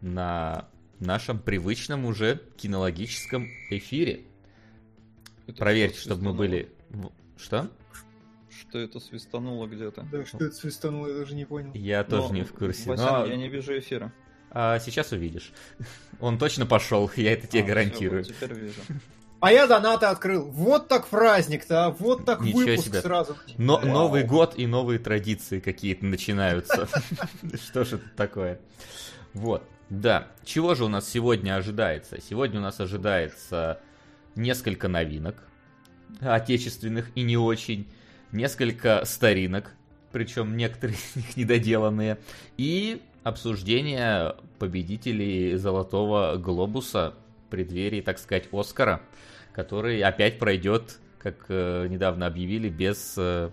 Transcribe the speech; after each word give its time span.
на 0.00 0.68
нашем 0.98 1.38
привычном 1.38 2.04
уже 2.04 2.40
кинологическом 2.56 3.48
эфире. 3.70 4.22
Это 5.46 5.58
Проверьте, 5.58 5.96
что 5.98 6.10
чтобы 6.10 6.24
мы 6.24 6.34
были... 6.34 6.68
Что? 7.38 7.68
Что 8.50 8.78
это 8.78 9.00
свистануло 9.00 9.66
где-то? 9.66 10.06
Да, 10.12 10.24
что 10.26 10.44
это 10.44 10.54
свистануло, 10.54 11.08
я 11.08 11.14
даже 11.18 11.34
не 11.34 11.44
понял. 11.44 11.70
Я 11.74 12.04
тоже 12.04 12.28
Но, 12.28 12.34
не 12.34 12.42
в 12.42 12.52
курсе. 12.52 12.88
Васян, 12.88 13.20
но- 13.20 13.26
я 13.26 13.36
не 13.36 13.48
вижу 13.48 13.78
эфира. 13.78 14.12
а, 14.50 14.78
сейчас 14.80 15.12
увидишь. 15.12 15.52
Он 16.20 16.38
точно 16.38 16.66
пошел, 16.66 17.10
я 17.16 17.32
это 17.32 17.46
тебе 17.46 17.62
А, 17.62 17.66
гарантирую. 17.66 18.24
всё, 18.24 18.32
вот 18.34 18.40
теперь 18.42 18.58
вижу. 18.64 18.80
А 19.40 19.52
я 19.52 19.66
донаты 19.66 20.04
открыл. 20.06 20.50
Вот 20.50 20.88
так 20.88 21.06
праздник-то, 21.06 21.86
а 21.86 21.90
вот 21.92 22.26
так 22.26 22.42
Ничего 22.42 22.58
выпуск 22.60 22.88
себе. 22.88 23.00
сразу. 23.00 23.36
Но 23.56 23.76
Вау. 23.78 23.86
Новый 23.86 24.22
год 24.24 24.58
и 24.58 24.66
новые 24.66 24.98
традиции 24.98 25.60
какие-то 25.60 26.04
начинаются. 26.04 26.86
Что 27.64 27.84
же 27.84 27.96
это 27.96 28.08
такое? 28.16 28.60
Вот, 29.32 29.64
да. 29.90 30.28
Чего 30.44 30.74
же 30.76 30.84
у 30.84 30.88
нас 30.88 31.08
сегодня 31.08 31.56
ожидается? 31.56 32.20
Сегодня 32.20 32.60
у 32.60 32.62
нас 32.62 32.80
ожидается 32.80 33.80
несколько 34.36 34.86
новинок, 34.88 35.42
отечественных 36.20 37.10
и 37.16 37.22
не 37.22 37.36
очень, 37.36 37.88
несколько 38.30 39.04
старинок, 39.04 39.74
причем 40.12 40.56
некоторые 40.56 40.96
из 40.96 41.16
них 41.16 41.36
недоделанные, 41.36 42.18
и 42.56 43.02
обсуждение 43.24 44.36
победителей 44.58 45.56
Золотого 45.56 46.36
Глобуса 46.36 47.14
в 47.46 47.50
преддверии, 47.50 48.00
так 48.00 48.18
сказать, 48.18 48.48
Оскара, 48.52 49.02
который 49.52 50.00
опять 50.02 50.38
пройдет, 50.38 51.00
как 51.18 51.46
э, 51.48 51.88
недавно 51.88 52.26
объявили, 52.26 52.68
без, 52.68 53.14
э, 53.18 53.50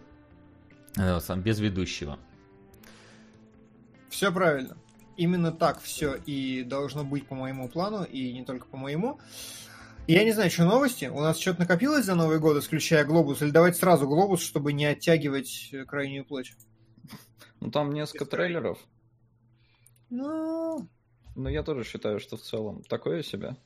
э, 0.96 1.20
сам- 1.20 1.42
без 1.42 1.60
ведущего. 1.60 2.20
Все 4.10 4.32
правильно. 4.32 4.78
Именно 5.18 5.52
так 5.52 5.82
все 5.82 6.16
и 6.16 6.64
должно 6.64 7.04
быть 7.04 7.28
по 7.28 7.34
моему 7.36 7.68
плану, 7.70 8.04
и 8.04 8.32
не 8.34 8.46
только 8.46 8.68
по 8.68 8.78
моему. 8.78 9.20
Я 10.08 10.24
не 10.24 10.32
знаю, 10.32 10.50
что 10.52 10.64
новости. 10.64 11.06
У 11.06 11.20
нас 11.20 11.40
что-то 11.40 11.62
накопилось 11.62 12.06
за 12.06 12.16
Новый 12.16 12.40
год, 12.40 12.56
исключая 12.58 13.04
глобус, 13.04 13.42
или 13.42 13.50
давайте 13.50 13.80
сразу 13.80 14.08
глобус, 14.08 14.42
чтобы 14.42 14.72
не 14.74 14.86
оттягивать 14.86 15.70
э, 15.74 15.84
крайнюю 15.86 16.24
площадь. 16.24 16.56
Ну 17.60 17.72
там 17.72 17.92
несколько 17.92 18.26
трейлеров. 18.26 18.78
Ну, 20.10 20.88
Но 21.36 21.50
я 21.50 21.64
тоже 21.64 21.84
считаю, 21.84 22.20
что 22.20 22.38
в 22.38 22.42
целом 22.42 22.84
такое 22.84 23.24
себе. 23.24 23.58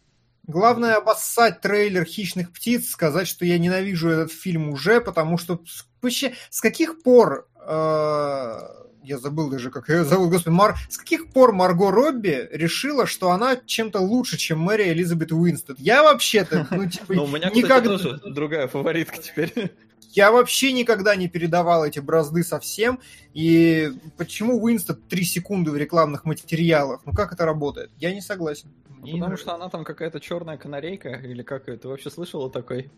Главное 0.48 0.95
обоссать 0.95 1.61
трейлер 1.61 2.04
«Хищных 2.06 2.52
птиц», 2.52 2.89
сказать, 2.89 3.28
что 3.28 3.45
я 3.45 3.59
ненавижу 3.59 4.09
этот 4.09 4.31
фильм 4.31 4.70
уже, 4.70 5.00
потому 5.00 5.38
что 5.38 5.61
с- 5.67 5.86
вообще 6.02 6.33
с 6.50 6.61
каких 6.61 7.04
пор... 7.04 7.48
э, 7.64 8.59
я 9.04 9.18
забыл 9.18 9.50
даже, 9.50 9.72
как 9.72 9.90
ее 9.90 10.04
зовут, 10.04 10.30
господи, 10.30 10.54
Мар... 10.54 10.78
С 10.90 10.98
каких 10.98 11.30
пор 11.32 11.54
Марго 11.54 11.92
Робби 11.92 12.48
решила, 12.52 13.06
что 13.06 13.32
она 13.32 13.58
чем-то 13.66 14.00
лучше, 14.00 14.38
чем 14.38 14.60
Мэри 14.60 14.90
Элизабет 14.90 15.32
Уинстед? 15.32 15.80
Я 15.80 16.04
вообще-то, 16.04 16.68
ну, 16.72 16.86
типа, 16.90 17.14
Ну, 17.14 17.24
у 17.24 17.28
меня, 17.28 17.50
никогда... 17.50 17.98
тоже 17.98 18.20
другая 18.26 18.68
фаворитка 18.68 19.18
теперь. 19.18 19.72
Я 20.14 20.32
вообще 20.32 20.74
никогда 20.74 21.16
не 21.16 21.30
передавал 21.30 21.86
эти 21.86 22.00
бразды 22.00 22.44
совсем. 22.44 23.00
И 23.34 23.94
почему 24.18 24.62
Уинстед 24.62 25.08
три 25.08 25.24
секунды 25.24 25.72
в 25.72 25.78
рекламных 25.78 26.26
материалах? 26.26 27.00
Ну 27.06 27.14
как 27.14 27.32
это 27.32 27.46
работает? 27.46 27.92
Я 27.98 28.14
не 28.14 28.20
согласен. 28.20 28.70
Не 28.90 29.12
Потому 29.14 29.18
нравится. 29.20 29.44
что 29.44 29.56
она 29.56 29.70
там 29.70 29.86
какая-то 29.86 30.20
черная 30.20 30.58
канарейка, 30.58 31.10
или 31.12 31.44
как 31.44 31.70
это? 31.70 31.84
Ты 31.84 31.88
вообще 31.88 32.10
слышала 32.10 32.52
такой? 32.52 32.92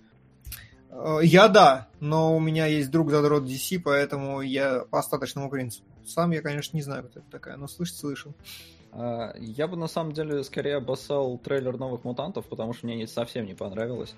Э, 0.89 1.19
Я 1.21 1.47
да, 1.49 1.87
но 1.99 2.35
у 2.35 2.39
меня 2.39 2.65
есть 2.65 2.89
друг 2.89 3.11
задрот 3.11 3.43
DC, 3.43 3.79
поэтому 3.79 4.41
я 4.41 4.79
по 4.89 4.97
остаточному 4.99 5.49
принципу. 5.51 5.85
Сам 6.05 6.31
я, 6.31 6.41
конечно, 6.41 6.75
не 6.75 6.83
знаю, 6.83 7.03
кто 7.03 7.19
это 7.19 7.29
такая, 7.31 7.57
но 7.57 7.67
слышать 7.67 7.97
слышал. 7.97 8.33
А, 8.91 9.33
Я 9.39 9.67
бы 9.67 9.75
на 9.77 9.87
самом 9.87 10.11
деле 10.13 10.43
скорее 10.43 10.75
обоссал 10.75 11.37
трейлер 11.37 11.77
новых 11.77 12.03
мутантов, 12.03 12.45
потому 12.47 12.73
что 12.73 12.85
мне 12.85 12.95
не- 12.95 13.07
совсем 13.07 13.45
не 13.45 13.53
понравилось, 13.55 14.13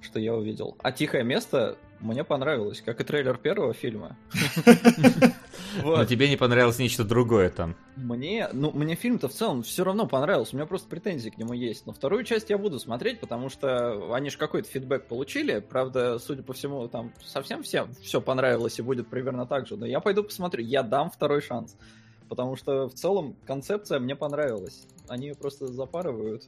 что 0.00 0.18
я 0.18 0.34
увидел. 0.34 0.76
А 0.82 0.92
тихое 0.92 1.24
место 1.24 1.76
мне 2.00 2.22
понравилось, 2.22 2.80
как 2.80 3.00
и 3.00 3.04
трейлер 3.04 3.36
первого 3.36 3.74
фильма. 3.74 4.16
Но 5.82 6.04
тебе 6.04 6.28
не 6.28 6.36
понравилось 6.36 6.78
нечто 6.78 7.04
другое 7.04 7.50
там. 7.50 7.76
Мне, 7.96 8.48
ну, 8.52 8.70
мне 8.70 8.94
фильм-то 8.94 9.28
в 9.28 9.32
целом 9.32 9.62
все 9.62 9.84
равно 9.84 10.06
понравился, 10.06 10.54
у 10.54 10.58
меня 10.58 10.66
просто 10.66 10.88
претензии 10.88 11.30
к 11.30 11.38
нему 11.38 11.54
есть. 11.54 11.86
Но 11.86 11.92
вторую 11.92 12.24
часть 12.24 12.50
я 12.50 12.58
буду 12.58 12.78
смотреть, 12.78 13.20
потому 13.20 13.48
что 13.48 14.14
они 14.14 14.30
же 14.30 14.38
какой-то 14.38 14.68
фидбэк 14.68 15.06
получили. 15.06 15.58
Правда, 15.58 16.18
судя 16.18 16.42
по 16.42 16.52
всему, 16.52 16.86
там 16.88 17.12
совсем 17.24 17.62
всем 17.62 17.92
все 18.00 18.20
понравилось 18.20 18.78
и 18.78 18.82
будет 18.82 19.08
примерно 19.08 19.46
так 19.46 19.66
же. 19.66 19.76
Но 19.76 19.86
я 19.86 20.00
пойду 20.00 20.22
посмотрю, 20.22 20.64
я 20.64 20.82
дам 20.82 21.10
второй 21.10 21.42
шанс. 21.42 21.76
Потому 22.28 22.56
что 22.56 22.88
в 22.88 22.94
целом 22.94 23.36
концепция 23.46 23.98
мне 23.98 24.14
понравилась. 24.14 24.86
Они 25.08 25.28
ее 25.28 25.34
просто 25.34 25.66
запарывают. 25.66 26.44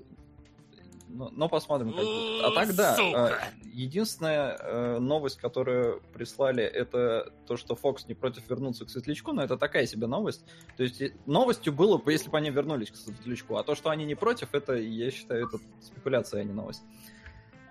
Но, 1.13 1.31
но 1.31 1.49
посмотрим, 1.49 1.93
как 1.93 2.05
будет. 2.05 2.45
А 2.45 2.51
так 2.55 2.75
да, 2.75 2.97
Сука. 2.97 3.39
э, 3.43 3.69
единственная 3.73 4.57
э, 4.57 4.99
новость, 4.99 5.39
которую 5.39 6.03
прислали, 6.13 6.63
это 6.63 7.33
то, 7.47 7.57
что 7.57 7.75
Fox 7.75 8.05
не 8.07 8.15
против 8.15 8.49
вернуться 8.49 8.85
к 8.85 8.91
Светлячку, 8.91 9.33
но 9.33 9.43
это 9.43 9.57
такая 9.57 9.87
себе 9.87 10.07
новость. 10.07 10.45
То 10.77 10.83
есть 10.83 11.03
новостью 11.27 11.73
было 11.73 11.99
бы, 11.99 12.13
если 12.13 12.31
бы 12.31 12.39
они 12.39 12.51
вернулись 12.51 12.91
к 12.91 12.97
Светлячку, 12.97 13.57
а 13.57 13.65
то, 13.65 13.75
что 13.75 13.91
они 13.91 14.05
не 14.05 14.15
против, 14.15 14.55
это, 14.55 14.75
я 14.75 15.11
считаю, 15.11 15.49
это 15.49 15.59
спекуляция, 15.81 16.43
а 16.43 16.45
не 16.45 16.53
новость. 16.53 16.83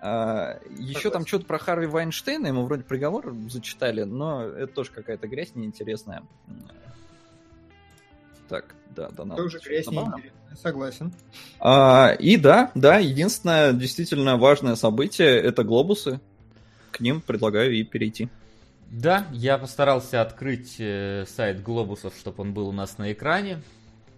А, 0.02 0.60
еще 0.78 1.10
там 1.10 1.26
что-то 1.26 1.46
про 1.46 1.58
Харви 1.58 1.86
Вайнштейна, 1.86 2.46
ему 2.46 2.64
вроде 2.64 2.84
приговор 2.84 3.34
зачитали, 3.48 4.02
но 4.02 4.44
это 4.44 4.72
тоже 4.72 4.92
какая-то 4.92 5.28
грязь 5.28 5.54
неинтересная. 5.54 6.22
Так, 8.50 8.74
да, 8.96 9.10
да, 9.10 9.24
надо. 9.24 9.42
Тоже 9.42 9.58
неинтересная, 9.58 10.12
согласен. 10.60 11.12
А, 11.60 12.16
и 12.18 12.36
да, 12.36 12.72
да, 12.74 12.98
единственное 12.98 13.72
действительно 13.72 14.36
важное 14.36 14.74
событие 14.74 15.40
это 15.40 15.62
глобусы. 15.62 16.20
К 16.90 16.98
ним 16.98 17.20
предлагаю 17.20 17.72
и 17.72 17.84
перейти. 17.84 18.28
Да, 18.90 19.28
я 19.30 19.56
постарался 19.56 20.20
открыть 20.20 20.74
э, 20.80 21.24
сайт 21.28 21.62
Глобусов, 21.62 22.12
чтобы 22.18 22.42
он 22.42 22.52
был 22.52 22.66
у 22.66 22.72
нас 22.72 22.98
на 22.98 23.12
экране. 23.12 23.62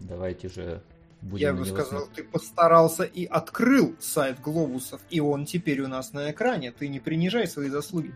Давайте 0.01 0.49
же 0.49 0.83
будем 1.21 1.49
Я 1.49 1.53
бы 1.53 1.67
сказал, 1.67 2.07
смотреть. 2.07 2.15
ты 2.15 2.25
постарался 2.25 3.03
и 3.03 3.27
открыл 3.27 3.95
сайт 4.01 4.41
Глобусов, 4.41 5.03
и 5.11 5.21
он 5.21 5.45
теперь 5.45 5.83
у 5.83 5.89
нас 5.89 6.15
на 6.15 6.31
экране. 6.31 6.73
Ты 6.73 6.89
не 6.89 7.01
принижай 7.01 7.47
свои 7.47 7.69
заслуги. 7.69 8.15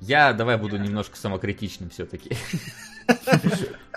Я 0.00 0.32
давай 0.32 0.56
буду 0.56 0.78
немножко 0.78 1.18
самокритичным 1.18 1.90
все-таки. 1.90 2.34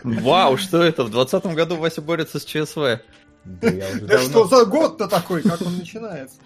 Вау, 0.03 0.58
что 0.58 0.81
это? 0.84 1.03
В 1.03 1.09
2020 1.09 1.56
году 1.56 1.76
Вася 1.78 2.02
борется 2.02 2.40
с 2.40 2.46
ЧСВ. 2.46 3.00
Да, 3.46 3.72
Да 4.02 4.20
что 4.20 4.46
за 4.48 4.66
год-то 4.66 5.08
такой, 5.08 5.42
как 5.44 5.62
он 5.62 5.78
начинается? 5.78 6.38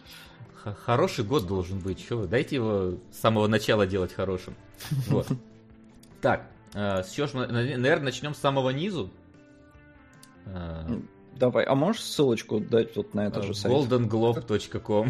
Х- 0.56 0.76
Хороший 0.86 1.24
год 1.24 1.48
должен 1.48 1.80
быть. 1.80 2.10
Вы? 2.10 2.28
Дайте 2.28 2.56
его 2.56 2.96
с 3.12 3.20
самого 3.22 3.48
начала 3.48 3.88
делать 3.88 4.14
хорошим. 4.14 4.56
Вот. 5.08 5.28
Так, 6.22 6.44
э, 6.74 7.04
с 7.04 7.12
чего 7.12 7.28
ж 7.28 7.34
мы, 7.34 7.48
наверное, 7.48 8.00
начнем 8.06 8.36
с 8.36 8.40
самого 8.40 8.70
низу. 8.72 9.10
Э, 10.46 10.88
Давай, 11.36 11.64
а 11.64 11.74
можешь 11.74 12.04
ссылочку 12.04 12.60
дать 12.60 12.94
вот 12.98 13.14
на 13.14 13.28
это 13.28 13.42
же 13.44 13.54
сайт? 13.56 13.74
goldenglobe.com 13.74 15.10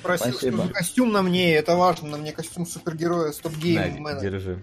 Спросил, 0.00 0.32
Спасибо. 0.32 0.56
что 0.58 0.66
за 0.68 0.72
костюм 0.72 1.12
на 1.12 1.20
мне, 1.20 1.54
это 1.54 1.76
важно, 1.76 2.08
на 2.08 2.16
мне 2.16 2.32
костюм 2.32 2.64
супергероя 2.64 3.32
Стоп 3.32 3.52
Гейм 3.56 4.02
На, 4.04 4.18
держи. 4.18 4.62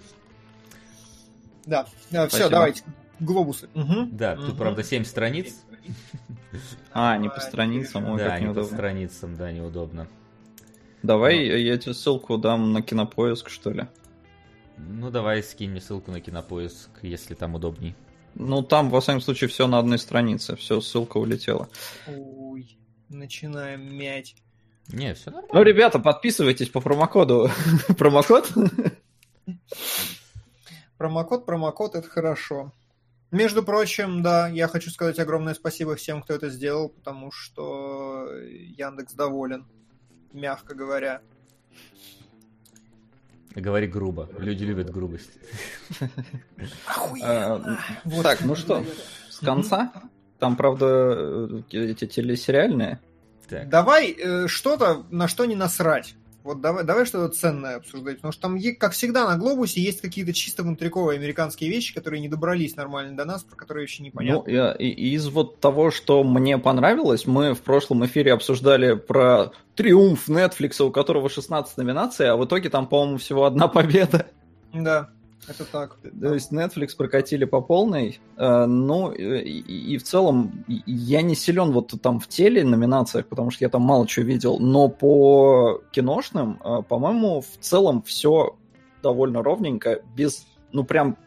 Да, 1.66 1.86
все, 1.86 2.28
Спасибо. 2.28 2.50
давайте. 2.50 2.84
Глобусы. 3.20 3.70
Мгм. 3.74 4.10
Да, 4.16 4.36
тут, 4.36 4.50
Мгм. 4.50 4.58
правда, 4.58 4.84
7 4.84 5.04
страниц. 5.06 5.56
А, 6.92 7.18
не 7.18 7.30
по 7.30 7.40
страницам, 7.40 8.10
ой, 8.10 8.18
да, 8.18 8.36
не 8.40 8.46
по 8.48 8.52
неудобно. 8.52 8.70
страницам, 8.78 9.36
да, 9.36 9.52
неудобно. 9.52 10.08
Давай 11.04 11.46
я 11.62 11.78
тебе 11.78 11.94
ссылку 11.94 12.38
дам 12.38 12.74
на 12.74 12.82
кинопоиск, 12.82 13.50
что 13.50 13.72
ли. 13.72 13.88
Ну, 14.78 15.10
давай 15.12 15.42
скинь 15.44 15.72
мне 15.72 15.82
ссылку 15.82 16.12
на 16.12 16.20
кинопоиск, 16.20 16.90
если 17.02 17.34
там 17.36 17.56
удобней. 17.56 17.96
Ну, 18.36 18.62
там, 18.64 18.90
во 18.90 19.00
всяком 19.00 19.22
случае, 19.22 19.50
все 19.50 19.68
на 19.68 19.80
одной 19.80 19.98
странице. 19.98 20.56
Все, 20.58 20.82
ссылка 20.82 21.18
улетела. 21.18 21.70
Ой, 22.08 22.78
начинаем 23.08 23.96
мять. 23.98 24.36
Не, 24.90 25.14
все 25.14 25.32
нормально. 25.32 25.50
Ну, 25.54 25.64
ребята, 25.64 26.00
подписывайтесь 26.00 26.70
по 26.70 26.82
промокоду. 26.82 27.50
Промокод? 27.98 28.52
Промокод, 30.98 31.46
промокод, 31.46 31.96
это 31.96 32.08
хорошо. 32.08 32.74
Между 33.32 33.64
прочим, 33.64 34.24
да, 34.24 34.48
я 34.48 34.68
хочу 34.68 34.90
сказать 34.90 35.20
огромное 35.20 35.54
спасибо 35.54 35.96
всем, 35.96 36.22
кто 36.22 36.34
это 36.34 36.50
сделал, 36.50 36.90
потому 36.90 37.32
что 37.32 38.30
Яндекс 38.42 39.14
доволен, 39.14 39.66
мягко 40.32 40.74
говоря. 40.74 41.22
Говори 43.56 43.88
грубо. 43.88 44.30
Люди 44.38 44.64
любят 44.64 44.90
грубость. 44.90 45.32
А. 47.22 47.78
Так, 48.24 48.42
ну 48.42 48.56
что, 48.56 48.84
с 49.30 49.40
конца? 49.40 49.92
Там, 50.40 50.58
правда, 50.58 50.86
э, 50.86 51.62
эти 51.72 52.06
телесериальные. 52.08 53.00
Давай 53.50 54.12
э, 54.12 54.48
что-то, 54.48 55.06
на 55.10 55.28
что 55.28 55.46
не 55.46 55.56
насрать. 55.56 56.16
Вот 56.46 56.62
давай, 56.62 56.84
давай 56.84 57.08
что-то 57.08 57.34
ценное 57.34 57.78
обсуждать, 57.78 58.18
потому 58.18 58.32
что 58.32 58.44
там, 58.44 58.60
как 58.80 58.92
всегда, 58.92 59.28
на 59.28 59.36
Глобусе 59.36 59.82
есть 59.82 60.00
какие-то 60.00 60.32
чисто 60.32 60.62
внутриковые 60.62 61.18
американские 61.18 61.72
вещи, 61.72 61.92
которые 61.92 62.22
не 62.22 62.30
добрались 62.30 62.76
нормально 62.76 63.18
до 63.18 63.26
нас, 63.26 63.42
про 63.42 63.56
которые 63.56 63.86
еще 63.86 64.04
непонятно. 64.04 64.44
Ну, 64.46 64.54
я, 64.54 64.72
из 64.74 65.28
вот 65.28 65.60
того, 65.60 65.90
что 65.90 66.24
мне 66.24 66.60
понравилось, 66.60 67.26
мы 67.26 67.56
в 67.56 67.62
прошлом 67.62 68.06
эфире 68.06 68.32
обсуждали 68.32 68.94
про 68.94 69.54
триумф 69.74 70.30
Netflix, 70.30 70.80
у 70.84 70.92
которого 70.92 71.30
16 71.30 71.78
номинаций, 71.78 72.30
а 72.30 72.36
в 72.36 72.46
итоге 72.46 72.70
там, 72.70 72.86
по-моему, 72.86 73.18
всего 73.18 73.46
одна 73.46 73.68
победа. 73.68 74.28
Да. 74.72 75.10
Это 75.48 75.66
так. 75.66 75.98
То 76.20 76.34
есть 76.34 76.52
Netflix 76.52 76.96
прокатили 76.98 77.46
по 77.46 77.62
полной. 77.62 78.20
Э, 78.38 78.66
ну, 78.66 79.12
и, 79.12 79.24
и 79.24 79.98
в 79.98 80.04
целом 80.04 80.66
я 80.68 81.22
не 81.22 81.36
силен 81.36 81.72
вот 81.72 81.94
там 82.02 82.20
в 82.20 82.28
теле 82.28 82.64
номинациях, 82.64 83.28
потому 83.28 83.52
что 83.52 83.64
я 83.64 83.70
там 83.70 83.84
мало 83.84 84.08
чего 84.08 84.26
видел, 84.26 84.60
но 84.60 84.90
по 84.90 85.82
киношным, 85.92 86.60
э, 86.64 86.82
по-моему, 86.88 87.42
в 87.42 87.58
целом 87.60 88.02
все 88.04 88.56
довольно 89.04 89.44
ровненько, 89.44 90.02
без, 90.16 90.48
ну, 90.72 90.84
прям 90.84 91.18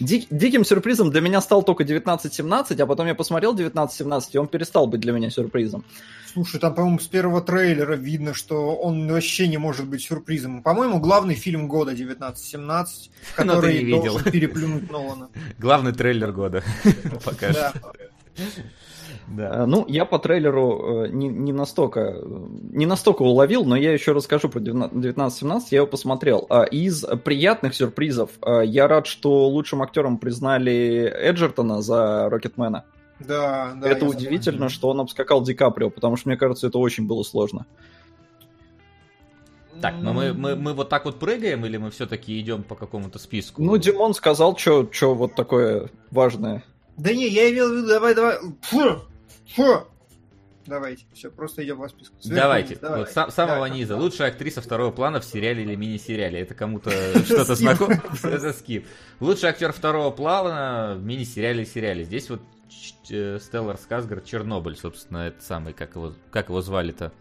Дик, 0.00 0.26
диким 0.30 0.64
сюрпризом 0.64 1.10
для 1.10 1.20
меня 1.20 1.40
стал 1.40 1.62
только 1.62 1.84
1917, 1.84 2.78
а 2.80 2.86
потом 2.86 3.06
я 3.06 3.14
посмотрел 3.14 3.52
1917, 3.52 4.34
и 4.34 4.38
он 4.38 4.48
перестал 4.48 4.86
быть 4.86 5.00
для 5.00 5.12
меня 5.12 5.30
сюрпризом. 5.30 5.84
Слушай, 6.32 6.60
там, 6.60 6.74
по-моему, 6.74 7.00
с 7.00 7.08
первого 7.08 7.40
трейлера 7.40 7.94
видно, 7.94 8.34
что 8.34 8.76
он 8.76 9.10
вообще 9.10 9.48
не 9.48 9.58
может 9.58 9.86
быть 9.86 10.02
сюрпризом. 10.02 10.62
По-моему, 10.62 11.00
главный 11.00 11.34
фильм 11.34 11.66
года 11.66 11.90
1917, 11.90 13.10
который 13.34 13.90
должен 13.90 14.30
переплюнуть 14.30 14.90
Нолана. 14.90 15.28
Главный 15.58 15.92
трейлер 15.92 16.32
года. 16.32 16.62
Пока 17.24 17.52
что. 17.52 17.72
Да. 19.28 19.62
Э, 19.62 19.66
ну, 19.66 19.84
я 19.88 20.04
по 20.04 20.18
трейлеру 20.18 21.04
э, 21.04 21.08
не, 21.08 21.28
не, 21.28 21.52
настолько, 21.52 22.16
не 22.24 22.86
настолько 22.86 23.22
уловил, 23.22 23.64
но 23.64 23.76
я 23.76 23.92
еще 23.92 24.12
расскажу 24.12 24.48
про 24.48 24.58
1917, 24.58 25.72
я 25.72 25.78
его 25.78 25.86
посмотрел. 25.86 26.46
А 26.50 26.64
из 26.64 27.04
приятных 27.24 27.74
сюрпризов 27.74 28.30
э, 28.44 28.62
я 28.64 28.88
рад, 28.88 29.06
что 29.06 29.48
лучшим 29.48 29.82
актером 29.82 30.18
признали 30.18 31.12
Эджертона 31.14 31.82
за 31.82 32.28
Рокетмена. 32.28 32.84
Да, 33.20 33.74
да. 33.76 33.88
Это 33.88 34.06
удивительно, 34.06 34.58
знаю. 34.58 34.70
что 34.70 34.88
он 34.88 35.00
обскакал 35.00 35.42
Ди 35.42 35.54
Каприо, 35.54 35.90
потому 35.90 36.16
что, 36.16 36.28
мне 36.28 36.38
кажется, 36.38 36.68
это 36.68 36.78
очень 36.78 37.06
было 37.06 37.22
сложно. 37.22 37.66
Так, 39.80 39.94
но 40.00 40.12
мы, 40.12 40.34
мы, 40.34 40.56
мы 40.56 40.74
вот 40.74 40.90
так 40.90 41.06
вот 41.06 41.18
прыгаем, 41.18 41.64
или 41.64 41.78
мы 41.78 41.90
все-таки 41.90 42.38
идем 42.38 42.62
по 42.62 42.74
какому-то 42.74 43.18
списку? 43.18 43.62
Ну, 43.62 43.78
Димон 43.78 44.12
сказал, 44.12 44.56
что 44.56 44.86
вот 45.14 45.34
такое 45.34 45.88
важное. 46.10 46.64
Да 47.00 47.14
не, 47.14 47.28
я 47.28 47.50
имел 47.50 47.70
в 47.70 47.76
виду, 47.76 47.88
давай, 47.88 48.14
давай. 48.14 48.38
Фу, 48.60 49.02
фу. 49.54 49.86
Давайте, 50.66 51.04
все, 51.14 51.30
просто 51.30 51.64
идем 51.64 51.78
по 51.78 51.88
списку. 51.88 52.14
Сверху 52.20 52.40
Давайте, 52.42 52.76
давай. 52.76 53.00
вот 53.00 53.08
с 53.08 53.12
самого 53.12 53.54
давай, 53.54 53.70
низа. 53.70 53.96
Лучшая 53.96 54.28
актриса 54.28 54.60
второго 54.60 54.90
плана 54.92 55.20
в 55.20 55.24
сериале 55.24 55.62
или 55.62 55.74
мини-сериале. 55.74 56.40
Это 56.40 56.54
кому-то 56.54 56.90
что-то 57.24 57.54
знакомо? 57.54 58.02
Это 58.22 58.52
скип. 58.52 58.86
Лучший 59.18 59.48
актер 59.48 59.72
второго 59.72 60.10
плана 60.10 60.94
в 60.96 61.02
мини-сериале 61.02 61.62
и 61.62 61.66
сериале. 61.66 62.04
Здесь 62.04 62.28
вот 62.28 62.42
э, 63.08 63.38
Стеллар 63.40 63.78
Сказгард 63.78 64.26
Чернобыль, 64.26 64.76
собственно, 64.76 65.28
это 65.28 65.42
самый, 65.42 65.72
как 65.72 65.96
его, 65.96 66.12
как 66.30 66.50
его 66.50 66.60
звали-то? 66.60 67.12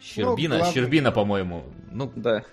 Щербина, 0.00 0.58
ну, 0.58 0.72
Щербина, 0.72 1.10
по-моему. 1.10 1.64
Ну, 1.90 2.12
да. 2.14 2.44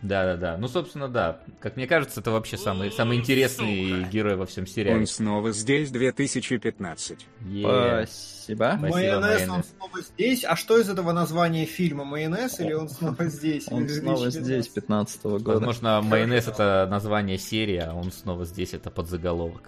Да, 0.00 0.24
да, 0.24 0.36
да. 0.36 0.56
Ну, 0.56 0.68
собственно, 0.68 1.08
да. 1.08 1.40
Как 1.60 1.76
мне 1.76 1.88
кажется, 1.88 2.20
это 2.20 2.30
вообще 2.30 2.56
самый, 2.56 2.92
самый 2.92 3.16
интересный 3.16 3.90
Сука. 3.90 4.10
герой 4.10 4.36
во 4.36 4.46
всем 4.46 4.66
сериале. 4.66 5.00
Он 5.00 5.06
снова 5.06 5.50
здесь 5.50 5.90
2015. 5.90 7.18
Yeah. 7.40 8.06
Спасибо. 8.06 8.76
Спасибо. 8.78 8.88
Майонез, 8.88 9.48
он 9.48 9.64
снова 9.64 10.02
здесь. 10.02 10.44
А 10.44 10.54
что 10.54 10.78
из 10.78 10.88
этого 10.88 11.12
названия 11.12 11.64
фильма? 11.66 12.04
Майонез 12.04 12.60
или 12.60 12.74
он 12.74 12.88
снова 12.88 13.24
здесь? 13.24 13.66
Он 13.70 13.88
снова 13.88 14.30
здесь 14.30 14.68
15 14.68 15.24
-го 15.24 15.38
года. 15.40 15.58
Возможно, 15.58 16.00
майонез 16.00 16.46
это 16.46 16.86
название 16.88 17.38
серии, 17.38 17.78
а 17.78 17.92
он 17.92 18.12
снова 18.12 18.44
здесь 18.44 18.74
это 18.74 18.90
подзаголовок. 18.90 19.62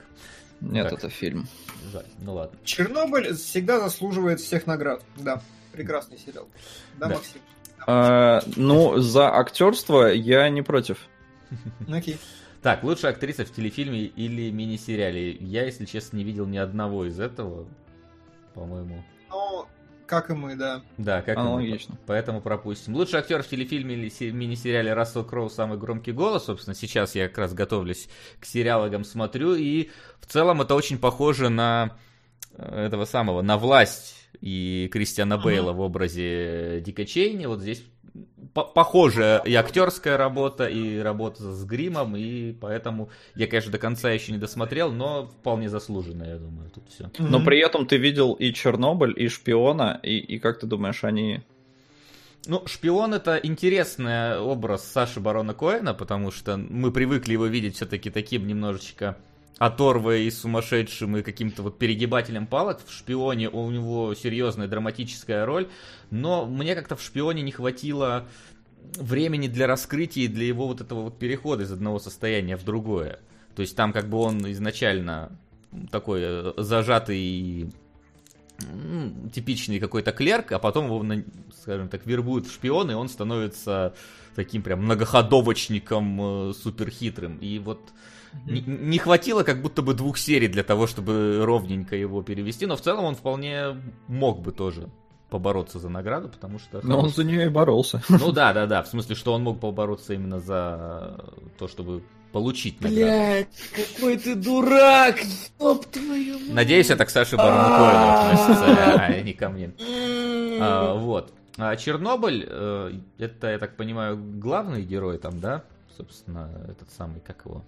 Нет, 0.60 0.92
это 0.92 1.08
фильм. 1.08 1.48
Жаль. 1.92 2.06
Ну 2.20 2.34
ладно. 2.34 2.56
Чернобыль 2.64 3.34
всегда 3.34 3.80
заслуживает 3.80 4.40
всех 4.40 4.66
наград. 4.66 5.02
Да, 5.16 5.42
прекрасный 5.72 6.18
сериал. 6.18 6.46
Да, 6.98 7.06
да. 7.08 7.14
Максим? 7.16 7.40
А, 7.86 8.42
ну, 8.56 8.98
за 8.98 9.34
актерство 9.34 10.06
я 10.06 10.48
не 10.48 10.62
против. 10.62 10.98
Окей. 11.88 12.18
Так, 12.62 12.84
лучшая 12.84 13.12
актриса 13.12 13.44
в 13.44 13.52
телефильме 13.52 14.00
или 14.00 14.50
мини-сериале. 14.50 15.32
Я, 15.32 15.64
если 15.64 15.86
честно, 15.86 16.18
не 16.18 16.24
видел 16.24 16.46
ни 16.46 16.58
одного 16.58 17.06
из 17.06 17.18
этого, 17.18 17.66
по-моему. 18.54 19.02
Ну, 19.30 19.66
как 20.06 20.28
и 20.28 20.34
мы, 20.34 20.56
да. 20.56 20.82
Да, 20.98 21.22
как 21.22 21.38
Аналогично. 21.38 21.92
и 21.92 21.96
мы. 21.96 21.98
Поэтому 22.06 22.40
пропустим. 22.42 22.94
Лучший 22.96 23.20
актер 23.20 23.42
в 23.42 23.48
телефильме 23.48 23.94
или 23.94 24.30
мини-сериале 24.30 24.92
Рассел 24.92 25.24
Кроу 25.24 25.48
самый 25.48 25.78
громкий 25.78 26.12
голос. 26.12 26.46
Собственно, 26.46 26.74
сейчас 26.74 27.14
я 27.14 27.28
как 27.28 27.38
раз 27.38 27.54
готовлюсь 27.54 28.08
к 28.40 28.44
сериалогам, 28.44 29.04
смотрю. 29.04 29.54
И 29.54 29.88
в 30.20 30.26
целом 30.26 30.60
это 30.60 30.74
очень 30.74 30.98
похоже 30.98 31.48
на 31.48 31.96
э, 32.56 32.86
этого 32.86 33.06
самого, 33.06 33.40
на 33.40 33.56
власть 33.56 34.19
и 34.40 34.88
Кристиана 34.92 35.38
Бейла 35.38 35.72
в 35.72 35.80
образе 35.80 36.80
Дика 36.80 37.04
Чейни. 37.04 37.46
Вот 37.46 37.60
здесь 37.60 37.84
похожая 38.52 39.38
и 39.38 39.54
актерская 39.54 40.16
работа, 40.16 40.66
и 40.66 40.98
работа 40.98 41.52
с 41.52 41.64
гримом, 41.64 42.16
и 42.16 42.52
поэтому 42.52 43.10
я, 43.34 43.46
конечно, 43.46 43.70
до 43.70 43.78
конца 43.78 44.10
еще 44.10 44.32
не 44.32 44.38
досмотрел, 44.38 44.90
но 44.90 45.26
вполне 45.26 45.68
заслуженно, 45.68 46.24
я 46.24 46.36
думаю, 46.36 46.70
тут 46.70 46.88
все. 46.88 47.10
Но 47.18 47.44
при 47.44 47.60
этом 47.60 47.86
ты 47.86 47.96
видел 47.96 48.32
и 48.32 48.52
Чернобыль, 48.52 49.14
и 49.16 49.28
Шпиона, 49.28 50.00
и, 50.02 50.18
и 50.18 50.38
как 50.38 50.58
ты 50.58 50.66
думаешь, 50.66 51.04
они... 51.04 51.42
Ну, 52.46 52.66
шпион 52.66 53.12
это 53.12 53.38
интересный 53.42 54.38
образ 54.38 54.84
Саши 54.84 55.20
Барона 55.20 55.52
Коэна, 55.52 55.92
потому 55.92 56.30
что 56.30 56.56
мы 56.56 56.90
привыкли 56.90 57.34
его 57.34 57.46
видеть 57.46 57.76
все-таки 57.76 58.08
таким 58.08 58.46
немножечко 58.46 59.18
оторвой 59.60 60.24
и 60.24 60.30
сумасшедшим 60.30 61.18
и 61.18 61.22
каким-то 61.22 61.62
вот 61.62 61.78
перегибателем 61.78 62.46
палок. 62.46 62.80
В 62.86 62.90
«Шпионе» 62.90 63.50
у 63.50 63.70
него 63.70 64.14
серьезная 64.14 64.68
драматическая 64.68 65.44
роль, 65.44 65.68
но 66.10 66.46
мне 66.46 66.74
как-то 66.74 66.96
в 66.96 67.02
«Шпионе» 67.02 67.42
не 67.42 67.52
хватило 67.52 68.26
времени 68.96 69.48
для 69.48 69.66
раскрытия 69.66 70.24
и 70.24 70.28
для 70.28 70.46
его 70.46 70.66
вот 70.66 70.80
этого 70.80 71.02
вот 71.02 71.18
перехода 71.18 71.64
из 71.64 71.72
одного 71.72 71.98
состояния 71.98 72.56
в 72.56 72.64
другое. 72.64 73.20
То 73.54 73.60
есть 73.60 73.76
там 73.76 73.92
как 73.92 74.08
бы 74.08 74.16
он 74.16 74.50
изначально 74.50 75.30
такой 75.90 76.22
э, 76.24 76.52
зажатый 76.56 77.70
типичный 79.34 79.78
какой-то 79.78 80.12
клерк, 80.12 80.52
а 80.52 80.58
потом 80.58 80.86
его, 80.86 81.04
скажем 81.60 81.90
так, 81.90 82.06
вербуют 82.06 82.46
в 82.46 82.52
шпион, 82.52 82.90
и 82.90 82.94
он 82.94 83.10
становится 83.10 83.94
таким 84.34 84.62
прям 84.62 84.84
многоходовочником 84.84 86.48
э, 86.48 86.52
суперхитрым. 86.54 87.36
И 87.38 87.58
вот 87.58 87.80
не, 88.46 88.60
не 88.60 88.98
хватило 88.98 89.42
как 89.42 89.62
будто 89.62 89.82
бы 89.82 89.94
двух 89.94 90.18
серий 90.18 90.48
для 90.48 90.62
того, 90.62 90.86
чтобы 90.86 91.42
ровненько 91.44 91.96
его 91.96 92.22
перевести, 92.22 92.66
но 92.66 92.76
в 92.76 92.80
целом 92.80 93.04
он 93.04 93.14
вполне 93.14 93.76
мог 94.08 94.40
бы 94.40 94.52
тоже 94.52 94.88
побороться 95.30 95.78
за 95.78 95.88
награду, 95.88 96.28
потому 96.28 96.58
что... 96.58 96.80
Но 96.82 96.98
он 96.98 97.10
за 97.10 97.24
нее 97.24 97.46
и 97.46 97.48
боролся. 97.48 98.02
Ну 98.08 98.32
да, 98.32 98.52
да, 98.52 98.66
да, 98.66 98.82
в 98.82 98.88
смысле, 98.88 99.14
что 99.14 99.32
он 99.32 99.42
мог 99.42 99.60
побороться 99.60 100.14
именно 100.14 100.40
за 100.40 101.24
то, 101.58 101.68
чтобы 101.68 102.02
получить 102.32 102.80
награду. 102.80 103.00
Блять, 103.00 103.48
какой 103.74 104.18
ты 104.18 104.34
дурак, 104.34 105.18
ёб 105.58 105.86
твою 105.86 106.38
мать. 106.38 106.52
Надеюсь, 106.52 106.90
это 106.90 107.04
к 107.04 107.10
Саше 107.10 107.36
Барону 107.36 107.68
Коэну 107.68 108.10
относится, 108.10 109.04
а 109.04 109.20
не 109.20 109.32
ко 109.32 109.48
мне. 109.48 109.72
А, 110.60 110.94
вот. 110.94 111.32
А 111.56 111.76
Чернобыль, 111.76 112.46
э, 112.48 112.92
это, 113.18 113.50
я 113.50 113.58
так 113.58 113.76
понимаю, 113.76 114.16
главный 114.16 114.82
герой 114.82 115.18
там, 115.18 115.40
да? 115.40 115.64
Собственно, 115.96 116.50
этот 116.68 116.90
самый, 116.92 117.20
как 117.20 117.44
его? 117.44 117.62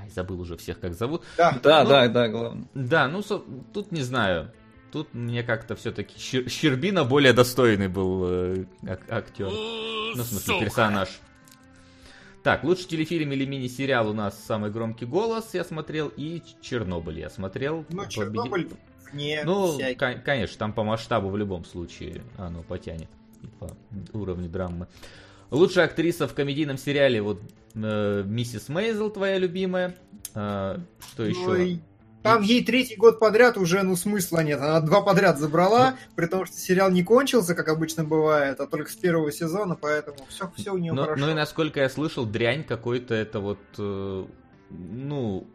Ай, 0.00 0.10
забыл 0.10 0.40
уже 0.40 0.56
всех, 0.56 0.80
как 0.80 0.94
зовут. 0.94 1.22
Да, 1.36 1.58
да, 1.62 1.84
ну, 1.84 1.90
да, 1.90 2.08
да, 2.08 2.28
главное. 2.28 2.68
Да, 2.74 3.08
ну, 3.08 3.22
тут 3.72 3.92
не 3.92 4.02
знаю. 4.02 4.52
Тут 4.92 5.12
мне 5.12 5.42
как-то 5.42 5.76
все-таки 5.76 6.18
Щер, 6.18 6.48
Щербина 6.48 7.04
более 7.04 7.32
достойный 7.34 7.88
был 7.88 8.24
э, 8.26 8.64
ак- 8.86 9.10
актер. 9.10 9.46
Ну, 9.50 10.12
в 10.22 10.26
смысле, 10.26 10.38
Сука. 10.54 10.64
персонаж. 10.64 11.08
Так, 12.42 12.64
лучший 12.64 12.86
телефильм 12.86 13.32
или 13.32 13.44
мини-сериал 13.44 14.08
у 14.08 14.12
нас 14.14 14.42
«Самый 14.42 14.70
громкий 14.70 15.04
голос» 15.04 15.50
я 15.52 15.64
смотрел, 15.64 16.10
и 16.16 16.42
«Чернобыль» 16.62 17.18
я 17.20 17.28
смотрел. 17.28 17.84
Ну. 17.90 18.06
«Чернобыль» 18.06 18.68
вне 19.12 19.42
Ну, 19.44 19.72
всякий. 19.72 20.20
конечно, 20.22 20.56
там 20.58 20.72
по 20.72 20.84
масштабу 20.84 21.28
в 21.28 21.36
любом 21.36 21.64
случае 21.66 22.22
оно 22.38 22.62
потянет. 22.62 23.08
И 23.42 23.46
по 23.58 23.76
уровню 24.16 24.48
драмы. 24.48 24.86
Лучшая 25.50 25.86
актриса 25.86 26.26
в 26.28 26.34
комедийном 26.34 26.78
сериале, 26.78 27.20
вот 27.20 27.40
Миссис 27.86 28.68
Мейзел, 28.68 29.10
твоя 29.10 29.38
любимая. 29.38 29.94
Э, 30.34 30.78
что 31.12 31.24
еще? 31.24 31.80
Там 32.22 32.42
ей 32.42 32.64
третий 32.64 32.96
год 32.96 33.20
подряд 33.20 33.56
уже, 33.56 33.82
ну, 33.82 33.94
смысла 33.96 34.40
нет. 34.40 34.60
Она 34.60 34.80
два 34.80 35.02
подряд 35.02 35.38
забрала, 35.38 35.94
при 36.16 36.26
том, 36.26 36.46
что 36.46 36.56
сериал 36.56 36.90
не 36.90 37.04
кончился, 37.04 37.54
как 37.54 37.68
обычно 37.68 38.04
бывает, 38.04 38.60
а 38.60 38.66
только 38.66 38.90
с 38.90 38.96
первого 38.96 39.30
сезона, 39.30 39.76
поэтому 39.76 40.18
все, 40.28 40.50
все 40.56 40.72
у 40.72 40.78
нее 40.78 40.92
но, 40.92 41.04
хорошо. 41.04 41.24
Ну 41.24 41.30
и 41.30 41.34
насколько 41.34 41.80
я 41.80 41.88
слышал, 41.88 42.26
дрянь 42.26 42.64
какой-то 42.64 43.14
это 43.14 43.38
вот, 43.40 43.60
э, 43.78 44.26
ну, 44.70 45.46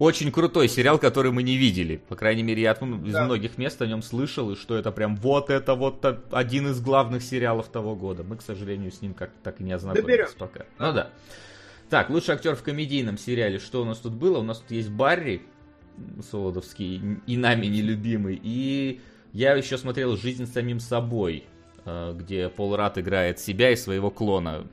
очень 0.00 0.32
крутой 0.32 0.68
сериал, 0.68 0.98
который 0.98 1.30
мы 1.30 1.42
не 1.42 1.56
видели. 1.56 2.02
По 2.08 2.16
крайней 2.16 2.42
мере, 2.42 2.62
я 2.62 2.76
ну, 2.80 3.04
из 3.04 3.12
Да. 3.12 3.24
многих 3.24 3.56
мест 3.58 3.80
о 3.80 3.86
нем 3.86 4.02
слышал, 4.02 4.50
и 4.50 4.56
что 4.56 4.76
это 4.76 4.90
прям 4.92 5.14
вот 5.16 5.48
это 5.50 5.74
вот 5.74 6.04
один 6.32 6.68
из 6.68 6.80
главных 6.80 7.22
сериалов 7.22 7.68
того 7.68 7.94
года. 7.94 8.24
Мы, 8.24 8.36
к 8.36 8.42
сожалению, 8.42 8.90
с 8.90 9.00
ним 9.00 9.14
как 9.14 9.30
так 9.42 9.60
и 9.60 9.64
не 9.64 9.72
ознакомились 9.72 10.06
Доберем. 10.06 10.28
пока. 10.38 10.64
Ну 10.78 10.92
да. 10.92 11.10
Так, 11.90 12.08
лучший 12.08 12.36
актер 12.36 12.54
в 12.54 12.62
комедийном 12.62 13.18
сериале. 13.18 13.58
Что 13.58 13.82
у 13.82 13.84
нас 13.84 13.98
тут 13.98 14.12
было? 14.12 14.38
У 14.38 14.42
нас 14.42 14.60
тут 14.60 14.70
есть 14.70 14.90
Барри 14.90 15.42
Солодовский, 16.30 17.18
и 17.26 17.36
нами 17.36 17.66
нелюбимый. 17.66 18.40
И 18.40 19.00
я 19.32 19.54
еще 19.54 19.76
смотрел 19.76 20.16
«Жизнь 20.16 20.46
с 20.46 20.52
самим 20.52 20.78
собой», 20.78 21.44
э, 21.84 22.14
где 22.16 22.48
Пол 22.48 22.76
Рат 22.76 22.96
играет 22.96 23.40
себя 23.40 23.72
и 23.72 23.76
своего 23.76 24.10
клона 24.10 24.66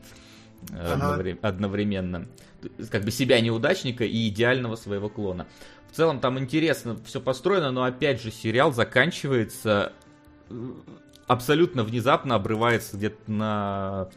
э, 0.72 0.76
Ага. 0.80 1.38
одновременно. 1.42 2.28
Как 2.92 3.04
бы 3.04 3.10
себя 3.10 3.42
неудачника 3.42 4.04
и 4.04 4.28
идеального 4.30 4.76
своего 4.76 5.10
клона. 5.10 5.48
В 5.92 5.96
целом 5.96 6.20
там 6.20 6.38
интересно 6.38 6.98
все 7.04 7.20
построено, 7.20 7.72
но 7.72 7.84
опять 7.84 8.22
же 8.22 8.30
сериал 8.30 8.72
заканчивается 8.74 9.92
э, 10.52 10.72
абсолютно 11.26 11.84
внезапно, 11.84 12.36
обрывается 12.36 12.96
где-то 12.96 13.32
на 13.32 14.10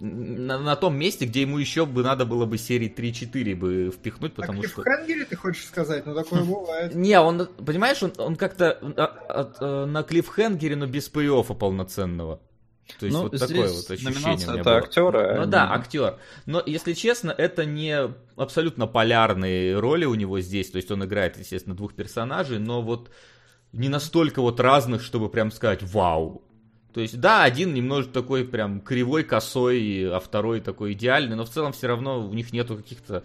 на, 0.00 0.58
на 0.58 0.76
том 0.76 0.96
месте, 0.96 1.26
где 1.26 1.42
ему 1.42 1.58
еще 1.58 1.86
бы 1.86 2.02
надо 2.02 2.24
было 2.24 2.46
бы 2.46 2.58
серии 2.58 2.92
3-4 2.94 3.54
бы 3.54 3.90
впихнуть, 3.90 4.34
потому 4.34 4.62
что... 4.62 4.82
Клиффхенгере 4.82 5.24
ты 5.24 5.36
хочешь 5.36 5.66
сказать? 5.66 6.06
Ну, 6.06 6.14
такое 6.14 6.42
бывает. 6.42 6.94
Не, 6.94 7.20
он, 7.20 7.46
понимаешь, 7.46 8.02
он, 8.02 8.12
он 8.18 8.36
как-то 8.36 8.78
а, 8.96 9.02
а, 9.28 9.52
а, 9.60 9.86
на 9.86 10.02
клиффхенгере, 10.02 10.76
но 10.76 10.86
без 10.86 11.08
пей 11.08 11.28
полноценного. 11.42 12.40
То 12.98 13.06
есть 13.06 13.16
ну, 13.16 13.24
вот 13.24 13.34
здесь 13.34 13.48
такое 13.48 13.68
вот 13.68 13.90
ощущение 13.90 14.22
у 14.22 14.50
меня 14.50 14.60
это 14.60 14.64
было. 14.64 14.76
актера. 14.78 15.34
Ну 15.34 15.42
а 15.42 15.46
да, 15.46 15.66
не- 15.66 15.72
актер. 15.74 16.18
Но, 16.46 16.62
если 16.64 16.94
честно, 16.94 17.30
это 17.30 17.64
не 17.66 18.14
абсолютно 18.36 18.86
полярные 18.86 19.78
роли 19.78 20.06
у 20.06 20.14
него 20.14 20.40
здесь. 20.40 20.70
То 20.70 20.76
есть 20.76 20.90
он 20.90 21.04
играет, 21.04 21.38
естественно, 21.38 21.76
двух 21.76 21.94
персонажей, 21.94 22.58
но 22.58 22.80
вот 22.80 23.10
не 23.72 23.88
настолько 23.88 24.40
вот 24.40 24.58
разных, 24.60 25.02
чтобы 25.02 25.28
прям 25.28 25.50
сказать 25.50 25.82
«Вау!». 25.82 26.42
То 26.98 27.02
есть, 27.02 27.20
да, 27.20 27.44
один 27.44 27.74
немножко 27.74 28.10
такой 28.12 28.44
прям 28.44 28.80
кривой, 28.80 29.22
косой, 29.22 30.10
а 30.10 30.18
второй 30.18 30.60
такой 30.60 30.94
идеальный, 30.94 31.36
но 31.36 31.44
в 31.44 31.48
целом 31.48 31.72
все 31.72 31.86
равно 31.86 32.26
у 32.26 32.34
них 32.34 32.52
нету 32.52 32.76
каких-то 32.76 33.22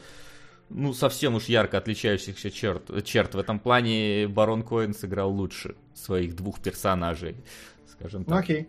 ну, 0.69 0.93
совсем 0.93 1.33
уж 1.33 1.45
ярко 1.45 1.79
отличающихся 1.79 2.51
черт, 2.51 3.03
черт. 3.03 3.33
В 3.33 3.39
этом 3.39 3.57
плане 3.57 4.27
Барон 4.27 4.61
Коэн 4.61 4.93
сыграл 4.93 5.31
лучше 5.31 5.73
своих 5.95 6.35
двух 6.35 6.61
персонажей, 6.61 7.35
скажем 7.91 8.25
так. 8.25 8.43
окей. 8.43 8.67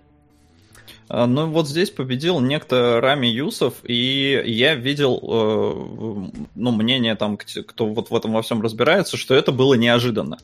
А, 1.08 1.26
Ну 1.26 1.50
вот 1.50 1.68
здесь 1.68 1.90
победил 1.90 2.40
некто 2.40 2.98
Рами 3.02 3.26
Юсов, 3.26 3.74
и 3.82 4.42
я 4.46 4.74
видел, 4.74 5.18
э, 5.22 6.46
ну, 6.54 6.72
мнение 6.72 7.14
там, 7.14 7.36
кт- 7.36 7.62
кто 7.64 7.84
вот 7.88 8.08
в 8.08 8.16
этом 8.16 8.32
во 8.32 8.40
всем 8.40 8.62
разбирается, 8.62 9.18
что 9.18 9.34
это 9.34 9.52
было 9.52 9.74
неожиданно. 9.74 10.38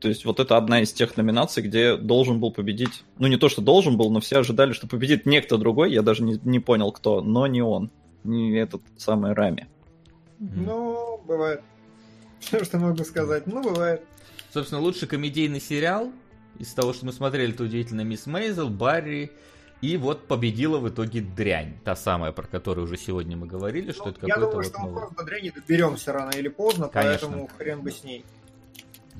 То 0.00 0.08
есть 0.08 0.24
вот 0.24 0.40
это 0.40 0.56
одна 0.56 0.80
из 0.80 0.92
тех 0.92 1.16
номинаций, 1.16 1.62
где 1.62 1.96
должен 1.96 2.40
был 2.40 2.50
победить, 2.52 3.04
ну 3.18 3.26
не 3.26 3.36
то, 3.36 3.48
что 3.48 3.60
должен 3.60 3.96
был, 3.96 4.10
но 4.10 4.20
все 4.20 4.38
ожидали, 4.38 4.72
что 4.72 4.86
победит 4.86 5.26
некто 5.26 5.58
другой, 5.58 5.92
я 5.92 6.02
даже 6.02 6.22
не, 6.22 6.40
не 6.42 6.58
понял 6.58 6.90
кто, 6.90 7.20
но 7.20 7.46
не 7.46 7.62
он, 7.62 7.90
не 8.24 8.56
этот 8.56 8.82
самый 8.96 9.34
Рами. 9.34 9.68
Ну, 10.38 11.20
бывает. 11.26 11.60
Что 12.40 12.64
что 12.64 12.78
могу 12.78 13.04
сказать? 13.04 13.46
Ну, 13.46 13.62
бывает. 13.62 14.02
Собственно, 14.54 14.80
лучший 14.80 15.06
комедийный 15.06 15.60
сериал 15.60 16.10
из 16.58 16.72
того, 16.72 16.94
что 16.94 17.04
мы 17.04 17.12
смотрели, 17.12 17.52
это 17.52 17.64
удивительно 17.64 18.00
Мисс 18.00 18.26
Мейзел, 18.26 18.70
Барри. 18.70 19.30
И 19.82 19.96
вот 19.96 20.26
победила 20.26 20.78
в 20.78 20.88
итоге 20.88 21.20
дрянь. 21.22 21.78
Та 21.84 21.96
самая, 21.96 22.32
про 22.32 22.46
которую 22.46 22.84
уже 22.84 22.98
сегодня 22.98 23.36
мы 23.36 23.46
говорили, 23.46 23.92
что 23.92 24.06
Ну, 24.06 24.10
это 24.10 24.26
я 24.26 24.34
какой-то 24.34 24.50
думаю, 24.50 24.56
вот 24.56 24.66
что 24.66 24.78
мы 24.80 24.86
новый. 24.88 25.00
просто 25.00 25.16
до 25.16 25.24
дряни 25.24 25.50
доберемся 25.50 26.12
рано 26.12 26.30
или 26.30 26.48
поздно, 26.48 26.88
Конечно. 26.88 27.28
поэтому 27.28 27.50
хрен 27.56 27.80
бы 27.80 27.90
с 27.90 28.04
ней. 28.04 28.24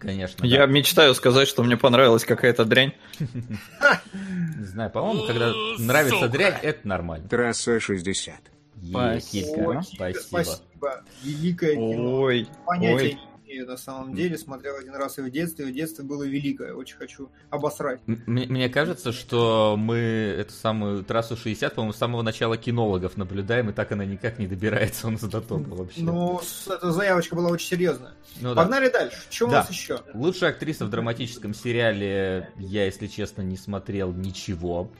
Конечно, 0.01 0.45
Я 0.45 0.67
да. 0.67 0.73
мечтаю 0.73 1.15
сказать, 1.15 1.47
что 1.47 1.63
мне 1.63 1.77
понравилась 1.77 2.25
какая-то 2.25 2.65
дрянь. 2.65 2.95
Не 3.19 4.65
знаю, 4.65 4.91
по-моему, 4.91 5.27
когда 5.27 5.53
нравится 5.79 6.29
дрянь, 6.29 6.55
это 6.63 6.89
нормально. 6.89 7.29
Трасса 7.29 7.79
60. 7.79 8.35
Е, 8.83 8.91
Спасибо. 8.91 9.83
Спасибо. 9.83 10.21
спасибо. 10.21 11.05
Великое 11.23 11.75
кино. 11.75 12.21
Ой, 12.23 12.49
Понятия 12.67 12.95
ой. 12.95 13.19
Не 13.59 13.65
на 13.65 13.77
самом 13.77 14.15
деле. 14.15 14.39
Смотрел 14.39 14.77
один 14.77 14.95
раз 14.95 15.19
и 15.19 15.23
в 15.23 15.31
детстве. 15.31 15.67
И 15.69 15.73
в 15.73 15.75
детстве 15.75 16.05
было 16.05 16.23
великое. 16.25 16.75
Очень 16.75 16.97
хочу 16.97 17.31
обосрать. 17.51 18.01
Мне, 18.07 18.47
мне 18.47 18.69
кажется, 18.69 19.13
что 19.13 19.77
мы 19.79 19.97
эту 19.97 20.53
самую 20.53 21.05
трассу 21.05 21.37
60, 21.37 21.75
по-моему, 21.75 21.93
с 21.93 21.97
самого 21.97 22.23
начала 22.23 22.57
кинологов 22.57 23.17
наблюдаем, 23.17 23.71
и 23.71 23.73
так 23.73 23.93
она 23.93 24.05
никак 24.05 24.39
не 24.39 24.47
добирается 24.47 25.07
у 25.09 25.11
нас 25.11 25.23
до 25.23 25.41
топа 25.41 25.75
вообще. 25.75 26.01
С- 26.43 26.69
эта 26.69 26.91
заявочка 26.93 27.35
была 27.37 27.51
очень 27.51 27.69
серьезная. 27.69 28.13
Ну 28.41 28.55
да. 28.55 28.63
Погнали 28.63 28.89
дальше. 28.91 29.19
Что 29.31 29.47
у 29.47 29.51
Да. 29.51 29.57
нас 29.59 29.71
еще? 29.71 30.01
Лучшая 30.15 30.51
актриса 30.51 30.85
в 30.87 30.91
драматическом 30.91 31.55
сериале 31.55 32.51
я, 32.57 32.85
если 32.87 33.07
честно, 33.07 33.43
не 33.43 33.57
смотрел 33.57 34.13
ничего. 34.13 34.91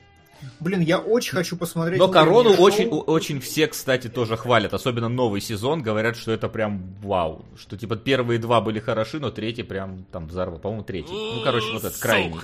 Блин, 0.59 0.81
я 0.81 0.99
очень 0.99 1.33
хочу 1.33 1.57
посмотреть. 1.57 1.99
Но 1.99 2.07
корону 2.07 2.53
шоу. 2.55 2.63
очень, 2.63 2.87
очень 2.87 3.39
все, 3.39 3.67
кстати, 3.67 4.07
тоже 4.07 4.37
хвалят. 4.37 4.73
Особенно 4.73 5.09
новый 5.09 5.41
сезон. 5.41 5.81
Говорят, 5.81 6.15
что 6.15 6.31
это 6.31 6.49
прям 6.49 6.95
вау. 7.01 7.45
Что 7.57 7.77
типа 7.77 7.95
первые 7.95 8.39
два 8.39 8.61
были 8.61 8.79
хороши, 8.79 9.19
но 9.19 9.31
третий 9.31 9.63
прям 9.63 10.05
там 10.11 10.27
взорвал. 10.27 10.59
По-моему, 10.59 10.83
третий. 10.83 11.11
Ну, 11.11 11.43
короче, 11.43 11.71
вот 11.73 11.83
этот 11.83 11.99
крайний. 11.99 12.39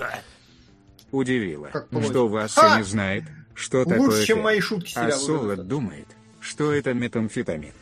Удивило, 1.10 1.70
что 2.02 2.28
вас 2.28 2.56
не 2.76 2.82
знает, 2.84 3.24
что 3.54 3.78
Лучше, 3.78 3.90
такое 3.90 4.24
чем 4.24 4.36
фен. 4.36 4.44
мои 4.44 4.60
шутки 4.60 4.92
А. 4.94 5.10
Солод 5.10 5.66
думает, 5.66 6.06
что 6.40 6.72
это 6.72 6.92
метамфетамин. 6.92 7.72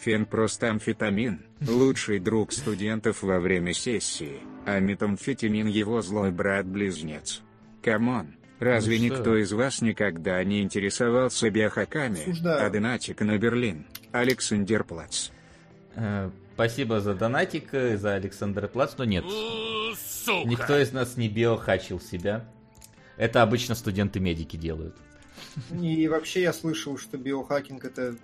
Фен 0.00 0.26
просто 0.26 0.70
амфетамин, 0.70 1.40
лучший 1.66 2.20
друг 2.20 2.52
студентов 2.52 3.22
во 3.22 3.40
время 3.40 3.72
сессии, 3.72 4.38
а 4.64 4.78
метамфетамин 4.78 5.66
его 5.66 6.02
злой 6.02 6.30
брат-близнец. 6.30 7.42
Come 7.82 8.12
on, 8.12 8.34
разве 8.58 8.98
Ну 8.98 9.04
никто 9.04 9.36
из 9.36 9.52
вас 9.52 9.80
никогда 9.80 10.42
не 10.44 10.62
интересовался 10.62 11.50
биохаками? 11.50 12.22
Осуждаю. 12.22 12.66
А 12.66 12.73
донатик 12.73 13.20
на 13.20 13.38
Берлин, 13.38 13.86
Александр 14.12 14.84
Плац. 14.84 15.28
Э, 15.94 16.30
Спасибо 16.54 17.00
за 17.00 17.14
донатик, 17.14 17.70
за 17.70 18.14
Александр 18.14 18.66
Плац, 18.66 18.94
но 18.98 19.04
нет. 19.04 19.24
Никто 19.24 20.76
из 20.76 20.92
нас 20.92 21.16
не 21.16 21.28
биохачил 21.28 22.00
себя. 22.00 22.44
Это 23.16 23.42
обычно 23.42 23.76
студенты-медики 23.76 24.56
делают. 24.56 24.96
И 25.70 26.08
вообще 26.08 26.42
я 26.42 26.52
слышал, 26.52 26.98
что 26.98 27.16
биохакинг 27.16 27.84
это 27.84 28.16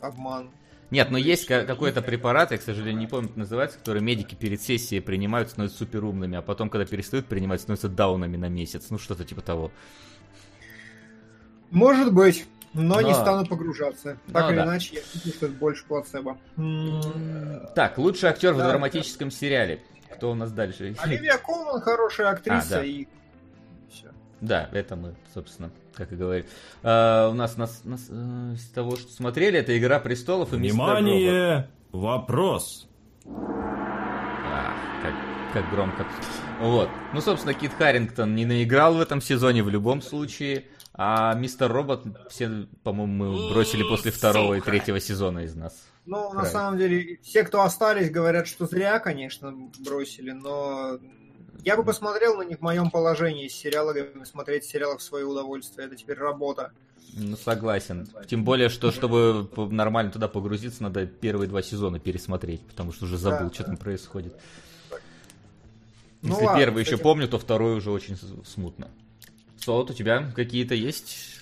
обман. 0.00 0.50
Нет, 0.90 1.10
но 1.10 1.18
есть 1.18 1.46
ка- 1.46 1.64
какой-то 1.64 2.00
препарат, 2.00 2.52
я, 2.52 2.58
к 2.58 2.62
сожалению, 2.62 3.00
не 3.00 3.06
помню, 3.08 3.28
как 3.28 3.36
называется, 3.36 3.78
который 3.78 4.00
медики 4.02 4.34
перед 4.36 4.62
сессией 4.62 5.00
принимают, 5.02 5.50
становятся 5.50 5.78
суперумными, 5.78 6.38
а 6.38 6.42
потом, 6.42 6.70
когда 6.70 6.84
перестают 6.86 7.26
принимать, 7.26 7.60
становятся 7.60 7.88
даунами 7.88 8.36
на 8.36 8.48
месяц. 8.48 8.86
Ну, 8.90 8.98
что-то 8.98 9.24
типа 9.24 9.40
того. 9.42 9.72
Может 11.70 12.12
быть, 12.12 12.46
но, 12.72 13.00
не 13.00 13.10
Но- 13.10 13.14
стану 13.20 13.46
погружаться. 13.46 14.18
Так 14.32 14.44
Ну 14.44 14.50
или 14.50 14.56
да. 14.56 14.64
иначе, 14.64 14.94
я 14.96 15.00
думаю, 15.12 15.34
что 15.36 15.46
это 15.46 15.54
больше 15.56 15.84
плацебо. 15.86 16.38
Так, 17.74 17.98
лучший 17.98 18.28
актер 18.30 18.52
в 18.52 18.58
Да. 18.58 18.68
драматическом 18.70 19.30
сериале. 19.30 19.82
Кто 20.14 20.30
у 20.30 20.34
нас 20.34 20.52
дальше? 20.52 20.94
Оливия 20.98 21.36
Колман 21.38 21.80
хорошая 21.80 22.28
актриса 22.30 22.76
А, 22.76 22.78
да. 22.80 22.84
и. 22.84 23.06
Да, 24.40 24.68
это 24.72 24.96
мы, 24.96 25.14
собственно, 25.32 25.70
как 25.94 26.12
и 26.12 26.16
говорили. 26.16 26.46
А, 26.82 27.30
у 27.30 27.34
нас, 27.34 27.56
нас, 27.56 27.82
нас, 27.84 28.06
э, 28.10 28.52
из 28.54 28.68
того, 28.68 28.96
что 28.96 29.10
смотрели, 29.12 29.58
это 29.58 29.76
«Игра 29.76 29.98
престолов» 29.98 30.52
и 30.52 30.58
«Мистер 30.58 30.78
Робот». 30.80 30.98
Внимание! 31.00 31.70
Вопрос. 31.92 32.86
А, 33.26 34.74
как, 35.02 35.14
как 35.54 35.70
громко. 35.70 36.06
Вот. 36.60 36.90
Ну, 37.14 37.20
собственно, 37.20 37.54
Кит 37.54 37.72
Харрингтон 37.72 38.34
не 38.34 38.44
наиграл 38.44 38.94
в 38.94 39.00
этом 39.00 39.20
сезоне 39.20 39.62
в 39.62 39.68
любом 39.70 40.02
случае. 40.02 40.64
А 40.98 41.34
Мистер 41.34 41.70
Робот 41.70 42.04
все, 42.30 42.66
по-моему, 42.82 43.12
мы 43.12 43.50
бросили 43.50 43.82
после 43.82 44.10
второго 44.10 44.54
и 44.54 44.60
третьего 44.60 44.98
сезона 44.98 45.40
из 45.40 45.54
нас. 45.54 45.74
Ну, 46.06 46.28
на 46.28 46.30
Правильно. 46.30 46.50
самом 46.50 46.78
деле, 46.78 47.18
все, 47.22 47.42
кто 47.42 47.62
остались, 47.62 48.10
говорят, 48.10 48.46
что 48.46 48.66
зря, 48.66 48.98
конечно, 48.98 49.52
бросили, 49.80 50.30
но 50.30 50.98
я 51.64 51.76
бы 51.76 51.84
посмотрел 51.84 52.36
на 52.36 52.42
них 52.42 52.58
в 52.58 52.62
моем 52.62 52.90
положении 52.90 53.48
с 53.48 53.54
сериалами, 53.54 54.24
смотреть 54.24 54.64
сериалы 54.64 54.98
в 54.98 55.02
свое 55.02 55.24
удовольствие. 55.24 55.86
Это 55.86 55.96
теперь 55.96 56.18
работа. 56.18 56.72
Ну, 57.14 57.36
согласен. 57.36 58.08
Тем 58.28 58.44
более, 58.44 58.68
что 58.68 58.90
чтобы 58.90 59.48
нормально 59.70 60.10
туда 60.12 60.28
погрузиться, 60.28 60.82
надо 60.82 61.06
первые 61.06 61.48
два 61.48 61.62
сезона 61.62 61.98
пересмотреть, 61.98 62.60
потому 62.62 62.92
что 62.92 63.04
уже 63.04 63.16
забыл, 63.16 63.48
Да, 63.48 63.54
что 63.54 63.62
да. 63.62 63.68
там 63.70 63.76
происходит. 63.76 64.34
Ну 66.22 66.30
Если 66.32 66.44
ладно, 66.44 66.60
первый 66.60 66.84
еще 66.84 66.96
помню, 66.98 67.28
то 67.28 67.38
второй 67.38 67.76
уже 67.76 67.90
очень 67.90 68.18
смутно. 68.44 68.88
Солод, 69.58 69.90
у 69.90 69.94
тебя 69.94 70.30
какие-то 70.34 70.74
есть 70.74 71.40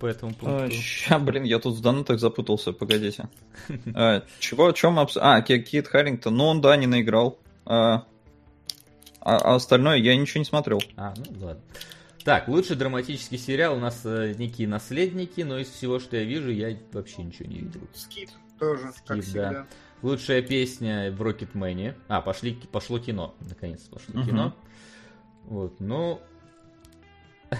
по 0.00 0.06
этому 0.06 0.34
пункту? 0.34 0.70
Ща, 0.74 1.18
блин, 1.18 1.44
я 1.44 1.58
тут 1.58 1.76
в 1.76 1.80
донатах 1.80 2.18
запутался, 2.18 2.72
погодите. 2.72 3.28
А, 3.94 4.22
Чего, 4.40 4.66
о 4.68 4.72
чем 4.72 4.98
обс... 4.98 5.16
А, 5.20 5.40
Ки- 5.42 5.60
Кит 5.62 5.86
Харрингтон, 5.88 6.36
ну 6.36 6.46
он, 6.46 6.60
да, 6.60 6.76
не 6.76 6.86
наиграл. 6.86 7.38
А 7.64 8.04
а- 9.24 9.38
а 9.38 9.54
остальное 9.56 9.96
я 9.96 10.16
ничего 10.16 10.38
не 10.40 10.44
смотрел. 10.44 10.80
А, 10.96 11.14
ну 11.16 11.46
ладно. 11.46 11.62
Так, 12.24 12.48
лучший 12.48 12.76
драматический 12.76 13.36
сериал 13.36 13.76
у 13.76 13.80
нас 13.80 14.00
э, 14.04 14.34
некие 14.38 14.66
наследники, 14.66 15.42
но 15.42 15.58
из 15.58 15.68
всего, 15.68 15.98
что 15.98 16.16
я 16.16 16.24
вижу, 16.24 16.50
я 16.50 16.76
вообще 16.92 17.22
ничего 17.22 17.48
не 17.48 17.58
видел. 17.58 17.82
Скип 17.94 18.30
тоже, 18.58 18.92
как 19.06 19.22
Скип, 19.22 19.34
да. 19.34 19.48
всегда. 19.48 19.66
Лучшая 20.02 20.40
песня 20.42 21.12
в 21.12 21.20
Рокетмене. 21.20 21.96
А, 22.08 22.20
пошли, 22.22 22.54
пошло 22.72 22.98
кино. 22.98 23.34
Наконец 23.40 23.82
пошло 23.82 24.14
Мгм. 24.20 24.26
кино. 24.26 24.54
Вот, 25.44 25.80
ну... 25.80 26.20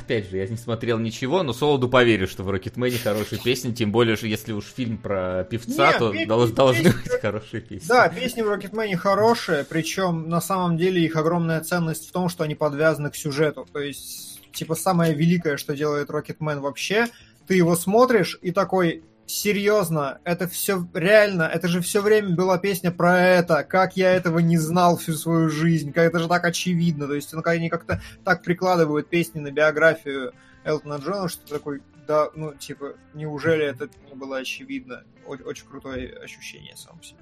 Опять 0.00 0.30
же, 0.30 0.36
я 0.38 0.46
не 0.46 0.56
смотрел 0.56 0.98
ничего, 0.98 1.42
но 1.42 1.52
Солоду 1.52 1.88
поверю, 1.88 2.26
что 2.26 2.42
в 2.42 2.50
Рокетмене 2.50 2.98
хорошие 2.98 3.40
песни, 3.40 3.72
тем 3.72 3.92
более, 3.92 4.16
что 4.16 4.26
если 4.26 4.52
уж 4.52 4.64
фильм 4.64 4.98
про 4.98 5.44
певца, 5.44 5.88
Нет, 5.90 5.98
то 5.98 6.12
песни- 6.12 6.24
дол- 6.26 6.48
должны 6.48 6.84
песни- 6.84 6.98
быть 7.02 7.20
хорошие 7.20 7.60
песни. 7.60 7.86
Да, 7.88 8.08
песни 8.08 8.42
в 8.42 8.48
Рокетмене 8.48 8.96
хорошие, 8.96 9.64
причем 9.64 10.28
на 10.28 10.40
самом 10.40 10.76
деле 10.76 11.04
их 11.04 11.16
огромная 11.16 11.60
ценность 11.60 12.08
в 12.08 12.12
том, 12.12 12.28
что 12.28 12.44
они 12.44 12.54
подвязаны 12.54 13.10
к 13.10 13.16
сюжету. 13.16 13.66
То 13.72 13.78
есть, 13.80 14.40
типа, 14.52 14.74
самое 14.74 15.14
великое, 15.14 15.56
что 15.56 15.74
делает 15.76 16.10
Рокетмен 16.10 16.60
вообще, 16.60 17.06
ты 17.46 17.54
его 17.54 17.76
смотришь 17.76 18.38
и 18.42 18.50
такой, 18.52 19.02
серьезно, 19.26 20.18
это 20.24 20.46
все 20.48 20.86
реально, 20.94 21.42
это 21.44 21.68
же 21.68 21.80
все 21.80 22.00
время 22.02 22.34
была 22.34 22.58
песня 22.58 22.90
про 22.90 23.18
это, 23.20 23.64
как 23.64 23.96
я 23.96 24.12
этого 24.12 24.38
не 24.38 24.58
знал 24.58 24.96
всю 24.96 25.14
свою 25.14 25.48
жизнь, 25.48 25.92
как 25.92 26.04
это 26.04 26.18
же 26.18 26.28
так 26.28 26.44
очевидно. 26.44 27.06
То 27.06 27.14
есть, 27.14 27.32
ну, 27.32 27.42
они 27.44 27.68
как-то 27.70 28.02
так 28.24 28.42
прикладывают 28.42 29.08
песни 29.08 29.40
на 29.40 29.50
биографию 29.50 30.32
Элтона 30.64 30.96
Джона, 30.96 31.28
что 31.28 31.46
такой, 31.48 31.82
да, 32.06 32.28
ну, 32.34 32.54
типа, 32.54 32.94
неужели 33.14 33.64
это 33.64 33.88
не 34.08 34.14
было 34.14 34.38
очевидно? 34.38 35.04
О- 35.26 35.32
Очень 35.48 35.66
крутое 35.66 36.16
ощущение 36.22 36.76
сам 36.76 36.98
по 36.98 37.04
себе. 37.04 37.18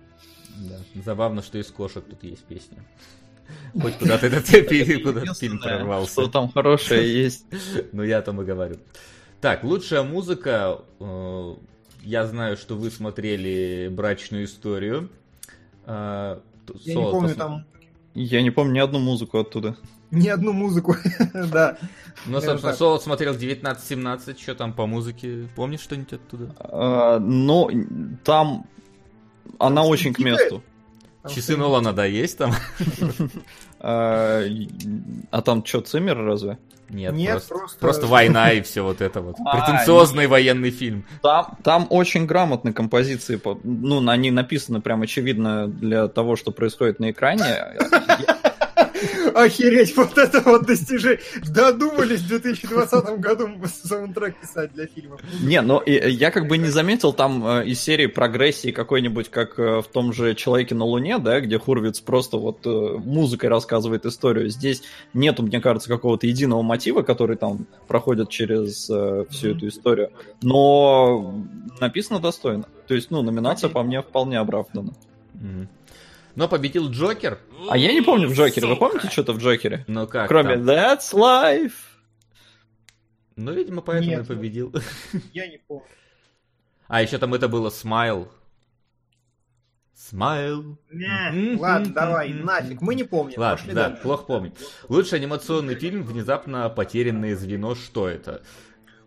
Да. 0.69 1.03
Забавно, 1.05 1.43
что 1.43 1.59
из 1.59 1.69
кошек 1.69 2.05
тут 2.05 2.23
есть 2.25 2.45
песня. 2.45 2.85
Хоть 3.81 3.97
куда-то 3.99 4.27
этот 4.27 4.47
фильм 5.39 5.59
прорвался. 5.59 6.13
Что 6.13 6.29
там 6.29 6.51
хорошее 6.53 7.23
есть. 7.23 7.47
Ну, 7.93 8.03
я 8.03 8.19
о 8.19 8.23
том 8.23 8.41
и 8.43 8.45
говорю. 8.45 8.77
Так, 9.41 9.65
лучшая 9.65 10.03
музыка. 10.03 10.81
Я 12.03 12.27
знаю, 12.27 12.57
что 12.57 12.77
вы 12.77 12.91
смотрели 12.91 13.89
брачную 13.91 14.45
историю. 14.45 15.09
Т- 15.87 16.41
Я 16.85 16.95
Солод, 16.95 17.07
не 17.07 17.11
помню 17.13 17.29
посм- 17.31 17.37
там 17.39 17.65
Я 18.15 18.43
не 18.43 18.51
помню 18.51 18.73
ни 18.75 18.79
одну 18.79 18.99
музыку 18.99 19.39
оттуда. 19.39 19.77
ни 20.11 20.29
одну 20.29 20.53
музыку. 20.53 20.95
да. 21.35 21.79
Ну, 22.27 22.35
собственно, 22.35 22.59
так. 22.61 22.77
Солод 22.77 23.03
смотрел 23.03 23.35
19-17. 23.35 24.41
Что 24.41 24.55
там 24.55 24.73
по 24.73 24.87
музыке? 24.87 25.49
Помнишь 25.57 25.81
что-нибудь 25.81 26.13
оттуда? 26.13 26.55
А, 26.59 27.19
Но 27.19 27.71
там 28.25 28.67
она 29.59 29.85
очень 29.85 30.13
к 30.13 30.19
месту. 30.19 30.63
Там 31.23 31.33
Часы 31.33 31.57
Нолана, 31.57 31.93
да, 31.93 32.05
есть 32.05 32.39
там? 32.39 32.53
А 33.85 34.43
а 35.33 35.43
там 35.43 35.65
что, 35.65 35.81
Циммер 35.81 36.17
разве? 36.25 36.59
Нет, 36.89 37.15
Нет, 37.15 37.31
просто, 37.33 37.55
просто- 37.55 37.79
просто 37.81 38.07
война 38.07 38.53
и 38.53 38.61
все 38.63 38.83
вот 38.83 39.01
это 39.01 39.21
вот. 39.23 39.37
А, 39.45 39.57
Претенциозный 39.57 40.27
военный 40.29 40.71
фильм. 40.71 41.05
Там, 41.23 41.57
там 41.65 41.87
очень 41.91 42.27
грамотные 42.27 42.73
композиции, 42.75 43.37
по- 43.37 43.59
ну, 43.65 44.07
они 44.09 44.31
написаны 44.31 44.81
прям 44.81 45.03
очевидно 45.03 45.67
для 45.69 46.07
того, 46.09 46.37
что 46.37 46.53
происходит 46.53 47.01
на 47.01 47.11
экране. 47.11 47.45
Охереть, 49.35 49.97
вот 49.97 50.17
это 50.19 50.41
вот 50.41 50.67
достижение. 50.67 51.21
Додумались 51.47 52.21
в 52.21 52.29
2020 52.29 53.19
году 53.19 53.49
саундтрек 53.85 54.41
писать 54.41 54.73
для 54.75 54.87
фильмов. 54.87 55.21
Не, 55.43 55.61
но 55.61 55.81
и- 55.81 56.11
я 56.11 56.31
как 56.31 56.49
бы 56.49 56.59
не 56.59 56.69
заметил 56.69 57.13
там 57.13 57.47
э, 57.47 57.67
из 57.67 57.81
серии 57.81 58.07
прогрессии 58.07 58.71
какой-нибудь, 58.71 59.29
как 59.31 59.59
э, 59.59 59.81
в 59.81 59.87
том 59.89 60.13
же 60.13 60.35
«Человеке 60.35 60.75
на 60.75 60.85
Луне», 60.85 61.19
да, 61.19 61.41
где 61.41 61.59
Хурвиц 61.59 62.01
просто 62.01 62.37
вот 62.37 62.65
музыкой 62.65 63.49
рассказывает 63.51 64.07
историю. 64.07 64.49
Здесь 64.49 64.83
нету, 65.15 65.43
мне 65.43 65.61
кажется, 65.61 65.89
какого-то 65.89 66.27
единого 66.27 66.63
мотива, 66.63 67.03
который 67.03 67.37
там 67.37 67.67
проходит 67.89 68.29
через 68.31 68.85
всю 69.31 69.49
эту 69.57 69.69
историю. 69.69 70.11
Но 70.43 71.43
написано 71.81 72.21
достойно. 72.21 72.65
То 72.87 72.95
есть, 72.95 73.11
ну, 73.11 73.23
номинация 73.23 73.71
по 73.71 73.83
мне 73.83 74.03
вполне 74.03 74.39
оправдана. 74.39 74.93
Но 76.35 76.49
победил 76.49 76.91
Джокер. 76.91 77.39
А 77.69 77.77
я 77.77 77.93
не 77.93 78.01
помню 78.01 78.29
в 78.29 78.33
Джокере. 78.35 78.67
Вы 78.67 78.77
помните 78.77 79.09
что-то 79.09 79.33
в 79.33 79.39
Джокере? 79.39 79.85
Ну 79.89 80.07
как 80.07 80.29
Кроме 80.29 80.57
там? 80.57 80.63
That's 80.69 81.13
Life. 81.13 81.73
Ну, 83.37 83.53
видимо, 83.53 83.81
поэтому 83.83 84.11
Нет. 84.11 84.25
и 84.25 84.27
победил. 84.27 84.75
Я 85.33 85.47
не 85.49 85.59
помню. 85.59 85.87
А, 86.89 87.01
еще 87.01 87.19
там 87.19 87.33
это 87.35 87.49
было 87.49 87.71
Смайл. 87.71 88.31
Смайл. 89.95 90.79
Ладно, 91.59 91.93
давай, 91.95 92.33
нафиг, 92.35 92.81
мы 92.83 92.95
не 92.95 93.05
помним. 93.05 93.39
Ладно, 93.39 93.57
Пошли 93.57 93.73
да, 93.75 93.89
дальше. 93.89 94.03
плохо 94.03 94.25
помню. 94.25 94.53
Лучший 94.89 95.19
анимационный 95.19 95.75
фильм 95.75 96.03
«Внезапно 96.03 96.69
потерянное 96.69 97.37
звено». 97.37 97.75
Что 97.75 98.09
это? 98.09 98.43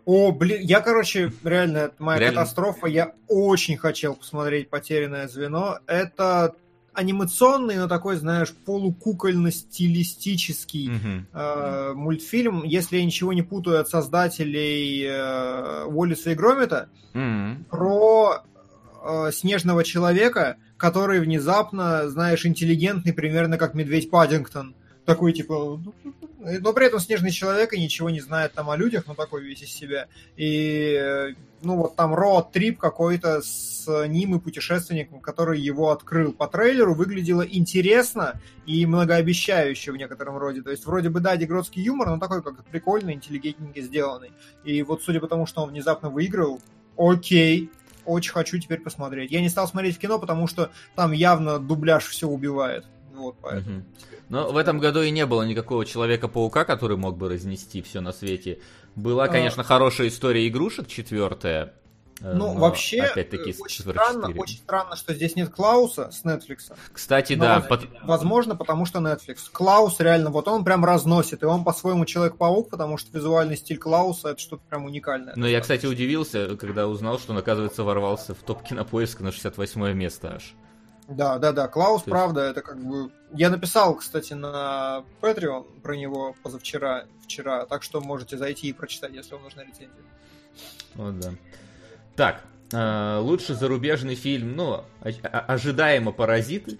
О, 0.04 0.32
блин, 0.32 0.60
я, 0.62 0.80
короче, 0.80 1.32
реально, 1.44 1.78
это 1.78 1.94
моя 2.02 2.18
Реально? 2.18 2.40
катастрофа. 2.40 2.86
Я 2.86 3.14
очень 3.28 3.76
хотел 3.76 4.14
посмотреть 4.16 4.70
«Потерянное 4.70 5.28
звено». 5.28 5.78
Это 5.86 6.54
анимационный, 6.96 7.76
но 7.76 7.88
такой, 7.88 8.16
знаешь, 8.16 8.52
полукукольно-стилистический 8.66 10.88
Мгм. 10.90 11.26
э, 11.32 11.92
мультфильм. 11.94 12.62
Если 12.64 12.96
я 12.98 13.04
ничего 13.04 13.32
не 13.32 13.42
путаю 13.42 13.80
от 13.80 13.88
создателей 13.88 15.04
э, 15.04 15.84
Уоллиса 15.84 16.30
и 16.30 16.34
Громита, 16.34 16.88
Мгм. 17.14 17.64
про 17.70 18.42
э, 19.08 19.30
снежного 19.32 19.84
человека, 19.84 20.56
который 20.76 21.20
внезапно, 21.20 22.08
знаешь, 22.08 22.44
интеллигентный, 22.44 23.12
примерно 23.12 23.56
как 23.58 23.74
медведь 23.74 24.10
Паддингтон. 24.10 24.74
Такой, 25.04 25.32
типа... 25.32 25.80
Но 26.40 26.72
при 26.72 26.86
этом 26.86 27.00
снежный 27.00 27.30
человек 27.30 27.72
и 27.72 27.80
ничего 27.80 28.10
не 28.10 28.20
знает 28.20 28.52
там 28.52 28.68
о 28.70 28.76
людях, 28.76 29.04
но 29.06 29.14
такой 29.14 29.44
весь 29.44 29.62
из 29.62 29.72
себя. 29.72 30.06
И, 30.36 30.96
э, 31.00 31.34
ну, 31.62 31.76
вот 31.76 31.96
там 31.96 32.14
роад-трип 32.14 32.78
какой-то 32.78 33.42
с 33.42 33.86
ним 34.06 34.36
и 34.36 34.40
путешественником, 34.40 35.20
который 35.20 35.60
его 35.60 35.90
открыл. 35.90 36.32
По 36.32 36.46
трейлеру 36.48 36.94
выглядело 36.94 37.42
интересно 37.42 38.40
и 38.66 38.84
многообещающе 38.86 39.92
в 39.92 39.96
некотором 39.96 40.36
роде. 40.36 40.62
То 40.62 40.70
есть, 40.70 40.86
вроде 40.86 41.08
бы, 41.08 41.20
да, 41.20 41.36
дегродский 41.36 41.82
юмор, 41.82 42.08
но 42.08 42.18
такой 42.18 42.42
как 42.42 42.64
прикольный, 42.66 43.14
интеллигентненько 43.14 43.80
сделанный. 43.80 44.32
И 44.64 44.82
вот, 44.82 45.02
судя 45.02 45.20
по 45.20 45.28
тому, 45.28 45.46
что 45.46 45.62
он 45.62 45.70
внезапно 45.70 46.10
выиграл, 46.10 46.60
окей, 46.96 47.70
очень 48.04 48.32
хочу 48.32 48.58
теперь 48.58 48.80
посмотреть. 48.80 49.32
Я 49.32 49.40
не 49.40 49.48
стал 49.48 49.66
смотреть 49.68 49.96
в 49.96 49.98
кино, 49.98 50.18
потому 50.18 50.46
что 50.46 50.70
там 50.94 51.12
явно 51.12 51.58
дубляж 51.58 52.06
все 52.06 52.28
убивает. 52.28 52.84
Вот, 53.14 53.36
поэтому. 53.40 53.76
Мгм. 53.76 53.84
Но 54.28 54.52
в 54.52 54.56
этом 54.56 54.78
году 54.78 55.02
и 55.02 55.10
не 55.10 55.24
было 55.24 55.42
никакого 55.42 55.86
Человека-паука, 55.86 56.64
который 56.64 56.96
мог 56.96 57.16
бы 57.16 57.28
разнести 57.28 57.80
все 57.80 58.00
на 58.00 58.12
свете. 58.12 58.60
Была, 58.96 59.24
А. 59.24 59.28
конечно, 59.28 59.62
хорошая 59.62 60.08
история 60.08 60.48
игрушек, 60.48 60.88
четвертая. 60.88 61.74
э, 62.22 62.32
Ну, 62.32 62.54
вообще, 62.56 63.02
опять-таки, 63.02 63.54
очень 63.60 63.82
странно, 63.82 64.28
4. 64.28 64.40
очень 64.40 64.56
странно, 64.56 64.96
что 64.96 65.12
здесь 65.12 65.36
нет 65.36 65.50
Клауса 65.50 66.10
с 66.10 66.24
Netflix. 66.24 66.72
Кстати, 66.90 67.34
Но 67.34 67.44
да, 67.44 67.68
Возможно, 68.04 68.56
потому 68.56 68.86
что 68.86 69.00
Netflix. 69.00 69.36
Клаус 69.52 70.00
реально, 70.00 70.30
вот 70.30 70.48
он 70.48 70.64
прям 70.64 70.82
разносит, 70.82 71.42
и 71.42 71.44
он 71.46 71.62
по-своему 71.62 72.06
Человек-паук, 72.06 72.70
потому 72.70 72.96
что 72.96 73.10
визуальный 73.12 73.58
стиль 73.58 73.76
Клауса 73.76 74.30
это 74.30 74.40
что-то 74.40 74.62
прям 74.70 74.86
уникальное. 74.86 75.34
Но 75.36 75.46
я, 75.46 75.60
кстати, 75.60 75.84
удивился, 75.84 76.56
когда 76.56 76.88
узнал, 76.88 77.18
что 77.18 77.32
он, 77.32 77.38
оказывается, 77.38 77.84
ворвался 77.84 78.34
в 78.34 78.38
топ 78.38 78.62
кинопоиска 78.62 79.22
на 79.22 79.30
68 79.30 79.92
место 79.92 80.36
аж. 80.36 80.54
Да, 81.08 81.38
да, 81.38 81.52
да. 81.52 81.68
Клаус, 81.68 82.02
То 82.02 82.10
есть- 82.10 82.18
правда, 82.18 82.40
это 82.40 82.62
как 82.62 82.82
бы... 82.82 83.10
Я 83.36 83.50
написал, 83.50 83.94
кстати, 83.96 84.32
на 84.32 85.04
Patreon 85.20 85.64
про 85.82 85.96
него 85.96 86.34
позавчера, 86.42 87.04
вчера, 87.24 87.66
так 87.66 87.82
что 87.82 88.00
можете 88.00 88.38
зайти 88.38 88.68
и 88.68 88.72
прочитать, 88.72 89.12
если 89.14 89.34
вам 89.34 89.44
нужна 89.44 89.62
рецензия. 89.62 89.90
Вот 90.94 91.18
да. 91.20 91.32
Так, 92.14 92.44
э, 92.72 93.18
лучший 93.18 93.54
зарубежный 93.54 94.14
фильм, 94.14 94.56
ну, 94.56 94.64
о- 94.72 94.84
о- 95.02 95.40
ожидаемо 95.54 96.12
«Паразиты». 96.12 96.78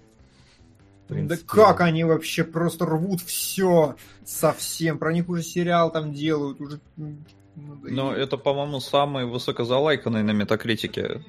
Да 1.08 1.36
как 1.46 1.82
они 1.82 2.02
вообще 2.02 2.42
просто 2.42 2.84
рвут 2.84 3.20
все 3.20 3.94
совсем. 4.24 4.98
Про 4.98 5.12
них 5.12 5.28
уже 5.28 5.42
сериал 5.44 5.92
там 5.92 6.12
делают, 6.12 6.60
уже... 6.60 6.80
ну, 6.96 7.16
да 7.54 7.88
Но 7.90 8.16
и- 8.16 8.20
это, 8.20 8.36
по-моему, 8.36 8.80
самый 8.80 9.24
высокозалайканный 9.24 10.24
на 10.24 10.32
метакритике. 10.32 11.22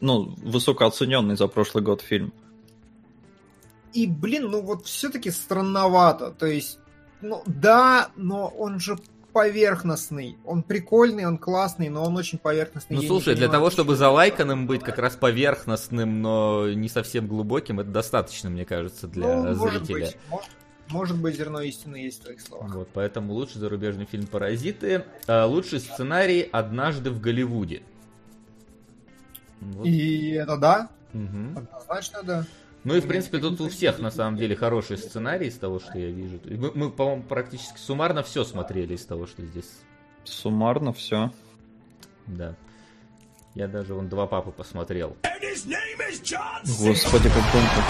Ну, 0.00 0.34
высокооцененный 0.38 1.36
за 1.36 1.46
прошлый 1.46 1.84
год 1.84 2.00
фильм. 2.00 2.32
И, 3.96 4.06
блин, 4.06 4.50
ну 4.50 4.60
вот 4.60 4.86
все-таки 4.86 5.30
странновато. 5.30 6.30
То 6.30 6.46
есть, 6.46 6.78
ну 7.22 7.42
да, 7.46 8.10
но 8.16 8.46
он 8.48 8.78
же 8.78 8.98
поверхностный. 9.32 10.36
Он 10.44 10.62
прикольный, 10.62 11.26
он 11.26 11.38
классный, 11.38 11.88
но 11.88 12.04
он 12.04 12.16
очень 12.16 12.38
поверхностный. 12.38 12.96
Ну 12.96 13.02
Я 13.02 13.08
слушай, 13.08 13.34
для 13.34 13.48
того, 13.48 13.70
чтобы 13.70 13.96
залайканным 13.96 14.66
быть, 14.66 14.82
как 14.82 14.98
раз 14.98 15.14
поверхностным, 15.16 16.20
но 16.22 16.70
не 16.70 16.88
совсем 16.88 17.26
глубоким, 17.26 17.80
это 17.80 17.90
достаточно, 17.90 18.50
мне 18.50 18.64
кажется, 18.64 19.06
для 19.08 19.42
Ну, 19.42 19.54
может 19.56 19.84
зрителя. 19.86 20.06
быть, 20.06 20.18
может, 20.30 20.50
может 20.88 21.20
быть, 21.20 21.36
зерно 21.36 21.60
истины 21.60 21.96
есть 21.96 22.20
в 22.20 22.24
твоих 22.24 22.40
словах. 22.40 22.74
Вот, 22.74 22.88
поэтому 22.94 23.32
лучший 23.34 23.60
зарубежный 23.60 24.06
фильм 24.06 24.26
«Паразиты». 24.26 25.04
А, 25.26 25.46
лучший 25.46 25.80
сценарий 25.80 26.48
«Однажды 26.52 27.10
в 27.10 27.20
Голливуде». 27.20 27.82
Вот. 29.60 29.86
И 29.86 30.30
это 30.32 30.56
да, 30.56 30.88
Мгм. 31.12 31.58
однозначно 31.58 32.22
да. 32.22 32.44
Ну 32.86 32.94
и, 32.94 33.00
в 33.00 33.08
принципе, 33.08 33.38
тут 33.38 33.60
у 33.60 33.68
всех, 33.68 33.98
на 33.98 34.12
самом 34.12 34.36
деле, 34.36 34.54
хороший 34.54 34.96
сценарий 34.96 35.48
из 35.48 35.58
того, 35.58 35.80
что 35.80 35.98
я 35.98 36.06
вижу. 36.06 36.38
Мы, 36.44 36.70
мы, 36.72 36.88
по-моему, 36.88 37.24
практически 37.24 37.78
суммарно 37.78 38.22
все 38.22 38.44
смотрели 38.44 38.94
из 38.94 39.04
того, 39.04 39.26
что 39.26 39.44
здесь, 39.44 39.68
Суммарно 40.22 40.92
все. 40.92 41.32
да. 42.28 42.54
Я 43.56 43.66
даже 43.66 43.92
вон 43.92 44.08
два 44.08 44.28
папы 44.28 44.52
посмотрел. 44.52 45.16
Господи, 46.78 47.28
как 47.28 47.42
громко. 47.50 47.84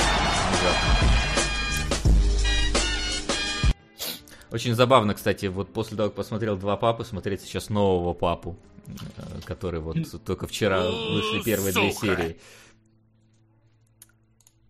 Очень 4.50 4.74
забавно, 4.74 5.12
кстати, 5.12 5.44
вот 5.44 5.74
после 5.74 5.98
того, 5.98 6.09
как 6.09 6.16
посмотрел 6.16 6.56
два 6.56 6.78
папы, 6.78 7.04
смотреть 7.04 7.42
сейчас 7.42 7.68
нового 7.68 8.14
папу, 8.14 8.56
э, 8.87 9.40
который 9.44 9.80
вот 9.80 9.98
только 10.24 10.46
вчера 10.46 10.80
вышли 10.80 11.42
первые 11.44 11.74
две 11.74 11.92
серии. 11.92 12.38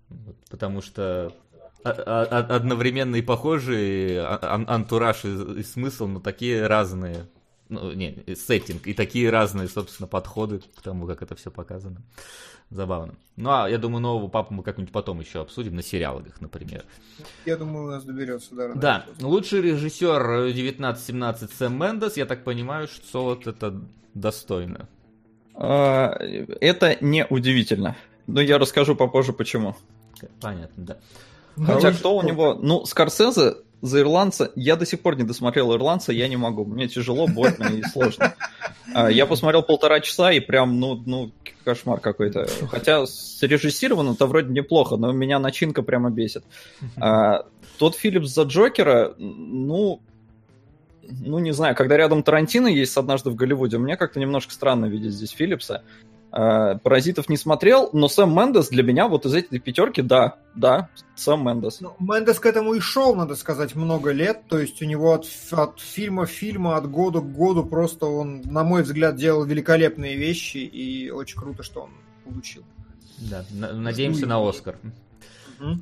Вот, 0.08 0.36
потому 0.50 0.80
что 0.82 1.32
одновременно 1.82 3.16
и 3.16 3.22
похожие 3.22 4.20
а- 4.22 4.54
ан- 4.54 4.66
антураж 4.68 5.24
и, 5.24 5.60
и 5.60 5.62
смысл, 5.62 6.06
но 6.06 6.20
такие 6.20 6.66
разные. 6.66 7.26
Ну, 7.68 7.92
не, 7.92 8.24
сеттинг, 8.36 8.86
и 8.86 8.94
такие 8.94 9.28
разные, 9.28 9.66
собственно, 9.68 10.06
подходы 10.06 10.60
к 10.60 10.82
тому, 10.82 11.06
как 11.08 11.22
это 11.22 11.34
все 11.34 11.50
показано. 11.50 12.00
Забавно. 12.70 13.14
Ну, 13.36 13.50
а 13.50 13.68
я 13.68 13.78
думаю, 13.78 14.00
нового 14.02 14.28
папу 14.28 14.54
мы 14.54 14.62
как-нибудь 14.62 14.92
потом 14.92 15.18
еще 15.20 15.40
обсудим, 15.40 15.74
на 15.74 15.82
сериалах, 15.82 16.40
например. 16.40 16.84
Я 17.44 17.56
думаю, 17.56 17.86
у 17.86 17.90
нас 17.90 18.04
доберется, 18.04 18.54
да. 18.54 18.68
рано 18.68 18.80
Да, 18.80 19.04
поздно. 19.08 19.28
лучший 19.28 19.62
режиссер 19.62 20.20
1917 20.50 21.50
Сэм 21.52 21.76
Мендес, 21.80 22.16
я 22.16 22.26
так 22.26 22.44
понимаю, 22.44 22.86
что 22.86 23.24
вот 23.24 23.46
это 23.48 23.80
достойно. 24.14 24.88
А, 25.54 26.16
Это 26.60 26.96
не 27.00 27.26
удивительно. 27.28 27.96
Но 28.28 28.40
я 28.40 28.58
расскажу 28.58 28.94
попозже, 28.96 29.32
почему. 29.32 29.76
Понятно, 30.40 30.85
да. 30.85 30.96
Хотя 31.57 31.81
Хороший 31.81 31.98
кто 31.98 32.16
у 32.16 32.22
него... 32.22 32.55
Ну, 32.55 32.85
Скорсезе 32.85 33.57
за 33.83 34.00
ирландца... 34.00 34.50
Я 34.55 34.76
до 34.76 34.85
сих 34.87 35.00
пор 35.00 35.16
не 35.16 35.24
досмотрел 35.24 35.74
ирландца, 35.74 36.12
я 36.12 36.29
не 36.29 36.37
могу. 36.37 36.64
Мне 36.64 36.88
тяжело, 36.88 37.26
больно 37.26 37.66
и 37.66 37.83
сложно. 37.83 38.35
А, 38.94 39.11
Я 39.11 39.26
посмотрел 39.26 39.62
полтора 39.62 40.00
часа 40.00 40.33
и 40.33 40.40
прям, 40.40 40.79
ну, 40.81 41.02
ну, 41.07 41.31
кошмар 41.64 42.00
какой-то. 42.00 42.46
Хотя 42.70 43.07
срежиссировано-то 43.07 44.26
вроде 44.26 44.52
неплохо, 44.52 44.96
но 44.96 45.12
меня 45.12 45.38
начинка 45.38 45.83
прямо 45.83 46.11
бесит. 46.11 46.44
А, 46.96 47.46
Тот 47.79 47.96
Филлипс 47.96 48.29
за 48.29 48.42
Джокера, 48.42 49.14
ну, 49.18 50.00
ну, 51.09 51.38
не 51.38 51.52
знаю, 51.52 51.74
когда 51.74 51.96
рядом 51.96 52.22
Тарантино 52.22 52.68
есть 52.68 52.96
«Однажды 52.96 53.31
в 53.31 53.35
Голливуде», 53.35 53.79
мне 53.79 53.96
как-то 53.96 54.20
немножко 54.20 54.52
странно 54.52 54.87
видеть 54.87 55.12
здесь 55.12 55.31
Филлипса. 55.31 55.83
А, 56.38 56.77
«Паразитов» 56.77 57.31
не 57.31 57.38
смотрел, 57.38 57.88
но 57.94 58.09
Сэм 58.09 58.31
Мендес 58.31 58.68
для 58.68 58.83
меня 58.83 59.09
вот 59.09 59.25
из 59.25 59.33
этой 59.33 59.59
пятерки, 59.59 60.03
да, 60.03 60.37
да, 60.55 60.90
Сэм 61.14 61.42
Мендес. 61.42 61.81
Ну, 61.81 61.94
Мендес 61.99 62.38
к 62.38 62.44
этому 62.44 62.75
и 62.75 62.81
шел, 62.81 63.14
надо 63.14 63.37
сказать, 63.37 63.75
много 63.75 64.11
лет. 64.12 64.42
То 64.46 64.59
есть 64.59 64.83
у 64.83 64.85
него 64.85 65.14
от, 65.14 65.27
от 65.53 65.81
фильма 65.81 66.27
к 66.27 66.29
фильму, 66.29 66.72
от 66.72 66.90
года 66.90 67.20
к 67.20 67.33
году 67.33 67.64
просто 67.64 68.05
он, 68.05 68.42
на 68.42 68.64
мой 68.64 68.83
взгляд, 68.83 69.16
делал 69.16 69.44
великолепные 69.44 70.16
вещи. 70.16 70.59
И 70.59 71.11
очень 71.11 71.40
круто, 71.40 71.62
что 71.62 71.85
он 71.85 71.90
получил. 72.25 72.64
Да, 73.18 73.46
на- 73.53 73.72
надеемся 73.72 74.27
на 74.27 74.46
Оскар. 74.46 74.77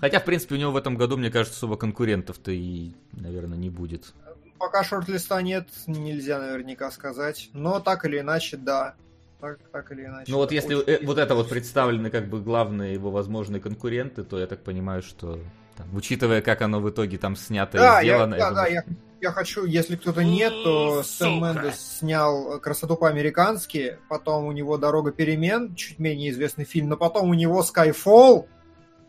Хотя, 0.01 0.21
в 0.21 0.25
принципе, 0.25 0.55
у 0.55 0.59
него 0.59 0.71
в 0.71 0.77
этом 0.77 0.97
году, 0.97 1.17
мне 1.17 1.33
кажется, 1.33 1.57
особо 1.59 1.77
конкурентов-то 1.77 2.53
и, 2.53 2.93
наверное, 3.11 3.59
не 3.59 3.71
будет. 3.71 4.15
Пока 4.61 4.85
шорт-листа 4.85 5.43
нет, 5.43 5.69
нельзя 5.89 6.39
наверняка 6.39 6.93
сказать. 6.93 7.51
Но 7.53 7.81
так 7.81 8.05
или 8.05 8.21
иначе, 8.21 8.57
да. 8.57 8.95
Так, 9.45 9.59
так 9.71 9.93
или 9.93 10.07
иначе. 10.07 10.33
Ну 10.33 10.39
вот 10.39 10.49
да, 10.49 10.55
если 10.55 10.75
очень 10.75 10.91
э, 10.91 11.05
вот 11.05 11.19
это 11.19 11.35
вот 11.35 11.51
представлены 11.51 12.09
как 12.09 12.29
бы 12.29 12.41
главные 12.41 12.95
его 12.95 13.11
возможные 13.11 13.61
конкуренты, 13.61 14.25
то 14.25 14.39
я 14.39 14.47
так 14.47 14.65
понимаю, 14.65 15.03
что 15.03 15.39
там, 15.77 15.95
учитывая, 15.95 16.41
как 16.41 16.63
оно 16.63 16.81
в 16.81 16.89
итоге 16.89 17.19
там 17.19 17.37
снято 17.37 17.77
Да, 17.77 18.01
и 18.01 18.07
я, 18.07 18.15
сделано, 18.15 18.39
да, 18.39 18.39
я 18.39 18.45
да, 18.45 18.49
думаю, 18.49 18.73
я, 18.73 18.85
я 19.21 19.33
хочу, 19.33 19.67
если 19.67 19.97
кто-то 19.97 20.25
нет, 20.25 20.51
то 20.51 21.03
Сэм 21.03 21.43
Мендес 21.43 21.99
снял 21.99 22.59
«Красоту 22.59 22.97
по-американски», 22.97 23.99
потом 24.09 24.47
у 24.47 24.53
него 24.53 24.79
«Дорога 24.79 25.13
перемен», 25.13 25.75
чуть 25.75 25.99
менее 25.99 26.31
известный 26.31 26.65
фильм, 26.65 26.89
но 26.89 26.97
потом 26.97 27.29
у 27.29 27.35
него 27.35 27.63
«Скайфолл», 27.63 28.49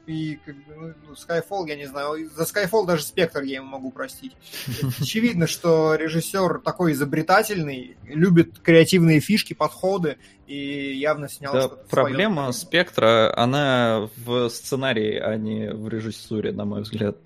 и 0.07 0.39
как 0.45 0.55
бы, 0.65 0.95
ну, 1.07 1.13
Skyfall, 1.13 1.67
я 1.67 1.75
не 1.75 1.85
знаю, 1.85 2.29
за 2.29 2.43
Skyfall 2.43 2.85
даже 2.85 3.03
Спектр 3.03 3.41
я 3.41 3.57
ему 3.57 3.67
могу 3.67 3.91
простить. 3.91 4.33
Очевидно, 5.01 5.47
что 5.47 5.95
режиссер 5.95 6.59
такой 6.59 6.93
изобретательный, 6.93 7.97
любит 8.03 8.59
креативные 8.59 9.19
фишки, 9.19 9.53
подходы, 9.53 10.17
и 10.47 10.93
явно 10.93 11.27
снял 11.27 11.53
Да, 11.53 11.61
что-то 11.61 11.85
проблема 11.89 12.51
своё. 12.51 12.51
спектра, 12.51 13.33
она 13.35 14.09
в 14.17 14.49
сценарии, 14.49 15.17
а 15.17 15.35
не 15.37 15.71
в 15.71 15.87
режиссуре, 15.89 16.51
на 16.51 16.65
мой 16.65 16.81
взгляд. 16.83 17.17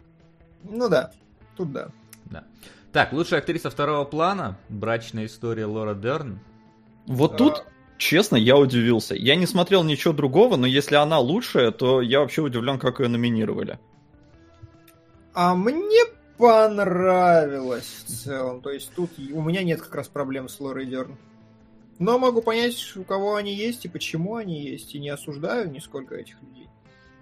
Ну 0.63 0.87
да, 0.89 1.11
тут 1.57 1.71
да. 1.71 1.89
да. 2.25 2.43
Так, 2.91 3.13
лучшая 3.13 3.39
актриса 3.41 3.69
второго 3.69 4.05
плана, 4.05 4.57
брачная 4.69 5.25
история 5.25 5.65
Лора 5.65 5.95
Дерн. 5.95 6.39
Вот 7.07 7.33
А, 7.33 7.37
тут, 7.37 7.65
честно, 7.99 8.35
я 8.35 8.57
удивился. 8.57 9.13
Я 9.13 9.35
не 9.35 9.45
смотрел 9.45 9.83
ничего 9.83 10.13
другого, 10.13 10.55
но 10.55 10.65
если 10.65 10.95
она 10.95 11.19
лучшая, 11.19 11.69
то 11.71 12.01
я 12.01 12.21
вообще 12.21 12.41
удивлен, 12.41 12.79
как 12.79 12.99
ее 12.99 13.09
номинировали. 13.09 13.77
А 15.33 15.53
мне 15.53 16.05
понравилось 16.37 18.05
в 18.07 18.11
целом. 18.11 18.61
То 18.61 18.71
есть 18.71 18.91
тут 18.95 19.11
у 19.19 19.41
меня 19.41 19.61
нет 19.61 19.81
как 19.81 19.93
раз 19.93 20.07
проблем 20.07 20.49
с 20.49 20.59
Лорой 20.59 20.87
Дерн. 20.87 21.17
Но 21.99 22.17
могу 22.17 22.41
понять, 22.41 22.95
у 22.95 23.03
кого 23.03 23.35
они 23.35 23.53
есть 23.53 23.85
и 23.85 23.89
почему 23.89 24.35
они 24.35 24.63
есть. 24.63 24.95
И 24.95 24.99
не 24.99 25.09
осуждаю 25.09 25.69
нисколько 25.69 26.15
этих 26.15 26.41
людей. 26.41 26.69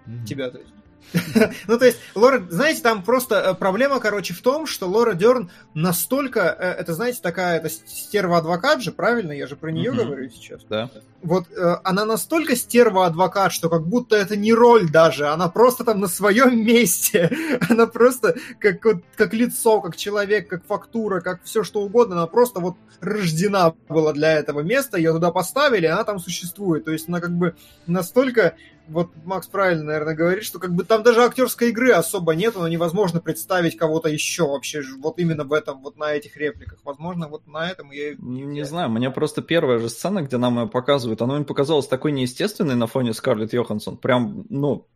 Мгм. 0.06 0.24
Тебя, 0.24 0.50
то 0.50 0.58
есть. 0.58 0.72
Ну, 1.66 1.78
то 1.78 1.84
есть, 1.84 1.98
Лора, 2.14 2.42
знаете, 2.50 2.82
там 2.82 3.02
просто 3.02 3.36
э, 3.36 3.54
проблема, 3.54 4.00
короче, 4.00 4.34
в 4.34 4.42
том, 4.42 4.66
что 4.66 4.86
Лора 4.86 5.14
Дерн 5.14 5.50
настолько, 5.74 6.40
э, 6.40 6.72
это, 6.72 6.94
знаете, 6.94 7.20
такая, 7.22 7.58
это 7.58 7.68
стерва-адвокат 7.68 8.82
же, 8.82 8.92
правильно? 8.92 9.32
Я 9.32 9.46
же 9.46 9.56
про 9.56 9.70
нее 9.70 9.92
говорю 9.92 10.28
сейчас. 10.30 10.62
Да. 10.68 10.90
Вот 11.22 11.46
э, 11.50 11.76
она 11.84 12.04
настолько 12.04 12.56
стерва-адвокат, 12.56 13.52
что 13.52 13.68
как 13.68 13.86
будто 13.86 14.16
это 14.16 14.36
не 14.36 14.52
роль 14.52 14.90
даже, 14.90 15.28
она 15.28 15.48
просто 15.48 15.84
там 15.84 16.00
на 16.00 16.08
своем 16.08 16.64
месте. 16.64 17.30
Она 17.68 17.86
просто 17.86 18.36
как, 18.58 18.84
вот, 18.84 19.02
как 19.16 19.34
лицо, 19.34 19.80
как 19.80 19.96
человек, 19.96 20.48
как 20.48 20.64
фактура, 20.66 21.20
как 21.20 21.42
все 21.44 21.62
что 21.64 21.80
угодно, 21.82 22.16
она 22.16 22.26
просто 22.26 22.60
вот 22.60 22.76
рождена 23.00 23.74
была 23.88 24.12
для 24.12 24.32
этого 24.32 24.60
места, 24.60 24.98
ее 24.98 25.12
туда 25.12 25.30
поставили, 25.30 25.86
она 25.86 26.04
там 26.04 26.18
существует. 26.18 26.84
То 26.84 26.92
есть 26.92 27.08
она 27.08 27.20
как 27.20 27.32
бы 27.32 27.54
настолько 27.86 28.54
вот 28.88 29.10
Макс 29.24 29.46
правильно, 29.46 29.84
наверное, 29.84 30.14
говорит, 30.14 30.44
что 30.44 30.58
как 30.58 30.74
бы 30.74 30.84
там 30.84 31.02
даже 31.02 31.22
актерской 31.22 31.68
игры 31.70 31.92
особо 31.92 32.34
нет, 32.34 32.54
но 32.56 32.66
невозможно 32.68 33.20
представить 33.20 33.76
кого-то 33.76 34.08
еще 34.08 34.44
вообще 34.48 34.82
вот 34.98 35.18
именно 35.18 35.44
в 35.44 35.52
этом, 35.52 35.82
вот 35.82 35.96
на 35.96 36.12
этих 36.12 36.36
репликах. 36.36 36.78
Возможно, 36.84 37.28
вот 37.28 37.46
на 37.46 37.70
этом 37.70 37.90
я... 37.90 38.14
Не 38.18 38.64
знаю, 38.64 38.90
мне 38.90 39.10
просто 39.10 39.42
первая 39.42 39.78
же 39.78 39.88
сцена, 39.88 40.22
где 40.22 40.36
нам 40.36 40.58
ее 40.60 40.66
показывают, 40.66 41.22
она 41.22 41.36
мне 41.36 41.44
показалась 41.44 41.86
такой 41.86 42.12
неестественной 42.12 42.74
на 42.74 42.86
фоне 42.86 43.12
Скарлетт 43.12 43.52
Йоханссон. 43.52 43.96
Прям, 43.96 44.44
ну, 44.48 44.86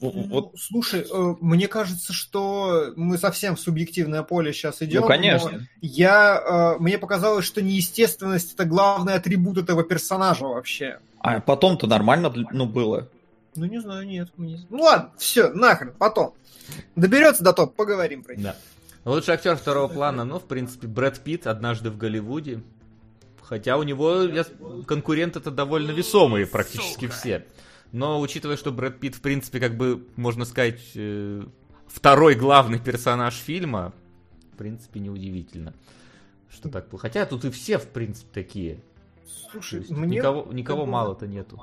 в- 0.00 0.04
Ну, 0.14 0.28
вот, 0.28 0.52
слушай, 0.56 1.00
э, 1.00 1.34
мне 1.40 1.66
кажется, 1.66 2.12
что 2.12 2.92
мы 2.94 3.18
совсем 3.18 3.56
в 3.56 3.60
субъективное 3.60 4.22
поле 4.22 4.52
сейчас 4.52 4.80
идем. 4.80 5.00
ну, 5.00 5.08
конечно. 5.08 5.50
но 5.50 5.58
Я, 5.80 6.76
э, 6.78 6.80
мне 6.80 6.98
показалось, 6.98 7.44
что 7.44 7.62
неестественность 7.62 8.54
это 8.54 8.64
главный 8.64 9.14
атрибут 9.14 9.58
этого 9.58 9.82
персонажа 9.82 10.44
вообще. 10.44 11.00
А 11.20 11.40
потом-то 11.40 11.86
нормально, 11.86 12.32
ну, 12.52 12.66
было. 12.66 13.08
Ну, 13.56 13.64
не 13.66 13.80
знаю, 13.80 14.06
нет. 14.06 14.28
мне- 14.36 14.60
Ну 14.70 14.82
ладно, 14.82 15.10
все, 15.18 15.48
нахрен, 15.50 15.92
потом. 15.98 16.34
Доберется 16.96 17.42
до 17.42 17.52
топ, 17.52 17.74
поговорим 17.74 18.22
про 18.22 18.34
него. 18.34 18.42
Да. 18.44 18.56
Лучший 19.10 19.34
актер 19.34 19.56
второго 19.56 19.88
плана, 19.88 20.24
ну, 20.24 20.38
в 20.38 20.44
принципе, 20.44 20.86
Брэд 20.86 21.20
Питт 21.20 21.46
однажды 21.46 21.90
в 21.90 21.96
Голливуде. 21.96 22.62
Хотя 23.42 23.78
у 23.78 23.82
него 23.82 24.22
я- 24.24 24.44
конкуренты-то 24.86 25.50
довольно 25.50 25.90
весомые, 25.92 26.46
практически 26.46 27.06
все. 27.08 27.46
Но 27.92 28.20
учитывая, 28.20 28.58
что 28.58 28.70
Брэд 28.70 29.00
Питт, 29.00 29.14
в 29.14 29.20
принципе, 29.22 29.58
как 29.60 29.76
бы, 29.76 30.06
можно 30.16 30.44
сказать, 30.44 30.80
э, 30.94 31.42
второй 31.86 32.34
главный 32.34 32.78
персонаж 32.78 33.34
фильма, 33.34 33.94
в 34.52 34.56
принципе, 34.58 35.00
неудивительно, 35.00 35.72
что 36.50 36.68
так 36.68 36.88
было. 36.90 37.00
Хотя 37.00 37.24
тут 37.24 37.46
и 37.46 37.50
все, 37.50 37.78
в 37.78 37.86
принципе, 37.88 38.28
такие. 38.34 38.80
Слушай, 39.50 39.84
мне 39.88 40.18
никого 40.18 40.52
никого 40.52 40.84
как 40.84 40.92
мало-то 40.92 41.26
нету. 41.26 41.62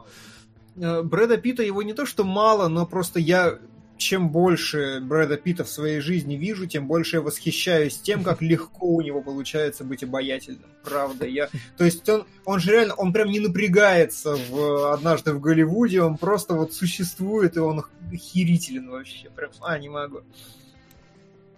э, 0.76 1.02
Брэда 1.02 1.38
Питта 1.38 1.64
его 1.64 1.84
не 1.84 1.94
то 1.94 2.06
что 2.06 2.24
мало, 2.24 2.68
но 2.68 2.86
просто 2.86 3.20
я 3.20 3.60
чем 3.98 4.30
больше 4.30 5.00
Брэда 5.02 5.38
Питта 5.38 5.64
в 5.64 5.70
своей 5.70 6.00
жизни 6.00 6.36
вижу, 6.36 6.66
тем 6.66 6.88
больше 6.88 7.18
я 7.18 7.22
восхищаюсь 7.22 7.98
тем, 7.98 8.24
как 8.24 8.42
легко 8.42 8.88
у 8.88 9.02
него 9.02 9.22
получается 9.22 9.84
быть 9.84 10.04
обаятельным. 10.04 10.70
Правда, 10.84 11.26
я... 11.26 11.50
То 11.78 11.86
есть 11.86 12.08
он, 12.10 12.26
он 12.46 12.60
же 12.60 12.72
реально, 12.72 12.94
он 12.96 13.14
прям 13.14 13.30
не 13.30 13.40
напрягается 13.40 14.36
в 14.36 14.94
«Однажды 14.94 15.34
в 15.34 15.40
Голливуде», 15.40 16.02
он 16.02 16.18
просто 16.18 16.54
вот 16.54 16.74
существует, 16.74 17.58
и 17.58 17.60
он 17.60 17.86
охерителен 18.12 18.90
вообще. 18.90 19.30
Прям, 19.36 19.52
а, 19.62 19.78
не 19.80 19.90
могу. 19.90 20.22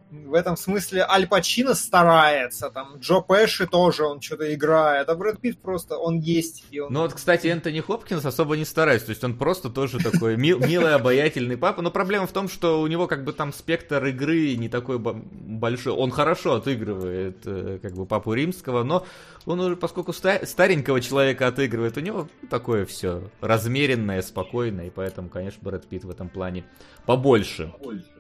В 0.10 0.34
этом 0.34 0.56
смысле 0.56 1.06
Аль 1.08 1.28
Пачино 1.28 1.74
старается, 1.74 2.70
там 2.70 2.98
Джо 3.00 3.20
Пэши 3.20 3.68
тоже, 3.68 4.06
он 4.06 4.22
что-то 4.22 4.54
играет, 4.54 5.10
а 5.10 5.16
Брэд 5.16 5.42
Питт 5.42 5.60
просто, 5.60 5.98
он 5.98 6.20
есть. 6.20 6.64
И 6.72 6.80
он... 6.80 6.94
Ну 6.94 7.02
вот, 7.02 7.14
кстати, 7.14 7.48
Энтони 7.48 7.82
Хопкинс 7.82 8.24
особо 8.24 8.56
не 8.56 8.64
старается, 8.64 9.08
то 9.08 9.10
есть 9.12 9.24
он 9.26 9.38
просто 9.38 9.70
тоже 9.70 10.00
такой 10.00 10.38
мил, 10.38 10.60
милый, 10.66 10.96
обаятельный 10.96 11.58
папа, 11.58 11.82
но 11.82 11.92
проблема 11.92 12.26
в 12.26 12.32
том, 12.32 12.48
что 12.48 12.80
у 12.82 12.88
него 12.88 13.08
как 13.08 13.26
бы 13.26 13.34
там 13.34 13.52
спектр 13.52 14.06
игры 14.06 14.56
не 14.56 14.70
такой 14.70 14.98
большой, 14.98 15.92
он 15.92 16.12
хорошо 16.12 16.54
отыгрывает 16.56 17.40
э, 17.46 17.80
как 17.82 17.94
бы 17.94 18.06
папу 18.06 18.34
римского, 18.34 18.84
но 18.84 19.06
он 19.46 19.60
уже, 19.60 19.76
поскольку 19.76 20.14
старенького 20.14 21.02
человека 21.02 21.48
отыгрывает, 21.48 21.98
у 21.98 22.02
него 22.02 22.30
такое 22.50 22.86
все 22.86 23.30
размеренное, 23.42 24.22
спокойное, 24.22 24.88
и 24.88 24.90
поэтому, 24.90 25.28
конечно, 25.28 25.60
Брэд 25.62 25.86
Питт 25.86 26.06
в 26.06 26.10
этом 26.10 26.30
плане 26.30 26.64
побольше. 27.06 27.74
побольше 27.78 28.17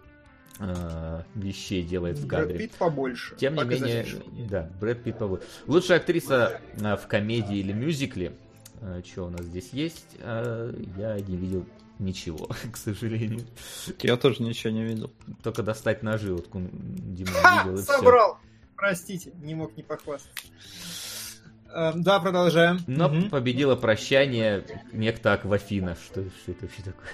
э, 0.60 1.22
вещей 1.36 1.84
делает 1.84 2.17
в 2.17 2.28
кадре. 2.28 2.56
Брэд 2.56 2.58
Питт 2.58 2.78
побольше. 2.78 3.36
Тем 3.36 3.56
не 3.56 3.63
менее, 3.63 4.06
да, 4.50 4.70
Брэд 4.80 5.04
Питт 5.04 5.17
побольше. 5.20 5.46
Лучшая 5.65 6.00
актриса 6.00 6.62
э, 6.74 6.96
в 6.96 7.08
комедии 7.08 7.58
или 7.58 7.74
мюзикле. 7.74 8.34
Э, 8.82 9.02
что 9.06 9.26
у 9.26 9.30
нас 9.30 9.41
здесь 9.41 9.70
есть? 9.72 10.17
Э, 10.20 10.74
я 10.98 11.20
не 11.20 11.38
видел 11.38 11.65
ничего, 12.00 12.48
к 12.72 12.78
сожалению. 12.78 13.46
Я 14.02 14.17
тоже 14.17 14.43
ничего 14.43 14.72
не 14.74 14.84
видел. 14.84 15.12
Только 15.43 15.63
достать 15.63 16.04
ножи, 16.04 16.34
вот 16.34 16.48
Дима 16.52 17.32
видел. 17.65 17.78
Собрал! 17.80 18.38
Все. 18.38 18.48
Простите, 18.76 19.32
не 19.41 19.56
мог 19.56 19.76
не 19.76 19.84
похвастаться. 19.84 20.46
Э, 21.74 21.93
да, 21.96 22.20
продолжаем. 22.20 22.80
Но 22.88 23.08
угу. 23.08 23.30
победило 23.30 23.76
прощание 23.76 24.65
некто 24.91 25.34
Аквафина. 25.34 25.96
Что, 25.96 26.24
что 26.24 26.52
это 26.52 26.65
вообще 26.65 26.84
такое? 26.84 27.10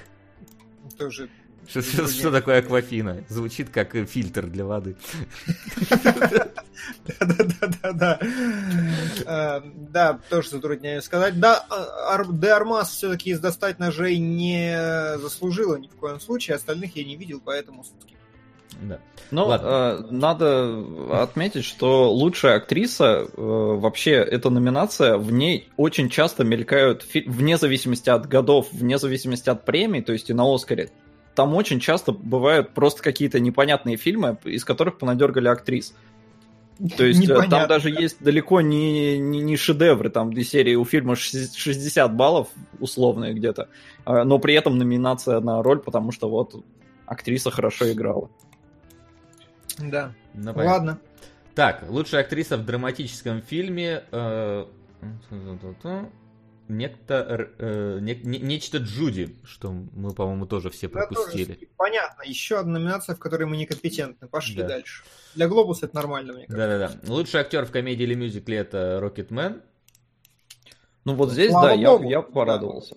Тоже 0.98 1.30
что, 1.68 1.82
что, 1.82 2.08
что 2.08 2.32
такое 2.32 2.60
аквафина? 2.60 3.24
Звучит 3.30 3.70
как 3.70 3.96
фильтр 4.08 4.48
для 4.48 4.66
воды. 4.66 4.96
Да-да-да-да. 7.20 8.20
Э, 9.26 9.62
да, 9.64 10.20
тоже 10.30 10.50
затрудняюсь 10.50 11.04
сказать. 11.04 11.40
Да, 11.40 11.66
а, 11.70 12.24
Де 12.26 12.50
Армас 12.50 12.92
все-таки 12.92 13.32
из 13.32 13.40
достать 13.40 13.80
ножей 13.80 14.18
не 14.18 15.18
заслужила 15.18 15.78
ни 15.78 15.88
в 15.88 15.96
коем 15.96 16.20
случае. 16.20 16.56
Остальных 16.56 16.96
я 16.96 17.04
не 17.04 17.16
видел, 17.16 17.42
поэтому 17.44 17.84
да. 18.82 19.00
Ну, 19.32 19.52
э, 19.52 20.04
надо 20.12 20.84
отметить, 21.12 21.64
что 21.64 22.12
лучшая 22.12 22.58
актриса, 22.58 23.26
э, 23.26 23.28
вообще 23.38 24.14
эта 24.14 24.50
номинация, 24.50 25.18
в 25.18 25.32
ней 25.32 25.70
очень 25.78 26.10
часто 26.10 26.44
мелькают, 26.44 27.06
вне 27.26 27.58
зависимости 27.58 28.10
от 28.10 28.28
годов, 28.28 28.68
вне 28.72 28.98
зависимости 28.98 29.50
от 29.50 29.66
премий, 29.66 30.02
то 30.02 30.14
есть 30.14 30.30
и 30.30 30.34
на 30.34 30.44
Оскаре, 30.54 30.90
там 31.36 31.54
очень 31.56 31.80
часто 31.80 32.12
бывают 32.12 32.74
просто 32.74 33.02
какие-то 33.02 33.40
непонятные 33.40 33.98
фильмы, 33.98 34.38
из 34.44 34.64
которых 34.66 34.98
понадергали 34.98 35.48
актрис. 35.48 35.94
То 36.98 37.06
есть 37.06 37.20
э, 37.20 37.24
Непонятно. 37.24 37.60
там 37.60 37.68
даже 37.68 37.90
есть 37.90 38.22
далеко 38.22 38.62
не, 38.62 39.20
не, 39.20 39.42
не 39.42 39.58
шедевры, 39.58 40.10
там 40.10 40.32
из 40.32 40.50
серии 40.50 40.76
у 40.76 40.86
фильма 40.86 41.16
60 41.16 42.16
баллов 42.16 42.50
условные 42.80 43.34
где-то, 43.34 43.70
а, 44.06 44.24
но 44.24 44.40
при 44.40 44.56
этом 44.56 44.78
номинация 44.78 45.40
на 45.40 45.62
роль, 45.62 45.80
потому 45.80 46.12
что 46.12 46.30
вот 46.30 46.64
актриса 47.06 47.52
хорошо 47.52 47.92
играла. 47.92 48.30
Да. 49.78 50.14
Ну, 50.34 50.52
Ладно. 50.56 51.00
Так, 51.56 51.86
лучшая 51.88 52.22
актриса 52.22 52.58
в 52.58 52.66
драматическом 52.66 53.42
фильме. 53.42 54.04
Э, 54.12 54.66
некто, 56.68 57.50
э, 57.60 58.00
не, 58.02 58.16
не, 58.16 58.40
нечто 58.40 58.78
Джуди, 58.78 59.36
что 59.44 59.72
мы, 59.72 60.14
по-моему, 60.14 60.46
тоже 60.46 60.70
все 60.70 60.88
пропустили. 60.88 61.54
Тоже, 61.54 61.68
понятно. 61.78 62.24
Еще 62.24 62.60
одна 62.60 62.80
номинация, 62.80 63.16
в 63.16 63.20
которой 63.20 63.46
мы 63.46 63.58
некомпетентны. 63.58 64.28
Пошли 64.28 64.62
да. 64.62 64.68
дальше. 64.68 65.04
Для 65.36 65.48
Глобуса 65.48 65.86
это 65.86 65.96
нормально, 65.96 66.34
мне 66.34 66.48
кажется. 66.48 66.68
Да-да-да. 66.68 67.14
Лучший 67.14 67.42
актер 67.42 67.66
в 67.66 67.72
комедии 67.72 68.04
или 68.04 68.16
мюзикле 68.16 68.58
это 68.58 69.00
Рокетмен. 69.00 69.62
Ну 71.06 71.16
вот 71.16 71.32
здесь, 71.32 71.52
Слава 71.52 71.68
да, 71.68 71.74
я, 71.74 72.00
я 72.04 72.22
порадовался. 72.22 72.96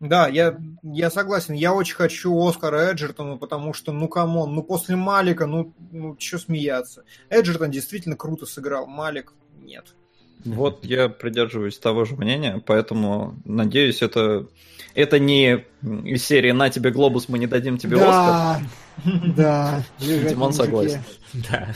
Да, 0.00 0.28
я, 0.28 0.58
я 0.82 1.10
согласен. 1.10 1.54
Я 1.54 1.72
очень 1.72 1.94
хочу 1.94 2.36
Оскара 2.46 2.90
Эджертону, 2.90 3.38
потому 3.38 3.72
что, 3.72 3.92
ну, 3.92 4.08
come 4.08 4.34
on, 4.34 4.54
ну, 4.54 4.62
после 4.62 4.94
Малика, 4.94 5.46
ну, 5.46 5.72
ну, 5.90 6.16
что 6.18 6.38
смеяться. 6.38 7.04
Эджертон 7.30 7.70
действительно 7.70 8.16
круто 8.16 8.44
сыграл, 8.44 8.86
Малик 8.86 9.32
нет. 9.58 9.94
Вот 10.44 10.84
я 10.84 11.08
придерживаюсь 11.08 11.78
того 11.78 12.04
же 12.04 12.14
мнения, 12.16 12.62
поэтому 12.64 13.36
надеюсь, 13.44 14.02
это, 14.02 14.46
это 14.94 15.18
не 15.18 15.64
из 15.82 16.24
серии 16.24 16.52
«На 16.52 16.70
тебе 16.70 16.90
глобус, 16.90 17.28
мы 17.28 17.38
не 17.38 17.46
дадим 17.46 17.78
тебе 17.78 17.96
да, 17.96 18.56
Оскар». 18.56 18.70
Да, 19.36 19.84
Димон 19.98 20.52
согласен. 20.52 21.02
Да. 21.50 21.68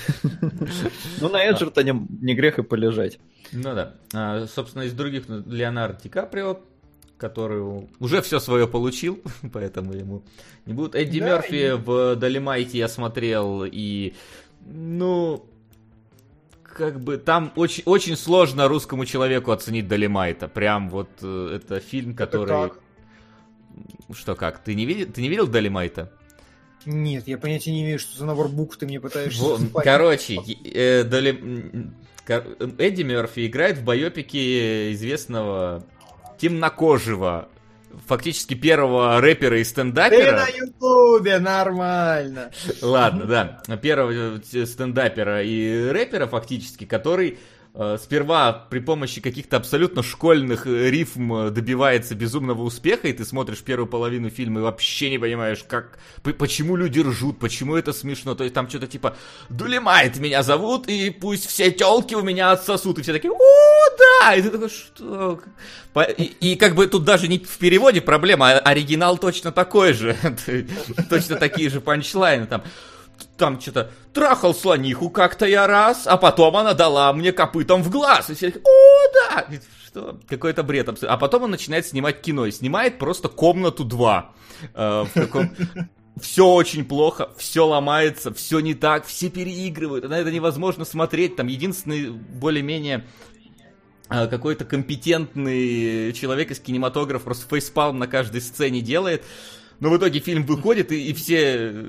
Ну, 1.20 1.28
на 1.28 1.44
Эджертоне 1.44 2.06
не 2.22 2.34
грех 2.34 2.58
и 2.58 2.62
полежать. 2.62 3.18
Ну 3.52 3.74
да. 3.74 3.94
А, 4.14 4.46
собственно, 4.46 4.82
из 4.84 4.92
других 4.92 5.28
ну, 5.28 5.42
Леонардо 5.46 6.02
Ди 6.02 6.08
Каприо, 6.08 6.60
который 7.18 7.88
уже 7.98 8.22
все 8.22 8.40
свое 8.40 8.66
получил, 8.66 9.20
поэтому 9.52 9.92
ему 9.92 10.22
не 10.66 10.72
будут. 10.72 10.94
Эдди 10.94 11.20
да, 11.20 11.26
Мерфи 11.26 11.54
и... 11.54 11.72
в 11.72 12.16
Долимайте 12.16 12.78
я 12.78 12.88
смотрел, 12.88 13.64
и 13.64 14.14
ну, 14.66 15.44
как 16.74 17.00
бы 17.00 17.16
там 17.18 17.52
очень, 17.56 17.82
очень 17.86 18.16
сложно 18.16 18.68
русскому 18.68 19.04
человеку 19.04 19.50
оценить 19.50 19.88
Долимайта. 19.88 20.48
Прям 20.48 20.88
вот 20.90 21.10
э, 21.22 21.56
это 21.56 21.80
фильм, 21.80 22.14
который... 22.14 22.66
Это 22.66 22.74
что 24.14 24.34
как? 24.34 24.58
Ты 24.58 24.74
не 24.74 24.86
видел, 24.86 25.12
ты 25.12 25.22
не 25.22 25.28
видел 25.28 25.46
Долимайта? 25.46 26.12
Нет, 26.86 27.28
я 27.28 27.38
понятия 27.38 27.72
не 27.72 27.82
имею, 27.82 27.98
что 27.98 28.16
за 28.16 28.24
набор 28.24 28.48
букв 28.48 28.76
ты 28.76 28.86
мне 28.86 29.00
пытаешься 29.00 29.42
вот, 29.42 29.60
Короче, 29.84 30.38
э, 30.64 31.04
Доли... 31.04 31.92
Эдди 32.78 33.02
Мерфи 33.02 33.46
играет 33.46 33.78
в 33.78 33.84
байопике 33.84 34.92
известного 34.92 35.84
темнокожего 36.38 37.48
фактически 38.06 38.54
первого 38.54 39.20
рэпера 39.20 39.58
и 39.58 39.64
стендапера. 39.64 40.46
Ты 40.46 40.52
на 40.52 40.64
ютубе, 40.66 41.38
нормально. 41.38 42.50
Ладно, 42.82 43.24
да. 43.24 43.76
Первого 43.76 44.40
стендапера 44.42 45.42
и 45.42 45.88
рэпера 45.90 46.26
фактически, 46.26 46.84
который 46.84 47.38
Э, 47.38 47.59
сперва 47.98 48.52
при 48.52 48.80
помощи 48.80 49.20
каких-то 49.20 49.56
абсолютно 49.56 50.02
школьных 50.02 50.66
э, 50.66 50.90
рифм 50.90 51.32
э, 51.34 51.50
добивается 51.50 52.16
безумного 52.16 52.62
успеха, 52.62 53.06
и 53.06 53.12
ты 53.12 53.24
смотришь 53.24 53.60
первую 53.60 53.86
половину 53.86 54.28
фильма 54.28 54.60
и 54.60 54.62
вообще 54.64 55.08
не 55.08 55.18
понимаешь, 55.18 55.64
как, 55.68 55.98
почему 56.38 56.74
люди 56.74 56.98
ржут, 56.98 57.38
почему 57.38 57.76
это 57.76 57.92
смешно. 57.92 58.34
То 58.34 58.42
есть 58.42 58.54
там 58.54 58.68
что-то 58.68 58.88
типа 58.88 59.16
«Дулемайт 59.50 60.18
меня 60.18 60.42
зовут, 60.42 60.88
и 60.88 61.10
пусть 61.10 61.46
все 61.46 61.70
телки 61.70 62.14
у 62.14 62.22
меня 62.22 62.50
отсосут». 62.50 62.98
И 62.98 63.02
все 63.02 63.12
такие 63.12 63.32
«О, 63.32 63.38
да!» 63.98 64.34
И 64.34 64.42
ты 64.42 64.50
такой 64.50 64.68
«Что?» 64.68 65.40
и, 66.18 66.24
и 66.40 66.56
как 66.56 66.74
бы 66.74 66.88
тут 66.88 67.04
даже 67.04 67.28
не 67.28 67.38
в 67.38 67.58
переводе 67.58 68.00
проблема, 68.00 68.50
а 68.50 68.58
оригинал 68.58 69.16
точно 69.16 69.52
такой 69.52 69.92
же. 69.92 70.16
Точно 71.08 71.36
такие 71.36 71.70
же 71.70 71.80
панчлайны 71.80 72.46
там 72.46 72.62
там 73.36 73.60
что-то 73.60 73.90
трахал 74.12 74.54
слониху 74.54 75.10
как-то 75.10 75.46
я 75.46 75.66
раз, 75.66 76.06
а 76.06 76.16
потом 76.16 76.56
она 76.56 76.74
дала 76.74 77.12
мне 77.12 77.32
копытом 77.32 77.82
в 77.82 77.90
глаз. 77.90 78.30
И 78.30 78.34
все 78.34 78.48
о, 78.48 79.12
да! 79.14 79.46
Что? 79.86 80.20
Какой-то 80.28 80.62
бред 80.62 80.88
абсолютно. 80.88 81.14
А 81.14 81.18
потом 81.18 81.44
он 81.44 81.50
начинает 81.50 81.86
снимать 81.86 82.20
кино. 82.20 82.46
И 82.46 82.52
снимает 82.52 82.98
просто 82.98 83.28
«Комнату 83.28 83.84
2». 83.84 84.24
Э, 84.74 85.04
в 85.04 85.10
таком... 85.14 85.50
Все 86.20 86.46
очень 86.46 86.84
плохо, 86.84 87.30
все 87.38 87.66
ломается, 87.66 88.34
все 88.34 88.60
не 88.60 88.74
так, 88.74 89.06
все 89.06 89.30
переигрывают. 89.30 90.06
На 90.06 90.18
это 90.18 90.30
невозможно 90.30 90.84
смотреть. 90.84 91.36
Там 91.36 91.46
единственный 91.46 92.10
более-менее 92.10 93.06
э, 94.10 94.26
какой-то 94.26 94.66
компетентный 94.66 96.12
человек 96.12 96.50
из 96.50 96.60
кинематографа 96.60 97.24
просто 97.24 97.46
фейспалм 97.48 97.98
на 97.98 98.06
каждой 98.06 98.42
сцене 98.42 98.82
делает. 98.82 99.24
Но 99.78 99.88
в 99.88 99.96
итоге 99.96 100.20
фильм 100.20 100.44
выходит, 100.44 100.92
и, 100.92 101.08
и 101.08 101.14
все 101.14 101.86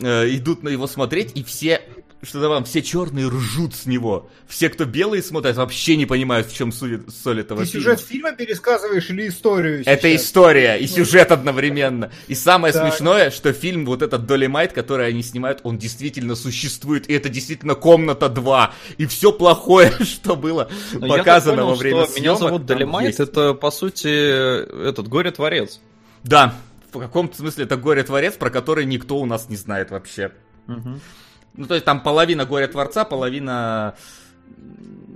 э, 0.00 0.28
идут 0.34 0.62
на 0.62 0.68
его 0.68 0.86
смотреть, 0.86 1.32
и 1.34 1.42
все 1.42 1.80
что-то 2.24 2.48
вам, 2.48 2.64
все 2.64 2.82
черные 2.82 3.26
ржут 3.26 3.74
с 3.74 3.86
него. 3.86 4.28
Все, 4.46 4.68
кто 4.68 4.84
белые 4.84 5.22
смотрят, 5.22 5.56
вообще 5.56 5.96
не 5.96 6.06
понимают, 6.06 6.46
в 6.46 6.54
чем 6.54 6.70
соль, 6.70 7.02
соль 7.08 7.40
этого 7.40 7.62
Ты 7.62 7.66
фильма. 7.66 7.82
сюжет 7.82 8.00
фильма 8.00 8.32
пересказываешь 8.32 9.10
или 9.10 9.28
историю 9.28 9.82
сейчас? 9.82 9.98
Это 9.98 10.14
история 10.14 10.76
и 10.76 10.86
сюжет 10.86 11.32
одновременно. 11.32 12.12
И 12.28 12.36
самое 12.36 12.72
так. 12.72 12.86
смешное, 12.86 13.30
что 13.30 13.52
фильм, 13.52 13.84
вот 13.86 14.02
этот 14.02 14.24
Долимайт, 14.24 14.72
который 14.72 15.08
они 15.08 15.22
снимают, 15.22 15.60
он 15.64 15.78
действительно 15.78 16.36
существует. 16.36 17.10
И 17.10 17.12
это 17.12 17.28
действительно 17.28 17.74
комната 17.74 18.28
2. 18.28 18.72
И 18.98 19.06
все 19.06 19.32
плохое, 19.32 19.92
что 20.00 20.36
было 20.36 20.70
Но 20.92 21.08
показано 21.08 21.62
понял, 21.62 21.68
во 21.70 21.74
время 21.74 22.06
съемок. 22.06 22.20
Меня 22.20 22.36
зовут 22.36 22.66
Долимайт, 22.66 23.18
это, 23.18 23.54
по 23.54 23.72
сути, 23.72 24.86
этот 24.88 25.08
горе-творец. 25.08 25.80
Да, 26.22 26.54
в 26.92 26.98
каком-то 26.98 27.36
смысле 27.36 27.64
это 27.64 27.76
горе-творец, 27.76 28.36
про 28.36 28.50
который 28.50 28.84
никто 28.84 29.18
у 29.18 29.26
нас 29.26 29.48
не 29.48 29.56
знает 29.56 29.90
вообще. 29.90 30.32
Угу. 30.68 31.00
Ну, 31.54 31.66
то 31.66 31.74
есть 31.74 31.84
там 31.84 32.02
половина 32.02 32.44
горе-творца, 32.44 33.04
половина... 33.04 33.94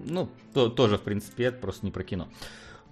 Ну, 0.09 0.31
то, 0.55 0.69
тоже, 0.69 0.99
в 0.99 1.03
принципе, 1.03 1.45
это 1.45 1.59
просто 1.59 1.85
не 1.85 1.93
про 1.93 2.03
кино. 2.03 2.29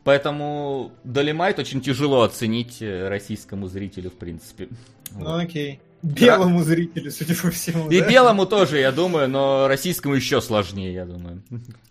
Поэтому 0.02 0.92
Долимайт 1.04 1.58
очень 1.58 1.80
тяжело 1.80 2.22
оценить 2.22 2.82
э, 2.82 3.08
российскому 3.08 3.68
зрителю, 3.68 4.10
в 4.10 4.14
принципе. 4.14 4.68
Ну, 5.12 5.38
окей. 5.38 5.80
Белому 6.02 6.62
зрителю, 6.62 7.10
судя 7.10 7.34
по 7.34 7.50
всему. 7.50 7.88
И 7.90 8.00
да? 8.00 8.08
белому 8.08 8.44
тоже, 8.44 8.78
я 8.78 8.92
думаю, 8.92 9.28
но 9.28 9.66
российскому 9.68 10.14
еще 10.14 10.42
сложнее, 10.42 10.92
я 10.92 11.06
думаю. 11.06 11.42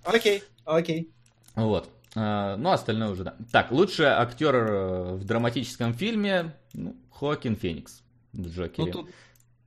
Окей, 0.04 0.44
окей. 0.66 1.10
Вот. 1.56 1.90
А, 2.16 2.56
Ну, 2.58 2.70
остальное 2.70 3.10
уже, 3.10 3.24
да. 3.24 3.36
Так, 3.52 3.72
лучший 3.72 4.06
актер 4.06 4.56
э, 4.56 5.16
в 5.16 5.26
драматическом 5.26 5.96
фильме, 5.96 6.54
ну, 6.74 6.96
Хоакин 7.12 7.56
Феникс 7.56 8.02
в 8.34 8.40
Ну 8.40 8.50
Джокере. 8.50 8.92
тут 8.92 9.10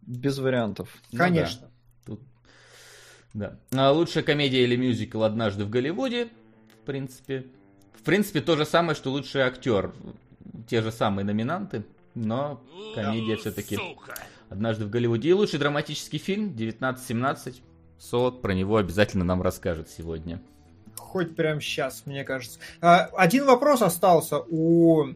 без 0.02 0.38
вариантов. 0.38 0.88
Ну 1.12 1.18
Конечно. 1.18 1.70
Тут, 2.04 2.20
да. 3.34 3.58
А 3.74 3.90
лучшая 3.92 4.22
комедия 4.24 4.62
или 4.64 4.76
мюзикл 4.76 5.22
«Однажды 5.22 5.64
в 5.64 5.70
Голливуде», 5.70 6.28
в 6.82 6.86
принципе. 6.86 7.46
В 7.94 8.02
принципе, 8.02 8.40
то 8.40 8.56
же 8.56 8.64
самое, 8.64 8.94
что 8.94 9.10
лучший 9.10 9.42
актер. 9.42 9.92
Те 10.68 10.80
же 10.82 10.92
самые 10.92 11.24
номинанты, 11.24 11.84
но 12.14 12.62
комедия 12.94 13.36
все-таки 13.36 13.78
«Однажды 14.48 14.84
в 14.86 14.90
Голливуде». 14.90 15.30
И 15.30 15.32
лучший 15.32 15.58
драматический 15.58 16.18
фильм 16.18 16.46
1917. 16.46 17.62
Солод 17.98 18.42
про 18.42 18.52
него 18.52 18.76
обязательно 18.76 19.24
нам 19.24 19.42
расскажет 19.42 19.88
сегодня. 19.88 20.40
Хоть 20.96 21.34
прямо 21.34 21.60
сейчас, 21.60 22.04
мне 22.06 22.24
кажется. 22.24 22.58
А, 22.80 23.06
Один 23.16 23.44
вопрос 23.46 23.82
остался 23.82 24.38
у 24.40 25.14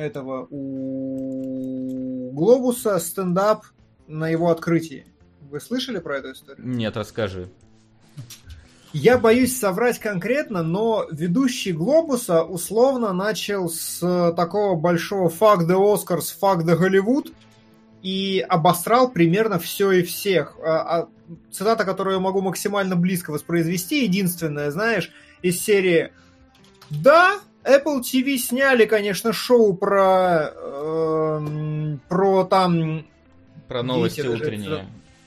этого, 0.00 0.46
у 0.50 2.30
Глобуса 2.32 2.98
стендап 2.98 3.64
на 4.06 4.28
его 4.28 4.50
открытии. 4.50 5.06
Вы 5.50 5.60
слышали 5.60 5.98
про 5.98 6.18
эту 6.18 6.32
историю? 6.32 6.66
Нет, 6.66 6.96
расскажи. 6.96 7.48
Я 8.92 9.18
боюсь 9.18 9.56
соврать 9.56 10.00
конкретно, 10.00 10.62
но 10.64 11.06
ведущий 11.12 11.72
Глобуса 11.72 12.42
условно 12.42 13.12
начал 13.12 13.68
с 13.68 14.00
такого 14.36 14.74
большого 14.74 15.28
«fuck 15.28 15.60
the 15.60 15.76
Oscars, 15.76 16.34
fuck 16.40 16.64
the 16.64 16.76
Hollywood» 16.76 17.32
и 18.02 18.44
обосрал 18.48 19.10
примерно 19.10 19.58
все 19.60 19.92
и 19.92 20.02
всех. 20.02 20.56
А- 20.64 21.02
а 21.02 21.08
цитата, 21.52 21.84
которую 21.84 22.14
я 22.14 22.20
могу 22.20 22.40
максимально 22.40 22.96
близко 22.96 23.30
воспроизвести, 23.30 24.04
единственная, 24.04 24.72
знаешь, 24.72 25.12
из 25.42 25.60
серии 25.60 26.12
«Да, 26.90 27.38
Apple 27.64 28.00
TV 28.00 28.36
сняли, 28.38 28.84
конечно, 28.86 29.32
шоу 29.32 29.74
про, 29.74 30.52
эм, 30.56 32.00
про 32.08 32.44
там 32.44 33.06
Про 33.68 33.82
новости 33.82 34.20
Видите, 34.20 34.38
даже 34.38 34.44
утренние. 34.44 34.86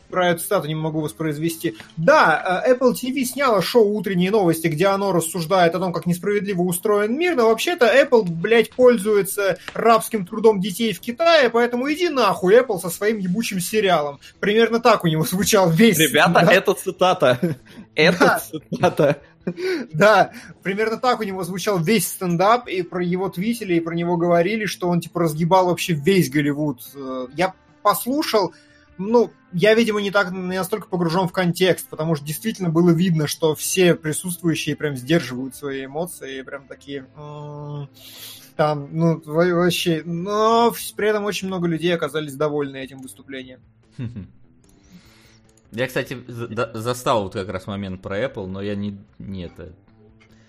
про 0.10 0.30
эту 0.30 0.42
цитату 0.42 0.68
не 0.68 0.76
могу 0.76 1.02
воспроизвести. 1.02 1.76
Да, 1.98 2.64
э, 2.68 2.74
Apple 2.74 2.94
TV 2.94 3.24
сняла 3.24 3.62
шоу 3.64 3.96
«Утренние 3.98 4.30
новости», 4.32 4.68
где 4.68 4.88
оно 4.88 5.12
рассуждает 5.12 5.74
о 5.76 5.80
том, 5.80 5.92
как 5.94 6.06
несправедливо 6.06 6.62
устроен 6.62 7.18
мир, 7.18 7.36
но 7.36 7.48
вообще-то 7.50 7.86
Apple, 7.86 8.24
блядь, 8.30 8.70
пользуется 8.72 9.58
рабским 9.74 10.26
трудом 10.28 10.60
детей 10.60 10.94
в 10.94 11.00
Китае, 11.00 11.50
поэтому 11.50 11.92
иди 11.92 12.10
нахуй, 12.10 12.56
Apple, 12.56 12.80
со 12.80 12.90
своим 12.90 13.18
ебучим 13.18 13.60
сериалом. 13.60 14.20
Примерно 14.40 14.80
так 14.80 15.04
у 15.04 15.08
него 15.08 15.24
звучал 15.24 15.70
весь... 15.72 15.98
Ребята, 15.98 16.42
да, 16.46 16.52
это 16.54 16.74
цитата. 16.74 17.40
Это 17.96 18.20
Да. 18.20 18.40
цитата. 18.72 19.18
Да, 19.94 20.32
примерно 20.62 20.98
так 20.98 21.20
у 21.20 21.24
него 21.24 21.44
звучал 21.44 21.80
весь 21.80 22.08
стендап, 22.08 22.68
и 22.68 22.82
про 22.82 23.04
его 23.04 23.30
твитили, 23.30 23.76
и 23.76 23.80
про 23.82 23.94
него 23.94 24.18
говорили, 24.18 24.66
что 24.66 24.88
он, 24.90 25.02
типа, 25.02 25.22
разгибал 25.22 25.66
вообще 25.68 25.94
весь 25.94 26.30
Голливуд. 26.30 26.82
Э, 26.96 27.28
Я 27.36 27.54
послушал, 27.82 28.54
ну, 28.98 29.32
я, 29.52 29.74
видимо, 29.74 30.02
не 30.02 30.12
так 30.12 30.32
не 30.32 30.58
настолько 30.58 30.88
погружен 30.88 31.28
в 31.28 31.32
контекст, 31.32 31.90
потому 31.90 32.16
что 32.16 32.26
действительно 32.26 32.70
было 32.70 32.92
видно, 32.92 33.28
что 33.28 33.54
все 33.56 33.96
присутствующие 33.96 34.76
прям 34.76 34.96
сдерживают 34.96 35.56
свои 35.56 35.86
эмоции, 35.86 36.40
и 36.40 36.44
прям 36.44 36.68
такие... 36.68 37.06
«М, 37.18 37.90
Там, 38.56 38.88
ну, 38.92 39.20
во- 39.26 39.54
вообще... 39.56 40.04
Но 40.06 40.72
при 40.96 41.10
этом 41.10 41.26
очень 41.26 41.48
много 41.48 41.68
людей 41.68 41.94
оказались 41.94 42.36
довольны 42.36 42.78
этим 42.78 43.02
выступлением. 43.02 43.60
Я, 45.74 45.88
кстати, 45.88 46.18
за- 46.28 46.72
застал 46.74 47.24
вот 47.24 47.34
как 47.34 47.50
раз 47.50 47.68
момент 47.68 48.02
про 48.02 48.20
Apple, 48.20 48.46
но 48.48 48.62
я 48.62 48.76
не, 48.76 48.98
не 49.20 49.46
это, 49.46 49.74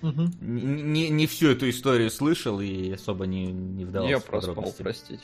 Мгм. 0.03 0.31
не, 0.41 0.63
не- 0.63 1.09
не 1.09 1.27
всю 1.27 1.49
эту 1.51 1.69
историю 1.71 2.11
слышал 2.11 2.61
и 2.61 2.93
особо 2.93 3.27
не, 3.27 3.47
не 3.53 3.85
вдавался 3.85 4.11
Я 4.11 4.19
в 4.19 4.25
подробности. 4.25 4.83
простите. 4.83 5.23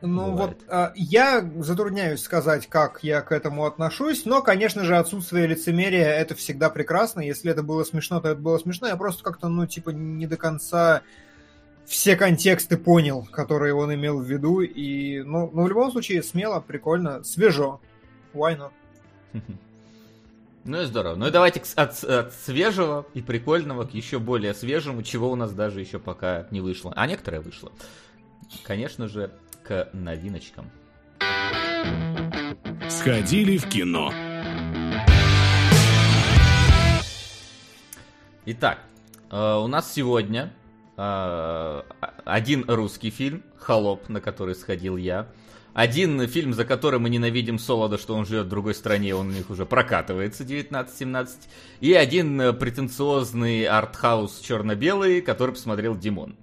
Ну 0.00 0.32
Бывает. 0.32 0.56
вот, 0.58 0.64
а, 0.68 0.92
я 0.96 1.48
затрудняюсь 1.58 2.20
сказать, 2.22 2.66
как 2.66 3.00
я 3.02 3.22
к 3.22 3.32
этому 3.32 3.64
отношусь, 3.64 4.26
но, 4.26 4.42
конечно 4.42 4.84
же, 4.84 4.96
отсутствие 4.96 5.46
лицемерия 5.46 6.08
это 6.18 6.34
всегда 6.34 6.68
прекрасно. 6.68 7.20
Если 7.20 7.50
это 7.50 7.62
было 7.62 7.84
смешно, 7.84 8.20
то 8.20 8.28
это 8.28 8.40
было 8.40 8.58
смешно. 8.58 8.86
Я 8.88 8.96
просто 8.96 9.22
как-то, 9.24 9.48
ну, 9.48 9.66
типа, 9.66 9.90
не 9.90 10.26
до 10.26 10.36
конца 10.36 11.02
все 11.86 12.16
контексты 12.16 12.76
понял, 12.76 13.26
которые 13.30 13.74
он 13.74 13.94
имел 13.94 14.20
в 14.20 14.24
виду. 14.26 14.60
И, 14.60 15.22
ну, 15.22 15.50
ну 15.52 15.62
в 15.64 15.68
любом 15.68 15.90
случае, 15.90 16.22
смело, 16.22 16.60
прикольно, 16.60 17.22
свежо. 17.24 17.80
Why 18.34 18.58
not? 18.58 18.70
Ну 20.66 20.80
и 20.80 20.86
здорово. 20.86 21.14
Ну 21.14 21.26
и 21.26 21.30
давайте 21.30 21.62
от, 21.76 22.02
от 22.04 22.32
свежего 22.32 23.04
и 23.12 23.20
прикольного 23.20 23.84
к 23.84 23.92
еще 23.92 24.18
более 24.18 24.54
свежему, 24.54 25.02
чего 25.02 25.30
у 25.30 25.36
нас 25.36 25.52
даже 25.52 25.80
еще 25.80 25.98
пока 25.98 26.46
не 26.50 26.62
вышло. 26.62 26.90
А 26.96 27.06
некоторое 27.06 27.40
вышло. 27.40 27.70
Конечно 28.62 29.06
же, 29.06 29.30
к 29.62 29.90
новиночкам. 29.92 30.70
Сходили 32.88 33.58
в 33.58 33.68
кино. 33.68 34.10
Итак, 38.46 38.78
э, 39.30 39.56
у 39.56 39.66
нас 39.66 39.92
сегодня 39.92 40.50
э, 40.96 41.82
один 42.24 42.64
русский 42.68 43.10
фильм 43.10 43.42
«Холоп», 43.58 44.08
на 44.08 44.22
который 44.22 44.54
сходил 44.54 44.96
я. 44.96 45.28
Один 45.74 46.26
фильм, 46.28 46.54
за 46.54 46.64
который 46.64 47.00
мы 47.00 47.10
ненавидим 47.10 47.58
Солода, 47.58 47.98
что 47.98 48.14
он 48.14 48.24
живет 48.24 48.46
в 48.46 48.48
другой 48.48 48.76
стране, 48.76 49.12
он 49.14 49.30
у 49.30 49.32
них 49.32 49.50
уже 49.50 49.66
прокатывается 49.66 50.44
19-17. 50.44 51.28
И 51.80 51.92
один 51.92 52.40
э, 52.40 52.52
претенциозный 52.52 53.64
артхаус 53.64 54.38
черно-белый, 54.38 55.20
который 55.20 55.50
посмотрел 55.50 55.96
Димон. 55.96 56.36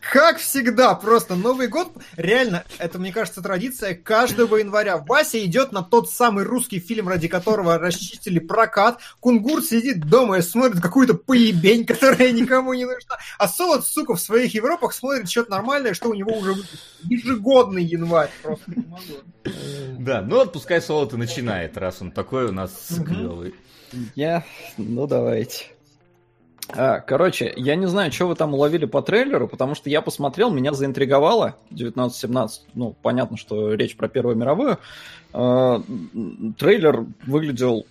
Как 0.00 0.38
всегда, 0.38 0.94
просто 0.94 1.34
Новый 1.34 1.68
год, 1.68 1.92
реально, 2.16 2.64
это, 2.78 2.98
мне 2.98 3.12
кажется, 3.12 3.42
традиция 3.42 3.94
каждого 3.94 4.56
января. 4.56 4.96
Вася 4.96 5.44
идет 5.44 5.72
на 5.72 5.82
тот 5.82 6.10
самый 6.10 6.44
русский 6.44 6.80
фильм, 6.80 7.08
ради 7.08 7.28
которого 7.28 7.78
расчистили 7.78 8.38
прокат. 8.38 8.98
Кунгур 9.20 9.62
сидит 9.62 10.00
дома 10.00 10.38
и 10.38 10.42
смотрит 10.42 10.80
какую-то 10.80 11.14
поебень, 11.14 11.84
которая 11.84 12.32
никому 12.32 12.72
не 12.74 12.84
нужна. 12.84 13.18
А 13.38 13.46
Солод, 13.46 13.86
сука, 13.86 14.14
в 14.14 14.20
своих 14.20 14.54
Европах 14.54 14.94
смотрит 14.94 15.30
что-то 15.30 15.50
нормальное, 15.50 15.94
что 15.94 16.08
у 16.08 16.14
него 16.14 16.36
уже 16.36 16.54
ежегодный 17.02 17.84
январь. 17.84 18.30
Просто 18.42 18.70
не 18.74 18.84
могу. 18.86 19.02
Да, 19.98 20.22
ну 20.22 20.36
вот 20.36 20.52
пускай 20.52 20.80
Солод 20.80 21.12
и 21.12 21.16
начинает, 21.16 21.76
раз 21.76 22.00
он 22.00 22.10
такой 22.10 22.46
у 22.46 22.52
нас 22.52 22.72
клевый. 23.06 23.54
Я... 24.14 24.44
Ну, 24.76 25.06
давайте. 25.06 25.66
А, 26.68 27.00
короче, 27.00 27.52
я 27.56 27.74
не 27.74 27.86
знаю, 27.86 28.12
что 28.12 28.28
вы 28.28 28.34
там 28.34 28.54
уловили 28.54 28.84
по 28.84 29.02
трейлеру, 29.02 29.48
потому 29.48 29.74
что 29.74 29.90
я 29.90 30.02
посмотрел, 30.02 30.50
меня 30.50 30.72
заинтриговало 30.72 31.56
19-17. 31.70 32.48
Ну, 32.74 32.94
понятно, 33.02 33.36
что 33.36 33.74
речь 33.74 33.96
про 33.96 34.08
Первую 34.08 34.36
мировую. 34.36 34.78
А, 35.32 35.82
трейлер 36.58 37.06
выглядел 37.26 37.86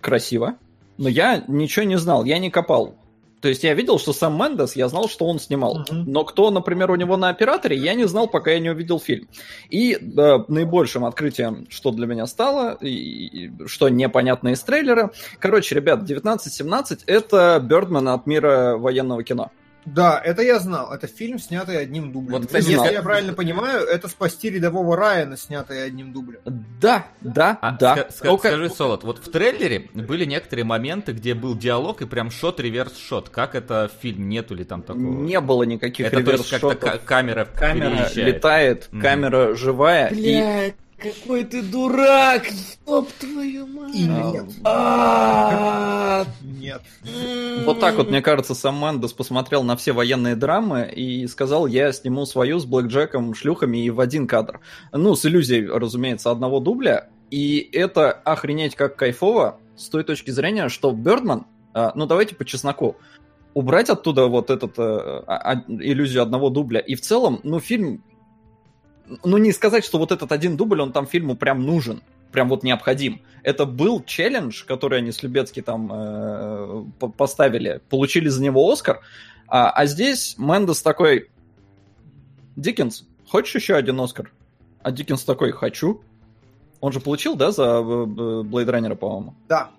красиво, 0.00 0.54
но 0.96 1.08
я 1.08 1.42
ничего 1.48 1.84
не 1.84 1.96
знал, 1.96 2.24
я 2.24 2.38
не 2.38 2.50
копал. 2.50 2.94
То 3.40 3.48
есть 3.48 3.64
я 3.64 3.74
видел, 3.74 3.98
что 3.98 4.12
сам 4.12 4.38
Мендес, 4.38 4.76
я 4.76 4.88
знал, 4.88 5.08
что 5.08 5.26
он 5.26 5.38
снимал. 5.38 5.84
Мгм. 5.90 6.04
Но 6.10 6.24
кто, 6.24 6.50
например, 6.50 6.90
у 6.90 6.96
него 6.96 7.16
на 7.16 7.28
операторе, 7.28 7.76
я 7.76 7.94
не 7.94 8.06
знал, 8.06 8.28
пока 8.28 8.50
я 8.50 8.58
не 8.58 8.70
увидел 8.70 8.98
фильм. 8.98 9.28
И 9.70 9.96
да, 10.00 10.44
наибольшим 10.48 11.04
открытием, 11.04 11.66
что 11.70 11.90
для 11.90 12.06
меня 12.06 12.26
стало, 12.26 12.76
и, 12.80 12.88
и 12.88 13.66
что 13.66 13.88
непонятно 13.88 14.48
из 14.48 14.60
трейлера, 14.62 15.12
Короче, 15.38 15.74
ребят, 15.74 16.00
1917 16.00 17.04
это 17.06 17.60
Бердман 17.62 18.08
от 18.08 18.26
мира 18.26 18.76
военного 18.76 19.22
кино. 19.22 19.50
Да, 19.84 20.20
это 20.22 20.42
я 20.42 20.58
знал. 20.58 20.92
Это 20.92 21.06
фильм, 21.06 21.38
снятый 21.38 21.78
одним 21.78 22.12
дублем. 22.12 22.32
Вот, 22.32 22.46
кстати, 22.46 22.64
Если 22.64 22.74
знал. 22.74 22.90
я 22.92 23.02
правильно 23.02 23.32
понимаю, 23.32 23.86
это 23.86 24.08
«Спасти 24.08 24.50
рядового 24.50 24.96
Райана», 24.96 25.36
снятый 25.36 25.82
одним 25.82 26.12
дублем. 26.12 26.40
Да, 26.44 27.06
да, 27.22 27.58
А, 27.62 27.72
да. 27.72 27.94
ска- 27.96 28.08
ска- 28.10 28.24
Только- 28.26 28.48
Скажи, 28.48 28.68
Солод, 28.70 29.04
вот 29.04 29.18
в 29.18 29.30
трейлере 29.30 29.88
были 29.94 30.24
некоторые 30.26 30.64
моменты, 30.64 31.12
где 31.12 31.32
был 31.34 31.56
диалог 31.56 32.02
и 32.02 32.06
прям 32.06 32.30
шот, 32.30 32.60
реверс 32.60 32.98
шот. 32.98 33.28
Как 33.30 33.54
это 33.54 33.90
в 33.92 34.02
фильм? 34.02 34.28
Нету 34.28 34.54
ли 34.54 34.64
там 34.64 34.82
такого? 34.82 35.00
Не 35.22 35.40
было 35.40 35.62
никаких 35.62 36.06
это 36.06 36.22
то 36.22 36.32
есть 36.32 36.50
как-то 36.50 36.66
реверс-шотов. 36.68 36.92
ка- 37.00 37.06
камера, 37.06 37.44
Камера 37.46 37.90
переезжает. 37.90 38.34
летает, 38.34 38.88
Мгм. 38.92 39.02
камера 39.02 39.54
живая. 39.54 40.08
и- 40.08 40.14
Бля, 40.40 40.66
какой 40.98 41.44
ты 41.44 41.62
дурак! 41.62 42.46
Ёб 42.86 43.10
твою 43.12 43.66
мать! 43.66 43.94
И 43.94 44.04
нет. 44.04 44.46
А, 44.64 46.26
Нет. 46.42 46.82
Вот 47.64 47.80
так 47.80 47.96
вот, 47.96 48.10
мне 48.10 48.20
кажется, 48.20 48.54
сам 48.54 48.80
Мендес 48.80 49.12
посмотрел 49.12 49.62
на 49.62 49.76
все 49.76 49.92
военные 49.92 50.34
драмы 50.34 50.90
и 50.94 51.26
сказал, 51.26 51.66
я 51.66 51.92
сниму 51.92 52.26
свою 52.26 52.58
с 52.58 52.66
Блэк 52.66 52.86
Джеком, 52.86 53.34
шлюхами 53.34 53.78
и 53.84 53.90
в 53.90 54.00
один 54.00 54.26
кадр. 54.26 54.60
Ну, 54.92 55.14
с 55.14 55.24
иллюзией, 55.24 55.66
разумеется, 55.66 56.30
одного 56.30 56.60
дубля. 56.60 57.08
И 57.30 57.68
это 57.72 58.10
охренеть 58.10 58.74
как 58.74 58.96
кайфово 58.96 59.60
с 59.76 59.88
той 59.88 60.02
точки 60.02 60.30
зрения, 60.30 60.68
что 60.68 60.90
Бердман, 60.90 61.46
а, 61.74 61.92
ну 61.94 62.06
давайте 62.06 62.34
по 62.34 62.44
чесноку, 62.44 62.96
убрать 63.54 63.90
оттуда 63.90 64.26
вот 64.26 64.50
этот 64.50 64.78
а, 64.78 65.22
а, 65.26 65.64
иллюзию 65.68 66.22
одного 66.22 66.50
дубля. 66.50 66.80
И 66.80 66.94
в 66.94 67.00
целом, 67.00 67.40
ну, 67.44 67.60
фильм 67.60 68.02
ну 69.24 69.38
не 69.38 69.52
сказать, 69.52 69.84
что 69.84 69.98
вот 69.98 70.12
этот 70.12 70.32
один 70.32 70.56
дубль, 70.56 70.80
он 70.80 70.92
там 70.92 71.06
фильму 71.06 71.36
прям 71.36 71.64
нужен, 71.64 72.02
прям 72.32 72.48
вот 72.48 72.62
необходим. 72.62 73.20
Это 73.42 73.64
был 73.66 74.02
челлендж, 74.04 74.64
который 74.64 74.98
они 74.98 75.12
с 75.12 75.22
Любецки 75.22 75.62
там 75.62 75.90
э, 75.92 76.84
поставили, 77.16 77.80
получили 77.88 78.28
за 78.28 78.42
него 78.42 78.70
Оскар, 78.70 79.00
а, 79.46 79.70
а 79.70 79.86
здесь 79.86 80.36
Мендес 80.38 80.82
такой, 80.82 81.30
Диккенс, 82.56 83.04
хочешь 83.26 83.54
еще 83.54 83.76
один 83.76 84.00
Оскар? 84.00 84.30
А 84.82 84.92
Диккенс 84.92 85.24
такой, 85.24 85.52
хочу. 85.52 86.02
Он 86.80 86.92
же 86.92 87.00
получил, 87.00 87.34
да, 87.34 87.50
за 87.50 87.82
Блейд 87.82 88.68
Раннера, 88.68 88.94
по-моему? 88.94 89.34
Да. 89.48 89.70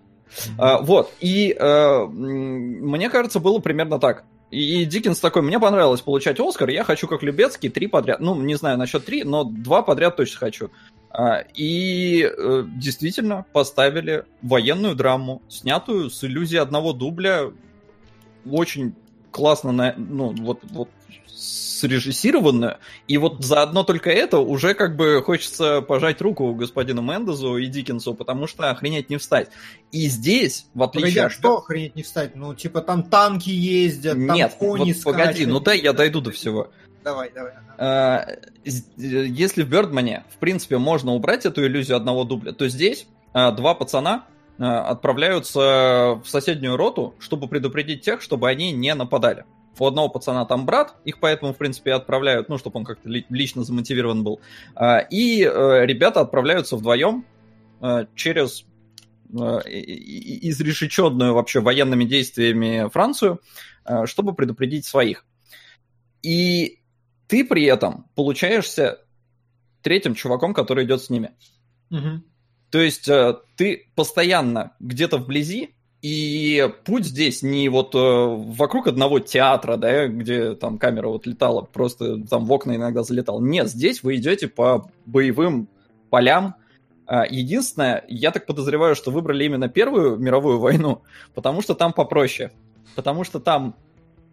А, 0.57 0.79
вот, 0.81 1.11
и 1.19 1.55
а, 1.59 2.05
мне 2.07 3.09
кажется, 3.09 3.39
было 3.39 3.59
примерно 3.59 3.99
так. 3.99 4.25
И, 4.51 4.81
и 4.81 4.85
Диккенс 4.85 5.19
такой, 5.19 5.41
мне 5.41 5.59
понравилось 5.59 6.01
получать 6.01 6.39
Оскар, 6.39 6.69
я 6.69 6.83
хочу 6.83 7.07
как 7.07 7.23
Любецкий 7.23 7.69
три 7.69 7.87
подряд. 7.87 8.19
Ну, 8.19 8.35
не 8.35 8.55
знаю 8.55 8.77
насчет 8.77 9.05
три, 9.05 9.23
но 9.23 9.43
два 9.43 9.81
подряд 9.81 10.15
точно 10.15 10.39
хочу. 10.39 10.71
А, 11.11 11.43
и 11.55 12.23
э, 12.23 12.63
действительно 12.67 13.45
поставили 13.51 14.25
военную 14.41 14.95
драму, 14.95 15.41
снятую 15.49 16.09
с 16.09 16.23
иллюзией 16.23 16.61
одного 16.61 16.93
дубля, 16.93 17.51
очень 18.49 18.95
классно, 19.31 19.71
на, 19.71 19.93
ну, 19.97 20.33
вот, 20.37 20.59
вот 20.63 20.89
срежиссированную, 21.79 22.77
и 23.07 23.17
вот 23.17 23.43
заодно 23.43 23.83
только 23.83 24.09
это 24.09 24.39
уже 24.39 24.73
как 24.73 24.95
бы 24.95 25.21
хочется 25.23 25.81
пожать 25.81 26.21
руку 26.21 26.53
господину 26.53 27.01
Мендезу 27.01 27.57
и 27.57 27.67
Диккенсу, 27.67 28.13
потому 28.13 28.47
что 28.47 28.69
охренеть 28.69 29.09
не 29.09 29.17
встать. 29.17 29.49
И 29.91 30.07
здесь, 30.07 30.67
в 30.73 30.83
отличие 30.83 31.13
погоди, 31.13 31.19
а 31.19 31.29
что 31.29 31.57
охренеть 31.57 31.95
не 31.95 32.03
встать? 32.03 32.35
Ну, 32.35 32.53
типа 32.53 32.81
там 32.81 33.03
танки 33.03 33.49
ездят, 33.49 34.17
Нет, 34.17 34.51
там 34.51 34.59
кони 34.59 34.93
вот, 34.93 35.03
погоди, 35.03 35.45
ну 35.45 35.59
дай 35.59 35.79
я 35.79 35.93
дойду 35.93 36.21
до 36.21 36.31
всего. 36.31 36.69
Давай, 37.03 37.31
давай. 37.33 37.53
А, 37.77 38.27
если 38.65 39.63
в 39.63 39.69
Бердмане, 39.69 40.25
в 40.35 40.37
принципе, 40.37 40.77
можно 40.77 41.13
убрать 41.13 41.45
эту 41.45 41.65
иллюзию 41.65 41.95
одного 41.95 42.25
дубля, 42.25 42.51
то 42.51 42.67
здесь 42.67 43.07
а, 43.33 43.51
два 43.51 43.73
пацана 43.73 44.25
а, 44.57 44.89
отправляются 44.89 46.19
в 46.21 46.25
соседнюю 46.25 46.75
роту, 46.75 47.15
чтобы 47.19 47.47
предупредить 47.47 48.01
тех, 48.01 48.21
чтобы 48.21 48.49
они 48.49 48.71
не 48.73 48.93
нападали. 48.95 49.45
У 49.79 49.85
одного 49.85 50.09
пацана 50.09 50.45
там 50.45 50.65
брат, 50.65 50.95
их 51.05 51.19
поэтому, 51.19 51.53
в 51.53 51.57
принципе, 51.57 51.93
отправляют, 51.93 52.49
ну, 52.49 52.57
чтобы 52.57 52.79
он 52.79 52.85
как-то 52.85 53.07
лично 53.07 53.63
замотивирован 53.63 54.23
был. 54.23 54.41
И 55.09 55.43
э, 55.43 55.85
ребята 55.85 56.21
отправляются 56.21 56.75
вдвоем 56.75 57.25
э, 57.81 58.05
через 58.15 58.65
э, 59.31 59.37
изрешеченную 59.37 61.33
вообще 61.33 61.61
военными 61.61 62.03
действиями 62.03 62.89
Францию, 62.89 63.39
чтобы 64.05 64.33
предупредить 64.33 64.85
своих. 64.85 65.25
И 66.21 66.79
ты 67.27 67.45
при 67.45 67.63
этом 67.63 68.09
получаешься 68.15 68.99
третьим 69.81 70.13
чуваком, 70.13 70.53
который 70.53 70.83
идет 70.85 71.01
с 71.01 71.09
ними. 71.09 71.31
Угу. 71.89 72.23
То 72.69 72.79
есть 72.81 73.09
ты 73.55 73.91
постоянно 73.95 74.75
где-то 74.79 75.17
вблизи, 75.17 75.75
и 76.01 76.69
путь 76.85 77.05
здесь 77.05 77.41
не 77.41 77.67
вот 77.67 77.93
э, 77.93 77.97
вокруг 77.99 78.87
одного 78.87 79.19
театра, 79.19 79.75
да, 79.75 80.07
где 80.07 80.55
там 80.55 80.77
камера 80.77 81.09
вот 81.09 81.25
летала, 81.25 81.61
просто 81.61 82.25
там 82.25 82.45
в 82.45 82.51
окна 82.53 82.75
иногда 82.75 83.03
залетал. 83.03 83.41
Нет, 83.41 83.67
здесь 83.67 84.01
вы 84.01 84.15
идете 84.15 84.47
по 84.47 84.89
боевым 85.05 85.67
полям. 86.09 86.55
А, 87.05 87.25
единственное, 87.25 88.05
я 88.07 88.31
так 88.31 88.45
подозреваю, 88.45 88.95
что 88.95 89.11
выбрали 89.11 89.43
именно 89.43 89.67
Первую 89.67 90.17
мировую 90.17 90.59
войну, 90.59 91.01
потому 91.33 91.61
что 91.61 91.75
там 91.75 91.91
попроще. 91.91 92.51
Потому 92.95 93.25
что 93.25 93.39
там 93.39 93.75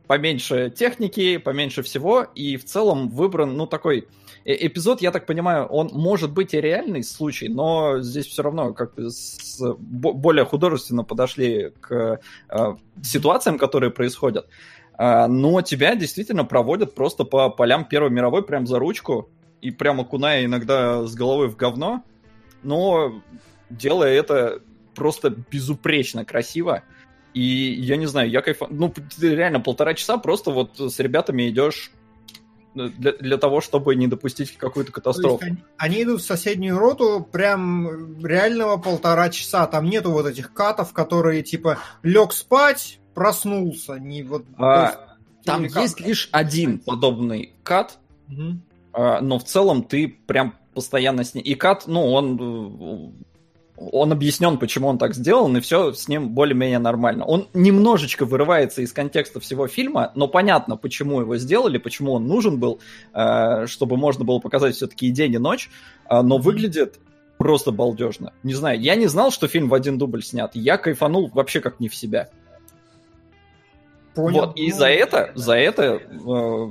поменьше 0.07 0.71
техники, 0.71 1.37
поменьше 1.39 1.83
всего, 1.83 2.23
и 2.23 2.57
в 2.57 2.65
целом 2.65 3.09
выбран, 3.09 3.57
ну, 3.57 3.67
такой 3.67 4.09
Э, 4.47 4.55
эпизод, 4.67 5.03
я 5.03 5.11
так 5.11 5.27
понимаю, 5.27 5.67
он 5.67 5.91
может 5.93 6.33
быть 6.33 6.55
и 6.55 6.61
реальный 6.61 7.03
случай, 7.03 7.49
но 7.49 8.01
здесь 8.01 8.27
все 8.27 8.43
равно 8.43 8.73
как 8.73 8.93
с, 8.97 9.61
более 9.61 10.45
художественно 10.45 11.03
подошли 11.03 11.73
к 11.81 12.21
э, 12.49 12.77
ситуациям, 13.03 13.59
которые 13.59 13.91
происходят. 13.91 14.47
Э, 14.99 15.27
но 15.27 15.63
тебя 15.63 15.97
действительно 15.97 16.45
проводят 16.45 16.95
просто 16.95 17.25
по 17.25 17.51
полям 17.51 17.85
Первой 17.85 18.11
мировой 18.11 18.45
прям 18.45 18.69
за 18.69 18.79
ручку 18.79 19.29
и 19.61 19.73
прям 19.73 20.01
окуная 20.01 20.45
иногда 20.45 21.05
с 21.05 21.15
головой 21.17 21.49
в 21.49 21.57
говно, 21.57 22.05
но 22.63 23.21
делая 23.69 24.15
это 24.15 24.63
просто 24.95 25.31
безупречно 25.31 26.25
красиво. 26.25 26.85
И 27.37 27.75
я 27.83 27.99
не 27.99 28.07
знаю, 28.07 28.31
я 28.31 28.41
кайф... 28.41 28.63
Ну, 28.71 28.95
реально 29.21 29.61
полтора 29.61 29.93
часа 29.93 30.17
просто 30.17 30.51
вот 30.51 30.81
с 30.81 30.99
ребятами 30.99 31.51
идешь 31.51 31.91
для, 32.75 33.13
для 33.13 33.37
того, 33.37 33.61
чтобы 33.61 33.95
не 33.95 34.07
допустить 34.07 34.57
какую-то 34.57 34.91
катастрофу. 34.91 35.41
Они, 35.43 35.59
они 35.77 36.03
идут 36.05 36.23
в 36.23 36.25
соседнюю 36.25 36.79
роту 36.79 37.29
прям 37.31 38.25
реального 38.25 38.79
полтора 38.79 39.29
часа. 39.29 39.67
Там 39.67 39.85
нету 39.85 40.13
вот 40.13 40.25
этих 40.25 40.55
катов, 40.55 40.95
которые 40.95 41.43
типа 41.43 41.77
лег 42.03 42.33
спать, 42.33 43.01
проснулся. 43.13 43.97
Не 43.97 44.23
вот, 44.23 44.47
а, 44.57 45.17
там 45.45 45.65
есть 45.65 46.01
лишь 46.01 46.31
один 46.33 46.79
подобный 46.79 47.53
кат, 47.63 47.99
угу. 48.31 48.61
а, 48.95 49.21
но 49.21 49.39
в 49.39 49.45
целом 49.45 49.83
ты 49.83 50.09
прям 50.09 50.55
постоянно 50.73 51.23
с 51.23 51.35
ним. 51.35 51.45
И 51.45 51.55
кат, 51.55 51.85
ну, 51.87 52.11
он 52.11 53.15
он 53.77 54.13
объяснен, 54.13 54.59
почему 54.59 54.89
он 54.89 54.99
так 54.99 55.15
сделан, 55.15 55.57
и 55.57 55.61
все 55.61 55.93
с 55.93 56.09
ним 56.09 56.31
более-менее 56.31 56.79
нормально. 56.79 57.25
Он 57.25 57.49
немножечко 57.53 58.25
вырывается 58.25 58.83
из 58.83 58.93
контекста 58.93 59.39
всего 59.41 59.69
фильма, 59.69 60.13
но 60.15 60.29
понятно, 60.29 60.77
почему 60.77 61.21
его 61.21 61.37
сделали, 61.37 61.79
почему 61.79 62.13
он 62.13 62.27
нужен 62.27 62.59
был, 62.59 62.81
э, 63.13 63.67
чтобы 63.67 63.97
можно 63.97 64.25
было 64.25 64.39
показать 64.39 64.77
все-таки 64.77 65.09
и 65.09 65.11
день, 65.11 65.35
и 65.35 65.39
ночь, 65.39 65.71
э, 66.09 66.23
но 66.23 66.39
выглядит 66.39 66.99
просто 67.37 67.71
балдежно. 67.71 68.33
Не 68.43 68.55
знаю, 68.55 68.81
я 68.81 68.95
не 68.95 69.09
знал, 69.09 69.31
что 69.31 69.47
фильм 69.47 69.69
в 69.69 69.75
один 69.75 69.99
дубль 69.99 70.23
снят. 70.23 70.51
Я 70.55 70.79
кайфанул 70.79 71.31
вообще 71.33 71.61
как 71.61 71.79
не 71.79 71.89
в 71.89 71.95
себя. 71.95 72.31
Понял. 74.15 74.47
Вот, 74.47 74.57
и 74.57 74.73
за 74.73 74.87
это, 74.87 75.33
за 75.35 75.53
это, 75.53 76.01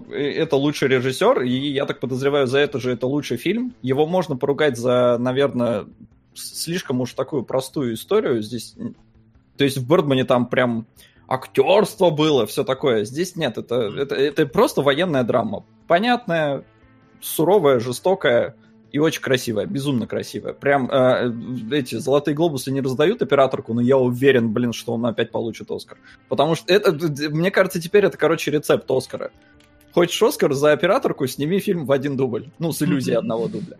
э, 0.10 0.16
это 0.16 0.56
лучший 0.56 0.88
режиссер, 0.88 1.44
и 1.44 1.52
я 1.52 1.86
так 1.86 2.00
подозреваю, 2.00 2.48
за 2.48 2.58
это 2.58 2.80
же 2.80 2.92
это 2.92 3.06
лучший 3.06 3.38
фильм. 3.38 3.76
Его 3.84 4.08
можно 4.08 4.36
поругать 4.36 4.78
за, 4.78 5.18
наверное, 5.20 5.86
слишком 6.36 7.02
уж 7.02 7.14
такую 7.14 7.44
простую 7.44 7.94
историю 7.96 8.42
здесь. 8.42 8.76
То 9.58 9.64
есть 9.64 9.78
в 9.78 9.88
Бёрдмане 9.88 10.26
там 10.26 10.48
прям 10.48 10.86
актерство 11.28 12.10
было, 12.10 12.46
все 12.46 12.64
такое. 12.64 13.06
Здесь 13.06 13.36
нет, 13.36 13.58
это, 13.58 13.92
это, 13.98 14.16
это 14.16 14.46
просто 14.46 14.82
военная 14.82 15.24
драма. 15.24 15.66
Понятная, 15.88 16.64
суровая, 17.22 17.80
жестокая 17.80 18.56
и 18.92 19.00
очень 19.00 19.22
красивая, 19.22 19.66
безумно 19.66 20.08
красивая. 20.08 20.54
Прям 20.54 20.90
э, 20.90 21.32
эти 21.72 21.96
золотые 21.96 22.34
глобусы 22.34 22.72
не 22.72 22.82
раздают 22.82 23.22
операторку, 23.22 23.74
но 23.74 23.82
я 23.82 23.98
уверен, 23.98 24.54
блин, 24.54 24.72
что 24.72 24.94
он 24.94 25.06
опять 25.06 25.32
получит 25.32 25.70
Оскар. 25.70 25.98
Потому 26.30 26.56
что 26.56 26.74
это, 26.74 26.94
мне 27.30 27.52
кажется, 27.52 27.82
теперь 27.82 28.06
это, 28.06 28.18
короче, 28.18 28.52
рецепт 28.52 28.90
Оскара. 28.90 29.32
Хочешь 29.94 30.22
Оскар 30.22 30.54
за 30.54 30.72
операторку, 30.72 31.28
сними 31.28 31.60
фильм 31.60 31.86
в 31.86 31.92
один 31.92 32.16
дубль. 32.16 32.50
Ну, 32.60 32.72
с 32.72 32.82
иллюзией 32.82 33.18
одного 33.18 33.48
дубля. 33.48 33.78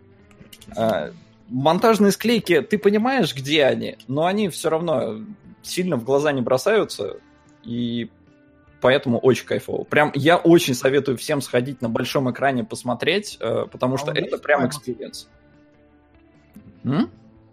А, 0.76 1.10
монтажные 1.48 2.12
склейки, 2.12 2.60
ты 2.60 2.78
понимаешь, 2.78 3.34
где 3.34 3.64
они, 3.64 3.96
но 4.08 4.26
они 4.26 4.48
все 4.48 4.70
равно 4.70 5.20
сильно 5.62 5.96
в 5.96 6.04
глаза 6.04 6.32
не 6.32 6.42
бросаются, 6.42 7.16
и 7.64 8.10
поэтому 8.80 9.18
очень 9.18 9.46
кайфово. 9.46 9.84
Прям 9.84 10.12
я 10.14 10.36
очень 10.36 10.74
советую 10.74 11.16
всем 11.16 11.40
сходить 11.40 11.82
на 11.82 11.88
большом 11.88 12.30
экране 12.30 12.64
посмотреть, 12.64 13.36
э, 13.40 13.66
потому 13.70 13.94
а 13.94 13.98
что 13.98 14.12
это 14.12 14.38
прям 14.38 14.66
experience. 14.66 15.28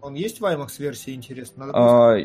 Он 0.04 0.12
есть 0.12 0.38
в 0.38 0.44
IMAX 0.44 0.72
версии, 0.80 1.14
интересно? 1.14 1.64
Надо 1.64 1.78
а, 1.78 2.18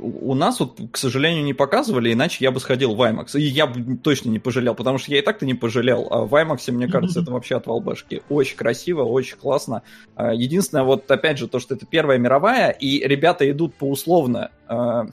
у 0.00 0.32
нас 0.32 0.58
вот, 0.58 0.80
к 0.90 0.96
сожалению, 0.96 1.44
не 1.44 1.52
показывали, 1.52 2.10
иначе 2.10 2.42
я 2.42 2.50
бы 2.50 2.60
сходил 2.60 2.94
в 2.94 3.02
IMAX. 3.02 3.38
И 3.38 3.42
я 3.42 3.66
бы 3.66 3.98
точно 3.98 4.30
не 4.30 4.38
пожалел, 4.38 4.74
потому 4.74 4.96
что 4.96 5.12
я 5.12 5.18
и 5.18 5.20
так-то 5.20 5.44
не 5.44 5.52
пожалел. 5.52 6.08
А 6.10 6.24
в 6.24 6.34
IMAX, 6.34 6.72
мне 6.72 6.88
кажется, 6.88 7.20
это 7.22 7.30
вообще 7.30 7.56
отвал 7.56 7.80
башки. 7.80 8.22
Очень 8.30 8.56
красиво, 8.56 9.02
очень 9.02 9.36
классно. 9.36 9.82
А, 10.14 10.32
единственное, 10.32 10.84
вот 10.84 11.10
опять 11.10 11.36
же, 11.36 11.46
то, 11.46 11.58
что 11.58 11.74
это 11.74 11.84
Первая 11.84 12.16
мировая, 12.16 12.70
и 12.70 13.06
ребята 13.06 13.50
идут 13.50 13.74
по 13.74 13.84
условно 13.84 14.50
а, 14.66 15.04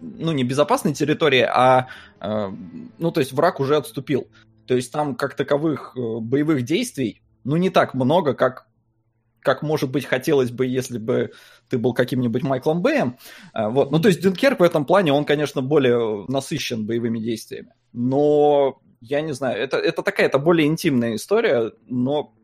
ну, 0.00 0.32
не 0.32 0.42
безопасной 0.42 0.94
территории, 0.94 1.42
а, 1.42 1.88
а, 2.18 2.50
ну, 2.96 3.10
то 3.10 3.20
есть 3.20 3.34
враг 3.34 3.60
уже 3.60 3.76
отступил. 3.76 4.26
То 4.66 4.74
есть 4.74 4.90
там 4.90 5.16
как 5.16 5.34
таковых 5.34 5.92
э, 5.98 6.00
боевых 6.00 6.62
действий, 6.62 7.20
ну, 7.44 7.56
не 7.56 7.68
так 7.68 7.92
много, 7.92 8.32
как 8.32 8.66
как, 9.46 9.62
может 9.62 9.90
быть, 9.90 10.04
хотелось 10.04 10.50
бы, 10.50 10.66
если 10.66 10.98
бы 10.98 11.30
ты 11.68 11.78
был 11.78 11.94
каким-нибудь 11.94 12.42
Майклом 12.42 12.82
Бэем. 12.82 13.16
А, 13.52 13.70
вот. 13.70 13.92
Ну, 13.92 14.00
то 14.00 14.08
есть 14.08 14.20
Дюнкерк 14.20 14.58
в 14.58 14.62
этом 14.64 14.84
плане, 14.84 15.12
он, 15.12 15.24
конечно, 15.24 15.62
более 15.62 16.26
насыщен 16.26 16.84
боевыми 16.84 17.20
действиями. 17.20 17.72
Но, 17.92 18.80
я 19.00 19.20
не 19.20 19.32
знаю, 19.32 19.62
это, 19.62 19.76
это 19.76 20.02
такая, 20.02 20.26
это 20.26 20.38
более 20.38 20.66
интимная 20.66 21.14
история, 21.14 21.70
но 21.86 22.34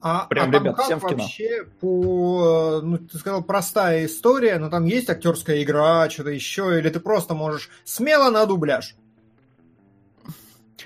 а, 0.00 0.26
Прям, 0.26 0.50
а 0.50 0.58
ребят, 0.58 0.76
как 0.76 0.84
всем 0.86 0.98
в 0.98 1.06
кино. 1.06 1.22
вообще 1.22 1.64
по, 1.80 2.80
ну, 2.82 2.98
ты 2.98 3.18
сказал, 3.18 3.44
простая 3.44 4.06
история, 4.06 4.58
но 4.58 4.68
там 4.68 4.84
есть 4.84 5.08
актерская 5.08 5.62
игра, 5.62 6.10
что-то 6.10 6.30
еще, 6.30 6.76
или 6.76 6.88
ты 6.88 6.98
просто 6.98 7.34
можешь 7.34 7.70
смело 7.84 8.30
на 8.30 8.46
дубляж? 8.46 8.96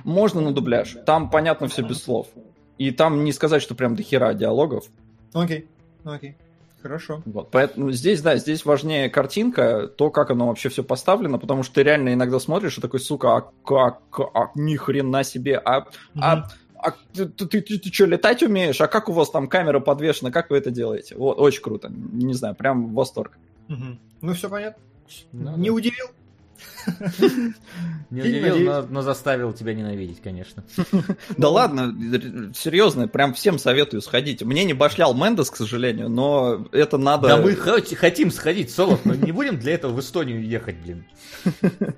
Можно 0.04 0.42
на 0.42 0.52
дубляж. 0.52 0.96
Там 1.06 1.30
понятно 1.30 1.68
все 1.68 1.80
без 1.82 2.02
слов. 2.02 2.26
И 2.76 2.90
там 2.90 3.24
не 3.24 3.32
сказать, 3.32 3.62
что 3.62 3.74
прям 3.74 3.96
до 3.96 4.02
хера 4.02 4.34
диалогов. 4.34 4.84
Окей, 5.32 5.68
окей. 6.04 6.36
Хорошо. 6.82 7.22
Вот, 7.26 7.50
поэтому 7.52 7.92
здесь, 7.92 8.20
да, 8.22 8.36
здесь 8.36 8.64
важнее 8.64 9.08
картинка, 9.08 9.86
то, 9.86 10.10
как 10.10 10.32
оно 10.32 10.48
вообще 10.48 10.68
все 10.68 10.82
поставлено, 10.82 11.38
потому 11.38 11.62
что 11.62 11.76
ты 11.76 11.84
реально 11.84 12.12
иногда 12.12 12.40
смотришь 12.40 12.76
и 12.76 12.80
такой, 12.80 12.98
сука, 12.98 13.36
а 13.36 13.40
как, 13.64 14.00
а, 14.34 14.50
ни 14.56 14.74
хрена 14.74 15.22
себе, 15.22 15.58
а, 15.58 15.86
а, 16.16 16.48
а 16.74 16.90
ты, 17.12 17.26
ты, 17.26 17.46
ты, 17.46 17.60
ты, 17.60 17.78
ты 17.78 17.92
что, 17.92 18.06
летать 18.06 18.42
умеешь? 18.42 18.80
А 18.80 18.88
как 18.88 19.08
у 19.08 19.12
вас 19.12 19.30
там 19.30 19.46
камера 19.46 19.78
подвешена? 19.78 20.32
Как 20.32 20.50
вы 20.50 20.56
это 20.56 20.72
делаете? 20.72 21.14
Вот, 21.14 21.38
очень 21.38 21.62
круто. 21.62 21.88
Не 21.88 22.34
знаю, 22.34 22.56
прям 22.56 22.92
восторг. 22.92 23.38
Мгм. 23.68 24.00
Ну, 24.20 24.34
все 24.34 24.50
понятно. 24.50 24.82
Ну, 25.30 25.56
Не 25.56 25.68
да. 25.68 25.74
удивил. 25.74 26.06
Не 28.10 28.20
удивил, 28.20 28.86
но, 28.88 29.02
заставил 29.02 29.52
тебя 29.52 29.74
ненавидеть, 29.74 30.20
конечно. 30.22 30.64
Да 31.36 31.48
ладно, 31.48 31.94
серьезно, 32.54 33.08
прям 33.08 33.34
всем 33.34 33.58
советую 33.58 34.02
сходить. 34.02 34.42
Мне 34.42 34.64
не 34.64 34.74
башлял 34.74 35.14
Мендес, 35.14 35.50
к 35.50 35.56
сожалению, 35.56 36.08
но 36.08 36.66
это 36.72 36.98
надо... 36.98 37.28
Да 37.28 37.36
мы 37.38 37.52
хот- 37.52 37.94
хотим 37.94 38.30
сходить, 38.30 38.70
Солод, 38.70 39.04
но 39.04 39.14
не 39.14 39.32
будем 39.32 39.58
для 39.58 39.74
этого 39.74 39.92
в 39.92 40.00
Эстонию 40.00 40.44
ехать, 40.46 40.76
блин. 40.76 41.04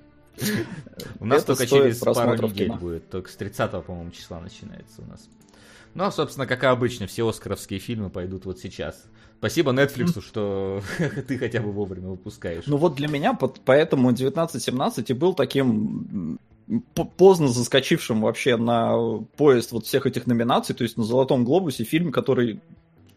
У 1.21 1.27
нас 1.27 1.45
только 1.45 1.67
через 1.67 1.99
пару 1.99 2.49
недель 2.49 2.73
будет, 2.73 3.11
только 3.11 3.31
с 3.31 3.37
30 3.37 3.85
по-моему, 3.85 4.11
числа 4.11 4.41
начинается 4.41 5.03
у 5.03 5.07
нас. 5.07 5.29
Ну, 5.95 6.05
а, 6.05 6.11
собственно, 6.11 6.47
как 6.47 6.65
и 6.65 6.67
обычно, 6.67 7.07
все 7.07 7.27
оскаровские 7.27 7.79
фильмы 7.79 8.11
пойдут 8.11 8.47
вот 8.47 8.59
сейчас. 8.59 9.05
Спасибо 9.39 9.73
Netflix, 9.73 10.21
что 10.23 10.81
ты 11.29 11.39
хотя 11.39 11.61
бы 11.61 11.71
вовремя 11.73 12.09
выпускаешь. 12.09 12.65
Ну 12.67 12.77
вот 12.77 12.95
для 12.95 13.09
меня 13.09 13.39
поэтому 13.65 14.09
1917 14.09 15.11
и 15.11 15.13
был 15.13 15.35
таким 15.35 16.39
поздно 17.17 17.49
заскочившим 17.49 18.23
вообще 18.23 18.57
на 18.57 19.19
поезд 19.37 19.73
вот 19.73 19.87
всех 19.87 20.07
этих 20.07 20.27
номинаций, 20.27 20.75
то 20.75 20.83
есть 20.83 20.97
на 20.97 21.05
Золотом 21.05 21.45
Глобусе 21.45 21.85
фильм, 21.85 22.11
который 22.11 22.61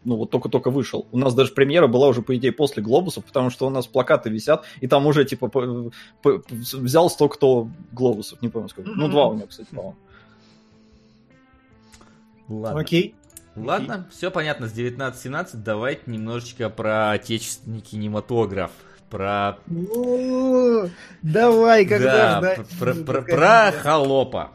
ну 0.04 0.16
вот 0.16 0.30
только-только 0.30 0.70
вышел. 0.70 1.06
У 1.12 1.18
нас 1.18 1.34
даже 1.34 1.52
премьера 1.52 1.86
была 1.86 2.08
уже, 2.08 2.22
по 2.22 2.36
идее, 2.36 2.52
после 2.52 2.82
Глобусов, 2.82 3.24
потому 3.24 3.50
что 3.50 3.66
у 3.66 3.70
нас 3.70 3.86
плакаты 3.86 4.30
висят, 4.30 4.64
и 4.80 4.86
там 4.86 5.06
уже, 5.06 5.24
типа, 5.24 5.48
по- 5.48 5.90
по- 6.22 6.42
взял 6.50 7.10
столько-то 7.10 7.68
Глобусов, 7.92 8.40
не 8.40 8.48
помню 8.48 8.68
сколько. 8.68 8.90
Ну, 8.90 9.08
два 9.08 9.28
у 9.28 9.34
него, 9.34 9.46
кстати, 9.46 9.68
по-моему. 9.70 9.96
Ладно. 12.48 12.80
Окей. 12.80 13.14
Ладно, 13.64 14.06
все 14.10 14.30
понятно 14.30 14.68
с 14.68 14.72
19-17. 14.72 15.50
Давайте 15.54 16.02
немножечко 16.06 16.70
про 16.70 17.12
отечественный 17.12 17.80
кинематограф. 17.80 18.70
Про 19.10 19.58
Ну, 19.66 20.90
давай, 21.22 21.86
когда 21.86 22.12
да, 22.12 22.38
ждать? 22.54 22.68
про, 22.78 22.94
про- 22.94 23.22
про 23.22 23.72
холопа. 23.72 24.52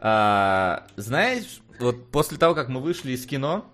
А, 0.00 0.86
знаешь, 0.96 1.60
вот 1.78 2.10
после 2.10 2.36
того, 2.36 2.54
как 2.54 2.68
мы 2.68 2.80
вышли 2.80 3.12
из 3.12 3.24
кино... 3.24 3.64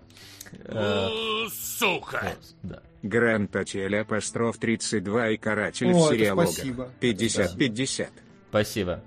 э, 0.65 1.07
Сука! 1.51 2.33
да. 2.63 2.81
Гранд 3.01 3.55
Отель 3.55 3.97
апостроф 3.97 4.57
32 4.59 5.29
и 5.29 5.37
Каратель 5.37 5.91
О, 5.91 6.07
в 6.07 6.09
сериалогах. 6.13 6.51
спасибо. 6.51 6.89
50-50. 7.01 8.07
Спасибо. 8.49 9.03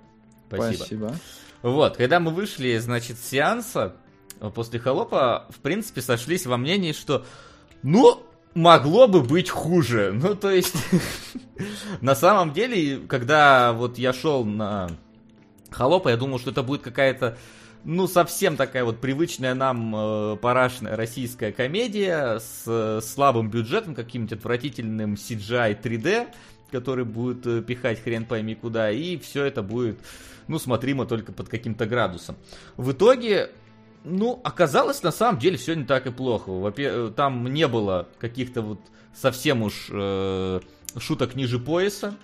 Спасибо. 0.48 0.74
Спасибо. 0.76 1.14
Вот, 1.62 1.96
когда 1.96 2.18
мы 2.20 2.32
вышли, 2.32 2.76
значит, 2.78 3.18
с 3.18 3.28
сеанса 3.30 3.94
после 4.54 4.78
холопа, 4.78 5.46
в 5.50 5.60
принципе, 5.60 6.02
сошлись 6.02 6.46
во 6.46 6.56
мнении, 6.56 6.92
что, 6.92 7.24
ну, 7.82 8.22
могло 8.54 9.08
бы 9.08 9.20
быть 9.20 9.50
хуже. 9.50 10.12
Ну, 10.24 10.34
то 10.34 10.50
есть, 10.50 10.74
на 12.00 12.14
самом 12.14 12.52
деле, 12.52 13.00
когда 13.08 13.72
вот 13.72 13.98
я 13.98 14.12
шел 14.12 14.44
на 14.44 14.90
холопа, 15.70 16.08
я 16.08 16.16
думал, 16.16 16.38
что 16.38 16.50
это 16.50 16.62
будет 16.62 16.82
какая-то, 16.82 17.36
ну, 17.84 18.06
совсем 18.06 18.56
такая 18.56 18.84
вот 18.84 19.00
привычная 19.00 19.54
нам 19.54 19.94
э, 19.94 20.36
парашная 20.36 20.96
российская 20.96 21.52
комедия 21.52 22.38
с 22.38 22.64
э, 22.66 23.00
слабым 23.02 23.50
бюджетом, 23.50 23.94
каким-нибудь 23.94 24.38
отвратительным 24.38 25.14
CGI 25.14 25.80
3D, 25.82 26.28
который 26.70 27.04
будет 27.04 27.46
э, 27.46 27.60
пихать 27.60 28.02
хрен 28.02 28.24
пойми 28.24 28.54
куда, 28.54 28.90
и 28.90 29.18
все 29.18 29.44
это 29.44 29.62
будет, 29.62 29.98
ну, 30.48 30.58
смотримо 30.58 31.04
только 31.04 31.32
под 31.32 31.48
каким-то 31.48 31.86
градусом. 31.86 32.36
В 32.76 32.92
итоге, 32.92 33.50
ну, 34.04 34.40
оказалось, 34.44 35.02
на 35.02 35.10
самом 35.12 35.38
деле, 35.38 35.56
все 35.56 35.74
не 35.74 35.84
так 35.84 36.06
и 36.06 36.10
плохо. 36.10 36.50
Во-пе- 36.50 37.10
Там 37.10 37.46
не 37.52 37.66
было 37.66 38.08
каких-то 38.18 38.62
вот 38.62 38.80
совсем 39.14 39.62
уж 39.62 39.88
э, 39.90 40.60
шуток 40.98 41.34
ниже 41.34 41.58
пояса, 41.58 42.14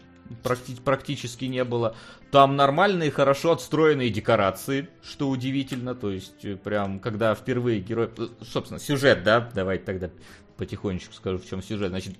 практи- 0.42 0.80
практически 0.82 1.46
не 1.46 1.64
было. 1.64 1.96
Там 2.30 2.54
нормальные, 2.56 3.10
хорошо 3.10 3.52
отстроенные 3.52 4.10
декорации, 4.10 4.88
что 5.02 5.28
удивительно. 5.28 5.94
То 5.94 6.10
есть, 6.10 6.44
э, 6.44 6.56
прям, 6.56 7.00
когда 7.00 7.34
впервые 7.34 7.80
герой... 7.80 8.10
э, 8.16 8.28
Собственно, 8.44 8.78
сюжет, 8.78 9.22
да? 9.24 9.50
Давайте 9.54 9.84
тогда 9.84 10.10
потихонечку 10.56 11.14
скажу, 11.14 11.38
в 11.38 11.46
чем 11.48 11.62
сюжет. 11.62 11.88
Значит, 11.88 12.14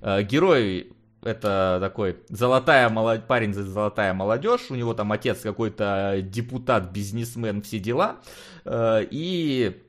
э, 0.00 0.22
герой 0.22 0.92
это 1.22 1.78
такой 1.80 2.16
золотая 2.28 2.88
молодежь, 2.88 3.24
парень 3.26 3.54
золотая 3.54 4.12
молодежь, 4.14 4.66
у 4.70 4.74
него 4.74 4.92
там 4.94 5.12
отец 5.12 5.40
какой-то 5.40 6.18
депутат, 6.22 6.90
бизнесмен, 6.90 7.62
все 7.62 7.78
дела, 7.78 8.16
Э, 8.64 9.04
и 9.10 9.82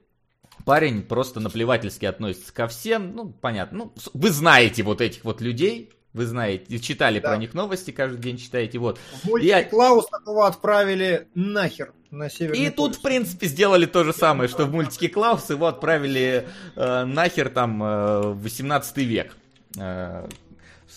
парень 0.65 1.03
просто 1.03 1.39
наплевательски 1.39 2.05
относится 2.05 2.53
ко 2.53 2.67
всем, 2.67 3.13
ну, 3.15 3.29
понятно, 3.29 3.77
ну, 3.77 3.93
вы 4.13 4.29
знаете 4.31 4.81
вот 4.84 5.01
этих 5.01 5.23
вот 5.25 5.41
людей, 5.41 5.91
вы 6.13 6.25
знаете, 6.25 6.79
читали 6.79 7.19
Да. 7.19 7.29
про 7.29 7.38
них 7.38 7.53
новости, 7.53 7.91
каждый 7.91 8.19
день 8.19 8.38
читаете, 8.38 8.79
вот. 8.79 8.97
В 9.23 9.25
мультике 9.27 9.49
Я- 9.49 9.63
Клаус 9.63 10.07
такого 10.07 10.47
отправили 10.47 11.27
нахер 11.36 11.91
на 12.11 12.29
северный 12.29 12.65
И 12.65 12.69
тут, 12.69 12.91
полюс. 12.93 12.97
в 12.97 13.01
принципе, 13.01 13.47
сделали 13.47 13.86
то 13.88 14.03
же 14.03 14.13
самое, 14.13 14.47
что 14.47 14.65
в 14.65 14.71
мультике 14.71 15.09
Клаус, 15.09 15.49
его 15.49 15.67
отправили 15.67 16.47
э, 16.75 17.05
нахер 17.05 17.49
там 17.49 17.81
э, 17.84 18.21
в 18.34 18.41
18 18.43 18.97
век. 18.97 19.36
Э, 19.79 20.27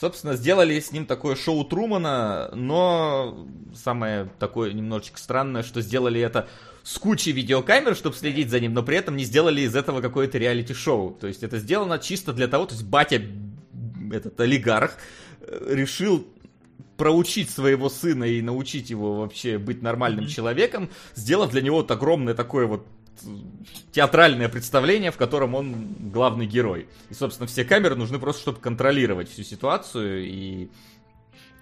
собственно, 0.00 0.36
сделали 0.36 0.78
с 0.78 0.92
ним 0.92 1.06
такое 1.06 1.36
шоу 1.36 1.64
Трумана, 1.64 2.50
но 2.54 3.46
самое 3.74 4.30
такое 4.38 4.72
немножечко 4.72 5.18
странное, 5.18 5.62
что 5.62 5.80
сделали 5.80 6.20
это 6.20 6.48
с 6.82 6.98
кучей 6.98 7.32
видеокамер, 7.32 7.96
чтобы 7.96 8.16
следить 8.16 8.50
за 8.50 8.60
ним, 8.60 8.74
но 8.74 8.82
при 8.82 8.96
этом 8.96 9.16
не 9.16 9.24
сделали 9.24 9.62
из 9.62 9.74
этого 9.74 10.00
какое-то 10.00 10.38
реалити-шоу. 10.38 11.16
То 11.20 11.26
есть 11.26 11.42
это 11.42 11.58
сделано 11.58 11.98
чисто 11.98 12.32
для 12.32 12.46
того, 12.46 12.66
то 12.66 12.74
есть 12.74 12.84
батя, 12.84 13.22
этот 14.12 14.38
олигарх, 14.40 14.96
э, 15.40 15.66
решил 15.70 16.26
проучить 16.96 17.50
своего 17.50 17.88
сына 17.88 18.24
и 18.24 18.40
научить 18.40 18.90
его 18.90 19.16
вообще 19.16 19.58
быть 19.58 19.82
нормальным 19.82 20.26
человеком, 20.28 20.90
сделав 21.14 21.50
для 21.50 21.60
него 21.60 21.78
вот 21.78 21.90
огромное 21.90 22.34
такое 22.34 22.66
вот 22.66 22.86
театральное 23.92 24.48
представление, 24.48 25.10
в 25.10 25.16
котором 25.16 25.54
он 25.54 26.10
главный 26.12 26.46
герой. 26.46 26.88
И, 27.10 27.14
собственно, 27.14 27.46
все 27.46 27.64
камеры 27.64 27.94
нужны 27.96 28.18
просто, 28.18 28.42
чтобы 28.42 28.60
контролировать 28.60 29.28
всю 29.28 29.42
ситуацию 29.42 30.24
и 30.26 30.70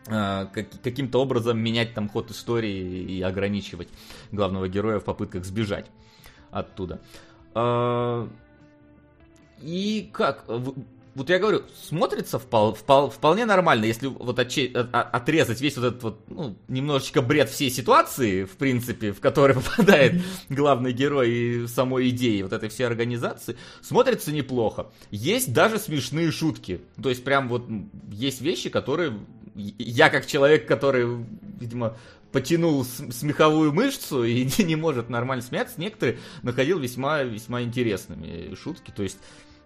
э, 0.07 0.47
как- 0.53 0.83
каким-то 0.83 1.21
образом 1.21 1.59
менять 1.59 1.95
там 1.95 2.09
ход 2.09 2.31
истории 2.31 3.05
и 3.05 3.23
ограничивать 3.23 3.89
главного 4.33 4.69
героя 4.69 4.99
в 5.01 5.05
попытках 5.05 5.45
сбежать 5.45 5.87
оттуда. 6.51 7.01
А, 7.55 8.29
И 9.63 10.11
как? 10.13 10.45
Вот 11.15 11.31
я 11.31 11.39
говорю, 11.39 11.63
смотрится 11.81 12.39
впол- 12.39 12.77
впол- 12.77 13.11
вполне 13.11 13.45
нормально, 13.47 13.85
если 13.85 14.09
вот 14.09 14.39
отче- 14.39 14.73
от- 14.77 14.93
от- 14.93 15.15
отрезать 15.15 15.61
весь 15.61 15.77
вот 15.77 15.85
этот 15.87 16.03
вот, 16.03 16.21
ну, 16.29 16.57
немножечко 16.67 17.23
бред 17.23 17.49
всей 17.51 17.71
ситуации, 17.71 18.45
в 18.45 18.57
принципе, 18.57 19.13
в 19.13 19.21
которой 19.21 19.55
попадает 19.63 20.21
главный 20.49 20.93
герой 20.93 21.31
и 21.31 21.67
самой 21.69 22.09
идеи 22.09 22.43
вот 22.43 22.53
этой 22.53 22.69
всей 22.69 22.85
организации, 22.85 23.57
смотрится 23.81 24.33
неплохо. 24.33 24.89
Есть 25.13 25.53
даже 25.53 25.79
смешные 25.79 26.33
шутки. 26.33 26.81
То 27.01 27.11
есть 27.11 27.23
прям 27.23 27.49
вот 27.49 27.69
есть 28.11 28.41
вещи, 28.41 28.69
которые 28.69 29.17
я 29.55 30.11
как 30.11 30.27
человек, 30.27 30.67
который, 30.67 31.07
видимо, 31.61 31.97
потянул 32.33 32.85
смеховую 32.85 33.73
мышцу 33.73 34.25
и 34.25 34.45
не, 34.45 34.65
не 34.65 34.75
может 34.77 35.09
нормально 35.09 35.43
смеяться, 35.45 35.81
некоторые 35.81 36.19
находил 36.43 36.81
весьма, 36.81 37.23
весьма 37.23 37.63
интересными 37.63 38.57
шутки. 38.57 38.93
То 38.95 39.05
есть, 39.05 39.19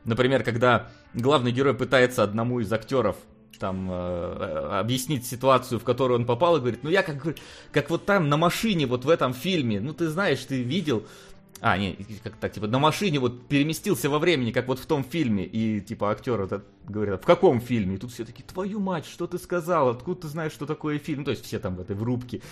например, 0.04 0.42
когда 0.42 0.88
главный 1.14 1.52
герой 1.52 1.74
пытается 1.74 2.22
одному 2.22 2.60
из 2.60 2.72
актеров 2.72 3.16
там 3.58 3.90
э, 3.90 4.78
объяснить 4.80 5.26
ситуацию, 5.26 5.80
в 5.80 5.84
которую 5.84 6.20
он 6.20 6.26
попал, 6.26 6.56
и 6.56 6.60
говорит, 6.60 6.84
ну 6.84 6.90
я 6.90 7.02
как, 7.02 7.36
как 7.72 7.90
вот 7.90 8.06
там 8.06 8.28
на 8.28 8.36
машине, 8.36 8.86
вот 8.86 9.04
в 9.04 9.10
этом 9.10 9.34
фильме, 9.34 9.80
ну 9.80 9.92
ты 9.92 10.08
знаешь, 10.08 10.38
ты 10.44 10.62
видел, 10.62 11.04
а, 11.60 11.76
не, 11.76 11.96
как 12.22 12.36
так, 12.36 12.52
типа, 12.52 12.68
на 12.68 12.78
машине 12.78 13.18
вот 13.18 13.48
переместился 13.48 14.08
во 14.08 14.20
времени, 14.20 14.52
как 14.52 14.68
вот 14.68 14.78
в 14.78 14.86
том 14.86 15.02
фильме, 15.02 15.44
и, 15.44 15.80
типа, 15.80 16.12
актер 16.12 16.40
этот 16.40 16.64
говорит, 16.86 17.14
«А 17.14 17.18
в 17.18 17.26
каком 17.26 17.60
фильме? 17.60 17.96
И 17.96 17.98
тут 17.98 18.12
все 18.12 18.24
такие, 18.24 18.44
твою 18.44 18.78
мать, 18.78 19.06
что 19.06 19.26
ты 19.26 19.38
сказал, 19.38 19.88
откуда 19.88 20.22
ты 20.22 20.28
знаешь, 20.28 20.52
что 20.52 20.66
такое 20.66 20.98
фильм? 20.98 21.24
То 21.24 21.32
есть 21.32 21.44
все 21.44 21.58
там 21.58 21.74
в 21.74 21.80
этой 21.80 21.96
в 21.96 22.02
рубке. 22.02 22.42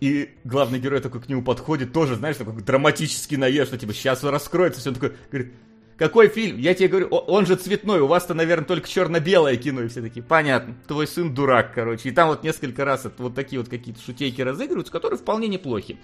И 0.00 0.30
главный 0.44 0.80
герой 0.80 1.00
такой 1.00 1.20
к 1.20 1.28
нему 1.28 1.42
подходит, 1.42 1.92
тоже, 1.92 2.16
знаешь, 2.16 2.36
такой 2.36 2.54
драматический 2.62 3.36
наезд, 3.36 3.68
что, 3.68 3.78
типа, 3.78 3.92
сейчас 3.92 4.24
раскроется, 4.24 4.80
все, 4.80 4.90
он 4.90 4.94
такой, 4.94 5.12
говорит, 5.30 5.52
какой 5.98 6.28
фильм? 6.28 6.58
Я 6.58 6.74
тебе 6.74 6.88
говорю, 6.88 7.08
он 7.08 7.44
же 7.44 7.56
цветной, 7.56 8.00
у 8.00 8.06
вас-то, 8.06 8.32
наверное, 8.32 8.64
только 8.64 8.88
черно-белое 8.88 9.56
кино. 9.56 9.82
И 9.82 9.88
все 9.88 10.00
такие, 10.00 10.22
понятно, 10.22 10.76
твой 10.86 11.08
сын 11.08 11.34
дурак, 11.34 11.74
короче. 11.74 12.08
И 12.08 12.12
там 12.12 12.28
вот 12.28 12.44
несколько 12.44 12.84
раз 12.84 13.06
вот 13.18 13.34
такие 13.34 13.58
вот 13.58 13.68
какие-то 13.68 14.00
шутейки 14.00 14.40
разыгрываются, 14.40 14.92
которые 14.92 15.18
вполне 15.18 15.48
неплохи. 15.48 15.98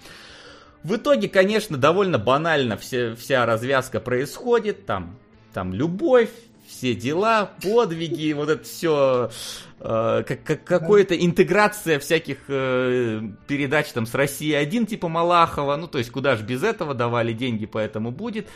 В 0.83 0.97
итоге, 0.97 1.29
конечно, 1.29 1.77
довольно 1.77 2.19
банально 2.19 2.75
все, 2.77 3.15
вся 3.15 3.45
развязка 3.45 4.01
происходит, 4.01 4.85
там, 4.85 5.17
там 5.53 5.73
любовь, 5.73 6.29
все 6.67 6.93
дела, 6.93 7.51
подвиги, 7.63 8.33
вот 8.33 8.49
это 8.49 8.63
все, 8.65 9.31
э, 9.79 10.23
как, 10.27 10.43
как, 10.43 10.63
какая-то 10.63 11.15
интеграция 11.15 11.99
всяких 11.99 12.37
э, 12.49 13.21
передач 13.47 13.87
там 13.93 14.05
с 14.05 14.13
России 14.13 14.51
1 14.51 14.87
типа 14.87 15.07
Малахова, 15.07 15.75
ну 15.77 15.87
то 15.87 15.97
есть 15.97 16.11
куда 16.11 16.35
же 16.35 16.43
без 16.43 16.63
этого 16.63 16.93
давали 16.93 17.33
деньги, 17.33 17.65
поэтому 17.65 18.11
будет. 18.11 18.47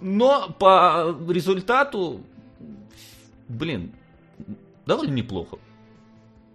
Но 0.00 0.54
по 0.58 1.16
результату, 1.28 2.20
блин, 3.48 3.92
довольно 4.86 5.14
неплохо. 5.14 5.58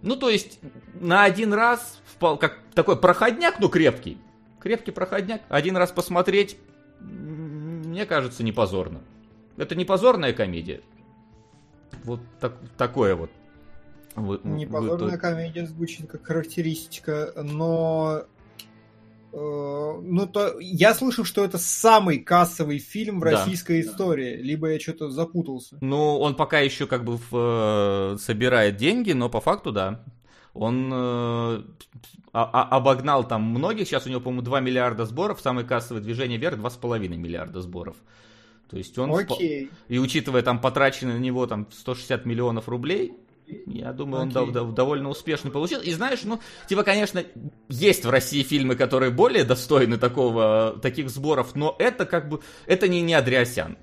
Ну 0.02 0.16
то 0.16 0.28
есть 0.28 0.60
на 1.00 1.24
один 1.24 1.52
раз, 1.52 2.00
впал, 2.04 2.36
как 2.36 2.58
такой 2.74 2.96
проходняк, 2.96 3.58
ну 3.58 3.68
крепкий, 3.68 4.18
крепкий 4.60 4.92
проходняк, 4.92 5.42
один 5.48 5.76
раз 5.76 5.92
посмотреть, 5.92 6.58
мне 7.00 8.06
кажется, 8.06 8.42
не 8.42 8.52
позорно. 8.52 9.00
Это 9.56 9.74
не 9.74 9.84
позорная 9.84 10.32
комедия. 10.32 10.82
Вот 12.02 12.20
так, 12.40 12.56
такое 12.76 13.14
вот. 13.14 13.30
Вы, 14.14 14.40
Непозорная 14.44 15.12
вы, 15.12 15.18
комедия 15.18 15.66
звучит 15.66 16.08
как 16.08 16.24
характеристика, 16.24 17.32
но 17.36 18.24
ну 19.36 20.26
то 20.26 20.58
я 20.60 20.94
слышал, 20.94 21.24
что 21.24 21.44
это 21.44 21.58
самый 21.58 22.18
кассовый 22.18 22.78
фильм 22.78 23.20
в 23.20 23.24
да. 23.24 23.32
российской 23.32 23.80
истории, 23.80 24.36
либо 24.36 24.70
я 24.70 24.78
что-то 24.78 25.10
запутался. 25.10 25.76
Ну 25.80 26.18
он 26.18 26.36
пока 26.36 26.60
еще 26.60 26.86
как 26.86 27.04
бы 27.04 27.16
в, 27.16 28.14
э, 28.14 28.16
собирает 28.18 28.76
деньги, 28.76 29.12
но 29.12 29.28
по 29.28 29.40
факту 29.40 29.72
да. 29.72 30.04
Он 30.52 30.88
э, 30.92 31.62
обогнал 32.32 33.26
там 33.26 33.42
многих, 33.42 33.88
сейчас 33.88 34.06
у 34.06 34.08
него, 34.08 34.20
по-моему, 34.20 34.42
2 34.42 34.60
миллиарда 34.60 35.04
сборов, 35.04 35.40
самое 35.40 35.66
кассовое 35.66 36.00
движение 36.00 36.38
вверх 36.38 36.58
2,5 36.58 37.08
миллиарда 37.08 37.60
сборов. 37.60 37.96
То 38.70 38.76
есть 38.76 38.96
он... 38.98 39.12
Окей. 39.12 39.70
И 39.88 39.98
учитывая 39.98 40.42
там 40.42 40.60
потраченные 40.60 41.16
на 41.16 41.20
него 41.20 41.46
там 41.46 41.66
160 41.70 42.24
миллионов 42.24 42.68
рублей, 42.68 43.14
я 43.46 43.92
думаю, 43.92 44.22
он 44.24 44.28
дов- 44.30 44.52
дов- 44.52 44.72
довольно 44.72 45.08
успешно 45.08 45.50
получил. 45.50 45.80
И 45.80 45.92
знаешь, 45.92 46.20
ну, 46.24 46.40
типа, 46.68 46.82
конечно, 46.82 47.22
есть 47.68 48.04
в 48.04 48.10
России 48.10 48.42
фильмы, 48.42 48.76
которые 48.76 49.10
более 49.10 49.44
достойны 49.44 49.98
такого, 49.98 50.78
таких 50.80 51.10
сборов, 51.10 51.54
но 51.54 51.76
это 51.78 52.06
как 52.06 52.28
бы, 52.28 52.40
это 52.66 52.88
не, 52.88 53.02
не 53.02 53.14
Адриасян. 53.14 53.76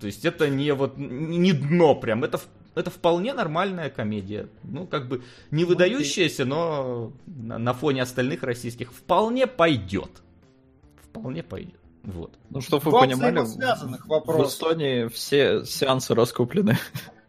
То 0.00 0.06
есть 0.06 0.24
это 0.24 0.48
не 0.48 0.72
вот, 0.72 0.96
не 0.96 1.52
дно 1.52 1.94
прям, 1.94 2.24
это, 2.24 2.40
это 2.74 2.90
вполне 2.90 3.34
нормальная 3.34 3.90
комедия. 3.90 4.48
Ну, 4.62 4.86
как 4.86 5.08
бы, 5.08 5.22
не 5.50 5.64
выдающаяся, 5.64 6.44
но 6.44 7.12
на, 7.26 7.58
на 7.58 7.72
фоне 7.74 8.02
остальных 8.02 8.42
российских 8.42 8.92
вполне 8.92 9.46
пойдет. 9.46 10.22
Вполне 11.02 11.42
пойдет. 11.42 11.80
Вот. 12.04 12.38
Ну, 12.50 12.60
чтобы 12.60 12.90
вы 12.90 13.00
понимали, 13.00 13.40
в 13.40 14.46
Эстонии 14.46 15.08
все 15.08 15.64
сеансы 15.64 16.14
раскуплены. 16.14 16.78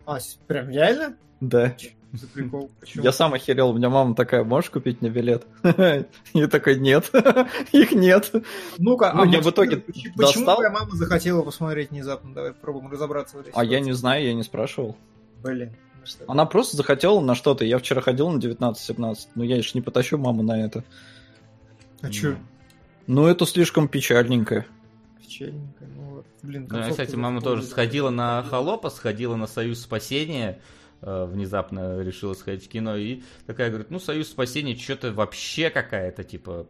А, 0.05 0.19
прям 0.47 0.69
реально? 0.69 1.17
Да. 1.41 1.75
За 2.11 2.25
прикол. 2.27 2.71
Почему? 2.79 3.03
Я 3.03 3.11
сам 3.11 3.33
охерел, 3.33 3.69
у 3.69 3.73
меня 3.73 3.89
мама 3.89 4.15
такая, 4.15 4.43
можешь 4.43 4.71
купить 4.71 5.01
мне 5.01 5.11
билет? 5.11 5.45
И 6.33 6.47
такой, 6.47 6.79
нет, 6.79 7.11
их 7.71 7.91
нет. 7.91 8.31
Ну-ка, 8.79 9.13
ну, 9.13 9.23
а 9.23 9.27
я 9.27 9.41
в 9.41 9.49
итоге 9.49 9.77
почему 9.77 10.15
достал... 10.15 10.55
твоя 10.55 10.71
мама 10.71 10.95
захотела 10.95 11.43
посмотреть 11.43 11.91
внезапно? 11.91 12.33
Давай 12.33 12.53
попробуем 12.53 12.91
разобраться 12.91 13.37
в 13.37 13.41
этой 13.41 13.53
А 13.53 13.63
я 13.63 13.79
не 13.79 13.91
знаю, 13.91 14.25
я 14.25 14.33
не 14.33 14.43
спрашивал. 14.43 14.97
Блин. 15.43 15.75
Ну 16.19 16.25
Она 16.27 16.45
просто 16.45 16.77
захотела 16.77 17.19
на 17.19 17.35
что-то. 17.35 17.65
Я 17.65 17.77
вчера 17.77 18.01
ходил 18.01 18.29
на 18.29 18.39
19-17, 18.39 19.17
но 19.35 19.43
я 19.43 19.61
же 19.61 19.71
не 19.75 19.81
потащу 19.81 20.17
маму 20.17 20.41
на 20.41 20.59
это. 20.59 20.83
А 22.01 22.09
чё? 22.09 22.35
Ну, 23.05 23.27
это 23.27 23.45
слишком 23.45 23.87
печальненько. 23.87 24.65
Печальненько, 25.21 25.85
ну 25.95 26.01
вот, 26.15 26.25
блин. 26.41 26.67
Ну, 26.69 26.89
кстати, 26.89 27.15
мама 27.15 27.41
тоже 27.41 27.63
сходила 27.63 28.09
на 28.09 28.43
Холопа, 28.43 28.89
сходила 28.89 29.35
на 29.35 29.47
Союз 29.47 29.81
Спасения, 29.81 30.59
внезапно 31.01 32.01
решила 32.01 32.33
сходить 32.33 32.65
в 32.65 32.69
кино, 32.69 32.95
и 32.97 33.21
такая 33.45 33.69
говорит, 33.69 33.91
ну, 33.91 33.99
Союз 33.99 34.27
Спасения 34.29 34.75
что-то 34.75 35.11
вообще 35.11 35.69
какая-то, 35.69 36.23
типа, 36.23 36.67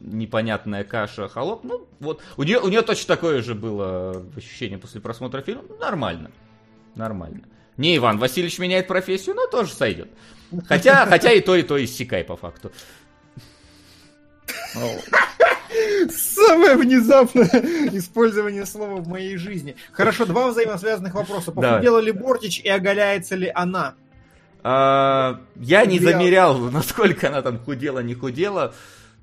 непонятная 0.00 0.84
каша 0.84 1.28
холоп. 1.28 1.64
Ну, 1.64 1.86
вот, 2.00 2.22
у 2.36 2.42
нее, 2.42 2.60
у 2.60 2.68
нее 2.68 2.82
точно 2.82 3.16
такое 3.16 3.42
же 3.42 3.54
было 3.54 4.24
ощущение 4.36 4.78
после 4.78 5.00
просмотра 5.00 5.40
фильма. 5.40 5.64
Ну, 5.68 5.76
нормально. 5.76 6.30
Нормально. 6.94 7.42
Не 7.76 7.96
Иван 7.96 8.18
Васильевич 8.18 8.58
меняет 8.58 8.86
профессию, 8.86 9.34
но 9.34 9.46
тоже 9.46 9.72
сойдет. 9.72 10.08
Хотя, 10.68 11.06
хотя 11.06 11.32
и 11.32 11.40
то, 11.40 11.56
и 11.56 11.62
то 11.62 11.82
иссякай 11.82 12.22
по 12.22 12.36
факту. 12.36 12.70
Самое 16.10 16.76
внезапное 16.76 17.48
использование 17.92 18.66
слова 18.66 18.96
в 18.96 19.08
моей 19.08 19.36
жизни. 19.36 19.76
Хорошо, 19.92 20.26
два 20.26 20.48
взаимосвязанных 20.48 21.14
вопроса. 21.14 21.52
Похудела 21.52 21.98
ли 21.98 22.12
Бортич 22.12 22.60
и 22.60 22.68
оголяется 22.68 23.36
ли 23.36 23.50
она? 23.54 23.94
А, 24.62 25.40
я 25.56 25.84
не 25.84 25.98
замерял, 25.98 26.58
насколько 26.70 27.28
она 27.28 27.42
там 27.42 27.58
худела, 27.58 28.00
не 28.00 28.14
худела. 28.14 28.74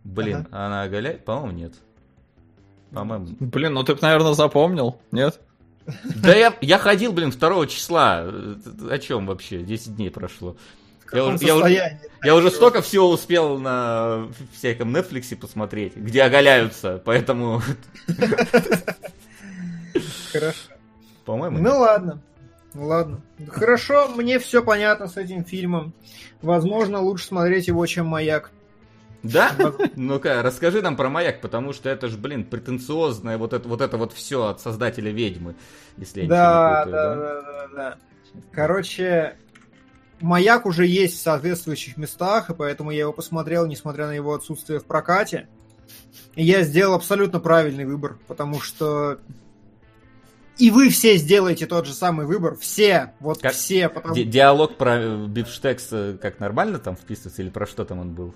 Блин, 0.03 0.47
она 0.51 0.83
оголяет? 0.83 1.25
По-моему, 1.25 1.57
нет. 1.57 1.73
По-моему. 2.93 3.27
Блин, 3.39 3.73
ну 3.73 3.83
ты, 3.83 3.95
наверное, 4.01 4.33
запомнил, 4.33 4.99
нет? 5.11 5.39
Да 6.15 6.35
я, 6.35 6.53
я 6.61 6.77
ходил, 6.77 7.11
блин, 7.11 7.31
2 7.31 7.67
числа. 7.67 8.23
О 8.23 8.97
чем 8.99 9.25
вообще? 9.25 9.63
10 9.63 9.95
дней 9.95 10.11
прошло. 10.11 10.55
Я 11.13 11.25
уже, 11.25 11.45
я, 11.45 11.55
уже, 11.55 11.99
я 12.23 12.35
уже 12.35 12.51
столько 12.51 12.81
всего 12.81 13.09
успел 13.09 13.57
на 13.57 14.27
всяком 14.53 14.95
Netflix 14.95 15.35
посмотреть, 15.35 15.95
где 15.95 16.23
оголяются, 16.23 17.01
поэтому... 17.03 17.61
Хорошо. 20.31 20.57
По-моему. 21.25 21.59
Ну 21.59 21.79
ладно. 21.79 22.21
Ладно. 22.73 23.21
Хорошо, 23.49 24.07
мне 24.15 24.39
все 24.39 24.63
понятно 24.63 25.07
с 25.07 25.17
этим 25.17 25.43
фильмом. 25.43 25.93
Возможно, 26.41 26.99
лучше 26.99 27.25
смотреть 27.25 27.67
его, 27.67 27.85
чем 27.85 28.07
«Маяк». 28.07 28.51
Да? 29.23 29.51
Ну-ка, 29.95 30.41
расскажи 30.41 30.81
нам 30.81 30.95
про 30.95 31.09
«Маяк», 31.09 31.41
потому 31.41 31.73
что 31.73 31.89
это 31.89 32.07
же, 32.07 32.17
блин, 32.17 32.43
претенциозное 32.43 33.37
вот 33.37 33.53
это 33.53 33.67
вот, 33.67 33.81
это 33.81 33.97
вот 33.97 34.13
все 34.13 34.47
от 34.47 34.61
создателя 34.61 35.11
«Ведьмы», 35.11 35.55
если 35.97 36.21
я 36.21 36.27
да, 36.27 36.83
не 36.85 36.85
путаю, 36.85 36.93
да, 36.93 37.15
да, 37.15 37.41
да, 37.41 37.67
да. 37.75 37.97
Короче, 38.51 39.35
Маяк 40.21 40.65
уже 40.65 40.85
есть 40.85 41.17
в 41.17 41.21
соответствующих 41.21 41.97
местах, 41.97 42.49
и 42.49 42.53
поэтому 42.53 42.91
я 42.91 43.01
его 43.01 43.13
посмотрел, 43.13 43.65
несмотря 43.65 44.07
на 44.07 44.13
его 44.13 44.33
отсутствие 44.33 44.79
в 44.79 44.85
прокате. 44.85 45.47
И 46.35 46.43
я 46.43 46.63
сделал 46.63 46.95
абсолютно 46.95 47.39
правильный 47.39 47.85
выбор, 47.85 48.17
потому 48.27 48.59
что 48.59 49.19
и 50.57 50.69
вы 50.69 50.89
все 50.89 51.17
сделаете 51.17 51.65
тот 51.65 51.87
же 51.87 51.93
самый 51.93 52.27
выбор, 52.27 52.55
все, 52.55 53.13
вот 53.19 53.41
как 53.41 53.53
все. 53.53 53.89
Потому... 53.89 54.13
Ди 54.13 54.23
диалог 54.23 54.77
про 54.77 54.99
э, 54.99 55.25
бифштекс 55.25 55.87
э, 55.91 56.17
как 56.21 56.39
нормально 56.39 56.77
там 56.77 56.95
вписывается 56.95 57.41
или 57.41 57.49
про 57.49 57.65
что 57.65 57.83
там 57.83 57.99
он 57.99 58.13
был? 58.13 58.35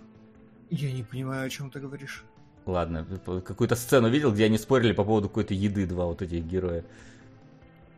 Я 0.72 0.92
не 0.92 1.04
понимаю, 1.04 1.46
о 1.46 1.50
чем 1.50 1.70
ты 1.70 1.80
говоришь. 1.80 2.24
Ладно, 2.66 3.06
какую-то 3.46 3.76
сцену 3.76 4.10
видел, 4.10 4.32
где 4.32 4.46
они 4.46 4.58
спорили 4.58 4.92
по 4.92 5.04
поводу 5.04 5.30
какой-то 5.30 5.54
еды, 5.54 5.86
два 5.86 6.06
вот 6.06 6.24
этих 6.24 6.44
героя. 6.46 6.84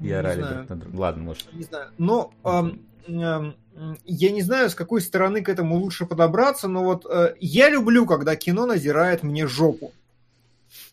И 0.02 0.12
орали 0.12 0.42
друг 0.44 0.70
на 0.70 0.76
друга. 0.76 0.98
Ладно, 0.98 1.24
может. 1.24 1.54
Не 1.54 1.64
знаю. 1.64 1.90
Но 1.98 2.34
эм, 2.44 2.82
я 3.08 4.32
не 4.32 4.42
знаю, 4.42 4.70
с 4.70 4.76
какой 4.76 5.02
стороны 5.02 5.42
к 5.42 5.50
этому 5.50 5.78
лучше 5.78 6.06
подобраться, 6.06 6.68
но 6.68 6.84
вот 6.84 7.06
э, 7.06 7.36
я 7.40 7.70
люблю, 7.70 8.06
когда 8.06 8.36
кино 8.36 8.66
назирает 8.66 9.24
мне 9.24 9.48
жопу. 9.48 9.94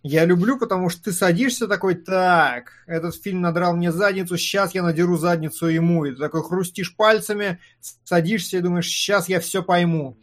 Я 0.03 0.25
люблю, 0.27 0.59
потому 0.59 0.91
что 0.91 1.05
ты 1.05 1.13
садишься 1.13 1.67
такой, 1.67 1.95
так, 1.95 2.73
этот 2.87 3.15
фильм 3.15 3.41
надрал 3.41 3.75
мне 3.75 3.91
задницу, 3.91 4.37
сейчас 4.37 4.75
я 4.75 4.83
надеру 4.83 5.17
задницу 5.17 5.67
ему. 5.67 6.05
И 6.05 6.13
ты 6.13 6.19
такой 6.19 6.43
хрустишь 6.43 6.95
пальцами, 6.95 7.59
садишься 8.05 8.59
и 8.59 8.61
думаешь, 8.61 8.87
сейчас 8.87 9.29
я 9.29 9.41
все 9.41 9.63
пойму. 9.63 10.17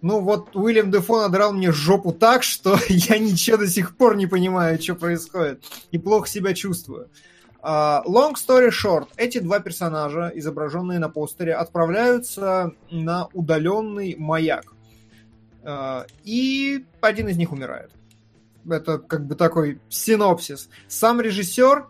Ну 0.00 0.20
вот 0.20 0.54
Уильям 0.54 0.90
Дефо 0.90 1.20
надрал 1.20 1.52
мне 1.52 1.72
жопу 1.72 2.12
так, 2.12 2.42
что 2.42 2.78
я 2.88 3.18
ничего 3.18 3.58
до 3.58 3.68
сих 3.68 3.96
пор 3.96 4.16
не 4.16 4.26
понимаю, 4.26 4.80
что 4.80 4.94
происходит. 4.94 5.62
И 5.90 5.98
плохо 5.98 6.28
себя 6.28 6.54
чувствую. 6.54 7.10
Long 7.62 8.34
story 8.34 8.70
short, 8.70 9.08
эти 9.16 9.38
два 9.38 9.60
персонажа, 9.60 10.30
изображенные 10.34 10.98
на 10.98 11.08
постере, 11.08 11.54
отправляются 11.54 12.72
на 12.90 13.28
удаленный 13.32 14.16
маяк. 14.18 14.74
Uh, 15.64 16.06
и 16.24 16.86
один 17.02 17.28
из 17.28 17.36
них 17.36 17.52
умирает. 17.52 17.90
Это 18.66 18.98
как 18.98 19.26
бы 19.26 19.34
такой 19.34 19.80
синопсис. 19.90 20.70
Сам 20.86 21.20
режиссер 21.20 21.88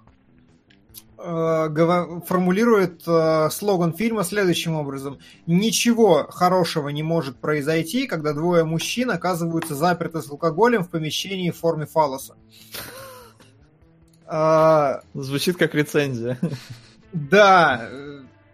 uh, 1.19 2.27
формулирует 2.27 3.03
слоган 3.53 3.93
фильма 3.93 4.25
следующим 4.25 4.75
образом. 4.75 5.19
Ничего 5.47 6.27
хорошего 6.29 6.89
не 6.89 7.05
может 7.05 7.37
произойти, 7.37 8.07
когда 8.09 8.33
двое 8.33 8.65
мужчин 8.65 9.11
оказываются 9.11 9.77
заперты 9.77 10.23
с 10.23 10.31
алкоголем 10.31 10.83
в 10.83 10.91
помещении 10.91 11.51
в 11.51 11.59
форме 11.59 11.87
фалоса. 11.87 12.37
А... 14.29 15.01
Звучит 15.15 15.57
как 15.57 15.75
рецензия. 15.75 16.39
Да. 17.13 17.89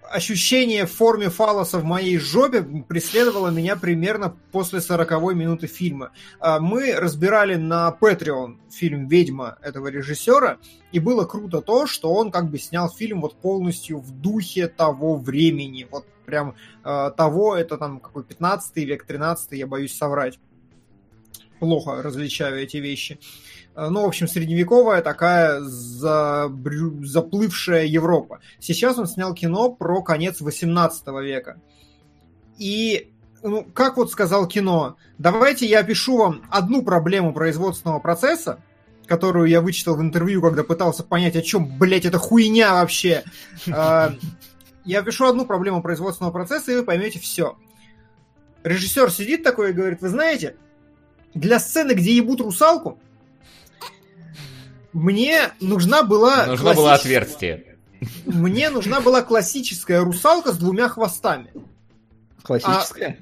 ощущение 0.09 0.87
в 0.87 0.93
форме 0.93 1.29
фалоса 1.29 1.79
в 1.79 1.85
моей 1.85 2.19
жопе 2.19 2.63
преследовало 2.63 3.49
меня 3.49 3.75
примерно 3.75 4.37
после 4.53 4.81
40 4.81 5.11
минуты 5.35 5.67
фильма. 5.67 6.13
А, 6.39 6.61
Мы 6.61 6.95
разбирали 6.95 7.57
на 7.57 7.97
Patreon 8.01 8.59
фильм 8.71 9.09
«Ведьма» 9.09 9.59
этого 9.61 9.89
режиссера, 9.89 10.59
и 10.93 11.01
было 11.01 11.25
круто 11.25 11.61
то, 11.61 11.87
что 11.89 12.15
он 12.15 12.31
как 12.31 12.49
бы 12.49 12.59
снял 12.59 12.89
фильм 12.89 13.21
вот 13.21 13.35
полностью 13.41 13.99
в 13.99 14.13
духе 14.13 14.69
того 14.69 15.17
времени, 15.17 15.89
вот 15.91 16.07
прям 16.25 16.55
э, 16.85 17.11
того, 17.17 17.57
это 17.57 17.77
там 17.77 17.99
какой 17.99 18.23
15 18.23 18.77
век, 18.77 19.05
13 19.05 19.53
я 19.53 19.67
боюсь 19.67 19.97
соврать. 19.97 20.39
Плохо 21.61 22.03
различаю 22.03 22.61
эти 22.63 22.79
вещи. 22.79 23.19
Э, 23.77 23.89
Ну, 23.89 24.03
в 24.03 24.07
общем, 24.07 24.29
средневековая 24.29 25.03
такая 25.03 25.61
забрю- 25.61 27.05
заплывшая 27.05 27.85
Европа. 27.87 28.41
Сейчас 28.61 28.99
он 28.99 29.07
снял 29.07 29.35
кино 29.35 29.71
про 29.71 30.03
конец 30.03 30.41
18 30.41 31.21
века. 31.23 31.61
И, 32.59 33.11
ну, 33.43 33.65
как 33.75 33.97
вот 33.97 34.11
сказал 34.11 34.47
кино, 34.47 34.97
давайте 35.19 35.67
я 35.67 35.81
опишу 35.81 36.17
вам 36.19 36.43
одну 36.51 36.83
проблему 36.83 37.33
производственного 37.33 37.99
процесса, 37.99 38.61
которую 39.07 39.49
я 39.49 39.61
вычитал 39.61 39.97
в 39.97 40.01
интервью, 40.01 40.41
когда 40.41 40.63
пытался 40.65 41.03
понять, 41.03 41.37
о 41.37 41.43
чем, 41.43 41.79
блядь, 41.79 42.05
это 42.07 42.19
хуйня 42.19 42.75
вообще. 42.75 43.25
Э, 43.67 44.11
Я 44.87 45.01
опишу 45.01 45.25
одну 45.27 45.47
проблему 45.47 45.83
производственного 45.83 46.31
процесса, 46.33 46.71
и 46.73 46.77
вы 46.77 46.83
поймете 46.85 47.19
все. 47.19 47.57
Режиссер 48.65 49.11
сидит 49.11 49.43
такой 49.43 49.71
и 49.71 49.73
говорит, 49.73 50.01
вы 50.03 50.09
знаете, 50.11 50.57
для 51.35 51.59
сцены, 51.59 51.93
где 51.93 52.17
ебут 52.17 52.41
русалку, 52.41 52.99
мне 54.93 55.53
нужна 55.61 56.03
была... 56.03 56.47
Нужно 56.47 56.75
было 56.75 56.91
классическая- 56.91 56.95
отверстие. 57.23 57.77
Мне 58.27 58.71
нужна 58.71 59.01
была 59.01 59.23
классическая 59.23 60.01
русалка 60.01 60.53
с 60.53 60.59
двумя 60.59 60.89
хвостами. 60.89 61.51
Классическая. 62.43 63.19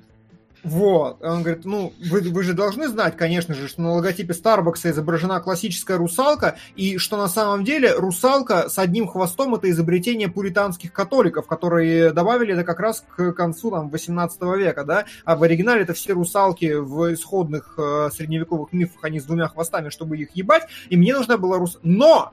Вот. 0.64 1.22
Он 1.22 1.42
говорит, 1.42 1.64
ну, 1.64 1.92
вы, 2.10 2.20
вы 2.20 2.42
же 2.44 2.52
должны 2.52 2.86
знать, 2.88 3.16
конечно 3.16 3.54
же, 3.54 3.66
что 3.66 3.82
на 3.82 3.94
логотипе 3.94 4.32
Старбакса 4.32 4.90
изображена 4.90 5.40
классическая 5.40 5.96
русалка, 5.96 6.56
и 6.76 6.98
что 6.98 7.16
на 7.16 7.28
самом 7.28 7.64
деле 7.64 7.94
русалка 7.94 8.68
с 8.68 8.78
одним 8.78 9.08
хвостом 9.08 9.54
это 9.54 9.68
изобретение 9.70 10.28
пуританских 10.28 10.92
католиков, 10.92 11.46
которые 11.46 12.12
добавили 12.12 12.54
это 12.54 12.64
как 12.64 12.78
раз 12.78 13.04
к 13.16 13.32
концу 13.32 13.70
там, 13.70 13.90
18 13.90 14.42
века, 14.56 14.84
да, 14.84 15.04
а 15.24 15.36
в 15.36 15.42
оригинале 15.42 15.82
это 15.82 15.94
все 15.94 16.12
русалки 16.12 16.74
в 16.74 17.12
исходных 17.12 17.74
э, 17.78 18.10
средневековых 18.12 18.72
мифах, 18.72 19.02
они 19.02 19.18
с 19.18 19.24
двумя 19.24 19.48
хвостами, 19.48 19.88
чтобы 19.88 20.16
их 20.16 20.30
ебать, 20.36 20.68
и 20.88 20.96
мне 20.96 21.14
нужна 21.14 21.38
была 21.38 21.58
рус... 21.58 21.78
Но! 21.82 22.32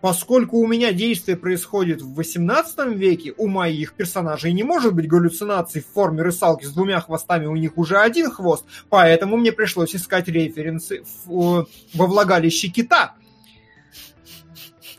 Поскольку 0.00 0.58
у 0.58 0.66
меня 0.66 0.92
действие 0.92 1.36
происходит 1.36 2.02
в 2.02 2.14
18 2.14 2.94
веке, 2.94 3.32
у 3.38 3.46
моих 3.46 3.94
персонажей 3.94 4.52
не 4.52 4.62
может 4.62 4.94
быть 4.94 5.08
галлюцинаций 5.08 5.80
в 5.80 5.86
форме 5.86 6.22
русалки 6.22 6.64
с 6.66 6.72
двумя 6.72 7.00
хвостами, 7.00 7.46
у 7.46 7.56
них 7.56 7.78
уже 7.78 7.96
один 7.96 8.30
хвост, 8.30 8.64
поэтому 8.90 9.36
мне 9.38 9.50
пришлось 9.52 9.94
искать 9.96 10.28
референсы 10.28 11.04
в- 11.24 11.66
во 11.94 12.06
влагалище 12.06 12.68
кита. 12.68 13.14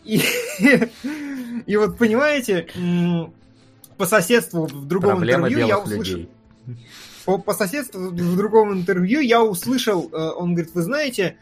И, 0.03 0.21
и 1.65 1.77
вот 1.77 1.97
понимаете, 1.97 2.67
по 3.97 4.05
соседству 4.05 4.65
в 4.65 4.85
другом 4.87 5.17
Проблема 5.17 5.47
интервью 5.47 5.67
я 5.67 5.79
услышал, 5.79 6.17
людей. 6.17 6.29
по, 7.25 7.37
по 7.37 7.53
соседству 7.53 7.99
в 8.09 8.35
другом 8.37 8.73
интервью 8.73 9.19
я 9.21 9.43
услышал, 9.43 10.09
э, 10.11 10.15
он 10.35 10.53
говорит, 10.53 10.73
вы 10.75 10.81
знаете, 10.81 11.37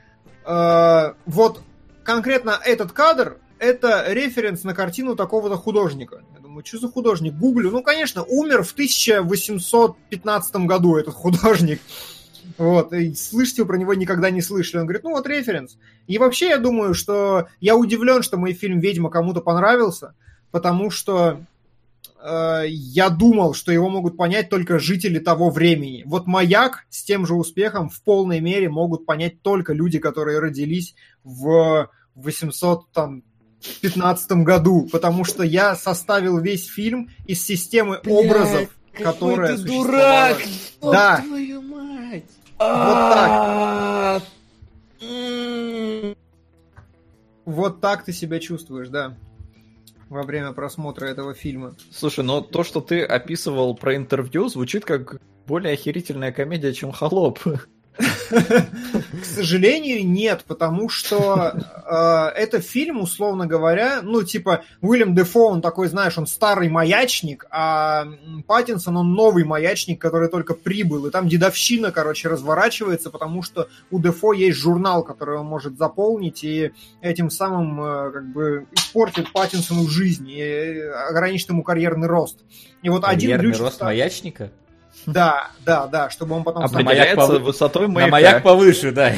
э, 0.45 1.13
вот 1.25 1.61
конкретно 2.03 2.59
этот 2.63 2.91
кадр 2.91 3.37
это 3.59 4.11
референс 4.11 4.63
на 4.63 4.73
картину 4.73 5.15
такого-то 5.15 5.55
художника. 5.55 6.21
Я 6.33 6.41
думаю, 6.41 6.65
что 6.65 6.79
за 6.79 6.89
художник? 6.89 7.33
Гуглю. 7.33 7.71
Ну, 7.71 7.81
конечно, 7.81 8.23
умер 8.23 8.63
в 8.63 8.73
1815 8.73 10.55
году 10.55 10.97
этот 10.97 11.13
художник. 11.13 11.79
Вот, 12.57 12.91
и 12.93 13.13
слышите, 13.15 13.65
про 13.65 13.77
него 13.77 13.93
никогда 13.93 14.29
не 14.29 14.41
слышали. 14.41 14.81
Он 14.81 14.85
говорит, 14.85 15.03
ну 15.03 15.11
вот 15.11 15.25
референс. 15.27 15.77
И 16.07 16.17
вообще 16.17 16.49
я 16.49 16.57
думаю, 16.57 16.93
что 16.93 17.47
я 17.61 17.75
удивлен, 17.75 18.21
что 18.21 18.37
мой 18.37 18.53
фильм 18.53 18.79
«Ведьма» 18.79 19.09
кому-то 19.09 19.39
понравился, 19.39 20.13
потому 20.51 20.91
что 20.91 21.39
э, 22.23 22.63
я 22.67 23.09
думал, 23.09 23.53
что 23.53 23.71
его 23.71 23.89
могут 23.89 24.17
понять 24.17 24.49
только 24.49 24.79
жители 24.79 25.19
того 25.19 25.49
времени. 25.49 26.03
Вот 26.05 26.27
«Маяк» 26.27 26.85
с 26.89 27.03
тем 27.03 27.25
же 27.25 27.35
успехом 27.35 27.89
в 27.89 28.01
полной 28.03 28.39
мере 28.39 28.69
могут 28.69 29.05
понять 29.05 29.41
только 29.41 29.73
люди, 29.73 29.99
которые 29.99 30.39
родились 30.39 30.95
в 31.23 31.89
815 32.15 34.31
году, 34.43 34.87
потому 34.91 35.25
что 35.25 35.43
я 35.43 35.75
составил 35.75 36.39
весь 36.39 36.65
фильм 36.65 37.09
из 37.25 37.45
системы 37.45 37.99
образов, 38.05 38.69
которая 38.93 39.57
ты 39.57 39.63
дурак! 39.63 40.37
Да. 40.81 41.21
твою 41.25 41.61
мать! 41.61 42.23
так. 42.57 42.59
А, 42.59 44.21
Вот 47.45 47.81
так 47.81 48.05
ты 48.05 48.13
себя 48.13 48.39
чувствуешь, 48.39 48.87
да, 48.87 49.17
во 50.13 50.23
время 50.23 50.53
просмотра 50.53 51.05
этого 51.05 51.33
фильма. 51.33 51.75
Слушай, 51.91 52.23
но 52.23 52.41
то, 52.41 52.63
что 52.63 52.79
ты 52.79 53.03
описывал 53.03 53.75
про 53.75 53.95
интервью, 53.95 54.47
звучит 54.47 54.85
как 54.85 55.19
более 55.45 55.73
охерительная 55.73 56.31
комедия, 56.31 56.73
чем 56.73 56.91
«Холоп». 56.91 57.39
К 58.29 59.25
сожалению, 59.25 60.07
нет, 60.07 60.43
потому 60.47 60.89
что 60.89 61.53
э, 61.85 62.39
это 62.39 62.59
фильм, 62.59 63.01
условно 63.01 63.45
говоря, 63.45 64.01
ну, 64.01 64.23
типа, 64.23 64.63
Уильям 64.81 65.13
Дефо, 65.13 65.47
он 65.47 65.61
такой, 65.61 65.87
знаешь, 65.87 66.17
он 66.17 66.25
старый 66.25 66.69
маячник, 66.69 67.45
а 67.51 68.05
Паттинсон, 68.47 68.97
он 68.97 69.13
новый 69.13 69.43
маячник, 69.43 70.01
который 70.01 70.29
только 70.29 70.55
прибыл, 70.55 71.05
и 71.05 71.11
там 71.11 71.27
дедовщина, 71.27 71.91
короче, 71.91 72.29
разворачивается, 72.29 73.11
потому 73.11 73.43
что 73.43 73.69
у 73.91 73.99
Дефо 73.99 74.33
есть 74.33 74.57
журнал, 74.57 75.03
который 75.03 75.37
он 75.37 75.45
может 75.45 75.77
заполнить, 75.77 76.43
и 76.43 76.71
этим 77.01 77.29
самым, 77.29 77.79
э, 77.81 78.11
как 78.11 78.25
бы, 78.33 78.65
испортит 78.71 79.31
Паттинсону 79.31 79.87
жизнь 79.87 80.29
и 80.29 80.79
ограничит 81.09 81.49
ему 81.49 81.63
карьерный 81.63 82.07
рост. 82.07 82.39
И 82.81 82.89
вот 82.89 83.03
один 83.05 83.31
Карьерный 83.31 83.51
ключ... 83.51 83.61
рост 83.61 83.81
маячника? 83.81 84.51
Да, 85.05 85.49
да, 85.65 85.87
да, 85.87 86.09
чтобы 86.09 86.35
он 86.35 86.43
потом... 86.43 86.63
А 86.63 86.67
стал- 86.67 86.79
на 86.81 86.85
маяк 86.85 87.07
Определяется 87.07 87.35
повы- 87.35 87.43
высотой 87.43 87.87
На 87.87 87.93
маяка. 87.93 88.11
маяк 88.11 88.43
повыше, 88.43 88.91
да. 88.93 89.13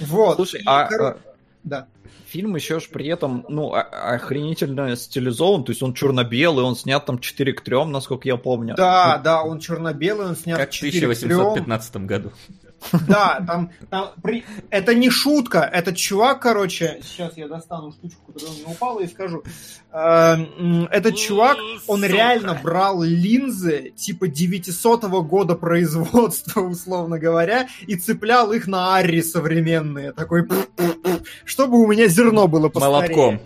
Вот. 0.00 0.36
Слушай, 0.36 0.62
а, 0.66 0.82
а, 0.88 1.16
Да. 1.64 1.86
фильм 2.26 2.54
еще 2.56 2.80
ж 2.80 2.88
при 2.88 3.06
этом, 3.08 3.44
ну, 3.48 3.72
а- 3.74 3.82
охренительно 4.14 4.94
стилизован, 4.96 5.64
то 5.64 5.72
есть 5.72 5.82
он 5.82 5.94
черно-белый, 5.94 6.64
он 6.64 6.76
снят 6.76 7.04
там 7.04 7.18
4 7.18 7.52
к 7.52 7.60
3, 7.62 7.84
насколько 7.90 8.28
я 8.28 8.36
помню. 8.36 8.74
Да, 8.76 9.18
да, 9.18 9.42
он 9.42 9.58
черно-белый, 9.60 10.26
он 10.28 10.36
снят 10.36 10.58
Как 10.58 10.70
в 10.70 10.72
4 10.72 10.90
к 10.92 10.94
3. 10.94 11.06
1815 11.06 11.96
году. 12.06 12.32
Да, 13.08 13.44
там, 13.46 13.70
там 13.90 14.10
при- 14.22 14.44
это 14.70 14.94
не 14.94 15.10
шутка. 15.10 15.60
Этот 15.60 15.96
чувак, 15.96 16.40
короче, 16.40 17.00
сейчас 17.02 17.36
я 17.36 17.46
достану 17.46 17.92
штучку, 17.92 18.32
которая 18.32 18.56
у 18.56 18.58
меня 18.58 18.68
упала, 18.68 19.00
и 19.00 19.06
скажу. 19.06 19.42
Э, 19.92 20.36
Этот 20.90 21.16
чувак, 21.16 21.58
он 21.86 22.04
реально 22.04 22.58
брал 22.62 23.02
линзы 23.02 23.90
типа 23.96 24.28
900 24.28 25.04
года 25.24 25.54
производства, 25.56 26.60
условно 26.68 27.18
говоря, 27.18 27.68
и 27.86 27.96
цеплял 27.96 28.52
их 28.52 28.66
на 28.66 28.96
Арри 28.96 29.20
современные. 29.20 30.12
Такой, 30.12 30.48
чтобы 31.44 31.78
у 31.82 31.86
меня 31.86 32.08
зерно 32.08 32.48
было 32.48 32.68
постарее. 32.70 33.16
Молотком. 33.16 33.40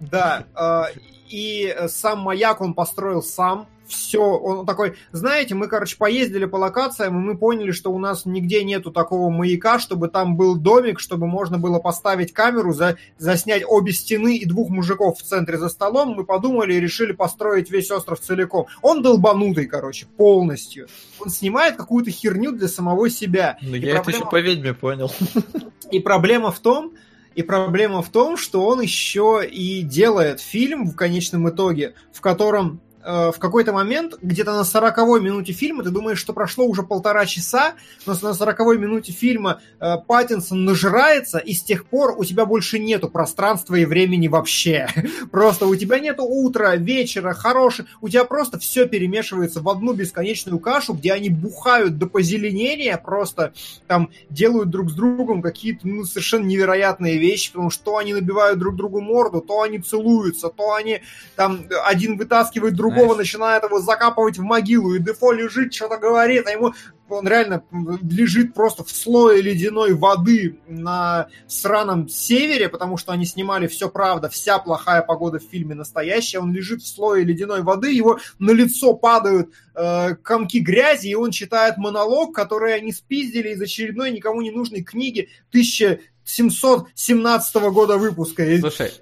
Да, 0.00 0.44
э, 0.56 0.82
и 1.28 1.76
сам 1.88 2.20
маяк 2.20 2.60
он 2.60 2.72
построил 2.74 3.22
сам. 3.22 3.66
Все, 3.90 4.20
он 4.20 4.66
такой, 4.66 4.94
знаете, 5.12 5.54
мы, 5.54 5.68
короче, 5.68 5.96
поездили 5.96 6.44
по 6.44 6.56
локациям, 6.56 7.18
и 7.18 7.20
мы 7.20 7.36
поняли, 7.36 7.72
что 7.72 7.92
у 7.92 7.98
нас 7.98 8.24
нигде 8.24 8.64
нету 8.64 8.90
такого 8.90 9.30
маяка, 9.30 9.78
чтобы 9.78 10.08
там 10.08 10.36
был 10.36 10.56
домик, 10.56 11.00
чтобы 11.00 11.26
можно 11.26 11.58
было 11.58 11.78
поставить 11.78 12.32
камеру, 12.32 12.72
за, 12.72 12.96
заснять 13.18 13.62
обе 13.66 13.92
стены 13.92 14.36
и 14.36 14.46
двух 14.46 14.70
мужиков 14.70 15.18
в 15.18 15.22
центре 15.22 15.58
за 15.58 15.68
столом. 15.68 16.10
Мы 16.10 16.24
подумали 16.24 16.74
и 16.74 16.80
решили 16.80 17.12
построить 17.12 17.70
весь 17.70 17.90
остров 17.90 18.20
целиком. 18.20 18.66
Он 18.82 19.02
долбанутый, 19.02 19.66
короче, 19.66 20.06
полностью. 20.16 20.88
Он 21.18 21.28
снимает 21.28 21.76
какую-то 21.76 22.10
херню 22.10 22.52
для 22.52 22.68
самого 22.68 23.10
себя. 23.10 23.58
Ну, 23.60 23.74
я 23.74 23.92
это 23.92 24.02
проблема- 24.02 24.16
еще 24.18 24.30
по 24.30 24.40
ведьме 24.40 24.74
понял. 24.74 25.12
и 25.90 26.00
проблема 26.00 26.50
в 26.50 26.60
том, 26.60 26.92
и 27.34 27.42
проблема 27.42 28.02
в 28.02 28.08
том, 28.10 28.36
что 28.36 28.66
он 28.66 28.80
еще 28.80 29.42
и 29.50 29.82
делает 29.82 30.40
фильм 30.40 30.86
в 30.86 30.96
конечном 30.96 31.48
итоге, 31.48 31.94
в 32.12 32.20
котором 32.20 32.80
в 33.04 33.38
какой-то 33.38 33.72
момент, 33.72 34.18
где-то 34.20 34.52
на 34.52 34.64
40 34.64 34.98
минуте 35.20 35.52
фильма, 35.52 35.82
ты 35.82 35.90
думаешь, 35.90 36.18
что 36.18 36.32
прошло 36.32 36.66
уже 36.66 36.82
полтора 36.82 37.24
часа, 37.26 37.74
но 38.06 38.14
на 38.20 38.34
40 38.34 38.58
минуте 38.78 39.12
фильма 39.12 39.60
э, 39.80 39.96
Паттинсон 40.06 40.64
нажирается, 40.64 41.38
и 41.38 41.54
с 41.54 41.62
тех 41.62 41.86
пор 41.86 42.14
у 42.18 42.24
тебя 42.24 42.44
больше 42.44 42.78
нету 42.78 43.08
пространства 43.08 43.76
и 43.76 43.84
времени 43.84 44.28
вообще. 44.28 44.88
Просто 45.30 45.66
у 45.66 45.74
тебя 45.76 45.98
нету 45.98 46.24
утра, 46.24 46.76
вечера, 46.76 47.32
хорошего, 47.32 47.88
у 48.00 48.08
тебя 48.08 48.24
просто 48.24 48.58
все 48.58 48.86
перемешивается 48.86 49.60
в 49.60 49.68
одну 49.68 49.92
бесконечную 49.92 50.58
кашу, 50.58 50.94
где 50.94 51.12
они 51.12 51.30
бухают 51.30 51.98
до 51.98 52.06
позеленения, 52.06 52.96
просто 52.96 53.52
там 53.86 54.10
делают 54.28 54.70
друг 54.70 54.90
с 54.90 54.94
другом 54.94 55.42
какие-то 55.42 55.86
ну, 55.86 56.04
совершенно 56.04 56.44
невероятные 56.44 57.18
вещи, 57.18 57.52
потому 57.52 57.70
что 57.70 57.84
то 57.84 57.96
они 57.98 58.14
набивают 58.14 58.58
друг 58.58 58.76
другу 58.76 59.00
морду, 59.00 59.40
то 59.40 59.62
они 59.62 59.78
целуются, 59.78 60.48
то 60.48 60.74
они 60.74 61.00
там 61.36 61.64
один 61.86 62.16
вытаскивает 62.16 62.74
другого, 62.90 63.14
Знаешь. 63.14 63.28
начинает 63.28 63.64
его 63.64 63.80
закапывать 63.80 64.38
в 64.38 64.42
могилу, 64.42 64.94
и 64.94 64.98
Дефо 64.98 65.32
лежит, 65.32 65.74
что-то 65.74 65.98
говорит, 65.98 66.46
а 66.46 66.50
ему 66.50 66.72
он 67.10 67.26
реально 67.26 67.62
лежит 68.02 68.54
просто 68.54 68.84
в 68.84 68.90
слое 68.90 69.42
ледяной 69.42 69.94
воды 69.94 70.58
на 70.66 71.28
сраном 71.46 72.08
севере, 72.08 72.68
потому 72.68 72.96
что 72.96 73.12
они 73.12 73.26
снимали 73.26 73.66
все 73.66 73.88
правда, 73.88 74.28
вся 74.28 74.58
плохая 74.58 75.02
погода 75.02 75.38
в 75.38 75.42
фильме 75.42 75.74
настоящая. 75.74 76.38
Он 76.38 76.52
лежит 76.52 76.82
в 76.82 76.86
слое 76.86 77.24
ледяной 77.24 77.62
воды, 77.62 77.92
его 77.92 78.18
на 78.38 78.52
лицо 78.52 78.94
падают 78.94 79.50
э, 79.74 80.14
комки 80.16 80.58
грязи, 80.58 81.08
и 81.08 81.14
он 81.14 81.30
читает 81.30 81.76
монолог, 81.76 82.34
который 82.34 82.74
они 82.74 82.92
спиздили 82.92 83.50
из 83.50 83.60
очередной 83.60 84.10
никому 84.10 84.40
не 84.40 84.50
нужной 84.50 84.82
книги 84.82 85.28
1717 85.50 87.54
года 87.72 87.98
выпуска. 87.98 88.44
Слушай, 88.60 88.92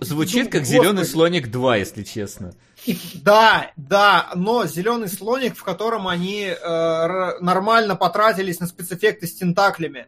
звучит 0.00 0.50
как 0.50 0.64
«Зеленый 0.64 1.04
слоник 1.04 1.48
2», 1.48 1.78
если 1.78 2.02
честно. 2.02 2.54
И, 2.84 2.98
да, 3.14 3.70
да, 3.76 4.30
но 4.34 4.66
зеленый 4.66 5.08
слоник, 5.08 5.56
в 5.56 5.62
котором 5.62 6.08
они 6.08 6.46
э, 6.46 7.38
нормально 7.40 7.94
потратились 7.94 8.58
на 8.58 8.66
спецэффекты 8.66 9.26
с 9.26 9.34
тентаклями. 9.34 10.06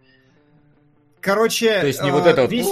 Короче, 1.21 1.81
то 1.81 1.87
есть 1.87 2.03
не 2.03 2.11
э, 2.11 2.13
вот 2.13 2.27
это 2.27 2.45
весь... 2.45 2.67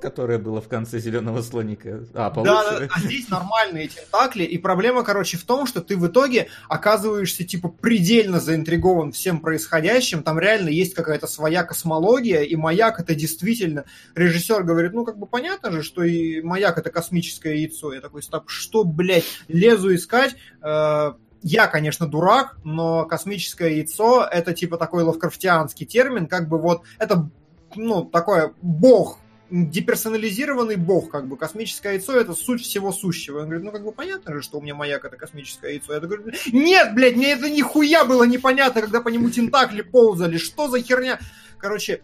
которое 0.00 0.38
было 0.38 0.60
в 0.60 0.68
конце 0.68 0.98
зеленого 0.98 1.42
слоника. 1.42 2.04
А, 2.14 2.30
получше. 2.30 2.54
Да, 2.54 2.80
да, 2.80 2.88
а 2.90 3.00
здесь 3.00 3.28
нормальные 3.28 3.88
тентакли, 3.88 4.44
и 4.44 4.58
проблема, 4.58 5.02
короче, 5.02 5.36
в 5.36 5.44
том, 5.44 5.66
что 5.66 5.80
ты 5.80 5.96
в 5.96 6.06
итоге 6.06 6.48
оказываешься, 6.68 7.44
типа, 7.44 7.68
предельно 7.68 8.40
заинтригован 8.40 9.12
всем 9.12 9.40
происходящим, 9.40 10.22
там 10.22 10.38
реально 10.38 10.68
есть 10.68 10.94
какая-то 10.94 11.26
своя 11.26 11.64
космология, 11.64 12.44
и 12.44 12.56
маяк 12.56 13.00
это 13.00 13.14
действительно... 13.14 13.84
Режиссер 14.14 14.62
говорит, 14.62 14.92
ну, 14.92 15.04
как 15.04 15.18
бы 15.18 15.26
понятно 15.26 15.70
же, 15.70 15.82
что 15.82 16.02
и 16.02 16.40
маяк 16.40 16.78
это 16.78 16.90
космическое 16.90 17.56
яйцо. 17.56 17.92
Я 17.92 18.00
такой, 18.00 18.22
стоп, 18.22 18.48
что, 18.48 18.84
блядь, 18.84 19.24
лезу 19.48 19.94
искать, 19.94 20.36
э, 20.62 21.12
я, 21.42 21.66
конечно, 21.68 22.06
дурак, 22.06 22.56
но 22.64 23.04
космическое 23.04 23.76
яйцо 23.76 24.24
это 24.24 24.52
типа 24.52 24.78
такой 24.78 25.04
лавкрафтианский 25.04 25.86
термин, 25.86 26.26
как 26.26 26.48
бы 26.48 26.58
вот 26.58 26.82
это 26.98 27.30
ну, 27.76 28.04
такое 28.04 28.52
бог 28.62 29.18
деперсонализированный 29.50 30.76
бог, 30.76 31.10
как 31.10 31.26
бы, 31.26 31.36
космическое 31.36 31.94
яйцо 31.94 32.14
это 32.16 32.34
суть 32.34 32.62
всего 32.62 32.92
сущего. 32.92 33.38
Он 33.38 33.44
говорит, 33.44 33.64
ну, 33.64 33.70
как 33.70 33.84
бы 33.84 33.92
понятно 33.92 34.34
же, 34.34 34.42
что 34.42 34.58
у 34.58 34.62
меня 34.62 34.74
маяк 34.74 35.04
это 35.04 35.16
космическое 35.16 35.72
яйцо. 35.72 35.94
Я 35.94 36.00
говорю, 36.00 36.24
нет, 36.52 36.94
блядь, 36.94 37.16
мне 37.16 37.32
это 37.32 37.48
нихуя 37.48 38.04
было 38.04 38.24
непонятно, 38.24 38.80
когда 38.80 39.00
по 39.00 39.08
нему 39.08 39.30
тентакли 39.30 39.82
ползали, 39.82 40.36
что 40.36 40.68
за 40.68 40.80
херня? 40.80 41.20
Короче, 41.58 42.02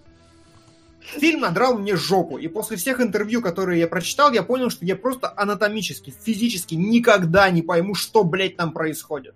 фильм 1.01 1.41
надрал 1.41 1.79
мне 1.79 1.97
жопу, 1.97 2.39
и 2.39 2.49
после 2.49 2.77
всех 2.77 3.01
интервью, 3.01 3.43
которые 3.43 3.81
я 3.81 3.89
прочитал, 3.89 4.33
я 4.33 4.43
понял, 4.43 4.71
что 4.71 4.85
я 4.85 4.97
просто 4.97 5.33
анатомически, 5.37 6.15
физически 6.25 6.75
никогда 6.75 7.51
не 7.51 7.63
пойму, 7.63 7.95
что, 7.95 8.25
блядь, 8.25 8.57
там 8.57 8.73
происходит. 8.73 9.35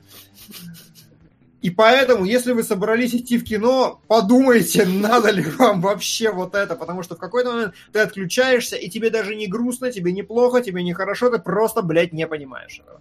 И 1.67 1.71
поэтому, 1.71 2.25
если 2.25 2.53
вы 2.53 2.63
собрались 2.63 3.13
идти 3.13 3.39
в 3.39 3.43
кино, 3.43 4.01
подумайте, 4.07 4.87
надо 4.87 5.33
ли 5.33 5.43
вам 5.43 5.81
вообще 5.81 6.31
вот 6.31 6.55
это, 6.55 6.77
потому 6.77 7.03
что 7.03 7.17
в 7.17 7.19
какой-то 7.19 7.51
момент 7.51 7.75
ты 7.93 7.99
отключаешься, 7.99 8.77
и 8.77 8.89
тебе 8.89 9.11
даже 9.11 9.35
не 9.35 9.49
грустно, 9.49 9.91
тебе 9.91 10.13
не 10.13 10.23
плохо, 10.23 10.63
тебе 10.63 10.85
не 10.85 10.93
хорошо, 10.93 11.29
ты 11.29 11.41
просто, 11.41 11.83
блядь, 11.83 12.13
не 12.13 12.25
понимаешь 12.29 12.79
этого. 12.79 13.01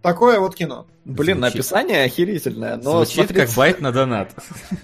Такое 0.00 0.40
вот 0.40 0.54
кино. 0.54 0.86
Блин, 1.04 1.36
Звучит. 1.36 1.54
написание 1.54 2.04
охерительное, 2.04 2.76
но 2.76 3.04
Звучит 3.04 3.26
смотрите... 3.26 3.46
как 3.46 3.54
байт 3.54 3.80
на 3.82 3.92
донат. 3.92 4.34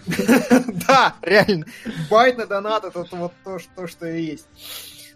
Да, 0.87 1.15
реально. 1.23 1.65
Байт 2.11 2.37
на 2.37 2.47
донат 2.47 2.85
это 2.85 3.07
вот 3.13 3.33
то, 3.45 3.87
что 3.89 4.07
и 4.07 4.23
есть. 4.23 4.47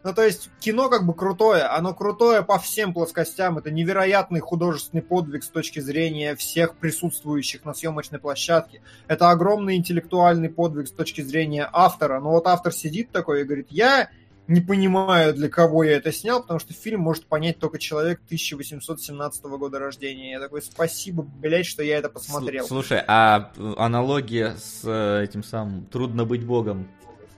Ну, 0.03 0.14
то 0.14 0.24
есть, 0.24 0.51
кино 0.61 0.88
как 0.88 1.05
бы 1.05 1.12
крутое, 1.14 1.64
оно 1.64 1.92
крутое 1.92 2.42
по 2.42 2.59
всем 2.59 2.94
плоскостям, 2.94 3.59
это 3.59 3.70
невероятный 3.70 4.40
художественный 4.40 5.03
подвиг 5.03 5.44
с 5.44 5.48
точки 5.48 5.80
зрения 5.80 6.34
всех 6.36 6.76
присутствующих 6.76 7.64
на 7.66 7.74
съемочной 7.74 8.18
площадке, 8.18 8.80
это 9.09 9.30
огромный 9.30 9.76
интеллектуальный 9.76 10.48
подвиг 10.48 10.88
с 10.88 10.92
точки 10.92 11.20
зрения 11.20 11.68
автора, 11.70 12.18
но 12.20 12.30
вот 12.30 12.46
автор 12.46 12.72
сидит 12.72 13.11
такой 13.11 13.42
и 13.42 13.44
говорит, 13.44 13.68
я 13.70 14.09
не 14.51 14.61
понимаю, 14.61 15.32
для 15.32 15.48
кого 15.48 15.84
я 15.84 15.96
это 15.96 16.11
снял, 16.12 16.42
потому 16.42 16.59
что 16.59 16.72
фильм 16.72 17.01
может 17.01 17.26
понять 17.26 17.59
только 17.61 17.78
человек 17.78 18.20
1817 18.24 19.44
года 19.44 19.78
рождения. 19.78 20.32
Я 20.32 20.40
такой, 20.40 20.61
спасибо, 20.61 21.22
блядь, 21.22 21.66
что 21.66 21.84
я 21.84 21.98
это 21.98 22.09
посмотрел. 22.09 22.66
Слушай, 22.66 23.01
а 23.07 23.53
аналогия 23.76 24.57
с 24.57 24.80
э, 24.84 25.22
этим 25.22 25.44
самым 25.44 25.86
«Трудно 25.86 26.24
быть 26.24 26.44
богом» 26.44 26.88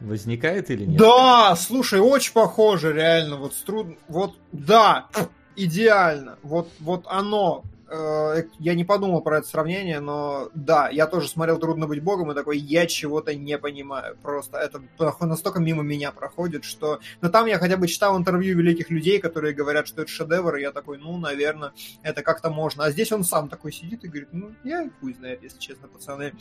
возникает 0.02 0.70
или 0.70 0.84
нет? 0.84 0.98
Да, 0.98 1.54
слушай, 1.56 2.00
очень 2.00 2.32
похоже, 2.32 2.92
реально. 2.92 3.36
Вот, 3.36 3.54
струд... 3.54 3.98
вот 4.08 4.34
да, 4.52 5.08
идеально. 5.56 6.38
Вот, 6.42 6.68
вот 6.80 7.04
оно. 7.08 7.64
Э, 7.94 8.44
я 8.58 8.74
не 8.74 8.84
подумал 8.84 9.20
про 9.20 9.38
это 9.38 9.46
сравнение, 9.46 10.00
но 10.00 10.48
да, 10.54 10.88
я 10.88 11.06
тоже 11.06 11.28
смотрел 11.28 11.58
«Трудно 11.58 11.86
быть 11.86 12.02
богом» 12.02 12.32
и 12.32 12.34
такой, 12.34 12.56
я 12.56 12.86
чего-то 12.86 13.34
не 13.34 13.58
понимаю. 13.58 14.16
Просто 14.22 14.56
это 14.56 14.80
настолько 15.20 15.60
мимо 15.60 15.82
меня 15.82 16.10
проходит, 16.10 16.64
что... 16.64 17.00
Но 17.20 17.28
там 17.28 17.44
я 17.44 17.58
хотя 17.58 17.76
бы 17.76 17.86
читал 17.86 18.16
интервью 18.16 18.56
великих 18.56 18.88
людей, 18.88 19.18
которые 19.18 19.52
говорят, 19.52 19.86
что 19.86 20.02
это 20.02 20.10
шедевр, 20.10 20.56
и 20.56 20.62
я 20.62 20.72
такой, 20.72 20.96
ну, 20.96 21.18
наверное, 21.18 21.72
это 22.02 22.22
как-то 22.22 22.48
можно. 22.48 22.84
А 22.84 22.90
здесь 22.90 23.12
он 23.12 23.24
сам 23.24 23.50
такой 23.50 23.72
сидит 23.72 24.04
и 24.04 24.08
говорит, 24.08 24.30
ну, 24.32 24.52
я 24.64 24.88
хуй 25.00 25.12
знает, 25.12 25.42
если 25.42 25.58
честно, 25.58 25.86
пацаны. 25.86 26.32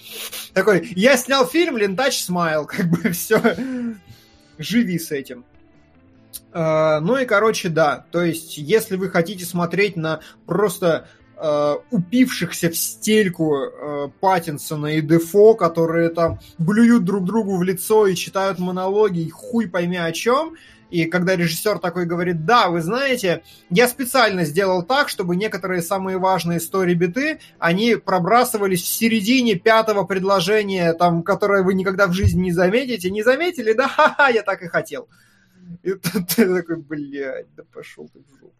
Такой, 0.53 0.87
я 0.95 1.17
снял 1.17 1.45
фильм, 1.45 1.75
лентач 1.75 2.23
смайл, 2.23 2.65
как 2.65 2.85
бы 2.85 3.11
все. 3.11 3.41
Живи 4.57 4.97
с 4.97 5.11
этим. 5.11 5.43
Uh, 6.53 6.99
ну 6.99 7.17
и, 7.17 7.25
короче, 7.25 7.69
да. 7.69 8.05
То 8.11 8.21
есть, 8.21 8.57
если 8.57 8.95
вы 8.95 9.09
хотите 9.09 9.45
смотреть 9.45 9.95
на 9.95 10.21
просто 10.45 11.07
э, 11.41 11.75
упившихся 11.89 12.69
в 12.69 12.77
стельку 12.77 13.55
э, 13.55 14.09
Паттинсона 14.19 14.97
и 14.97 15.01
Дефо, 15.01 15.55
которые 15.55 16.09
там 16.09 16.39
блюют 16.57 17.03
друг 17.03 17.25
другу 17.25 17.57
в 17.57 17.63
лицо 17.63 18.07
и 18.07 18.15
читают 18.15 18.59
монологи, 18.59 19.21
и 19.21 19.29
хуй 19.29 19.67
пойми 19.67 19.97
о 19.97 20.11
чем. 20.11 20.55
И 20.91 21.05
когда 21.05 21.37
режиссер 21.37 21.79
такой 21.79 22.05
говорит, 22.05 22.45
да, 22.45 22.69
вы 22.69 22.81
знаете, 22.81 23.43
я 23.69 23.87
специально 23.87 24.43
сделал 24.43 24.83
так, 24.83 25.07
чтобы 25.07 25.37
некоторые 25.37 25.81
самые 25.81 26.17
важные 26.17 26.57
истории-биты, 26.57 27.39
они 27.59 27.95
пробрасывались 27.95 28.81
в 28.83 28.87
середине 28.87 29.55
пятого 29.55 30.03
предложения, 30.03 30.93
там, 30.93 31.23
которое 31.23 31.63
вы 31.63 31.75
никогда 31.75 32.07
в 32.07 32.13
жизни 32.13 32.41
не 32.41 32.51
заметите. 32.51 33.09
Не 33.09 33.23
заметили? 33.23 33.71
Да, 33.71 33.87
ха-ха, 33.87 34.27
я 34.27 34.43
так 34.43 34.61
и 34.63 34.67
хотел. 34.67 35.07
И 35.81 35.93
ты 36.35 36.55
такой, 36.57 36.75
блядь, 36.75 37.53
да 37.55 37.63
пошел 37.73 38.09
ты 38.09 38.19
в 38.19 38.39
жопу. 38.39 38.53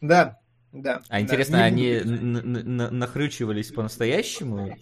Да, 0.00 0.40
да. 0.72 1.02
А 1.08 1.20
интересно, 1.20 1.58
да, 1.58 1.64
они 1.64 2.00
нахрючивались 2.02 3.70
по-настоящему? 3.70 4.76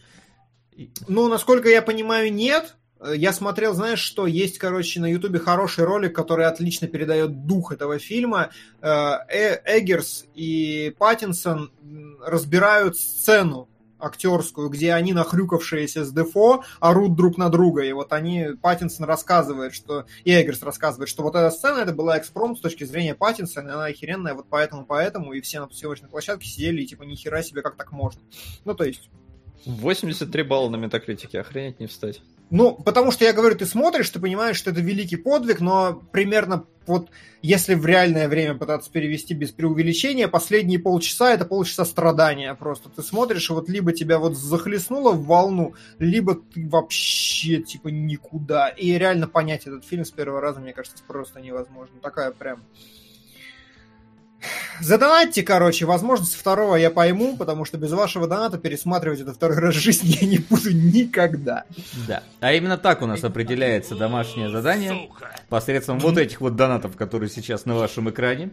Ну, 1.09 1.29
насколько 1.29 1.69
я 1.69 1.83
понимаю, 1.83 2.33
нет. 2.33 2.77
Я 3.15 3.33
смотрел, 3.33 3.73
знаешь 3.73 4.01
что, 4.01 4.27
есть, 4.27 4.59
короче, 4.59 5.01
на 5.01 5.11
Ютубе 5.11 5.39
хороший 5.39 5.85
ролик, 5.85 6.15
который 6.15 6.47
отлично 6.47 6.87
передает 6.87 7.47
дух 7.47 7.73
этого 7.73 7.99
фильма. 7.99 8.51
Э, 8.83 9.15
э 9.27 9.79
Эггерс 9.79 10.27
и 10.35 10.95
Паттинсон 10.99 11.73
разбирают 12.25 12.99
сцену 12.99 13.70
актерскую, 14.01 14.69
где 14.69 14.93
они, 14.93 15.13
нахрюкавшиеся 15.13 16.05
с 16.05 16.13
Дефо, 16.13 16.65
орут 16.81 17.17
друг 17.17 17.37
на 17.39 17.49
друга. 17.49 17.83
И 17.83 17.93
вот 17.93 18.13
они, 18.13 18.49
Паттинсон 18.61 19.07
рассказывает, 19.07 19.75
что... 19.75 20.07
И 20.25 20.33
Эггерс 20.33 20.63
рассказывает, 20.63 21.09
что 21.09 21.23
вот 21.23 21.35
эта 21.35 21.51
сцена, 21.51 21.81
это 21.81 21.93
была 21.93 22.19
экспромт 22.19 22.59
с 22.59 22.61
точки 22.61 22.85
зрения 22.85 23.15
Паттинсона, 23.15 23.75
она 23.75 23.85
охеренная 23.87 24.35
вот 24.35 24.47
поэтому, 24.49 24.85
поэтому, 24.85 25.33
и 25.33 25.41
все 25.41 25.61
на 25.61 25.71
съемочной 25.71 26.09
площадке 26.09 26.47
сидели 26.47 26.83
и 26.83 26.87
типа, 26.87 27.03
нихера 27.05 27.43
себе, 27.43 27.63
как 27.63 27.77
так 27.77 27.93
можно. 27.93 28.21
Ну, 28.65 28.75
то 28.75 28.85
есть... 28.85 29.11
83 29.67 30.43
балла 30.43 30.71
на 30.71 30.77
метакритике, 30.77 31.41
охренеть 31.41 31.81
не 31.81 31.87
встать. 31.87 32.23
Ну, 32.51 32.75
потому 32.75 33.13
что 33.13 33.25
я 33.25 33.33
говорю, 33.33 33.57
ты 33.57 33.65
смотришь, 33.65 34.11
ты 34.11 34.19
понимаешь, 34.19 34.57
что 34.57 34.71
это 34.71 34.81
великий 34.81 35.17
подвиг, 35.17 35.61
но 35.61 36.03
примерно 36.11 36.67
вот 36.87 37.09
если 37.43 37.75
в 37.75 37.87
реальное 37.87 38.29
время 38.29 38.57
пытаться 38.57 38.91
перевести 38.91 39.35
без 39.35 39.53
преувеличения, 39.53 40.27
последние 40.27 40.81
полчаса 40.81 41.33
это 41.33 41.45
полчаса 41.45 41.85
страдания 41.85 42.53
просто. 42.55 42.89
Ты 42.89 43.03
смотришь, 43.03 43.49
и 43.49 43.53
вот 43.53 43.69
либо 43.69 43.93
тебя 43.93 44.19
вот 44.19 44.37
захлестнуло 44.37 45.13
в 45.13 45.25
волну, 45.25 45.75
либо 46.01 46.35
ты 46.35 46.69
вообще 46.69 47.63
типа 47.63 47.89
никуда. 47.89 48.69
И 48.69 48.91
реально 48.99 49.29
понять 49.29 49.69
этот 49.69 49.85
фильм 49.85 50.05
с 50.05 50.11
первого 50.11 50.41
раза, 50.41 50.59
мне 50.59 50.73
кажется, 50.73 51.03
просто 51.07 51.41
невозможно. 51.41 52.01
Такая 52.03 52.33
прям 52.33 52.65
Задонатьте, 54.81 55.43
короче, 55.43 55.85
возможно, 55.85 56.25
со 56.25 56.39
второго 56.39 56.77
я 56.77 56.91
пойму, 56.91 57.37
потому 57.37 57.65
что 57.65 57.79
без 57.79 57.93
вашего 57.93 58.27
доната 58.27 58.59
пересматривать 58.59 59.21
это 59.21 59.33
второй 59.35 59.59
раз 59.59 59.75
в 59.75 59.79
жизни 59.79 60.17
я 60.21 60.27
не 60.27 60.39
буду 60.39 60.73
никогда. 60.73 61.65
Да. 62.09 62.23
А 62.41 62.53
именно 62.53 62.79
так 62.79 63.03
у 63.03 63.07
нас 63.07 63.23
определяется 63.23 63.95
домашнее 63.95 64.51
задание 64.51 65.11
посредством 65.49 65.99
вот 65.99 66.17
этих 66.19 66.41
вот 66.41 66.57
донатов, 66.57 66.97
которые 66.97 67.29
сейчас 67.29 67.67
на 67.67 67.75
вашем 67.75 68.09
экране. 68.11 68.51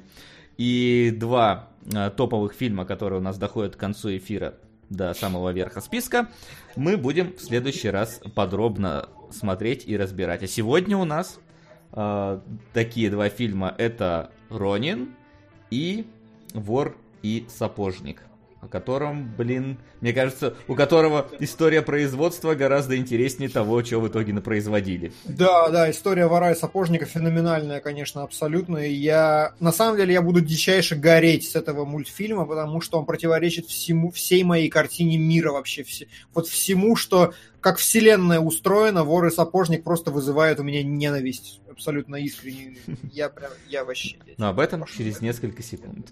И 0.58 1.14
два 1.16 1.70
э, 1.86 2.10
топовых 2.10 2.54
фильма, 2.54 2.86
которые 2.86 3.20
у 3.20 3.24
нас 3.24 3.38
доходят 3.38 3.76
к 3.76 3.80
концу 3.80 4.18
эфира 4.18 4.56
до 4.90 5.14
самого 5.14 5.52
верха 5.52 5.82
списка, 5.82 6.30
мы 6.76 6.98
будем 6.98 7.34
в 7.34 7.42
следующий 7.42 7.90
раз 7.90 8.22
подробно 8.34 9.10
смотреть 9.32 9.84
и 9.86 9.96
разбирать. 9.96 10.44
А 10.44 10.48
сегодня 10.48 10.98
у 10.98 11.06
нас 11.06 11.40
э, 11.92 12.40
такие 12.74 13.12
два 13.12 13.30
фильма. 13.30 13.74
Это 13.78 14.32
«Ронин» 14.50 15.10
и 15.70 16.06
«Вор 16.54 16.96
и 17.22 17.46
сапожник», 17.50 18.24
о 18.60 18.68
котором, 18.68 19.32
блин, 19.38 19.78
мне 20.02 20.14
кажется, 20.14 20.56
у 20.68 20.76
которого 20.76 21.28
история 21.40 21.82
производства 21.82 22.56
гораздо 22.56 22.98
интереснее 22.98 23.50
того, 23.50 23.84
что 23.84 24.00
в 24.00 24.08
итоге 24.08 24.34
напроизводили. 24.34 25.14
Да, 25.26 25.70
да, 25.70 25.92
история 25.92 26.28
вора 26.28 26.52
и 26.52 26.56
сапожника 26.56 27.06
феноменальная, 27.06 27.80
конечно, 27.80 28.24
абсолютно. 28.24 28.78
И 28.78 28.94
я, 28.94 29.54
на 29.60 29.72
самом 29.72 29.98
деле, 29.98 30.14
я 30.14 30.22
буду 30.22 30.42
дичайше 30.42 30.96
гореть 30.96 31.50
с 31.50 31.56
этого 31.56 31.86
мультфильма, 31.86 32.46
потому 32.46 32.82
что 32.82 32.98
он 33.00 33.06
противоречит 33.06 33.68
всему, 33.68 34.12
всей 34.12 34.44
моей 34.44 34.70
картине 34.70 35.18
мира 35.18 35.52
вообще. 35.52 35.84
Все, 35.84 36.08
вот 36.34 36.48
всему, 36.48 36.96
что 36.96 37.34
как 37.62 37.78
вселенная 37.78 38.40
устроена, 38.40 39.04
вор 39.04 39.28
и 39.28 39.32
сапожник 39.32 39.84
просто 39.84 40.10
вызывают 40.10 40.60
у 40.60 40.64
меня 40.64 40.84
ненависть. 40.84 41.62
Абсолютно 41.70 42.16
искренне. 42.16 42.78
Я 43.12 43.30
прям, 43.30 43.52
я 43.68 43.86
вообще... 43.86 44.18
Но 44.38 44.50
об 44.50 44.60
этом 44.60 44.84
через 44.86 45.22
несколько 45.22 45.62
секунд. 45.62 46.12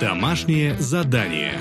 Домашнее 0.00 0.74
задание. 0.78 1.58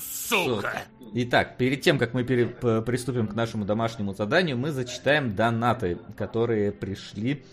Сука. 0.00 0.82
Итак, 1.12 1.56
перед 1.56 1.80
тем, 1.80 1.98
как 1.98 2.14
мы 2.14 2.22
пере- 2.22 2.46
приступим 2.46 3.26
к 3.26 3.34
нашему 3.34 3.64
домашнему 3.64 4.14
заданию, 4.14 4.56
мы 4.56 4.70
зачитаем 4.70 5.34
донаты, 5.34 5.98
которые 6.16 6.70
пришли 6.70 7.44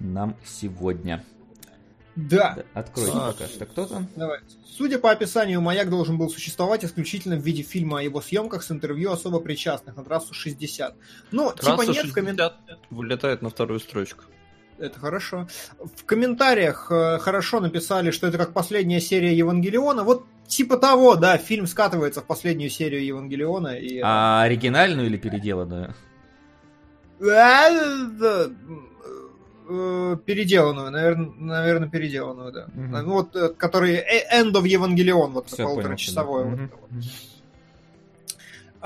нам 0.00 0.36
сегодня. 0.44 1.24
Да. 2.14 2.58
Откройте 2.74 3.12
Так. 3.12 3.36
пока 3.36 3.46
что. 3.48 3.66
Кто 3.66 3.86
там? 3.86 4.08
Давай. 4.16 4.40
Судя 4.66 4.98
по 4.98 5.10
описанию, 5.10 5.60
маяк 5.62 5.88
должен 5.88 6.18
был 6.18 6.28
существовать 6.28 6.84
исключительно 6.84 7.36
в 7.36 7.40
виде 7.40 7.62
фильма 7.62 8.00
о 8.00 8.02
его 8.02 8.20
съемках 8.20 8.62
с 8.62 8.70
интервью 8.70 9.12
особо 9.12 9.40
причастных 9.40 9.96
на 9.96 10.04
трассу 10.04 10.34
60. 10.34 10.94
Ну, 11.30 11.52
типа 11.54 11.82
нет 11.82 12.06
в 12.06 12.12
комментариях. 12.12 12.54
60 12.66 12.80
вылетает 12.90 13.42
на 13.42 13.48
вторую 13.48 13.80
строчку. 13.80 14.24
Это 14.78 14.98
хорошо. 14.98 15.48
В 15.78 16.04
комментариях 16.04 16.90
э, 16.90 17.18
хорошо 17.18 17.60
написали, 17.60 18.10
что 18.10 18.26
это 18.26 18.38
как 18.38 18.52
последняя 18.52 19.00
серия 19.00 19.36
Евангелиона. 19.36 20.02
Вот 20.04 20.24
типа 20.46 20.76
того, 20.76 21.16
да, 21.16 21.38
фильм 21.38 21.66
скатывается 21.66 22.20
в 22.20 22.24
последнюю 22.24 22.70
серию 22.70 23.04
Евангелиона. 23.04 23.76
И... 23.78 24.00
А 24.02 24.42
оригинальную 24.42 25.08
или 25.08 25.16
переделанную? 25.16 25.94
Э, 27.20 28.48
э, 29.68 30.16
Переделанную, 30.24 30.90
наверное, 30.90 31.30
наверное, 31.38 31.88
переделанную, 31.88 32.52
да. 32.52 32.66
Мгм. 32.74 32.90
Ну, 32.90 33.12
вот, 33.12 33.34
э, 33.34 33.48
который 33.48 33.94
э, 33.94 34.22
End 34.32 34.52
of 34.52 34.62
Evangelion, 34.62 35.32
вот 35.32 35.48
Всё, 35.48 35.64
полуторачасовой. 35.64 36.44
понял, 36.44 36.56
вот 36.56 36.64
это 36.66 36.76
вот. 36.76 36.90
Мгм. 36.90 37.02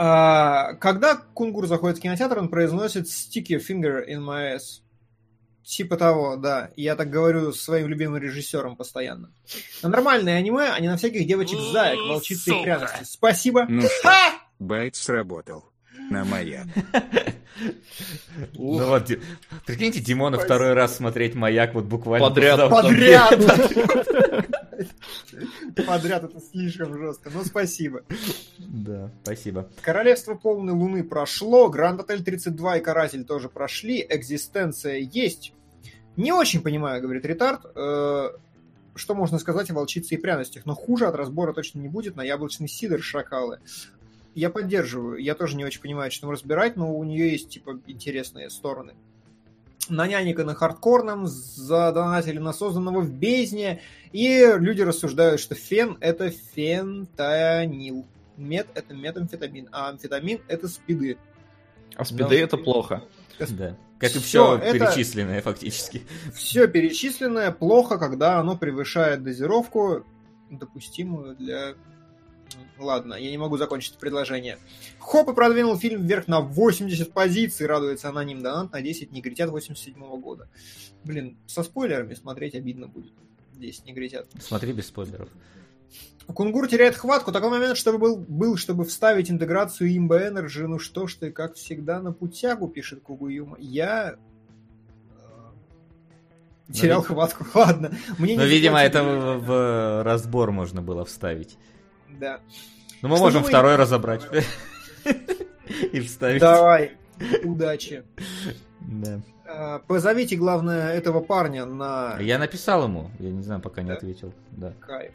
А, 0.03 0.75
когда 0.75 1.17
Кунгур 1.35 1.67
заходит 1.67 1.99
в 1.99 2.01
кинотеатр, 2.01 2.39
он 2.39 2.49
произносит 2.49 3.07
sticky 3.07 3.59
finger 3.59 4.03
in 4.09 4.25
my 4.25 4.57
ass. 4.57 4.81
Типа 5.65 5.97
того, 5.97 6.37
да. 6.37 6.71
Я 6.77 6.97
так 6.97 7.11
говорю 7.11 7.53
с 7.53 7.61
своим 7.61 7.89
любимым 7.89 8.21
режиссером 8.21 8.77
постоянно. 8.77 9.31
На 9.83 9.89
нормальное 9.89 10.37
аниме, 10.37 10.71
а 10.73 10.81
не 10.81 10.89
на 10.89 10.97
всяких 10.97 11.27
девочек-заек, 11.27 11.99
волчицы 12.09 12.51
и 12.51 12.63
пряности. 12.63 13.05
Спасибо. 13.05 13.67
Ну 13.69 13.83
что, 14.01 14.11
байт 14.59 14.97
сработал. 14.97 15.65
На 16.11 16.25
маяк. 16.25 16.67
Ну 18.55 18.85
вот, 18.85 19.11
прикиньте, 19.67 20.01
Димона 20.01 20.39
второй 20.39 20.73
раз 20.73 20.97
смотреть 20.97 21.35
«Маяк» 21.35 21.75
вот 21.75 21.85
буквально... 21.85 22.29
Подряд. 22.29 22.71
Подряд! 22.71 23.39
Подряд 25.87 26.25
это 26.25 26.41
слишком 26.41 26.97
жестко. 26.99 27.31
Ну, 27.33 27.45
спасибо. 27.45 28.03
Да, 28.59 29.11
спасибо. 29.23 29.69
Королевство 29.83 30.35
полной 30.35 30.73
луны 30.73 31.05
прошло, 31.05 31.69
Гранд 31.69 32.01
Отель 32.01 32.23
32 32.23 32.79
и 32.79 32.81
Каратель 32.81 33.25
тоже 33.25 33.49
прошли, 33.49 34.05
экзистенция 34.09 34.99
есть. 34.99 35.53
Не 36.17 36.33
очень 36.33 36.63
понимаю, 36.63 37.03
говорит 37.03 37.25
Ретард, 37.25 37.63
э, 37.75 38.31
что 38.95 39.15
можно 39.15 39.39
сказать 39.39 39.71
о 39.71 39.75
волчице 39.75 40.15
и 40.15 40.19
пряностях, 40.19 40.67
но 40.67 40.75
хуже 40.75 41.07
от 41.07 41.15
разбора 41.15 41.53
точно 41.53 41.81
не 41.81 41.89
будет 41.89 42.17
на 42.17 42.23
яблочный 42.23 42.69
сидр 42.69 43.03
шакалы. 43.03 43.61
Я 44.35 44.51
поддерживаю, 44.51 45.19
я 45.19 45.35
тоже 45.35 45.57
не 45.57 45.65
очень 45.65 45.81
понимаю, 45.81 46.11
что 46.11 46.23
там 46.23 46.31
разбирать, 46.31 46.77
но 46.77 46.95
у 46.95 47.03
нее 47.05 47.33
есть, 47.33 47.49
типа, 47.49 47.81
интересные 47.87 48.49
стороны. 48.51 48.95
На 49.91 50.07
няника 50.07 50.45
на 50.45 50.55
хардкорном, 50.55 51.27
задонатили 51.27 52.39
на 52.39 52.53
созданного 52.53 53.01
в 53.01 53.13
бездне, 53.13 53.83
и 54.13 54.47
люди 54.57 54.83
рассуждают, 54.83 55.41
что 55.41 55.55
фен— 55.55 55.99
это 56.01 56.31
фентанил. 56.31 58.07
Мет— 58.37 58.69
это 58.75 58.95
метамфетамин, 58.95 59.69
а 59.73 59.91
амфетамин— 59.91 60.41
это 60.49 60.69
спиды. 60.69 61.19
А 61.97 62.05
спиды 62.05 62.41
это 62.41 62.57
плохо. 62.57 63.03
Да. 63.39 63.77
Как 63.99 64.17
и 64.17 64.19
все 64.19 64.57
это- 64.57 64.79
перечисленное 64.79 65.43
фактически. 65.43 66.03
Все 66.35 66.67
перечисленное 66.69 67.51
плохо, 67.51 67.99
когда 67.99 68.39
оно 68.39 68.57
превышает 68.57 69.23
дозировку, 69.23 70.07
допустимую 70.51 71.37
для... 71.37 71.75
Ладно, 72.81 73.15
я 73.15 73.31
не 73.31 73.37
могу 73.37 73.59
закончить 73.59 73.99
предложение. 73.99 74.59
Хопа 74.99 75.35
продвинул 75.35 75.77
фильм 75.77 76.07
вверх 76.07 76.29
на 76.29 76.41
80 76.41 77.13
позиций, 77.13 77.67
радуется 77.67 78.09
аноним 78.09 78.43
донат 78.43 78.73
на 78.73 78.81
10 78.81 79.13
негритят 79.13 79.51
87 79.51 79.95
года. 80.21 80.49
Блин, 81.05 81.37
со 81.47 81.63
спойлерами 81.63 82.15
смотреть 82.15 82.55
обидно 82.55 82.89
будет. 82.89 83.13
10 83.55 83.85
негритят. 83.85 84.27
Смотри 84.41 84.73
без 84.73 84.87
спойлеров. 84.87 85.29
Кунгур 86.27 86.69
теряет 86.69 86.97
хватку. 86.97 87.33
Такой 87.33 87.51
момент, 87.51 87.77
чтобы 87.77 87.99
был, 87.99 88.17
был, 88.17 88.57
чтобы 88.57 88.85
вставить 88.85 89.31
интеграцию 89.31 89.95
имба 89.97 90.27
Energy. 90.27 90.67
Ну 90.67 90.79
что 90.79 91.07
ж 91.07 91.17
ты, 91.17 91.31
как 91.31 91.55
всегда, 91.57 92.01
на 92.01 92.13
путягу, 92.13 92.69
пишет 92.69 93.03
Кугуюма. 93.03 93.57
Я 93.59 94.17
э, 96.69 96.73
терял 96.73 97.01
вид- 97.01 97.09
хватку. 97.09 97.45
Ладно. 97.59 97.93
Мне 98.19 98.37
Но, 98.37 98.45
видимо, 98.45 98.81
это 98.81 99.03
в, 99.03 99.39
в 99.39 100.03
разбор 100.05 100.53
можно 100.53 100.81
было 100.81 101.05
вставить. 101.05 101.59
Да. 102.19 102.41
Но 103.03 103.09
мы 103.09 103.17
Что 103.17 103.25
можем 103.25 103.41
думаете? 103.43 103.49
второй 103.57 103.77
разобрать. 103.77 104.23
И 105.93 106.01
вставить. 106.01 106.41
Давай. 106.41 106.93
Удачи. 107.45 108.03
Да. 108.81 109.21
Э, 109.47 109.79
Позовите, 109.87 110.37
главное, 110.37 110.93
этого 110.93 111.21
парня 111.21 111.65
на 111.65 112.17
Я 112.21 112.39
написал 112.39 112.85
ему, 112.85 113.11
я 113.19 113.31
не 113.31 113.43
знаю, 113.43 113.61
пока 113.61 113.83
не 113.83 113.89
Да? 113.89 113.95
ответил. 113.95 114.33
Да. 114.51 114.73
кайф. 114.81 115.13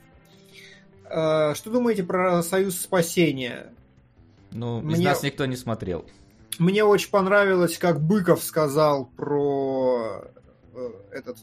Э, 1.09 1.53
Что 1.55 1.69
думаете 1.71 2.03
про 2.03 2.41
Союз 2.43 2.79
спасения? 2.79 3.71
Ну, 4.51 4.87
из 4.89 4.99
нас 5.01 5.21
никто 5.23 5.45
не 5.45 5.55
смотрел. 5.55 6.05
Мне 6.59 6.83
очень 6.85 7.09
понравилось, 7.09 7.77
как 7.77 7.99
Быков 7.99 8.41
сказал 8.43 9.05
про 9.17 10.23
э, 10.73 10.89
этот 11.11 11.37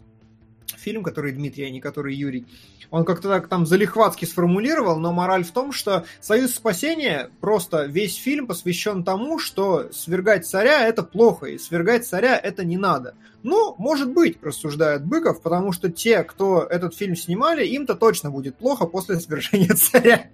фильм, 0.79 1.03
который 1.03 1.33
Дмитрий, 1.33 1.65
а 1.65 1.71
не 1.71 1.81
который 1.81 2.15
Юрий. 2.15 2.47
Он 2.91 3.05
как-то 3.07 3.29
так 3.29 3.49
там 3.49 3.65
залихватски 3.65 4.27
сформулировал, 4.27 4.99
но 4.99 5.13
мораль 5.13 5.45
в 5.45 5.51
том, 5.51 5.73
что 5.73 6.05
Союз 6.21 6.55
спасения 6.55 7.31
просто 7.41 7.87
весь 7.87 8.17
фильм 8.17 8.47
посвящен 8.47 9.03
тому, 9.03 9.39
что 9.39 9.89
свергать 9.93 10.47
царя 10.47 10.87
это 10.87 11.03
плохо, 11.03 11.47
и 11.47 11.59
свергать 11.59 12.07
царя 12.07 12.37
это 12.37 12.65
не 12.65 12.77
надо. 12.77 13.15
Ну, 13.43 13.75
может 13.79 14.13
быть, 14.13 14.39
рассуждает 14.43 15.05
Быков, 15.05 15.43
потому 15.43 15.73
что 15.73 15.91
те, 15.91 16.23
кто 16.23 16.63
этот 16.63 16.95
фильм 16.95 17.17
снимали, 17.17 17.67
им-то 17.67 17.95
точно 17.95 18.31
будет 18.31 18.57
плохо 18.57 18.87
после 18.87 19.19
свержения 19.19 19.75
царя. 19.75 20.31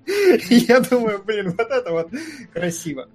Я 0.51 0.81
думаю, 0.81 1.23
блин, 1.25 1.55
вот 1.57 1.71
это 1.71 1.91
вот 1.93 2.11
красиво. 2.53 3.09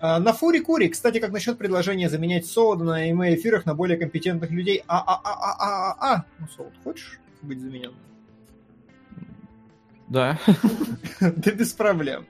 А, 0.00 0.18
На 0.20 0.32
Фури 0.32 0.60
Кури, 0.60 0.88
кстати, 0.88 1.18
как 1.18 1.32
насчет 1.32 1.58
предложения 1.58 2.08
заменять 2.08 2.46
Солода 2.46 2.84
на 2.84 2.96
аниме-эфирах 2.96 3.66
на 3.66 3.74
более 3.74 3.96
компетентных 3.96 4.50
людей? 4.50 4.84
А, 4.86 4.98
а, 4.98 5.20
а, 5.24 5.32
а, 5.32 5.56
а, 5.58 5.92
а, 5.92 6.14
а. 6.14 6.24
Ну, 6.38 6.46
Солод, 6.56 6.72
хочешь 6.84 7.18
быть 7.42 7.60
замененным? 7.60 7.98
Да. 10.08 10.38
Да 11.20 11.50
без 11.50 11.72
проблем. 11.72 12.26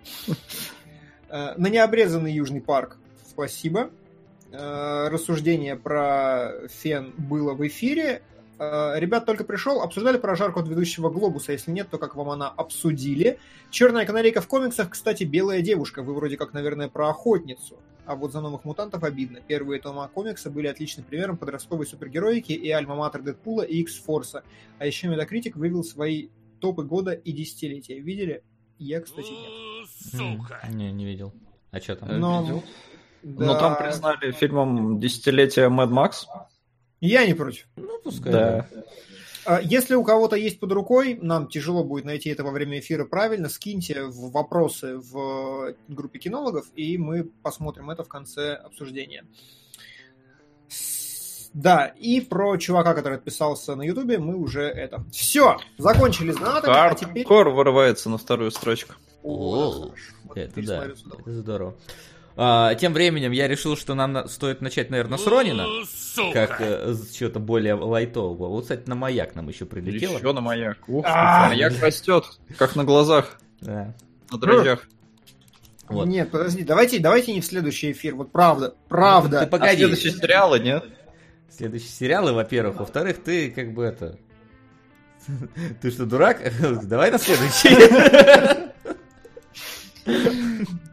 Э, 1.29 1.55
На 1.57 1.69
необрезанный 1.69 2.33
Южный 2.33 2.61
парк. 2.63 2.97
Спасибо. 3.29 3.91
Э, 4.51 5.09
Рассуждение 5.11 5.77
про 5.77 6.53
фен 6.69 7.13
было 7.19 7.53
в 7.55 7.67
эфире. 7.67 8.23
Э, 8.59 8.99
Ребят 8.99 9.25
только 9.27 9.45
пришел, 9.45 9.83
обсуждали 9.83 10.19
про 10.19 10.35
жарку 10.35 10.61
от 10.61 10.69
ведущего 10.69 11.11
Глобуса. 11.11 11.53
Если 11.53 11.71
нет, 11.71 11.89
то 11.91 11.99
как 11.99 12.17
вам 12.17 12.31
она 12.31 12.49
обсудили. 12.49 13.39
Черная 13.71 14.05
канарейка 14.07 14.41
в 14.41 14.49
комиксах, 14.49 14.91
кстати, 14.91 15.25
белая 15.25 15.61
девушка. 15.63 16.03
Вы 16.03 16.15
вроде 16.15 16.37
как, 16.37 16.53
наверное, 16.53 16.89
про 16.89 17.09
охотницу. 17.11 17.77
а 18.07 18.17
вот 18.17 18.33
за 18.33 18.41
новых 18.41 18.65
мутантов 18.65 19.05
обидно. 19.05 19.41
Первые 19.47 19.81
тома 19.81 20.09
комикса 20.09 20.51
были 20.51 20.67
отличным 20.67 21.05
примером 21.05 21.37
подростковой 21.37 21.87
супергероики 21.87 22.53
и 22.53 22.71
альма-матер 22.71 23.21
Дэдпула 23.23 23.63
и 23.63 23.81
X-Форса. 23.83 24.43
А 24.79 24.87
еще 24.87 25.09
Метакритик 25.09 25.57
вывел 25.57 25.85
свои 25.85 26.29
топы 26.61 26.85
года 26.85 27.13
и 27.13 27.33
десятилетия. 27.33 28.01
Видели? 28.01 28.43
Я, 28.79 29.01
кстати, 29.03 29.29
нет. 29.31 29.89
М, 30.21 30.47
Не, 30.77 30.91
не 30.93 31.05
видел. 31.05 31.33
А 31.71 31.81
что 31.81 31.97
там? 31.97 32.19
Но, 32.19 32.63
да, 33.23 33.45
Но 33.47 33.59
там 33.59 33.77
признали 33.77 34.31
фильмом 34.33 34.99
десятилетия 34.99 35.69
Мэд 35.69 35.91
Макс. 35.91 36.27
Я 37.01 37.27
не 37.27 37.35
против. 37.35 37.67
Ну, 37.77 38.01
пускай. 38.03 38.33
Да. 38.33 38.69
А 39.45 39.63
Если 39.63 39.95
у 39.95 40.05
кого-то 40.05 40.37
есть 40.37 40.61
под 40.61 40.73
рукой, 40.73 41.19
нам 41.23 41.49
тяжело 41.49 41.83
будет 41.83 42.05
найти 42.05 42.29
это 42.29 42.45
во 42.45 42.51
время 42.51 42.81
эфира 42.81 43.07
правильно, 43.07 43.49
скиньте 43.49 44.05
в 44.05 44.31
вопросы 44.31 44.99
в 44.99 45.75
группе 45.89 46.19
кинологов, 46.19 46.67
и 46.75 46.99
мы 46.99 47.25
посмотрим 47.25 47.91
это 47.91 48.05
в 48.05 48.09
конце 48.09 48.53
обсуждения. 48.55 49.25
Да, 51.55 51.87
и 51.87 52.21
про 52.21 52.59
чувака, 52.59 52.93
который 52.93 53.17
отписался 53.17 53.75
на 53.75 53.83
Ютубе, 53.83 54.19
мы 54.19 54.37
уже 54.37 54.65
это... 54.65 55.03
Все, 55.11 55.57
закончили 55.79 56.33
с 56.33 56.37
донатами, 56.37 56.75
а 56.77 56.95
теперь... 56.95 57.27
Хардкор 57.27 57.49
вырывается 57.49 58.11
на 58.11 58.19
вторую 58.19 58.51
строчку. 58.51 58.95
О, 59.23 59.91
О, 60.29 60.35
Это 60.35 60.63
да, 60.63 60.85
это 60.85 61.33
здорово. 61.33 61.75
А, 62.41 62.77
тем 62.77 62.93
временем 62.93 63.33
я 63.33 63.49
решил, 63.49 63.77
что 63.77 63.95
нам 63.97 64.13
на- 64.13 64.29
стоит 64.29 64.61
начать, 64.61 64.91
наверное, 64.91 65.19
с 65.19 65.27
Ронина, 65.27 65.67
как 66.33 66.61
э, 66.61 66.93
с 66.95 67.11
чего-то 67.11 67.41
более 67.41 67.75
лайтового. 67.75 68.47
Вот, 68.49 68.63
кстати, 68.63 68.89
на 68.89 68.95
маяк 68.95 69.35
нам 69.35 69.49
еще 69.49 69.67
прилетело. 69.67 70.19
Еще 70.19 70.33
на 70.33 70.41
маяк. 70.41 70.79
Ух, 70.89 71.05
А. 71.09 71.49
маяк 71.49 71.73
растет, 71.83 72.25
как 72.57 72.77
на 72.77 72.85
глазах, 72.85 73.41
Да. 73.61 73.93
на 74.31 74.39
дрожжах. 74.39 74.89
Вот. 75.89 76.07
Нет, 76.07 76.31
подожди, 76.31 76.63
давайте, 76.63 77.01
давайте 77.01 77.33
не 77.33 77.41
в 77.41 77.45
следующий 77.45 77.91
эфир, 77.91 78.15
вот 78.15 78.31
правда, 78.31 78.73
правда. 78.89 79.41
Ты 79.41 79.45
А 79.47 79.49
погоди. 79.49 79.79
следующие 79.79 80.13
сериалы, 80.13 80.61
нет? 80.61 80.85
Следующие 81.51 81.89
сериалы, 81.91 82.33
во-первых. 82.33 82.79
Во-вторых, 82.79 83.21
ты 83.25 83.51
как 83.51 83.73
бы 83.75 83.83
это... 83.83 84.17
Ты 85.83 85.91
что, 85.91 86.07
дурак? 86.07 86.41
Давай 86.85 87.11
на 87.11 87.19
следующий. 87.19 88.69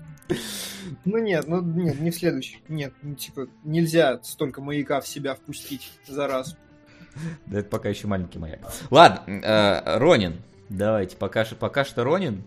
Ну 1.05 1.19
нет, 1.19 1.47
ну 1.47 1.61
нет, 1.61 1.99
не 1.99 2.11
в 2.11 2.15
следующий. 2.15 2.61
Нет, 2.67 2.93
ну 3.01 3.15
типа 3.15 3.47
нельзя 3.63 4.19
столько 4.23 4.61
маяка 4.61 4.99
в 5.01 5.07
себя 5.07 5.35
впустить 5.35 5.91
за 6.07 6.27
раз. 6.27 6.57
Да 7.45 7.59
это 7.59 7.69
пока 7.69 7.89
еще 7.89 8.07
маленький 8.07 8.39
маяк. 8.39 8.59
Ладно, 8.89 9.23
э, 9.27 9.97
Ронин. 9.99 10.41
Давайте, 10.69 11.15
пока, 11.15 11.45
пока 11.59 11.85
что 11.85 12.03
Ронин. 12.03 12.43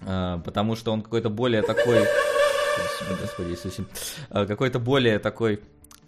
Э, 0.00 0.40
потому 0.44 0.74
что 0.74 0.92
он 0.92 1.02
какой-то 1.02 1.30
более 1.30 1.62
такой... 1.62 2.00
Господи, 2.00 3.20
Господи 3.20 3.50
Иисусе. 3.50 3.84
Э, 4.30 4.46
Какой-то 4.46 4.80
более 4.80 5.18
такой 5.18 5.60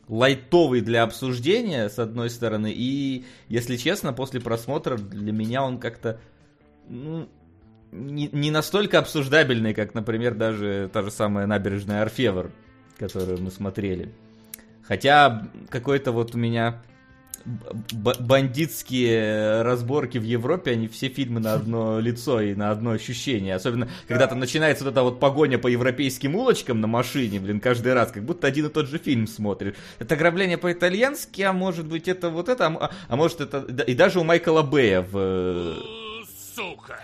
лайтовый 0.08 0.80
для 0.80 1.02
обсуждения, 1.02 1.88
с 1.88 1.98
одной 1.98 2.30
стороны, 2.30 2.72
и, 2.74 3.24
если 3.48 3.76
честно, 3.76 4.12
после 4.12 4.40
просмотра 4.40 4.96
для 4.96 5.32
меня 5.32 5.62
он 5.62 5.78
как-то 5.78 6.20
ну, 6.88 7.28
не, 7.96 8.28
не 8.32 8.50
настолько 8.50 8.98
обсуждабельный, 8.98 9.74
как, 9.74 9.94
например, 9.94 10.34
даже 10.34 10.90
та 10.92 11.02
же 11.02 11.10
самая 11.10 11.46
набережная 11.46 12.02
Орфевр, 12.02 12.50
которую 12.98 13.40
мы 13.40 13.50
смотрели. 13.50 14.12
Хотя 14.82 15.48
какой-то 15.70 16.12
вот 16.12 16.34
у 16.34 16.38
меня 16.38 16.82
бандитские 17.92 19.62
разборки 19.62 20.18
в 20.18 20.24
Европе, 20.24 20.72
они 20.72 20.88
все 20.88 21.08
фильмы 21.08 21.40
на 21.40 21.54
одно 21.54 22.00
лицо 22.00 22.40
и 22.40 22.54
на 22.54 22.70
одно 22.70 22.90
ощущение. 22.90 23.54
Особенно, 23.54 23.88
когда 24.08 24.26
там 24.26 24.40
начинается 24.40 24.84
вот 24.84 24.90
эта 24.90 25.02
вот 25.02 25.20
погоня 25.20 25.58
по 25.58 25.68
европейским 25.68 26.34
улочкам 26.34 26.80
на 26.80 26.88
машине, 26.88 27.38
блин, 27.38 27.60
каждый 27.60 27.94
раз, 27.94 28.10
как 28.10 28.24
будто 28.24 28.46
один 28.48 28.66
и 28.66 28.68
тот 28.68 28.88
же 28.88 28.98
фильм 28.98 29.28
смотришь. 29.28 29.74
Это 29.98 30.16
ограбление 30.16 30.58
по-итальянски, 30.58 31.42
а 31.42 31.52
может 31.52 31.86
быть 31.86 32.08
это 32.08 32.30
вот 32.30 32.48
это, 32.48 32.66
а, 32.66 32.90
а 33.08 33.16
может 33.16 33.40
это... 33.40 33.60
И 33.82 33.94
даже 33.94 34.18
у 34.18 34.24
Майкла 34.24 34.62
Бэя 34.62 35.02
в... 35.02 35.16
Э, 35.16 35.74
Сука! 36.54 36.98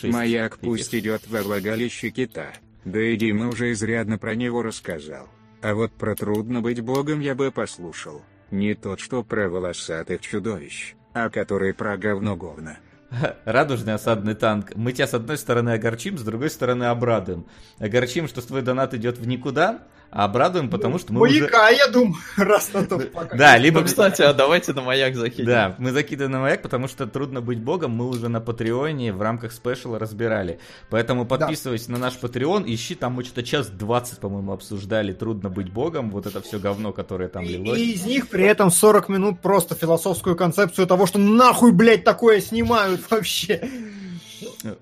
6. 0.00 0.12
Маяк 0.12 0.58
пусть 0.58 0.94
идет 0.94 1.26
во 1.28 1.42
влагалище 1.42 2.10
кита. 2.10 2.52
Да 2.84 3.00
и 3.00 3.16
Дима 3.16 3.48
уже 3.48 3.72
изрядно 3.72 4.18
про 4.18 4.34
него 4.34 4.62
рассказал. 4.62 5.28
А 5.62 5.74
вот 5.74 5.92
про 5.92 6.14
«Трудно 6.14 6.60
быть 6.60 6.80
богом» 6.80 7.20
я 7.20 7.34
бы 7.34 7.50
послушал. 7.50 8.22
Не 8.50 8.74
тот, 8.74 9.00
что 9.00 9.24
про 9.24 9.48
волосатых 9.48 10.20
чудовищ, 10.20 10.94
а 11.12 11.28
который 11.30 11.74
про 11.74 11.96
говно-говно. 11.96 12.76
Радужный 13.44 13.94
осадный 13.94 14.34
танк. 14.34 14.74
Мы 14.76 14.92
тебя 14.92 15.06
с 15.06 15.14
одной 15.14 15.38
стороны 15.38 15.70
огорчим, 15.70 16.18
с 16.18 16.22
другой 16.22 16.50
стороны 16.50 16.84
обрадуем. 16.84 17.46
Огорчим, 17.78 18.28
что 18.28 18.46
твой 18.46 18.62
донат 18.62 18.94
идет 18.94 19.18
в 19.18 19.26
никуда, 19.26 19.82
обрадуем, 20.10 20.70
потому 20.70 20.98
что 20.98 21.12
мы 21.12 21.22
уже... 21.22 21.40
Маяка, 21.40 21.68
я 21.70 21.88
думаю, 21.88 22.16
раз 22.36 22.72
на 22.72 22.86
то 22.86 22.98
пока. 22.98 23.36
Да, 23.36 23.58
либо... 23.58 23.80
Ну, 23.80 23.86
кстати, 23.86 24.22
а 24.22 24.32
давайте 24.32 24.72
на 24.72 24.82
маяк 24.82 25.14
закинем. 25.14 25.46
Да, 25.46 25.74
мы 25.78 25.90
закидываем 25.92 26.32
на 26.32 26.40
маяк, 26.40 26.62
потому 26.62 26.88
что 26.88 27.06
трудно 27.06 27.40
быть 27.40 27.60
богом, 27.60 27.92
мы 27.92 28.08
уже 28.08 28.28
на 28.28 28.40
Патреоне 28.40 29.12
в 29.12 29.20
рамках 29.20 29.52
спешала 29.52 29.98
разбирали. 29.98 30.58
Поэтому 30.90 31.26
подписывайся 31.26 31.90
на 31.92 31.98
наш 31.98 32.14
Патреон, 32.14 32.64
ищи, 32.66 32.94
там 32.94 33.14
мы 33.14 33.24
что-то 33.24 33.42
час 33.42 33.68
20, 33.68 34.18
по-моему, 34.18 34.52
обсуждали 34.52 35.12
трудно 35.12 35.50
быть 35.50 35.72
богом, 35.72 36.10
вот 36.10 36.26
это 36.26 36.40
все 36.40 36.58
говно, 36.58 36.92
которое 36.92 37.28
там 37.28 37.44
И, 37.44 37.48
лилось. 37.48 37.78
и 37.78 37.92
из 37.92 38.04
них 38.06 38.28
при 38.28 38.44
этом 38.44 38.70
40 38.70 39.08
минут 39.08 39.40
просто 39.40 39.74
философскую 39.74 40.36
концепцию 40.36 40.86
того, 40.86 41.06
что 41.06 41.18
нахуй, 41.18 41.72
блядь, 41.72 42.04
такое 42.04 42.40
снимают 42.40 43.02
вообще. 43.10 43.68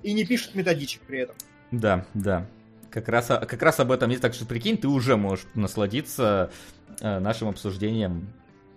И 0.02 0.12
не 0.12 0.24
пишут 0.24 0.54
методичек 0.54 1.02
при 1.02 1.20
этом. 1.20 1.34
Да, 1.70 2.06
да. 2.14 2.46
Как 2.94 3.08
раз, 3.08 3.26
как 3.26 3.60
раз 3.60 3.80
об 3.80 3.90
этом 3.90 4.08
есть, 4.10 4.22
так 4.22 4.34
что 4.34 4.46
прикинь, 4.46 4.76
ты 4.76 4.86
уже 4.86 5.16
можешь 5.16 5.46
насладиться 5.54 6.52
э, 7.00 7.18
нашим 7.18 7.48
обсуждением 7.48 8.32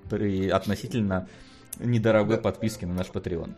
при 0.09 0.49
относительно 0.49 1.29
недорогой 1.77 2.39
подписке 2.39 2.87
на 2.87 2.95
наш 2.95 3.09
Patreon. 3.09 3.53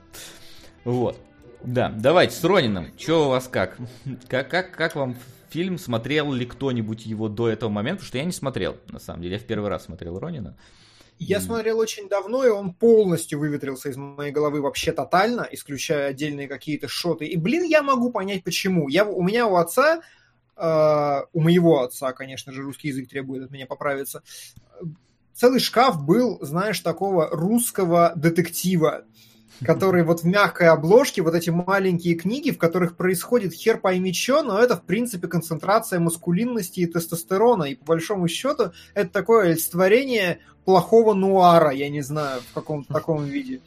Вот. 0.84 1.18
Да, 1.64 1.94
давайте 1.98 2.36
с 2.36 2.44
Ронином. 2.44 2.88
Че 2.98 3.26
у 3.26 3.30
вас 3.30 3.48
как? 3.48 3.78
Как, 4.28 4.50
как? 4.50 4.72
как 4.76 4.96
вам 4.98 5.16
фильм? 5.50 5.78
Смотрел 5.78 6.34
ли 6.34 6.46
кто-нибудь 6.46 7.06
его 7.06 7.30
до 7.30 7.48
этого 7.48 7.70
момента? 7.70 8.00
Потому 8.00 8.08
что 8.10 8.18
я 8.18 8.26
не 8.26 8.34
смотрел, 8.34 8.76
на 8.90 9.00
самом 9.00 9.22
деле. 9.22 9.36
Я 9.36 9.40
в 9.40 9.46
первый 9.46 9.70
раз 9.70 9.86
смотрел 9.86 10.20
Ронина. 10.20 10.58
Я 11.20 11.40
смотрел 11.40 11.80
очень 11.80 12.10
давно, 12.10 12.46
и 12.46 12.50
он 12.50 12.74
полностью 12.74 13.40
выветрился 13.40 13.90
из 13.90 13.96
моей 13.96 14.32
головы 14.32 14.62
вообще 14.62 14.92
тотально, 14.92 15.48
исключая 15.52 16.10
отдельные 16.10 16.50
какие-то 16.50 16.90
шоты. 16.90 17.28
И, 17.28 17.38
блин, 17.38 17.64
я 17.64 17.82
могу 17.82 18.12
понять, 18.12 18.44
почему. 18.44 18.90
Я, 18.90 19.06
у 19.06 19.22
меня 19.22 19.48
у 19.48 19.56
отца, 19.56 20.02
у 20.60 21.40
моего 21.40 21.84
отца, 21.84 22.12
конечно 22.12 22.52
же, 22.52 22.62
русский 22.62 22.90
язык 22.90 23.10
требует 23.10 23.46
от 23.46 23.52
меня 23.52 23.66
поправиться, 23.66 24.22
целый 25.34 25.60
шкаф 25.60 26.04
был, 26.04 26.38
знаешь, 26.42 26.80
такого 26.82 27.30
русского 27.30 28.12
детектива, 28.16 29.06
который 29.64 30.04
вот 30.04 30.22
в 30.22 30.26
мягкой 30.26 30.68
обложке, 30.68 31.22
вот 31.22 31.34
эти 31.34 31.50
маленькие 31.50 32.16
книги, 32.16 32.52
в 32.52 32.58
которых 32.58 32.98
происходит 32.98 33.54
хер 33.54 33.78
пойми 33.78 34.14
чё, 34.14 34.42
но 34.44 34.60
это, 34.60 34.76
в 34.76 34.84
принципе, 34.84 35.28
концентрация 35.28 36.00
маскулинности 36.00 36.82
и 36.82 36.86
тестостерона, 36.86 37.64
и 37.64 37.76
по 37.76 37.86
большому 37.86 38.28
счету 38.28 38.72
это 38.94 39.10
такое 39.12 39.48
олицетворение 39.48 40.40
плохого 40.66 41.14
нуара, 41.14 41.72
я 41.72 41.90
не 41.90 42.02
знаю, 42.02 42.42
в 42.42 42.54
каком-то 42.54 42.94
таком 42.94 43.24
виде. 43.26 43.62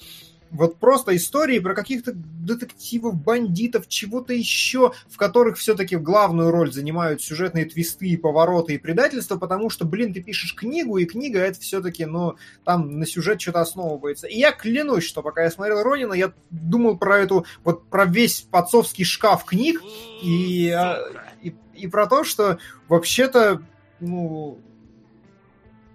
Вот 0.52 0.78
просто 0.78 1.16
истории 1.16 1.58
про 1.60 1.74
каких-то 1.74 2.12
детективов, 2.14 3.14
бандитов, 3.14 3.88
чего-то 3.88 4.34
еще, 4.34 4.92
в 5.08 5.16
которых 5.16 5.56
все-таки 5.56 5.96
главную 5.96 6.50
роль 6.50 6.70
занимают 6.70 7.22
сюжетные 7.22 7.64
твисты 7.64 8.08
и 8.08 8.18
повороты 8.18 8.74
и 8.74 8.78
предательства, 8.78 9.38
потому 9.38 9.70
что, 9.70 9.86
блин, 9.86 10.12
ты 10.12 10.22
пишешь 10.22 10.54
книгу, 10.54 10.98
и 10.98 11.06
книга 11.06 11.40
это 11.40 11.58
все-таки, 11.58 12.04
ну, 12.04 12.36
там 12.64 12.98
на 12.98 13.06
сюжет 13.06 13.40
что-то 13.40 13.62
основывается. 13.62 14.26
И 14.26 14.38
я 14.38 14.52
клянусь, 14.52 15.04
что 15.04 15.22
пока 15.22 15.42
я 15.42 15.50
смотрел 15.50 15.82
Ронина, 15.82 16.12
я 16.12 16.34
думал 16.50 16.98
про 16.98 17.20
эту, 17.20 17.46
вот 17.64 17.88
про 17.88 18.04
весь 18.04 18.46
отцовский 18.50 19.06
шкаф 19.06 19.46
книг, 19.46 19.80
и, 20.22 20.68
а, 20.68 20.98
и, 21.40 21.54
и 21.74 21.86
про 21.86 22.06
то, 22.06 22.24
что 22.24 22.58
вообще-то, 22.88 23.62
ну, 24.00 24.60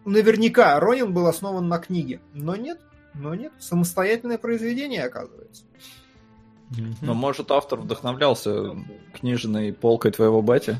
наверняка 0.03 0.79
Ронин 0.79 1.13
был 1.13 1.27
основан 1.27 1.67
на 1.67 1.77
книге. 1.77 2.21
Но 2.33 2.55
нет, 2.55 2.79
но 3.19 3.35
нет, 3.35 3.51
самостоятельное 3.59 4.37
произведение, 4.37 5.03
оказывается. 5.03 5.63
Но, 7.01 7.13
может, 7.13 7.51
автор 7.51 7.79
вдохновлялся 7.79 8.75
книжной 9.13 9.71
полкой 9.73 10.11
твоего 10.11 10.41
бати? 10.41 10.77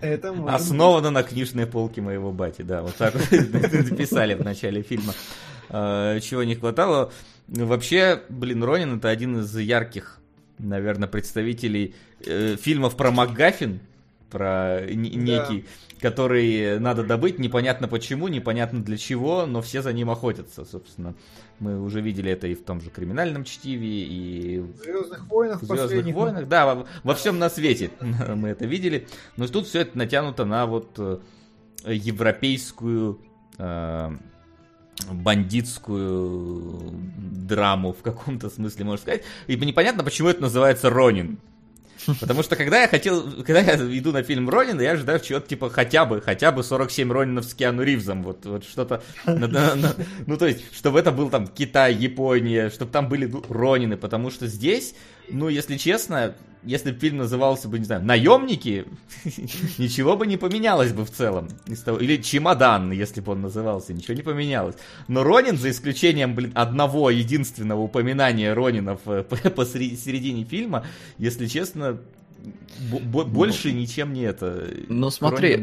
Это 0.00 0.32
может 0.32 0.60
Основано 0.60 1.10
на 1.10 1.22
книжной 1.22 1.66
полке 1.66 2.00
моего 2.00 2.32
бати, 2.32 2.62
да, 2.62 2.82
вот 2.82 2.96
так 2.96 3.14
вот 3.14 3.30
написали 3.30 4.34
в 4.34 4.42
начале 4.42 4.82
фильма. 4.82 5.12
Э, 5.68 6.18
Чего 6.20 6.42
не 6.42 6.56
хватало. 6.56 7.12
Ну, 7.46 7.66
Вообще, 7.66 8.22
блин, 8.28 8.64
Ронин 8.64 8.98
это 8.98 9.10
один 9.10 9.40
из 9.40 9.56
ярких, 9.56 10.18
наверное, 10.58 11.08
представителей 11.08 11.94
э, 12.26 12.56
фильмов 12.56 12.96
про 12.96 13.12
МакГаффин, 13.12 13.80
про 14.28 14.80
некий, 14.90 15.66
который 16.02 16.78
надо 16.80 17.04
добыть, 17.04 17.38
непонятно 17.38 17.88
почему, 17.88 18.28
непонятно 18.28 18.82
для 18.82 18.98
чего, 18.98 19.46
но 19.46 19.62
все 19.62 19.80
за 19.80 19.92
ним 19.92 20.10
охотятся, 20.10 20.64
собственно. 20.64 21.14
Мы 21.60 21.80
уже 21.80 22.00
видели 22.00 22.30
это 22.32 22.48
и 22.48 22.54
в 22.54 22.64
том 22.64 22.80
же 22.80 22.90
криминальном 22.90 23.44
чтиве, 23.44 24.02
и 24.02 24.58
В 24.58 24.76
Звездных 24.82 25.26
войнах 25.28 25.62
в 25.62 25.64
Звездных 25.64 25.88
последних. 25.88 26.14
войнах, 26.14 26.48
да, 26.48 26.74
во, 26.74 26.86
во 27.04 27.14
всем 27.14 27.38
на 27.38 27.48
свете 27.48 27.90
мы 28.00 28.48
это 28.48 28.66
видели. 28.66 29.06
Но 29.36 29.46
тут 29.46 29.66
все 29.66 29.80
это 29.82 29.96
натянуто 29.96 30.44
на 30.44 30.66
вот 30.66 30.90
э, 30.98 31.18
европейскую 31.86 33.20
э, 33.58 34.10
бандитскую 35.10 36.92
драму 37.16 37.92
в 37.92 38.02
каком-то 38.02 38.50
смысле, 38.50 38.84
можно 38.84 39.02
сказать. 39.02 39.22
И 39.46 39.56
непонятно, 39.56 40.04
почему 40.04 40.28
это 40.28 40.42
называется 40.42 40.90
Ронин. 40.90 41.38
Потому 42.20 42.42
что 42.42 42.56
когда 42.56 42.82
я 42.82 42.88
хотел, 42.88 43.22
когда 43.44 43.60
я 43.60 43.74
иду 43.76 44.12
на 44.12 44.22
фильм 44.22 44.48
Ронин, 44.48 44.80
я 44.80 44.92
ожидаю 44.92 45.20
чего-то 45.20 45.48
типа 45.48 45.70
хотя 45.70 46.04
бы, 46.04 46.20
хотя 46.20 46.52
бы 46.52 46.62
47 46.62 47.12
Ронинов 47.12 47.44
с 47.44 47.54
Киану 47.54 47.82
Ривзом, 47.82 48.22
вот, 48.22 48.44
вот 48.44 48.64
что-то, 48.64 49.02
ну 49.26 50.36
то 50.36 50.46
есть, 50.46 50.74
чтобы 50.74 50.98
это 50.98 51.12
был 51.12 51.30
там 51.30 51.46
Китай, 51.46 51.94
Япония, 51.94 52.70
чтобы 52.70 52.90
там 52.90 53.08
были 53.08 53.26
ну, 53.26 53.44
Ронины, 53.48 53.96
потому 53.96 54.30
что 54.30 54.46
здесь, 54.46 54.94
ну 55.30 55.48
если 55.48 55.76
честно, 55.76 56.34
если 56.64 56.92
бы 56.92 56.98
фильм 57.00 57.16
назывался 57.18 57.68
бы, 57.68 57.78
не 57.78 57.84
знаю, 57.84 58.04
Наемники, 58.04 58.84
ничего 59.78 60.16
бы 60.16 60.26
не 60.26 60.36
поменялось 60.36 60.92
бы 60.92 61.04
в 61.04 61.10
целом. 61.10 61.48
Или 62.00 62.18
Чемодан, 62.22 62.92
если 62.92 63.20
бы 63.20 63.32
он 63.32 63.42
назывался, 63.42 63.92
ничего 63.92 64.14
не 64.14 64.22
поменялось. 64.22 64.76
Но 65.08 65.24
Ронин, 65.24 65.56
за 65.58 65.70
исключением, 65.70 66.34
блин, 66.34 66.52
одного 66.54 67.10
единственного 67.10 67.80
упоминания 67.80 68.52
Ронинов 68.54 69.00
по- 69.04 69.22
посередине 69.24 70.44
фильма, 70.44 70.86
если 71.18 71.46
честно, 71.46 71.98
бо- 72.92 73.24
больше 73.24 73.72
ничем 73.72 74.12
не 74.12 74.22
это. 74.22 74.68
Ну 74.88 75.10
смотри, 75.10 75.56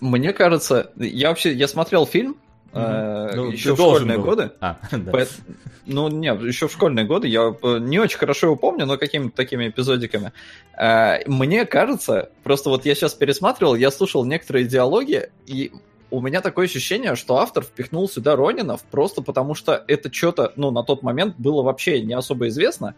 мне 0.00 0.32
кажется, 0.32 0.90
я 0.96 1.28
вообще, 1.28 1.54
я 1.54 1.68
смотрел 1.68 2.06
фильм 2.06 2.36
э, 2.72 3.32
Ну, 3.34 3.50
еще 3.50 3.74
в 3.74 3.78
школьные 3.78 4.18
был. 4.18 4.24
годы. 4.24 4.50
А, 4.60 4.78
да. 4.92 5.10
Поэт- 5.12 5.38
Ну, 5.86 6.08
нет, 6.08 6.40
еще 6.42 6.68
в 6.68 6.72
школьные 6.72 7.06
годы 7.06 7.28
я 7.28 7.54
э, 7.62 7.78
не 7.78 7.98
очень 7.98 8.18
хорошо 8.18 8.48
его 8.48 8.56
помню, 8.56 8.84
но 8.86 8.98
какими-то 8.98 9.34
такими 9.36 9.68
эпизодиками. 9.68 10.32
Э, 10.78 11.18
Мне 11.26 11.64
кажется, 11.66 12.30
просто 12.42 12.70
вот 12.70 12.84
я 12.86 12.94
сейчас 12.94 13.14
пересматривал, 13.14 13.74
я 13.74 13.90
слушал 13.90 14.24
некоторые 14.24 14.66
диалоги, 14.66 15.30
и 15.46 15.72
у 16.10 16.20
меня 16.20 16.40
такое 16.40 16.66
ощущение, 16.66 17.16
что 17.16 17.36
автор 17.38 17.62
впихнул 17.64 18.08
сюда 18.08 18.34
Ронинов 18.36 18.82
просто 18.84 19.20
потому, 19.22 19.54
что 19.54 19.82
это 19.88 20.12
что-то, 20.12 20.52
ну, 20.56 20.70
на 20.70 20.82
тот 20.82 21.02
момент 21.02 21.34
было 21.38 21.62
вообще 21.62 22.00
не 22.02 22.14
особо 22.14 22.48
известно. 22.48 22.94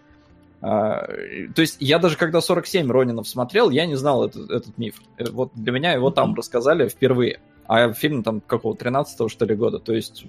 А, 0.63 1.07
То 1.55 1.63
есть 1.63 1.79
я 1.81 1.99
даже 1.99 2.17
когда 2.17 2.41
47 2.41 2.91
Ронинов 2.91 3.27
смотрел, 3.29 3.71
я 3.71 3.87
не 3.87 3.95
знал 3.97 4.27
этот, 4.27 4.51
этот 4.51 4.79
миф. 4.79 4.97
Вот 5.19 5.51
для 5.55 5.73
меня 5.73 5.93
его 5.93 6.11
там 6.11 6.35
рассказали 6.35 6.87
впервые. 6.89 7.41
А 7.73 7.93
фильм 7.93 8.25
там 8.25 8.41
какого 8.41 8.75
13-го, 8.75 9.29
что 9.29 9.45
ли, 9.45 9.55
года. 9.55 9.79
То 9.79 9.93
есть 9.95 10.25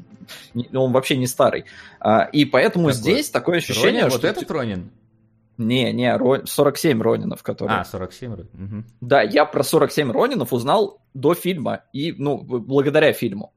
не- 0.54 0.70
он 0.78 0.92
вообще 0.92 1.18
не 1.18 1.26
старый. 1.26 1.66
А, 2.00 2.22
И 2.26 2.46
поэтому 2.46 2.86
Какой? 2.90 3.00
здесь 3.00 3.32
такое 3.32 3.58
ощущение, 3.58 4.02
Ронин, 4.04 4.10
что... 4.12 4.18
вот 4.20 4.26
этот 4.26 4.52
Ронин? 4.52 4.92
Не, 5.58 5.92
не, 5.92 6.16
Ро- 6.16 6.46
47 6.46 7.02
Ронинов, 7.02 7.42
которые... 7.42 7.80
А, 7.80 7.84
47 7.86 8.32
Ронин. 8.36 8.50
Мгм. 8.54 8.86
Да, 9.02 9.24
я 9.24 9.46
про 9.46 9.64
47 9.64 10.12
Ронинов 10.12 10.54
узнал 10.54 11.02
до 11.16 11.34
фильма 11.34 11.82
и, 11.94 12.12
ну, 12.16 12.38
благодаря 12.38 13.12
фильму. 13.12 13.52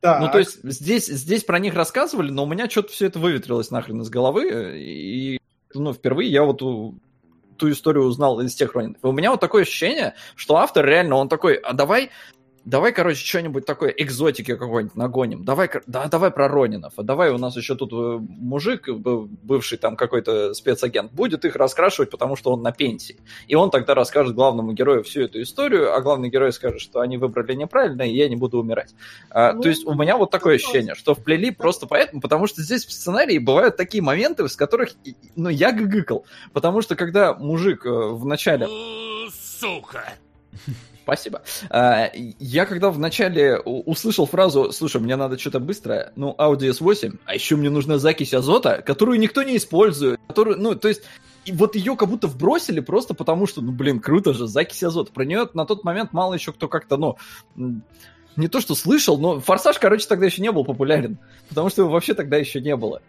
Так. 0.00 0.20
Ну, 0.20 0.30
то 0.30 0.38
есть 0.38 0.58
здесь, 0.64 1.06
здесь 1.06 1.44
про 1.44 1.58
них 1.60 1.74
рассказывали, 1.74 2.30
но 2.30 2.42
у 2.44 2.46
меня 2.46 2.68
что-то 2.68 2.92
все 2.92 3.06
это 3.06 3.18
выветрилось 3.20 3.70
нахрен 3.70 4.00
из 4.02 4.10
головы, 4.10 4.78
и, 4.78 5.38
ну, 5.74 5.92
впервые 5.92 6.28
я 6.30 6.42
вот 6.44 6.60
у- 6.62 6.96
ту 7.62 7.70
историю 7.70 8.06
узнал 8.06 8.40
из 8.40 8.56
тех. 8.56 8.74
И 8.74 9.06
у 9.06 9.12
меня 9.12 9.30
вот 9.30 9.38
такое 9.38 9.62
ощущение, 9.62 10.14
что 10.34 10.56
автор 10.56 10.84
реально, 10.84 11.14
он 11.14 11.28
такой, 11.28 11.54
а 11.54 11.72
давай, 11.72 12.10
давай, 12.64 12.92
короче, 12.92 13.24
что-нибудь 13.24 13.66
такое, 13.66 13.90
экзотики 13.90 14.54
какой-нибудь 14.54 14.96
нагоним, 14.96 15.44
давай, 15.44 15.70
да, 15.86 16.06
давай 16.06 16.30
про 16.30 16.48
Ронинов, 16.48 16.94
а 16.96 17.02
давай 17.02 17.30
у 17.30 17.38
нас 17.38 17.56
еще 17.56 17.74
тут 17.74 17.92
э, 17.92 18.18
мужик, 18.20 18.88
э, 18.88 18.92
бывший 18.92 19.78
там 19.78 19.96
какой-то 19.96 20.54
спецагент, 20.54 21.12
будет 21.12 21.44
их 21.44 21.56
раскрашивать, 21.56 22.10
потому 22.10 22.36
что 22.36 22.52
он 22.52 22.62
на 22.62 22.72
пенсии. 22.72 23.18
И 23.48 23.54
он 23.54 23.70
тогда 23.70 23.94
расскажет 23.94 24.34
главному 24.34 24.72
герою 24.72 25.02
всю 25.02 25.22
эту 25.22 25.42
историю, 25.42 25.94
а 25.94 26.00
главный 26.00 26.28
герой 26.28 26.52
скажет, 26.52 26.80
что 26.80 27.00
они 27.00 27.18
выбрали 27.18 27.54
неправильно, 27.54 28.02
и 28.02 28.14
я 28.14 28.28
не 28.28 28.36
буду 28.36 28.58
умирать. 28.58 28.94
А, 29.30 29.52
Ну, 29.52 29.62
то 29.62 29.68
есть 29.68 29.86
у 29.86 29.94
меня 29.94 30.16
вот 30.16 30.30
такое 30.30 30.56
ощущение, 30.56 30.94
что 30.94 31.14
вплели 31.14 31.50
просто 31.50 31.86
поэтому, 31.86 32.20
потому 32.20 32.46
что 32.46 32.62
здесь 32.62 32.84
в 32.84 32.92
сценарии 32.92 33.38
бывают 33.38 33.76
такие 33.76 34.02
моменты, 34.02 34.48
с 34.48 34.56
которых, 34.56 34.90
ну, 35.36 35.48
я 35.48 35.72
гыгыкал. 35.72 36.24
Потому 36.52 36.82
что 36.82 36.96
когда 36.96 37.34
мужик 37.34 37.84
э, 37.86 37.90
в 37.90 38.24
начале... 38.24 38.68
Сука! 39.30 40.14
Спасибо. 41.02 41.42
А, 41.70 42.10
Я 42.14 42.66
когда 42.66 42.90
вначале 42.90 43.58
услышал 43.58 44.26
фразу 44.26 44.72
«Слушай, 44.72 45.00
мне 45.00 45.16
надо 45.16 45.38
что-то 45.38 45.60
быстрое, 45.60 46.12
ну, 46.16 46.34
Audi 46.38 46.70
S8, 46.70 47.18
а 47.24 47.34
еще 47.34 47.56
мне 47.56 47.70
нужна 47.70 47.98
закись 47.98 48.34
азота, 48.34 48.82
которую 48.82 49.18
никто 49.18 49.42
не 49.42 49.56
использует, 49.56 50.20
которую, 50.28 50.58
ну, 50.58 50.74
то 50.74 50.88
есть 50.88 51.02
и 51.44 51.50
вот 51.52 51.74
ее 51.74 51.96
как 51.96 52.08
будто 52.08 52.28
вбросили 52.28 52.80
просто 52.80 53.14
потому, 53.14 53.46
что, 53.46 53.60
ну, 53.62 53.72
блин, 53.72 53.98
круто 53.98 54.32
же, 54.32 54.46
закись 54.46 54.82
азота. 54.82 55.12
Про 55.12 55.24
нее 55.24 55.48
на 55.54 55.66
тот 55.66 55.82
момент 55.82 56.12
мало 56.12 56.34
еще 56.34 56.52
кто 56.52 56.68
как-то, 56.68 56.96
ну, 56.96 57.16
не 58.36 58.48
то 58.48 58.60
что 58.60 58.74
слышал, 58.74 59.18
но 59.18 59.40
«Форсаж», 59.40 59.78
короче, 59.78 60.06
тогда 60.06 60.26
еще 60.26 60.40
не 60.40 60.52
был 60.52 60.64
популярен, 60.64 61.18
потому 61.48 61.68
что 61.68 61.82
его 61.82 61.90
вообще 61.90 62.14
тогда 62.14 62.36
еще 62.36 62.60
не 62.60 62.76
было. 62.76 63.02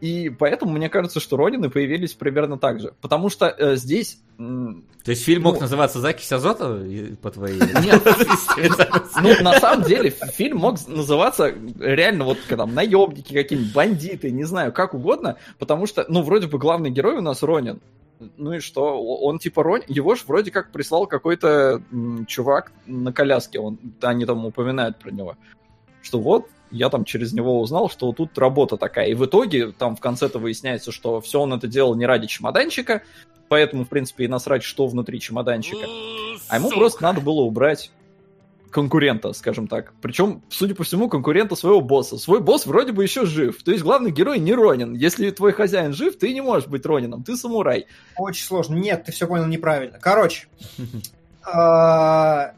И 0.00 0.30
поэтому 0.30 0.72
мне 0.72 0.88
кажется, 0.88 1.20
что 1.20 1.36
Ронины 1.36 1.68
появились 1.68 2.14
примерно 2.14 2.58
так 2.58 2.80
же. 2.80 2.94
Потому 3.00 3.28
что 3.28 3.46
э, 3.48 3.76
здесь... 3.76 4.18
То 4.38 5.10
есть 5.10 5.22
фильм 5.24 5.42
мог 5.42 5.56
Ну- 5.56 5.60
называться 5.60 6.00
«Закись 6.00 6.32
азота» 6.32 6.82
по 7.20 7.30
твоей... 7.30 7.60
Нет, 7.60 8.02
Ну, 9.22 9.42
на 9.42 9.60
самом 9.60 9.84
деле, 9.84 10.10
фильм 10.10 10.58
мог 10.58 10.76
называться 10.88 11.54
реально 11.78 12.24
вот 12.24 12.38
там 12.48 12.74
наемники 12.74 13.34
какие-нибудь, 13.34 13.74
бандиты, 13.74 14.30
не 14.30 14.44
знаю, 14.44 14.72
как 14.72 14.94
угодно, 14.94 15.36
потому 15.58 15.86
что, 15.86 16.06
ну, 16.08 16.22
вроде 16.22 16.46
бы 16.46 16.58
главный 16.58 16.90
герой 16.90 17.18
у 17.18 17.22
нас 17.22 17.42
Ронин. 17.42 17.80
Ну 18.36 18.52
и 18.54 18.60
что? 18.60 19.02
Он 19.02 19.38
типа 19.38 19.62
Ронин, 19.62 19.84
его 19.88 20.14
ж 20.14 20.24
вроде 20.26 20.50
как 20.50 20.72
прислал 20.72 21.06
какой-то 21.06 21.82
чувак 22.26 22.72
на 22.86 23.12
коляске, 23.12 23.58
он, 23.60 23.78
они 24.02 24.24
там 24.26 24.44
упоминают 24.44 24.98
про 24.98 25.10
него, 25.10 25.36
что 26.02 26.20
вот, 26.20 26.46
я 26.70 26.88
там 26.88 27.04
через 27.04 27.32
него 27.32 27.60
узнал, 27.60 27.90
что 27.90 28.12
тут 28.12 28.36
работа 28.38 28.76
такая. 28.76 29.08
И 29.08 29.14
в 29.14 29.24
итоге 29.24 29.72
там 29.72 29.96
в 29.96 30.00
конце-то 30.00 30.38
выясняется, 30.38 30.92
что 30.92 31.20
все 31.20 31.40
он 31.40 31.52
это 31.52 31.66
делал 31.66 31.94
не 31.94 32.06
ради 32.06 32.26
чемоданчика, 32.26 33.02
поэтому, 33.48 33.84
в 33.84 33.88
принципе, 33.88 34.24
и 34.24 34.28
насрать, 34.28 34.62
что 34.62 34.86
внутри 34.86 35.20
чемоданчика. 35.20 35.86
А 36.48 36.56
ему 36.56 36.70
просто 36.70 37.02
надо 37.02 37.20
было 37.20 37.40
убрать 37.40 37.90
конкурента, 38.70 39.32
скажем 39.32 39.66
так. 39.66 39.92
Причем, 40.00 40.42
судя 40.48 40.74
по 40.74 40.84
всему, 40.84 41.08
конкурента 41.08 41.54
своего 41.56 41.80
босса. 41.80 42.18
Свой 42.18 42.40
босс 42.40 42.66
вроде 42.66 42.92
бы 42.92 43.02
еще 43.02 43.26
жив. 43.26 43.62
То 43.62 43.72
есть 43.72 43.82
главный 43.82 44.10
герой 44.10 44.38
не 44.38 44.54
Ронин. 44.54 44.94
Если 44.94 45.30
твой 45.30 45.52
хозяин 45.52 45.92
жив, 45.92 46.16
ты 46.16 46.32
не 46.32 46.40
можешь 46.40 46.68
быть 46.68 46.86
Ронином, 46.86 47.22
ты 47.22 47.36
самурай. 47.36 47.86
Очень 48.16 48.46
сложно. 48.46 48.76
Нет, 48.76 49.04
ты 49.04 49.12
все 49.12 49.26
понял 49.26 49.46
неправильно. 49.46 49.98
Короче, 50.00 50.46
а, 51.42 52.52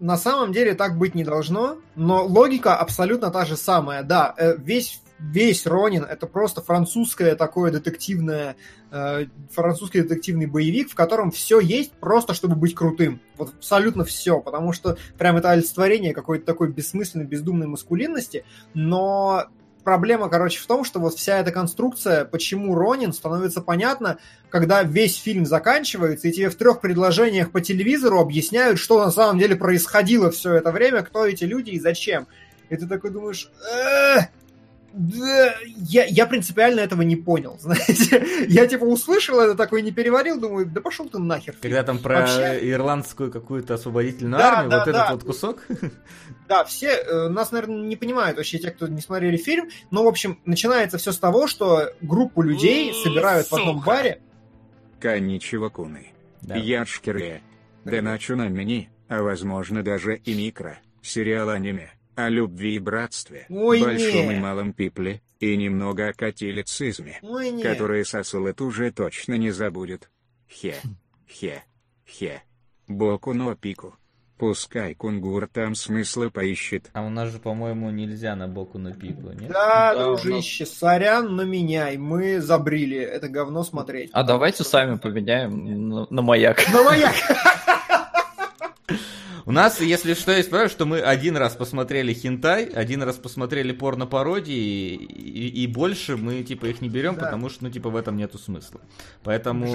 на 0.00 0.16
самом 0.16 0.52
деле 0.52 0.74
так 0.74 0.98
быть 0.98 1.14
не 1.14 1.24
должно, 1.24 1.78
но 1.94 2.24
логика 2.24 2.76
абсолютно 2.76 3.30
та 3.30 3.44
же 3.44 3.56
самая. 3.56 4.02
Да, 4.02 4.34
э, 4.36 4.56
весь 4.58 5.00
весь 5.18 5.66
Ронин 5.66 6.04
это 6.04 6.26
просто 6.26 6.60
французское 6.60 7.36
такое 7.36 7.72
детективное 7.72 8.56
э, 8.90 9.26
французский 9.50 10.02
детективный 10.02 10.46
боевик, 10.46 10.90
в 10.90 10.94
котором 10.94 11.30
все 11.30 11.58
есть 11.60 11.92
просто 11.92 12.34
чтобы 12.34 12.56
быть 12.56 12.74
крутым. 12.74 13.20
Вот 13.36 13.54
абсолютно 13.56 14.04
все, 14.04 14.40
потому 14.40 14.72
что 14.72 14.98
прям 15.16 15.36
это 15.36 15.50
олицетворение 15.50 16.12
какой-то 16.12 16.44
такой 16.44 16.70
бессмысленной, 16.70 17.26
бездумной 17.26 17.66
маскулинности, 17.66 18.44
но 18.74 19.46
проблема, 19.86 20.28
короче, 20.28 20.58
в 20.58 20.66
том, 20.66 20.82
что 20.82 20.98
вот 20.98 21.14
вся 21.14 21.38
эта 21.38 21.52
конструкция, 21.52 22.24
почему 22.24 22.74
Ронин, 22.74 23.12
становится 23.12 23.60
понятно, 23.60 24.18
когда 24.50 24.82
весь 24.82 25.14
фильм 25.16 25.46
заканчивается, 25.46 26.26
и 26.26 26.32
тебе 26.32 26.50
в 26.50 26.56
трех 26.56 26.80
предложениях 26.80 27.52
по 27.52 27.60
телевизору 27.60 28.18
объясняют, 28.18 28.80
что 28.80 29.04
на 29.04 29.12
самом 29.12 29.38
деле 29.38 29.54
происходило 29.54 30.32
все 30.32 30.54
это 30.54 30.72
время, 30.72 31.02
кто 31.02 31.24
эти 31.24 31.44
люди 31.44 31.70
и 31.70 31.78
зачем. 31.78 32.26
И 32.68 32.74
ты 32.74 32.88
такой 32.88 33.10
думаешь, 33.10 33.48
«Эх, 33.72 34.16
да, 34.16 34.30
я, 34.98 36.04
я 36.06 36.26
принципиально 36.26 36.80
этого 36.80 37.02
не 37.02 37.16
понял, 37.16 37.56
знаете. 37.60 38.24
Я 38.48 38.66
типа 38.66 38.84
услышал 38.84 39.38
это, 39.40 39.54
такой 39.54 39.82
не 39.82 39.92
переварил, 39.92 40.40
думаю, 40.40 40.66
да 40.66 40.80
пошел 40.80 41.08
ты 41.08 41.18
нахер. 41.18 41.54
Когда 41.60 41.82
там 41.82 41.98
про 41.98 42.20
Вообще- 42.20 42.70
ирландскую 42.70 43.30
какую-то 43.30 43.74
освободительную 43.74 44.38
Да, 44.38 44.52
армию, 44.58 44.70
да, 44.70 44.78
вот 44.84 44.92
да. 44.92 45.04
этот 45.06 45.10
вот 45.22 45.24
кусок. 45.24 45.66
Да, 46.48 46.62
все 46.64 46.90
э, 46.90 47.28
нас, 47.28 47.50
наверное, 47.50 47.82
не 47.82 47.96
понимают 47.96 48.36
вообще 48.36 48.58
те, 48.60 48.70
кто 48.70 48.86
не 48.86 49.00
смотрели 49.00 49.36
фильм. 49.36 49.68
Но, 49.90 50.04
в 50.04 50.06
общем, 50.06 50.38
начинается 50.44 50.96
все 50.96 51.10
с 51.10 51.18
того, 51.18 51.48
что 51.48 51.90
группу 52.00 52.40
людей 52.40 52.94
собирают 53.02 53.48
в 53.48 53.52
одном 53.52 53.78
Сука. 53.78 53.86
баре. 53.86 54.20
Коничего 55.00 55.70
куны. 55.70 56.12
Да. 56.42 56.54
Я 56.54 56.86
Шкире. 56.86 57.42
Да 57.84 58.00
начу 58.00 58.36
на 58.36 58.48
мини, 58.48 58.90
а 59.08 59.22
возможно 59.22 59.82
даже 59.82 60.16
и 60.18 60.34
микро. 60.34 60.78
Сериал 61.02 61.50
аниме. 61.50 61.90
О 62.16 62.28
любви 62.30 62.76
и 62.76 62.78
братстве. 62.78 63.46
Ой, 63.50 63.82
большом 63.82 64.28
не. 64.30 64.36
и 64.36 64.38
малом 64.40 64.72
пипле. 64.72 65.20
И 65.38 65.54
немного 65.56 66.08
о. 66.08 67.18
Ой, 67.22 67.50
нет. 67.50 67.62
Которые 67.62 68.06
сосулет 68.06 68.62
уже 68.62 68.90
точно 68.90 69.34
не 69.34 69.50
забудет. 69.50 70.10
Хе. 70.48 70.76
Хе. 71.28 71.62
Хе. 72.06 72.42
Боку 72.88 73.34
но 73.34 73.54
пику. 73.54 73.94
Пускай 74.38 74.94
кунгур 74.94 75.46
там 75.46 75.74
смысла 75.74 76.28
поищет. 76.28 76.90
А 76.92 77.02
у 77.02 77.08
нас 77.08 77.30
же, 77.32 77.38
по-моему, 77.38 77.90
нельзя 77.90 78.36
на 78.36 78.48
боку 78.48 78.78
на 78.78 78.92
пику, 78.92 79.32
нет? 79.32 79.50
Да, 79.50 79.94
Да, 79.94 80.04
дружище, 80.04 80.66
сорян, 80.66 81.34
но 81.34 81.44
меняй. 81.44 81.96
Мы 81.96 82.40
забрили 82.40 82.98
это 82.98 83.28
говно 83.28 83.62
смотреть. 83.62 84.10
А 84.12 84.22
давайте 84.22 84.62
сами 84.62 84.96
поменяем 84.96 85.88
на, 85.88 86.06
на 86.10 86.22
маяк. 86.22 86.66
На 86.72 86.82
маяк! 86.82 87.14
У 89.48 89.52
нас, 89.52 89.80
если 89.80 90.14
что, 90.14 90.32
есть 90.32 90.50
правило, 90.50 90.68
что 90.68 90.86
мы 90.86 90.98
один 91.00 91.36
раз 91.36 91.54
посмотрели 91.54 92.12
хентай, 92.12 92.64
один 92.64 93.00
раз 93.04 93.14
посмотрели 93.14 93.70
порно-пародии, 93.70 94.94
и, 94.96 95.62
и 95.62 95.66
больше 95.68 96.16
мы, 96.16 96.42
типа, 96.42 96.66
их 96.66 96.80
не 96.80 96.88
берем, 96.88 97.14
Да. 97.14 97.26
потому 97.26 97.48
что, 97.48 97.62
ну, 97.62 97.70
типа, 97.70 97.88
в 97.88 97.94
этом 97.94 98.16
нету 98.16 98.38
смысла. 98.38 98.80
Поэтому 99.22 99.66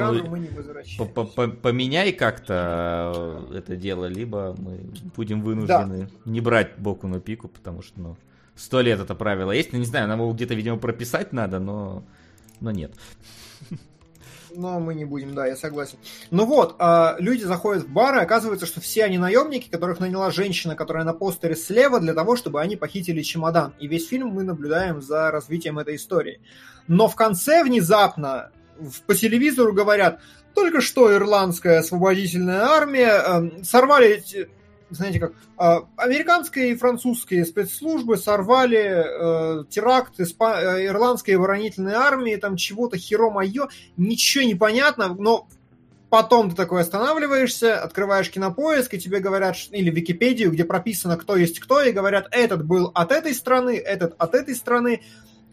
поменяй 1.61 2.11
как-то 2.11 3.47
э, 3.49 3.59
это 3.59 3.77
дело, 3.77 4.07
либо 4.07 4.55
мы 4.57 4.79
будем 5.15 5.41
вынуждены 5.41 6.09
не 6.25 6.41
брать 6.41 6.77
боку 6.77 7.07
на 7.07 7.21
пику, 7.21 7.47
потому 7.47 7.81
что, 7.81 8.01
ну, 8.01 8.17
сто 8.57 8.81
лет 8.81 8.99
это 8.99 9.15
правило 9.15 9.51
есть. 9.53 9.71
Ну, 9.71 9.79
не 9.79 9.85
знаю, 9.85 10.09
нам 10.09 10.19
его 10.19 10.33
где-то, 10.33 10.53
видимо, 10.53 10.79
прописать 10.79 11.31
надо, 11.31 11.59
но, 11.59 12.03
но 12.59 12.71
нет. 12.71 12.91
Но 14.55 14.79
мы 14.79 14.93
не 14.95 15.05
будем, 15.05 15.33
да, 15.33 15.47
я 15.47 15.55
согласен. 15.55 15.97
Ну 16.29 16.45
вот, 16.45 16.75
а, 16.79 17.15
люди 17.19 17.43
заходят 17.43 17.83
в 17.83 17.89
бар, 17.89 18.17
и 18.17 18.23
оказывается, 18.23 18.65
что 18.65 18.81
все 18.81 19.05
они 19.05 19.17
наемники, 19.17 19.69
которых 19.69 19.99
наняла 19.99 20.31
женщина, 20.31 20.75
которая 20.75 21.03
на 21.03 21.13
постере 21.13 21.55
слева, 21.55 21.99
для 21.99 22.13
того, 22.13 22.35
чтобы 22.35 22.61
они 22.61 22.75
похитили 22.75 23.21
чемодан. 23.21 23.73
И 23.79 23.87
весь 23.87 24.07
фильм 24.07 24.29
мы 24.29 24.43
наблюдаем 24.43 25.01
за 25.01 25.31
развитием 25.31 25.79
этой 25.79 25.95
истории. 25.95 26.41
Но 26.87 27.07
в 27.07 27.15
конце 27.15 27.63
внезапно 27.63 28.51
по 29.05 29.15
телевизору 29.15 29.73
говорят, 29.73 30.19
только 30.53 30.81
что 30.81 31.13
ирландская 31.13 31.79
освободительная 31.79 32.61
армия 32.63 33.21
эм, 33.25 33.63
сорвали 33.63 34.23
знаете 34.91 35.19
как, 35.19 35.33
а, 35.57 35.83
американские 35.97 36.71
и 36.71 36.75
французские 36.75 37.45
спецслужбы 37.45 38.17
сорвали 38.17 38.79
э, 38.79 39.63
теракт 39.69 40.19
испа- 40.19 40.59
э, 40.59 40.85
ирландской 40.87 41.31
оборонительной 41.31 41.93
армии, 41.93 42.35
там 42.35 42.55
чего-то 42.57 42.97
херо 42.97 43.29
моё, 43.29 43.67
ничего 43.97 44.43
не 44.43 44.55
понятно, 44.55 45.15
но 45.15 45.47
потом 46.09 46.49
ты 46.49 46.55
такой 46.55 46.81
останавливаешься, 46.81 47.81
открываешь 47.81 48.29
кинопоиск, 48.29 48.93
и 48.93 48.99
тебе 48.99 49.19
говорят, 49.19 49.55
или 49.71 49.89
Википедию, 49.89 50.51
где 50.51 50.65
прописано, 50.65 51.17
кто 51.17 51.37
есть 51.37 51.59
кто, 51.59 51.81
и 51.81 51.91
говорят, 51.91 52.27
этот 52.31 52.65
был 52.65 52.91
от 52.93 53.11
этой 53.11 53.33
страны, 53.33 53.77
этот 53.77 54.13
от 54.17 54.35
этой 54.35 54.55
страны, 54.55 55.01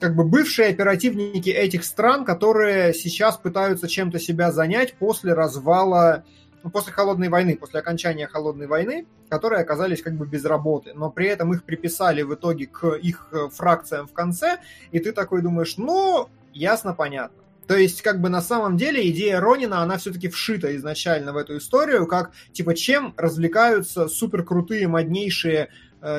как 0.01 0.17
бы 0.17 0.25
бывшие 0.25 0.69
оперативники 0.69 1.51
этих 1.51 1.85
стран, 1.85 2.25
которые 2.25 2.93
сейчас 2.93 3.37
пытаются 3.37 3.89
чем-то 3.89 4.19
себя 4.19 4.51
занять 4.53 4.95
после 4.95 5.33
развала, 5.33 6.25
ну, 6.65 6.71
после 6.71 6.93
холодной 6.93 7.29
войны, 7.29 7.57
после 7.57 7.81
окончания 7.81 8.27
холодной 8.27 8.67
войны, 8.67 9.07
которые 9.29 9.63
оказались 9.63 10.03
как 10.03 10.15
бы 10.15 10.27
без 10.27 10.45
работы, 10.45 10.93
но 10.95 11.11
при 11.11 11.27
этом 11.27 11.53
их 11.53 11.65
приписали 11.65 12.23
в 12.23 12.35
итоге 12.35 12.67
к 12.67 12.95
их 12.95 13.29
э, 13.33 13.49
фракциям 13.53 14.07
в 14.07 14.13
конце, 14.13 14.59
и 14.91 14.99
ты 14.99 15.13
такой 15.13 15.43
думаешь, 15.43 15.77
ну, 15.77 16.29
ясно, 16.53 16.95
понятно. 16.95 17.43
То 17.69 17.77
есть, 17.77 18.01
как 18.01 18.23
бы 18.23 18.31
на 18.31 18.41
самом 18.41 18.79
деле 18.79 19.11
идея 19.11 19.41
Ронина, 19.41 19.83
она 19.83 19.99
все-таки 19.99 20.29
вшита 20.29 20.75
изначально 20.77 21.35
в 21.35 21.37
эту 21.37 21.59
историю, 21.59 22.07
как, 22.07 22.33
типа, 22.53 22.75
чем 22.75 23.13
развлекаются 23.19 24.09
суперкрутые, 24.09 24.89
моднейшие 24.89 25.69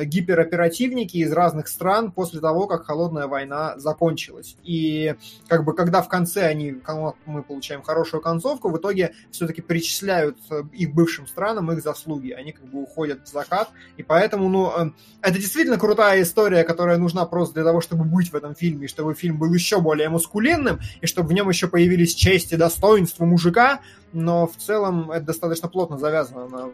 гипероперативники 0.04 1.16
из 1.18 1.32
разных 1.32 1.68
стран 1.68 2.12
после 2.12 2.40
того, 2.40 2.66
как 2.66 2.84
холодная 2.84 3.26
война 3.26 3.78
закончилась. 3.78 4.56
И 4.62 5.14
как 5.48 5.64
бы 5.64 5.74
когда 5.74 6.02
в 6.02 6.08
конце 6.08 6.46
они, 6.46 6.80
мы 7.26 7.42
получаем 7.42 7.82
хорошую 7.82 8.20
концовку, 8.20 8.68
в 8.70 8.76
итоге 8.76 9.14
все-таки 9.30 9.62
перечисляют 9.62 10.38
э, 10.50 10.62
их 10.72 10.94
бывшим 10.94 11.26
странам 11.26 11.72
их 11.72 11.82
заслуги. 11.82 12.30
Они 12.32 12.52
как 12.52 12.66
бы 12.66 12.82
уходят 12.82 13.26
в 13.26 13.32
закат. 13.32 13.70
И 13.96 14.02
поэтому, 14.02 14.48
ну, 14.48 14.70
э, 14.70 14.90
это 15.22 15.34
действительно 15.34 15.78
крутая 15.78 16.22
история, 16.22 16.64
которая 16.64 16.98
нужна 16.98 17.24
просто 17.26 17.54
для 17.54 17.64
того, 17.64 17.80
чтобы 17.80 18.04
быть 18.04 18.32
в 18.32 18.36
этом 18.36 18.54
фильме, 18.54 18.86
и 18.86 18.88
чтобы 18.88 19.14
фильм 19.14 19.38
был 19.38 19.52
еще 19.52 19.80
более 19.80 20.08
мускулинным, 20.08 20.80
и 21.00 21.06
чтобы 21.06 21.28
в 21.28 21.32
нем 21.32 21.48
еще 21.48 21.68
появились 21.68 22.14
честь 22.14 22.52
и 22.52 22.56
достоинство 22.56 23.24
мужика, 23.24 23.80
но 24.12 24.46
в 24.46 24.56
целом 24.56 25.10
это 25.10 25.26
достаточно 25.26 25.68
плотно 25.68 25.98
завязано 25.98 26.48
на 26.48 26.68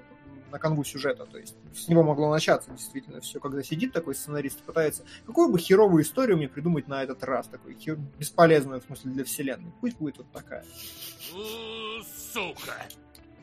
на 0.51 0.59
канву 0.59 0.85
сюжета, 0.85 1.27
то 1.27 1.39
есть 1.39 1.57
с 1.75 1.89
него 1.89 2.03
могло 2.03 2.31
начаться 2.31 2.71
действительно 2.71 3.21
все, 3.21 3.41
когда 3.41 3.63
сидит 3.63 3.93
такой 3.93 4.15
сценарист 4.15 4.61
и 4.61 4.65
пытается, 4.65 5.05
какую 5.27 5.51
бы 5.51 5.59
херовую 5.59 6.03
историю 6.03 6.37
мне 6.37 6.49
придумать 6.49 6.89
на 6.89 7.03
этот 7.03 7.23
раз, 7.25 7.47
такой 7.49 7.75
хер- 7.75 7.99
бесполезную, 8.19 8.81
в 8.81 8.85
смысле, 8.85 9.13
для 9.13 9.25
вселенной. 9.25 9.73
Пусть 9.81 9.97
будет 9.99 10.19
вот 10.19 10.31
такая. 10.33 10.65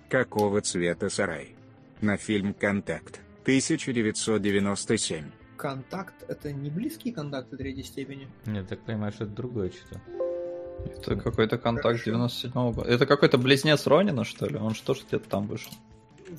Какого 0.09 0.61
цвета 0.61 1.09
сарай? 1.09 1.55
На 2.01 2.17
фильм 2.17 2.53
«Контакт» 2.53 3.21
1997. 3.43 5.31
Контакт— 5.57 6.15
это 6.27 6.51
не 6.51 6.69
близкие 6.69 7.13
контакты 7.13 7.55
третьей 7.57 7.83
степени. 7.83 8.27
Я 8.45 8.63
так 8.63 8.81
понимаю, 8.81 9.11
что 9.13 9.23
это 9.23 9.33
другое 9.33 9.71
что-то. 9.71 10.01
Это 10.85 11.15
какой-то 11.15 11.57
контакт 11.57 11.99
Хорошо. 12.01 12.03
97 12.05 12.71
года. 12.73 12.89
Это 12.89 13.05
какой-то 13.05 13.37
близнец 13.37 13.87
Ронина, 13.87 14.25
что 14.25 14.47
ли? 14.47 14.57
Он 14.57 14.73
что 14.73 14.93
ж 14.93 14.99
где-то 15.07 15.29
там 15.29 15.47
вышел? 15.47 15.71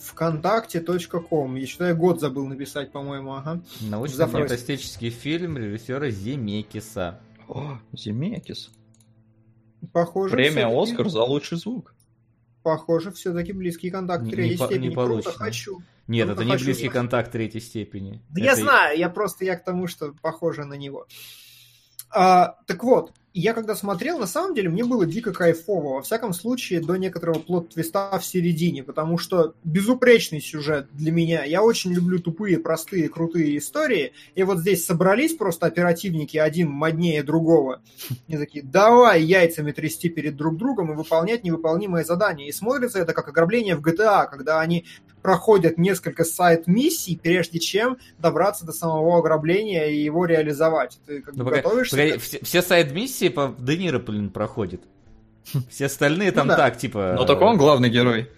Вконтакте.ком. 0.01 1.57
Я 1.57 1.87
я 1.89 1.95
год 1.95 2.21
забыл 2.21 2.47
написать, 2.47 2.93
по-моему, 2.93 3.35
ага. 3.35 3.61
Научно-фантастический 3.81 5.11
фильм 5.11 5.57
режиссера 5.59 6.11
Земекиса. 6.11 7.21
О, 7.49 7.79
Земекис. 7.93 8.71
Похоже, 9.93 10.35
Премия 10.35 10.66
Оскар 10.66 11.09
за 11.09 11.23
лучший 11.23 11.59
звук. 11.59 11.95
Похоже, 12.62 13.12
все-таки 13.12 13.53
близкие 13.53 13.93
контакты 13.93 14.27
Не- 14.27 14.33
третьей 14.33 14.51
не 14.53 14.57
степени. 14.57 14.89
не 14.89 14.95
Круто, 14.95 15.09
получится. 15.09 15.39
хочу. 15.39 15.83
Нет, 16.07 16.27
Круто, 16.27 16.41
это 16.41 16.45
не 16.47 16.53
хочу 16.53 16.65
близкий 16.65 16.85
знать. 16.85 16.95
контакт 16.95 17.33
третьей 17.33 17.61
степени. 17.61 18.23
Да 18.31 18.41
Это 18.41 18.45
я 18.45 18.57
знаю, 18.57 18.99
я 18.99 19.09
просто 19.11 19.45
я 19.45 19.57
к 19.57 19.65
тому, 19.65 19.87
что 19.87 20.15
похоже 20.23 20.65
на 20.65 20.75
него. 20.75 21.07
А, 22.11 22.57
так 22.66 22.83
вот, 22.85 23.12
я 23.40 23.52
когда 23.52 23.74
смотрел, 23.74 24.19
на 24.20 24.28
самом 24.28 24.55
деле 24.55 24.69
мне 24.69 24.85
было 24.85 25.05
дико 25.05 25.32
кайфово. 25.32 25.94
Во 25.94 26.02
всяком 26.02 26.32
случае, 26.32 26.81
до 26.81 26.94
некоторого 26.94 27.40
плод-твиста 27.40 28.16
в 28.20 28.24
середине, 28.24 28.85
потому 28.85 29.19
что 29.19 29.55
безупречный 29.65 30.40
сюжет 30.40 30.86
для 30.93 31.11
меня. 31.11 31.43
Я 31.43 31.65
очень 31.65 31.93
люблю 31.93 32.20
тупые, 32.20 32.61
простые, 32.61 33.09
крутые 33.09 33.59
истории. 33.59 34.12
И 34.36 34.44
вот 34.44 34.61
здесь 34.61 34.86
собрались 34.86 35.35
просто 35.35 35.66
оперативники, 35.66 36.36
один 36.36 36.70
моднее 36.70 37.24
другого. 37.24 37.82
И 38.28 38.36
такие, 38.36 38.65
давай 38.65 39.23
яйцами 39.23 39.73
трясти 39.73 40.09
перед 40.09 40.36
друг 40.36 40.56
другом 40.56 40.93
и 40.93 40.94
выполнять 40.94 41.43
невыполнимые 41.43 42.05
задания. 42.05 42.48
И 42.48 42.52
смотрится 42.52 43.01
это 43.01 43.15
как 43.15 43.27
ограбление 43.27 43.74
в 43.74 43.81
GTA, 43.81 44.28
когда 44.31 44.61
они 44.61 44.86
проходят 45.24 45.78
несколько 45.78 46.23
сайт-миссий, 46.23 47.19
прежде 47.20 47.59
чем 47.59 47.97
добраться 48.19 48.66
до 48.66 48.73
самого 48.73 49.19
ограбления 49.19 49.86
и 49.86 49.97
его 49.97 50.27
реализовать. 50.27 51.01
Ты 51.06 51.23
как 51.23 51.35
Ну, 51.35 51.44
бы 51.44 51.51
готовишься... 51.51 51.97
погоди, 51.97 52.19
все, 52.19 52.40
все 52.43 52.61
сайд-миссии 52.61 53.24
по 53.31 53.55
Де 53.59 53.77
Ниро, 53.77 53.99
блин, 53.99 54.31
проходят. 54.31 54.83
Все 55.71 55.87
остальные 55.87 56.33
там 56.33 56.47
Ну 56.47 56.53
да. 56.53 56.57
так, 56.57 56.79
типа... 56.79 57.15
Ну 57.19 57.25
так 57.27 57.41
он 57.41 57.57
главный 57.57 57.91
герой. 57.91 58.31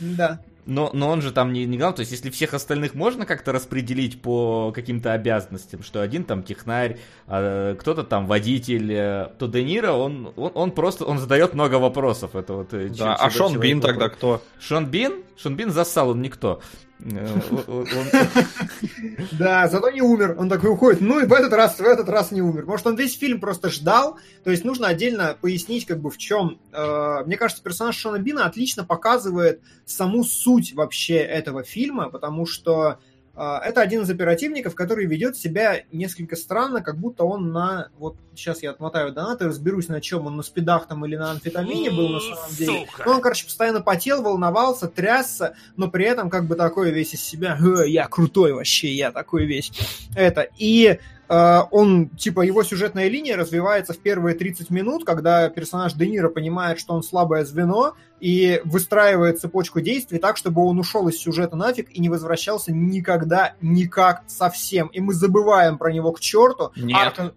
Да. 0.00 0.40
Но, 0.68 0.90
но 0.92 1.10
он 1.10 1.22
же 1.22 1.30
там 1.30 1.52
не, 1.52 1.64
не 1.64 1.78
главный, 1.78 1.94
то 1.96 2.00
есть 2.00 2.10
если 2.10 2.28
всех 2.28 2.52
остальных 2.52 2.94
можно 2.94 3.24
как-то 3.24 3.52
распределить 3.52 4.20
по 4.20 4.72
каким-то 4.74 5.12
обязанностям, 5.12 5.84
что 5.84 6.00
один 6.00 6.24
там 6.24 6.42
технарь, 6.42 6.98
а 7.28 7.76
кто-то 7.76 8.02
там 8.02 8.26
водитель, 8.26 8.92
э, 8.92 9.28
то 9.38 9.46
Де 9.46 9.62
Ниро, 9.62 9.92
он, 9.92 10.32
он, 10.34 10.50
он 10.54 10.70
просто, 10.72 11.04
он 11.04 11.18
задает 11.20 11.54
много 11.54 11.76
вопросов. 11.76 12.34
Это 12.34 12.54
вот, 12.54 12.74
э, 12.74 12.88
Да, 12.88 12.94
чё- 12.94 13.16
а 13.16 13.30
Шон 13.30 13.60
Бин 13.60 13.76
вопрос. 13.78 13.92
тогда 13.92 14.08
кто? 14.08 14.42
Шон 14.58 14.86
Бин? 14.86 15.22
Шон 15.36 15.54
Бин 15.54 15.70
зассал, 15.70 16.10
он 16.10 16.20
никто. 16.20 16.60
Э, 17.00 17.84
Да, 19.38 19.68
зато 19.68 19.90
не 19.90 20.00
умер. 20.00 20.36
Он 20.38 20.48
такой 20.48 20.70
уходит. 20.70 21.00
Ну 21.00 21.20
и 21.20 21.26
в 21.26 21.32
этот 21.32 21.52
раз, 21.52 21.78
в 21.78 21.84
этот 21.84 22.08
раз 22.08 22.30
не 22.30 22.42
умер. 22.42 22.66
Может, 22.66 22.86
он 22.86 22.96
весь 22.96 23.18
фильм 23.18 23.40
просто 23.40 23.70
ждал. 23.70 24.18
То 24.44 24.50
есть 24.50 24.64
нужно 24.64 24.88
отдельно 24.88 25.36
пояснить, 25.40 25.86
как 25.86 26.00
бы 26.00 26.10
в 26.10 26.18
чем. 26.18 26.58
э, 26.72 27.22
мне 27.26 27.36
кажется, 27.36 27.62
персонаж 27.62 27.96
Шона 27.96 28.18
Бина 28.18 28.46
отлично 28.46 28.84
показывает 28.84 29.60
саму 29.84 30.24
суть 30.24 30.74
вообще 30.74 31.16
этого 31.16 31.62
фильма, 31.62 32.10
потому 32.10 32.46
что 32.46 32.98
это 33.36 33.82
один 33.82 34.02
из 34.02 34.10
оперативников, 34.10 34.74
который 34.74 35.04
ведет 35.06 35.36
себя 35.36 35.82
несколько 35.92 36.36
странно, 36.36 36.82
как 36.82 36.96
будто 36.96 37.24
он 37.24 37.52
на... 37.52 37.90
Вот 37.98 38.16
сейчас 38.34 38.62
я 38.62 38.70
отмотаю 38.70 39.12
донаты, 39.12 39.46
разберусь, 39.46 39.88
на 39.88 40.00
чем 40.00 40.26
он, 40.26 40.36
на 40.36 40.42
спидах 40.42 40.86
там 40.86 41.04
или 41.04 41.16
на 41.16 41.32
амфетамине 41.32 41.90
был 41.90 42.08
на 42.08 42.20
самом 42.20 42.54
деле. 42.56 42.86
Ну, 43.04 43.12
он, 43.12 43.20
короче, 43.20 43.44
постоянно 43.44 43.82
потел, 43.82 44.22
волновался, 44.22 44.88
трясся, 44.88 45.54
но 45.76 45.90
при 45.90 46.06
этом 46.06 46.30
как 46.30 46.46
бы 46.46 46.54
такой 46.54 46.90
весь 46.92 47.14
из 47.14 47.22
себя, 47.22 47.58
«Э, 47.60 47.86
я 47.86 48.06
крутой 48.08 48.52
вообще, 48.52 48.92
я 48.92 49.12
такой 49.12 49.44
весь. 49.44 49.70
Это. 50.14 50.48
И 50.56 50.98
э, 51.28 51.58
он, 51.70 52.08
типа, 52.08 52.40
его 52.40 52.62
сюжетная 52.62 53.08
линия 53.08 53.36
развивается 53.36 53.92
в 53.92 53.98
первые 53.98 54.34
30 54.34 54.70
минут, 54.70 55.04
когда 55.04 55.48
персонаж 55.50 55.92
Де 55.92 56.06
Ниро 56.06 56.28
понимает, 56.28 56.80
что 56.80 56.94
он 56.94 57.02
слабое 57.02 57.44
звено, 57.44 57.94
и 58.20 58.60
выстраивает 58.64 59.40
цепочку 59.40 59.80
действий 59.80 60.18
так, 60.18 60.36
чтобы 60.36 60.62
он 60.64 60.78
ушел 60.78 61.06
из 61.08 61.18
сюжета 61.18 61.56
нафиг 61.56 61.90
и 61.90 62.00
не 62.00 62.08
возвращался 62.08 62.72
никогда, 62.72 63.54
никак, 63.60 64.22
совсем. 64.26 64.86
И 64.88 65.00
мы 65.00 65.12
забываем 65.14 65.78
про 65.78 65.92
него 65.92 66.12
к 66.12 66.20
черту. 66.20 66.70
Нет. 66.76 66.96
Арк- 67.18 67.34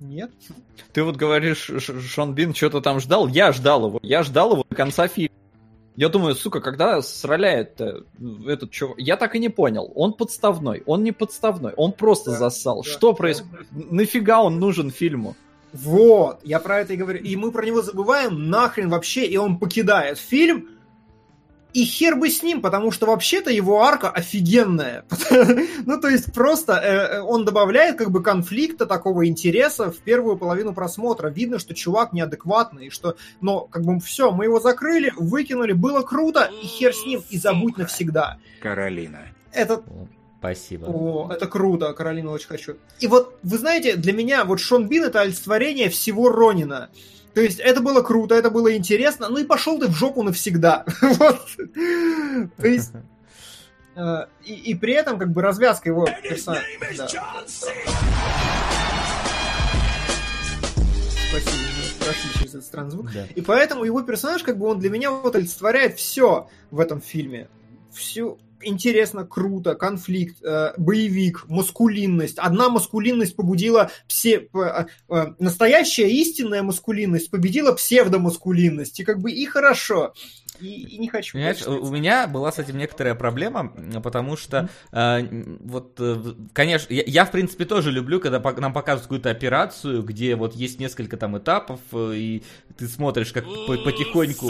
Нет? 0.00 0.30
Ты 0.92 1.02
вот 1.02 1.16
говоришь, 1.16 1.70
Шон 1.78 2.34
Бин 2.34 2.54
что-то 2.54 2.80
там 2.80 3.00
ждал, 3.00 3.26
я 3.28 3.52
ждал 3.52 3.88
его. 3.88 3.98
Я 4.02 4.22
ждал 4.22 4.52
его 4.52 4.64
до 4.68 4.76
конца 4.76 5.08
фильма. 5.08 5.34
Я 5.96 6.08
думаю, 6.08 6.36
сука, 6.36 6.60
когда 6.60 7.02
сраляет 7.02 7.80
этот 7.80 8.70
чувак... 8.70 8.98
Я 9.00 9.16
так 9.16 9.34
и 9.34 9.40
не 9.40 9.48
понял. 9.48 9.90
Он 9.96 10.12
подставной, 10.12 10.84
он 10.86 11.02
не 11.02 11.10
подставной, 11.10 11.72
он 11.76 11.90
просто 11.90 12.30
Да, 12.30 12.36
засал. 12.38 12.84
да, 12.84 12.88
Что 12.88 13.10
да, 13.10 13.16
происходит? 13.16 13.66
Нафига 13.72 14.40
он 14.40 14.60
нужен 14.60 14.92
фильму? 14.92 15.34
Вот, 15.72 16.40
я 16.44 16.60
про 16.60 16.80
это 16.80 16.94
и 16.94 16.96
говорю. 16.96 17.20
И 17.20 17.36
мы 17.36 17.52
про 17.52 17.64
него 17.64 17.82
забываем 17.82 18.48
нахрен 18.48 18.88
вообще, 18.88 19.26
и 19.26 19.36
он 19.36 19.58
покидает 19.58 20.18
фильм, 20.18 20.68
и 21.74 21.84
хер 21.84 22.16
бы 22.16 22.30
с 22.30 22.42
ним, 22.42 22.62
потому 22.62 22.90
что 22.90 23.06
вообще-то 23.06 23.50
его 23.50 23.82
арка 23.82 24.08
офигенная. 24.10 25.04
ну, 25.86 26.00
то 26.00 26.08
есть 26.08 26.32
просто 26.32 26.72
э, 26.72 27.16
э, 27.16 27.20
он 27.20 27.44
добавляет 27.44 27.96
как 27.96 28.10
бы 28.10 28.22
конфликта, 28.22 28.86
такого 28.86 29.26
интереса 29.26 29.90
в 29.90 29.98
первую 29.98 30.38
половину 30.38 30.72
просмотра. 30.72 31.28
Видно, 31.28 31.58
что 31.58 31.74
чувак 31.74 32.12
неадекватный, 32.12 32.86
и 32.86 32.90
что, 32.90 33.16
но 33.40 33.60
как 33.60 33.84
бы 33.84 34.00
все, 34.00 34.32
мы 34.32 34.44
его 34.44 34.60
закрыли, 34.60 35.12
выкинули, 35.16 35.72
было 35.72 36.02
круто, 36.02 36.50
и 36.62 36.66
хер 36.66 36.94
с 36.94 37.04
ним, 37.04 37.22
и 37.28 37.38
забудь 37.38 37.76
навсегда. 37.76 38.38
Каролина. 38.62 39.28
Это 39.52 39.82
Спасибо. 40.38 40.86
о, 40.86 41.30
это 41.32 41.48
круто, 41.48 41.92
Каролина 41.92 42.30
очень 42.30 42.46
хочу. 42.46 42.76
И 43.00 43.08
вот, 43.08 43.36
вы 43.42 43.58
знаете, 43.58 43.96
для 43.96 44.12
меня 44.12 44.44
вот 44.44 44.60
Шон 44.60 44.88
Бин 44.88 45.04
это 45.04 45.20
олицетворение 45.20 45.88
всего 45.88 46.28
Ронина. 46.28 46.90
То 47.34 47.40
есть 47.40 47.58
это 47.58 47.80
было 47.80 48.02
круто, 48.02 48.34
это 48.34 48.50
было 48.50 48.76
интересно, 48.76 49.28
ну 49.28 49.38
и 49.38 49.44
пошел 49.44 49.78
ты 49.78 49.88
в 49.88 49.94
жопу 49.94 50.22
навсегда. 50.22 50.84
Вот. 51.02 51.40
То 52.56 52.66
есть 52.66 52.92
э, 53.96 54.26
и, 54.44 54.54
и 54.54 54.74
при 54.74 54.94
этом 54.94 55.18
как 55.18 55.32
бы 55.32 55.42
развязка 55.42 55.88
его 55.88 56.06
персонажа. 56.22 56.64
Да. 56.96 57.44
Спасибо, 61.28 61.68
прошли 62.04 62.30
через 62.38 62.54
этот 62.54 62.64
странный 62.64 62.90
звук. 62.90 63.12
Да. 63.12 63.26
И 63.34 63.40
поэтому 63.40 63.84
его 63.84 64.02
персонаж, 64.02 64.42
как 64.42 64.56
бы 64.58 64.66
он 64.66 64.78
для 64.78 64.90
меня 64.90 65.10
вот 65.10 65.34
олицетворяет 65.36 65.96
все 65.98 66.48
в 66.70 66.80
этом 66.80 67.00
фильме. 67.00 67.48
Всю 67.92 68.38
интересно, 68.62 69.24
круто, 69.24 69.74
конфликт, 69.74 70.42
э, 70.42 70.72
боевик, 70.76 71.44
маскулинность. 71.48 72.38
Одна 72.38 72.68
маскулинность 72.68 73.36
побудила 73.36 73.90
псе... 74.08 74.40
п- 74.40 74.86
э, 75.10 75.14
э, 75.14 75.26
настоящая 75.38 76.08
истинная 76.10 76.62
маскулинность 76.62 77.30
победила 77.30 77.72
псевдомаскулинность. 77.72 79.00
И 79.00 79.04
как 79.04 79.20
бы 79.20 79.30
и 79.32 79.44
хорошо. 79.46 80.14
И, 80.60 80.66
и 80.94 80.98
не 80.98 81.08
хочу. 81.08 81.32
Понимаешь, 81.34 81.66
у 81.66 81.90
меня 81.90 82.26
была 82.26 82.50
с 82.52 82.58
этим 82.58 82.78
некоторая 82.78 83.14
проблема, 83.14 83.72
потому 84.02 84.36
что, 84.36 84.68
э, 84.92 85.56
вот, 85.60 85.94
э, 86.00 86.16
конечно, 86.52 86.92
я, 86.92 87.02
я, 87.06 87.24
в 87.24 87.30
принципе 87.30 87.64
тоже 87.64 87.90
люблю, 87.90 88.20
когда 88.20 88.38
пок- 88.38 88.60
нам 88.60 88.72
показывают 88.72 89.04
какую-то 89.04 89.30
операцию, 89.30 90.02
где 90.02 90.34
вот 90.36 90.54
есть 90.54 90.80
несколько 90.80 91.16
там 91.16 91.36
этапов, 91.38 91.80
э, 91.92 92.12
и 92.14 92.42
ты 92.76 92.88
смотришь, 92.88 93.32
как 93.32 93.44
по- 93.44 93.76
потихоньку 93.78 94.48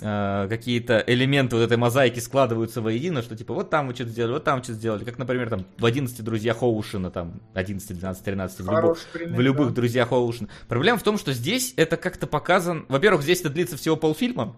э, 0.00 0.46
какие-то 0.48 1.02
элементы 1.06 1.56
вот 1.56 1.62
этой 1.62 1.76
мозаики 1.76 2.18
складываются 2.20 2.80
воедино, 2.82 3.22
что 3.22 3.36
типа 3.36 3.54
вот 3.54 3.70
там 3.70 3.88
вы 3.88 3.94
что-то 3.94 4.10
сделали, 4.10 4.32
вот 4.32 4.44
там 4.44 4.62
что-то 4.62 4.78
сделали, 4.78 5.04
как, 5.04 5.18
например, 5.18 5.48
там 5.48 5.66
в 5.78 5.84
11 5.84 6.22
друзьях 6.24 6.62
Оушена, 6.62 7.10
там 7.10 7.40
11, 7.54 7.98
12, 7.98 8.24
13, 8.24 8.56
в, 8.56 8.60
любом- 8.60 8.74
Хороший 8.74 9.06
пример, 9.12 9.36
в 9.36 9.40
любых 9.40 9.68
да. 9.68 9.74
друзьях 9.74 10.12
Оушена. 10.12 10.48
Проблема 10.68 10.98
в 10.98 11.02
том, 11.02 11.18
что 11.18 11.32
здесь 11.32 11.72
это 11.76 11.96
как-то 11.96 12.26
показан... 12.26 12.84
Во-первых, 12.88 13.22
здесь 13.22 13.40
это 13.40 13.50
длится 13.50 13.76
всего 13.76 13.96
полфильма, 13.96 14.56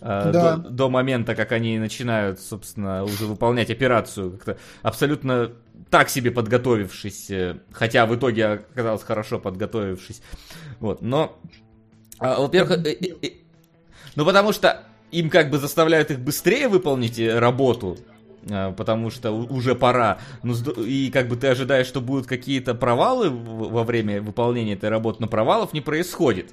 э, 0.00 0.30
Да. 0.32 0.56
до, 0.56 0.68
до 0.70 0.90
момента, 0.90 1.34
как 1.34 1.52
они 1.52 1.78
начинают, 1.78 2.40
собственно, 2.40 3.04
уже 3.04 3.26
выполнять 3.26 3.70
операцию, 3.70 4.32
как-то 4.32 4.58
абсолютно 4.82 5.52
так 5.90 6.08
себе 6.08 6.30
подготовившись, 6.30 7.30
э, 7.30 7.58
хотя 7.72 8.06
в 8.06 8.14
итоге 8.14 8.46
оказалось 8.46 9.02
хорошо 9.02 9.38
подготовившись. 9.38 10.22
Вот, 10.80 11.02
но, 11.02 11.38
а, 12.18 12.40
во-первых, 12.40 12.84
э, 12.86 12.96
ну 14.14 14.24
потому 14.24 14.52
что 14.52 14.84
им 15.10 15.30
как 15.30 15.50
бы 15.50 15.58
заставляют 15.58 16.10
их 16.10 16.20
быстрее 16.20 16.68
выполнить 16.68 17.18
работу, 17.18 17.96
потому 18.76 19.10
что 19.10 19.32
уже 19.32 19.74
пора. 19.74 20.18
Ну, 20.42 20.54
и 20.82 21.10
как 21.10 21.28
бы 21.28 21.36
ты 21.36 21.48
ожидаешь, 21.48 21.86
что 21.86 22.00
будут 22.00 22.26
какие-то 22.26 22.74
провалы 22.74 23.30
во 23.30 23.84
время 23.84 24.20
выполнения 24.20 24.74
этой 24.74 24.88
работы, 24.88 25.18
но 25.20 25.26
провалов 25.28 25.72
не 25.72 25.80
происходит. 25.80 26.52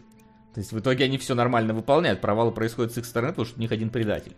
То 0.53 0.59
есть 0.59 0.71
в 0.71 0.79
итоге 0.79 1.05
они 1.05 1.17
все 1.17 1.33
нормально 1.33 1.73
выполняют, 1.73 2.21
провалы 2.21 2.51
происходят 2.51 2.93
с 2.93 2.97
их 2.97 3.05
стороны, 3.05 3.31
потому 3.33 3.45
что 3.47 3.57
у 3.57 3.61
них 3.61 3.71
один 3.71 3.89
предатель. 3.89 4.33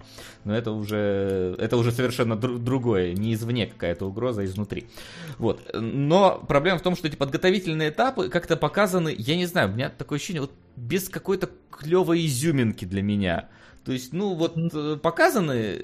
Но 0.46 0.56
это 0.56 0.72
уже, 0.72 1.56
это 1.60 1.76
уже 1.76 1.92
совершенно 1.92 2.34
дру- 2.34 2.58
другое, 2.58 3.14
не 3.14 3.34
извне 3.34 3.68
какая-то 3.68 4.06
угроза, 4.06 4.42
а 4.42 4.46
изнутри. 4.46 4.88
Вот. 5.38 5.70
Но 5.74 6.44
проблема 6.48 6.80
в 6.80 6.82
том, 6.82 6.96
что 6.96 7.08
эти 7.08 7.16
подготовительные 7.16 7.90
этапы 7.90 8.30
как-то 8.30 8.56
показаны, 8.56 9.14
я 9.18 9.36
не 9.36 9.46
знаю, 9.46 9.70
у 9.70 9.74
меня 9.74 9.90
такое 9.90 10.18
ощущение, 10.18 10.42
вот 10.42 10.52
без 10.76 11.10
какой-то 11.10 11.50
клевой 11.70 12.26
изюминки 12.26 12.86
для 12.86 13.02
меня. 13.02 13.50
То 13.86 13.92
есть, 13.92 14.14
ну, 14.14 14.34
вот 14.34 14.56
э, 14.58 14.98
показаны, 15.00 15.84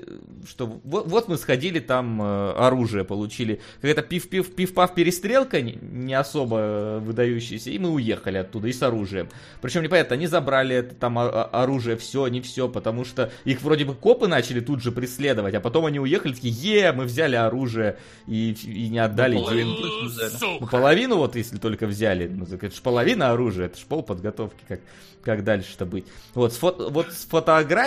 что 0.49 0.65
вот, 0.83 1.07
вот 1.07 1.27
мы 1.27 1.37
сходили, 1.37 1.79
там 1.79 2.19
э, 2.19 2.51
оружие 2.53 3.03
получили. 3.03 3.61
Какая-то 3.75 4.01
пив-пив, 4.01 4.55
пив-пав 4.55 4.95
перестрелка 4.95 5.61
не, 5.61 5.77
не 5.81 6.15
особо 6.15 6.57
э, 6.57 6.99
выдающаяся, 6.99 7.69
и 7.69 7.77
мы 7.77 7.91
уехали 7.91 8.37
оттуда, 8.37 8.69
и 8.69 8.73
с 8.73 8.81
оружием. 8.81 9.29
Причем 9.61 9.83
непонятно, 9.83 10.15
они 10.15 10.25
забрали 10.25 10.77
это 10.77 10.95
там 10.95 11.19
оружие, 11.19 11.95
все, 11.95 12.25
не 12.27 12.41
все, 12.41 12.67
потому 12.67 13.05
что 13.05 13.31
их 13.45 13.61
вроде 13.61 13.85
бы 13.85 13.93
копы 13.93 14.27
начали 14.27 14.61
тут 14.61 14.81
же 14.81 14.91
преследовать, 14.91 15.53
а 15.53 15.59
потом 15.61 15.85
они 15.85 15.99
уехали, 15.99 16.33
такие, 16.33 16.53
е, 16.53 16.91
мы 16.93 17.05
взяли 17.05 17.35
оружие 17.35 17.97
и, 18.25 18.53
и 18.53 18.89
не 18.89 18.97
отдали 18.97 19.35
Половину 19.35 19.77
деньги. 19.77 20.05
взяли. 20.07 20.57
Ну, 20.59 20.67
половину 20.67 21.17
вот, 21.17 21.35
если 21.35 21.57
только 21.57 21.85
взяли. 21.85 22.27
Ну, 22.27 22.45
это 22.45 22.75
же 22.75 22.81
половина 22.81 23.31
оружия, 23.31 23.67
это 23.67 23.77
же 23.77 23.85
пол 23.85 24.01
подготовки, 24.01 24.63
как, 24.67 24.79
как 25.23 25.43
дальше-то 25.43 25.85
быть. 25.85 26.05
Вот 26.33 26.53
с, 26.53 26.57
фото, 26.57 26.89
вот 26.89 27.11
с 27.11 27.25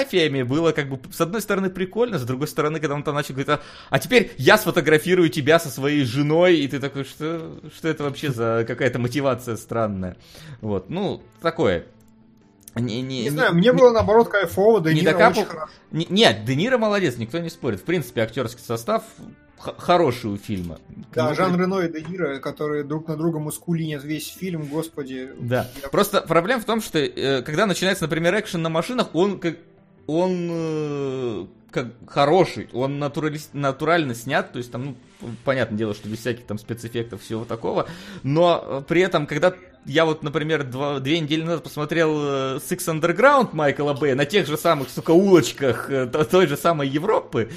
фотографиями 0.05 0.43
было 0.43 0.73
как 0.73 0.89
бы, 0.89 0.99
с 1.13 1.21
одной 1.21 1.41
стороны, 1.41 1.71
прикольно, 1.71 2.19
с 2.19 2.23
другой 2.25 2.49
стороны, 2.49 2.79
когда 2.81 2.95
он 2.95 3.03
там 3.03 3.15
начал 3.15 3.35
говорить, 3.35 3.49
а, 3.49 3.61
а 3.91 3.99
теперь 3.99 4.33
я 4.37 4.59
сфотографирую 4.59 5.29
тебя 5.29 5.59
со 5.59 5.71
своей 5.71 6.05
женой, 6.05 6.57
и 6.59 6.69
ты 6.69 6.79
такой, 6.81 7.05
что, 7.05 7.59
что 7.77 7.89
это 7.89 8.05
вообще 8.05 8.31
за 8.31 8.65
какая-то 8.67 8.99
мотивация 8.99 9.57
странная. 9.57 10.17
Вот, 10.61 10.91
ну, 10.91 11.23
такое. 11.41 11.87
Не, 12.77 13.03
не, 13.03 13.23
Не 13.25 13.31
знаю, 13.31 13.55
мне 13.55 13.73
было 13.73 13.93
наоборот 13.93 14.29
кайфово, 14.29 14.81
да 14.81 14.93
не 14.93 15.01
Ниро 15.03 15.13
докапал- 15.13 15.31
очень 15.43 15.45
хорошо. 15.47 15.73
не- 15.93 16.07
нет, 16.11 16.45
Де 16.45 16.57
Ниро 16.57 16.77
молодец, 16.79 17.17
никто 17.19 17.39
не 17.39 17.49
спорит. 17.49 17.81
В 17.81 17.85
принципе, 17.85 18.23
актерский 18.23 18.65
состав 18.65 19.05
х- 19.61 19.75
хороший 19.79 20.33
у 20.33 20.37
фильма. 20.37 20.79
Да, 21.15 21.29
Ну, 21.29 21.35
Жан 21.37 21.57
Рено 21.61 21.79
и 21.83 21.89
Де 21.93 22.03
Ниро, 22.03 22.39
которые 22.41 22.83
друг 22.83 23.07
на 23.07 23.17
друга 23.17 23.39
мускулинят 23.39 24.03
весь 24.03 24.27
фильм, 24.27 24.65
господи. 24.67 25.31
Да. 25.39 25.71
Я- 25.83 25.89
Просто 25.89 26.23
проблема 26.23 26.61
в 26.63 26.65
том, 26.65 26.83
что 26.83 26.99
э, 26.99 27.43
когда 27.43 27.67
начинается, 27.67 28.05
например, 28.05 28.35
экшен 28.41 28.61
на 28.61 28.71
машинах, 28.71 29.15
он 29.15 29.39
как 29.39 29.55
он 30.07 30.49
э, 30.51 31.47
как 31.71 31.89
хороший, 32.07 32.69
он 32.73 32.99
натурали- 32.99 33.41
натурально 33.53 34.15
снят, 34.15 34.53
то 34.53 34.59
есть 34.59 34.71
там, 34.71 34.85
ну, 34.85 34.97
понятное 35.45 35.77
дело, 35.79 35.95
что 35.95 36.09
без 36.09 36.19
всяких 36.21 36.45
там 36.47 36.59
спецэффектов 36.59 37.23
всего 37.23 37.45
такого, 37.45 37.87
но 38.23 38.85
при 38.87 39.01
этом, 39.03 39.27
когда 39.27 39.55
я 39.87 40.05
вот, 40.05 40.23
например, 40.23 40.65
два, 40.65 41.01
две 41.01 41.21
недели 41.21 41.43
назад 41.43 41.63
посмотрел 41.65 42.11
э, 42.17 42.57
Six 42.59 42.79
Underground 43.01 43.51
Майкла 43.53 43.93
Бэя 43.93 44.15
на 44.15 44.25
тех 44.25 44.47
же 44.47 44.57
самых, 44.57 44.89
сука, 44.89 45.11
улочках 45.11 45.91
э, 45.91 46.07
то- 46.07 46.25
той 46.25 46.47
же 46.47 46.57
самой 46.57 46.89
Европы, 46.89 47.51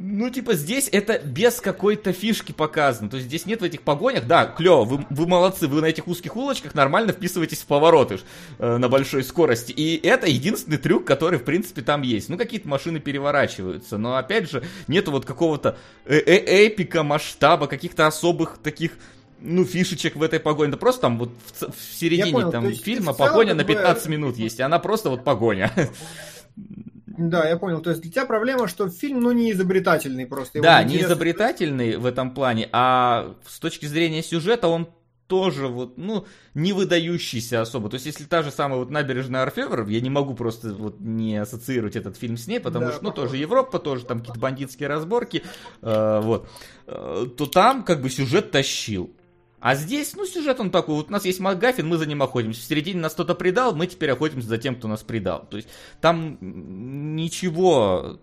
ну, 0.00 0.30
типа, 0.30 0.54
здесь 0.54 0.88
это 0.92 1.18
без 1.18 1.60
какой-то 1.60 2.12
фишки 2.12 2.52
показано. 2.52 3.10
То 3.10 3.16
есть 3.16 3.28
здесь 3.28 3.46
нет 3.46 3.60
в 3.60 3.64
этих 3.64 3.82
погонях. 3.82 4.28
Да, 4.28 4.46
клево, 4.46 4.84
вы, 4.84 5.04
вы 5.10 5.26
молодцы, 5.26 5.66
вы 5.66 5.80
на 5.80 5.86
этих 5.86 6.06
узких 6.06 6.36
улочках 6.36 6.76
нормально 6.76 7.12
вписываетесь 7.12 7.62
в 7.62 7.66
повороты 7.66 8.20
э, 8.60 8.76
на 8.76 8.88
большой 8.88 9.24
скорости. 9.24 9.72
И 9.72 9.96
это 10.06 10.28
единственный 10.28 10.76
трюк, 10.76 11.04
который, 11.04 11.40
в 11.40 11.44
принципе, 11.44 11.82
там 11.82 12.02
есть. 12.02 12.28
Ну, 12.28 12.38
какие-то 12.38 12.68
машины 12.68 13.00
переворачиваются, 13.00 13.98
но, 13.98 14.16
опять 14.16 14.48
же, 14.48 14.62
нету 14.86 15.10
вот 15.10 15.24
какого-то 15.26 15.76
э- 16.04 16.22
э- 16.24 16.66
эпика, 16.68 17.02
масштаба, 17.02 17.66
каких-то 17.66 18.06
особых 18.06 18.58
таких 18.62 18.92
ну, 19.40 19.64
фишечек 19.64 20.14
в 20.14 20.22
этой 20.22 20.38
погоне. 20.38 20.70
Да 20.70 20.76
просто 20.76 21.02
там 21.02 21.18
вот 21.18 21.30
в, 21.44 21.72
в 21.72 21.94
середине 21.94 22.30
понял, 22.30 22.52
там 22.52 22.68
есть 22.68 22.84
фильма 22.84 23.14
погоня 23.14 23.54
на 23.54 23.64
как 23.64 23.68
бы- 23.68 23.74
15 23.74 24.06
минут 24.06 24.36
есть, 24.38 24.60
и 24.60 24.62
она 24.62 24.78
просто 24.78 25.10
вот 25.10 25.24
погоня. 25.24 25.72
Да, 27.18 27.48
я 27.48 27.56
понял. 27.56 27.80
То 27.80 27.90
есть 27.90 28.00
для 28.02 28.10
тебя 28.12 28.24
проблема, 28.26 28.68
что 28.68 28.88
фильм, 28.88 29.20
ну, 29.20 29.32
не 29.32 29.50
изобретательный 29.52 30.26
просто. 30.26 30.58
Его 30.58 30.64
Да, 30.64 30.82
не 30.82 30.94
неинтересно- 30.94 31.06
изобретательный 31.08 31.96
в 31.96 32.06
этом 32.06 32.32
плане, 32.32 32.68
а 32.72 33.34
с 33.46 33.58
точки 33.58 33.86
зрения 33.86 34.22
сюжета 34.22 34.68
он 34.68 34.88
тоже 35.26 35.66
вот, 35.66 35.98
ну, 35.98 36.24
не 36.54 36.72
выдающийся 36.72 37.60
особо. 37.60 37.90
То 37.90 37.94
есть, 37.96 38.06
если 38.06 38.24
та 38.24 38.42
же 38.42 38.50
самая 38.50 38.78
вот 38.78 38.88
набережная 38.90 39.42
Орфевр, 39.42 39.86
я 39.88 40.00
не 40.00 40.08
могу 40.08 40.34
просто 40.34 40.72
вот 40.72 41.00
не 41.00 41.36
ассоциировать 41.36 41.96
этот 41.96 42.16
фильм 42.16 42.38
с 42.38 42.46
ней, 42.46 42.60
потому 42.60 42.86
Да, 42.86 42.92
что, 42.92 43.04
ну, 43.04 43.10
похоже. 43.10 43.26
тоже 43.32 43.36
Европа, 43.42 43.78
тоже 43.78 44.06
там 44.06 44.20
какие-то 44.20 44.40
бандитские 44.40 44.88
разборки, 44.88 45.42
э, 45.82 46.20
вот, 46.22 46.48
Э, 46.86 47.26
то 47.36 47.44
там 47.44 47.82
как 47.84 48.00
бы 48.00 48.08
сюжет 48.08 48.50
тащил. 48.52 49.10
А 49.60 49.74
здесь, 49.74 50.14
ну, 50.14 50.24
сюжет 50.24 50.60
он 50.60 50.70
такой, 50.70 50.94
вот 50.94 51.08
у 51.08 51.12
нас 51.12 51.24
есть 51.24 51.40
Макгаффин, 51.40 51.86
мы 51.86 51.96
за 51.96 52.06
ним 52.06 52.22
охотимся. 52.22 52.60
В 52.60 52.64
середине 52.64 53.00
нас 53.00 53.14
кто-то 53.14 53.34
предал, 53.34 53.74
мы 53.74 53.86
теперь 53.86 54.10
охотимся 54.10 54.48
за 54.48 54.58
тем, 54.58 54.76
кто 54.76 54.86
нас 54.88 55.02
предал. 55.02 55.46
То 55.50 55.56
есть 55.56 55.68
там 56.00 56.38
ничего 56.40 58.18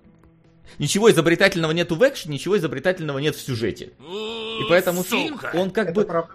Ничего 0.80 1.12
изобретательного 1.12 1.72
нету 1.72 1.96
в 1.96 2.08
экшене, 2.08 2.36
ничего 2.36 2.58
изобретательного 2.58 3.20
нет 3.20 3.36
в 3.36 3.42
сюжете. 3.42 3.94
И 4.00 4.62
поэтому 4.68 5.04
фильм, 5.04 5.40
он 5.54 5.72
как 5.72 5.90
Это 5.90 5.96
бы, 6.02 6.06
правда. 6.06 6.34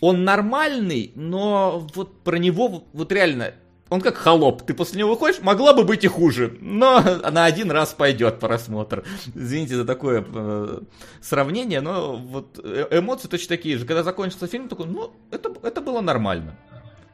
он 0.00 0.24
нормальный, 0.24 1.12
но 1.14 1.86
вот 1.94 2.22
про 2.22 2.36
него 2.38 2.84
вот 2.92 3.12
реально 3.12 3.54
он 3.90 4.00
как 4.00 4.16
холоп. 4.16 4.62
Ты 4.62 4.74
после 4.74 4.98
него 5.00 5.10
выходишь, 5.10 5.40
могла 5.40 5.72
бы 5.72 5.84
быть 5.84 6.04
и 6.04 6.08
хуже, 6.08 6.56
но 6.60 7.00
на 7.00 7.44
один 7.44 7.70
раз 7.70 7.94
пойдет 7.94 8.38
просмотр. 8.38 9.04
Извините 9.34 9.76
за 9.76 9.84
такое 9.84 10.24
э, 10.26 10.80
сравнение, 11.20 11.80
но 11.80 12.16
вот 12.16 12.60
э, 12.62 12.86
эмоции 12.90 13.28
точно 13.28 13.48
такие 13.56 13.78
же. 13.78 13.86
Когда 13.86 14.02
закончился 14.02 14.46
фильм, 14.46 14.68
такой, 14.68 14.86
ну, 14.86 15.12
это, 15.30 15.52
это 15.62 15.80
было 15.80 16.00
нормально. 16.00 16.56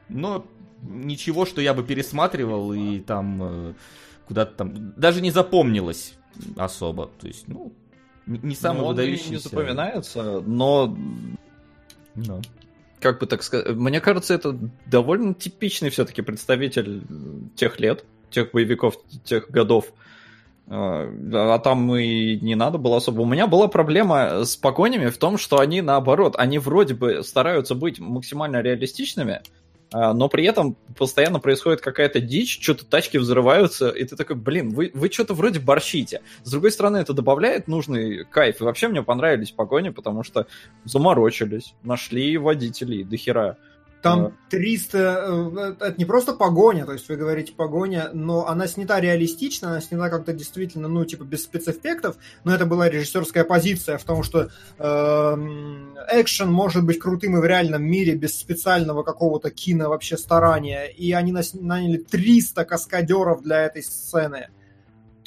Но 0.09 0.45
ничего, 0.81 1.45
что 1.45 1.61
я 1.61 1.73
бы 1.73 1.83
пересматривал 1.83 2.73
и 2.73 2.99
там 2.99 3.41
э, 3.41 3.73
куда-то 4.27 4.55
там... 4.55 4.93
Даже 4.97 5.21
не 5.21 5.31
запомнилось 5.31 6.13
особо. 6.57 7.09
То 7.19 7.27
есть, 7.27 7.47
ну, 7.47 7.73
не 8.25 8.55
самый 8.55 8.81
Ну, 8.81 8.87
выдающийся. 8.87 9.31
не 9.31 9.37
запоминается, 9.37 10.41
но 10.41 10.95
Ну. 12.15 12.41
Как 12.99 13.19
бы 13.19 13.27
так 13.27 13.43
сказать, 13.43 13.75
мне 13.75 14.01
кажется, 14.01 14.33
это 14.33 14.57
довольно 14.85 15.33
типичный 15.33 15.89
все-таки 15.89 16.21
представитель 16.21 17.03
тех 17.55 17.79
лет, 17.79 18.05
тех 18.29 18.51
боевиков, 18.51 18.95
тех 19.23 19.49
годов. 19.49 19.85
А 20.67 21.07
а 21.33 21.59
там 21.59 21.95
и 21.95 22.37
не 22.37 22.55
надо 22.55 22.77
было 22.77 22.97
особо. 22.97 23.21
У 23.21 23.25
меня 23.25 23.45
была 23.45 23.67
проблема 23.67 24.43
с 24.45 24.55
погонями 24.55 25.09
в 25.09 25.17
том, 25.17 25.37
что 25.37 25.59
они 25.59 25.81
наоборот, 25.81 26.35
они 26.37 26.57
вроде 26.57 26.95
бы 26.95 27.23
стараются 27.23 27.75
быть 27.75 27.99
максимально 27.99 28.61
реалистичными, 28.61 29.41
но 30.13 30.27
при 30.27 30.45
этом 30.45 30.75
постоянно 30.97 31.39
происходит 31.39 31.79
какая-то 31.79 32.19
дичь, 32.19 32.61
что-то 32.61 32.85
тачки 32.85 33.17
взрываются, 33.17 33.89
и 33.89 34.03
ты 34.03 34.17
такой, 34.17 34.35
блин, 34.35 34.69
вы, 34.71 34.91
вы 34.93 35.09
что-то 35.09 35.33
вроде 35.33 35.59
борщите. 35.59 36.21
С 36.43 36.51
другой 36.51 36.71
стороны, 36.71 36.97
это 36.97 37.13
добавляет 37.13 37.69
нужный 37.69 38.25
кайф. 38.25 38.59
И 38.59 38.63
вообще 38.65 38.89
мне 38.89 39.03
понравились 39.03 39.51
погони, 39.51 39.89
потому 39.89 40.23
что 40.23 40.47
заморочились, 40.83 41.75
нашли 41.83 42.37
водителей 42.37 43.05
до 43.05 43.15
хера. 43.15 43.57
Там 44.05 44.33
300... 44.49 44.97
э, 44.97 45.75
Это 45.79 45.95
не 45.97 46.05
просто 46.05 46.33
погоня, 46.33 46.85
то 46.85 46.93
есть 46.93 47.09
вы 47.09 47.15
говорите 47.15 47.53
погоня, 47.53 48.11
но 48.13 48.47
она 48.47 48.67
снята 48.67 48.99
реалистично, 48.99 49.69
она 49.69 49.81
снята 49.81 50.09
как-то 50.09 50.31
действительно, 50.31 50.87
ну, 50.87 51.03
типа, 51.05 51.23
без 51.23 51.43
спецэффектов, 51.43 52.15
но 52.43 52.53
это 52.53 52.65
была 52.65 52.87
режиссерская 52.89 53.43
позиция 53.43 53.97
в 53.97 54.03
том, 54.03 54.23
что 54.23 54.49
эм, 54.77 55.95
экшен 56.11 56.51
может 56.51 56.85
быть 56.85 56.99
крутым 56.99 57.37
и 57.37 57.41
в 57.41 57.45
реальном 57.45 57.83
мире 57.83 58.15
без 58.15 58.37
специального 58.39 59.03
какого-то 59.03 59.49
кино 59.49 59.89
вообще 59.89 60.17
старания, 60.17 60.85
и 60.85 61.11
они 61.11 61.33
наняли 61.53 61.97
300 61.97 62.63
каскадеров 62.65 63.41
для 63.41 63.65
этой 63.65 63.83
сцены. 63.83 64.49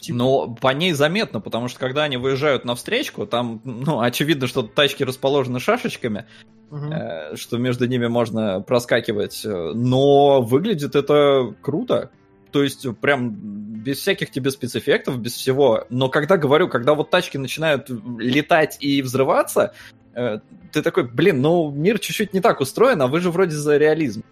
Типа- 0.00 0.16
Но 0.16 0.48
по 0.54 0.68
ней 0.72 0.92
заметно, 0.92 1.40
потому 1.40 1.68
что 1.68 1.80
когда 1.80 2.04
они 2.04 2.16
выезжают 2.16 2.64
на 2.64 2.74
встречку, 2.76 3.26
там, 3.26 3.60
ну, 3.64 4.00
очевидно, 4.00 4.46
что 4.46 4.62
тачки 4.62 5.02
расположены 5.02 5.58
шашечками, 5.58 6.26
Э, 6.70 7.34
что 7.36 7.58
между 7.58 7.86
ними 7.86 8.06
можно 8.06 8.60
проскакивать, 8.60 9.44
э, 9.44 9.72
но 9.74 10.42
выглядит 10.42 10.96
это 10.96 11.54
круто. 11.62 12.10
То 12.52 12.62
есть 12.62 12.86
прям 13.00 13.30
без 13.30 13.98
всяких 13.98 14.30
тебе 14.30 14.50
спецэффектов, 14.50 15.18
без 15.18 15.34
всего. 15.34 15.86
Но 15.90 16.08
когда 16.08 16.36
говорю, 16.36 16.68
когда 16.68 16.94
вот 16.94 17.10
тачки 17.10 17.36
начинают 17.36 17.88
летать 18.18 18.76
и 18.80 19.00
взрываться, 19.00 19.72
э, 20.14 20.40
ты 20.72 20.82
такой, 20.82 21.04
блин, 21.04 21.40
ну 21.40 21.70
мир 21.70 21.98
чуть-чуть 21.98 22.34
не 22.34 22.40
так 22.40 22.60
устроен, 22.60 23.00
а 23.00 23.06
вы 23.06 23.20
же 23.20 23.30
вроде 23.30 23.56
за 23.56 23.78
реализм. 23.78 24.24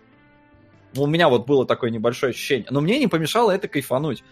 У 0.94 1.06
меня 1.06 1.28
вот 1.28 1.46
было 1.46 1.66
такое 1.66 1.90
небольшое 1.90 2.30
ощущение. 2.30 2.68
Но 2.70 2.80
мне 2.80 2.98
не 2.98 3.06
помешало 3.06 3.50
это 3.50 3.68
кайфануть. 3.68 4.24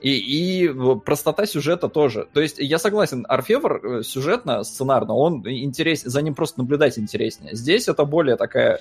И, 0.00 0.64
и 0.64 0.68
простота 1.04 1.46
сюжета 1.46 1.88
тоже. 1.88 2.26
То 2.32 2.40
есть 2.40 2.58
я 2.58 2.78
согласен, 2.78 3.26
Орфевр 3.28 3.80
э, 3.84 4.02
сюжетно, 4.02 4.64
сценарно, 4.64 5.14
он 5.14 5.46
интерес, 5.46 6.02
за 6.02 6.22
ним 6.22 6.34
просто 6.34 6.60
наблюдать 6.60 6.98
интереснее. 6.98 7.54
Здесь 7.54 7.88
это 7.88 8.04
более 8.04 8.36
такая 8.36 8.80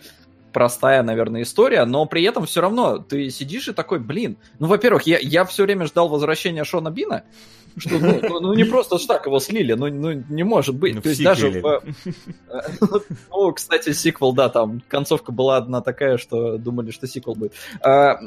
простая, 0.52 1.04
наверное, 1.04 1.44
история, 1.44 1.86
но 1.86 2.06
при 2.06 2.24
этом 2.24 2.46
все 2.46 2.62
равно 2.62 2.98
ты 2.98 3.30
сидишь 3.30 3.68
и 3.68 3.74
такой, 3.74 4.00
блин, 4.00 4.38
ну, 4.60 4.68
во-первых, 4.68 5.04
я, 5.04 5.20
я 5.20 5.46
все 5.46 5.64
время 5.64 5.86
ждал 5.86 6.10
возвращения 6.10 6.64
Шона 6.64 6.90
Бина, 6.90 7.24
что, 7.80 8.00
ну, 8.00 8.20
ну, 8.22 8.40
ну, 8.40 8.54
не 8.54 8.64
просто 8.64 8.98
ж 8.98 9.06
так 9.06 9.26
его 9.26 9.40
слили, 9.40 9.74
ну, 9.74 9.88
ну 9.88 10.24
не 10.30 10.44
может 10.44 10.76
быть. 10.76 10.96
Ну, 10.96 11.02
То 11.02 11.10
есть 11.10 11.24
даже 11.24 11.50
в, 11.50 11.66
э, 11.66 11.80
ну, 13.30 13.52
кстати, 13.54 13.94
сиквел, 13.94 14.34
да, 14.34 14.50
там 14.50 14.82
концовка 14.88 15.32
была 15.32 15.58
одна 15.58 15.82
такая, 15.82 16.18
что 16.18 16.58
думали, 16.58 16.92
что 16.92 17.08
сиквел 17.08 17.36
будет. 17.36 17.54
А, 17.82 18.20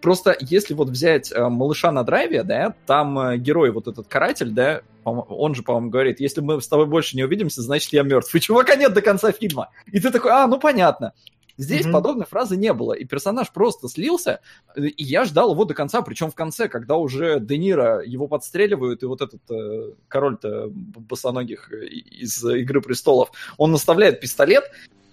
Просто 0.00 0.36
если 0.40 0.74
вот 0.74 0.88
взять 0.88 1.32
э, 1.32 1.48
малыша 1.48 1.92
на 1.92 2.04
драйве, 2.04 2.42
да, 2.42 2.74
там 2.86 3.18
э, 3.18 3.38
герой, 3.38 3.70
вот 3.70 3.88
этот 3.88 4.06
каратель, 4.08 4.50
да, 4.50 4.82
он 5.04 5.54
же, 5.54 5.62
по-моему, 5.62 5.90
говорит, 5.90 6.20
если 6.20 6.40
мы 6.40 6.60
с 6.60 6.68
тобой 6.68 6.86
больше 6.86 7.16
не 7.16 7.24
увидимся, 7.24 7.62
значит, 7.62 7.92
я 7.92 8.02
мертв. 8.02 8.34
И 8.34 8.40
чувака 8.40 8.76
нет 8.76 8.92
до 8.92 9.00
конца 9.00 9.32
фильма. 9.32 9.70
И 9.86 9.98
ты 9.98 10.10
такой, 10.10 10.30
а, 10.30 10.46
ну 10.46 10.58
понятно. 10.58 11.12
Здесь 11.60 11.84
Мгм. 11.84 11.92
подобной 11.92 12.26
фразы 12.26 12.56
не 12.56 12.72
было, 12.72 12.94
и 12.94 13.04
персонаж 13.04 13.52
просто 13.52 13.86
слился, 13.88 14.40
э, 14.74 14.86
и 14.86 15.04
я 15.04 15.26
ждал 15.26 15.52
его 15.52 15.66
до 15.66 15.74
конца, 15.74 16.00
причем 16.00 16.30
в 16.30 16.34
конце, 16.34 16.68
когда 16.68 16.96
уже 16.96 17.38
Де 17.38 17.58
Ниро 17.58 18.00
его 18.00 18.28
подстреливают, 18.28 19.02
и 19.02 19.06
вот 19.06 19.20
этот 19.20 19.42
э, 19.50 19.92
король-то 20.08 20.68
босоногих 20.70 21.70
э, 21.70 21.86
из 21.86 22.42
«Игры 22.42 22.80
престолов», 22.80 23.32
он 23.58 23.72
наставляет 23.72 24.20
пистолет, 24.20 24.70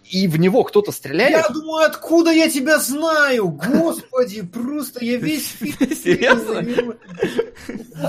и 0.09 0.27
в 0.27 0.39
него 0.39 0.63
кто-то 0.63 0.91
стреляет. 0.91 1.31
Я 1.31 1.49
думаю, 1.49 1.85
откуда 1.85 2.31
я 2.31 2.49
тебя 2.49 2.79
знаю? 2.79 3.49
Господи, 3.49 4.41
просто 4.41 5.03
я 5.03 5.17
весь. 5.17 5.55
Серьезно? 5.59 6.65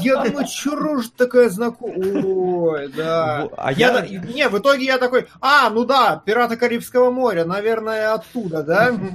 Я 0.01 0.25
думаю, 0.25 0.47
что 0.47 0.77
рожа 0.77 1.11
такая 1.17 1.49
знакомая. 1.49 2.23
Ой, 2.25 2.89
да. 2.97 3.49
А 3.57 3.73
Я, 3.73 4.07
не, 4.07 4.49
в 4.49 4.59
итоге 4.59 4.85
я 4.85 4.99
такой, 4.99 5.27
а, 5.41 5.71
ну 5.71 5.85
да, 5.85 6.23
пираты 6.25 6.57
Карибского 6.57 7.11
моря, 7.11 7.45
наверное, 7.45 8.15
оттуда, 8.15 8.63
да? 8.63 8.95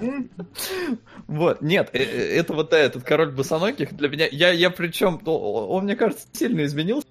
Вот, 1.26 1.62
нет, 1.62 1.90
э, 1.94 2.00
э, 2.00 2.38
это 2.40 2.54
вот 2.54 2.74
этот 2.74 3.04
король 3.04 3.32
босоногих 3.32 3.96
для 3.96 4.10
меня, 4.10 4.28
я, 4.30 4.52
я 4.52 4.70
причем, 4.70 5.22
он, 5.26 5.86
мне 5.86 5.96
кажется, 5.96 6.28
сильно 6.34 6.66
изменился. 6.66 7.08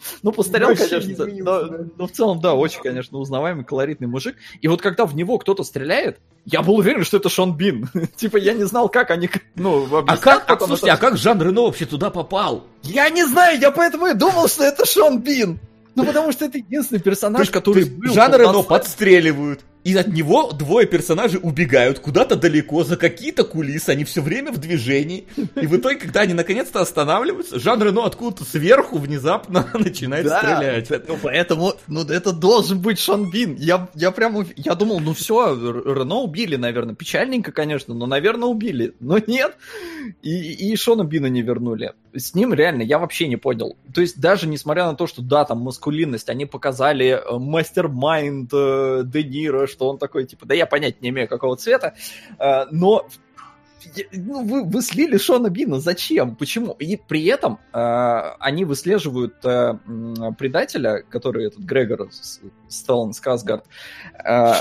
Ну, 0.22 0.32
постарел, 0.32 0.68
Вообще 0.68 0.84
не 0.84 0.90
конечно, 0.90 1.12
изменился, 1.12 1.44
но, 1.44 1.68
да. 1.68 1.84
но 1.96 2.06
в 2.06 2.12
целом, 2.12 2.40
да, 2.40 2.54
очень, 2.54 2.80
конечно, 2.80 3.18
узнаваемый, 3.18 3.64
колоритный 3.64 4.06
мужик. 4.06 4.36
И 4.60 4.68
вот 4.68 4.82
когда 4.82 5.06
в 5.06 5.14
него 5.14 5.38
кто-то 5.38 5.64
стреляет, 5.64 6.18
я 6.44 6.62
был 6.62 6.76
уверен, 6.76 7.04
что 7.04 7.16
это 7.16 7.28
Шон 7.28 7.56
Бин. 7.56 7.88
типа, 8.16 8.36
я 8.36 8.52
не 8.52 8.64
знал, 8.64 8.88
как 8.88 9.10
они, 9.10 9.30
ну, 9.56 9.84
А 9.94 9.98
объяснят 10.00 10.20
как, 10.20 10.50
а, 10.50 10.58
слушайте, 10.58 10.86
это. 10.88 10.94
а 10.94 10.98
как 10.98 11.16
Жан 11.16 11.40
Рено 11.42 11.62
вообще 11.62 11.86
туда 11.86 12.10
попал? 12.10 12.64
Я 12.82 13.08
не 13.10 13.24
знаю, 13.24 13.58
я 13.60 13.70
поэтому 13.70 14.06
и 14.08 14.14
думал, 14.14 14.48
что 14.48 14.64
это 14.64 14.84
Шон 14.86 15.20
Бин. 15.20 15.58
Ну, 15.94 16.04
потому 16.04 16.32
что 16.32 16.44
это 16.44 16.58
единственный 16.58 17.00
персонаж, 17.00 17.50
который 17.50 17.84
был 17.84 18.12
Жан 18.12 18.34
Рено 18.34 18.62
подстреливают. 18.62 19.60
И 19.82 19.96
от 19.96 20.08
него 20.08 20.52
двое 20.52 20.86
персонажей 20.86 21.40
убегают 21.42 22.00
куда-то 22.00 22.36
далеко, 22.36 22.84
за 22.84 22.96
какие-то 22.96 23.44
кулисы, 23.44 23.90
они 23.90 24.04
все 24.04 24.20
время 24.20 24.52
в 24.52 24.58
движении. 24.58 25.26
И 25.56 25.66
в 25.66 25.76
итоге, 25.76 25.96
когда 25.96 26.20
они 26.20 26.34
наконец-то 26.34 26.80
останавливаются, 26.80 27.58
Жан 27.58 27.82
Рено 27.82 28.04
откуда-то 28.04 28.44
сверху 28.44 28.98
внезапно 28.98 29.70
начинает 29.74 30.26
Да, 30.26 30.38
стрелять. 30.38 31.08
Ну, 31.08 31.18
поэтому, 31.22 31.74
ну, 31.86 32.02
это 32.02 32.32
должен 32.32 32.80
быть 32.80 32.98
Шон 32.98 33.30
Бин. 33.30 33.56
Я, 33.56 33.88
я 33.94 34.10
прям, 34.10 34.46
я 34.56 34.74
думал, 34.74 35.00
ну 35.00 35.14
все, 35.14 35.54
Рено 35.54 36.16
убили, 36.16 36.56
наверное. 36.56 36.94
Печальненько, 36.94 37.50
конечно, 37.52 37.94
но, 37.94 38.06
наверное, 38.06 38.48
убили. 38.48 38.94
Но 39.00 39.18
нет. 39.18 39.56
И, 40.22 40.72
и 40.72 40.76
Шона 40.76 41.04
Бина 41.04 41.26
не 41.26 41.40
вернули. 41.40 41.94
С 42.14 42.34
ним 42.34 42.54
реально 42.54 42.82
я 42.82 42.98
вообще 42.98 43.28
не 43.28 43.36
понял. 43.36 43.76
То 43.94 44.00
есть 44.00 44.20
даже 44.20 44.46
несмотря 44.46 44.86
на 44.86 44.94
то, 44.94 45.06
что 45.06 45.22
да, 45.22 45.44
там 45.44 45.58
маскулинность, 45.60 46.28
они 46.28 46.46
показали 46.46 47.08
э, 47.08 47.38
мастер-майнд 47.38 48.50
э, 48.52 49.02
Де 49.04 49.24
Ниро, 49.24 49.66
что 49.66 49.88
он 49.88 49.98
такой, 49.98 50.26
типа, 50.26 50.46
да 50.46 50.54
я 50.54 50.66
понять 50.66 51.00
не 51.02 51.10
имею, 51.10 51.28
какого 51.28 51.56
цвета, 51.56 51.94
э, 52.38 52.66
но 52.70 53.06
ну, 54.12 54.44
вы, 54.44 54.64
вы 54.64 54.82
слили 54.82 55.16
Шона 55.16 55.48
Бина, 55.48 55.80
зачем? 55.80 56.36
Почему? 56.36 56.72
И 56.72 56.96
при 56.96 57.24
этом 57.26 57.58
э, 57.72 57.78
они 58.38 58.64
выслеживают 58.64 59.36
э, 59.44 59.74
предателя, 60.38 61.02
который 61.08 61.46
этот 61.46 61.60
Грегор 61.60 62.08
Стеллан 62.68 63.12
Сказгард. 63.12 63.64
Э, 64.24 64.54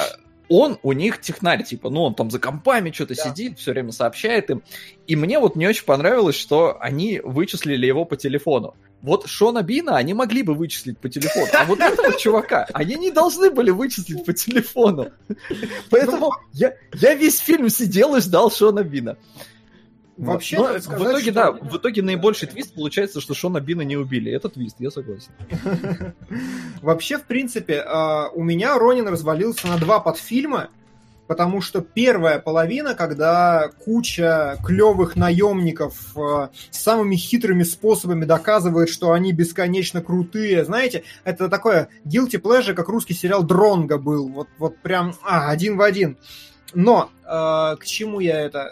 он 0.49 0.80
у 0.84 0.91
них 0.93 1.21
технарь, 1.21 1.63
типа, 1.63 1.89
ну, 1.89 2.03
он 2.03 2.15
там 2.15 2.30
за 2.31 2.39
компами 2.39 2.91
что-то 2.91 3.15
Да. 3.15 3.23
сидит, 3.23 3.59
все 3.59 3.71
время 3.71 3.91
сообщает 3.91 4.49
им. 4.49 4.63
И 5.07 5.15
мне 5.15 5.39
вот 5.39 5.55
не 5.55 5.67
очень 5.67 5.85
понравилось, 5.85 6.35
что 6.35 6.77
они 6.81 7.21
вычислили 7.23 7.85
его 7.85 8.03
по 8.05 8.17
телефону. 8.17 8.76
Вот 9.01 9.27
Шона 9.27 9.61
Бина 9.61 9.95
они 9.95 10.13
могли 10.13 10.43
бы 10.43 10.53
вычислить 10.53 10.97
по 10.97 11.07
телефону, 11.07 11.47
а 11.53 11.63
вот 11.65 11.80
этого 11.80 12.13
чувака 12.19 12.67
они 12.73 12.95
не 12.95 13.11
должны 13.11 13.49
были 13.49 13.69
вычислить 13.71 14.26
по 14.26 14.34
телефону. 14.34 15.09
Поэтому 15.89 16.34
я, 16.53 16.73
я 16.95 17.13
весь 17.13 17.39
фильм 17.39 17.69
сидел 17.69 18.15
и 18.15 18.21
ждал 18.21 18.51
Шона 18.51 18.84
Бина. 18.84 19.17
Вот. 20.19 20.33
Вообще, 20.33 20.57
Но 20.57 20.65
в 20.73 20.81
сказать, 20.81 21.01
итоге, 21.07 21.21
что- 21.21 21.31
да, 21.31 21.51
в 21.53 21.77
итоге 21.77 22.01
наибольший 22.01 22.49
твист 22.49 22.73
получается, 22.75 23.21
что 23.21 23.33
Шона 23.33 23.61
Бина 23.61 23.83
не 23.83 23.95
убили. 23.95 24.29
Это 24.29 24.49
твист, 24.49 24.75
я 24.79 24.91
согласен. 24.91 25.31
Вообще, 26.81 27.17
в 27.17 27.23
принципе, 27.23 27.81
а, 27.85 28.27
у 28.33 28.43
меня 28.43 28.77
Ронин 28.77 29.07
развалился 29.07 29.67
на 29.67 29.77
два 29.77 30.01
подфильма, 30.01 30.69
потому 31.27 31.61
что 31.61 31.79
первая 31.79 32.39
половина, 32.39 32.95
когда 32.95 33.69
куча 33.85 34.57
клевых 34.65 35.15
наемников 35.15 36.17
а, 36.17 36.49
с 36.69 36.79
самыми 36.81 37.15
хитрыми 37.15 37.63
способами 37.63 38.25
доказывает, 38.25 38.89
что 38.89 39.13
они 39.13 39.31
бесконечно 39.31 40.01
крутые, 40.01 40.65
знаете, 40.65 41.03
это 41.23 41.47
такое 41.47 41.87
guilty 42.05 42.41
pleasure, 42.41 42.73
как 42.73 42.89
русский 42.89 43.13
сериал 43.13 43.43
Дронга 43.43 43.97
был, 43.97 44.27
вот, 44.27 44.49
вот 44.57 44.77
прям 44.79 45.13
а, 45.23 45.49
один 45.49 45.77
в 45.77 45.81
один. 45.81 46.17
Но 46.73 47.09
а, 47.23 47.77
к 47.77 47.85
чему 47.85 48.19
я 48.19 48.41
это? 48.41 48.69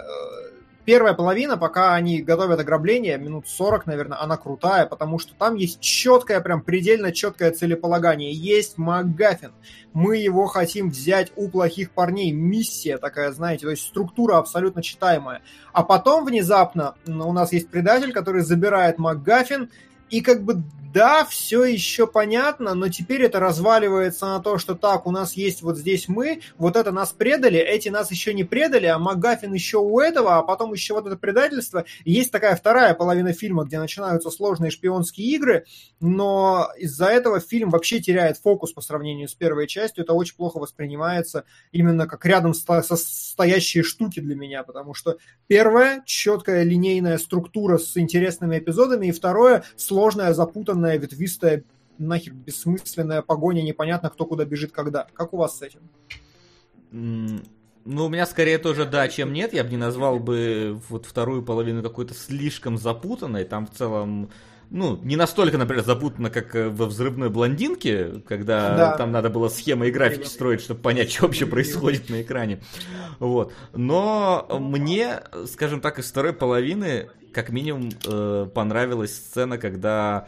Первая 0.88 1.14
половина, 1.14 1.57
пока 1.57 1.95
они 1.95 2.22
готовят 2.22 2.61
ограбление, 2.61 3.18
минут 3.18 3.49
40, 3.49 3.88
наверное, 3.88 4.22
она 4.22 4.38
крутая, 4.38 4.85
потому 4.85 5.19
что 5.19 5.34
там 5.35 5.55
есть 5.55 5.81
четкое, 5.81 6.39
прям 6.39 6.61
предельно 6.61 7.11
четкое 7.11 7.51
целеполагание. 7.51 8.31
Есть 8.31 8.77
МакГаффин. 8.77 9.51
Мы 9.91 10.15
его 10.15 10.45
хотим 10.45 10.91
взять 10.91 11.34
у 11.35 11.49
плохих 11.49 11.91
парней. 11.91 12.31
Миссия 12.31 12.97
такая, 12.99 13.34
знаете, 13.34 13.65
то 13.65 13.72
есть 13.72 13.85
структура 13.85 14.38
абсолютно 14.38 14.81
читаемая. 14.81 15.41
А 15.73 15.84
потом 15.84 16.23
внезапно 16.23 16.95
у 17.05 17.34
нас 17.34 17.51
есть 17.51 17.69
предатель, 17.69 18.14
который 18.14 18.41
забирает 18.41 18.97
МакГаффин, 18.97 19.69
и 20.09 20.22
как 20.22 20.45
бы 20.45 20.64
да, 20.97 21.25
все 21.25 21.63
еще 21.63 22.07
понятно, 22.07 22.73
но 22.73 22.89
теперь 22.89 23.21
это 23.21 23.39
разваливается 23.39 24.25
на 24.25 24.39
то, 24.39 24.57
что 24.57 24.73
так, 24.73 25.05
у 25.05 25.11
нас 25.11 25.33
есть 25.33 25.61
вот 25.61 25.77
здесь 25.77 26.07
мы, 26.07 26.41
вот 26.57 26.75
это 26.75 26.91
нас 26.91 27.11
предали, 27.11 27.59
эти 27.59 27.89
нас 27.89 28.09
еще 28.09 28.33
не 28.33 28.43
предали, 28.43 28.87
а 28.87 28.97
МакГаффин 28.97 29.53
еще 29.53 29.77
у 29.77 29.99
этого, 29.99 30.37
а 30.37 30.41
потом 30.41 30.73
еще 30.73 30.95
вот 30.95 31.05
это 31.05 31.15
предательство. 31.15 31.85
Есть 32.03 32.31
такая 32.31 32.55
вторая 32.55 32.95
половина 32.95 33.31
фильма, 33.31 33.65
где 33.65 33.77
начинаются 33.77 34.31
сложные 34.31 34.71
шпионские 34.71 35.27
игры, 35.27 35.65
но 35.99 36.67
из-за 36.79 37.05
этого 37.05 37.41
фильм 37.41 37.69
вообще 37.69 37.99
теряет 37.99 38.39
фокус 38.39 38.73
по 38.73 38.81
сравнению 38.81 39.27
с 39.27 39.35
первой 39.35 39.67
частью. 39.67 40.03
Это 40.03 40.13
очень 40.13 40.35
плохо 40.35 40.57
воспринимается 40.57 41.43
именно 41.71 42.07
как 42.07 42.25
рядом 42.25 42.55
со 42.55 42.81
стоящие 42.95 43.83
штуки 43.83 44.19
для 44.19 44.35
меня, 44.35 44.63
потому 44.63 44.95
что 44.95 45.17
первая 45.45 46.01
четкая 46.07 46.63
линейная 46.63 47.19
структура 47.19 47.77
с 47.77 47.95
интересными 47.97 48.57
эпизодами, 48.57 49.05
и 49.05 49.11
второе 49.11 49.63
сложная, 49.75 50.33
запутанная 50.33 50.86
длинная, 50.88 50.97
ветвистая, 50.97 51.64
нахер 51.97 52.34
бессмысленная 52.34 53.22
погоня, 53.22 53.61
непонятно, 53.61 54.09
кто 54.09 54.26
куда 54.26 54.45
бежит 54.45 54.72
когда. 54.72 55.07
Как 55.14 55.34
у 55.34 55.38
вас 55.38 55.57
с 55.57 55.61
этим? 55.61 55.81
Ну, 56.91 58.05
у 58.05 58.09
меня 58.09 58.26
скорее 58.26 58.57
тоже 58.57 58.85
да, 58.85 59.07
чем 59.07 59.34
нет. 59.34 59.53
Я 59.53 59.64
бы 59.64 59.69
не 59.69 59.77
назвал 59.77 60.19
бы 60.19 60.80
вот 60.89 61.05
вторую 61.05 61.43
половину 61.43 61.81
какой-то 61.81 62.14
слишком 62.14 62.77
запутанной. 62.77 63.45
Там 63.45 63.65
в 63.65 63.72
целом 63.72 64.30
ну, 64.69 64.99
не 65.01 65.15
настолько, 65.15 65.57
например, 65.57 65.85
запутанно, 65.85 66.30
как 66.30 66.53
э, 66.53 66.68
во 66.68 66.88
взрывной 66.88 67.30
блондинке, 67.30 68.22
когда 68.27 68.76
да. 68.76 68.97
там 68.97 69.14
надо 69.14 69.30
было 69.30 69.47
схемы 69.47 69.88
и 69.88 69.91
графики 69.91 70.26
строить, 70.26 70.59
чтобы 70.59 70.81
понять, 70.81 71.09
что 71.11 71.23
вообще 71.23 71.45
происходит 71.45 72.09
на 72.09 72.22
экране. 72.22 72.59
Вот. 73.19 73.53
Но 73.73 74.45
мне, 74.59 75.22
скажем 75.45 75.80
так, 75.80 75.99
из 75.99 76.11
второй 76.11 76.34
половины, 76.34 77.09
как 77.31 77.49
минимум, 77.49 77.91
э, 78.05 78.47
понравилась 78.53 79.15
сцена, 79.15 79.57
когда 79.57 80.27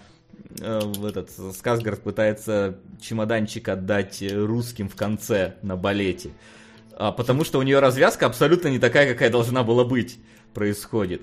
в 0.60 1.06
этот 1.06 1.30
Сказгард 1.56 2.02
пытается 2.02 2.80
чемоданчик 3.00 3.70
отдать 3.70 4.24
русским 4.32 4.90
в 4.90 4.96
конце 4.96 5.56
на 5.62 5.76
балете. 5.76 6.32
А, 7.00 7.14
потому 7.14 7.46
что 7.46 7.60
у 7.60 7.62
нее 7.62 7.80
развязка 7.80 8.26
абсолютно 8.26 8.68
не 8.68 8.78
такая, 8.78 9.12
какая 9.12 9.30
должна 9.30 9.64
была 9.64 9.86
быть, 9.86 10.20
происходит. 10.54 11.22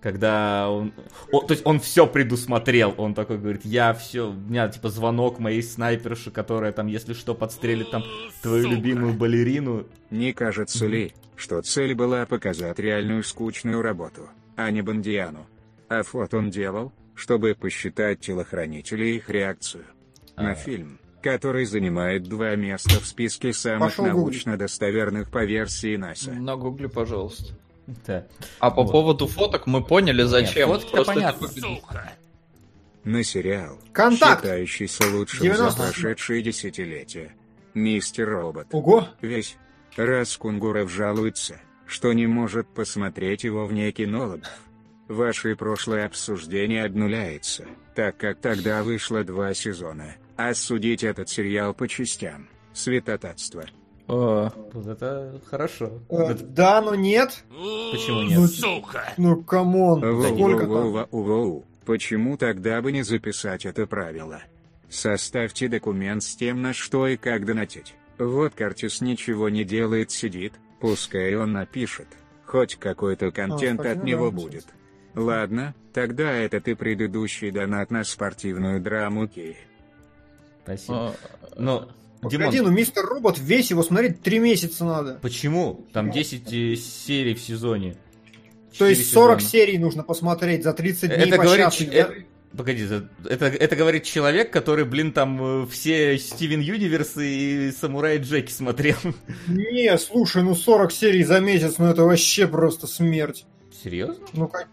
Когда 0.00 0.68
он, 0.68 0.92
он, 1.30 1.46
то 1.46 1.52
есть 1.52 1.64
он 1.64 1.78
все 1.78 2.08
предусмотрел, 2.08 2.92
он 2.96 3.14
такой 3.14 3.38
говорит, 3.38 3.64
я 3.64 3.94
все, 3.94 4.30
у 4.30 4.32
меня 4.32 4.68
типа 4.68 4.88
звонок 4.88 5.38
моей 5.38 5.62
снайперши, 5.62 6.32
которая 6.32 6.72
там, 6.72 6.88
если 6.88 7.12
что, 7.12 7.36
подстрелит 7.36 7.92
там 7.92 8.02
твою 8.42 8.68
любимую 8.68 9.14
балерину. 9.14 9.86
Не 10.10 10.32
кажется 10.32 10.88
ли, 10.88 11.12
что 11.36 11.62
цель 11.62 11.94
была 11.94 12.26
показать 12.26 12.80
реальную 12.80 13.22
скучную 13.22 13.80
работу, 13.80 14.28
а 14.56 14.72
не 14.72 14.82
бандиану? 14.82 15.46
А 15.88 16.02
фото 16.02 16.38
он 16.38 16.50
делал, 16.50 16.92
чтобы 17.14 17.54
посчитать 17.54 18.20
телохранителей 18.20 19.16
их 19.16 19.28
реакцию. 19.30 19.84
А... 20.36 20.42
На 20.42 20.54
фильм, 20.54 20.98
который 21.22 21.64
занимает 21.64 22.24
два 22.24 22.56
места 22.56 23.00
в 23.00 23.06
списке 23.06 23.52
самых 23.52 23.90
Пошел 23.90 24.06
научно 24.06 24.56
достоверных 24.56 25.30
по 25.30 25.44
версии 25.44 25.96
НАСА. 25.96 26.32
На 26.32 26.56
гугле, 26.56 26.88
пожалуйста. 26.88 27.54
Да. 28.06 28.26
А 28.58 28.70
по 28.70 28.82
вот. 28.82 28.92
поводу 28.92 29.26
фоток 29.26 29.66
мы 29.66 29.84
поняли, 29.84 30.22
зачем. 30.22 30.70
Нет, 30.70 30.82
фотки 30.82 31.04
понятно. 31.04 31.48
На 33.04 33.24
сериал, 33.24 33.78
Контакт. 33.92 34.42
считающийся 34.42 35.10
лучшим 35.12 35.42
90. 35.42 35.70
за 35.70 35.76
прошедшие 35.76 36.42
десятилетия. 36.42 37.34
Мистер 37.74 38.28
Робот. 38.28 38.68
Ого! 38.70 39.08
Весь. 39.20 39.56
Раз 39.96 40.36
Кунгуров 40.36 40.90
жалуется, 40.90 41.60
что 41.86 42.12
не 42.12 42.26
может 42.26 42.68
посмотреть 42.68 43.44
его 43.44 43.66
вне 43.66 43.90
кинологов, 43.92 44.48
Ваше 45.08 45.56
прошлое 45.56 46.06
обсуждение 46.06 46.84
обнуляется, 46.84 47.66
так 47.94 48.16
как 48.16 48.40
тогда 48.40 48.82
вышло 48.82 49.24
два 49.24 49.52
сезона. 49.54 50.16
Осудить 50.36 51.04
этот 51.04 51.28
сериал 51.28 51.74
по 51.74 51.88
частям. 51.88 52.48
Святотатство. 52.72 53.64
О, 54.08 54.50
вот 54.72 54.86
это 54.86 55.40
хорошо. 55.46 56.00
Э, 56.08 56.34
да, 56.34 56.80
но 56.82 56.94
нет. 56.94 57.44
Почему 57.50 58.22
нет? 58.22 58.38
Ну, 58.38 58.46
Сука. 58.46 59.12
Ну, 59.16 59.42
come 59.42 59.75
on. 59.75 60.00
Сколько 60.00 60.66
воу, 60.66 60.90
воу, 60.90 61.06
воу, 61.10 61.64
Почему 61.84 62.36
тогда 62.36 62.80
бы 62.80 62.92
не 62.92 63.02
записать 63.02 63.66
это 63.66 63.86
правило? 63.86 64.42
Составьте 64.88 65.68
документ 65.68 66.22
с 66.22 66.36
тем, 66.36 66.62
на 66.62 66.72
что 66.72 67.06
и 67.06 67.16
как 67.16 67.44
донатить. 67.44 67.94
Вот 68.18 68.54
Картис 68.54 69.00
ничего 69.00 69.48
не 69.48 69.64
делает, 69.64 70.10
сидит, 70.10 70.52
пускай 70.80 71.34
он 71.34 71.52
напишет. 71.52 72.08
Хоть 72.44 72.76
какой-то 72.76 73.30
контент 73.30 73.80
а, 73.80 73.92
от 73.92 74.04
него 74.04 74.30
будет. 74.30 74.66
Ладно, 75.14 75.74
тогда 75.92 76.32
это 76.32 76.60
ты 76.60 76.74
предыдущий 76.74 77.50
донат 77.50 77.90
на 77.90 78.04
спортивную 78.04 78.80
драму 78.80 79.28
Ки. 79.28 79.56
Спасибо. 80.64 80.94
А, 80.94 81.14
Но, 81.56 81.88
Погоди, 82.22 82.58
Димон... 82.58 82.70
ну 82.70 82.76
мистер 82.76 83.04
Робот 83.04 83.38
весь 83.38 83.70
его 83.70 83.82
смотреть 83.82 84.22
три 84.22 84.38
месяца 84.38 84.84
надо. 84.84 85.18
Почему? 85.20 85.84
Там 85.92 86.12
10 86.12 86.52
э, 86.52 86.76
серий 86.76 87.34
в 87.34 87.40
сезоне. 87.40 87.96
То 88.78 88.86
есть 88.86 89.12
40 89.12 89.40
сезона. 89.40 89.50
серий 89.50 89.78
нужно 89.78 90.04
посмотреть 90.04 90.62
за 90.62 90.72
30 90.72 91.14
дней 91.14 91.26
это 91.26 91.36
по 91.36 91.42
говорит, 91.42 91.66
часу. 91.66 91.84
Это, 91.90 92.14
погоди, 92.56 92.88
это, 93.28 93.46
это 93.46 93.76
говорит 93.76 94.04
человек, 94.04 94.52
который, 94.52 94.84
блин, 94.84 95.12
там 95.12 95.64
э, 95.64 95.66
все 95.66 96.16
Стивен 96.16 96.60
Юниверс 96.60 97.16
и 97.16 97.72
Самурай 97.72 98.18
Джеки 98.18 98.52
смотрел. 98.52 98.96
Не, 99.48 99.98
слушай, 99.98 100.44
ну 100.44 100.54
40 100.54 100.92
серий 100.92 101.24
за 101.24 101.40
месяц, 101.40 101.78
ну 101.78 101.86
это 101.86 102.04
вообще 102.04 102.46
просто 102.46 102.86
смерть. 102.86 103.44
Серьезно? 103.82 104.14
Ну, 104.32 104.46
как 104.46 104.68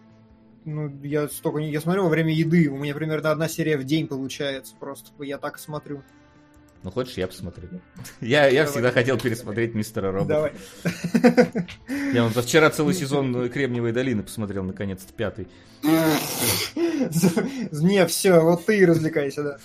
ну, 0.75 1.01
я 1.03 1.27
столько 1.27 1.59
не... 1.59 1.71
Я 1.71 1.81
смотрю 1.81 2.03
во 2.03 2.09
время 2.09 2.33
еды, 2.33 2.69
у 2.69 2.77
меня 2.77 2.93
примерно 2.93 3.31
одна 3.31 3.47
серия 3.47 3.77
в 3.77 3.83
день 3.83 4.07
получается 4.07 4.75
просто. 4.79 5.11
Я 5.23 5.37
так 5.37 5.59
смотрю. 5.59 6.03
Ну, 6.81 6.91
хочешь, 6.91 7.17
я 7.17 7.27
посмотрю. 7.27 7.67
Я, 8.21 8.47
я 8.47 8.65
всегда 8.65 8.91
хотел 8.91 9.17
пересмотреть 9.17 9.75
Мистера 9.75 10.13
Робота. 10.13 10.33
Давай. 10.33 10.53
Я 12.13 12.23
вон 12.23 12.31
вчера 12.31 12.69
целый 12.69 12.93
сезон 12.93 13.49
Кремниевой 13.49 13.91
долины 13.91 14.23
посмотрел, 14.23 14.63
наконец-то, 14.63 15.11
пятый. 15.11 15.49
Не, 15.83 16.15
все, 18.07 18.39
вот 18.39 18.65
ты 18.65 18.79
и 18.79 18.85
развлекайся, 18.85 19.43
да. 19.43 19.57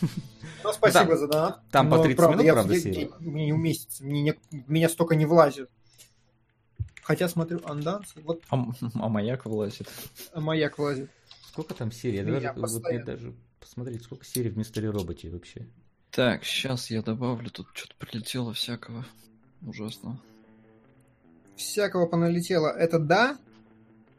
Ну, 0.65 0.73
спасибо 0.73 1.17
за 1.17 1.29
донат. 1.29 1.61
Там 1.71 1.89
по 1.89 1.99
30 1.99 2.17
правда, 2.17 2.43
минут, 2.43 2.53
правда, 2.53 2.81
серия? 2.81 3.11
Мне 3.21 3.47
не 3.47 3.53
уместится, 3.53 4.05
меня 4.05 4.89
столько 4.89 5.15
не 5.15 5.27
влазит. 5.27 5.71
Хотя 7.05 7.29
смотрю 7.29 7.61
Анданс. 7.65 8.15
Вот... 8.17 8.43
А, 8.49 8.57
а 8.95 9.09
маяк 9.09 9.45
влазит. 9.45 9.89
А 10.33 10.41
маяк 10.41 10.79
влазит. 10.79 11.11
Сколько 11.49 11.75
там 11.75 11.93
серий? 11.93 12.17
Я 12.17 12.25
даже, 12.25 12.53
вот 12.57 12.83
мне 12.91 13.05
даже 13.05 13.35
посмотреть, 13.61 14.03
сколько 14.03 14.25
серий 14.25 14.51
в 14.51 14.57
Мистере 14.57 14.91
Роботе 14.91 15.31
вообще. 15.31 15.69
Так, 16.11 16.45
сейчас 16.45 16.91
я 16.91 17.03
добавлю, 17.03 17.51
тут 17.51 17.69
что-то 17.75 17.95
прилетело 17.99 18.53
всякого. 18.53 19.05
Ужасно. 19.63 20.21
Всякого 21.57 22.07
поналетело, 22.07 22.69
это 22.69 22.99
да, 22.99 23.39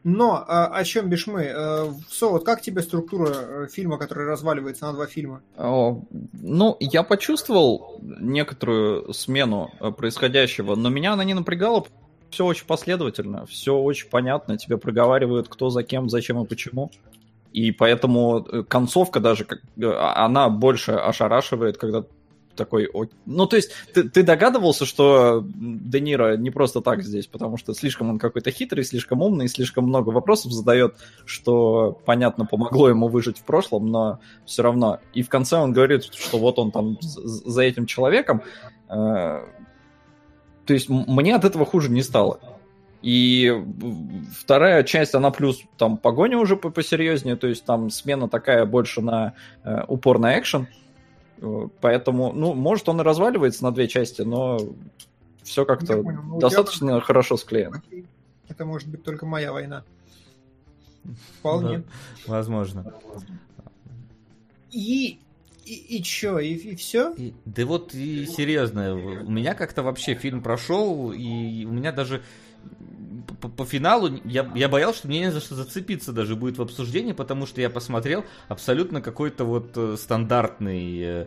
но 0.08 0.44
а, 0.46 0.66
о 0.66 0.84
чем 0.84 1.08
бишь 1.10 1.26
мы? 1.26 1.48
А, 1.48 1.92
Со, 2.08 2.28
вот 2.28 2.44
как 2.44 2.62
тебе 2.62 2.82
структура 2.82 3.34
э, 3.34 3.66
фильма, 3.68 3.98
который 3.98 4.26
разваливается 4.26 4.86
на 4.86 4.92
два 4.92 5.06
фильма? 5.06 5.42
О, 5.56 6.04
ну, 6.32 6.76
я 6.78 7.02
почувствовал 7.02 8.00
некоторую 8.00 9.12
смену 9.12 9.72
э, 9.80 9.90
происходящего, 9.90 10.76
но 10.76 10.90
меня 10.90 11.14
она 11.14 11.24
не 11.24 11.34
напрягала, 11.34 11.84
все 12.36 12.44
очень 12.44 12.66
последовательно, 12.66 13.46
все 13.46 13.74
очень 13.74 14.10
понятно, 14.10 14.58
тебе 14.58 14.76
проговаривают, 14.76 15.48
кто 15.48 15.70
за 15.70 15.82
кем, 15.82 16.10
зачем 16.10 16.42
и 16.42 16.46
почему. 16.46 16.90
И 17.54 17.72
поэтому 17.72 18.46
э, 18.46 18.62
концовка 18.62 19.20
даже, 19.20 19.46
э, 19.78 19.86
она 19.86 20.50
больше 20.50 20.92
ошарашивает, 20.92 21.78
когда 21.78 22.04
такой... 22.54 22.90
Ну, 23.24 23.46
то 23.46 23.56
есть, 23.56 23.70
ты, 23.94 24.06
ты 24.10 24.22
догадывался, 24.22 24.84
что 24.84 25.42
Де 25.46 26.00
Ниро 26.00 26.36
не 26.36 26.50
просто 26.50 26.82
так 26.82 27.02
здесь, 27.02 27.26
потому 27.26 27.56
что 27.56 27.72
слишком 27.72 28.10
он 28.10 28.18
какой-то 28.18 28.50
хитрый, 28.50 28.84
слишком 28.84 29.22
умный, 29.22 29.48
слишком 29.48 29.84
много 29.84 30.10
вопросов 30.10 30.52
задает, 30.52 30.96
что, 31.24 31.98
понятно, 32.04 32.44
помогло 32.44 32.90
ему 32.90 33.08
выжить 33.08 33.38
в 33.38 33.44
прошлом, 33.44 33.86
но 33.86 34.20
все 34.44 34.62
равно. 34.62 35.00
И 35.14 35.22
в 35.22 35.30
конце 35.30 35.56
он 35.56 35.72
говорит, 35.72 36.04
что 36.04 36.36
вот 36.36 36.58
он 36.58 36.70
там 36.70 36.98
за 37.00 37.62
этим 37.62 37.86
человеком, 37.86 38.42
э, 38.90 39.46
то 40.66 40.74
есть 40.74 40.88
мне 40.88 41.34
от 41.34 41.44
этого 41.44 41.64
хуже 41.64 41.90
не 41.90 42.02
стало. 42.02 42.40
И 43.02 43.52
вторая 44.36 44.82
часть, 44.82 45.14
она 45.14 45.30
плюс 45.30 45.62
там 45.78 45.96
погоня 45.96 46.38
уже 46.38 46.56
посерьезнее, 46.56 47.36
то 47.36 47.46
есть 47.46 47.64
там 47.64 47.90
смена 47.90 48.28
такая 48.28 48.64
больше 48.66 49.00
на 49.00 49.34
э, 49.62 49.82
упор 49.86 50.18
на 50.18 50.38
экшен. 50.38 50.66
Э, 51.38 51.68
поэтому, 51.80 52.32
ну, 52.32 52.54
может, 52.54 52.88
он 52.88 53.00
и 53.00 53.04
разваливается 53.04 53.62
на 53.62 53.70
две 53.70 53.86
части, 53.86 54.22
но 54.22 54.58
все 55.42 55.64
как-то 55.64 56.02
ну, 56.02 56.40
достаточно 56.40 56.88
тебя... 56.88 57.00
хорошо 57.00 57.36
склеено. 57.36 57.80
Это 58.48 58.64
может 58.64 58.88
быть 58.88 59.04
только 59.04 59.24
моя 59.26 59.52
война. 59.52 59.84
Вполне. 61.38 61.78
Да, 61.78 61.84
Возможно. 62.26 62.92
И, 64.72 65.20
и, 65.66 65.96
и 65.98 66.02
чё, 66.02 66.38
и, 66.38 66.54
и 66.54 66.76
все? 66.76 67.12
И- 67.14 67.34
да 67.44 67.66
вот 67.66 67.94
и 67.94 68.26
серьезно, 68.26 68.94
у 68.94 69.30
меня 69.30 69.54
как-то 69.54 69.82
вообще 69.82 70.14
фильм 70.14 70.42
прошел, 70.42 71.12
и 71.12 71.64
у 71.64 71.72
меня 71.72 71.92
даже 71.92 72.22
по, 73.40 73.48
по 73.48 73.64
финалу 73.64 74.20
я, 74.24 74.50
я 74.54 74.68
боялся, 74.68 75.00
что 75.00 75.08
мне 75.08 75.20
не 75.20 75.32
за 75.32 75.40
что 75.40 75.54
зацепиться 75.54 76.12
даже 76.12 76.36
будет 76.36 76.58
в 76.58 76.62
обсуждении, 76.62 77.12
потому 77.12 77.46
что 77.46 77.60
я 77.60 77.68
посмотрел 77.70 78.24
абсолютно 78.48 79.00
какой-то 79.00 79.44
вот 79.44 79.72
э, 79.76 79.96
стандартный 79.98 81.00
э, 81.02 81.26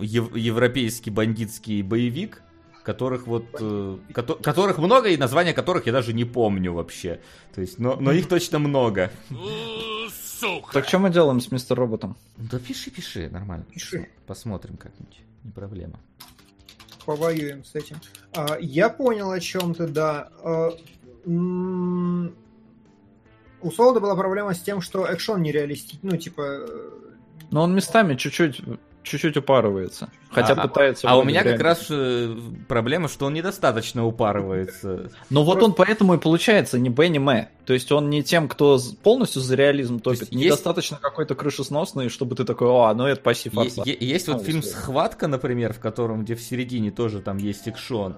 ев- 0.00 0.34
европейский 0.36 1.10
бандитский 1.10 1.82
боевик, 1.82 2.42
которых 2.84 3.26
вот 3.26 3.46
э, 3.60 3.98
кото- 4.12 4.42
которых 4.42 4.78
много 4.78 5.08
и 5.08 5.16
названия 5.16 5.52
которых 5.52 5.86
я 5.86 5.92
даже 5.92 6.12
не 6.12 6.24
помню 6.24 6.72
вообще. 6.72 7.20
То 7.54 7.60
есть, 7.60 7.78
но, 7.78 7.96
но 7.96 8.12
их 8.12 8.28
точно 8.28 8.58
много. 8.58 9.10
Так 10.72 10.88
что 10.88 10.98
мы 10.98 11.10
делаем 11.10 11.40
с 11.40 11.50
мистер 11.50 11.76
Роботом? 11.76 12.16
Да 12.36 12.58
пиши, 12.58 12.90
пиши, 12.90 13.28
нормально. 13.30 13.64
Пиши. 13.70 14.08
Посмотрим 14.26 14.76
как-нибудь, 14.76 15.20
не 15.44 15.50
проблема. 15.50 15.98
Повоюем 17.04 17.64
с 17.64 17.74
этим. 17.74 17.96
А, 18.34 18.56
я 18.60 18.88
понял 18.88 19.30
о 19.30 19.40
чем 19.40 19.74
ты, 19.74 19.86
да. 19.88 20.28
А, 20.42 20.70
м, 21.26 22.34
у 23.60 23.70
Солода 23.70 24.00
была 24.00 24.14
проблема 24.16 24.54
с 24.54 24.60
тем, 24.60 24.80
что 24.80 25.06
экшон 25.06 25.42
нереалистичный. 25.42 26.10
Ну, 26.12 26.16
типа, 26.16 26.42
э, 26.42 26.90
Но 27.50 27.62
он 27.62 27.74
местами 27.74 28.14
чуть-чуть 28.14 28.62
чуть-чуть 29.02 29.36
упарывается. 29.36 30.08
Хотя 30.30 30.54
А- 30.54 30.68
пытается... 30.68 31.08
А 31.08 31.18
у 31.18 31.24
меня 31.24 31.40
как 31.40 31.52
реально. 31.58 31.64
раз 31.64 31.86
э, 31.90 32.36
проблема, 32.68 33.08
что 33.08 33.26
он 33.26 33.34
недостаточно 33.34 34.06
упарывается. 34.06 35.10
Ну 35.30 35.42
вот 35.42 35.62
он 35.62 35.74
поэтому 35.74 36.14
и 36.14 36.18
получается 36.18 36.78
не 36.78 36.88
Б, 36.90 37.08
не 37.08 37.18
Мэ. 37.18 37.48
То 37.66 37.74
есть 37.74 37.92
он 37.92 38.10
не 38.10 38.22
тем, 38.22 38.48
кто 38.48 38.78
полностью 39.02 39.42
за 39.42 39.54
реализм 39.56 40.00
топит. 40.00 40.20
есть- 40.20 40.32
Недостаточно 40.32 40.98
какой-то 41.00 41.34
крышесносный, 41.34 42.08
чтобы 42.08 42.34
ты 42.36 42.44
такой, 42.44 42.68
о, 42.68 42.92
ну 42.94 43.06
это 43.06 43.20
почти 43.20 43.50
е- 43.84 43.96
Есть 44.00 44.28
вот 44.28 44.42
фильм 44.42 44.62
«Схватка», 44.62 45.26
например, 45.28 45.72
в 45.72 45.80
котором, 45.80 46.24
где 46.24 46.34
в 46.34 46.40
середине 46.40 46.90
тоже 46.90 47.20
там 47.20 47.36
есть 47.38 47.66
экшон. 47.68 48.16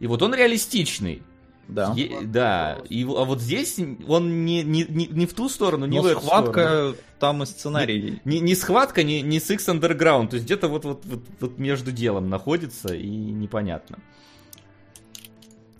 И 0.00 0.06
вот 0.06 0.22
он 0.22 0.34
реалистичный. 0.34 1.22
Да. 1.68 1.92
Е- 1.96 2.20
да. 2.22 2.78
И, 2.88 3.02
а 3.04 3.24
вот 3.24 3.40
здесь 3.40 3.78
он 4.06 4.44
не, 4.44 4.62
не, 4.62 4.84
не, 4.88 5.06
не 5.06 5.26
в 5.26 5.34
ту 5.34 5.48
сторону, 5.48 5.86
не 5.86 5.96
Но 5.96 6.02
в 6.02 6.06
эту 6.06 6.20
сторону. 6.20 6.52
схватка, 6.52 6.94
там 7.18 7.42
и 7.42 7.46
сценарий. 7.46 8.20
Не, 8.24 8.40
не 8.40 8.54
схватка, 8.54 9.02
не, 9.02 9.22
не 9.22 9.38
Six 9.38 9.58
Underground. 9.68 10.28
То 10.28 10.34
есть 10.36 10.44
где-то 10.46 10.68
вот, 10.68 10.84
вот, 10.84 11.04
вот, 11.04 11.20
вот 11.40 11.58
между 11.58 11.90
делом 11.92 12.28
находится 12.28 12.94
и 12.94 13.08
непонятно. 13.08 13.98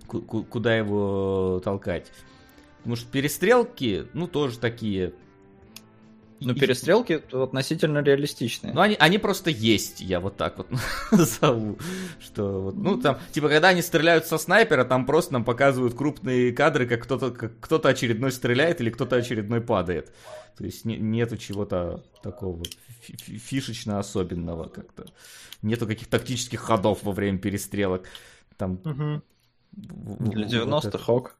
Ку- 0.06 0.22
ку- 0.22 0.44
куда 0.44 0.74
его 0.76 1.60
толкать. 1.64 2.10
Потому 2.78 2.96
что 2.96 3.10
перестрелки, 3.10 4.06
ну, 4.12 4.26
тоже 4.26 4.58
такие. 4.58 5.12
Ну, 6.44 6.52
И- 6.52 6.60
перестрелки 6.60 7.22
относительно 7.32 7.98
реалистичные. 8.02 8.72
Ну, 8.74 8.80
они, 8.80 8.96
они 8.98 9.18
просто 9.18 9.50
есть, 9.50 10.00
я 10.00 10.20
вот 10.20 10.36
так 10.36 10.58
вот 10.58 10.68
назову. 11.10 11.78
Что 12.20 12.60
вот, 12.60 12.74
ну, 12.76 13.00
там, 13.00 13.18
типа, 13.32 13.48
когда 13.48 13.68
они 13.68 13.82
стреляют 13.82 14.26
со 14.26 14.38
снайпера, 14.38 14.84
там 14.84 15.06
просто 15.06 15.32
нам 15.32 15.44
показывают 15.44 15.94
крупные 15.94 16.52
кадры, 16.52 16.86
как 16.86 17.02
кто-то 17.04 17.30
как 17.30 17.58
кто-то 17.60 17.88
очередной 17.88 18.30
стреляет 18.32 18.80
или 18.80 18.90
кто-то 18.90 19.16
очередной 19.16 19.60
падает. 19.60 20.12
То 20.58 20.64
есть 20.64 20.84
не- 20.84 20.98
нету 20.98 21.36
чего-то 21.36 22.04
такого 22.22 22.62
фи- 23.00 23.16
фи- 23.16 23.38
фишечно 23.38 23.98
особенного 23.98 24.68
как-то. 24.68 25.06
Нету 25.62 25.86
каких-то 25.86 26.18
тактических 26.18 26.60
ходов 26.60 27.02
во 27.02 27.12
время 27.12 27.38
перестрелок. 27.38 28.04
Там... 28.56 28.78
в- 28.84 29.20
Для 30.30 30.46
вот 30.64 30.84
это. 30.84 30.98
90-х 30.98 31.12
ок. 31.12 31.36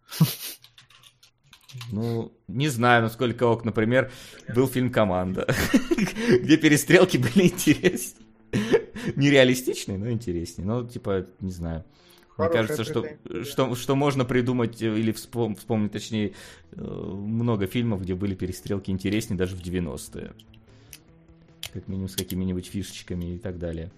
Ну, 1.90 2.32
не 2.48 2.68
знаю, 2.68 3.02
насколько 3.02 3.44
ок. 3.44 3.64
Например, 3.64 4.10
был 4.54 4.66
фильм 4.68 4.90
«Команда», 4.90 5.46
где 6.40 6.56
перестрелки 6.56 7.16
были 7.16 7.46
интереснее. 7.48 8.26
Нереалистичные, 9.16 9.98
но 9.98 10.10
интереснее. 10.10 10.66
Ну, 10.66 10.86
типа, 10.86 11.26
не 11.40 11.50
знаю. 11.50 11.84
Мне 12.38 12.48
кажется, 12.48 12.84
что, 12.84 13.44
что, 13.44 13.74
что 13.76 13.94
можно 13.94 14.24
придумать 14.24 14.80
э, 14.82 14.98
или 14.98 15.12
вспом- 15.12 15.54
вспомнить, 15.56 15.92
точнее, 15.92 16.32
э, 16.72 16.80
много 16.82 17.66
фильмов, 17.66 18.02
где 18.02 18.14
были 18.14 18.34
перестрелки 18.34 18.90
интереснее 18.90 19.38
даже 19.38 19.54
в 19.54 19.60
90-е. 19.62 20.32
Как 21.72 21.86
минимум 21.88 22.08
с 22.08 22.16
какими-нибудь 22.16 22.66
фишечками 22.66 23.34
и 23.36 23.38
так 23.38 23.58
далее. 23.58 23.90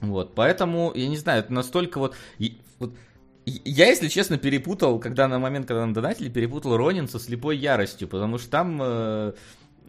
Вот, 0.00 0.34
поэтому, 0.34 0.92
я 0.94 1.08
не 1.08 1.16
знаю, 1.16 1.40
это 1.40 1.52
настолько 1.52 1.98
вот... 1.98 2.16
и- 2.38 2.58
вот 2.78 2.92
я, 3.46 3.86
если 3.88 4.08
честно, 4.08 4.38
перепутал, 4.38 4.98
когда 4.98 5.28
на 5.28 5.38
момент, 5.38 5.66
когда 5.66 5.84
на 5.86 5.94
донатили, 5.94 6.28
перепутал 6.28 6.76
Ронин 6.76 7.08
со 7.08 7.18
слепой 7.18 7.56
яростью, 7.56 8.08
потому 8.08 8.38
что 8.38 8.50
там 8.50 8.80
э, 8.82 9.32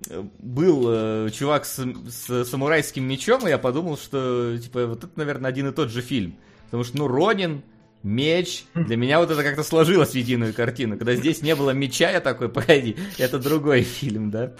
э, 0.10 0.24
был 0.40 0.86
э, 0.90 1.30
чувак 1.32 1.66
с, 1.66 1.80
с 2.10 2.46
самурайским 2.46 3.04
мечом, 3.04 3.46
и 3.48 3.50
я 3.50 3.58
подумал, 3.58 3.98
что, 3.98 4.58
типа, 4.58 4.88
вот 4.88 5.04
это, 5.04 5.12
наверное, 5.16 5.50
один 5.50 5.68
и 5.70 5.72
тот 5.72 5.90
же 5.90 6.02
фильм. 6.02 6.36
Потому 6.66 6.84
что, 6.84 6.98
ну, 6.98 7.08
Ронин, 7.08 7.62
меч, 8.04 8.66
для 8.76 8.98
меня 8.98 9.20
вот 9.20 9.32
это 9.32 9.42
как-то 9.42 9.64
сложилось 9.64 10.12
в 10.12 10.16
единую 10.16 10.54
картину. 10.54 10.98
Когда 10.98 11.16
здесь 11.16 11.42
не 11.42 11.56
было 11.56 11.72
меча, 11.72 12.12
я 12.12 12.20
такой, 12.22 12.50
погоди, 12.50 12.96
это 13.18 13.40
другой 13.40 13.82
фильм, 13.82 14.30
да? 14.32 14.52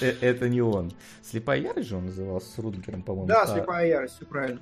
Э, 0.00 0.14
Это 0.20 0.48
не 0.48 0.62
он. 0.62 0.92
Слепая 1.22 1.60
ярость 1.60 1.88
же 1.88 1.96
он 1.96 2.06
назывался 2.06 2.50
с 2.52 2.58
Рутгером, 2.58 3.02
по-моему. 3.02 3.26
Да, 3.28 3.42
А, 3.42 3.46
слепая 3.46 3.86
ярость, 3.88 4.16
все 4.16 4.24
правильно. 4.24 4.60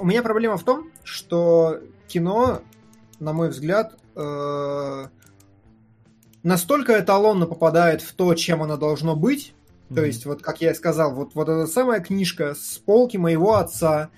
У 0.00 0.06
меня 0.06 0.22
проблема 0.22 0.56
в 0.56 0.64
том, 0.64 0.90
что 1.04 1.80
кино, 2.08 2.62
на 3.18 3.34
мой 3.34 3.50
взгляд, 3.50 3.94
э, 4.16 5.06
настолько 6.42 6.98
эталонно 6.98 7.44
попадает 7.44 8.00
в 8.00 8.14
то, 8.14 8.34
чем 8.34 8.62
оно 8.62 8.78
должно 8.78 9.14
быть. 9.14 9.54
То 9.88 9.96
мгм. 9.96 10.04
есть, 10.04 10.24
вот 10.24 10.40
как 10.40 10.62
я 10.62 10.70
и 10.70 10.74
сказал, 10.74 11.14
вот, 11.14 11.34
вот 11.34 11.50
эта 11.50 11.66
самая 11.66 12.00
книжка 12.00 12.54
с 12.54 12.78
полки 12.78 13.18
моего 13.18 13.56
отца. 13.56 14.08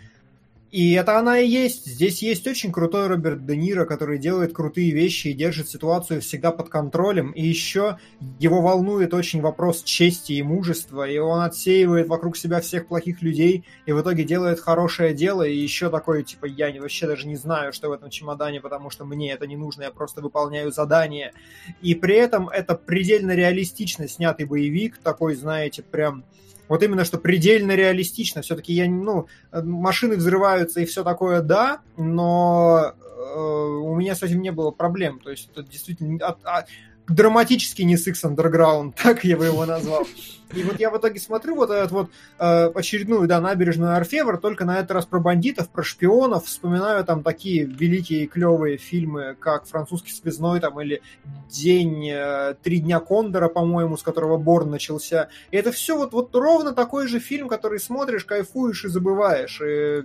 И 0.72 0.92
это 0.94 1.18
она 1.18 1.38
и 1.38 1.46
есть. 1.46 1.84
Здесь 1.84 2.22
есть 2.22 2.46
очень 2.46 2.72
крутой 2.72 3.06
Роберт 3.06 3.44
Де 3.44 3.56
Ниро, 3.56 3.84
который 3.84 4.18
делает 4.18 4.54
крутые 4.54 4.90
вещи 4.92 5.28
и 5.28 5.34
держит 5.34 5.68
ситуацию 5.68 6.22
всегда 6.22 6.50
под 6.50 6.70
контролем. 6.70 7.30
И 7.32 7.42
еще 7.42 7.98
его 8.38 8.62
волнует 8.62 9.12
очень 9.12 9.42
вопрос 9.42 9.82
чести 9.82 10.32
и 10.32 10.42
мужества. 10.42 11.06
И 11.06 11.18
он 11.18 11.42
отсеивает 11.42 12.08
вокруг 12.08 12.38
себя 12.38 12.62
всех 12.62 12.86
плохих 12.86 13.20
людей 13.20 13.66
и 13.84 13.92
в 13.92 14.00
итоге 14.00 14.24
делает 14.24 14.60
хорошее 14.60 15.12
дело. 15.12 15.42
И 15.42 15.54
еще 15.54 15.90
такой, 15.90 16.22
типа, 16.22 16.46
я 16.46 16.72
вообще 16.80 17.06
даже 17.06 17.28
не 17.28 17.36
знаю, 17.36 17.74
что 17.74 17.90
в 17.90 17.92
этом 17.92 18.08
чемодане, 18.08 18.62
потому 18.62 18.88
что 18.88 19.04
мне 19.04 19.30
это 19.32 19.46
не 19.46 19.58
нужно, 19.58 19.82
я 19.82 19.90
просто 19.90 20.22
выполняю 20.22 20.72
задание. 20.72 21.34
И 21.82 21.94
при 21.94 22.16
этом 22.16 22.48
это 22.48 22.76
предельно 22.76 23.32
реалистично 23.32 24.08
снятый 24.08 24.46
боевик, 24.46 24.96
такой, 24.96 25.34
знаете, 25.34 25.82
прям 25.82 26.24
вот 26.72 26.82
именно 26.82 27.04
что 27.04 27.18
предельно 27.18 27.72
реалистично. 27.72 28.40
Все-таки 28.40 28.72
я, 28.72 28.88
ну, 28.88 29.26
э, 29.50 29.60
машины 29.62 30.16
взрываются 30.16 30.80
и 30.80 30.86
все 30.86 31.04
такое, 31.04 31.42
да, 31.42 31.82
но 31.98 32.94
э, 32.94 33.38
у 33.38 33.94
меня 33.94 34.14
с 34.14 34.22
этим 34.22 34.40
не 34.40 34.52
было 34.52 34.70
проблем. 34.70 35.20
То 35.22 35.30
есть 35.30 35.50
это 35.52 35.62
действительно 35.62 36.26
от- 36.26 36.44
а- 36.46 36.64
драматически 37.08 37.82
не 37.82 37.96
Six 37.96 38.24
Underground, 38.24 38.94
так 39.02 39.24
я 39.24 39.36
бы 39.36 39.46
его 39.46 39.64
назвал. 39.66 40.06
И 40.54 40.62
вот 40.64 40.78
я 40.78 40.90
в 40.90 40.98
итоге 40.98 41.18
смотрю 41.18 41.56
вот 41.56 41.70
этот 41.70 41.90
вот 41.92 42.10
э, 42.38 42.66
очередную, 42.74 43.26
да, 43.26 43.40
набережную 43.40 43.96
Орфевр, 43.96 44.38
только 44.38 44.64
на 44.64 44.78
этот 44.78 44.90
раз 44.90 45.06
про 45.06 45.18
бандитов, 45.18 45.70
про 45.70 45.82
шпионов, 45.82 46.44
вспоминаю 46.44 47.04
там 47.04 47.22
такие 47.22 47.64
великие 47.64 48.26
клевые 48.26 48.76
фильмы, 48.76 49.34
как 49.40 49.66
«Французский 49.66 50.12
связной» 50.12 50.60
там 50.60 50.78
или 50.80 51.00
«День», 51.48 52.08
э, 52.10 52.54
«Три 52.62 52.80
дня 52.80 53.00
Кондора», 53.00 53.48
по-моему, 53.48 53.96
с 53.96 54.02
которого 54.02 54.36
Борн 54.36 54.70
начался. 54.70 55.28
И 55.50 55.56
это 55.56 55.72
все 55.72 55.96
вот, 55.96 56.12
вот 56.12 56.34
ровно 56.34 56.72
такой 56.72 57.08
же 57.08 57.18
фильм, 57.18 57.48
который 57.48 57.80
смотришь, 57.80 58.24
кайфуешь 58.24 58.84
и 58.84 58.88
забываешь. 58.88 59.60
И 59.62 60.04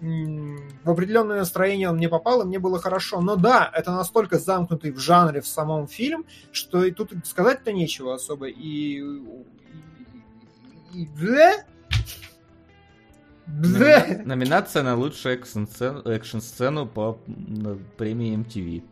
в 0.00 0.90
определенное 0.90 1.38
настроение 1.38 1.88
он 1.88 1.96
мне 1.96 2.08
попал, 2.08 2.42
и 2.42 2.44
мне 2.44 2.58
было 2.58 2.78
хорошо. 2.78 3.20
Но 3.20 3.36
да, 3.36 3.70
это 3.74 3.92
настолько 3.92 4.38
замкнутый 4.38 4.90
в 4.92 4.98
жанре 4.98 5.40
в 5.40 5.46
самом 5.46 5.88
фильм, 5.88 6.26
что 6.52 6.84
и 6.84 6.90
тут 6.90 7.12
сказать-то 7.24 7.72
нечего 7.72 8.14
особо. 8.14 8.48
И... 8.48 9.00
и- 10.92 11.08
и-? 11.22 11.64
Номина- 13.46 14.22
Номинация 14.24 14.82
на 14.82 14.96
лучшую 14.96 15.36
экшн-сцену, 15.36 16.02
экшн-сцену 16.02 16.86
по 16.86 17.18
премии 17.96 18.36
MTV. 18.36 18.82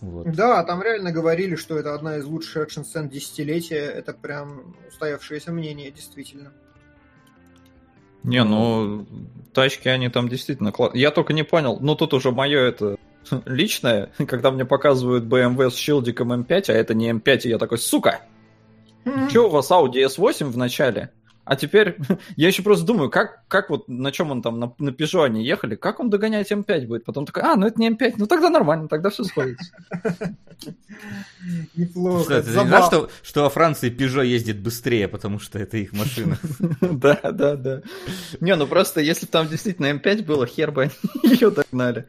Вот. 0.00 0.32
Да, 0.32 0.64
там 0.64 0.82
реально 0.82 1.12
говорили, 1.12 1.54
что 1.56 1.78
это 1.78 1.94
одна 1.94 2.16
из 2.16 2.24
лучших 2.24 2.56
экшн-сцен 2.64 3.10
десятилетия. 3.10 3.84
Это 3.84 4.14
прям 4.14 4.74
устоявшееся 4.88 5.52
мнение, 5.52 5.90
действительно. 5.90 6.52
Не, 8.22 8.44
ну, 8.44 9.06
тачки, 9.52 9.88
они 9.88 10.08
там 10.08 10.28
действительно 10.28 10.72
классные. 10.72 11.02
Я 11.02 11.10
только 11.10 11.32
не 11.32 11.42
понял, 11.42 11.78
ну 11.80 11.94
тут 11.94 12.14
уже 12.14 12.30
мое 12.30 12.60
это 12.60 12.96
личное, 13.46 14.10
когда 14.26 14.50
мне 14.50 14.64
показывают 14.64 15.24
BMW 15.24 15.70
с 15.70 15.76
шилдиком 15.76 16.32
М5, 16.32 16.64
а 16.68 16.72
это 16.72 16.94
не 16.94 17.10
М5, 17.10 17.40
и 17.44 17.48
я 17.48 17.58
такой, 17.58 17.78
сука, 17.78 18.20
что 19.28 19.46
у 19.46 19.50
вас 19.50 19.70
Audi 19.70 20.06
S8 20.06 20.46
в 20.46 20.56
начале? 20.56 21.10
А 21.44 21.56
теперь 21.56 21.96
я 22.36 22.48
еще 22.48 22.62
просто 22.62 22.84
думаю, 22.84 23.10
как, 23.10 23.46
как 23.48 23.70
вот 23.70 23.88
на 23.88 24.12
чем 24.12 24.30
он 24.30 24.42
там, 24.42 24.60
на, 24.60 24.72
на 24.78 24.90
Peugeot 24.90 25.24
они 25.24 25.44
ехали, 25.44 25.74
как 25.74 26.00
он 26.00 26.10
догонять 26.10 26.50
М5 26.52 26.86
будет? 26.86 27.04
Потом 27.04 27.26
такой, 27.26 27.42
а, 27.42 27.56
ну 27.56 27.66
это 27.66 27.80
не 27.80 27.90
М5, 27.90 28.14
ну 28.18 28.26
тогда 28.26 28.50
нормально, 28.50 28.88
тогда 28.88 29.10
все 29.10 29.24
сходится. 29.24 29.72
Неплохо. 31.74 32.24
Что, 32.24 32.42
ты 32.42 32.48
не 32.50 32.66
знал, 32.66 32.86
что, 32.86 33.10
что 33.22 33.42
во 33.42 33.50
Франции 33.50 33.90
Peugeot 33.90 34.26
ездит 34.26 34.60
быстрее, 34.60 35.08
потому 35.08 35.38
что 35.38 35.58
это 35.58 35.76
их 35.76 35.92
машина? 35.92 36.38
Да, 36.80 37.18
да, 37.32 37.56
да. 37.56 37.82
Не, 38.40 38.56
ну 38.56 38.66
просто 38.66 39.00
если 39.00 39.26
там 39.26 39.48
действительно 39.48 39.86
М5 39.86 40.24
было, 40.24 40.46
хер 40.46 40.70
бы 40.70 40.82
они 40.82 40.92
ее 41.24 41.50
догнали. 41.50 42.06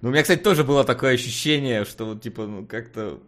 Ну, 0.00 0.10
у 0.10 0.12
меня, 0.12 0.22
кстати, 0.22 0.40
тоже 0.40 0.62
было 0.62 0.84
такое 0.84 1.14
ощущение, 1.14 1.84
что 1.84 2.04
вот, 2.04 2.22
типа, 2.22 2.46
ну, 2.46 2.66
как-то 2.66 3.18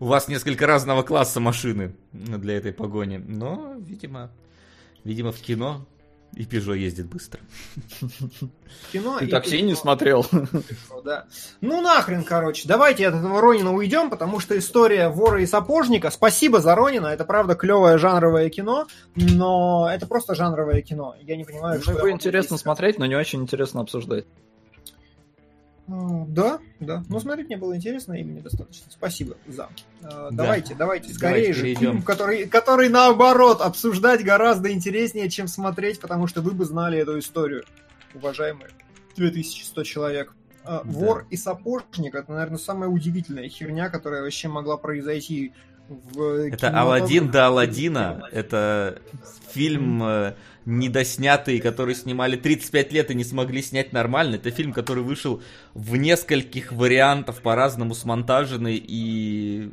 у 0.00 0.06
вас 0.06 0.26
несколько 0.28 0.66
разного 0.66 1.02
класса 1.02 1.38
машины 1.40 1.94
для 2.12 2.56
этой 2.56 2.72
погони. 2.72 3.18
Но, 3.18 3.76
видимо, 3.78 4.30
видимо, 5.04 5.32
в 5.32 5.40
кино 5.40 5.86
и 6.34 6.44
Peugeot 6.44 6.78
ездит 6.78 7.06
быстро. 7.06 7.40
Кино 8.92 9.18
Ты 9.18 9.24
и 9.24 9.28
такси 9.28 9.58
Peugeot. 9.58 9.62
не 9.62 9.74
смотрел. 9.74 10.26
Да. 11.02 11.24
Ну 11.62 11.80
нахрен, 11.80 12.24
короче. 12.24 12.68
Давайте 12.68 13.08
от 13.08 13.14
этого 13.14 13.40
Ронина 13.40 13.72
уйдем, 13.72 14.10
потому 14.10 14.38
что 14.38 14.58
история 14.58 15.08
вора 15.08 15.40
и 15.42 15.46
сапожника. 15.46 16.10
Спасибо 16.10 16.60
за 16.60 16.74
Ронина. 16.74 17.06
Это 17.06 17.24
правда 17.24 17.54
клевое 17.54 17.96
жанровое 17.96 18.50
кино, 18.50 18.86
но 19.14 19.88
это 19.90 20.06
просто 20.06 20.34
жанровое 20.34 20.82
кино. 20.82 21.16
Я 21.22 21.36
не 21.36 21.44
понимаю, 21.44 21.80
что. 21.80 21.92
Ну, 21.92 21.96
я 21.96 22.04
его 22.04 22.12
интересно 22.12 22.58
смотреть, 22.58 22.98
но 22.98 23.06
не 23.06 23.16
очень 23.16 23.40
интересно 23.40 23.80
обсуждать. 23.80 24.26
Да, 26.28 26.58
да. 26.78 27.04
Но 27.08 27.20
смотреть 27.20 27.46
мне 27.48 27.56
было 27.56 27.76
интересно, 27.76 28.14
и 28.14 28.22
мне 28.22 28.40
достаточно. 28.40 28.90
Спасибо 28.90 29.36
за. 29.46 29.68
А, 30.02 30.30
Давайте, 30.30 30.74
давайте, 30.74 31.12
скорее 31.12 31.32
Давайте 31.32 31.52
же. 31.54 31.62
перейдем. 31.62 31.80
Фильм, 31.80 32.02
который, 32.02 32.46
который 32.46 32.88
наоборот 32.88 33.60
обсуждать 33.60 34.22
гораздо 34.24 34.70
интереснее, 34.72 35.28
чем 35.28 35.48
смотреть, 35.48 36.00
потому 36.00 36.26
что 36.26 36.42
вы 36.42 36.52
бы 36.52 36.64
знали 36.64 36.98
эту 36.98 37.18
историю, 37.18 37.64
уважаемые 38.14 38.70
2100 39.16 39.82
человек. 39.84 40.34
А, 40.64 40.82
Да. 40.84 40.90
Вор 40.90 41.26
и 41.30 41.36
сапожник 41.36 42.14
это, 42.14 42.30
наверное, 42.32 42.58
самая 42.58 42.88
удивительная 42.88 43.48
херня, 43.48 43.88
которая 43.88 44.22
вообще 44.22 44.48
могла 44.48 44.76
произойти 44.76 45.52
в 45.90 46.48
Это. 46.52 46.68
Алладин 46.70 47.30
до 47.30 47.46
Алладина. 47.48 48.22
Это 48.32 49.00
фильм 49.52 50.02
э, 50.02 50.34
недоснятый, 50.64 51.58
который 51.60 51.94
снимали 51.94 52.36
35 52.36 52.92
лет 52.92 53.10
и 53.10 53.14
не 53.14 53.24
смогли 53.24 53.60
снять 53.62 53.92
нормально. 53.92 54.36
Это 54.36 54.50
фильм, 54.50 54.72
который 54.72 55.02
вышел 55.02 55.42
в 55.74 55.96
нескольких 55.96 56.72
вариантах 56.72 57.42
по-разному 57.42 57.94
смонтаженный 57.94 58.76
и... 58.76 59.70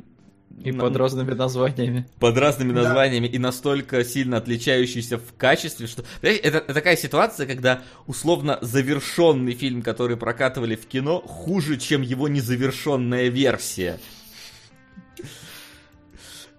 И 0.64 0.72
на- 0.72 0.80
под 0.82 0.96
разными 0.96 1.32
названиями. 1.34 2.04
под 2.18 2.36
разными 2.36 2.72
Да. 2.72 2.82
названиями 2.82 3.28
и 3.28 3.38
настолько 3.38 4.02
сильно 4.04 4.38
отличающийся 4.38 5.16
в 5.18 5.32
качестве, 5.36 5.86
что... 5.86 6.02
Это, 6.20 6.58
это 6.58 6.74
такая 6.74 6.96
ситуация, 6.96 7.46
когда 7.46 7.82
условно 8.08 8.58
завершенный 8.60 9.54
фильм, 9.54 9.82
который 9.82 10.16
прокатывали 10.16 10.74
в 10.74 10.86
кино, 10.86 11.20
хуже, 11.20 11.76
чем 11.76 12.02
его 12.02 12.26
незавершенная 12.26 13.28
версия. 13.28 14.00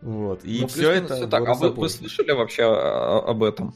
Вот. 0.02 0.44
И 0.46 0.62
Ну, 0.62 0.68
все 0.68 0.92
это... 0.92 1.16
всё 1.16 1.28
так. 1.28 1.48
А 1.48 1.54
вы, 1.54 1.70
вы 1.72 1.90
слышали 1.90 2.32
вообще 2.32 2.64
о- 2.64 3.24
об 3.30 3.44
этом? 3.44 3.74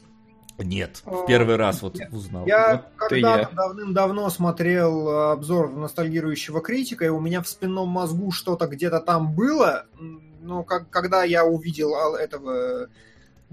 Нет, 0.56 1.02
А, 1.04 1.10
в 1.10 1.26
первый 1.26 1.56
раз 1.56 1.82
вот 1.82 1.96
нет. 1.96 2.12
узнал. 2.12 2.46
Я 2.46 2.84
Вот 2.96 3.08
когда-то 3.08 3.40
я. 3.40 3.56
давным-давно 3.56 4.30
смотрел 4.30 5.08
обзор 5.32 5.70
ностальгирующего 5.70 6.60
критика, 6.60 7.04
и 7.04 7.08
у 7.08 7.18
меня 7.18 7.42
в 7.42 7.48
спинном 7.48 7.88
мозгу 7.88 8.30
что-то 8.30 8.68
где-то 8.68 9.00
там 9.00 9.34
было, 9.34 9.86
но 10.40 10.62
как, 10.62 10.88
когда 10.90 11.24
я 11.24 11.44
увидел 11.44 11.94
а, 11.96 12.16
этого 12.18 12.88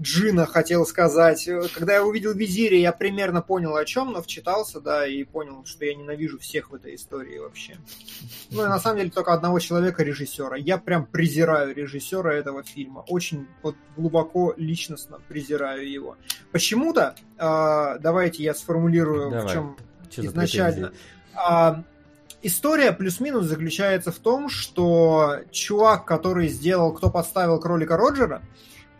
Джина, 0.02 0.46
хотел 0.46 0.84
сказать, 0.84 1.46
э, 1.46 1.62
когда 1.72 1.94
я 1.94 2.04
увидел 2.04 2.34
Визири, 2.34 2.76
я 2.76 2.92
примерно 2.92 3.40
понял 3.40 3.76
о 3.76 3.84
чем, 3.84 4.12
но 4.12 4.20
вчитался, 4.20 4.80
да, 4.80 5.06
и 5.06 5.22
понял, 5.22 5.64
что 5.64 5.84
я 5.84 5.94
ненавижу 5.94 6.38
всех 6.38 6.70
в 6.70 6.74
этой 6.74 6.96
истории 6.96 7.38
вообще. 7.38 7.76
Ну 8.50 8.64
и 8.64 8.68
на 8.68 8.80
самом 8.80 8.98
деле 8.98 9.10
только 9.10 9.32
одного 9.32 9.60
человека, 9.60 10.02
режиссера. 10.02 10.56
Я 10.56 10.76
прям 10.78 11.06
презираю 11.06 11.74
режиссера 11.74 12.34
этого 12.34 12.64
фильма. 12.64 13.04
Очень 13.08 13.46
вот 13.62 13.76
глубоко 13.96 14.54
личностно 14.56 15.20
презираю 15.28 15.88
его. 15.88 16.16
Почему-то, 16.50 17.14
а, 17.38 17.98
давайте 17.98 18.42
я 18.42 18.54
сформулирую, 18.54 19.28
в 19.28 19.32
Давай. 19.32 19.52
чем 19.52 19.76
Чё 20.10 20.22
за 20.22 20.28
изначально. 20.28 20.92
А, 21.34 21.84
история 22.42 22.92
плюс-минус 22.92 23.46
заключается 23.46 24.10
в 24.10 24.18
том, 24.18 24.48
что 24.48 25.38
чувак, 25.52 26.04
который 26.04 26.48
сделал 26.48 26.92
«Кто 26.92 27.08
подставил 27.08 27.60
кролика 27.60 27.96
Роджера», 27.96 28.42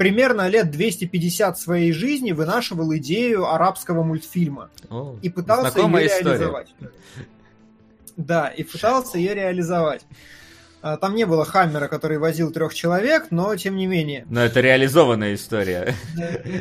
примерно 0.02 0.48
лет 0.48 0.70
250 0.70 1.58
своей 1.58 1.92
жизни 1.92 2.32
вынашивал 2.32 2.92
идею 2.96 3.48
арабского 3.48 4.02
мультфильма 4.02 4.68
О, 4.90 5.16
и 5.22 5.28
пытался 5.28 5.78
ее 5.78 6.06
история. 6.06 6.24
реализовать. 6.24 6.74
Да, 8.16 8.48
и 8.48 8.64
пытался 8.64 9.18
ее 9.18 9.34
реализовать. 9.34 10.04
А, 10.82 10.96
Там 10.96 11.14
не 11.14 11.24
было 11.24 11.44
Хаммера, 11.44 11.86
который 11.86 12.18
возил 12.18 12.50
трех 12.50 12.74
человек, 12.74 13.26
но 13.30 13.54
тем 13.54 13.76
не 13.76 13.86
менее. 13.86 14.26
Но 14.28 14.40
это 14.40 14.60
реализованная 14.60 15.34
история. 15.34 15.94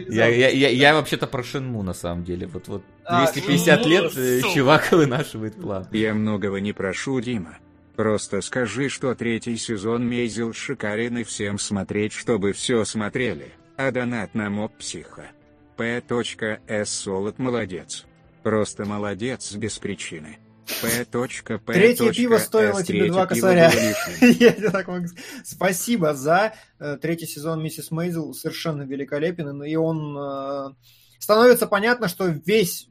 Я, 0.08 0.28
я, 0.28 0.50
я, 0.50 0.70
я 0.70 0.94
вообще-то 0.94 1.26
про 1.26 1.44
Шенму 1.44 1.82
на 1.82 1.96
самом 1.96 2.24
деле. 2.24 2.46
Вот, 2.46 2.68
вот 2.68 2.84
А, 3.06 3.24
250 3.24 3.86
лет 3.88 4.12
э, 4.16 4.42
чувак 4.54 4.92
вынашивает 4.92 5.56
план. 5.56 5.88
Я 5.92 6.14
многого 6.14 6.62
не 6.62 6.74
прошу, 6.74 7.20
Дима. 7.22 7.58
Просто 8.02 8.41
скажи, 8.41 8.90
что 8.90 9.14
третий 9.14 9.56
сезон 9.57 10.10
Мейзел 10.10 10.53
шикарен 10.53 11.19
и 11.19 11.23
всем 11.23 11.60
смотреть, 11.60 12.14
чтобы 12.14 12.52
все 12.52 12.84
смотрели. 12.84 13.53
А 13.78 13.91
донат 13.91 14.34
на 14.34 14.49
моб 14.49 14.76
психа. 14.76 15.30
П.С. 15.78 16.90
Солод 16.90 17.38
молодец. 17.38 18.06
Просто 18.41 18.86
молодец 18.86 19.53
без 19.53 19.78
причины. 19.78 20.40
П.П. 20.82 21.60
Третье 21.68 22.11
пиво 22.11 22.40
стоило 22.40 22.84
тебе 22.84 23.11
два 23.11 23.28
косаря. 23.28 23.72
Я 24.22 24.52
тебе 24.52 24.72
так 24.72 24.88
могу 24.88 25.06
сказать. 25.06 25.26
Спасибо 25.45 26.15
за 26.15 26.56
э, 26.80 26.98
третий 26.99 27.28
сезон 27.28 27.61
Миссис 27.61 27.91
Мейзел. 27.91 28.34
Совершенно 28.34 28.82
великолепен. 28.82 29.61
И 29.61 29.76
он... 29.76 30.18
э, 30.18 30.73
становится 31.19 31.68
понятно, 31.68 32.07
что 32.07 32.26
весь 32.26 32.88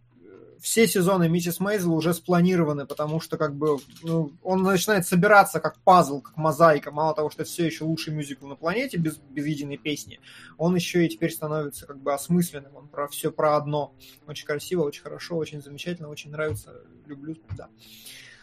все 0.61 0.87
сезоны 0.87 1.29
Миссис 1.29 1.61
Мейзел 1.61 1.95
уже 1.95 2.15
спланированы, 2.15 2.87
потому 2.87 3.21
что 3.21 3.37
как 3.37 3.55
бы 3.55 3.79
ну, 4.03 4.33
он 4.43 4.63
начинает 4.63 5.07
собираться 5.07 5.61
как 5.61 5.79
пазл, 5.81 6.21
как 6.21 6.37
мозаика. 6.37 6.91
Мало 6.91 7.15
того, 7.15 7.31
что 7.31 7.45
все 7.45 7.67
еще 7.67 7.85
лучший 7.85 8.15
мюзикл 8.15 8.47
на 8.47 8.57
планете 8.57 8.97
без, 8.97 9.17
без 9.17 9.47
единой 9.47 9.79
песни, 9.79 10.21
он 10.59 10.75
еще 10.75 11.05
и 11.05 11.09
теперь 11.09 11.33
становится 11.33 11.87
как 11.87 11.99
бы 11.99 12.13
осмысленным. 12.13 12.77
Он 12.77 12.89
про 12.89 13.09
все 13.09 13.31
про 13.31 13.57
одно. 13.57 13.95
Очень 14.27 14.47
красиво, 14.47 14.83
очень 14.83 15.03
хорошо, 15.03 15.37
очень 15.37 15.63
замечательно, 15.63 16.09
очень 16.09 16.31
нравится. 16.31 16.75
Люблю, 17.07 17.37
да. 17.57 17.69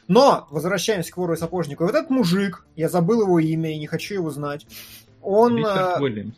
Но, 0.08 0.48
возвращаемся 0.52 1.12
к 1.12 1.18
вору 1.18 1.34
и 1.34 1.38
сапожнику. 1.38 1.84
Вот 1.84 1.94
этот 1.94 2.10
мужик, 2.10 2.66
я 2.76 2.90
забыл 2.90 3.24
его 3.24 3.40
имя 3.40 3.74
и 3.74 3.80
не 3.80 3.88
хочу 3.88 4.16
его 4.16 4.30
знать, 4.32 4.66
он... 5.22 5.58
Ричард 5.58 6.00
э, 6.00 6.02
Уильямс. 6.02 6.36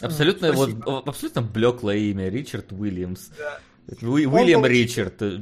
Абсолютно, 0.00 0.52
вот, 0.52 0.70
Спасибо. 0.70 0.98
абсолютно 0.98 1.42
блеклое 1.42 1.96
имя, 1.96 2.28
Ричард 2.28 2.72
Уильямс. 2.72 3.28
Да. 3.38 3.60
Уи- 4.02 4.26
Уильям 4.26 4.64
Ричард. 4.64 5.20
э, 5.22 5.38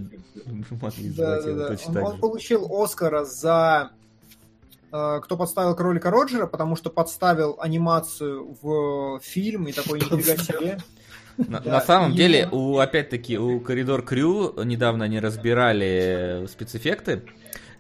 Да, 1.16 1.40
да, 1.42 1.76
да. 1.92 2.02
Он, 2.04 2.18
получил 2.18 2.66
Оскара 2.82 3.24
за 3.24 3.90
э, 4.92 5.20
кто 5.22 5.36
подставил 5.36 5.74
кролика 5.76 6.10
Роджера, 6.10 6.46
потому 6.46 6.74
что 6.76 6.90
подставил 6.90 7.56
анимацию 7.60 8.56
в 8.62 9.20
фильм 9.22 9.68
и 9.68 9.72
такой 9.72 10.00
нифига 10.00 10.36
себе. 10.42 10.78
На, 11.36 11.60
Да, 11.60 11.70
на 11.72 11.80
самом 11.80 12.12
и- 12.12 12.16
деле, 12.16 12.48
у 12.50 12.78
опять-таки, 12.78 13.38
у 13.38 13.60
Коридор 13.60 14.02
Крю 14.02 14.62
недавно 14.64 15.04
они 15.04 15.20
разбирали 15.20 16.46
спецэффекты, 16.50 17.22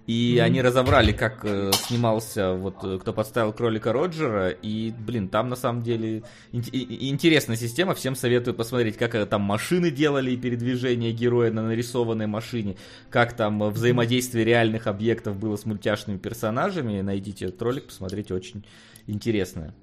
и 0.06 0.34
Мгм. 0.36 0.44
они 0.44 0.62
разобрали, 0.62 1.12
как 1.12 1.44
э, 1.44 1.70
снимался 1.72 2.52
вот 2.54 2.76
э, 2.82 2.98
кто 3.00 3.12
подставил 3.12 3.52
кролика 3.52 3.92
Роджера, 3.92 4.48
и, 4.50 4.90
блин, 4.98 5.28
там 5.28 5.48
на 5.48 5.56
самом 5.56 5.82
деле 5.82 6.22
ин- 6.52 6.64
интересная 6.72 7.56
система, 7.56 7.94
всем 7.94 8.16
советую 8.16 8.54
посмотреть, 8.54 8.96
как 8.96 9.14
э, 9.14 9.26
там 9.26 9.42
машины 9.42 9.90
делали 9.90 10.32
и 10.32 10.36
передвижение 10.36 11.12
героя 11.12 11.52
на 11.52 11.62
нарисованной 11.62 12.26
машине, 12.26 12.76
как 13.10 13.34
там 13.34 13.62
э, 13.62 13.70
взаимодействие 13.70 14.44
реальных 14.44 14.86
объектов 14.86 15.36
было 15.36 15.56
с 15.56 15.64
мультяшными 15.66 16.18
персонажами, 16.18 17.00
найдите 17.02 17.46
этот 17.46 17.62
ролик, 17.62 17.84
посмотрите, 17.86 18.34
очень 18.34 18.64
интересно. 19.06 19.74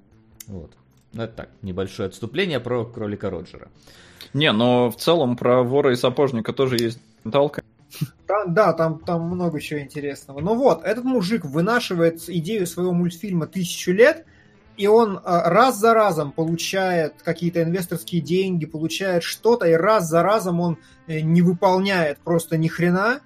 Вот. 0.46 0.72
Ну, 1.14 1.22
это 1.22 1.32
так, 1.32 1.48
небольшое 1.62 2.08
отступление 2.08 2.60
про 2.60 2.84
кролика 2.84 3.30
Роджера. 3.30 3.68
Не, 4.34 4.52
но 4.52 4.90
в 4.90 4.96
целом 4.96 5.36
про 5.36 5.62
вора 5.62 5.92
и 5.92 5.96
сапожника 5.96 6.52
тоже 6.52 6.76
есть 6.76 7.00
документалка. 7.24 7.62
Там- 8.26 8.54
да, 8.54 8.72
там, 8.72 8.98
там 8.98 9.22
много 9.22 9.60
чего 9.60 9.80
интересного. 9.80 10.40
Ну 10.40 10.54
вот, 10.54 10.84
этот 10.84 11.04
мужик 11.04 11.44
вынашивает 11.44 12.28
идею 12.28 12.66
своего 12.66 12.92
мультфильма 12.92 13.46
тысячу 13.46 13.92
лет, 13.92 14.26
и 14.76 14.86
он 14.86 15.20
а, 15.24 15.50
раз 15.50 15.76
за 15.78 15.92
разом 15.92 16.30
получает 16.32 17.14
какие-то 17.24 17.62
инвесторские 17.62 18.20
деньги, 18.20 18.64
получает 18.64 19.24
что-то, 19.24 19.66
и 19.66 19.72
раз 19.72 20.08
за 20.08 20.22
разом 20.22 20.60
он 20.60 20.78
э, 21.06 21.20
не 21.20 21.42
выполняет 21.42 22.18
просто 22.18 22.56
ни 22.56 22.68
хрена. 22.68 23.20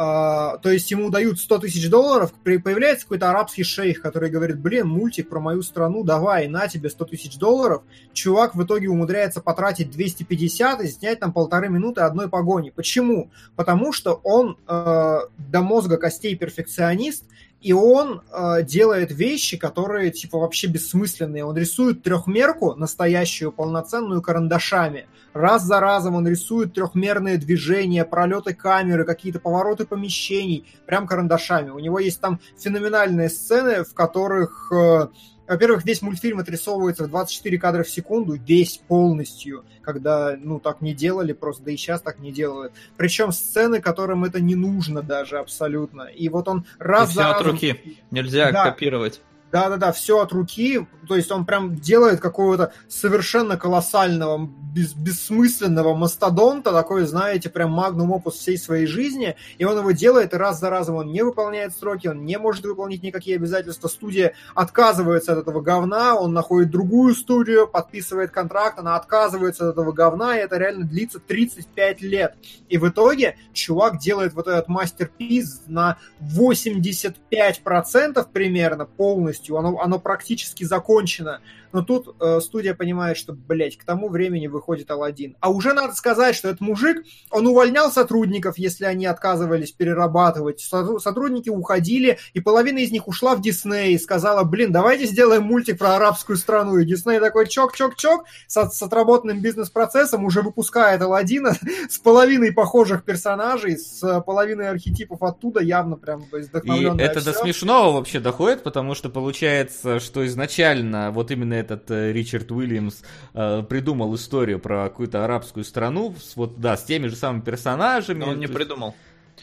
А, 0.00 0.58
то 0.58 0.70
есть 0.70 0.88
ему 0.92 1.10
дают 1.10 1.40
100 1.40 1.58
тысяч 1.58 1.90
долларов, 1.90 2.32
появляется 2.44 3.04
какой-то 3.04 3.30
арабский 3.30 3.64
шейх, 3.64 4.00
который 4.00 4.30
говорит, 4.30 4.60
блин, 4.60 4.86
мультик 4.86 5.28
про 5.28 5.40
мою 5.40 5.62
страну, 5.62 6.04
давай, 6.04 6.46
на 6.46 6.68
тебе 6.68 6.88
100 6.88 7.04
тысяч 7.06 7.36
долларов. 7.36 7.82
Чувак 8.12 8.54
в 8.54 8.62
итоге 8.62 8.88
умудряется 8.90 9.40
потратить 9.40 9.90
250 9.90 10.82
и 10.82 10.86
снять 10.86 11.18
там 11.18 11.32
полторы 11.32 11.68
минуты 11.68 12.02
одной 12.02 12.28
погони. 12.28 12.70
Почему? 12.70 13.32
Потому 13.56 13.92
что 13.92 14.20
он 14.22 14.56
э, 14.68 15.18
до 15.36 15.62
мозга 15.62 15.96
костей 15.96 16.36
перфекционист, 16.36 17.24
и 17.60 17.72
он 17.72 18.22
э, 18.30 18.62
делает 18.62 19.10
вещи, 19.10 19.56
которые 19.56 20.12
типа 20.12 20.38
вообще 20.38 20.68
бессмысленные. 20.68 21.44
Он 21.44 21.56
рисует 21.56 22.02
трехмерку, 22.02 22.74
настоящую, 22.74 23.50
полноценную, 23.50 24.22
карандашами. 24.22 25.06
Раз 25.32 25.64
за 25.64 25.80
разом 25.80 26.14
он 26.14 26.26
рисует 26.26 26.74
трехмерные 26.74 27.36
движения, 27.36 28.04
пролеты 28.04 28.54
камеры, 28.54 29.04
какие-то 29.04 29.40
повороты 29.40 29.86
помещений, 29.86 30.66
прям 30.86 31.06
карандашами. 31.06 31.70
У 31.70 31.80
него 31.80 31.98
есть 31.98 32.20
там 32.20 32.40
феноменальные 32.58 33.28
сцены, 33.28 33.82
в 33.82 33.92
которых 33.92 34.72
э, 34.72 35.08
во-первых, 35.48 35.84
весь 35.84 36.02
мультфильм 36.02 36.38
отрисовывается 36.38 37.04
в 37.04 37.08
24 37.08 37.58
кадра 37.58 37.82
в 37.82 37.88
секунду, 37.90 38.34
весь 38.34 38.78
полностью, 38.86 39.64
когда, 39.82 40.36
ну, 40.38 40.60
так 40.60 40.80
не 40.80 40.94
делали 40.94 41.32
просто, 41.32 41.64
да 41.64 41.72
и 41.72 41.76
сейчас 41.76 42.00
так 42.02 42.18
не 42.18 42.32
делают. 42.32 42.72
Причем 42.96 43.32
сцены, 43.32 43.80
которым 43.80 44.24
это 44.24 44.40
не 44.40 44.54
нужно 44.54 45.02
даже 45.02 45.38
абсолютно. 45.38 46.02
И 46.02 46.28
вот 46.28 46.48
он 46.48 46.66
раз 46.78 47.10
И 47.10 47.14
за 47.14 47.20
все 47.22 47.30
от 47.30 47.36
разом... 47.38 47.52
руки. 47.52 47.98
Нельзя 48.10 48.52
Да. 48.52 48.64
копировать. 48.70 49.20
Да-да-да, 49.50 49.92
все 49.92 50.20
от 50.20 50.32
руки, 50.32 50.86
то 51.08 51.16
есть 51.16 51.32
он 51.32 51.46
прям 51.46 51.74
делает 51.74 52.20
какого-то 52.20 52.72
совершенно 52.86 53.56
колоссального, 53.56 54.48
бес- 54.74 54.94
бессмысленного 54.94 55.94
мастодонта, 55.94 56.70
такой, 56.70 57.06
знаете, 57.06 57.48
прям 57.48 57.70
магнум 57.70 58.12
опус 58.12 58.34
всей 58.34 58.58
своей 58.58 58.86
жизни, 58.86 59.36
и 59.56 59.64
он 59.64 59.78
его 59.78 59.92
делает, 59.92 60.34
и 60.34 60.36
раз 60.36 60.60
за 60.60 60.68
разом 60.68 60.96
он 60.96 61.12
не 61.12 61.22
выполняет 61.22 61.74
сроки, 61.74 62.08
он 62.08 62.26
не 62.26 62.38
может 62.38 62.64
выполнить 62.64 63.02
никакие 63.02 63.36
обязательства, 63.36 63.88
студия 63.88 64.34
отказывается 64.54 65.32
от 65.32 65.38
этого 65.38 65.62
говна, 65.62 66.14
он 66.14 66.34
находит 66.34 66.70
другую 66.70 67.14
студию, 67.14 67.66
подписывает 67.66 68.30
контракт, 68.30 68.78
она 68.78 68.96
отказывается 68.96 69.66
от 69.66 69.72
этого 69.72 69.92
говна, 69.92 70.36
и 70.36 70.40
это 70.40 70.58
реально 70.58 70.84
длится 70.84 71.20
35 71.20 72.02
лет. 72.02 72.34
И 72.68 72.76
в 72.76 72.86
итоге 72.86 73.38
чувак 73.54 73.98
делает 73.98 74.34
вот 74.34 74.46
этот 74.46 74.68
мастер-пиз 74.68 75.62
на 75.66 75.96
85% 76.20 78.26
примерно 78.30 78.84
полностью, 78.84 79.37
оно, 79.56 79.80
оно 79.80 79.98
практически 79.98 80.64
закончено. 80.64 81.40
Но 81.72 81.82
тут 81.82 82.16
э, 82.20 82.40
студия 82.40 82.74
понимает, 82.74 83.16
что, 83.16 83.32
блядь, 83.32 83.76
к 83.76 83.84
тому 83.84 84.08
времени 84.08 84.46
выходит 84.46 84.90
Алладин. 84.90 85.36
А 85.40 85.50
уже 85.50 85.72
надо 85.72 85.94
сказать, 85.94 86.34
что 86.34 86.48
этот 86.48 86.60
мужик, 86.60 87.04
он 87.30 87.46
увольнял 87.46 87.90
сотрудников, 87.90 88.58
если 88.58 88.84
они 88.84 89.06
отказывались 89.06 89.72
перерабатывать. 89.72 90.60
Сотруд- 90.60 91.00
Сотрудники 91.00 91.48
уходили, 91.50 92.18
и 92.34 92.40
половина 92.40 92.78
из 92.78 92.90
них 92.90 93.08
ушла 93.08 93.34
в 93.36 93.42
Дисней 93.42 93.94
и 93.94 93.98
сказала, 93.98 94.44
блин, 94.44 94.72
давайте 94.72 95.06
сделаем 95.06 95.44
мультик 95.44 95.78
про 95.78 95.96
арабскую 95.96 96.36
страну. 96.36 96.78
И 96.78 96.84
Дисней 96.84 97.20
такой 97.20 97.46
чок-чок-чок 97.46 98.24
с, 98.46 98.70
с 98.70 98.82
отработанным 98.82 99.40
бизнес-процессом 99.40 100.24
уже 100.24 100.42
выпускает 100.42 101.02
Алладина 101.02 101.54
с 101.90 101.98
половиной 101.98 102.52
похожих 102.52 103.04
персонажей, 103.04 103.76
с 103.78 104.20
половиной 104.22 104.70
архетипов 104.70 105.22
оттуда, 105.22 105.60
явно 105.60 105.96
прям 105.96 106.24
есть, 106.32 106.50
И 106.64 107.02
это 107.02 107.24
до 107.24 107.32
всё. 107.32 107.42
смешного 107.42 107.92
вообще 107.96 108.20
доходит, 108.20 108.62
потому 108.62 108.94
что 108.94 109.08
получается, 109.08 110.00
что 110.00 110.26
изначально 110.26 111.10
вот 111.10 111.30
именно 111.30 111.57
этот 111.58 111.90
э, 111.90 112.12
Ричард 112.12 112.50
Уильямс 112.50 113.02
э, 113.34 113.62
придумал 113.68 114.14
историю 114.14 114.58
про 114.58 114.84
какую-то 114.88 115.24
арабскую 115.24 115.64
страну, 115.64 116.14
с, 116.22 116.36
вот, 116.36 116.60
да, 116.60 116.76
с 116.76 116.84
теми 116.84 117.08
же 117.08 117.16
самыми 117.16 117.40
персонажами. 117.42 118.20
Но 118.20 118.28
он 118.30 118.36
не 118.36 118.42
есть- 118.42 118.54
придумал. 118.54 118.94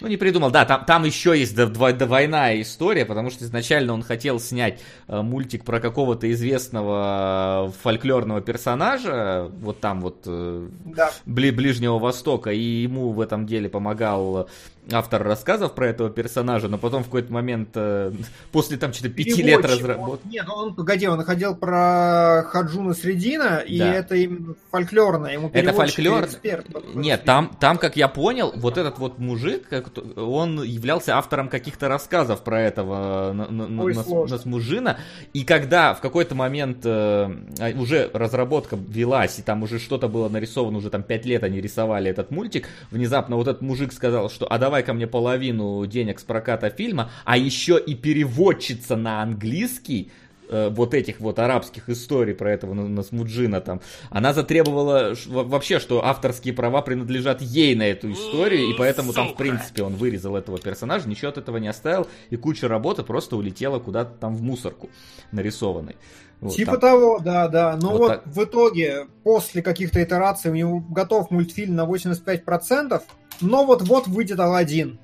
Ну, 0.02 0.08
не 0.10 0.18
придумал, 0.18 0.52
да, 0.52 0.66
там, 0.66 0.84
там 0.84 1.06
еще 1.06 1.40
есть 1.40 1.58
дво- 1.58 1.94
двойная 1.94 2.62
история, 2.62 3.06
потому 3.06 3.30
что 3.30 3.46
изначально 3.46 3.94
он 3.94 4.04
хотел 4.04 4.42
снять 4.42 4.82
э, 5.08 5.22
мультик 5.22 5.64
про 5.64 5.80
какого-то 5.80 6.30
известного 6.34 7.68
э, 7.70 7.72
фольклорного 7.82 8.42
персонажа, 8.42 9.50
вот 9.62 9.80
там 9.80 10.02
вот 10.02 10.24
э, 10.26 10.68
Да. 10.86 11.12
Бли- 11.26 11.54
Ближнего 11.54 11.98
Востока, 11.98 12.52
и 12.52 12.60
ему 12.60 13.12
в 13.12 13.22
этом 13.22 13.46
деле 13.46 13.70
помогал 13.70 14.50
автор 14.92 15.24
рассказов 15.24 15.74
про 15.74 15.88
этого 15.88 16.10
персонажа, 16.10 16.68
но 16.68 16.78
потом 16.78 17.02
в 17.04 17.06
какой-то 17.06 17.32
момент, 17.34 17.70
э, 17.76 18.12
после 18.52 18.78
там 18.78 18.94
что-то 18.94 19.10
пяти 19.10 19.42
лет 19.42 19.64
разработки... 19.66 20.28
Нет, 20.28 20.46
он, 20.50 20.76
погоди, 20.76 21.08
он 21.08 21.24
хотел 21.24 21.56
про 21.56 22.44
Хаджуна 22.50 22.94
Средина, 22.94 23.58
и 23.66 23.80
Да. 23.80 23.94
это 23.94 24.16
именно 24.16 24.56
фольклорное. 24.72 25.34
Ему 25.34 25.50
Это 25.54 25.72
и 25.72 25.74
фольклор. 25.74 26.26
эксперт. 26.26 26.68
Нет, 26.94 27.24
там, 27.26 27.52
там, 27.60 27.78
как 27.78 27.96
я 27.98 28.08
понял, 28.08 28.54
вот 28.56 28.78
этот 28.78 29.00
вот 29.00 29.20
мужик, 29.20 29.68
он 30.16 30.62
являлся 30.64 31.18
автором 31.18 31.50
каких-то 31.50 31.88
рассказов 31.88 32.44
про 32.44 32.62
этого 32.62 33.34
на- 33.34 33.48
на- 33.50 33.68
на- 33.68 34.04
сложно. 34.04 34.36
Насмужина. 34.38 34.98
И 35.34 35.44
когда 35.44 35.94
в 35.94 36.02
какой-то 36.02 36.36
момент 36.36 36.80
э, 36.86 36.90
а, 36.90 37.72
уже 37.80 38.10
разработка 38.14 38.76
велась, 38.76 39.40
и 39.40 39.42
там 39.42 39.64
уже 39.64 39.80
что-то 39.80 40.08
было 40.08 40.30
нарисовано, 40.30 40.78
уже 40.78 40.90
там 40.90 41.04
пять 41.04 41.26
лет 41.26 41.44
они 41.44 41.60
рисовали 41.62 42.10
этот 42.10 42.32
мультик, 42.32 42.68
внезапно 42.92 43.36
вот 43.36 43.48
этот 43.48 43.62
мужик 43.62 43.92
сказал, 43.94 44.30
что 44.30 44.46
а 44.52 44.58
давай 44.58 44.75
ко 44.84 44.94
мне 44.94 45.08
половину 45.08 45.86
денег 45.86 46.20
с 46.20 46.24
проката 46.24 46.70
фильма, 46.70 47.10
а 47.26 47.38
еще 47.38 47.78
и 47.80 47.96
переводчица 47.96 48.96
на 48.96 49.22
английский, 49.22 50.12
э, 50.50 50.70
вот 50.70 50.94
этих 50.94 51.20
вот 51.20 51.40
арабских 51.40 51.90
историй 51.90 52.34
про 52.36 52.52
этого 52.52 52.74
На- 52.74 52.88
Насмуджина 52.88 53.62
там, 53.62 53.82
она 54.12 54.32
затребовала 54.34 55.16
вообще, 55.28 55.80
что 55.80 56.06
авторские 56.06 56.54
права 56.54 56.82
принадлежат 56.82 57.42
ей 57.42 57.76
на 57.76 57.84
эту 57.88 58.12
историю, 58.12 58.70
и 58.70 58.74
поэтому 58.78 59.12
там, 59.14 59.30
в 59.30 59.36
принципе, 59.36 59.82
он 59.84 59.96
вырезал 59.96 60.36
этого 60.36 60.60
персонажа, 60.60 61.10
ничего 61.10 61.30
от 61.30 61.38
этого 61.40 61.58
не 61.58 61.68
оставил, 61.68 62.08
и 62.30 62.36
куча 62.38 62.68
работы 62.68 63.02
просто 63.04 63.38
улетела 63.38 63.80
куда-то 63.80 64.12
там 64.20 64.36
в 64.36 64.42
мусорку 64.44 64.90
нарисованной. 65.32 65.96
Вот 66.42 66.54
Типа 66.54 66.74
там. 66.74 66.82
того, 66.82 67.20
да, 67.24 67.48
да. 67.48 67.78
Но 67.82 67.92
Вот 67.92 67.98
вот, 68.00 68.08
так. 68.10 68.28
в 68.28 68.44
итоге, 68.44 69.08
после 69.24 69.62
каких-то 69.62 70.04
итераций, 70.04 70.52
у 70.52 70.54
него 70.54 70.80
готов 70.80 71.32
мультфильм 71.32 71.76
на 71.76 71.86
85%, 71.86 73.02
но 73.42 73.66
вот-вот 73.66 74.08
выйдет 74.08 74.40
Алладин. 74.40 75.00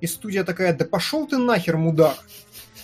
И 0.00 0.06
студия 0.06 0.44
такая, 0.44 0.76
да 0.76 0.84
пошел 0.84 1.26
ты 1.26 1.38
нахер, 1.38 1.76
мудак. 1.76 2.16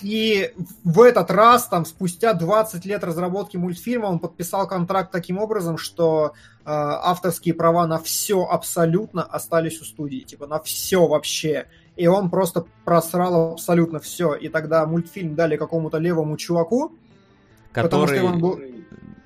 И 0.02 0.52
в 0.82 1.00
этот 1.00 1.30
раз, 1.30 1.68
там, 1.68 1.84
спустя 1.84 2.34
20 2.34 2.84
лет 2.84 3.04
разработки 3.04 3.56
мультфильма, 3.56 4.06
он 4.06 4.18
подписал 4.18 4.66
контракт 4.66 5.12
таким 5.12 5.38
образом, 5.38 5.78
что 5.78 6.32
э, 6.34 6.60
авторские 6.64 7.54
права 7.54 7.86
на 7.86 7.98
все 7.98 8.42
абсолютно 8.42 9.22
остались 9.22 9.80
у 9.80 9.84
студии. 9.84 10.20
Типа 10.20 10.46
на 10.46 10.60
все 10.60 11.06
вообще. 11.06 11.68
И 11.94 12.06
он 12.06 12.30
просто 12.30 12.66
просрал 12.84 13.52
абсолютно 13.52 14.00
все. 14.00 14.34
И 14.34 14.48
тогда 14.48 14.84
мультфильм 14.86 15.34
дали 15.36 15.56
какому-то 15.56 15.98
левому 15.98 16.36
чуваку, 16.36 16.92
потому 17.72 18.06
который... 18.06 18.18
что 18.18 18.26
он 18.26 18.40
был... 18.40 18.60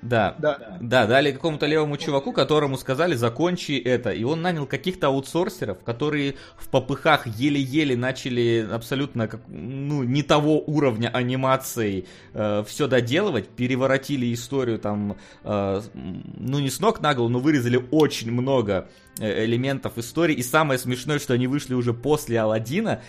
Да, 0.07 0.35
Да. 0.39 0.77
Да, 0.79 1.05
дали 1.05 1.31
какому-то 1.31 1.65
левому 1.65 1.97
чуваку, 1.97 2.31
которому 2.31 2.77
сказали, 2.77 3.15
закончи 3.15 3.73
это. 3.73 4.11
И 4.11 4.23
он 4.23 4.41
нанял 4.41 4.65
каких-то 4.65 5.07
аутсорсеров, 5.07 5.83
которые 5.83 6.35
в 6.57 6.69
попыхах 6.69 7.27
еле-еле 7.27 7.95
начали 7.95 8.67
абсолютно 8.71 9.27
как, 9.27 9.41
ну, 9.47 10.03
не 10.03 10.23
того 10.23 10.63
уровня 10.65 11.09
анимации 11.09 12.05
э, 12.33 12.63
все 12.67 12.87
доделывать, 12.87 13.49
переворотили 13.49 14.33
историю 14.33 14.79
там, 14.79 15.17
э, 15.43 15.81
ну 15.93 16.59
не 16.59 16.69
с 16.69 16.79
ног 16.79 17.01
на 17.01 17.13
голову, 17.13 17.29
но 17.29 17.39
вырезали 17.39 17.83
очень 17.91 18.31
много 18.31 18.87
э, 19.19 19.45
элементов 19.45 19.97
истории. 19.97 20.35
И 20.35 20.43
самое 20.43 20.79
смешное, 20.79 21.19
что 21.19 21.33
они 21.33 21.47
вышли 21.47 21.73
уже 21.73 21.93
после 21.93 22.39
Алладина, 22.39 23.01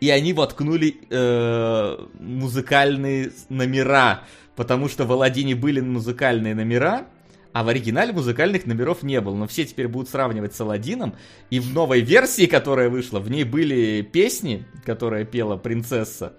и 0.00 0.10
они 0.10 0.32
воткнули 0.32 0.96
э, 1.08 2.06
музыкальные 2.20 3.32
номера, 3.48 4.24
потому 4.56 4.88
что 4.88 5.04
в 5.04 5.12
Аладдине 5.12 5.54
были 5.54 5.80
музыкальные 5.80 6.54
номера, 6.54 7.06
а 7.52 7.62
в 7.62 7.68
оригинале 7.68 8.12
музыкальных 8.12 8.66
номеров 8.66 9.02
не 9.02 9.20
было. 9.20 9.34
Но 9.34 9.46
все 9.46 9.64
теперь 9.64 9.88
будут 9.88 10.10
сравнивать 10.10 10.54
с 10.54 10.60
Аладдином. 10.60 11.14
И 11.48 11.60
в 11.60 11.72
новой 11.72 12.00
версии, 12.00 12.46
которая 12.46 12.90
вышла, 12.90 13.18
в 13.18 13.30
ней 13.30 13.44
были 13.44 14.02
песни, 14.02 14.66
которые 14.84 15.24
пела 15.24 15.56
принцесса. 15.56 16.34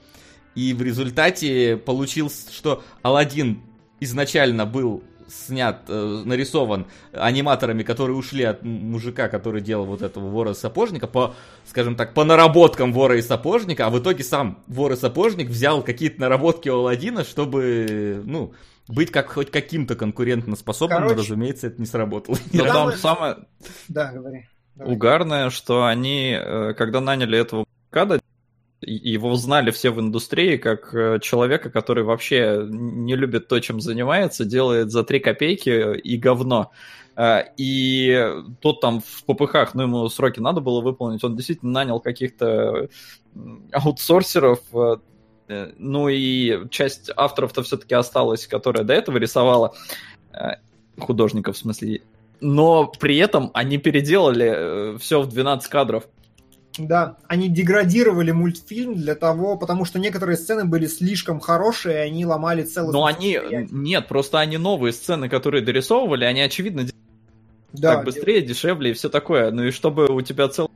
И 0.53 0.73
в 0.73 0.81
результате 0.81 1.77
получилось, 1.77 2.47
что 2.51 2.83
Аладдин 3.01 3.61
изначально 3.99 4.65
был 4.65 5.03
снят, 5.27 5.81
э, 5.87 6.21
нарисован 6.25 6.87
аниматорами, 7.13 7.83
которые 7.83 8.15
ушли 8.17 8.43
от 8.43 8.63
мужика, 8.63 9.27
который 9.29 9.61
делал 9.61 9.85
вот 9.85 10.01
этого 10.01 10.27
вора 10.29 10.51
и 10.51 10.53
сапожника, 10.53 11.07
по, 11.07 11.35
скажем 11.65 11.95
так, 11.95 12.13
по 12.13 12.23
наработкам 12.23 12.93
вора 12.93 13.17
и 13.17 13.21
сапожника, 13.21 13.87
а 13.87 13.89
в 13.89 13.99
итоге 13.99 14.23
сам 14.23 14.63
вор 14.67 14.93
и 14.93 14.95
сапожник 14.95 15.49
взял 15.49 15.81
какие-то 15.83 16.21
наработки 16.21 16.69
у 16.69 16.79
Аладдина, 16.79 17.23
чтобы, 17.23 18.21
ну, 18.25 18.53
быть 18.87 19.11
как 19.11 19.29
хоть 19.29 19.51
каким-то 19.51 19.95
конкурентоспособным, 19.95 21.01
но, 21.01 21.07
Короче. 21.09 21.23
разумеется, 21.25 21.67
это 21.67 21.81
не 21.81 21.87
сработало. 21.87 22.37
Но 22.53 22.63
там 22.65 22.85
мы- 22.87 22.93
самое 22.93 23.37
Да, 23.89 24.11
говори. 24.11 24.47
Давай. 24.75 24.93
угарное, 24.93 25.49
что 25.49 25.85
они, 25.85 26.37
э, 26.39 26.73
когда 26.73 27.01
наняли 27.01 27.37
этого 27.39 27.65
када, 27.89 28.19
его 28.81 29.35
знали 29.35 29.71
все 29.71 29.89
в 29.91 29.99
индустрии 29.99 30.57
как 30.57 30.93
э, 30.93 31.19
человека, 31.19 31.69
который 31.69 32.03
вообще 32.03 32.65
не 32.69 33.15
любит 33.15 33.47
то, 33.47 33.59
чем 33.59 33.81
занимается, 33.81 34.45
делает 34.45 34.91
за 34.91 35.03
3 35.03 35.19
копейки 35.19 35.97
и 35.97 36.17
говно. 36.17 36.71
Э, 37.15 37.43
и 37.57 38.33
тот 38.61 38.81
там 38.81 39.01
в 39.01 39.23
ППХ, 39.25 39.73
ну, 39.73 39.83
ему 39.83 40.07
сроки 40.09 40.39
надо 40.39 40.61
было 40.61 40.81
выполнить, 40.81 41.23
он 41.23 41.35
действительно 41.35 41.71
нанял 41.71 41.99
каких-то 41.99 42.89
аутсорсеров, 43.71 44.59
э, 44.73 45.71
ну 45.77 46.09
и 46.09 46.69
часть 46.69 47.09
авторов-то 47.15 47.63
все-таки 47.63 47.95
осталась, 47.95 48.45
которая 48.45 48.83
до 48.83 48.93
этого 48.93 49.17
рисовала, 49.17 49.73
художников 50.99 51.55
в 51.55 51.59
смысле, 51.59 52.01
но 52.41 52.85
при 52.99 53.17
этом 53.17 53.49
они 53.53 53.77
переделали 53.77 54.97
все 54.97 55.21
в 55.21 55.27
12 55.29 55.69
кадров. 55.69 56.03
Да, 56.77 57.17
они 57.27 57.49
деградировали 57.49 58.31
мультфильм 58.31 58.95
для 58.95 59.15
того, 59.15 59.57
потому 59.57 59.85
что 59.85 59.99
некоторые 59.99 60.37
сцены 60.37 60.65
были 60.65 60.85
слишком 60.87 61.39
хорошие, 61.39 61.95
и 61.95 62.09
они 62.09 62.25
ломали 62.25 62.63
целый. 62.63 62.93
Но 62.93 63.05
они... 63.05 63.39
Нет, 63.71 64.07
просто 64.07 64.39
они 64.39 64.57
новые 64.57 64.93
сцены, 64.93 65.29
которые 65.29 65.63
дорисовывали, 65.63 66.25
они, 66.25 66.41
очевидно, 66.41 66.85
да, 67.73 67.95
так 67.95 68.05
быстрее, 68.05 68.41
дешевле 68.41 68.91
и 68.91 68.93
все 68.93 69.09
такое. 69.09 69.51
Ну 69.51 69.63
и 69.65 69.71
чтобы 69.71 70.07
у 70.07 70.21
тебя 70.21 70.47
целый 70.47 70.66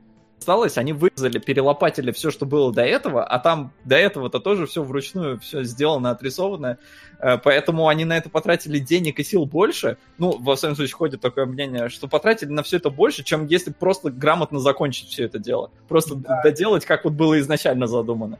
осталось, 0.42 0.76
они 0.76 0.92
вырезали, 0.92 1.38
перелопатили 1.38 2.10
все, 2.10 2.30
что 2.32 2.46
было 2.46 2.72
до 2.72 2.82
этого, 2.82 3.24
а 3.24 3.38
там 3.38 3.72
до 3.84 3.96
этого-то 3.96 4.40
тоже 4.40 4.66
все 4.66 4.82
вручную, 4.82 5.38
все 5.38 5.62
сделано, 5.62 6.10
отрисовано, 6.10 6.78
э, 7.20 7.38
поэтому 7.38 7.86
они 7.86 8.04
на 8.04 8.16
это 8.16 8.28
потратили 8.28 8.80
денег 8.80 9.20
и 9.20 9.24
сил 9.24 9.46
больше, 9.46 9.98
ну, 10.18 10.36
во 10.38 10.56
всяком 10.56 10.74
случае, 10.76 10.94
ходит 10.94 11.20
такое 11.20 11.46
мнение, 11.46 11.88
что 11.88 12.08
потратили 12.08 12.50
на 12.50 12.64
все 12.64 12.78
это 12.78 12.90
больше, 12.90 13.22
чем 13.22 13.46
если 13.46 13.70
просто 13.70 14.10
грамотно 14.10 14.58
закончить 14.58 15.08
все 15.08 15.24
это 15.24 15.38
дело, 15.38 15.70
просто 15.88 16.16
да. 16.16 16.42
доделать, 16.42 16.84
как 16.84 17.04
вот 17.04 17.12
было 17.12 17.38
изначально 17.38 17.86
задумано. 17.86 18.38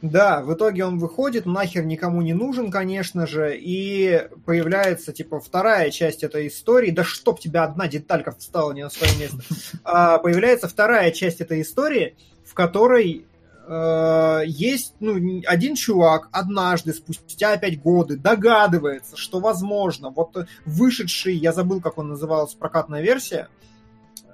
Да, 0.00 0.42
в 0.42 0.54
итоге 0.54 0.84
он 0.84 0.98
выходит, 0.98 1.44
нахер 1.44 1.84
никому 1.84 2.22
не 2.22 2.32
нужен, 2.32 2.70
конечно 2.70 3.26
же, 3.26 3.56
и 3.58 4.28
появляется, 4.46 5.12
типа, 5.12 5.40
вторая 5.40 5.90
часть 5.90 6.22
этой 6.22 6.46
истории, 6.46 6.92
да 6.92 7.02
чтоб 7.02 7.40
тебя 7.40 7.64
одна 7.64 7.88
деталька 7.88 8.30
встала 8.30 8.72
не 8.72 8.84
на 8.84 8.90
свое 8.90 9.12
место, 9.18 9.38
а, 9.82 10.18
появляется 10.18 10.68
вторая 10.68 11.10
часть 11.10 11.40
этой 11.40 11.62
истории, 11.62 12.16
в 12.44 12.54
которой 12.54 13.26
э, 13.68 14.42
есть 14.46 14.94
ну, 15.00 15.42
один 15.46 15.74
чувак 15.74 16.28
однажды, 16.32 16.94
спустя 16.94 17.56
пять 17.56 17.82
годы, 17.82 18.16
догадывается, 18.16 19.16
что, 19.16 19.40
возможно, 19.40 20.10
вот 20.10 20.46
вышедший, 20.64 21.34
я 21.34 21.52
забыл, 21.52 21.80
как 21.80 21.98
он 21.98 22.08
назывался, 22.08 22.56
прокатная 22.56 23.02
версия, 23.02 23.48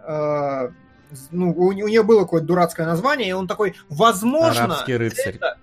э, 0.06 0.68
ну, 1.30 1.52
у, 1.52 1.66
у 1.66 1.72
нее 1.72 2.02
было 2.02 2.20
какое-то 2.20 2.46
дурацкое 2.46 2.86
название, 2.86 3.28
и 3.28 3.32
он 3.32 3.46
такой, 3.46 3.74
возможно... 3.88 4.64
Арабский 4.64 4.96
рыцарь. 4.96 5.36
Это... 5.36 5.58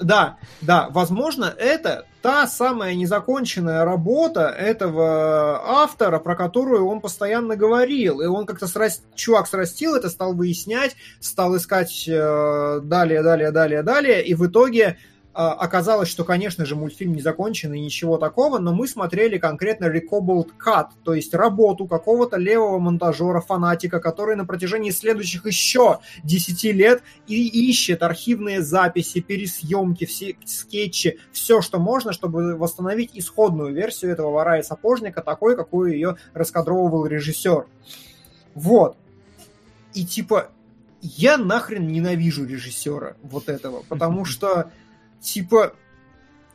Да, 0.00 0.38
да, 0.60 0.88
возможно, 0.90 1.52
это 1.56 2.06
та 2.22 2.46
самая 2.46 2.94
незаконченная 2.94 3.84
работа 3.84 4.48
этого 4.48 5.60
автора, 5.82 6.18
про 6.18 6.36
которую 6.36 6.86
он 6.86 7.00
постоянно 7.00 7.56
говорил. 7.56 8.20
И 8.20 8.26
он 8.26 8.46
как-то 8.46 8.66
сраст... 8.66 9.02
чувак 9.14 9.48
срастил 9.48 9.94
это, 9.94 10.08
стал 10.08 10.34
выяснять, 10.34 10.94
стал 11.20 11.56
искать 11.56 12.08
э, 12.08 12.80
далее, 12.82 13.22
далее, 13.22 13.50
далее, 13.50 13.82
далее, 13.82 14.24
и 14.24 14.34
в 14.34 14.46
итоге 14.46 14.98
оказалось, 15.40 16.08
что, 16.08 16.24
конечно 16.24 16.66
же, 16.66 16.74
мультфильм 16.74 17.12
не 17.12 17.20
закончен 17.20 17.72
и 17.72 17.78
ничего 17.78 18.18
такого, 18.18 18.58
но 18.58 18.74
мы 18.74 18.88
смотрели 18.88 19.38
конкретно 19.38 19.84
Recobbled 19.84 20.48
Cut, 20.58 20.88
то 21.04 21.14
есть 21.14 21.32
работу 21.32 21.86
какого-то 21.86 22.38
левого 22.38 22.80
монтажера, 22.80 23.40
фанатика, 23.40 24.00
который 24.00 24.34
на 24.34 24.44
протяжении 24.44 24.90
следующих 24.90 25.46
еще 25.46 26.00
10 26.24 26.64
лет 26.74 27.04
и 27.28 27.68
ищет 27.70 28.02
архивные 28.02 28.62
записи, 28.62 29.20
пересъемки, 29.20 30.06
все 30.06 30.36
скетчи, 30.44 31.20
все, 31.30 31.62
что 31.62 31.78
можно, 31.78 32.12
чтобы 32.12 32.56
восстановить 32.56 33.12
исходную 33.14 33.72
версию 33.72 34.10
этого 34.10 34.32
вора 34.32 34.58
и 34.58 34.64
сапожника, 34.64 35.22
такой, 35.22 35.54
какую 35.54 35.92
ее 35.92 36.16
раскадровывал 36.34 37.06
режиссер. 37.06 37.66
Вот. 38.56 38.96
И 39.94 40.04
типа, 40.04 40.50
я 41.00 41.36
нахрен 41.36 41.86
ненавижу 41.86 42.44
режиссера 42.44 43.14
вот 43.22 43.48
этого, 43.48 43.84
потому 43.88 44.24
что 44.24 44.72
типа 45.20 45.74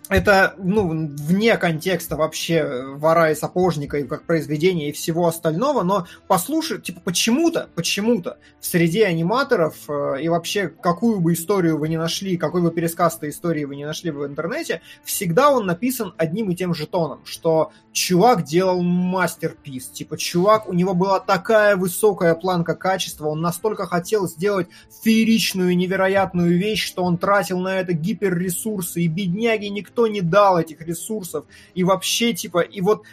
это, 0.10 0.54
ну, 0.58 0.90
вне 0.90 1.56
контекста 1.58 2.18
вообще 2.18 2.94
вора 2.96 3.32
и 3.32 3.36
сапожника, 3.36 3.98
и 3.98 4.04
как 4.04 4.26
произведения, 4.26 4.90
и 4.90 4.92
всего 4.92 5.28
остального, 5.28 5.84
но 5.84 6.08
послушай, 6.28 6.82
типа, 6.82 7.00
почему-то, 7.02 7.70
почему-то 7.74 8.38
в 8.60 8.66
среде 8.66 9.06
аниматоров 9.06 9.76
э, 9.88 10.22
и 10.22 10.28
вообще 10.28 10.68
какую 10.68 11.22
бы 11.22 11.34
историю 11.34 11.78
вы 11.78 11.88
не 11.88 11.98
нашли, 11.98 12.38
какой 12.38 12.62
бы 12.62 12.72
пересказ 12.72 13.18
этой 13.18 13.30
истории 13.30 13.64
вы 13.64 13.78
не 13.78 13.86
нашли 13.86 14.12
в 14.12 14.26
интернете, 14.26 14.82
всегда 15.06 15.52
он 15.52 15.66
написан 15.66 16.14
одним 16.18 16.52
и 16.52 16.56
тем 16.56 16.74
же 16.74 16.86
тоном, 16.86 17.22
что 17.26 17.72
чувак 17.94 18.44
делал 18.44 18.82
мастерпис, 18.82 19.88
типа, 19.88 20.18
чувак, 20.18 20.68
у 20.68 20.74
него 20.74 20.94
была 20.94 21.22
такая 21.22 21.78
высокая 21.78 22.36
планка 22.36 22.76
качества, 22.76 23.28
он 23.28 23.42
настолько 23.42 23.86
хотел 23.88 24.28
сделать 24.28 24.68
фееричную, 25.04 25.78
невероятную 25.78 26.58
вещь, 26.58 26.86
что 26.86 27.04
он 27.04 27.18
тратил 27.18 27.60
на 27.60 27.80
это 27.80 27.94
гиперресурсы, 27.94 29.02
и 29.02 29.08
бедняги 29.08 29.68
никто 29.68 29.93
никто 29.94 30.07
не 30.07 30.22
дал 30.22 30.60
этих 30.60 30.82
ресурсов. 30.82 31.45
И 31.76 31.84
вообще, 31.84 32.34
типа, 32.34 32.60
и 32.60 32.82
вот 32.82 33.03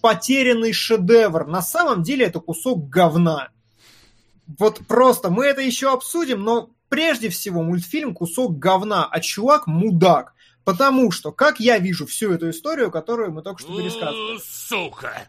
потерянный 0.00 0.72
шедевр. 0.72 1.46
На 1.46 1.62
самом 1.62 2.02
деле 2.02 2.26
это 2.26 2.40
кусок 2.40 2.88
говна. 2.88 3.50
Вот 4.58 4.80
просто 4.86 5.30
мы 5.30 5.46
это 5.46 5.60
еще 5.60 5.92
обсудим, 5.92 6.42
но 6.42 6.70
прежде 6.88 7.28
всего 7.28 7.62
мультфильм 7.62 8.14
кусок 8.14 8.58
говна, 8.58 9.06
а 9.06 9.20
чувак 9.20 9.66
мудак. 9.66 10.34
Потому 10.64 11.10
что, 11.10 11.32
как 11.32 11.58
я 11.58 11.78
вижу 11.78 12.06
всю 12.06 12.32
эту 12.32 12.50
историю, 12.50 12.90
которую 12.90 13.32
мы 13.32 13.42
только 13.42 13.60
что 13.60 13.76
пересказывали. 13.76 14.38
Сука! 14.44 15.28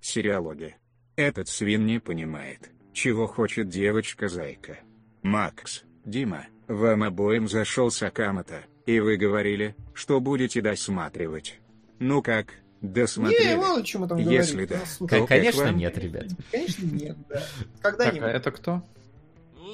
Сериалоги. 0.00 0.76
Этот 1.16 1.48
свин 1.48 1.86
не 1.86 2.00
понимает, 2.00 2.70
чего 2.92 3.26
хочет 3.26 3.68
девочка-зайка. 3.68 4.78
Макс, 5.22 5.82
Дима, 6.04 6.46
вам 6.68 7.02
обоим 7.02 7.48
зашел 7.48 7.90
Сакамото, 7.90 8.64
и 8.86 9.00
вы 9.00 9.16
говорили, 9.16 9.74
что 9.94 10.20
будете 10.20 10.60
досматривать. 10.60 11.58
Ну 11.98 12.22
как, 12.22 12.54
досмотрели? 12.80 13.48
Не, 13.50 13.56
мало 13.56 13.82
чего 13.84 14.02
мы 14.02 14.08
там 14.08 14.18
Если 14.18 14.64
говорим. 14.66 14.84
да. 15.00 15.06
К- 15.24 15.26
конечно, 15.26 15.68
нет, 15.72 15.96
ребят. 15.98 16.26
Конечно, 16.50 16.84
нет, 16.86 17.16
да. 17.28 17.42
Так, 17.82 17.96
Когда-нибудь. 17.96 18.22
а 18.22 18.30
это 18.30 18.50
кто? 18.50 18.82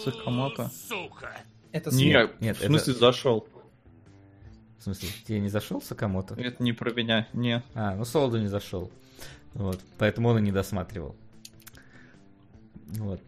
Сакамото. 0.04 0.70
Сука! 0.88 1.32
Это 1.72 1.90
свет. 1.90 2.30
Нет, 2.30 2.40
Нет, 2.40 2.56
в 2.58 2.64
смысле 2.66 2.92
это- 2.92 3.00
зашел. 3.00 3.46
В 4.78 4.82
смысле, 4.84 5.08
тебе 5.26 5.40
не 5.40 5.48
зашел 5.50 5.82
Сакамото? 5.82 6.34
Это 6.40 6.62
не 6.62 6.72
про 6.72 6.90
меня, 6.90 7.28
не. 7.34 7.62
А, 7.74 7.94
ну 7.96 8.04
Солоду 8.06 8.38
не 8.38 8.46
зашел. 8.48 8.90
Вот, 9.52 9.78
поэтому 9.98 10.28
он 10.30 10.38
и 10.38 10.42
не 10.42 10.52
досматривал. 10.52 11.14
Вот. 12.86 13.20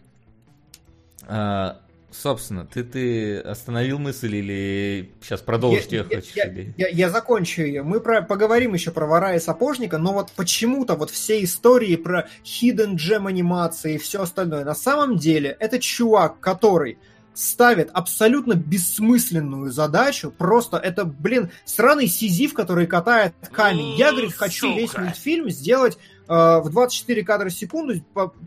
А, 1.28 1.81
собственно, 2.12 2.66
ты, 2.66 2.84
ты 2.84 3.38
остановил 3.38 3.98
мысль 3.98 4.36
или 4.36 5.12
сейчас 5.22 5.40
продолжить 5.40 5.90
ее 5.92 6.06
я, 6.08 6.16
хочешь? 6.16 6.32
я- 6.34 6.44
или- 6.44 6.74
я- 6.76 6.88
я 6.88 7.10
закончу 7.10 7.62
ее. 7.62 7.82
Мы 7.82 8.00
про, 8.00 8.22
поговорим 8.22 8.74
еще 8.74 8.90
про 8.90 9.06
вора 9.06 9.34
и 9.34 9.40
сапожника, 9.40 9.98
но 9.98 10.12
вот 10.12 10.30
почему-то 10.32 10.94
вот 10.94 11.10
все 11.10 11.42
истории 11.42 11.96
про 11.96 12.28
hidden 12.44 12.94
gem 12.96 13.26
анимации 13.28 13.94
и 13.94 13.98
все 13.98 14.22
остальное, 14.22 14.64
на 14.64 14.74
самом 14.74 15.16
деле 15.16 15.56
это 15.58 15.78
чувак, 15.78 16.38
который 16.40 16.98
ставит 17.34 17.88
абсолютно 17.94 18.52
бессмысленную 18.54 19.72
задачу, 19.72 20.30
просто 20.30 20.76
это, 20.76 21.06
блин, 21.06 21.50
сраный 21.64 22.06
сизиф, 22.06 22.52
который 22.52 22.86
катает 22.86 23.32
камень. 23.52 23.96
Я, 23.96 24.12
говорит, 24.12 24.34
хочу 24.34 24.68
Сука. 24.68 24.78
весь 24.80 24.94
мультфильм 24.96 25.48
сделать 25.50 25.96
в 26.28 26.68
24 26.70 27.22
кадра 27.24 27.48
в 27.48 27.52
секунду, 27.52 27.94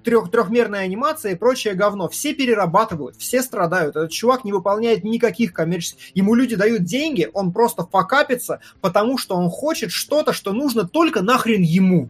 трех, 0.03 0.31
трехмерная 0.31 0.81
анимация 0.81 1.34
и 1.34 1.35
прочее 1.35 1.73
говно. 1.73 2.07
Все 2.10 2.34
перерабатывают, 2.34 3.15
все 3.18 3.41
страдают. 3.41 3.95
Этот 3.95 4.11
чувак 4.11 4.43
не 4.43 4.53
выполняет 4.53 5.03
никаких 5.03 5.53
коммерческих... 5.53 6.15
Ему 6.15 6.35
люди 6.35 6.56
дают 6.56 6.84
деньги, 6.84 7.30
он 7.34 7.52
просто 7.52 7.85
факапится, 7.85 8.60
потому 8.81 9.18
что 9.18 9.35
он 9.35 9.49
хочет 9.49 9.91
что-то, 9.91 10.34
что 10.34 10.53
нужно 10.53 10.88
только 10.88 11.22
нахрен 11.22 11.61
ему. 11.61 12.10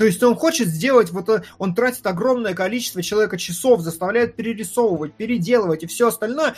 То 0.00 0.06
есть 0.06 0.22
он 0.22 0.34
хочет 0.34 0.68
сделать, 0.68 1.10
вот 1.10 1.28
э, 1.28 1.42
он 1.58 1.74
тратит 1.74 2.06
огромное 2.06 2.54
количество 2.54 3.02
человека 3.02 3.36
часов, 3.36 3.82
заставляет 3.82 4.34
перерисовывать, 4.34 5.12
переделывать 5.12 5.82
и 5.82 5.86
все 5.86 6.08
остальное, 6.08 6.54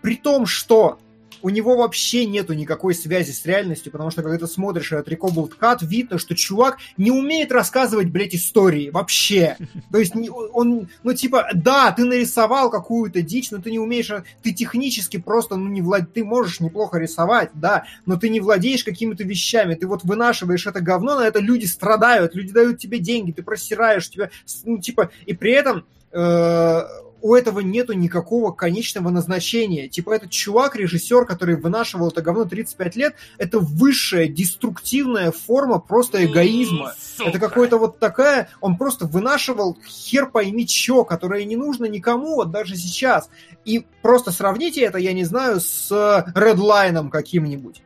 при 0.00 0.16
том, 0.16 0.46
что 0.46 0.98
у 1.42 1.50
него 1.50 1.76
вообще 1.76 2.26
нету 2.26 2.52
никакой 2.52 2.94
связи 2.94 3.32
с 3.32 3.44
реальностью, 3.44 3.92
потому 3.92 4.10
что 4.10 4.22
когда 4.22 4.38
ты 4.38 4.46
смотришь 4.46 4.92
этот 4.92 5.08
Recobbled 5.08 5.52
Cut, 5.60 5.78
видно, 5.82 6.18
что 6.18 6.34
чувак 6.34 6.78
не 6.96 7.10
умеет 7.10 7.52
рассказывать, 7.52 8.08
блядь, 8.08 8.34
истории 8.34 8.90
вообще. 8.90 9.56
То 9.92 9.98
есть 9.98 10.14
он, 10.52 10.88
ну 11.02 11.14
типа, 11.14 11.48
да, 11.54 11.92
ты 11.92 12.04
нарисовал 12.04 12.70
какую-то 12.70 13.22
дичь, 13.22 13.50
но 13.50 13.58
ты 13.58 13.70
не 13.70 13.78
умеешь, 13.78 14.10
ты 14.42 14.52
технически 14.52 15.18
просто, 15.18 15.56
ну 15.56 15.68
не 15.68 15.82
влад... 15.82 16.12
ты 16.12 16.24
можешь 16.24 16.60
неплохо 16.60 16.98
рисовать, 16.98 17.50
да, 17.54 17.84
но 18.06 18.16
ты 18.16 18.28
не 18.28 18.40
владеешь 18.40 18.84
какими-то 18.84 19.24
вещами, 19.24 19.74
ты 19.74 19.86
вот 19.86 20.04
вынашиваешь 20.04 20.66
это 20.66 20.80
говно, 20.80 21.18
на 21.18 21.26
это 21.26 21.40
люди 21.40 21.66
страдают, 21.66 22.34
люди 22.34 22.52
дают 22.52 22.78
тебе 22.78 22.98
деньги, 22.98 23.32
ты 23.32 23.42
просираешь, 23.42 24.08
тебя, 24.08 24.30
ну 24.64 24.78
типа, 24.78 25.10
и 25.26 25.34
при 25.34 25.52
этом 25.52 25.84
э, 26.12 26.82
у 27.22 27.34
этого 27.34 27.60
нету 27.60 27.92
никакого 27.92 28.52
конечного 28.52 29.10
назначения. 29.10 29.88
Типа 29.88 30.10
этот 30.14 30.30
чувак, 30.30 30.76
режиссер, 30.76 31.26
который 31.26 31.56
вынашивал 31.56 32.08
это 32.08 32.22
говно 32.22 32.44
35 32.44 32.96
лет, 32.96 33.14
это 33.38 33.58
высшая 33.58 34.28
деструктивная 34.28 35.30
форма 35.30 35.78
просто 35.78 36.24
эгоизма. 36.24 36.94
Это 37.18 37.38
какой-то 37.38 37.78
вот 37.78 37.98
такая, 37.98 38.48
он 38.60 38.76
просто 38.76 39.06
вынашивал 39.06 39.76
хер 39.86 40.30
пойми 40.30 40.66
чё, 40.66 41.04
которое 41.04 41.44
не 41.44 41.56
нужно 41.56 41.86
никому, 41.86 42.36
вот 42.36 42.50
даже 42.50 42.76
сейчас. 42.76 43.30
И 43.64 43.86
просто 44.02 44.30
сравните 44.30 44.82
это, 44.82 44.98
я 44.98 45.12
не 45.12 45.24
знаю, 45.24 45.60
с 45.60 45.90
Редлайном 46.34 47.10
каким-нибудь. 47.10 47.82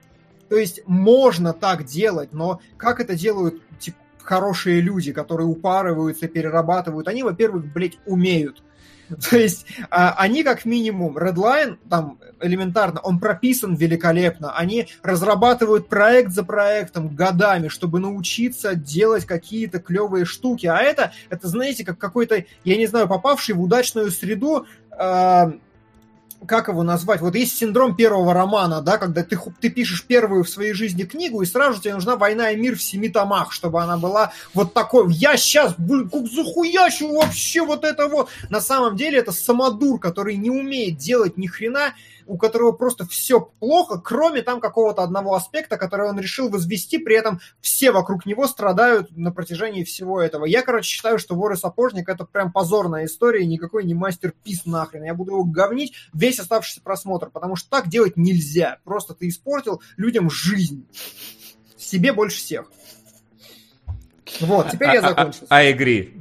То 0.48 0.56
есть 0.56 0.82
можно 0.86 1.52
так 1.52 1.84
делать, 1.84 2.32
но 2.32 2.60
как 2.76 3.00
это 3.00 3.14
делают 3.14 3.62
типа, 3.78 3.98
хорошие 4.22 4.80
люди, 4.80 5.12
которые 5.12 5.46
упарываются, 5.46 6.28
перерабатывают, 6.28 7.08
они, 7.08 7.22
во-первых, 7.22 7.72
блядь, 7.72 7.98
умеют. 8.06 8.62
То 9.30 9.36
есть 9.36 9.66
а, 9.90 10.14
они 10.18 10.42
как 10.42 10.64
минимум, 10.64 11.18
Redline, 11.18 11.78
там 11.88 12.18
элементарно, 12.40 13.00
он 13.00 13.18
прописан 13.18 13.74
великолепно. 13.74 14.56
Они 14.56 14.88
разрабатывают 15.02 15.88
проект 15.88 16.32
за 16.32 16.44
проектом 16.44 17.14
годами, 17.14 17.68
чтобы 17.68 18.00
научиться 18.00 18.74
делать 18.74 19.24
какие-то 19.24 19.80
клевые 19.80 20.24
штуки. 20.24 20.66
А 20.66 20.78
это, 20.78 21.12
это 21.30 21.48
знаете, 21.48 21.84
как 21.84 21.98
какой-то, 21.98 22.44
я 22.64 22.76
не 22.76 22.86
знаю, 22.86 23.08
попавший 23.08 23.54
в 23.54 23.62
удачную 23.62 24.10
среду 24.10 24.66
э, 24.90 25.52
как 26.46 26.68
его 26.68 26.82
назвать? 26.82 27.20
Вот 27.20 27.34
есть 27.34 27.56
синдром 27.56 27.96
первого 27.96 28.34
романа, 28.34 28.82
да, 28.82 28.98
когда 28.98 29.22
ты, 29.22 29.38
ты 29.60 29.70
пишешь 29.70 30.04
первую 30.04 30.44
в 30.44 30.48
своей 30.48 30.72
жизни 30.72 31.04
книгу, 31.04 31.42
и 31.42 31.46
сразу 31.46 31.80
тебе 31.80 31.94
нужна 31.94 32.16
«Война 32.16 32.50
и 32.50 32.56
мир» 32.56 32.76
в 32.76 32.82
семи 32.82 33.08
томах, 33.08 33.52
чтобы 33.52 33.82
она 33.82 33.96
была 33.96 34.32
вот 34.52 34.74
такой. 34.74 35.12
Я 35.12 35.36
сейчас, 35.36 35.74
блин, 35.78 36.10
как 36.10 37.12
вообще 37.12 37.64
вот 37.64 37.84
это 37.84 38.08
вот. 38.08 38.28
На 38.50 38.60
самом 38.60 38.96
деле 38.96 39.18
это 39.18 39.32
самодур, 39.32 39.98
который 39.98 40.36
не 40.36 40.50
умеет 40.50 40.96
делать 40.96 41.36
ни 41.36 41.46
хрена, 41.46 41.94
у 42.26 42.36
которого 42.38 42.72
просто 42.72 43.06
все 43.06 43.40
плохо, 43.40 43.98
кроме 43.98 44.42
там 44.42 44.60
какого-то 44.60 45.02
одного 45.02 45.34
аспекта, 45.34 45.76
который 45.76 46.08
он 46.08 46.18
решил 46.18 46.48
возвести, 46.48 46.98
при 46.98 47.16
этом 47.16 47.40
все 47.60 47.92
вокруг 47.92 48.26
него 48.26 48.46
страдают 48.46 49.16
на 49.16 49.32
протяжении 49.32 49.84
всего 49.84 50.20
этого. 50.20 50.44
Я, 50.44 50.62
короче, 50.62 50.88
считаю, 50.88 51.18
что 51.18 51.34
вор 51.34 51.52
и 51.52 51.56
сапожник 51.56 52.08
это 52.08 52.24
прям 52.24 52.52
позорная 52.52 53.06
история, 53.06 53.46
никакой 53.46 53.84
не 53.84 53.94
мастер-пис 53.94 54.66
нахрен. 54.66 55.04
Я 55.04 55.14
буду 55.14 55.32
его 55.32 55.44
говнить 55.44 55.94
весь 56.12 56.38
оставшийся 56.38 56.80
просмотр, 56.82 57.30
потому 57.30 57.56
что 57.56 57.70
так 57.70 57.88
делать 57.88 58.16
нельзя. 58.16 58.78
Просто 58.84 59.14
ты 59.14 59.28
испортил 59.28 59.80
людям 59.96 60.30
жизнь. 60.30 60.86
Себе 61.76 62.12
больше 62.12 62.38
всех. 62.38 62.70
Вот, 64.40 64.70
теперь 64.70 64.94
я 64.94 65.00
закончил. 65.02 65.46
I 65.50 65.72
agree. 65.72 66.18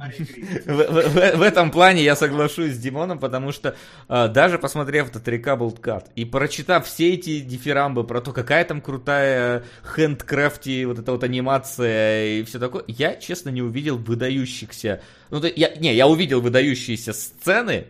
В, 0.66 0.76
в, 0.76 1.36
в 1.38 1.42
этом 1.42 1.70
плане 1.70 2.02
я 2.02 2.14
соглашусь 2.16 2.72
с 2.72 2.78
Димоном, 2.78 3.18
потому 3.18 3.50
что 3.50 3.76
э, 4.08 4.28
даже 4.28 4.58
посмотрев 4.58 5.08
этот 5.08 5.26
Recoupled 5.26 5.80
Cut 5.80 6.06
и 6.14 6.24
прочитав 6.24 6.86
все 6.86 7.14
эти 7.14 7.40
дифирамбы 7.40 8.04
про 8.04 8.20
то, 8.20 8.32
какая 8.32 8.64
там 8.64 8.80
крутая 8.80 9.64
хендкрафти, 9.96 10.84
вот 10.84 10.98
эта 10.98 11.12
вот 11.12 11.24
анимация 11.24 12.26
и 12.38 12.42
все 12.44 12.58
такое, 12.58 12.84
я, 12.88 13.14
честно, 13.14 13.48
не 13.48 13.62
увидел 13.62 13.96
выдающихся... 13.96 15.00
Ну, 15.30 15.40
то, 15.40 15.48
я, 15.48 15.74
не, 15.74 15.94
я 15.94 16.06
увидел 16.06 16.40
выдающиеся 16.40 17.12
сцены, 17.12 17.86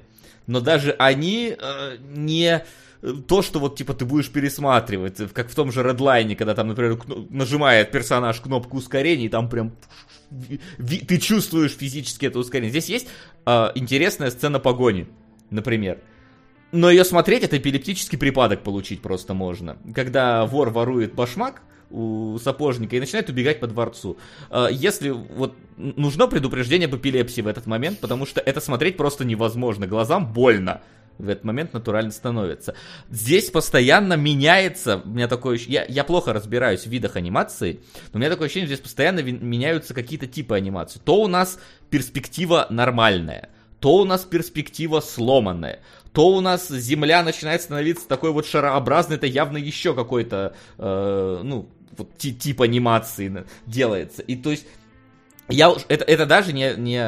но 0.46 0.60
даже 0.60 0.92
они 0.98 1.56
э, 1.58 1.96
не 2.00 2.64
то, 3.26 3.42
что 3.42 3.58
вот, 3.58 3.76
типа, 3.76 3.92
ты 3.92 4.04
будешь 4.04 4.30
пересматривать, 4.30 5.18
как 5.32 5.50
в 5.50 5.54
том 5.54 5.70
же 5.70 5.82
Redline, 5.82 6.34
когда 6.36 6.54
там, 6.54 6.68
например, 6.68 6.98
нажимает 7.30 7.90
персонаж 7.90 8.40
кнопку 8.40 8.78
ускорения, 8.78 9.26
и 9.26 9.28
там 9.28 9.48
прям 9.48 9.72
ты 10.78 11.18
чувствуешь 11.18 11.76
физически 11.76 12.26
это 12.26 12.38
ускорение. 12.38 12.70
Здесь 12.70 12.88
есть 12.88 13.08
э, 13.46 13.68
интересная 13.74 14.30
сцена 14.30 14.58
погони, 14.58 15.06
например. 15.50 15.98
Но 16.72 16.90
ее 16.90 17.04
смотреть, 17.04 17.44
это 17.44 17.58
эпилептический 17.58 18.18
припадок 18.18 18.62
получить 18.62 19.00
просто 19.00 19.34
можно. 19.34 19.76
Когда 19.94 20.44
вор 20.46 20.70
ворует 20.70 21.14
башмак, 21.14 21.62
у 21.90 22.38
сапожника 22.42 22.96
и 22.96 23.00
начинает 23.00 23.28
убегать 23.28 23.60
по 23.60 23.68
дворцу. 23.68 24.16
Если 24.70 25.10
вот 25.10 25.54
нужно 25.76 26.26
предупреждение 26.26 26.88
об 26.88 26.96
эпилепсии 26.96 27.42
в 27.42 27.46
этот 27.46 27.66
момент, 27.66 28.00
потому 28.00 28.26
что 28.26 28.40
это 28.40 28.60
смотреть 28.60 28.96
просто 28.96 29.24
невозможно, 29.24 29.86
глазам 29.86 30.32
больно 30.32 30.80
в 31.18 31.28
этот 31.28 31.44
момент 31.44 31.72
натурально 31.72 32.10
становится. 32.10 32.74
Здесь 33.10 33.50
постоянно 33.50 34.14
меняется, 34.14 35.02
у 35.04 35.08
меня 35.08 35.28
такое 35.28 35.58
я, 35.66 35.84
я 35.84 36.04
плохо 36.04 36.32
разбираюсь 36.32 36.86
в 36.86 36.90
видах 36.90 37.16
анимации, 37.16 37.80
но 38.12 38.18
у 38.18 38.18
меня 38.18 38.30
такое 38.30 38.46
ощущение, 38.46 38.66
что 38.66 38.76
здесь 38.76 38.84
постоянно 38.84 39.20
меняются 39.20 39.94
какие-то 39.94 40.26
типы 40.26 40.54
анимации. 40.54 41.00
То 41.04 41.22
у 41.22 41.28
нас 41.28 41.58
перспектива 41.90 42.66
нормальная, 42.70 43.50
то 43.80 43.96
у 43.96 44.04
нас 44.04 44.24
перспектива 44.24 45.00
сломанная, 45.00 45.80
то 46.12 46.28
у 46.28 46.40
нас 46.40 46.68
земля 46.68 47.22
начинает 47.22 47.62
становиться 47.62 48.08
такой 48.08 48.32
вот 48.32 48.46
шарообразной, 48.46 49.16
это 49.16 49.26
явно 49.26 49.58
еще 49.58 49.94
какой-то, 49.94 50.54
э, 50.78 51.40
ну, 51.42 51.68
вот 51.96 52.16
тип 52.18 52.60
анимации 52.60 53.44
делается. 53.66 54.22
И 54.22 54.36
то 54.36 54.50
есть 54.50 54.66
я 55.48 55.74
это, 55.88 56.04
это 56.04 56.24
даже 56.24 56.52
не, 56.52 56.74
не 56.76 57.02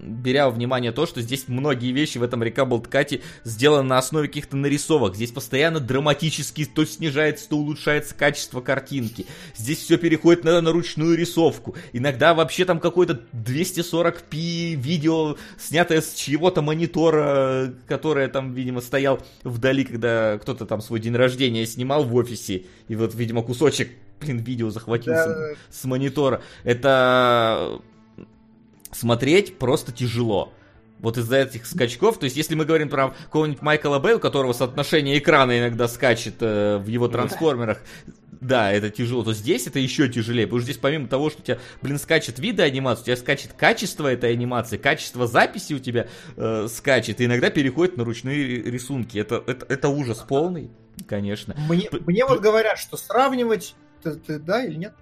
беря 0.00 0.46
во 0.46 0.50
внимание 0.50 0.90
то, 0.90 1.06
что 1.06 1.20
здесь 1.20 1.44
многие 1.46 1.92
вещи 1.92 2.18
в 2.18 2.22
этом 2.22 2.42
Recoupled 2.42 2.90
Cut 2.90 3.22
сделаны 3.44 3.88
на 3.88 3.98
основе 3.98 4.26
каких-то 4.26 4.56
нарисовок. 4.56 5.14
Здесь 5.14 5.30
постоянно 5.30 5.78
драматически 5.78 6.64
то 6.64 6.84
снижается, 6.84 7.48
то 7.48 7.56
улучшается 7.56 8.14
качество 8.14 8.60
картинки. 8.60 9.26
Здесь 9.54 9.78
все 9.78 9.98
переходит 9.98 10.42
на, 10.42 10.60
на 10.60 10.72
ручную 10.72 11.16
рисовку. 11.16 11.76
Иногда 11.92 12.34
вообще 12.34 12.64
там 12.64 12.80
какой-то 12.80 13.20
240p 13.32 14.74
видео, 14.74 15.36
снятое 15.56 16.00
с 16.00 16.14
чьего-то 16.14 16.60
монитора, 16.60 17.72
которое 17.86 18.28
там, 18.28 18.52
видимо, 18.52 18.80
стоял 18.80 19.20
вдали, 19.44 19.84
когда 19.84 20.38
кто-то 20.38 20.66
там 20.66 20.80
свой 20.80 20.98
день 20.98 21.14
рождения 21.14 21.66
снимал 21.66 22.02
в 22.02 22.14
офисе. 22.16 22.64
И 22.88 22.96
вот, 22.96 23.14
видимо, 23.14 23.42
кусочек 23.42 23.90
блин, 24.24 24.38
видео 24.38 24.70
захватился 24.70 25.28
да. 25.28 25.48
с 25.70 25.84
монитора. 25.84 26.42
Это 26.64 27.80
смотреть 28.92 29.58
просто 29.58 29.92
тяжело. 29.92 30.52
Вот 31.00 31.18
из-за 31.18 31.38
этих 31.38 31.66
скачков, 31.66 32.18
то 32.18 32.24
есть 32.24 32.36
если 32.36 32.54
мы 32.54 32.64
говорим 32.64 32.88
про 32.88 33.10
какого-нибудь 33.24 33.60
Майкла 33.60 33.98
Бэй, 33.98 34.14
у 34.14 34.20
которого 34.20 34.52
соотношение 34.52 35.18
экрана 35.18 35.58
иногда 35.58 35.86
скачет 35.86 36.36
э, 36.40 36.78
в 36.78 36.86
его 36.86 37.08
трансформерах, 37.08 37.82
да, 38.40 38.72
это 38.72 38.90
тяжело, 38.90 39.22
то 39.24 39.32
здесь 39.32 39.66
это 39.66 39.78
еще 39.78 40.08
тяжелее, 40.08 40.46
потому 40.46 40.60
что 40.60 40.70
здесь 40.70 40.80
помимо 40.80 41.08
того, 41.08 41.30
что 41.30 41.40
у 41.40 41.44
тебя, 41.44 41.58
блин, 41.82 41.98
скачет 41.98 42.38
виды 42.38 42.62
анимации, 42.62 43.02
у 43.02 43.04
тебя 43.06 43.16
скачет 43.16 43.52
качество 43.54 44.06
этой 44.06 44.32
анимации, 44.32 44.76
качество 44.76 45.26
записи 45.26 45.74
у 45.74 45.78
тебя 45.78 46.08
э, 46.36 46.68
скачет, 46.70 47.20
и 47.20 47.24
иногда 47.24 47.50
переходит 47.50 47.96
на 47.96 48.04
ручные 48.04 48.62
рисунки. 48.62 49.18
Это, 49.18 49.42
это, 49.46 49.66
это 49.68 49.88
ужас 49.88 50.24
полный, 50.28 50.70
конечно. 51.06 51.54
Мне, 51.68 51.88
мне 52.06 52.24
вот 52.26 52.40
говорят, 52.40 52.78
что 52.78 52.96
сравнивать 52.96 53.74
ты, 54.04 54.14
ты 54.16 54.38
да 54.38 54.64
или 54.64 54.76
нет? 54.76 54.94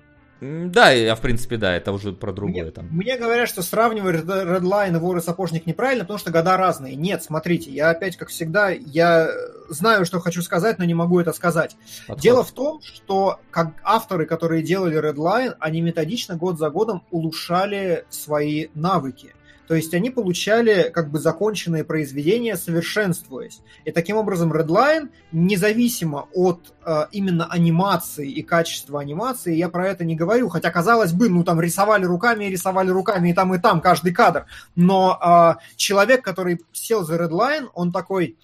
Да, 0.43 0.91
я 0.91 1.15
в 1.15 1.21
принципе 1.21 1.57
да, 1.57 1.77
это 1.77 1.93
уже 1.93 2.13
про 2.13 2.33
другое 2.33 2.65
мне, 2.65 2.73
там. 2.73 2.89
Мне 2.91 3.17
говорят, 3.17 3.49
что 3.49 3.63
сравнивать 3.63 4.25
Redline 4.25 4.97
и 4.97 4.99
Вор 4.99 5.19
и 5.19 5.21
Сапожник 5.21 5.67
неправильно, 5.67 6.03
потому 6.03 6.19
что 6.19 6.33
года 6.33 6.57
разные. 6.57 6.97
Нет, 6.97 7.23
смотрите, 7.23 7.71
я 7.71 7.91
опять, 7.91 8.17
как 8.17 8.31
всегда, 8.31 8.71
я 8.71 9.31
знаю, 9.69 10.05
что 10.05 10.19
хочу 10.19 10.43
сказать, 10.43 10.79
но 10.79 10.85
не 10.85 10.95
могу 10.95 11.21
это 11.21 11.33
сказать. 11.33 11.77
Подход. 12.09 12.21
Дело 12.21 12.43
в 12.43 12.51
том, 12.51 12.83
что 12.83 13.39
как 13.53 13.75
авторы, 13.85 14.27
которые 14.27 14.65
делали 14.65 14.99
Redline, 14.99 15.55
они 15.61 15.81
методично 15.81 16.35
год 16.35 16.59
за 16.59 16.71
годом 16.71 17.05
улучшали 17.13 18.05
свои 18.11 18.67
навыки. 18.75 19.35
То 19.73 19.77
есть 19.77 19.95
они 19.95 20.11
получали 20.11 20.91
как 20.91 21.11
бы 21.11 21.19
законченные 21.19 21.83
произведения, 21.83 22.59
совершенствуясь. 22.59 23.63
И 23.87 23.91
таким 23.91 24.19
образом 24.19 24.53
Redline, 24.53 25.09
независимо 25.33 26.29
от 26.35 26.75
э, 26.85 27.07
именно 27.11 27.47
анимации 27.47 28.31
и 28.31 28.43
качества 28.43 29.01
анимации, 29.01 29.55
я 29.55 29.71
про 29.71 29.89
это 29.89 30.05
не 30.05 30.15
говорю, 30.15 30.51
хотя 30.51 30.71
казалось 30.71 31.15
бы, 31.15 31.31
ну 31.31 31.43
там 31.43 31.59
рисовали 31.59 32.05
руками 32.05 32.45
и 32.45 32.51
рисовали 32.51 32.91
руками 32.91 33.31
и 33.31 33.33
там 33.33 33.55
и 33.55 33.59
там 33.59 33.81
каждый 33.81 34.13
кадр, 34.13 34.45
но 34.77 35.19
э, 35.59 35.63
человек, 35.77 36.23
который 36.23 36.61
сел 36.73 37.03
за 37.03 37.17
Redline, 37.17 37.71
он 37.73 37.93
такой, 37.93 38.37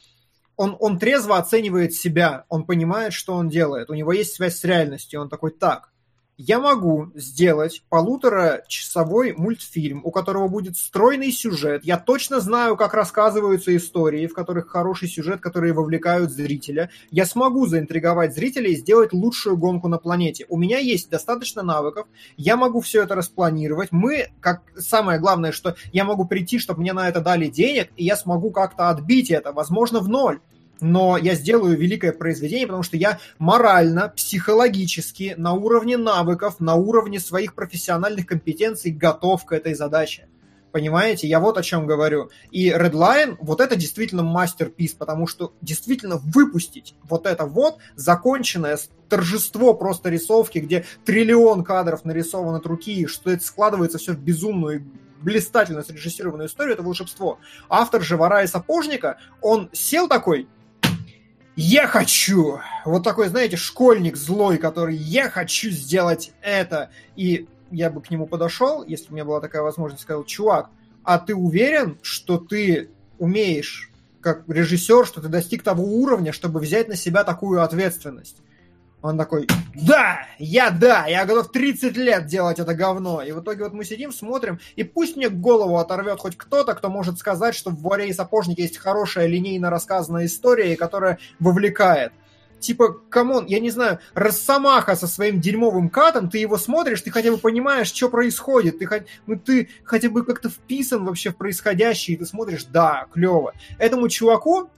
он, 0.56 0.78
он 0.80 0.98
трезво 0.98 1.36
оценивает 1.36 1.92
себя, 1.92 2.46
он 2.48 2.64
понимает, 2.64 3.12
что 3.12 3.34
он 3.34 3.50
делает, 3.50 3.90
у 3.90 3.94
него 3.94 4.12
есть 4.12 4.34
связь 4.34 4.56
с 4.58 4.64
реальностью, 4.64 5.20
он 5.20 5.28
такой, 5.28 5.50
так, 5.50 5.90
я 6.38 6.60
могу 6.60 7.10
сделать 7.16 7.82
полуторачасовой 7.88 9.32
мультфильм, 9.32 10.00
у 10.04 10.12
которого 10.12 10.46
будет 10.46 10.76
стройный 10.76 11.32
сюжет. 11.32 11.84
Я 11.84 11.98
точно 11.98 12.40
знаю, 12.40 12.76
как 12.76 12.94
рассказываются 12.94 13.76
истории, 13.76 14.28
в 14.28 14.34
которых 14.34 14.68
хороший 14.68 15.08
сюжет, 15.08 15.40
которые 15.40 15.72
вовлекают 15.72 16.30
зрителя. 16.30 16.90
Я 17.10 17.26
смогу 17.26 17.66
заинтриговать 17.66 18.34
зрителя 18.34 18.70
и 18.70 18.76
сделать 18.76 19.12
лучшую 19.12 19.56
гонку 19.56 19.88
на 19.88 19.98
планете. 19.98 20.46
У 20.48 20.56
меня 20.56 20.78
есть 20.78 21.10
достаточно 21.10 21.62
навыков, 21.62 22.06
я 22.36 22.56
могу 22.56 22.80
все 22.80 23.02
это 23.02 23.16
распланировать. 23.16 23.90
Мы, 23.90 24.28
как 24.40 24.62
самое 24.76 25.18
главное, 25.18 25.50
что 25.50 25.74
я 25.92 26.04
могу 26.04 26.24
прийти, 26.24 26.60
чтобы 26.60 26.82
мне 26.82 26.92
на 26.92 27.08
это 27.08 27.20
дали 27.20 27.48
денег, 27.48 27.90
и 27.96 28.04
я 28.04 28.16
смогу 28.16 28.52
как-то 28.52 28.90
отбить 28.90 29.32
это, 29.32 29.50
возможно, 29.50 29.98
в 29.98 30.08
ноль 30.08 30.38
но 30.80 31.16
я 31.16 31.34
сделаю 31.34 31.76
великое 31.76 32.12
произведение, 32.12 32.66
потому 32.66 32.82
что 32.82 32.96
я 32.96 33.18
морально, 33.38 34.12
психологически, 34.16 35.34
на 35.36 35.52
уровне 35.52 35.96
навыков, 35.96 36.56
на 36.60 36.74
уровне 36.74 37.20
своих 37.20 37.54
профессиональных 37.54 38.26
компетенций 38.26 38.90
готов 38.90 39.44
к 39.44 39.52
этой 39.52 39.74
задаче. 39.74 40.28
Понимаете? 40.70 41.26
Я 41.26 41.40
вот 41.40 41.56
о 41.56 41.62
чем 41.62 41.86
говорю. 41.86 42.30
И 42.50 42.70
Redline, 42.70 43.36
вот 43.40 43.60
это 43.60 43.74
действительно 43.74 44.22
мастерпис, 44.22 44.92
потому 44.92 45.26
что 45.26 45.54
действительно 45.62 46.18
выпустить 46.18 46.94
вот 47.04 47.26
это 47.26 47.46
вот 47.46 47.78
законченное 47.96 48.78
торжество 49.08 49.72
просто 49.72 50.10
рисовки, 50.10 50.58
где 50.58 50.84
триллион 51.06 51.64
кадров 51.64 52.04
нарисован 52.04 52.54
от 52.56 52.66
руки, 52.66 53.06
что 53.06 53.30
это 53.30 53.42
складывается 53.42 53.96
все 53.98 54.12
в 54.12 54.18
безумную 54.18 54.84
блистательно 55.22 55.82
срежиссированную 55.82 56.48
историю, 56.48 56.74
это 56.74 56.82
волшебство. 56.82 57.38
Автор 57.68 58.02
же 58.02 58.16
«Вора 58.16 58.44
и 58.44 58.46
сапожника», 58.46 59.18
он 59.40 59.68
сел 59.72 60.06
такой, 60.06 60.48
я 61.60 61.88
хочу! 61.88 62.60
Вот 62.84 63.02
такой, 63.02 63.26
знаете, 63.26 63.56
школьник 63.56 64.16
злой, 64.16 64.58
который 64.58 64.94
я 64.94 65.28
хочу 65.28 65.70
сделать 65.70 66.32
это. 66.40 66.90
И 67.16 67.48
я 67.72 67.90
бы 67.90 68.00
к 68.00 68.10
нему 68.10 68.28
подошел, 68.28 68.84
если 68.84 69.10
у 69.10 69.14
меня 69.14 69.24
была 69.24 69.40
такая 69.40 69.62
возможность, 69.62 70.04
сказал, 70.04 70.22
чувак, 70.22 70.70
а 71.02 71.18
ты 71.18 71.34
уверен, 71.34 71.98
что 72.00 72.38
ты 72.38 72.90
умеешь 73.18 73.90
как 74.20 74.44
режиссер, 74.46 75.04
что 75.04 75.20
ты 75.20 75.26
достиг 75.26 75.64
того 75.64 75.82
уровня, 75.82 76.32
чтобы 76.32 76.60
взять 76.60 76.86
на 76.86 76.94
себя 76.94 77.24
такую 77.24 77.60
ответственность? 77.60 78.36
Он 79.00 79.16
такой, 79.16 79.46
да, 79.74 80.26
я 80.38 80.70
да, 80.70 81.06
я 81.06 81.24
готов 81.24 81.52
30 81.52 81.96
лет 81.96 82.26
делать 82.26 82.58
это 82.58 82.74
говно. 82.74 83.22
И 83.22 83.30
в 83.30 83.40
итоге 83.40 83.64
вот 83.64 83.72
мы 83.72 83.84
сидим, 83.84 84.12
смотрим, 84.12 84.58
и 84.74 84.82
пусть 84.82 85.16
мне 85.16 85.28
голову 85.28 85.78
оторвет 85.78 86.18
хоть 86.18 86.36
кто-то, 86.36 86.74
кто 86.74 86.88
может 86.90 87.18
сказать, 87.18 87.54
что 87.54 87.70
в 87.70 87.80
«Воре 87.80 88.08
и 88.08 88.12
сапожнике» 88.12 88.62
есть 88.62 88.78
хорошая 88.78 89.26
линейно 89.26 89.70
рассказанная 89.70 90.26
история, 90.26 90.76
которая 90.76 91.18
вовлекает 91.38 92.12
типа, 92.60 93.00
come 93.08 93.30
on, 93.30 93.46
я 93.46 93.60
не 93.60 93.70
знаю, 93.70 94.00
Росомаха 94.14 94.96
со 94.96 95.06
своим 95.06 95.40
дерьмовым 95.40 95.88
катом, 95.90 96.28
ты 96.28 96.38
его 96.38 96.58
смотришь, 96.58 97.02
ты 97.02 97.10
хотя 97.10 97.30
бы 97.30 97.38
понимаешь, 97.38 97.92
что 97.92 98.08
происходит, 98.08 98.78
ты, 98.78 99.06
ну, 99.26 99.36
ты 99.36 99.68
хотя 99.84 100.10
бы 100.10 100.24
как-то 100.24 100.48
вписан 100.48 101.04
вообще 101.04 101.30
в 101.30 101.36
происходящее, 101.36 102.16
и 102.16 102.18
ты 102.18 102.26
смотришь, 102.26 102.64
да, 102.64 103.06
клево. 103.12 103.52
Этому 103.78 104.08
чуваку 104.08 104.70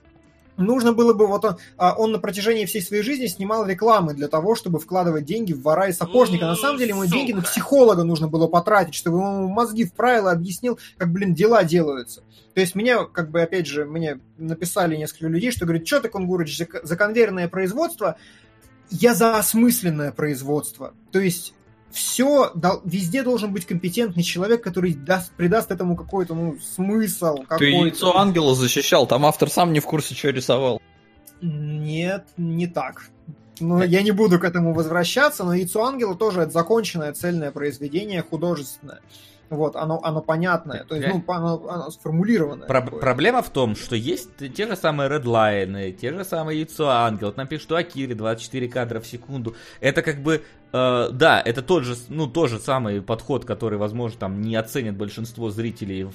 нужно 0.61 0.93
было 0.93 1.13
бы, 1.13 1.27
вот 1.27 1.45
он, 1.45 1.57
а, 1.77 1.95
он 1.97 2.11
на 2.11 2.19
протяжении 2.19 2.65
всей 2.65 2.81
своей 2.81 3.03
жизни 3.03 3.27
снимал 3.27 3.65
рекламы 3.65 4.13
для 4.13 4.27
того, 4.27 4.55
чтобы 4.55 4.79
вкладывать 4.79 5.25
деньги 5.25 5.53
в 5.53 5.61
вора 5.61 5.87
и 5.87 5.93
сапожника. 5.93 6.45
На 6.45 6.55
самом 6.55 6.77
деле 6.77 6.91
ему 6.91 7.03
Сука. 7.03 7.15
деньги 7.15 7.31
на 7.33 7.41
психолога 7.41 8.03
нужно 8.03 8.27
было 8.27 8.47
потратить, 8.47 8.95
чтобы 8.95 9.17
ему 9.17 9.47
мозги 9.47 9.85
вправил 9.85 10.27
и 10.27 10.31
объяснил, 10.31 10.79
как, 10.97 11.11
блин, 11.11 11.33
дела 11.33 11.63
делаются. 11.63 12.23
То 12.53 12.61
есть 12.61 12.75
меня, 12.75 13.05
как 13.05 13.31
бы, 13.31 13.41
опять 13.41 13.67
же, 13.67 13.85
мне 13.85 14.19
написали 14.37 14.95
несколько 14.95 15.27
людей, 15.27 15.51
что 15.51 15.65
говорят, 15.65 15.87
что 15.87 16.01
ты, 16.01 16.09
Кунгурыч, 16.09 16.57
за, 16.57 16.67
за 16.83 16.95
конвейерное 16.95 17.47
производство? 17.47 18.17
Я 18.89 19.15
за 19.15 19.37
осмысленное 19.37 20.11
производство. 20.11 20.93
То 21.11 21.19
есть 21.19 21.53
все, 21.91 22.51
везде 22.83 23.23
должен 23.23 23.53
быть 23.53 23.65
компетентный 23.65 24.23
человек, 24.23 24.63
который 24.63 24.93
даст, 24.93 25.31
придаст 25.33 25.71
этому 25.71 25.95
какой-то 25.95 26.33
ну, 26.35 26.57
смысл. 26.59 27.37
Какой-то. 27.43 27.57
Ты 27.57 27.69
яйцо 27.69 28.17
ангела 28.17 28.55
защищал, 28.55 29.07
там 29.07 29.25
автор 29.25 29.49
сам 29.49 29.73
не 29.73 29.79
в 29.79 29.85
курсе, 29.85 30.15
что 30.15 30.29
рисовал. 30.29 30.81
Нет, 31.41 32.25
не 32.37 32.67
так. 32.67 33.03
Ну, 33.59 33.83
я 33.83 34.01
не 34.01 34.11
буду 34.11 34.39
к 34.39 34.43
этому 34.43 34.73
возвращаться, 34.73 35.43
но 35.43 35.53
яйцо 35.53 35.83
ангела 35.85 36.15
тоже 36.15 36.41
это 36.41 36.51
законченное 36.51 37.13
цельное 37.13 37.51
произведение 37.51 38.23
художественное. 38.23 39.01
Вот, 39.51 39.75
оно, 39.75 39.99
оно 40.01 40.21
понятное, 40.21 40.85
то 40.85 40.95
есть, 40.95 41.09
ну, 41.09 41.21
оно, 41.27 41.67
оно 41.67 41.91
сформулированное. 41.91 42.67
Про- 42.67 42.83
проблема 42.83 43.41
в 43.41 43.49
том, 43.49 43.75
что 43.75 43.97
есть 43.97 44.29
те 44.55 44.65
же 44.65 44.77
самые 44.77 45.09
редлайны, 45.09 45.91
те 45.91 46.13
же 46.13 46.23
самые 46.23 46.61
яйцо 46.61 46.87
ангел. 46.87 47.27
Вот 47.27 47.37
нам 47.37 47.47
пишут, 47.47 47.63
что 47.63 47.75
Акири 47.75 48.13
24 48.13 48.69
кадра 48.69 49.01
в 49.01 49.07
секунду. 49.07 49.53
Это 49.81 50.03
как 50.03 50.23
бы 50.23 50.41
Э, 50.73 51.09
да, 51.11 51.41
это 51.41 51.61
тот 51.61 51.83
же, 51.83 51.95
ну, 52.07 52.27
тот 52.27 52.49
же 52.49 52.59
самый 52.59 53.01
подход, 53.01 53.45
который, 53.45 53.77
возможно, 53.77 54.19
там 54.19 54.41
не 54.41 54.55
оценит 54.55 54.95
большинство 54.95 55.49
зрителей, 55.49 56.07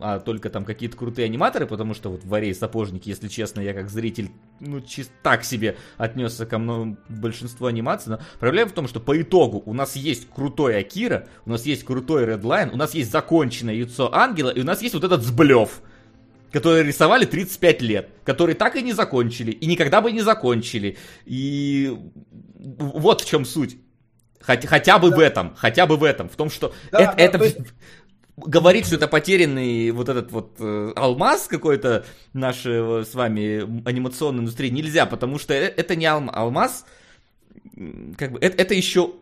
а 0.00 0.18
только 0.18 0.50
там 0.50 0.64
какие-то 0.64 0.96
крутые 0.96 1.26
аниматоры, 1.26 1.66
потому 1.66 1.94
что 1.94 2.10
вот 2.10 2.24
в 2.24 2.28
«Варе 2.28 2.52
сапожники», 2.54 3.08
если 3.08 3.28
честно, 3.28 3.60
я 3.60 3.72
как 3.72 3.88
зритель, 3.88 4.30
ну, 4.58 4.80
чисто 4.80 5.12
так 5.22 5.44
себе 5.44 5.76
отнесся 5.96 6.44
ко 6.44 6.58
многому 6.58 6.96
большинству 7.08 7.66
анимаций, 7.66 8.12
но 8.12 8.20
проблема 8.40 8.70
в 8.70 8.74
том, 8.74 8.88
что 8.88 8.98
по 8.98 9.20
итогу 9.20 9.62
у 9.64 9.72
нас 9.72 9.94
есть 9.94 10.28
крутой 10.28 10.78
Акира, 10.78 11.28
у 11.46 11.50
нас 11.50 11.64
есть 11.64 11.84
крутой 11.84 12.26
Редлайн, 12.26 12.70
у 12.70 12.76
нас 12.76 12.94
есть 12.94 13.12
законченное 13.12 13.74
Яйцо 13.74 14.12
Ангела, 14.12 14.50
и 14.50 14.60
у 14.60 14.64
нас 14.64 14.82
есть 14.82 14.94
вот 14.94 15.04
этот 15.04 15.22
сблев, 15.22 15.82
которые 16.50 16.82
рисовали 16.82 17.26
35 17.26 17.82
лет, 17.82 18.10
которые 18.24 18.56
так 18.56 18.74
и 18.74 18.82
не 18.82 18.92
закончили, 18.92 19.52
и 19.52 19.66
никогда 19.66 20.00
бы 20.00 20.10
не 20.10 20.22
закончили. 20.22 20.96
И 21.26 21.96
вот 22.56 23.20
в 23.20 23.28
чем 23.28 23.44
суть. 23.44 23.78
Хотя, 24.40 24.68
хотя 24.68 24.98
бы 24.98 25.10
да. 25.10 25.16
в 25.16 25.18
этом, 25.20 25.54
хотя 25.54 25.86
бы 25.86 25.96
в 25.96 26.04
этом, 26.04 26.28
в 26.28 26.36
том, 26.36 26.50
что 26.50 26.72
да, 26.90 27.00
это, 27.00 27.16
да, 27.16 27.22
это 27.22 27.44
есть... 27.44 27.58
говорит, 28.36 28.86
что 28.86 28.96
это 28.96 29.06
потерянный 29.06 29.90
вот 29.90 30.08
этот 30.08 30.32
вот 30.32 30.56
э, 30.58 30.92
алмаз 30.96 31.46
какой-то 31.46 32.06
нашей 32.32 33.04
с 33.04 33.14
вами 33.14 33.88
анимационной 33.88 34.40
индустрии 34.40 34.70
нельзя, 34.70 35.06
потому 35.06 35.38
что 35.38 35.52
э, 35.52 35.66
это 35.76 35.94
не 35.94 36.06
алм, 36.06 36.30
алмаз, 36.32 36.86
как 38.16 38.32
бы 38.32 38.38
это, 38.40 38.62
это 38.62 38.74
еще 38.74 39.12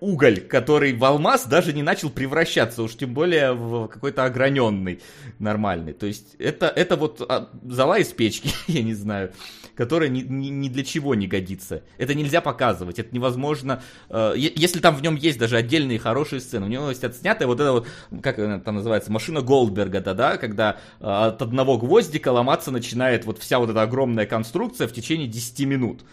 уголь, 0.00 0.40
который 0.40 0.92
в 0.92 1.04
алмаз 1.04 1.46
даже 1.46 1.72
не 1.72 1.82
начал 1.82 2.10
превращаться, 2.10 2.82
уж 2.82 2.94
тем 2.94 3.14
более 3.14 3.52
в 3.52 3.88
какой-то 3.88 4.24
ограненный 4.24 5.00
нормальный. 5.38 5.92
То 5.92 6.06
есть 6.06 6.34
это, 6.38 6.66
это 6.66 6.96
вот 6.96 7.24
а, 7.26 7.48
зала 7.64 7.98
из 7.98 8.08
печки, 8.08 8.50
я 8.66 8.82
не 8.82 8.94
знаю, 8.94 9.32
которая 9.76 10.08
ни, 10.08 10.22
ни, 10.22 10.48
ни 10.48 10.68
для 10.68 10.84
чего 10.84 11.14
не 11.14 11.26
годится. 11.26 11.82
Это 11.98 12.14
нельзя 12.14 12.40
показывать, 12.40 12.98
это 12.98 13.14
невозможно. 13.14 13.82
Э, 14.08 14.34
если 14.36 14.80
там 14.80 14.96
в 14.96 15.02
нем 15.02 15.16
есть 15.16 15.38
даже 15.38 15.56
отдельные 15.56 15.98
хорошие 15.98 16.40
сцены, 16.40 16.66
у 16.66 16.68
него 16.68 16.88
есть 16.88 17.04
отснятая 17.04 17.46
вот 17.46 17.60
эта 17.60 17.72
вот, 17.72 17.86
как 18.22 18.38
она 18.38 18.60
там 18.60 18.76
называется, 18.76 19.12
машина 19.12 19.40
Голдберга, 19.42 20.00
да, 20.00 20.14
да, 20.14 20.36
когда 20.36 20.78
э, 21.00 21.04
от 21.04 21.42
одного 21.42 21.78
гвоздика 21.78 22.28
ломаться 22.28 22.70
начинает 22.70 23.24
вот 23.24 23.38
вся 23.38 23.58
вот 23.58 23.70
эта 23.70 23.82
огромная 23.82 24.26
конструкция 24.26 24.88
в 24.88 24.92
течение 24.92 25.28
10 25.28 25.60
минут. 25.66 26.04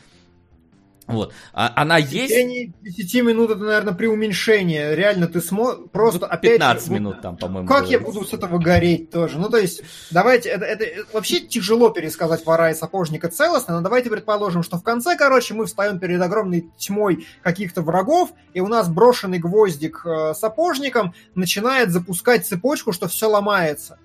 Вот. 1.11 1.33
А, 1.53 1.71
она 1.75 1.97
в 1.97 2.09
есть... 2.09 2.29
течение 2.29 2.73
10 2.81 3.23
минут 3.23 3.51
это, 3.51 3.59
наверное, 3.59 3.93
при 3.93 4.07
уменьшении. 4.07 4.93
Реально, 4.93 5.27
ты 5.27 5.41
смотришь... 5.41 5.89
Просто 5.91 6.27
ну, 6.31 6.37
15 6.37 6.61
опять, 6.61 6.89
минут 6.89 7.21
там, 7.21 7.37
по-моему. 7.37 7.67
Как 7.67 7.83
было. 7.83 7.91
я 7.91 7.99
буду 7.99 8.25
с 8.25 8.33
этого 8.33 8.57
гореть 8.57 9.09
тоже? 9.11 9.37
Ну, 9.37 9.49
то 9.49 9.57
есть, 9.57 9.81
давайте... 10.11 10.49
Это, 10.49 10.65
это 10.65 10.85
вообще 11.13 11.39
тяжело 11.39 11.89
пересказать 11.89 12.45
вора 12.45 12.71
и 12.71 12.73
сапожника 12.73 13.29
целостно, 13.29 13.75
но 13.75 13.81
давайте 13.81 14.09
предположим, 14.09 14.63
что 14.63 14.77
в 14.77 14.83
конце, 14.83 15.15
короче, 15.15 15.53
мы 15.53 15.65
встаем 15.65 15.99
перед 15.99 16.21
огромной 16.21 16.69
тьмой 16.77 17.27
каких-то 17.41 17.81
врагов, 17.81 18.31
и 18.53 18.61
у 18.61 18.67
нас 18.67 18.89
брошенный 18.89 19.39
гвоздик 19.39 20.01
э, 20.05 20.33
сапожником 20.33 21.13
начинает 21.35 21.89
запускать 21.91 22.45
цепочку, 22.45 22.91
что 22.91 23.07
все 23.07 23.29
ломается. 23.29 23.97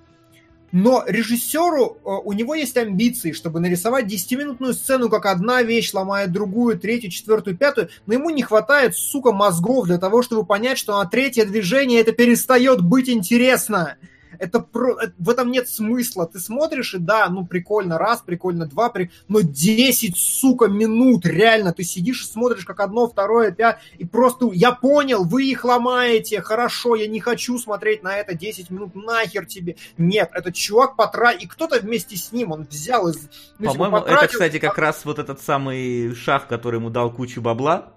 Но 0.72 1.04
режиссеру, 1.06 1.98
э, 2.04 2.08
у 2.24 2.32
него 2.32 2.54
есть 2.54 2.76
амбиции, 2.76 3.32
чтобы 3.32 3.60
нарисовать 3.60 4.06
10-минутную 4.06 4.74
сцену, 4.74 5.08
как 5.08 5.26
одна 5.26 5.62
вещь 5.62 5.92
ломает 5.92 6.32
другую, 6.32 6.78
третью, 6.78 7.10
четвертую, 7.10 7.56
пятую, 7.56 7.88
но 8.06 8.14
ему 8.14 8.30
не 8.30 8.42
хватает, 8.42 8.96
сука, 8.96 9.32
мозгов 9.32 9.86
для 9.86 9.98
того, 9.98 10.22
чтобы 10.22 10.44
понять, 10.44 10.78
что 10.78 10.98
на 10.98 11.08
третье 11.08 11.44
движение 11.44 12.00
это 12.00 12.12
перестает 12.12 12.82
быть 12.82 13.08
интересно 13.08 13.96
это 14.38 14.60
про... 14.60 14.98
Э, 15.00 15.12
в 15.18 15.30
этом 15.30 15.50
нет 15.50 15.68
смысла. 15.68 16.26
Ты 16.26 16.38
смотришь, 16.38 16.94
и 16.94 16.98
да, 16.98 17.28
ну 17.28 17.46
прикольно 17.46 17.98
раз, 17.98 18.22
прикольно 18.22 18.66
два, 18.66 18.90
при... 18.90 19.10
но 19.28 19.40
10, 19.40 20.16
сука, 20.16 20.66
минут, 20.66 21.26
реально, 21.26 21.72
ты 21.72 21.82
сидишь 21.82 22.22
и 22.22 22.26
смотришь, 22.26 22.64
как 22.64 22.80
одно, 22.80 23.08
второе, 23.08 23.50
пять, 23.50 23.78
и 23.98 24.04
просто, 24.04 24.50
я 24.52 24.72
понял, 24.72 25.24
вы 25.24 25.44
их 25.44 25.64
ломаете, 25.64 26.40
хорошо, 26.40 26.96
я 26.96 27.06
не 27.06 27.20
хочу 27.20 27.58
смотреть 27.58 28.02
на 28.02 28.16
это 28.16 28.34
10 28.34 28.70
минут, 28.70 28.94
нахер 28.94 29.46
тебе. 29.46 29.76
Нет, 29.98 30.30
этот 30.34 30.54
чувак 30.54 30.96
потратил, 30.96 31.44
и 31.44 31.46
кто-то 31.46 31.80
вместе 31.80 32.16
с 32.16 32.32
ним, 32.32 32.52
он 32.52 32.64
взял 32.64 33.08
из... 33.08 33.28
Ну, 33.58 33.72
По-моему, 33.72 33.98
потратил... 33.98 34.18
это, 34.18 34.32
кстати, 34.32 34.58
как 34.58 34.78
раз 34.78 35.04
вот 35.04 35.18
этот 35.18 35.40
самый 35.40 36.14
шах, 36.14 36.48
который 36.48 36.76
ему 36.76 36.90
дал 36.90 37.12
кучу 37.12 37.40
бабла, 37.40 37.92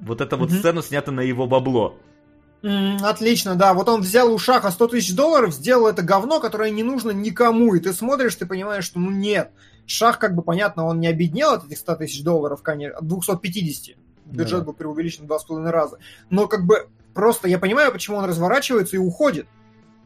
вот 0.00 0.20
эта 0.20 0.36
вот 0.36 0.50
mm-hmm. 0.50 0.58
сцена 0.58 0.82
снята 0.82 1.12
на 1.12 1.20
его 1.20 1.46
бабло. 1.46 1.96
Отлично, 3.02 3.56
да. 3.56 3.74
Вот 3.74 3.88
он 3.88 4.00
взял 4.00 4.32
у 4.32 4.38
Шаха 4.38 4.70
100 4.70 4.88
тысяч 4.88 5.14
долларов, 5.14 5.52
сделал 5.52 5.86
это 5.86 6.02
говно, 6.02 6.40
которое 6.40 6.70
не 6.70 6.82
нужно 6.82 7.10
никому. 7.10 7.74
И 7.74 7.80
ты 7.80 7.92
смотришь, 7.92 8.34
ты 8.36 8.46
понимаешь, 8.46 8.84
что 8.84 8.98
ну 8.98 9.10
нет. 9.10 9.50
Шах, 9.86 10.18
как 10.18 10.34
бы 10.34 10.42
понятно, 10.42 10.86
он 10.86 10.98
не 10.98 11.08
обеднел 11.08 11.52
от 11.52 11.66
этих 11.66 11.78
100 11.78 11.96
тысяч 11.96 12.22
долларов, 12.22 12.62
конечно, 12.62 12.98
от 12.98 13.06
250. 13.06 13.96
Бюджет 14.24 14.60
да. 14.60 14.64
был 14.64 14.72
преувеличен 14.72 15.24
в 15.24 15.26
два 15.26 15.38
с 15.38 15.44
половиной 15.44 15.72
раза. 15.72 15.98
Но 16.30 16.48
как 16.48 16.64
бы 16.64 16.88
просто 17.12 17.48
я 17.48 17.58
понимаю, 17.58 17.92
почему 17.92 18.16
он 18.16 18.24
разворачивается 18.24 18.96
и 18.96 18.98
уходит. 18.98 19.46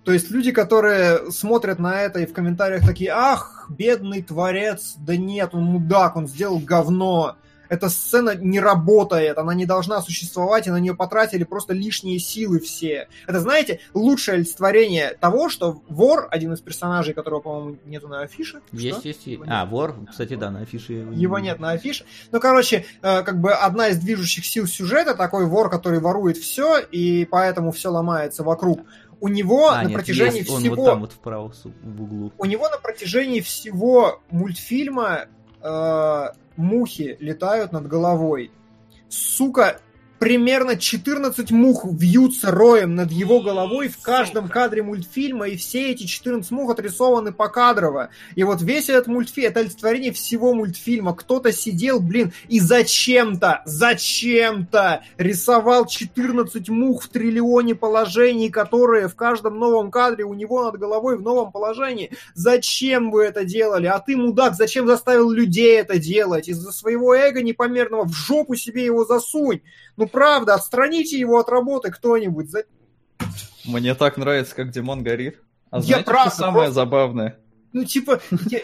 То 0.05 0.13
есть 0.13 0.31
люди, 0.31 0.51
которые 0.51 1.31
смотрят 1.31 1.79
на 1.79 2.01
это 2.01 2.21
и 2.21 2.27
в 2.27 2.33
комментариях 2.33 2.85
такие, 2.85 3.11
ах, 3.13 3.67
бедный 3.69 4.23
творец, 4.23 4.95
да 4.97 5.17
нет, 5.17 5.51
он 5.53 5.65
мудак, 5.65 6.17
он 6.17 6.27
сделал 6.27 6.59
говно 6.59 7.37
эта 7.69 7.89
сцена 7.89 8.35
не 8.37 8.61
работает, 8.61 9.39
она 9.39 9.55
не 9.55 9.67
должна 9.67 10.01
существовать, 10.03 10.67
и 10.67 10.71
на 10.71 10.79
нее 10.79 10.95
потратили 10.95 11.45
просто 11.45 11.75
лишние 11.75 12.19
силы 12.19 12.61
все. 12.61 13.09
Это, 13.27 13.41
знаете, 13.41 13.81
лучшее 13.95 14.37
олицетворение 14.37 15.17
того, 15.21 15.49
что 15.49 15.83
вор, 15.89 16.29
один 16.31 16.53
из 16.53 16.61
персонажей, 16.61 17.15
которого, 17.15 17.41
по-моему, 17.41 17.79
нету 17.85 18.09
на 18.09 18.21
афише. 18.21 18.61
Есть, 18.73 18.99
что? 18.99 19.09
есть, 19.09 19.27
есть. 19.27 19.43
А, 19.47 19.67
вор, 19.67 19.95
кстати, 20.11 20.35
да, 20.35 20.51
на 20.51 20.61
афише. 20.61 20.93
Его 20.93 21.39
нет 21.39 21.59
на 21.59 21.73
афише. 21.73 22.05
Ну, 22.33 22.41
короче, 22.41 22.87
э, 23.03 23.23
как 23.23 23.41
бы 23.41 23.53
одна 23.53 23.89
из 23.89 23.99
движущих 23.99 24.45
сил 24.47 24.67
сюжета, 24.67 25.15
такой 25.15 25.47
вор, 25.47 25.71
который 25.71 26.01
ворует 26.01 26.37
все, 26.37 26.79
и 26.79 27.25
поэтому 27.25 27.73
все 27.73 27.91
ломается 27.91 28.43
вокруг 28.43 28.81
у 29.21 29.29
него 29.29 29.71
А, 29.71 29.83
на 29.83 29.89
нет, 29.89 29.95
протяжении 29.95 30.39
есть, 30.39 30.51
он 30.51 30.61
всего 30.61 30.77
вот 30.77 30.85
там 30.87 31.01
вот 31.01 31.13
вправо 31.13 31.53
в 31.83 32.03
углу. 32.03 32.33
у 32.39 32.45
него 32.45 32.69
на 32.69 32.79
протяжении 32.79 33.41
всего 33.41 34.21
мультфильма 34.31 35.27
э, 35.61 36.27
мухи 36.59 37.17
летают 37.21 37.73
над 37.73 37.87
головой. 37.87 38.51
Сука, 39.09 39.81
примерно 40.19 40.77
14 40.77 41.51
мух 41.51 41.85
вьются 41.85 42.51
роем 42.51 42.95
над 42.95 43.11
его 43.11 43.41
головой 43.41 43.89
в 43.89 43.99
каждом 43.99 44.49
кадре 44.49 44.83
мультфильма, 44.83 45.49
и 45.49 45.57
все 45.57 45.91
эти 45.91 46.05
14 46.05 46.51
мух 46.51 46.71
отрисованы 46.71 47.33
покадрово. 47.33 48.11
И 48.35 48.43
вот 48.43 48.61
весь 48.63 48.89
этот 48.89 49.07
мультфильм, 49.07 49.49
это 49.49 49.61
олицетворение 49.61 50.13
всего 50.13 50.55
мультфильма. 50.55 51.15
Кто-то 51.15 51.53
сидел, 51.53 52.01
блин, 52.01 52.33
и 52.49 52.61
зачем-то, 52.61 53.63
зачем-то 53.65 55.03
рисовал 55.17 55.87
14 55.87 56.69
мух 56.69 57.05
в 57.05 57.09
триллионе 57.09 57.75
положений, 57.75 58.51
которые 58.51 59.09
в 59.09 59.15
каждом 59.15 59.59
новом 59.59 59.91
кадре 59.91 60.25
у 60.25 60.35
него 60.35 60.65
над 60.65 60.79
головой 60.79 61.17
в 61.17 61.23
новом 61.23 61.53
положении. 61.53 62.11
Зачем 62.35 63.11
вы 63.11 63.25
это 63.25 63.45
делали? 63.45 63.87
А 63.87 63.99
ты, 63.99 64.17
мудак, 64.17 64.55
зачем 64.55 64.87
заставил 64.87 65.31
людей 65.31 65.79
это 65.79 65.99
делать? 65.99 66.49
Из-за 66.49 66.73
своего 66.73 67.15
эго 67.15 67.43
непомерного 67.43 68.05
в 68.05 68.13
жопу 68.13 68.55
себе 68.55 68.85
его 68.85 69.05
засунь. 69.05 69.61
Ну 69.97 70.08
правда, 70.09 70.55
отстраните 70.55 71.19
его 71.19 71.39
от 71.39 71.49
работы 71.49 71.91
кто-нибудь. 71.91 72.51
За- 72.51 72.65
Мне 73.65 73.95
так 73.95 74.17
нравится, 74.17 74.55
как 74.55 74.71
Димон 74.71 75.03
горит. 75.03 75.41
А 75.71 75.77
Я 75.79 75.83
знаете, 75.83 76.05
правда, 76.05 76.31
что 76.31 76.39
самое 76.39 76.55
просто- 76.67 76.75
забавное? 76.75 77.39
Ну 77.73 77.85
типа, 77.85 78.21
я- 78.51 78.61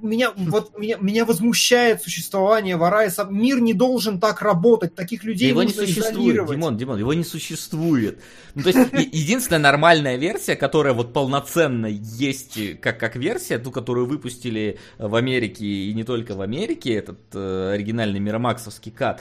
меня, 0.00 0.32
вот, 0.34 0.76
меня, 0.76 0.96
меня 1.00 1.24
возмущает 1.24 2.02
существование 2.02 2.76
вора 2.76 3.04
и 3.06 3.10
сам. 3.10 3.32
Мир 3.38 3.60
не 3.60 3.72
должен 3.72 4.18
так 4.18 4.42
работать, 4.42 4.96
таких 4.96 5.22
Да 5.22 5.28
людей 5.28 5.50
его 5.50 5.62
не 5.62 5.72
существует. 5.72 6.44
Димон, 6.48 6.76
Димон, 6.76 6.98
его 6.98 7.14
не 7.14 7.22
существует. 7.22 8.20
Ну, 8.56 8.62
то 8.64 8.70
есть, 8.70 8.92
единственная 9.12 9.60
нормальная 9.60 10.16
версия, 10.16 10.56
которая 10.56 10.92
вот 10.92 11.12
полноценно 11.12 11.86
есть 11.86 12.56
э, 12.56 12.74
как, 12.74 12.98
как 12.98 13.14
версия, 13.14 13.58
ту, 13.58 13.70
которую 13.70 14.06
выпустили 14.06 14.80
в 14.98 15.14
Америке 15.14 15.64
и 15.64 15.94
не 15.94 16.02
только 16.02 16.34
в 16.34 16.40
Америке, 16.40 16.94
этот 16.94 17.20
э, 17.34 17.70
оригинальный 17.74 18.18
миромаксовский 18.18 18.90
кат, 18.90 19.20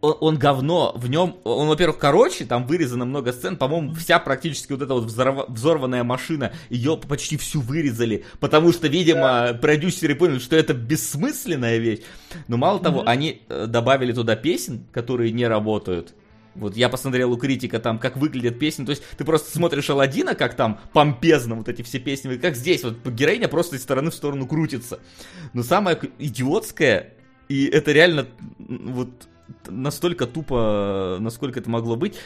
он, 0.00 0.16
он 0.20 0.38
говно, 0.38 0.92
в 0.96 1.08
нем, 1.08 1.36
он, 1.44 1.68
во-первых, 1.68 1.98
короче, 1.98 2.44
там 2.44 2.66
вырезано 2.66 3.04
много 3.04 3.32
сцен, 3.32 3.56
по-моему, 3.56 3.94
вся 3.94 4.18
практически 4.18 4.72
вот 4.72 4.82
эта 4.82 4.94
вот 4.94 5.04
взорва- 5.04 5.46
взорванная 5.48 6.04
машина, 6.04 6.52
ее 6.68 6.96
почти 6.96 7.36
всю 7.36 7.60
вырезали, 7.60 8.24
потому 8.40 8.72
что, 8.72 8.88
видимо, 8.88 9.54
продюсеры 9.54 10.14
поняли, 10.14 10.38
что 10.38 10.56
это 10.56 10.74
бессмысленная 10.74 11.78
вещь. 11.78 12.00
Но 12.48 12.56
мало 12.56 12.80
того, 12.80 13.02
они 13.06 13.42
э, 13.48 13.66
добавили 13.66 14.12
туда 14.12 14.36
песен, 14.36 14.86
которые 14.92 15.32
не 15.32 15.46
работают. 15.46 16.14
Вот 16.54 16.76
я 16.76 16.88
посмотрел 16.88 17.32
у 17.32 17.36
критика 17.36 17.78
там, 17.78 17.98
как 17.98 18.16
выглядят 18.16 18.58
песни. 18.58 18.84
То 18.84 18.90
есть 18.90 19.02
ты 19.16 19.24
просто 19.24 19.50
смотришь 19.56 19.88
Алладина, 19.88 20.34
как 20.34 20.54
там 20.54 20.80
помпезно 20.92 21.54
вот 21.54 21.68
эти 21.68 21.82
все 21.82 22.00
песни, 22.00 22.36
как 22.36 22.56
здесь 22.56 22.82
вот 22.82 23.06
героиня 23.06 23.48
просто 23.48 23.76
из 23.76 23.82
стороны 23.82 24.10
в 24.10 24.14
сторону 24.14 24.46
крутится. 24.46 24.98
Но 25.52 25.62
самое 25.62 25.98
идиотское, 26.18 27.14
и 27.48 27.66
это 27.66 27.92
реально 27.92 28.26
вот 28.58 29.28
настолько 29.68 30.26
тупо, 30.26 31.16
насколько 31.20 31.60
это 31.60 31.68
могло 31.70 31.96
быть, 31.96 32.16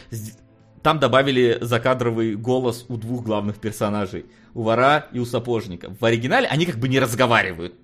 там 0.82 0.98
добавили 0.98 1.58
закадровый 1.60 2.34
голос 2.36 2.84
у 2.88 2.96
двух 2.96 3.24
главных 3.24 3.56
персонажей. 3.56 4.26
У 4.52 4.62
вора 4.62 5.06
и 5.12 5.18
у 5.18 5.24
сапожника. 5.24 5.94
В 5.98 6.04
оригинале 6.04 6.46
они 6.46 6.66
как 6.66 6.76
бы 6.76 6.88
не 6.88 6.98
разговаривают. 7.00 7.74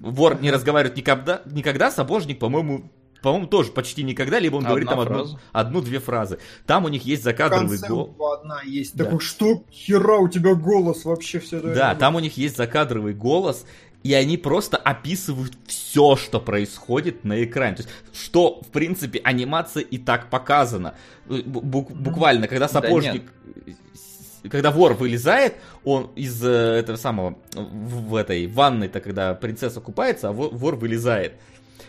Вор 0.00 0.40
не 0.40 0.50
разговаривает 0.50 0.96
никогда, 0.96 1.42
никогда 1.46 1.90
сапожник, 1.90 2.38
по-моему, 2.38 2.90
по-моему, 3.22 3.46
тоже 3.46 3.72
почти 3.72 4.02
никогда, 4.02 4.38
либо 4.38 4.56
он 4.56 4.60
Одна 4.60 4.68
говорит 4.70 4.88
там 4.88 5.00
одну- 5.00 5.38
одну-две 5.52 6.00
фразы. 6.00 6.38
Там 6.66 6.84
у 6.84 6.88
них 6.88 7.04
есть 7.04 7.24
закадровый 7.24 7.78
голос. 7.78 8.10
одна 8.38 8.60
есть. 8.62 8.94
Да. 8.96 9.04
Такой, 9.04 9.20
что 9.20 9.64
хера 9.72 10.18
у 10.18 10.28
тебя 10.28 10.54
голос 10.54 11.04
вообще 11.04 11.40
все 11.40 11.56
это 11.58 11.68
Да, 11.68 11.72
время?» 11.72 11.94
там 11.96 12.14
у 12.14 12.18
них 12.20 12.36
есть 12.36 12.56
закадровый 12.56 13.14
голос, 13.14 13.64
и 14.06 14.12
они 14.14 14.36
просто 14.36 14.76
описывают 14.76 15.54
все, 15.66 16.14
что 16.14 16.38
происходит 16.40 17.24
на 17.24 17.42
экране. 17.42 17.76
То 17.76 17.82
есть, 17.82 17.94
что, 18.12 18.60
в 18.62 18.68
принципе, 18.68 19.20
анимация 19.24 19.82
и 19.82 19.98
так 19.98 20.30
показана. 20.30 20.94
Бу- 21.28 21.42
бу- 21.42 21.92
буквально, 21.94 22.46
когда 22.46 22.66
Да 22.68 22.72
сапожник... 22.72 23.32
когда 24.48 24.70
вор 24.70 24.94
вылезает, 24.94 25.54
он 25.82 26.10
из 26.14 26.40
э, 26.44 26.48
этого 26.48 26.96
самого, 26.96 27.36
в, 27.54 28.10
в 28.10 28.14
этой 28.14 28.46
ванной-то, 28.46 29.00
когда 29.00 29.34
принцесса 29.34 29.80
купается, 29.80 30.28
а 30.28 30.32
вор, 30.32 30.54
вор 30.54 30.76
вылезает. 30.76 31.32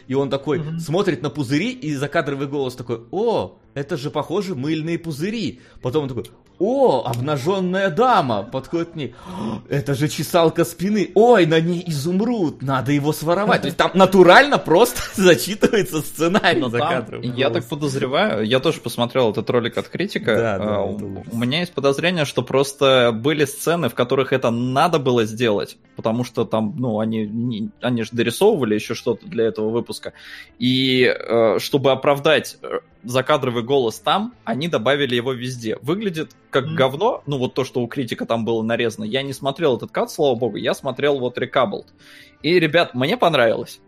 И 0.08 0.16
он 0.16 0.30
такой 0.30 0.60
Мгм. 0.60 0.80
смотрит 0.80 1.22
на 1.22 1.30
пузыри, 1.30 1.72
и 1.72 1.94
закадровый 1.94 2.48
голос 2.48 2.76
такой, 2.76 3.02
о, 3.12 3.58
это 3.76 3.96
же, 3.98 4.10
похоже, 4.10 4.56
мыльные 4.56 4.98
пузыри. 4.98 5.60
Потом 5.82 6.04
он 6.04 6.10
такой, 6.10 6.26
о, 6.60 7.04
обнаженная 7.06 7.90
дама, 7.90 8.44
подходит 8.44 8.90
к 8.92 8.96
ней, 8.96 9.16
«О, 9.28 9.60
это 9.70 9.94
же 9.94 10.08
чесалка 10.08 10.66
спины, 10.66 11.12
ой, 11.14 11.46
на 11.46 11.60
ней 11.60 11.84
изумруд, 11.86 12.62
надо 12.62 12.92
его 12.92 13.14
своровать. 13.14 13.62
То 13.62 13.68
есть 13.68 13.78
там 13.78 13.92
натурально 13.94 14.58
просто 14.58 15.02
зачитывается 15.22 16.02
сценарий 16.02 16.60
Но 16.60 16.70
там, 16.70 16.80
закадровым 16.80 17.36
я 17.36 17.50
так 17.50 17.66
подозреваю, 17.66 18.46
я 18.46 18.60
тоже 18.60 18.80
посмотрел 18.82 19.32
этот 19.32 19.50
ролик 19.50 19.78
от 19.78 19.88
критика. 19.88 20.36
Да, 20.36 20.58
да, 20.58 20.76
А, 20.78 20.82
у- 20.84 21.24
меня 21.38 21.60
есть 21.60 21.74
подозрение, 21.74 22.26
что 22.26 22.42
просто 22.42 23.12
были 23.14 23.46
сцены, 23.46 23.90
в 23.90 23.94
которых 23.94 24.34
это 24.34 24.50
надо 24.50 25.00
было 25.00 25.26
сделать, 25.26 25.78
потому 25.96 26.24
что 26.24 26.46
там, 26.46 26.74
ну, 26.78 27.00
они, 27.00 27.70
они 27.82 28.04
же 28.04 28.10
дорисовывали 28.14 28.76
еще 28.76 28.96
что-то 28.96 29.28
для 29.28 29.46
этого 29.46 29.70
выпуска. 29.70 30.14
И 30.60 31.04
э, 31.06 31.60
чтобы 31.60 31.92
оправдать 31.92 32.58
э, 32.62 32.80
закадровый 33.08 33.64
голос 33.64 34.00
там, 34.00 34.34
они 34.44 34.68
добавили 34.68 35.16
его 35.16 35.34
везде. 35.34 35.78
Выглядит 35.82 36.32
как 36.50 36.66
Мгм. 36.66 36.76
говно, 36.76 37.24
ну 37.26 37.38
вот 37.38 37.54
то, 37.54 37.64
что 37.64 37.82
у 37.82 37.88
критика 37.88 38.26
там 38.26 38.46
было 38.46 38.62
нарезано. 38.62 39.06
Я 39.06 39.24
не 39.24 39.34
смотрел 39.34 39.78
этот 39.78 39.92
кат, 39.92 40.12
слава 40.12 40.36
богу, 40.36 40.58
я 40.58 40.74
смотрел 40.74 41.20
вот 41.20 41.38
Recoupled. 41.38 41.86
И, 42.42 42.60
ребят, 42.60 42.94
мне 42.94 43.18
понравилось. 43.18 43.80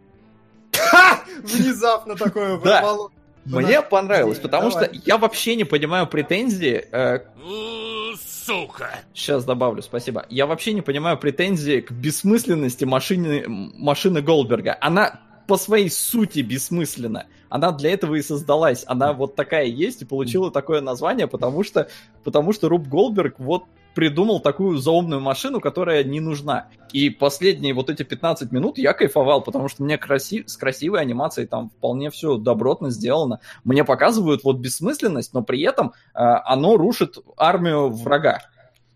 Внезапно 1.44 2.16
такое 2.16 2.58
Да. 2.58 2.62
прорвало. 2.82 3.12
Мне 3.46 3.82
понравилось, 3.82 4.38
потому 4.38 4.70
что 4.70 4.90
я 5.06 5.18
вообще 5.18 5.56
не 5.56 5.64
понимаю 5.64 6.08
претензии. 6.08 6.86
э, 6.92 7.20
Сука! 8.20 8.90
сейчас 9.14 9.46
добавлю, 9.46 9.82
спасибо. 9.82 10.26
Я 10.30 10.46
вообще 10.46 10.74
не 10.74 10.82
понимаю 10.82 11.18
претензии 11.18 11.82
к 11.82 11.92
бессмысленности 11.92 12.86
машины, 12.86 13.46
машины 13.48 14.22
Голдберга. 14.22 14.78
Она 14.82 15.22
по 15.48 15.58
своей 15.58 15.90
сути 15.90 16.40
бессмысленна. 16.42 17.26
Она 17.50 17.72
для 17.72 17.92
этого 17.92 18.16
и 18.16 18.22
создалась. 18.22 18.84
Она 18.88 19.14
вот 19.14 19.36
такая 19.36 19.66
есть 19.66 20.02
и 20.02 20.06
получила 20.06 20.52
такое 20.52 20.82
название, 20.82 21.28
потому 21.28 21.64
что, 21.64 21.90
потому 22.24 22.54
что 22.54 22.70
Руб 22.70 22.88
Голдберг 22.88 23.40
вот 23.40 23.64
придумал 23.96 24.40
такую 24.40 24.78
заумную 24.78 25.20
машину, 25.20 25.60
которая 25.60 26.04
не 26.04 26.20
нужна. 26.20 26.68
И 26.94 27.10
последние 27.10 27.74
вот 27.74 27.90
эти 27.90 28.04
15 28.04 28.52
минут 28.52 28.78
я 28.78 28.94
кайфовал, 28.94 29.42
потому 29.42 29.68
что 29.68 29.84
мне 29.84 29.98
краси... 29.98 30.44
с 30.48 30.58
красивой 30.58 31.02
анимацией 31.02 31.48
там 31.48 31.70
вполне 31.70 32.10
все 32.10 32.38
добротно 32.38 32.92
сделано. 32.92 33.40
Мне 33.64 33.84
показывают 33.84 34.44
вот 34.44 34.58
бессмысленность, 34.58 35.34
но 35.34 35.42
при 35.42 35.62
этом 35.64 35.94
э, 36.14 36.20
оно 36.20 36.78
рушит 36.78 37.18
армию 37.36 37.90
врага. 37.90 38.40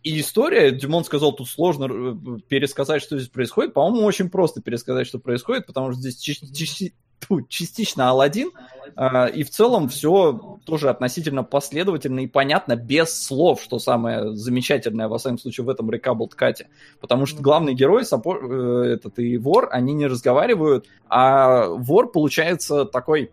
И 0.03 0.19
история, 0.19 0.71
Димон 0.71 1.05
сказал, 1.05 1.33
тут 1.33 1.47
сложно 1.49 1.85
э, 1.85 2.39
пересказать, 2.47 3.01
что 3.01 3.17
здесь 3.17 3.29
происходит. 3.29 3.73
По-моему, 3.73 4.05
очень 4.05 4.29
просто 4.29 4.61
пересказать, 4.61 5.07
что 5.07 5.17
происходит, 5.17 5.65
потому 5.65 5.91
что 5.91 6.01
здесь 6.01 6.93
тьфу, 7.23 7.41
частично 7.47 8.09
Алладин, 8.09 8.51
а, 8.95 9.25
и 9.25 9.43
в 9.43 9.49
целом 9.49 9.89
все 9.89 10.59
тоже 10.65 10.89
относительно 10.89 11.43
последовательно 11.43 12.21
и 12.21 12.27
понятно, 12.27 12.75
без 12.75 13.21
слов, 13.21 13.61
что 13.61 13.79
самое 13.79 14.35
замечательное, 14.35 15.07
во 15.07 15.17
всяком 15.17 15.37
случае, 15.37 15.65
в 15.65 15.69
этом 15.69 15.89
Рекаблд 15.89 16.35
Кате. 16.35 16.67
Потому 16.99 17.25
что 17.25 17.41
главный 17.41 17.73
герой, 17.73 18.03
э, 18.03 18.93
этот 18.93 19.19
и 19.19 19.37
вор, 19.37 19.69
они 19.71 19.93
не 19.93 20.07
разговаривают, 20.07 20.87
а 21.07 21.67
вор 21.67 22.11
получается 22.11 22.85
такой, 22.85 23.31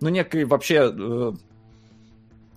ну, 0.00 0.08
некой 0.08 0.44
вообще 0.44 0.92
э, 0.92 1.32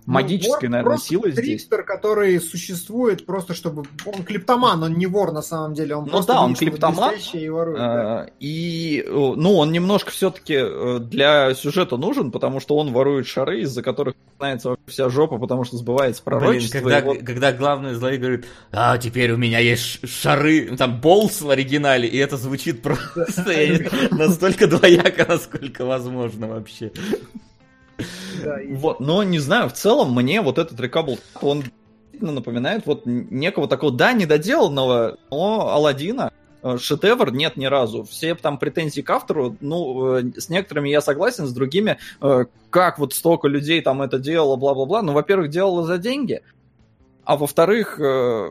магической, 0.08 0.68
Ну, 0.68 0.76
вор 0.76 0.84
наверное, 0.84 0.98
силой 0.98 1.32
здесь. 1.32 1.44
Трикстер, 1.44 1.82
который 1.84 2.40
существует 2.40 3.26
просто, 3.26 3.54
чтобы... 3.54 3.84
Он 4.06 4.22
клептоман, 4.24 4.82
он 4.82 4.94
не 4.94 5.06
вор 5.06 5.32
на 5.32 5.42
самом 5.42 5.74
деле. 5.74 5.94
Он 5.96 6.04
Ну 6.04 6.10
просто 6.10 6.32
да, 6.32 6.42
он 6.42 6.54
клептоман, 6.54 7.14
и 7.32 7.48
ворует. 7.48 7.78
да. 7.78 8.20
А, 8.22 8.26
И, 8.40 9.04
э, 9.06 9.10
ну, 9.10 9.56
он 9.56 9.70
немножко 9.72 10.10
все-таки 10.10 10.58
для 11.00 11.54
сюжета 11.54 11.96
нужен, 11.96 12.30
потому 12.30 12.60
что 12.60 12.76
он 12.76 12.92
ворует 12.92 13.26
шары, 13.26 13.60
из-за 13.62 13.82
которых 13.82 14.14
начинается 14.38 14.76
вся 14.86 15.08
жопа, 15.08 15.38
потому 15.38 15.64
что 15.64 15.76
сбывается 15.76 16.22
Блин, 16.24 16.38
пророчество. 16.38 16.78
когда, 16.78 16.98
и 16.98 17.02
вот- 17.02 17.18
когда 17.24 17.52
главный 17.52 17.94
злодей 17.94 18.18
говорит, 18.18 18.46
а, 18.72 18.96
теперь 18.98 19.32
у 19.32 19.36
меня 19.36 19.58
есть 19.58 20.08
шары, 20.08 20.74
там, 20.76 21.00
болс 21.00 21.40
в 21.42 21.50
оригинале, 21.50 22.08
и 22.08 22.16
это 22.16 22.36
звучит 22.36 22.82
просто 22.82 23.26
настолько 24.10 24.66
двояко, 24.66 25.26
насколько 25.28 25.84
возможно 25.84 26.46
вообще. 26.48 26.92
Вот, 28.70 29.00
но 29.00 29.22
не 29.22 29.38
знаю, 29.38 29.68
в 29.68 29.72
целом 29.72 30.14
мне 30.14 30.40
вот 30.40 30.58
этот 30.58 30.78
Рекабл, 30.80 31.18
он 31.40 31.64
напоминает 32.20 32.86
вот 32.86 33.02
некого 33.04 33.68
такого, 33.68 33.92
да, 33.92 34.12
недоделанного, 34.12 35.18
но 35.30 35.68
Алладина. 35.68 36.32
Э, 36.62 36.76
Шедевр 36.78 37.32
нет 37.32 37.56
ни 37.56 37.66
разу. 37.66 38.04
Все 38.04 38.34
там 38.34 38.58
претензии 38.58 39.00
к 39.00 39.10
автору, 39.10 39.56
ну, 39.60 40.16
э, 40.16 40.22
с 40.36 40.48
некоторыми 40.48 40.88
я 40.88 41.00
согласен, 41.00 41.46
с 41.46 41.52
другими, 41.52 41.98
э, 42.20 42.44
как 42.70 42.98
вот 42.98 43.14
столько 43.14 43.48
людей 43.48 43.80
там 43.80 44.02
это 44.02 44.18
делало, 44.18 44.56
бла-бла-бла. 44.56 45.02
Ну, 45.02 45.12
во-первых, 45.12 45.50
делало 45.50 45.84
за 45.84 45.98
деньги, 45.98 46.42
А 47.28 47.36
во-вторых, 47.36 48.00
э, 48.00 48.48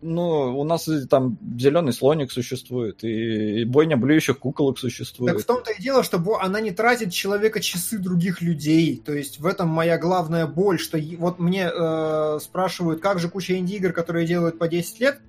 ну, 0.00 0.58
у 0.58 0.64
нас 0.64 0.88
там 1.10 1.36
зеленый 1.58 1.92
слоник 1.92 2.32
существует, 2.32 3.04
и 3.04 3.66
бойня 3.66 3.98
блюющих 3.98 4.38
куколок 4.38 4.78
существует. 4.78 5.34
Так 5.34 5.42
в 5.42 5.46
том-то 5.46 5.72
и 5.72 5.82
дело, 5.82 6.02
что 6.02 6.18
она 6.40 6.62
не 6.62 6.70
тратит 6.70 7.12
человека 7.12 7.60
часы 7.60 7.98
других 7.98 8.40
людей. 8.40 9.02
То 9.04 9.12
есть 9.12 9.38
в 9.38 9.44
этом 9.44 9.68
моя 9.68 9.98
главная 9.98 10.46
боль, 10.46 10.78
что 10.78 10.98
вот 11.18 11.38
мне 11.38 11.70
э, 11.70 12.38
спрашивают, 12.40 13.02
как 13.02 13.18
же 13.18 13.28
куча 13.28 13.58
инди-игр, 13.58 13.92
которые 13.92 14.26
делают 14.26 14.58
по 14.58 14.66
10 14.66 14.98
лет. 15.00 15.20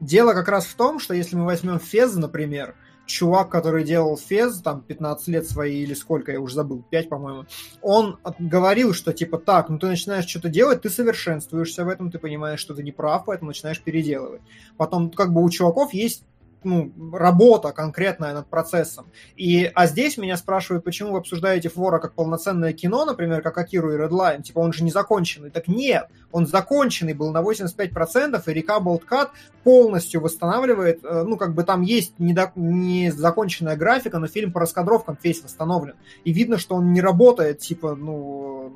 Дело 0.00 0.32
как 0.32 0.48
раз 0.48 0.64
в 0.64 0.74
том, 0.74 0.98
что 0.98 1.12
если 1.12 1.36
мы 1.36 1.44
возьмем 1.44 1.78
Фез, 1.78 2.14
например, 2.14 2.76
чувак, 3.06 3.48
который 3.48 3.84
делал 3.84 4.16
Фез, 4.16 4.60
там, 4.60 4.82
15 4.82 5.28
лет 5.28 5.48
свои 5.48 5.82
или 5.82 5.94
сколько, 5.94 6.32
я 6.32 6.40
уже 6.40 6.54
забыл, 6.54 6.84
5, 6.90 7.08
по-моему, 7.08 7.44
он 7.80 8.18
говорил, 8.38 8.92
что, 8.92 9.12
типа, 9.12 9.38
так, 9.38 9.68
ну 9.68 9.78
ты 9.78 9.86
начинаешь 9.86 10.26
что-то 10.26 10.48
делать, 10.48 10.82
ты 10.82 10.90
совершенствуешься 10.90 11.84
в 11.84 11.88
этом, 11.88 12.10
ты 12.10 12.18
понимаешь, 12.18 12.60
что 12.60 12.74
ты 12.74 12.82
не 12.82 12.92
прав, 12.92 13.24
поэтому 13.26 13.50
начинаешь 13.50 13.80
переделывать. 13.80 14.42
Потом, 14.76 15.10
как 15.10 15.32
бы, 15.32 15.42
у 15.42 15.48
чуваков 15.48 15.94
есть 15.94 16.24
ну, 16.66 16.92
работа 17.12 17.72
конкретная 17.72 18.34
над 18.34 18.48
процессом. 18.48 19.06
И, 19.36 19.70
а 19.74 19.86
здесь 19.86 20.18
меня 20.18 20.36
спрашивают, 20.36 20.84
почему 20.84 21.12
вы 21.12 21.18
обсуждаете 21.18 21.68
Флора 21.68 21.98
как 21.98 22.14
полноценное 22.14 22.72
кино, 22.72 23.04
например, 23.04 23.40
как 23.40 23.56
Акиру 23.56 23.94
и 23.94 23.96
Redline, 23.96 24.42
типа 24.42 24.58
он 24.58 24.72
же 24.72 24.82
не 24.82 24.90
законченный. 24.90 25.50
Так 25.50 25.68
нет, 25.68 26.08
он 26.32 26.46
законченный 26.46 27.14
был 27.14 27.32
на 27.32 27.40
85%, 27.40 28.42
и 28.44 28.52
река 28.52 28.80
Болткат 28.80 29.30
полностью 29.62 30.20
восстанавливает, 30.20 31.04
э, 31.04 31.22
ну, 31.22 31.36
как 31.36 31.54
бы 31.54 31.62
там 31.62 31.82
есть 31.82 32.14
недо- 32.18 32.52
незаконченная 32.56 33.76
графика, 33.76 34.18
но 34.18 34.26
фильм 34.26 34.52
по 34.52 34.60
раскадровкам 34.60 35.16
весь 35.22 35.42
восстановлен. 35.42 35.94
И 36.24 36.32
видно, 36.32 36.58
что 36.58 36.74
он 36.74 36.92
не 36.92 37.00
работает, 37.00 37.60
типа, 37.60 37.94
ну, 37.94 38.72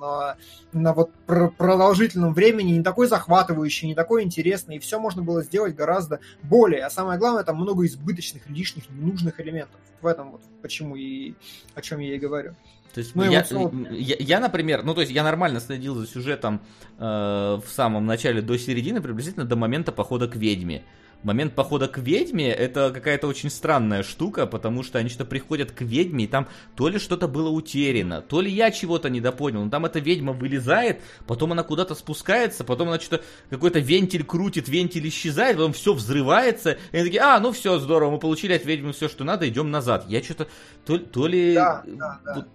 на, 0.00 0.36
на, 0.72 0.92
вот 0.92 1.10
пр- 1.26 1.50
продолжительном 1.50 2.34
времени, 2.34 2.72
не 2.72 2.82
такой 2.82 3.06
захватывающий, 3.06 3.88
не 3.88 3.94
такой 3.94 4.22
интересный, 4.22 4.76
и 4.76 4.78
все 4.78 4.98
можно 4.98 5.22
было 5.22 5.42
сделать 5.42 5.74
гораздо 5.74 6.20
более. 6.42 6.84
А 6.84 6.90
самое 6.90 7.18
главное, 7.18 7.44
там 7.44 7.56
много 7.56 7.86
избыточных, 7.86 8.48
лишних, 8.48 8.90
ненужных 8.90 9.40
элементов. 9.40 9.80
В 10.00 10.06
этом 10.06 10.32
вот 10.32 10.42
почему 10.62 10.96
и 10.96 11.34
о 11.74 11.82
чем 11.82 12.00
я 12.00 12.14
и 12.14 12.18
говорю. 12.18 12.54
То 12.96 13.00
есть 13.00 13.14
Ну 13.14 13.30
я, 13.30 13.44
вот 13.50 13.74
я, 13.90 14.16
я, 14.18 14.40
например, 14.40 14.82
ну 14.82 14.94
то 14.94 15.02
есть 15.02 15.12
я 15.12 15.22
нормально 15.22 15.60
следил 15.60 15.94
за 15.96 16.06
сюжетом 16.06 16.62
э, 16.98 17.04
в 17.04 17.66
самом 17.68 18.06
начале 18.06 18.40
до 18.40 18.56
середины, 18.58 19.02
приблизительно 19.02 19.44
до 19.44 19.54
момента 19.54 19.92
похода 19.92 20.28
к 20.28 20.36
ведьме. 20.36 20.82
Момент 21.22 21.54
похода 21.54 21.88
к 21.88 21.98
ведьме 21.98 22.52
это 22.52 22.90
какая-то 22.92 23.26
очень 23.26 23.50
странная 23.50 24.02
штука, 24.02 24.46
потому 24.46 24.82
что 24.82 24.98
они 24.98 25.08
что-то 25.08 25.24
приходят 25.24 25.72
к 25.72 25.80
ведьме, 25.80 26.24
и 26.24 26.26
там 26.26 26.46
то 26.76 26.88
ли 26.88 26.98
что-то 26.98 27.26
было 27.26 27.48
утеряно, 27.48 28.20
то 28.20 28.40
ли 28.40 28.50
я 28.50 28.70
чего-то 28.70 29.10
недопонял. 29.10 29.64
Но 29.64 29.70
там 29.70 29.86
эта 29.86 29.98
ведьма 29.98 30.32
вылезает, 30.32 31.00
потом 31.26 31.52
она 31.52 31.62
куда-то 31.62 31.94
спускается, 31.94 32.64
потом 32.64 32.88
она 32.88 33.00
что-то 33.00 33.24
какой-то 33.50 33.80
вентиль 33.80 34.24
крутит, 34.24 34.68
вентиль 34.68 35.08
исчезает, 35.08 35.56
потом 35.56 35.72
все 35.72 35.94
взрывается. 35.94 36.78
И 36.92 36.96
они 36.96 37.06
такие, 37.06 37.22
а, 37.22 37.40
ну 37.40 37.52
все, 37.52 37.78
здорово, 37.78 38.12
мы 38.12 38.18
получили 38.18 38.52
от 38.52 38.64
ведьмы 38.64 38.92
все, 38.92 39.08
что 39.08 39.24
надо, 39.24 39.48
идем 39.48 39.70
назад. 39.70 40.04
Я 40.08 40.22
что-то 40.22 40.46
то, 40.84 40.98
то 40.98 41.26
ли 41.26 41.54
Да, 41.54 41.82
да, 41.86 42.20
да. 42.24 42.46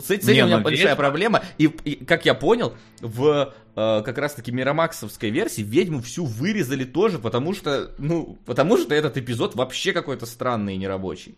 С, 0.00 0.10
эт- 0.10 0.22
с 0.22 0.26
Не, 0.26 0.34
этим 0.34 0.44
у 0.44 0.46
меня 0.46 0.58
ну, 0.58 0.64
большая 0.64 0.94
ведьма- 0.94 0.96
проблема. 0.96 1.42
И, 1.58 1.64
и, 1.64 2.04
как 2.04 2.26
я 2.26 2.34
понял, 2.34 2.74
в 3.00 3.54
э, 3.74 4.02
как 4.04 4.18
раз-таки 4.18 4.52
Миромаксовской 4.52 5.30
версии 5.30 5.62
ведьму 5.62 6.00
всю 6.02 6.24
вырезали 6.24 6.84
тоже, 6.84 7.18
потому 7.18 7.54
что, 7.54 7.90
ну, 7.98 8.38
потому 8.46 8.76
что 8.76 8.94
этот 8.94 9.16
эпизод 9.16 9.54
вообще 9.54 9.92
какой-то 9.92 10.26
странный 10.26 10.74
и 10.74 10.78
нерабочий. 10.78 11.36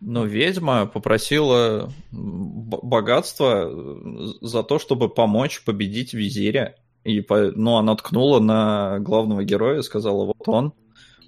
Но 0.00 0.24
ведьма 0.24 0.86
попросила 0.86 1.92
богатство 2.10 3.68
э, 3.70 4.26
за 4.40 4.62
то, 4.62 4.78
чтобы 4.78 5.08
помочь 5.08 5.62
победить 5.62 6.14
визиря. 6.14 6.76
И 7.04 7.20
по... 7.20 7.50
ну, 7.54 7.76
она 7.76 7.94
ткнула 7.96 8.40
на 8.40 8.98
главного 8.98 9.44
героя 9.44 9.78
и 9.80 9.82
сказала, 9.82 10.24
вот 10.26 10.46
он. 10.46 10.72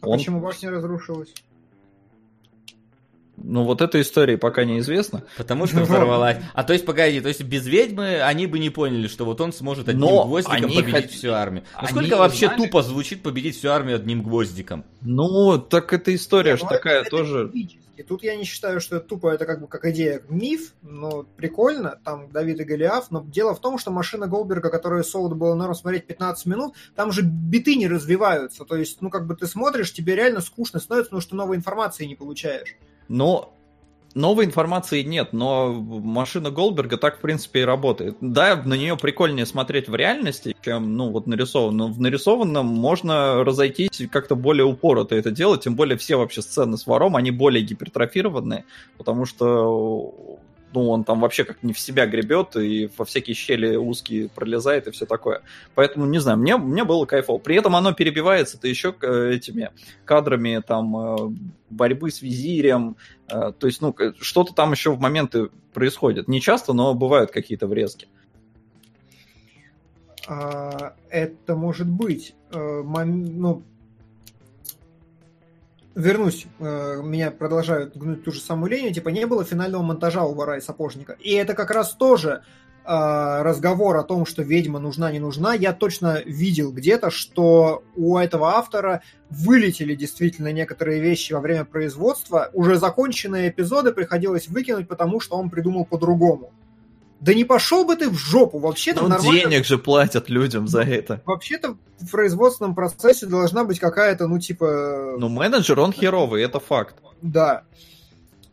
А 0.00 0.08
он... 0.08 0.18
почему 0.18 0.40
башня 0.40 0.70
разрушилась? 0.70 1.32
Ну, 3.42 3.64
вот 3.64 3.80
этой 3.80 4.02
истории 4.02 4.36
пока 4.36 4.64
неизвестно. 4.64 5.24
Потому 5.36 5.66
что 5.66 5.80
взорвалась. 5.80 6.38
А 6.54 6.64
то 6.64 6.72
есть, 6.72 6.84
погоди, 6.86 7.20
то 7.20 7.28
есть 7.28 7.42
без 7.42 7.66
ведьмы 7.66 8.22
они 8.22 8.46
бы 8.46 8.58
не 8.58 8.70
поняли, 8.70 9.08
что 9.08 9.24
вот 9.24 9.40
он 9.40 9.52
сможет 9.52 9.88
одним 9.88 10.02
Но 10.02 10.24
гвоздиком 10.26 10.56
они 10.64 10.76
победить 10.76 11.06
хот- 11.06 11.14
всю 11.14 11.32
армию. 11.32 11.64
они 11.74 11.82
Насколько 11.86 12.16
вообще 12.16 12.46
знали- 12.46 12.62
тупо 12.62 12.82
звучит 12.82 13.22
победить 13.22 13.56
всю 13.56 13.68
армию 13.70 13.96
одним 13.96 14.22
гвоздиком? 14.22 14.84
Ну, 15.00 15.58
так 15.58 15.92
эта 15.92 16.14
история 16.14 16.56
же 16.56 16.64
ну, 16.64 16.68
такая 16.68 17.00
это 17.02 17.10
тоже... 17.10 17.50
мифически. 17.52 17.82
Тут 18.08 18.22
я 18.24 18.34
не 18.36 18.44
считаю, 18.44 18.80
что 18.80 18.96
это 18.96 19.06
тупо, 19.06 19.28
это 19.28 19.44
как 19.46 19.60
бы 19.60 19.68
как 19.68 19.84
идея 19.84 20.22
миф, 20.28 20.74
но 20.82 21.24
прикольно, 21.36 21.98
там 22.04 22.30
Давид 22.32 22.58
и 22.60 22.64
Голиаф, 22.64 23.10
но 23.10 23.22
дело 23.22 23.54
в 23.54 23.60
том, 23.60 23.78
что 23.78 23.90
машина 23.90 24.26
Голдберга, 24.26 24.70
которую 24.70 25.04
солоду 25.04 25.36
было 25.36 25.54
норм 25.54 25.74
смотреть 25.74 26.06
15 26.06 26.46
минут, 26.46 26.74
там 26.96 27.12
же 27.12 27.22
биты 27.22 27.76
не 27.76 27.86
развиваются, 27.86 28.64
то 28.64 28.76
есть, 28.76 29.02
ну, 29.02 29.10
как 29.10 29.26
бы 29.26 29.36
ты 29.36 29.46
смотришь, 29.46 29.92
тебе 29.92 30.16
реально 30.16 30.40
скучно 30.40 30.80
становится, 30.80 31.10
потому 31.10 31.20
что 31.20 31.36
новой 31.36 31.56
информации 31.56 32.06
не 32.06 32.14
получаешь. 32.16 32.76
Но 33.08 33.52
новой 34.14 34.44
информации 34.44 35.02
нет, 35.02 35.32
но 35.32 35.72
машина 35.72 36.50
Голдберга 36.50 36.96
так, 36.96 37.18
в 37.18 37.20
принципе, 37.20 37.60
и 37.60 37.64
работает. 37.64 38.16
Да, 38.20 38.60
на 38.64 38.74
нее 38.74 38.96
прикольнее 38.96 39.46
смотреть 39.46 39.88
в 39.88 39.94
реальности, 39.94 40.56
чем, 40.62 40.96
ну, 40.96 41.10
вот 41.10 41.26
нарисован. 41.26 41.76
Но 41.76 41.88
в 41.88 42.00
нарисованном 42.00 42.66
можно 42.66 43.44
разойтись 43.44 44.02
как-то 44.10 44.34
более 44.34 44.64
упорото 44.64 45.14
это 45.14 45.30
делать, 45.30 45.62
тем 45.62 45.74
более 45.74 45.96
все 45.96 46.16
вообще 46.16 46.42
сцены 46.42 46.76
с 46.76 46.86
вором, 46.86 47.16
они 47.16 47.30
более 47.30 47.64
гипертрофированные, 47.64 48.64
потому 48.98 49.26
что 49.26 50.38
ну, 50.72 50.88
он 50.90 51.04
там 51.04 51.20
вообще 51.20 51.44
как 51.44 51.62
не 51.62 51.72
в 51.72 51.78
себя 51.78 52.06
гребет 52.06 52.56
и 52.56 52.90
во 52.96 53.04
всякие 53.04 53.34
щели 53.34 53.76
узкие 53.76 54.28
пролезает 54.28 54.86
и 54.86 54.90
все 54.90 55.06
такое. 55.06 55.42
Поэтому, 55.74 56.06
не 56.06 56.18
знаю, 56.18 56.38
мне, 56.38 56.56
мне 56.56 56.84
было 56.84 57.06
кайфово. 57.06 57.38
При 57.38 57.56
этом 57.56 57.76
оно 57.76 57.92
перебивается-то 57.92 58.68
еще 58.68 58.94
э, 59.00 59.32
этими 59.34 59.70
кадрами 60.04 60.62
там 60.66 60.96
э, 60.96 61.16
борьбы 61.70 62.10
с 62.10 62.22
визирем. 62.22 62.96
э, 63.28 63.52
То 63.58 63.66
есть, 63.66 63.80
ну, 63.80 63.94
что-то 64.20 64.54
там 64.54 64.72
еще 64.72 64.92
в 64.92 65.00
моменты 65.00 65.48
происходит. 65.72 66.28
Не 66.28 66.40
часто, 66.40 66.72
но 66.72 66.94
бывают 66.94 67.30
какие-то 67.30 67.66
врезки. 67.66 68.08
А, 70.28 70.94
это 71.10 71.56
может 71.56 71.88
быть, 71.88 72.34
ну, 72.52 73.64
вернусь, 75.94 76.46
э, 76.58 77.00
меня 77.02 77.30
продолжают 77.30 77.96
гнуть 77.96 78.24
ту 78.24 78.32
же 78.32 78.40
самую 78.40 78.70
линию, 78.70 78.92
типа 78.92 79.08
не 79.10 79.26
было 79.26 79.44
финального 79.44 79.82
монтажа 79.82 80.24
у 80.24 80.34
вора 80.34 80.56
и 80.56 80.60
сапожника. 80.60 81.16
И 81.20 81.32
это 81.32 81.54
как 81.54 81.70
раз 81.70 81.92
тоже 81.92 82.42
э, 82.84 83.42
разговор 83.42 83.96
о 83.96 84.02
том, 84.02 84.26
что 84.26 84.42
ведьма 84.42 84.78
нужна, 84.78 85.12
не 85.12 85.18
нужна. 85.18 85.54
Я 85.54 85.72
точно 85.72 86.22
видел 86.24 86.72
где-то, 86.72 87.10
что 87.10 87.82
у 87.94 88.16
этого 88.16 88.50
автора 88.56 89.02
вылетели 89.30 89.94
действительно 89.94 90.52
некоторые 90.52 91.00
вещи 91.00 91.32
во 91.32 91.40
время 91.40 91.64
производства. 91.64 92.50
Уже 92.52 92.76
законченные 92.76 93.50
эпизоды 93.50 93.92
приходилось 93.92 94.48
выкинуть, 94.48 94.88
потому 94.88 95.20
что 95.20 95.36
он 95.36 95.50
придумал 95.50 95.84
по-другому. 95.84 96.52
Да 97.22 97.34
не 97.34 97.44
пошел 97.44 97.84
бы 97.84 97.94
ты 97.94 98.10
в 98.10 98.16
жопу, 98.16 98.58
вообще-то 98.58 99.02
Ну, 99.02 99.08
нормально 99.08 99.50
денег 99.50 99.64
же 99.64 99.78
платят 99.78 100.28
людям 100.28 100.66
за 100.66 100.82
это. 100.82 101.22
Вообще-то 101.24 101.76
в 102.00 102.10
производственном 102.10 102.74
процессе 102.74 103.26
должна 103.26 103.62
быть 103.62 103.78
какая-то, 103.78 104.26
ну, 104.26 104.40
типа... 104.40 105.14
Ну, 105.18 105.28
менеджер, 105.28 105.78
он 105.78 105.92
херовый, 105.92 106.42
это 106.42 106.58
факт. 106.58 106.96
Да. 107.22 107.62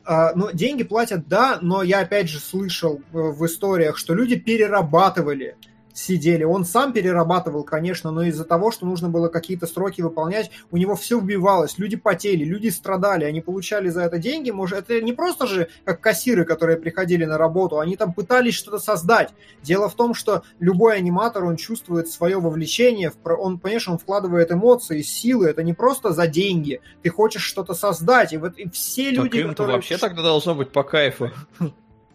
А, 0.05 0.33
но 0.35 0.51
деньги 0.51 0.83
платят, 0.83 1.27
да, 1.27 1.57
но 1.61 1.81
я 1.81 2.01
опять 2.01 2.29
же 2.29 2.39
слышал 2.39 3.01
э, 3.11 3.17
в 3.17 3.43
историях, 3.47 3.97
что 3.97 4.13
люди 4.13 4.35
перерабатывали, 4.35 5.55
сидели. 5.99 6.43
Он 6.43 6.65
сам 6.65 6.93
перерабатывал, 6.93 7.63
конечно, 7.63 8.11
но 8.11 8.23
из-за 8.23 8.45
того, 8.45 8.71
что 8.71 8.85
нужно 8.85 9.09
было 9.09 9.27
какие-то 9.27 9.67
сроки 9.67 10.01
выполнять, 10.01 10.51
у 10.71 10.77
него 10.77 10.95
все 10.95 11.17
убивалось. 11.17 11.77
Люди 11.77 11.97
потели, 11.97 12.43
люди 12.43 12.69
страдали, 12.69 13.25
они 13.25 13.41
получали 13.41 13.89
за 13.89 14.01
это 14.01 14.17
деньги. 14.17 14.51
Может, 14.51 14.89
это 14.89 15.01
не 15.01 15.13
просто 15.13 15.47
же 15.47 15.67
как 15.83 16.01
кассиры, 16.01 16.45
которые 16.45 16.77
приходили 16.77 17.25
на 17.25 17.37
работу, 17.37 17.79
они 17.79 17.95
там 17.95 18.13
пытались 18.13 18.55
что-то 18.55 18.79
создать. 18.79 19.29
Дело 19.61 19.89
в 19.89 19.95
том, 19.95 20.13
что 20.13 20.43
любой 20.59 20.97
аниматор, 20.97 21.43
он 21.43 21.57
чувствует 21.57 22.09
свое 22.09 22.39
вовлечение, 22.39 23.11
он, 23.23 23.59
конечно, 23.59 23.93
он 23.93 23.99
вкладывает 23.99 24.51
эмоции, 24.51 25.01
силы, 25.01 25.47
это 25.47 25.63
не 25.63 25.73
просто 25.73 26.11
за 26.11 26.27
деньги. 26.27 26.81
Ты 27.03 27.09
хочешь 27.09 27.43
что-то 27.43 27.73
создать, 27.73 28.33
и 28.33 28.37
вот 28.37 28.57
и 28.57 28.69
все 28.69 29.11
Так 29.11 29.25
люди, 29.25 29.37
им-то 29.37 29.49
которые... 29.49 29.75
вообще 29.75 29.97
тогда 29.97 30.21
должно 30.21 30.55
быть 30.55 30.71
по 30.71 30.83
кайфу. 30.83 31.31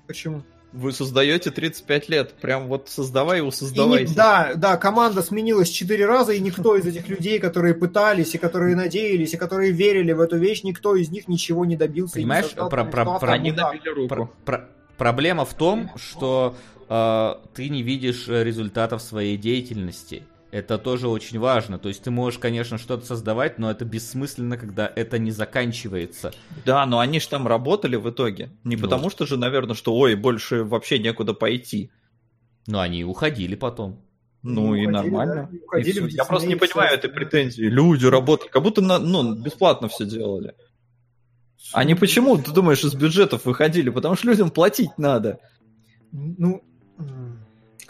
Почему? 0.07 0.43
Вы 0.77 0.91
создаете 0.93 1.53
35 1.53 2.09
лет. 2.09 2.33
Прям 2.41 2.67
вот 2.67 2.89
создавай 2.89 3.39
его, 3.39 3.47
И 3.47 3.51
не- 3.51 3.57
создавайте. 3.57 4.13
да, 4.15 4.55
да, 4.57 4.77
команда 4.77 5.23
сменилась 5.23 5.69
четыре 5.69 6.05
раза, 6.05 6.33
и 6.33 6.41
никто 6.41 6.75
из 6.77 6.85
этих 6.85 7.09
людей, 7.09 7.39
которые 7.39 7.75
пытались, 7.75 8.35
и 8.35 8.39
которые 8.39 8.75
надеялись, 8.75 9.35
и 9.35 9.37
которые 9.37 9.71
верили 9.71 10.11
в 10.13 10.21
эту 10.21 10.37
вещь, 10.37 10.65
никто 10.65 10.97
из 10.97 11.11
них 11.11 11.29
ничего 11.29 11.65
не 11.65 11.77
добился. 11.77 12.19
и 12.19 12.23
не 12.23 12.25
Понимаешь, 12.25 12.47
создал, 12.47 12.69
про- 12.71 12.85
про- 12.85 13.19
про- 13.21 13.33
Они 13.33 13.53
набили 13.53 13.89
руку. 13.89 14.09
Про- 14.09 14.31
про- 14.45 14.69
проблема 14.99 15.45
в 15.45 15.55
том, 15.55 15.91
что 15.97 16.57
э, 16.89 17.35
ты 17.55 17.69
не 17.69 17.83
видишь 17.83 18.27
э, 18.29 18.43
результатов 18.45 19.01
своей 19.01 19.37
деятельности. 19.37 20.25
Это 20.55 20.79
тоже 20.79 21.09
очень 21.09 21.41
важно. 21.41 21.81
То 21.81 21.89
есть 21.89 22.05
ты 22.05 22.13
можешь, 22.13 22.39
конечно, 22.39 22.79
что-то 22.79 23.05
создавать, 23.05 23.59
но 23.59 23.73
это 23.73 23.85
бессмысленно, 23.85 24.57
когда 24.57 24.89
это 24.95 25.19
не 25.19 25.33
заканчивается. 25.33 26.33
Да, 26.65 26.87
но 26.87 27.01
они 27.01 27.19
же 27.19 27.29
там 27.29 27.49
работали 27.49 27.97
в 27.97 28.09
итоге. 28.09 28.51
Не 28.63 28.77
Ну. 28.77 28.83
потому 28.83 29.11
что 29.11 29.27
же, 29.27 29.37
наверное, 29.37 29.75
что 29.75 29.97
ой, 29.97 30.15
больше 30.15 30.63
вообще 30.63 31.01
некуда 31.01 31.35
пойти. 31.35 31.91
Но 32.69 32.79
они 32.79 33.05
уходили 33.05 33.57
потом. 33.57 34.01
Ну 34.45 34.77
и 34.77 34.87
уходили, 34.87 34.93
нормально. 34.93 35.49
да, 35.51 35.57
и 35.57 35.61
уходили 35.61 35.99
И 35.99 36.01
в 36.03 36.07
всё. 36.07 36.17
Я 36.19 36.25
просто 36.25 36.47
не 36.47 36.55
понимаю 36.55 36.91
всё 36.91 36.99
этой 36.99 37.11
претензии. 37.11 37.65
Люди 37.65 38.07
работали, 38.07 38.49
как 38.49 38.63
будто 38.63 38.81
на, 38.81 39.01
ну, 39.01 39.35
бесплатно 39.35 39.89
все 39.89 40.05
делали. 40.05 40.55
Они 41.73 41.97
почему, 41.97 42.39
ты 42.39 42.53
думаешь, 42.53 42.85
из 42.85 42.95
бюджетов 42.95 43.45
выходили? 43.45 43.91
Потому 43.91 44.15
что 44.15 44.29
людям 44.29 44.51
платить 44.51 44.97
надо. 44.99 45.41
Ну, 46.13 46.63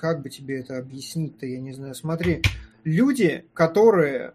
как 0.04 0.20
бы 0.20 0.28
тебе 0.28 0.60
это 0.60 0.76
объяснить-то, 0.76 1.46
я 1.46 1.58
не 1.58 1.72
знаю. 1.72 1.94
Смотри, 1.94 2.42
люди, 2.84 3.46
которые 3.54 4.34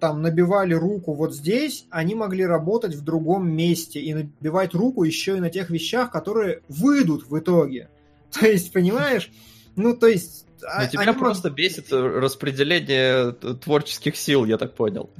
там 0.00 0.22
набивали 0.22 0.72
руку 0.72 1.12
вот 1.12 1.34
здесь, 1.34 1.84
они 1.90 2.14
могли 2.14 2.46
работать 2.46 2.94
в 2.94 3.04
другом 3.04 3.46
месте 3.54 4.00
и 4.00 4.14
набивать 4.14 4.72
руку 4.72 5.04
еще 5.04 5.36
и 5.36 5.40
на 5.40 5.50
тех 5.50 5.68
вещах, 5.68 6.10
которые 6.10 6.62
выйдут 6.70 7.28
в 7.28 7.38
итоге. 7.38 7.90
То 8.30 8.46
есть, 8.46 8.72
понимаешь? 8.72 9.30
Ну, 9.76 9.94
то 9.94 10.06
есть... 10.06 10.46
а- 10.62 10.84
Но 10.84 10.88
тебя 10.88 11.02
они 11.02 11.12
просто 11.18 11.50
бесит 11.50 11.92
распределение 11.92 13.32
творческих 13.32 14.16
сил, 14.16 14.46
я 14.46 14.56
так 14.56 14.72
понял. 14.74 15.10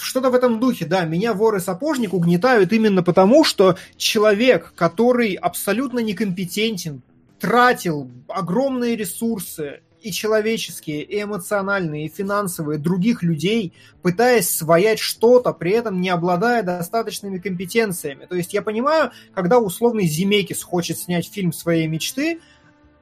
что-то 0.00 0.30
в 0.30 0.34
этом 0.36 0.60
духе, 0.60 0.86
да, 0.86 1.04
меня 1.06 1.34
вор 1.34 1.56
и 1.56 1.60
сапожник 1.60 2.14
угнетают 2.14 2.72
именно 2.72 3.02
потому, 3.02 3.42
что 3.42 3.76
человек, 3.96 4.74
который 4.76 5.34
абсолютно 5.34 5.98
некомпетентен, 5.98 7.02
тратил 7.44 8.10
огромные 8.26 8.96
ресурсы 8.96 9.82
и 10.00 10.10
человеческие, 10.12 11.02
и 11.02 11.22
эмоциональные, 11.22 12.06
и 12.06 12.08
финансовые 12.08 12.78
других 12.78 13.22
людей, 13.22 13.74
пытаясь 14.00 14.48
своять 14.48 14.98
что-то, 14.98 15.52
при 15.52 15.72
этом 15.72 16.00
не 16.00 16.08
обладая 16.08 16.62
достаточными 16.62 17.36
компетенциями. 17.36 18.24
То 18.24 18.34
есть 18.34 18.54
я 18.54 18.62
понимаю, 18.62 19.10
когда 19.34 19.58
условный 19.58 20.06
Зимекис 20.06 20.62
хочет 20.62 20.98
снять 20.98 21.30
фильм 21.30 21.52
своей 21.52 21.86
мечты, 21.86 22.40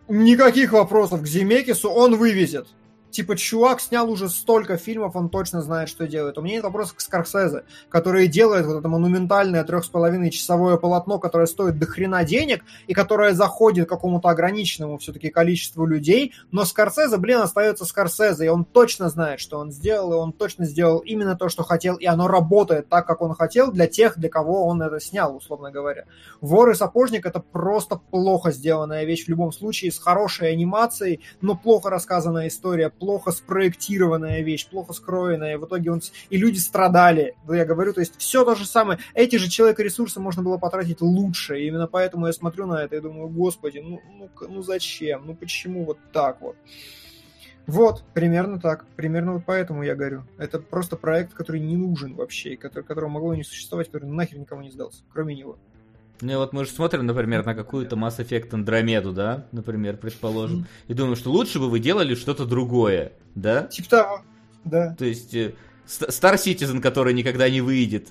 никаких 0.08 0.72
вопросов 0.72 1.22
к 1.22 1.26
Зимекису 1.26 1.88
он 1.88 2.16
вывезет. 2.16 2.66
Типа, 3.12 3.36
чувак 3.36 3.82
снял 3.82 4.10
уже 4.10 4.30
столько 4.30 4.78
фильмов, 4.78 5.16
он 5.16 5.28
точно 5.28 5.60
знает, 5.60 5.90
что 5.90 6.06
делает. 6.06 6.38
У 6.38 6.40
меня 6.40 6.54
нет 6.54 6.64
вопросов 6.64 6.96
к 6.96 7.00
Скорсезе, 7.00 7.64
который 7.90 8.26
делает 8.26 8.64
вот 8.64 8.78
это 8.78 8.88
монументальное 8.88 9.62
трех 9.64 9.84
с 9.84 9.88
половиной 9.88 10.30
часовое 10.30 10.78
полотно, 10.78 11.18
которое 11.18 11.46
стоит 11.46 11.78
до 11.78 11.84
хрена 11.84 12.24
денег, 12.24 12.64
и 12.86 12.94
которое 12.94 13.34
заходит 13.34 13.86
к 13.86 13.90
какому-то 13.90 14.30
ограниченному 14.30 14.96
все-таки 14.96 15.28
количеству 15.28 15.84
людей, 15.84 16.32
но 16.52 16.64
Скорсезе, 16.64 17.18
блин, 17.18 17.40
остается 17.40 17.84
Скорсезе, 17.84 18.46
и 18.46 18.48
он 18.48 18.64
точно 18.64 19.10
знает, 19.10 19.40
что 19.40 19.58
он 19.58 19.72
сделал, 19.72 20.14
и 20.14 20.16
он 20.16 20.32
точно 20.32 20.64
сделал 20.64 21.00
именно 21.00 21.36
то, 21.36 21.50
что 21.50 21.64
хотел, 21.64 21.96
и 21.96 22.06
оно 22.06 22.28
работает 22.28 22.88
так, 22.88 23.06
как 23.06 23.20
он 23.20 23.34
хотел, 23.34 23.70
для 23.70 23.88
тех, 23.88 24.18
для 24.18 24.30
кого 24.30 24.66
он 24.66 24.80
это 24.80 25.00
снял, 25.00 25.36
условно 25.36 25.70
говоря. 25.70 26.06
Вор 26.40 26.70
и 26.70 26.74
сапожник 26.74 27.26
это 27.26 27.40
просто 27.40 27.96
плохо 27.96 28.52
сделанная 28.52 29.04
вещь 29.04 29.26
в 29.26 29.28
любом 29.28 29.52
случае, 29.52 29.92
с 29.92 29.98
хорошей 29.98 30.50
анимацией, 30.50 31.20
но 31.42 31.54
плохо 31.56 31.90
рассказанная 31.90 32.48
история, 32.48 32.88
плохо 33.02 33.32
спроектированная 33.32 34.42
вещь, 34.42 34.68
плохо 34.68 34.92
скроенная. 34.92 35.58
В 35.58 35.66
итоге 35.66 35.90
он... 35.90 36.00
И 36.30 36.36
люди 36.36 36.58
страдали. 36.58 37.34
Ну, 37.48 37.52
я 37.52 37.64
говорю, 37.64 37.92
то 37.92 37.98
есть 37.98 38.16
все 38.16 38.44
то 38.44 38.54
же 38.54 38.64
самое. 38.64 39.00
Эти 39.12 39.36
же 39.36 39.50
человека-ресурсы 39.50 40.20
можно 40.20 40.40
было 40.44 40.56
потратить 40.56 41.00
лучше. 41.00 41.58
И 41.58 41.66
именно 41.66 41.88
поэтому 41.88 42.28
я 42.28 42.32
смотрю 42.32 42.66
на 42.66 42.84
это 42.84 42.94
и 42.94 43.00
думаю, 43.00 43.26
господи, 43.26 43.78
ну, 43.78 44.00
ну, 44.16 44.30
ну 44.48 44.62
зачем? 44.62 45.26
Ну 45.26 45.34
почему 45.34 45.84
вот 45.84 45.98
так 46.12 46.40
вот? 46.40 46.54
Вот, 47.66 48.04
примерно 48.14 48.60
так. 48.60 48.86
Примерно 48.94 49.32
вот 49.32 49.42
поэтому 49.44 49.82
я 49.82 49.96
говорю. 49.96 50.22
Это 50.38 50.60
просто 50.60 50.94
проект, 50.94 51.34
который 51.34 51.60
не 51.60 51.76
нужен 51.76 52.14
вообще, 52.14 52.56
который, 52.56 52.84
которого 52.84 53.10
могло 53.10 53.34
не 53.34 53.42
существовать, 53.42 53.90
который 53.90 54.08
нахер 54.08 54.38
никому 54.38 54.62
не 54.62 54.70
сдался, 54.70 55.02
кроме 55.12 55.34
него. 55.34 55.58
Ну 56.22 56.38
вот 56.38 56.52
мы 56.52 56.64
же 56.64 56.70
смотрим, 56.70 57.04
например, 57.04 57.44
на 57.44 57.54
какую-то 57.54 57.96
Mass 57.96 58.18
Effect 58.18 58.50
Andromeda, 58.50 59.12
да, 59.12 59.46
например, 59.52 59.96
предположим, 59.96 60.66
и 60.86 60.94
думаем, 60.94 61.16
что 61.16 61.30
лучше 61.30 61.58
бы 61.58 61.68
вы 61.68 61.80
делали 61.80 62.14
что-то 62.14 62.44
другое, 62.44 63.12
да? 63.34 63.64
Типа 63.64 63.88
того, 63.90 64.22
да. 64.64 64.94
То 64.94 65.04
есть 65.04 65.34
э, 65.34 65.54
Star 65.86 66.34
Citizen, 66.34 66.80
который 66.80 67.12
никогда 67.12 67.50
не 67.50 67.60
выйдет. 67.60 68.08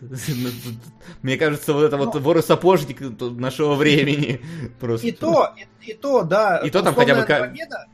Мне 1.22 1.38
кажется, 1.38 1.74
вот 1.74 1.84
это 1.84 1.98
вот 1.98 2.16
вор 2.16 2.38
и 2.38 2.42
сапожник 2.42 3.00
нашего 3.20 3.76
времени. 3.76 4.42
Просто. 4.80 5.08
И 5.08 5.12
то, 5.12 5.54
и, 5.82 5.92
и 5.92 5.94
то, 5.94 6.24
да. 6.24 6.58
И 6.58 6.70
то 6.70 6.82
там 6.82 6.94
хотя 6.94 7.16
бы 7.16 7.22
Андромеда, 7.22 7.88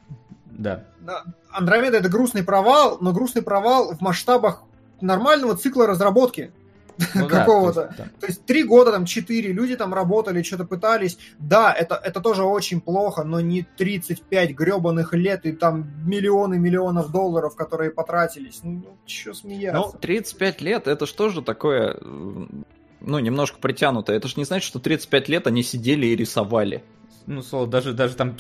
Да. 0.52 0.84
да, 1.00 1.24
Андромеда 1.52 1.98
это 1.98 2.10
грустный 2.10 2.44
провал, 2.44 2.98
но 3.02 3.14
грустный 3.14 3.44
провал 3.44 3.96
в 3.96 4.02
масштабах 4.02 4.64
нормального 5.00 5.56
цикла 5.56 5.86
разработки. 5.86 6.52
Ну 7.16 7.28
да, 7.28 7.40
какого-то. 7.40 7.82
то 7.82 7.88
есть, 7.88 7.98
да. 7.98 8.04
То 8.20 8.28
есть 8.28 8.46
три 8.46 8.64
года, 8.64 8.92
там, 8.92 9.06
четыре, 9.06 9.52
люди 9.52 9.76
там 9.76 9.94
работали, 9.94 10.42
что-то 10.42 10.66
пытались. 10.66 11.18
Да, 11.40 11.74
это, 11.74 11.96
это 11.96 12.22
тоже 12.22 12.44
очень 12.44 12.82
плохо, 12.82 13.24
но 13.24 13.40
не 13.40 13.64
35 13.78 14.52
гребаных 14.52 15.14
лет 15.14 15.46
и 15.46 15.52
там 15.52 15.90
миллионы 16.06 16.58
миллионов 16.58 17.12
долларов, 17.12 17.56
которые 17.56 17.92
потратились. 17.92 18.60
Ну, 18.64 18.84
что 19.06 19.30
Ну, 19.30 19.36
смеяться? 19.36 19.98
35 20.00 20.62
лет, 20.62 20.88
это 20.88 21.06
что 21.06 21.30
же 21.30 21.42
такое, 21.42 21.98
ну, 22.02 23.20
немножко 23.20 23.60
притянуто. 23.60 24.14
Это 24.14 24.28
же 24.28 24.36
не 24.38 24.46
значит, 24.46 24.68
что 24.68 24.80
35 24.80 25.30
лет 25.30 25.48
они 25.48 25.64
сидели 25.64 26.08
и 26.08 26.16
рисовали. 26.16 26.84
Ну, 27.28 27.42
Соло, 27.42 27.68
даже, 27.68 27.94
даже 27.94 28.16
там, 28.16 28.38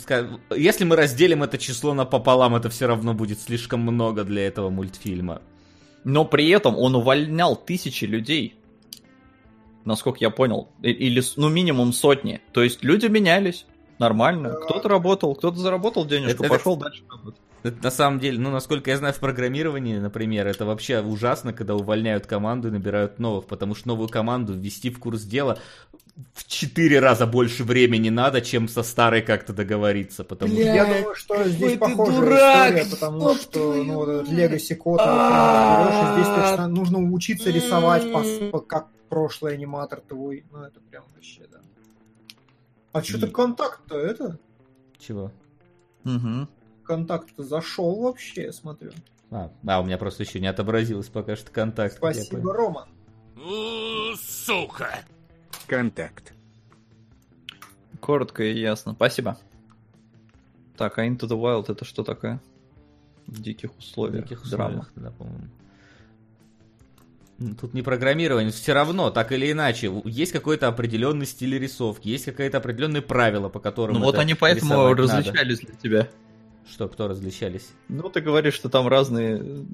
если 0.56 0.86
мы 0.86 0.96
разделим 0.96 1.44
это 1.44 1.58
число 1.58 1.94
напополам, 1.94 2.56
это 2.56 2.70
все 2.70 2.88
равно 2.88 3.14
будет 3.14 3.42
слишком 3.42 3.82
много 3.82 4.24
для 4.24 4.48
этого 4.48 4.70
мультфильма. 4.70 5.42
Но 6.04 6.26
при 6.26 6.50
этом 6.50 6.78
он 6.78 6.96
увольнял 6.96 7.56
тысячи 7.56 8.06
людей. 8.06 8.56
Насколько 9.86 10.20
я 10.22 10.30
понял. 10.30 10.70
Или, 10.82 11.22
ну, 11.38 11.50
минимум 11.50 11.94
сотни. 11.94 12.42
То 12.52 12.62
есть 12.64 12.84
люди 12.84 13.08
менялись. 13.08 13.66
Нормально. 14.00 14.52
Кто-то 14.52 14.90
работал, 14.90 15.34
кто-то 15.36 15.58
заработал 15.58 16.06
денежку, 16.06 16.44
Это- 16.44 16.46
это- 16.46 16.54
пошел 16.56 16.76
дальше 16.78 17.04
работать. 17.10 17.42
Это 17.64 17.84
на 17.84 17.92
самом 17.92 18.20
деле, 18.20 18.40
ну, 18.40 18.50
насколько 18.52 18.92
я 18.92 18.98
знаю, 18.98 19.14
в 19.14 19.20
программировании, 19.20 19.98
например, 19.98 20.48
это 20.48 20.66
вообще 20.66 21.02
ужасно, 21.02 21.54
когда 21.54 21.76
увольняют 21.76 22.26
команду 22.28 22.68
и 22.68 22.72
набирают 22.72 23.20
новых, 23.20 23.46
потому 23.46 23.76
что 23.76 23.88
новую 23.90 24.08
команду 24.10 24.54
ввести 24.54 24.90
в 24.90 25.00
курс 25.00 25.24
дела 25.24 25.58
в 26.34 26.48
четыре 26.48 27.00
раза 27.00 27.26
больше 27.28 27.64
времени 27.64 28.10
надо, 28.10 28.42
чем 28.42 28.68
со 28.68 28.84
старой 28.84 29.22
как-то 29.22 29.54
договориться, 29.54 30.24
потому 30.24 30.52
что... 30.54 30.62
Я 30.62 30.86
думаю, 30.86 31.16
что 31.16 31.44
здесь 31.48 31.74
ты 31.74 31.78
похожая 31.78 32.20
дурак! 32.22 32.70
история, 32.76 32.92
потому 32.92 33.20
Чтоб 33.22 33.38
что 33.42 33.52
твою 33.52 33.84
ну, 33.84 33.94
вот 33.96 34.10
этот! 34.10 34.30
Legacy 34.30 34.76
код 34.76 35.00
А. 35.04 36.14
здесь 36.16 36.28
точно 36.28 36.68
нужно 36.68 37.00
учиться 37.12 37.50
рисовать 37.52 38.12
по- 38.52 38.60
как 38.62 38.88
прошлый 39.10 39.54
аниматор 39.56 40.00
твой. 40.02 40.44
Ну, 40.52 40.64
это 40.64 40.80
прям 40.90 41.04
вообще, 41.16 41.42
да. 41.52 41.60
А 42.94 43.04
что-то 43.04 43.28
И- 43.28 43.30
контакт-то 43.32 43.98
это? 43.98 44.40
Чего? 45.00 45.32
Мгм. 46.04 46.48
Контакт-то 46.88 47.44
зашел 47.44 48.02
вообще, 48.02 48.44
я 48.44 48.54
смотрю. 48.54 48.92
А, 49.30 49.52
а, 49.68 49.82
у 49.82 49.84
меня 49.86 49.98
просто 49.98 50.24
еще 50.24 50.40
не 50.40 50.48
отобразилось 50.48 51.10
пока 51.10 51.36
что 51.36 51.52
контакт. 51.52 51.98
Спасибо. 51.98 52.54
Роман. 52.54 52.88
У, 53.36 54.16
сука! 54.16 55.00
Контакт. 55.68 56.34
Коротко 58.00 58.44
и 58.44 58.58
ясно. 58.58 58.94
Спасибо. 58.94 59.38
Так, 60.78 60.98
а 60.98 61.06
Into 61.06 61.28
the 61.28 61.38
Wild 61.40 61.70
это 61.70 61.84
что 61.84 62.04
такое? 62.04 62.40
В 63.26 63.42
диких 63.42 63.74
В 63.74 63.80
условиях. 63.80 64.24
таких 64.24 64.50
Драма. 64.50 64.70
условиях, 64.80 64.92
да, 64.96 65.12
по-моему. 65.12 65.48
Ну, 67.40 67.54
Тут 67.56 67.74
не 67.74 67.82
программирование, 67.82 68.52
все 68.52 68.74
равно, 68.74 69.12
так 69.12 69.32
или 69.32 69.52
иначе, 69.52 69.92
есть 70.06 70.32
какой-то 70.32 70.68
определенный 70.70 71.26
стиль 71.28 71.60
рисовки, 71.60 72.08
есть 72.08 72.26
какие-то 72.26 72.58
определенные 72.58 73.02
правила, 73.04 73.50
по 73.50 73.60
которым 73.60 73.98
Ну 73.98 74.06
вот 74.06 74.18
они 74.18 74.34
поэтому 74.34 74.72
рисовать 74.72 74.98
надо. 74.98 75.18
различались 75.18 75.60
для 75.60 75.76
тебя. 75.76 76.08
Что, 76.72 76.88
кто 76.88 77.08
различались? 77.08 77.70
Ну, 77.88 78.10
ты 78.10 78.22
говоришь, 78.22 78.54
что 78.56 78.70
там 78.70 78.88
разные... 78.88 79.66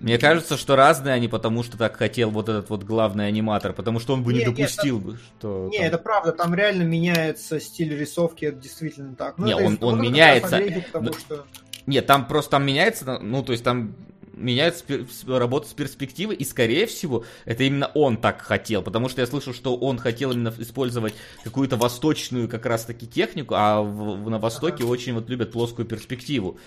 Мне 0.00 0.18
кажется, 0.18 0.58
что 0.58 0.76
разные 0.76 1.14
они, 1.14 1.28
потому 1.28 1.62
что 1.62 1.78
так 1.78 1.96
хотел 1.96 2.30
вот 2.30 2.48
этот 2.50 2.68
вот 2.68 2.84
главный 2.84 3.26
аниматор, 3.26 3.72
потому 3.72 4.00
что 4.00 4.12
он 4.12 4.22
бы 4.22 4.34
не, 4.34 4.40
Не, 4.40 4.44
допустил 4.46 4.98
бы, 4.98 5.16
что... 5.16 5.68
Не, 5.70 5.78
там- 5.78 5.86
это 5.86 5.98
правда, 5.98 6.32
там 6.32 6.54
реально 6.54 6.82
меняется 6.82 7.58
стиль 7.58 7.96
рисовки, 7.96 8.44
это 8.44 8.58
действительно 8.58 9.14
так. 9.14 9.38
Ну, 9.38 9.46
Не, 9.46 9.52
это 9.52 9.64
он- 9.64 9.78
он 9.80 9.94
это 9.94 10.02
меняется. 10.02 10.56
огрехи, 10.56 10.80
потому 10.92 11.06
Ну, 11.06 11.12
что... 11.18 11.46
Нет, 11.86 12.06
там 12.06 12.26
просто 12.26 12.50
там 12.52 12.66
меняется, 12.66 13.18
ну, 13.20 13.42
то 13.42 13.52
есть 13.52 13.64
там 13.64 13.94
меняется 14.36 14.84
пер- 14.86 15.06
с- 15.10 15.24
работа 15.26 15.68
с 15.68 15.72
перспективы, 15.72 16.34
и, 16.34 16.44
скорее 16.44 16.86
всего, 16.86 17.24
это 17.44 17.64
именно 17.64 17.86
он 17.94 18.16
так 18.16 18.40
хотел, 18.42 18.82
потому 18.82 19.08
что 19.08 19.20
я 19.20 19.26
слышал, 19.26 19.52
что 19.54 19.76
он 19.76 19.98
хотел 19.98 20.32
именно 20.32 20.52
использовать 20.58 21.14
какую-то 21.44 21.76
восточную 21.76 22.48
как 22.48 22.66
раз-таки 22.66 23.06
технику, 23.06 23.54
а 23.56 23.82
в- 23.82 24.24
в- 24.24 24.30
на 24.30 24.38
Востоке 24.38 24.84
очень 24.84 25.14
вот 25.14 25.28
любят 25.28 25.52
плоскую 25.52 25.86
перспективу, 25.86 26.58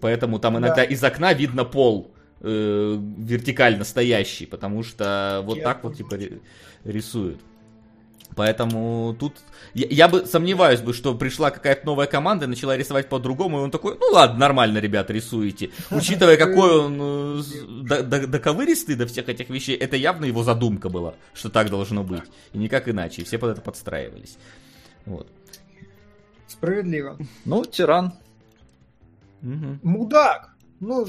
поэтому 0.00 0.38
там 0.38 0.58
иногда 0.58 0.76
Да. 0.76 0.84
из 0.84 1.02
окна 1.04 1.32
видно 1.34 1.64
пол 1.64 2.10
э, 2.44 2.98
вертикально 3.18 3.84
стоящий, 3.84 4.46
потому 4.46 4.82
что 4.82 5.42
вот 5.46 5.58
Я 5.58 5.62
так 5.62 5.84
вот 5.84 5.96
типа 5.96 6.14
ри- 6.16 6.40
рисуют. 6.84 7.40
Поэтому 8.36 9.14
тут 9.18 9.38
я, 9.74 9.86
я 9.88 10.08
бы 10.08 10.26
сомневаюсь 10.26 10.80
бы, 10.80 10.92
что 10.92 11.14
пришла 11.14 11.50
какая-то 11.50 11.86
новая 11.86 12.06
команда 12.06 12.46
и 12.46 12.48
начала 12.48 12.76
рисовать 12.76 13.08
по-другому, 13.08 13.58
и 13.58 13.62
он 13.62 13.70
такой, 13.70 13.96
ну 13.98 14.06
ладно, 14.12 14.38
нормально, 14.38 14.78
ребята, 14.78 15.12
рисуете. 15.12 15.70
Учитывая, 15.90 16.36
какой 16.36 16.78
он 16.78 17.42
э, 17.90 18.02
доковыристый 18.02 18.96
до 18.96 19.06
всех 19.06 19.28
этих 19.28 19.50
вещей, 19.50 19.76
это 19.76 19.96
явно 19.96 20.24
его 20.24 20.42
задумка 20.42 20.88
была, 20.88 21.14
что 21.34 21.50
так 21.50 21.70
должно 21.70 22.02
быть. 22.02 22.24
И 22.52 22.58
никак 22.58 22.88
иначе. 22.88 23.22
И 23.22 23.24
все 23.24 23.38
под 23.38 23.50
это 23.50 23.60
подстраивались. 23.60 24.38
Вот. 25.04 25.28
Справедливо. 26.46 27.18
Ну, 27.44 27.64
тиран. 27.64 28.12
Мудак! 29.40 30.54
Ну, 30.80 31.06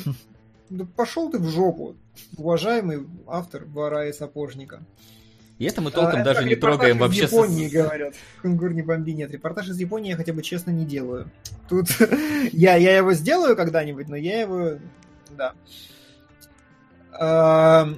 да 0.69 0.85
пошел 0.95 1.30
ты 1.30 1.38
в 1.40 1.50
жопу, 1.50 1.95
уважаемый 2.38 3.08
автор 3.27 3.66
«Вора 3.66 4.08
и 4.08 4.14
сапожника». 4.14 4.84
И 5.64 5.66
это 5.66 5.82
мы 5.82 5.92
толком 5.92 6.19
А, 6.19 6.24
даже 6.25 6.43
не 6.43 6.56
трогаем 6.56 6.98
вообще. 6.98 7.24
из 7.24 7.32
Японии, 7.32 7.69
говорят. 7.69 8.14
Кунгур 8.42 8.74
не 8.74 8.82
бомби. 8.82 9.11
Нет, 9.11 9.32
репортаж 9.32 9.69
из 9.69 9.80
Японии 9.80 10.09
я 10.09 10.17
хотя 10.17 10.33
бы 10.33 10.42
честно 10.43 10.72
не 10.72 10.83
делаю. 10.85 11.32
Тут 11.69 11.88
я, 12.51 12.75
я 12.75 12.98
его 12.98 13.14
сделаю 13.14 13.56
когда-нибудь, 13.56 14.09
но 14.09 14.17
я 14.17 14.42
его... 14.42 14.72
Да. 15.38 15.53
Ам, 17.17 17.98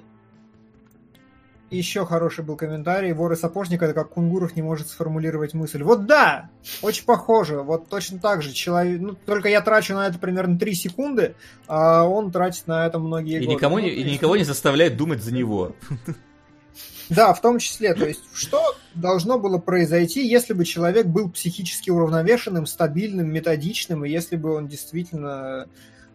Еще 1.71 2.05
хороший 2.05 2.43
был 2.45 2.55
комментарий. 2.55 3.13
Вор 3.13 3.33
и 3.33 3.35
сапожник 3.35 3.81
это 3.81 3.93
как 3.95 4.09
Кунгуров 4.09 4.55
не 4.55 4.61
может 4.61 4.87
сформулировать 4.87 5.55
мысль. 5.55 5.81
Вот 5.81 6.05
да! 6.05 6.51
Очень 6.83 7.05
похоже. 7.05 7.63
Вот 7.63 7.89
точно 7.89 8.19
так 8.19 8.43
же. 8.43 8.53
Человек... 8.53 9.01
Ну, 9.01 9.15
только 9.25 9.49
я 9.49 9.61
трачу 9.61 9.95
на 9.95 10.05
это 10.07 10.19
примерно 10.19 10.59
3 10.59 10.73
секунды, 10.75 11.33
а 11.67 12.03
он 12.03 12.31
тратит 12.31 12.67
на 12.67 12.85
это 12.85 12.99
многие 12.99 13.37
И 13.37 13.45
годы. 13.45 13.55
никому 13.55 13.79
Ну, 13.79 13.85
и 13.87 14.03
никого 14.03 14.37
не 14.37 14.43
заставляет 14.43 14.97
думать 14.97 15.23
за 15.23 15.33
него. 15.33 15.75
Да, 17.09 17.33
в 17.33 17.41
том 17.41 17.59
числе. 17.59 17.93
То 17.93 18.07
есть, 18.07 18.23
что 18.33 18.61
должно 18.93 19.39
было 19.39 19.57
произойти, 19.57 20.25
если 20.27 20.53
бы 20.53 20.65
человек 20.65 21.07
был 21.07 21.29
психически 21.29 21.89
уравновешенным, 21.89 22.65
стабильным, 22.65 23.31
методичным, 23.31 24.05
и 24.05 24.09
если 24.09 24.35
бы 24.35 24.53
он 24.55 24.67
действительно... 24.67 25.67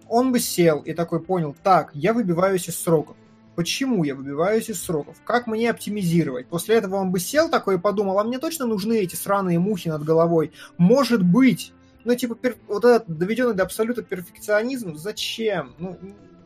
Он 0.08 0.32
бы 0.32 0.40
сел 0.40 0.80
и 0.80 0.92
такой 0.92 1.20
понял, 1.20 1.54
так, 1.62 1.90
я 1.94 2.12
выбиваюсь 2.12 2.68
из 2.68 2.80
сроков. 2.82 3.16
Почему 3.54 4.02
я 4.04 4.14
выбиваюсь 4.14 4.68
из 4.68 4.82
сроков? 4.82 5.16
Как 5.24 5.46
мне 5.46 5.70
оптимизировать? 5.70 6.48
После 6.48 6.76
этого 6.76 6.96
он 6.96 7.10
бы 7.10 7.20
сел 7.20 7.48
такой 7.48 7.76
и 7.76 7.78
подумал, 7.78 8.18
а 8.18 8.24
мне 8.24 8.38
точно 8.38 8.66
нужны 8.66 8.98
эти 9.00 9.14
сраные 9.14 9.58
мухи 9.58 9.88
над 9.88 10.02
головой? 10.02 10.52
Может 10.78 11.22
быть. 11.22 11.72
Ну, 12.04 12.14
типа, 12.14 12.34
пер- 12.34 12.56
вот 12.66 12.84
этот 12.84 13.18
доведенный 13.18 13.54
до 13.54 13.64
абсолюта 13.64 14.02
перфекционизм, 14.02 14.96
зачем? 14.96 15.74
Ну, 15.78 15.98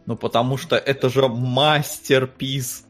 Ну, 0.06 0.16
потому 0.16 0.56
что 0.56 0.76
это 0.76 1.08
же 1.08 1.28
мастерпис. 1.28 2.84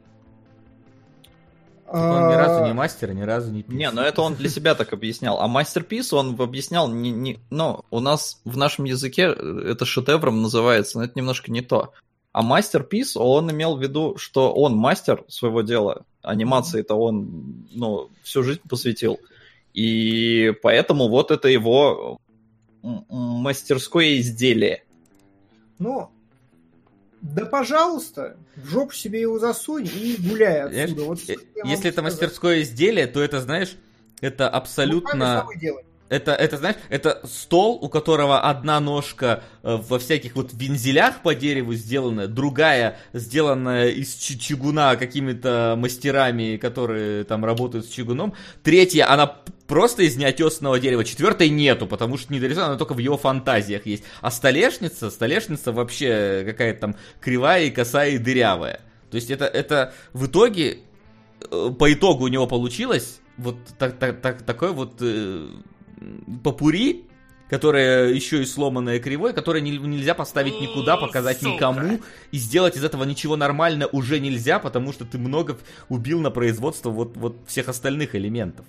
Он 1.95 2.29
ни 2.29 2.35
разу 2.35 2.65
не 2.65 2.71
а, 2.71 2.75
мастер, 2.75 3.15
ни 3.15 3.23
разу 3.23 3.53
не 3.53 3.63
пис. 3.63 3.75
Не, 3.75 3.91
ну 3.93 4.03
это 4.03 4.23
он 4.23 4.35
для 4.35 4.49
себя 4.49 4.75
так 4.75 4.93
объяснял. 4.93 5.41
А 5.41 5.47
мастерпис 5.47 6.13
он 6.13 6.35
объяснял 6.41 6.89
не, 6.89 7.11
не... 7.11 7.39
Ну, 7.51 7.85
у 7.91 8.01
нас 8.01 8.41
в 8.45 8.57
нашем 8.57 8.85
языке 8.85 9.23
это 9.23 9.85
шедевром 9.85 10.43
называется, 10.43 10.99
но 10.99 11.05
это 11.05 11.13
немножко 11.15 11.53
не 11.53 11.63
то. 11.63 11.93
А 12.33 12.43
мастерпис, 12.43 13.17
он 13.17 13.49
имел 13.53 13.77
в 13.77 13.83
виду, 13.83 14.17
что 14.17 14.53
он 14.53 14.75
мастер 14.75 15.25
своего 15.29 15.63
дела. 15.63 16.05
Анимации-то 16.23 16.97
он, 16.97 17.69
ну, 17.73 18.11
всю 18.25 18.43
жизнь 18.43 18.61
посвятил. 18.69 19.21
И 19.73 20.53
поэтому 20.63 21.09
вот 21.09 21.31
это 21.31 21.47
его 21.47 22.19
мастерское 22.83 24.19
изделие. 24.19 24.83
Ну, 25.79 26.11
да 27.25 27.47
пожалуйста, 27.47 28.37
в 28.55 28.69
жопу 28.69 28.93
себе 28.93 29.23
его 29.23 29.39
засунь 29.39 29.87
и 29.87 30.17
гуляй 30.19 30.69
Знаешь, 30.69 30.91
отсюда. 30.91 31.05
Вот 31.05 31.19
э, 31.27 31.37
Если 31.65 31.89
это 31.89 32.01
сказать. 32.01 32.05
мастерское 32.13 32.61
изделие, 32.61 33.07
то 33.07 33.23
это, 33.23 33.41
знаешь, 33.41 33.77
это 34.21 34.45
Ну, 34.51 34.57
абсолютно... 34.57 35.47
Это, 36.11 36.33
это, 36.33 36.59
знаешь, 36.59 36.77
это 36.91 37.23
стол, 37.25 37.79
у 37.81 37.89
которого 37.89 38.43
одна 38.43 38.79
ножка 38.79 39.43
э, 39.63 39.79
во 39.89 39.99
всяких 39.99 40.37
вот 40.37 40.51
вензелях 40.53 41.23
по 41.23 41.35
дереву 41.35 41.73
сделана, 41.73 42.29
другая 42.29 42.99
сделанная 43.15 43.89
из 43.89 44.15
чугуна 44.15 44.97
какими-то 44.97 45.77
мастерами, 45.79 46.59
которые 46.59 47.25
там 47.25 47.43
работают 47.43 47.87
с 47.87 47.89
чугуном, 47.89 48.35
третья, 48.63 49.11
она 49.11 49.39
просто 49.67 50.03
из 50.03 50.17
неотесанного 50.17 50.79
дерева, 50.79 51.05
четвертой 51.05 51.49
нету, 51.49 51.87
потому 51.87 52.19
что 52.19 52.33
не 52.33 52.41
дорисована, 52.41 52.71
она 52.71 52.79
только 52.79 52.95
в 52.95 52.99
его 52.99 53.17
фантазиях 53.17 53.87
есть. 53.87 54.05
А 54.21 54.31
столешница, 54.31 55.11
столешница 55.11 55.73
вообще 55.73 56.43
какая-то 56.47 56.81
там 56.81 56.97
кривая 57.21 57.65
и 57.65 57.71
косая 57.71 58.13
и 58.13 58.19
дырявая. 58.19 58.81
То 59.11 59.17
есть 59.17 59.31
это, 59.31 59.47
это 59.47 59.95
в 60.13 60.27
итоге, 60.27 60.79
э, 61.51 61.71
по 61.79 61.93
итогу 61.93 62.25
у 62.25 62.29
него 62.29 62.47
получилось 62.47 63.21
вот 63.37 63.57
так, 63.79 63.99
так, 63.99 64.21
так, 64.21 64.43
такой 64.43 64.73
вот 64.73 64.97
э, 65.01 65.49
попури, 66.43 67.07
которая 67.49 68.09
еще 68.09 68.43
и 68.43 68.47
сломанная 68.47 68.99
кривой, 68.99 69.33
которое 69.33 69.61
не- 69.61 69.79
нельзя 69.79 70.15
поставить 70.15 70.61
никуда, 70.61 70.97
показать 70.97 71.39
Сука. 71.39 71.55
никому, 71.55 72.01
и 72.33 72.39
сделать 72.39 72.77
из 72.77 72.85
этого 72.85 73.05
ничего 73.05 73.37
нормально 73.37 73.87
уже 73.87 74.19
нельзя, 74.19 74.59
потому 74.59 74.93
что 74.93 75.05
ты 75.05 75.19
много 75.19 75.59
убил 75.89 76.21
на 76.21 76.31
производство 76.31 76.91
вот, 76.91 77.17
вот 77.17 77.37
всех 77.47 77.69
остальных 77.69 78.15
элементов. 78.15 78.67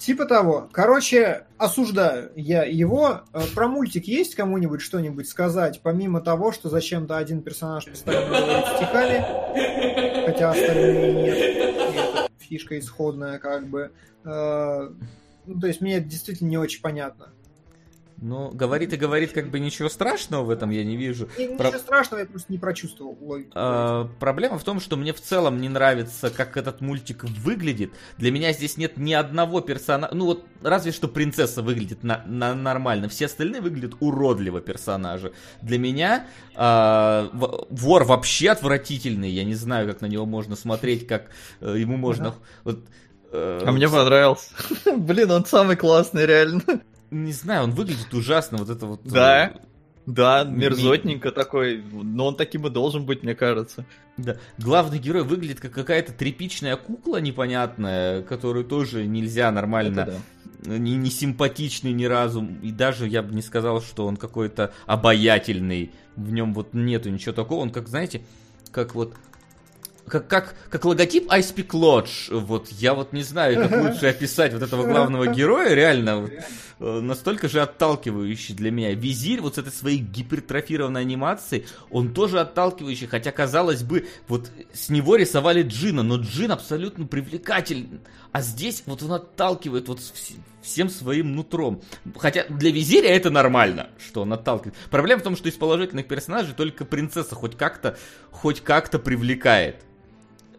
Типа 0.00 0.24
того. 0.24 0.66
Короче, 0.72 1.44
осуждаю 1.58 2.32
я 2.34 2.64
его. 2.64 3.20
Э, 3.34 3.40
Про 3.54 3.68
мультик 3.68 4.06
есть 4.06 4.34
кому-нибудь 4.34 4.80
что-нибудь 4.80 5.28
сказать, 5.28 5.80
помимо 5.82 6.22
того, 6.22 6.52
что 6.52 6.70
зачем-то 6.70 7.18
один 7.18 7.42
персонаж 7.42 7.84
постоянно 7.84 8.28
говорит 8.28 8.66
стихами, 8.76 10.24
хотя 10.24 10.50
остальные 10.52 11.12
нет. 11.12 12.30
Фишка 12.38 12.78
исходная, 12.78 13.38
как 13.38 13.66
бы. 13.68 13.92
Э, 14.24 14.88
Ну, 15.46 15.60
то 15.60 15.66
есть 15.66 15.80
мне 15.82 15.96
это 15.98 16.06
действительно 16.06 16.48
не 16.48 16.56
очень 16.58 16.80
понятно. 16.80 17.28
Ну, 18.22 18.50
говорит 18.50 18.92
и 18.92 18.96
говорит, 18.96 19.32
как 19.32 19.48
бы 19.50 19.58
ничего 19.60 19.88
страшного 19.88 20.44
в 20.44 20.50
этом 20.50 20.68
я 20.68 20.84
не 20.84 20.94
вижу. 20.96 21.28
И 21.38 21.46
Про- 21.56 21.68
Ничего 21.68 21.78
страшного, 21.78 22.20
я 22.20 22.26
просто 22.26 22.52
не 22.52 22.58
прочувствовал 22.58 23.16
логику. 23.18 23.50
А, 23.54 24.10
проблема 24.18 24.58
в 24.58 24.64
том, 24.64 24.78
что 24.78 24.96
мне 24.96 25.14
в 25.14 25.20
целом 25.22 25.58
не 25.58 25.70
нравится, 25.70 26.28
как 26.28 26.58
этот 26.58 26.82
мультик 26.82 27.24
выглядит. 27.24 27.92
Для 28.18 28.30
меня 28.30 28.52
здесь 28.52 28.76
нет 28.76 28.98
ни 28.98 29.14
одного 29.14 29.62
персонажа. 29.62 30.14
Ну 30.14 30.26
вот, 30.26 30.44
разве 30.62 30.92
что 30.92 31.08
принцесса 31.08 31.62
выглядит 31.62 32.02
на, 32.02 32.22
на- 32.26 32.54
нормально. 32.54 33.08
Все 33.08 33.24
остальные 33.24 33.62
выглядят 33.62 33.94
уродливо 34.00 34.60
персонажи. 34.60 35.32
Для 35.62 35.78
меня 35.78 36.26
а, 36.54 37.30
вор 37.70 38.04
вообще 38.04 38.50
отвратительный. 38.50 39.30
Я 39.30 39.44
не 39.44 39.54
знаю, 39.54 39.88
как 39.88 40.02
на 40.02 40.06
него 40.06 40.26
можно 40.26 40.56
смотреть, 40.56 41.06
как 41.06 41.30
э, 41.62 41.76
ему 41.78 41.96
можно. 41.96 42.34
Вот, 42.64 42.80
э, 43.32 43.62
А 43.64 43.72
мне 43.72 43.88
понравился. 43.88 44.50
Блин, 44.96 45.30
он 45.30 45.46
самый 45.46 45.76
классный, 45.76 46.26
реально. 46.26 46.62
Не 47.10 47.32
знаю, 47.32 47.64
он 47.64 47.70
выглядит 47.72 48.12
ужасно. 48.14 48.58
Вот 48.58 48.70
это 48.70 48.86
вот. 48.86 49.00
Да. 49.04 49.48
э, 49.48 49.58
Да, 50.06 50.44
Ми- 50.44 50.58
мерзотненько 50.64 51.30
такой. 51.32 51.82
Но 51.92 52.26
он 52.26 52.36
таким 52.36 52.66
и 52.66 52.70
должен 52.70 53.04
быть, 53.04 53.22
мне 53.22 53.34
кажется. 53.34 53.84
Да. 54.16 54.36
Главный 54.58 54.98
герой 54.98 55.24
выглядит 55.24 55.60
как 55.60 55.72
какая-то 55.72 56.12
тряпичная 56.12 56.76
кукла 56.76 57.18
непонятная, 57.20 58.22
которую 58.22 58.64
тоже 58.64 59.06
нельзя 59.06 59.50
нормально 59.50 60.00
Это 60.00 60.20
да. 60.64 60.78
не, 60.78 60.96
не 60.96 61.10
симпатичный 61.10 61.92
ни 61.92 62.04
разу. 62.04 62.46
И 62.62 62.70
даже 62.72 63.08
я 63.08 63.22
бы 63.22 63.34
не 63.34 63.42
сказал, 63.42 63.80
что 63.82 64.06
он 64.06 64.16
какой-то 64.16 64.72
обаятельный. 64.86 65.92
В 66.16 66.32
нем 66.32 66.54
вот 66.54 66.74
нету 66.74 67.10
ничего 67.10 67.32
такого. 67.32 67.60
Он 67.60 67.70
как, 67.70 67.88
знаете, 67.88 68.22
как 68.72 68.94
вот 68.94 69.14
как, 70.10 70.28
как, 70.28 70.54
как 70.68 70.84
логотип 70.84 71.30
I 71.30 71.40
Speak 71.40 71.68
Lodge. 71.68 72.36
Вот 72.38 72.68
я 72.72 72.94
вот 72.94 73.12
не 73.12 73.22
знаю, 73.22 73.68
как 73.68 73.82
лучше 73.82 74.06
описать 74.08 74.52
вот 74.52 74.62
этого 74.62 74.84
главного 74.86 75.26
героя, 75.28 75.72
реально. 75.74 76.18
вот, 76.22 76.30
э, 76.80 77.00
настолько 77.00 77.48
же 77.48 77.60
отталкивающий 77.62 78.54
для 78.54 78.70
меня. 78.70 78.92
Визирь 78.92 79.40
вот 79.40 79.54
с 79.54 79.58
этой 79.58 79.72
своей 79.72 79.98
гипертрофированной 79.98 81.00
анимацией, 81.02 81.66
он 81.90 82.12
тоже 82.12 82.40
отталкивающий, 82.40 83.06
хотя, 83.06 83.30
казалось 83.32 83.82
бы, 83.82 84.06
вот 84.28 84.50
с 84.72 84.88
него 84.90 85.16
рисовали 85.16 85.62
Джина, 85.62 86.02
но 86.02 86.16
Джин 86.16 86.50
абсолютно 86.52 87.06
привлекательный. 87.06 88.00
А 88.32 88.42
здесь 88.42 88.82
вот 88.86 89.02
он 89.02 89.12
отталкивает 89.12 89.88
вот 89.88 89.98
вс- 89.98 90.34
всем 90.62 90.88
своим 90.88 91.34
нутром. 91.34 91.80
Хотя 92.16 92.44
для 92.48 92.70
Визиря 92.70 93.08
это 93.08 93.30
нормально, 93.30 93.88
что 93.98 94.22
он 94.22 94.32
отталкивает. 94.32 94.76
Проблема 94.90 95.20
в 95.20 95.24
том, 95.24 95.36
что 95.36 95.48
из 95.48 95.54
положительных 95.54 96.06
персонажей 96.06 96.54
только 96.54 96.84
принцесса 96.84 97.34
хоть 97.34 97.56
как-то, 97.56 97.96
хоть 98.30 98.60
как-то 98.60 98.98
привлекает. 98.98 99.84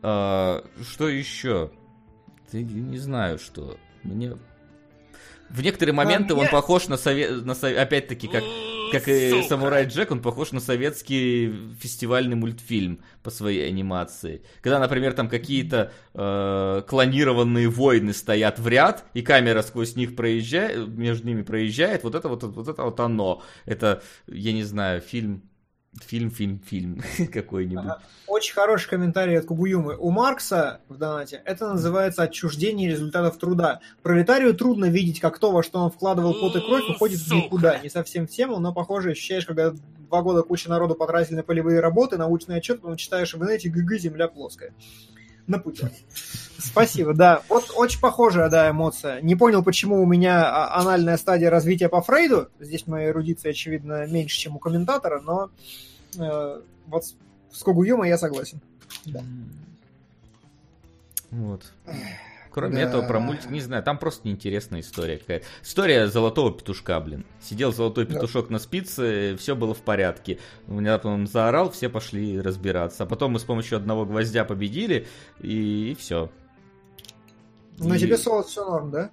А, 0.04 0.64
что 0.90 1.08
еще? 1.10 1.72
Ты 2.52 2.64
не 2.64 2.98
знаю, 2.98 3.40
что. 3.40 3.78
Мне 4.04 4.34
в 5.50 5.62
некоторые 5.62 5.94
моменты 5.94 6.34
он 6.34 6.42
мне- 6.42 6.50
похож 6.50 6.88
на 6.88 6.98
совет, 6.98 7.46
на 7.46 7.56
со- 7.56 7.82
опять-таки 7.82 8.28
как 8.28 8.44
как 8.92 9.08
и 9.08 9.30
Сука. 9.30 9.48
Самурай 9.48 9.86
Джек, 9.86 10.12
он 10.12 10.22
похож 10.22 10.52
на 10.52 10.60
советский 10.60 11.54
фестивальный 11.80 12.36
мультфильм 12.36 13.00
по 13.24 13.30
своей 13.30 13.66
анимации. 13.66 14.42
Когда, 14.62 14.80
например, 14.80 15.14
там 15.14 15.30
какие-то 15.30 15.94
э, 16.14 16.82
клонированные 16.88 17.70
войны 17.70 18.12
стоят 18.14 18.60
в 18.60 18.68
ряд, 18.68 19.06
и 19.14 19.22
камера 19.22 19.62
сквозь 19.62 19.96
них 19.96 20.18
проезжает, 20.18 20.90
между 20.90 21.26
ними 21.28 21.42
проезжает, 21.44 22.04
вот 22.04 22.16
это 22.16 22.28
вот, 22.28 22.44
вот 22.44 22.68
это 22.68 22.84
вот 22.84 23.00
оно. 23.00 23.42
Это, 23.66 24.04
я 24.28 24.52
не 24.52 24.64
знаю, 24.64 25.00
фильм, 25.00 25.44
фильм, 26.00 26.32
фильм, 26.32 26.60
фильм 26.60 27.02
какой-нибудь. 27.34 27.86
Ага. 27.86 28.02
Очень 28.28 28.54
хороший 28.54 28.90
комментарий 28.90 29.38
от 29.38 29.46
Кугуюмы. 29.46 29.96
У 29.98 30.10
Маркса 30.10 30.82
в 30.88 30.98
донате 30.98 31.42
это 31.46 31.70
называется 31.74 32.24
отчуждение 32.24 32.90
результатов 32.90 33.38
труда. 33.38 33.82
Пролетарию 34.02 34.54
трудно 34.54 34.86
видеть, 34.86 35.20
как 35.20 35.40
то, 35.40 35.52
во 35.52 35.64
что 35.64 35.80
он 35.80 35.92
вкладывал 35.92 36.34
пот 36.34 36.56
и 36.56 36.62
кровь, 36.62 36.90
уходит 36.90 37.20
в 37.20 37.34
никуда. 37.34 37.80
Не 37.80 37.90
совсем 37.90 38.28
в 38.28 38.30
тему, 38.30 38.60
но, 38.60 38.74
похоже, 38.74 39.12
ощущаешь, 39.12 39.46
когда 39.46 39.72
два 39.72 40.22
года 40.22 40.44
куча 40.44 40.70
народу 40.70 40.96
потратили 40.96 41.36
на 41.36 41.44
полевые 41.44 41.80
работы, 41.80 42.18
научный 42.18 42.58
отчет, 42.58 42.82
потом 42.82 42.98
читаешь 42.98 43.34
в 43.34 43.38
интернете, 43.38 43.70
гг, 43.70 43.98
земля 43.98 44.28
плоская. 44.28 44.74
На 45.48 45.60
пути. 45.60 45.86
Спасибо, 46.58 47.14
да. 47.14 47.42
Вот 47.50 47.72
очень 47.76 48.00
похожая, 48.00 48.50
да, 48.50 48.70
эмоция. 48.70 49.22
Не 49.22 49.36
понял, 49.36 49.64
почему 49.64 50.02
у 50.02 50.06
меня 50.06 50.46
а, 50.46 50.80
анальная 50.80 51.18
стадия 51.18 51.50
развития 51.50 51.90
по 51.90 52.02
Фрейду. 52.02 52.50
Здесь 52.60 52.88
моя 52.88 53.10
эрудиция, 53.10 53.52
очевидно, 53.52 54.06
меньше, 54.08 54.38
чем 54.38 54.56
у 54.56 54.60
комментатора, 54.60 55.20
но 55.22 55.50
э, 56.18 56.62
вот 56.88 57.04
с 57.52 57.64
Когуюма 57.64 58.08
я 58.08 58.18
согласен. 58.18 58.62
Да. 59.06 59.24
Вот. 61.32 61.64
Кроме 62.52 62.76
Да. 62.76 62.82
этого, 62.82 63.08
про 63.08 63.20
мультик, 63.22 63.50
не 63.50 63.62
знаю, 63.62 63.82
там 63.82 63.98
просто 63.98 64.28
неинтересная 64.28 64.82
история 64.82 65.18
какая-то. 65.18 65.46
История 65.64 66.08
золотого 66.08 66.52
петушка, 66.52 67.00
блин. 67.00 67.26
Сидел 67.42 67.72
золотой 67.72 68.06
Да. 68.06 68.16
петушок 68.16 68.50
на 68.50 68.60
спице, 68.60 69.38
все 69.38 69.56
было 69.56 69.74
в 69.74 69.80
порядке. 69.82 70.38
Внезапно 70.68 71.14
он 71.14 71.28
заорал, 71.28 71.72
все 71.72 71.88
пошли 71.88 72.42
разбираться. 72.42 73.04
А 73.04 73.06
потом 73.06 73.32
мы 73.32 73.40
с 73.40 73.44
помощью 73.44 73.78
одного 73.78 74.06
гвоздя 74.06 74.44
победили, 74.44 75.08
и, 75.40 75.96
все. 75.98 76.30
На 77.78 77.98
тебе 77.98 78.18
солод 78.18 78.48
все 78.48 78.66
норм, 78.66 78.92
да? 78.92 79.10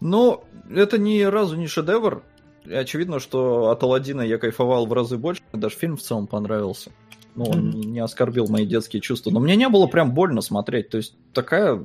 Ну, 0.00 0.42
это 0.74 0.98
ни 0.98 1.20
разу 1.22 1.56
не 1.56 1.66
шедевр. 1.66 2.22
И 2.64 2.72
Очевидно, 2.72 3.20
что 3.20 3.70
от 3.70 3.82
Алладина 3.82 4.22
я 4.22 4.38
кайфовал 4.38 4.86
в 4.86 4.92
разы 4.92 5.16
больше. 5.18 5.42
Даже 5.52 5.76
фильм 5.76 5.96
в 5.96 6.02
целом 6.02 6.26
понравился. 6.26 6.90
Ну, 7.34 7.44
он 7.44 7.70
не- 7.70 7.86
не 7.86 8.00
оскорбил 8.00 8.46
мои 8.48 8.66
детские 8.66 9.00
чувства. 9.00 9.30
Но 9.30 9.40
мне 9.40 9.56
не 9.56 9.68
было 9.68 9.86
прям 9.86 10.12
больно 10.12 10.40
смотреть. 10.42 10.88
То 10.90 10.96
есть 10.98 11.14
такая 11.32 11.80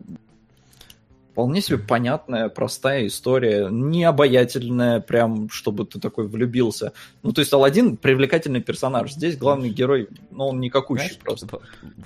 вполне 1.38 1.62
себе 1.62 1.78
понятная, 1.78 2.50
простая 2.50 3.06
история. 3.06 3.68
Не 3.70 4.06
обаятельная, 4.06 5.00
прям, 5.00 5.52
чтобы 5.52 5.86
ты 5.86 6.00
такой 6.00 6.28
влюбился. 6.28 6.94
Ну, 7.22 7.32
то 7.32 7.42
есть 7.42 7.54
Алладин 7.54 7.96
привлекательный 7.96 8.60
персонаж. 8.60 9.12
Здесь 9.14 9.38
главный 9.38 9.70
герой, 9.70 10.08
ну, 10.32 10.48
он 10.48 10.60
никакущий 10.60 11.10
Знаешь, 11.10 11.20
просто. 11.20 11.46
п- 11.46 11.60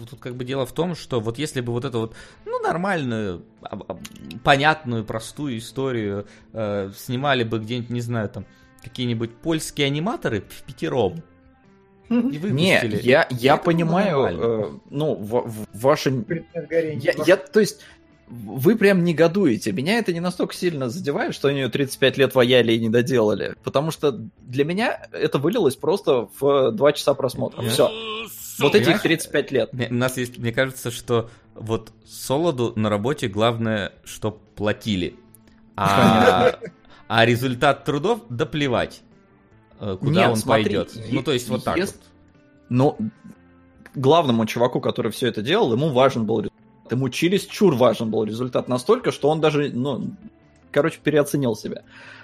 Тут 0.09 0.19
как 0.19 0.35
бы 0.35 0.43
дело 0.43 0.65
в 0.65 0.73
том, 0.73 0.95
что 0.95 1.21
вот 1.21 1.37
если 1.37 1.61
бы 1.61 1.71
вот 1.71 1.85
эту 1.85 1.99
вот, 1.99 2.13
ну, 2.45 2.59
нормальную, 2.59 3.43
об- 3.61 3.89
об- 3.89 4.01
понятную, 4.43 5.05
простую 5.05 5.59
историю 5.59 6.27
э, 6.51 6.91
снимали 6.97 7.45
бы 7.45 7.59
где-нибудь, 7.59 7.89
не 7.89 8.01
знаю, 8.01 8.27
там, 8.27 8.45
какие-нибудь 8.83 9.33
польские 9.37 9.87
аниматоры 9.87 10.41
в 10.41 10.63
пятером, 10.63 11.23
и 12.09 12.13
выпустили. 12.37 12.51
Не, 12.51 12.99
я, 13.01 13.27
я 13.29 13.55
Это 13.55 13.63
понимаю, 13.63 14.25
э, 14.25 14.71
ну, 14.89 15.15
в- 15.15 15.47
в- 15.49 15.67
ваше. 15.71 16.25
Я, 16.99 17.13
я, 17.25 17.37
то 17.37 17.61
есть, 17.61 17.79
вы 18.27 18.77
прям 18.77 19.03
негодуете. 19.03 19.72
Меня 19.72 19.98
это 19.98 20.14
не 20.14 20.19
настолько 20.19 20.53
сильно 20.53 20.90
задевает, 20.90 21.35
что 21.35 21.50
они 21.50 21.59
ее 21.59 21.69
35 21.69 22.17
лет 22.17 22.35
ваяли 22.35 22.74
и 22.74 22.80
не 22.80 22.90
доделали. 22.90 23.56
Потому 23.64 23.91
что 23.91 24.11
для 24.11 24.64
меня 24.64 25.08
это 25.11 25.38
вылилось 25.38 25.75
просто 25.75 26.30
в 26.40 26.72
2 26.72 26.93
часа 26.93 27.14
просмотра. 27.14 27.61
Все. 27.64 27.90
Вот 28.59 28.75
этих 28.75 28.85
Понимаешь? 28.85 29.01
35 29.01 29.51
лет. 29.51 29.69
У 29.74 29.93
нас 29.93 30.17
есть, 30.17 30.38
мне 30.38 30.51
кажется, 30.51 30.91
что 30.91 31.30
вот 31.56 31.91
Солоду 32.06 32.74
на 32.75 32.90
работе 32.90 33.27
главное, 33.27 33.93
что 34.03 34.32
платили. 34.32 35.16
А, 35.75 36.59
а 37.08 37.25
результат 37.25 37.83
трудов 37.85 38.22
да 38.30 38.45
плевать, 38.45 39.01
э, 39.80 39.98
куда 40.00 40.22
Нет, 40.22 40.30
он 40.32 40.35
смотри, 40.38 40.64
пойдет. 40.64 40.91
Ну, 41.11 41.24
то 41.24 41.32
есть 41.32 41.50
вот 41.50 41.64
так 41.64 41.77
вот. 41.77 41.95
Но 42.69 42.98
главному 43.95 44.45
чуваку, 44.45 44.80
который 44.80 45.11
все 45.11 45.27
это 45.27 45.41
делал, 45.41 45.74
ему 45.74 45.90
важен 45.90 46.25
был 46.25 46.40
результат. 46.40 46.60
Ему 46.91 47.09
чересчур 47.09 47.75
важен 47.75 48.11
был 48.11 48.23
результат 48.23 48.67
настолько, 48.67 49.11
что 49.11 49.29
он 49.29 49.41
даже, 49.41 49.71
ну, 49.73 50.11
короче, 50.71 50.99
переоценил 51.01 51.55
себя. 51.55 51.83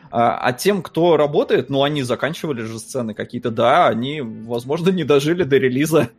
А, 0.09 0.37
а 0.37 0.53
тем, 0.53 0.81
кто 0.81 1.17
работает, 1.17 1.69
ну, 1.69 1.83
они 1.83 2.01
заканчивали 2.01 2.61
же 2.61 2.79
сцены 2.79 3.13
какие-то, 3.13 3.51
да, 3.51 3.87
они, 3.87 4.21
возможно, 4.21 4.89
не 4.89 5.03
дожили 5.03 5.43
до 5.43 5.57
релиза. 5.57 6.09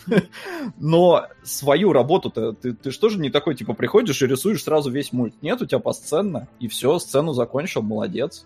Но 0.76 1.26
свою 1.44 1.92
работу-то, 1.92 2.52
ты, 2.52 2.72
ты 2.72 2.90
же 2.90 3.18
не 3.18 3.30
такой, 3.30 3.54
типа, 3.54 3.74
приходишь 3.74 4.22
и 4.22 4.26
рисуешь 4.26 4.62
сразу 4.62 4.90
весь 4.90 5.12
мульт? 5.12 5.34
Нет, 5.40 5.62
у 5.62 5.66
тебя 5.66 5.78
посценно, 5.78 6.48
и 6.58 6.68
все, 6.68 6.98
сцену 6.98 7.32
закончил, 7.32 7.82
молодец. 7.82 8.44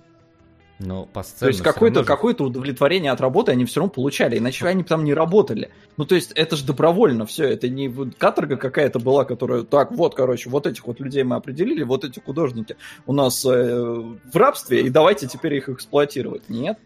Ну, 0.83 1.07
по 1.13 1.23
То 1.23 1.49
есть 1.49 1.63
какое-то 1.63 2.01
же- 2.01 2.07
какое 2.07 2.35
удовлетворение 2.35 3.13
от 3.13 3.21
работы 3.21 3.53
они 3.53 3.65
все 3.65 3.81
равно 3.81 3.93
получали, 3.93 4.39
иначе 4.39 4.67
они 4.67 4.83
там 4.83 5.05
не 5.05 5.15
работали. 5.15 5.71
Ну, 5.97 6.05
то 6.05 6.15
есть 6.15 6.33
это 6.33 6.57
же 6.57 6.65
добровольно 6.65 7.25
все, 7.27 7.45
это 7.45 7.69
не 7.69 7.89
каторга 8.19 8.57
какая-то 8.57 8.99
была, 8.99 9.25
которая, 9.25 9.63
так, 9.63 9.93
вот, 9.93 10.15
короче, 10.15 10.51
вот 10.51 10.67
этих 10.67 10.87
вот 10.87 11.01
людей 11.01 11.23
мы 11.23 11.37
определили, 11.37 11.83
вот 11.83 12.05
эти 12.05 12.21
художники 12.21 12.77
у 13.07 13.13
нас 13.13 13.45
э, 13.45 13.49
в 13.53 14.37
рабстве, 14.37 14.83
и 14.83 14.91
давайте 14.91 15.27
теперь 15.29 15.55
их 15.55 15.69
эксплуатировать. 15.69 16.49
Нет? 16.49 16.79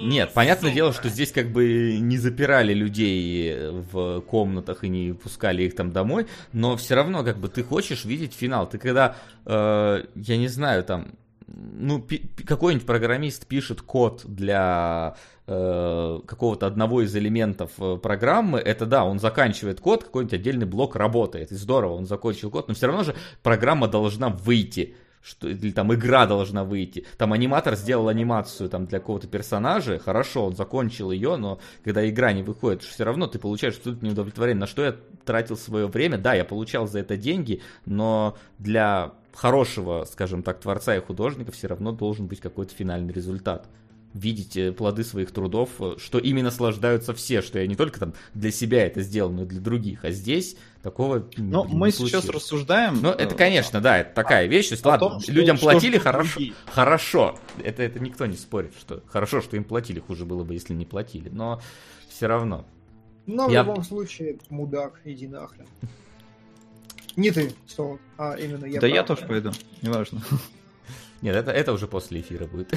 Нет, 0.00 0.32
понятное 0.34 0.72
дело, 0.72 0.92
что 0.92 1.08
здесь 1.08 1.32
как 1.32 1.50
бы 1.52 1.98
не 2.00 2.18
запирали 2.18 2.74
людей 2.74 3.54
в 3.92 4.20
комнатах 4.22 4.84
и 4.84 4.88
не 4.88 5.12
пускали 5.12 5.62
их 5.62 5.76
там 5.76 5.92
домой, 5.92 6.26
но 6.52 6.76
все 6.76 6.94
равно 6.94 7.22
как 7.22 7.38
бы 7.38 7.48
ты 7.48 7.62
хочешь 7.62 8.04
видеть 8.04 8.34
финал. 8.34 8.68
Ты 8.68 8.78
когда, 8.78 9.16
э, 9.44 10.04
я 10.14 10.36
не 10.36 10.48
знаю, 10.48 10.82
там, 10.82 11.12
ну, 11.54 12.06
какой-нибудь 12.46 12.86
программист 12.86 13.46
пишет 13.46 13.82
код 13.82 14.22
для 14.24 15.16
э, 15.46 16.20
какого-то 16.26 16.66
одного 16.66 17.02
из 17.02 17.14
элементов 17.14 17.72
э, 17.78 17.96
программы, 17.96 18.58
это 18.58 18.86
да, 18.86 19.04
он 19.04 19.18
заканчивает 19.18 19.80
код, 19.80 20.04
какой-нибудь 20.04 20.34
отдельный 20.34 20.66
блок 20.66 20.96
работает, 20.96 21.52
и 21.52 21.54
здорово, 21.54 21.94
он 21.94 22.06
закончил 22.06 22.50
код, 22.50 22.68
но 22.68 22.74
все 22.74 22.86
равно 22.86 23.04
же 23.04 23.14
программа 23.42 23.88
должна 23.88 24.28
выйти 24.28 24.96
что, 25.22 25.48
или 25.48 25.70
там 25.70 25.94
игра 25.94 26.26
должна 26.26 26.64
выйти. 26.64 27.06
Там 27.16 27.32
аниматор 27.32 27.76
сделал 27.76 28.08
анимацию 28.08 28.68
там 28.68 28.86
для 28.86 28.98
какого-то 28.98 29.28
персонажа, 29.28 29.98
хорошо, 29.98 30.46
он 30.46 30.56
закончил 30.56 31.12
ее, 31.12 31.36
но 31.36 31.60
когда 31.84 32.08
игра 32.08 32.32
не 32.32 32.42
выходит, 32.42 32.82
все 32.82 33.04
равно 33.04 33.26
ты 33.26 33.38
получаешь 33.38 33.76
абсолютно 33.76 34.06
неудовлетворение. 34.06 34.60
На 34.60 34.66
что 34.66 34.84
я 34.84 34.96
тратил 35.24 35.56
свое 35.56 35.86
время? 35.86 36.18
Да, 36.18 36.34
я 36.34 36.44
получал 36.44 36.88
за 36.88 36.98
это 36.98 37.16
деньги, 37.16 37.62
но 37.86 38.36
для 38.58 39.12
хорошего, 39.32 40.04
скажем 40.10 40.42
так, 40.42 40.60
творца 40.60 40.96
и 40.96 41.00
художника 41.00 41.52
все 41.52 41.68
равно 41.68 41.92
должен 41.92 42.26
быть 42.26 42.40
какой-то 42.40 42.74
финальный 42.74 43.12
результат. 43.12 43.68
Видеть 44.14 44.56
э, 44.58 44.72
плоды 44.72 45.04
своих 45.04 45.30
трудов, 45.32 45.70
э, 45.80 45.94
что 45.98 46.18
ими 46.18 46.42
наслаждаются 46.42 47.14
все, 47.14 47.40
что 47.40 47.58
я 47.58 47.66
не 47.66 47.76
только 47.76 47.98
там 47.98 48.12
для 48.34 48.50
себя 48.50 48.84
это 48.86 49.00
сделал, 49.00 49.30
но 49.32 49.42
и 49.44 49.46
для 49.46 49.60
других. 49.60 50.04
А 50.04 50.10
здесь 50.10 50.56
такого 50.82 51.26
Ну, 51.38 51.64
блин, 51.64 51.78
мы 51.78 51.86
не 51.88 51.92
сейчас 51.92 52.10
случилось. 52.10 52.28
рассуждаем. 52.28 52.98
Ну, 53.00 53.08
это, 53.08 53.34
конечно, 53.34 53.80
да, 53.80 53.98
это 53.98 54.14
такая 54.14 54.46
вещь. 54.46 54.68
То 54.68 54.74
есть, 54.74 54.84
ладно, 54.84 55.08
том, 55.08 55.20
что- 55.20 55.32
людям 55.32 55.56
что 55.56 55.64
платили 55.70 55.92
ждут 55.92 56.02
хорошо. 56.02 56.30
другие. 56.34 56.54
Хорошо. 56.66 57.38
Это, 57.64 57.82
это 57.82 58.00
никто 58.00 58.26
не 58.26 58.36
спорит, 58.36 58.74
что 58.78 59.02
хорошо, 59.06 59.40
что 59.40 59.56
им 59.56 59.64
платили, 59.64 60.00
хуже 60.00 60.26
было 60.26 60.44
бы, 60.44 60.52
если 60.52 60.74
не 60.74 60.84
платили. 60.84 61.30
Но 61.30 61.62
все 62.10 62.26
равно. 62.26 62.66
Но 63.26 63.48
в 63.48 63.50
Я- 63.52 63.60
любом 63.62 63.82
случае, 63.82 64.38
мудак, 64.50 65.00
иди 65.04 65.26
нахрен. 65.26 65.66
Не 67.16 67.30
ты, 67.30 67.52
Солод, 67.66 68.00
а 68.18 68.34
именно 68.34 68.66
я. 68.66 68.80
да 68.80 68.86
я 68.86 69.04
прав, 69.04 69.18
тоже 69.18 69.28
пойду, 69.28 69.52
неважно. 69.80 70.20
Нет, 71.22 71.36
это, 71.36 71.52
это 71.52 71.72
уже 71.72 71.86
после 71.86 72.20
эфира 72.20 72.46
будет. 72.46 72.74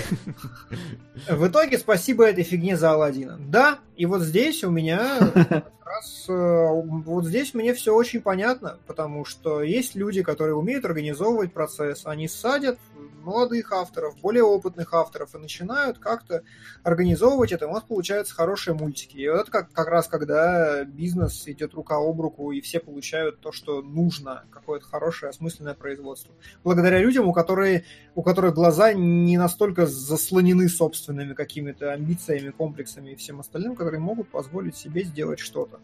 В 1.27 1.47
итоге 1.47 1.79
спасибо 1.79 2.25
этой 2.25 2.43
фигне 2.43 2.77
за 2.77 2.91
Алладина. 2.91 3.37
Да, 3.39 3.79
и 3.95 4.05
вот 4.05 4.21
здесь 4.21 4.63
у 4.63 4.69
меня 4.69 5.33
раз 5.95 6.25
э, 6.27 6.33
вот 6.33 7.25
здесь 7.25 7.53
мне 7.53 7.73
все 7.73 7.93
очень 7.93 8.21
понятно, 8.21 8.77
потому 8.87 9.25
что 9.25 9.61
есть 9.61 9.95
люди, 9.95 10.23
которые 10.23 10.55
умеют 10.55 10.85
организовывать 10.85 11.53
процесс, 11.53 12.05
они 12.05 12.27
садят 12.27 12.77
молодых 13.25 13.71
авторов, 13.71 14.15
более 14.21 14.43
опытных 14.43 14.93
авторов 14.93 15.35
и 15.35 15.39
начинают 15.39 15.97
как-то 15.97 16.43
организовывать 16.83 17.51
это, 17.51 17.67
у 17.67 17.73
нас 17.73 17.83
получаются 17.83 18.33
хорошие 18.33 18.75
мультики. 18.75 19.17
И 19.17 19.27
вот 19.27 19.41
это 19.41 19.51
как, 19.51 19.71
как 19.71 19.87
раз 19.87 20.07
когда 20.07 20.83
бизнес 20.85 21.47
идет 21.47 21.73
рука 21.73 21.97
об 21.97 22.21
руку, 22.21 22.51
и 22.51 22.61
все 22.61 22.79
получают 22.79 23.39
то, 23.39 23.51
что 23.51 23.81
нужно, 23.81 24.45
какое-то 24.51 24.85
хорошее, 24.85 25.31
осмысленное 25.31 25.73
производство. 25.73 26.33
Благодаря 26.63 26.99
людям, 26.99 27.27
у, 27.27 27.33
которые, 27.33 27.85
у 28.13 28.21
которых 28.21 28.53
глаза 28.53 28.93
не 28.93 29.37
настолько 29.37 29.87
заслонены 29.87 30.69
собственными 30.69 31.33
какими-то 31.33 31.91
амбициями, 31.91 32.51
комплексами 32.51 33.11
и 33.11 33.15
всем 33.15 33.39
остальным, 33.39 33.75
которые 33.75 33.99
могут 33.99 34.29
позволить 34.29 34.77
себе 34.77 35.03
сделать 35.03 35.39
что-то, 35.39 35.79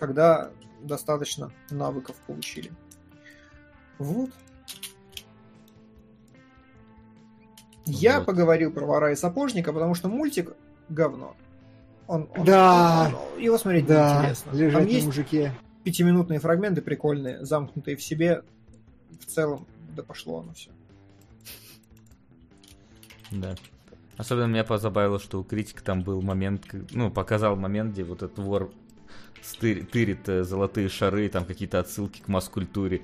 когда 0.00 0.50
достаточно 0.82 1.52
навыков 1.70 2.16
получили. 2.26 2.72
Вот. 3.98 4.30
Я 7.86 8.18
Вот. 8.18 8.26
поговорил 8.26 8.72
про 8.72 8.84
вора 8.86 9.12
и 9.12 9.16
сапожника, 9.16 9.72
потому 9.72 9.94
что 9.94 10.08
мультик 10.08 10.52
говно. 10.88 11.36
Он, 12.06 12.28
он- 12.36 12.44
Да. 12.44 13.12
он- 13.34 13.40
его 13.40 13.56
смотреть 13.58 13.86
Да, 13.86 14.16
неинтересно. 14.16 14.50
лежать 14.52 14.82
Там 14.84 14.86
есть 14.92 15.06
мужике. 15.06 15.52
пятиминутные 15.84 16.40
фрагменты 16.40 16.82
прикольные, 16.82 17.44
замкнутые 17.44 17.96
в 17.96 18.02
себе. 18.02 18.42
В 19.20 19.26
целом, 19.26 19.66
да 19.94 20.02
пошло 20.02 20.40
оно 20.40 20.52
все. 20.54 20.70
Да. 23.30 23.54
Особенно 24.16 24.46
меня 24.46 24.64
позабавило, 24.64 25.18
что 25.18 25.40
у 25.40 25.44
критика 25.44 25.82
там 25.84 26.02
был 26.02 26.20
момент, 26.20 26.66
ну, 26.90 27.10
показал 27.10 27.56
момент, 27.56 27.92
где 27.92 28.04
вот 28.04 28.22
этот 28.22 28.38
вор 28.38 28.72
тырит 29.60 30.28
э, 30.28 30.44
золотые 30.44 30.88
шары, 30.88 31.28
там 31.28 31.44
какие-то 31.44 31.78
отсылки 31.80 32.20
к 32.20 32.28
масс-культуре. 32.28 33.02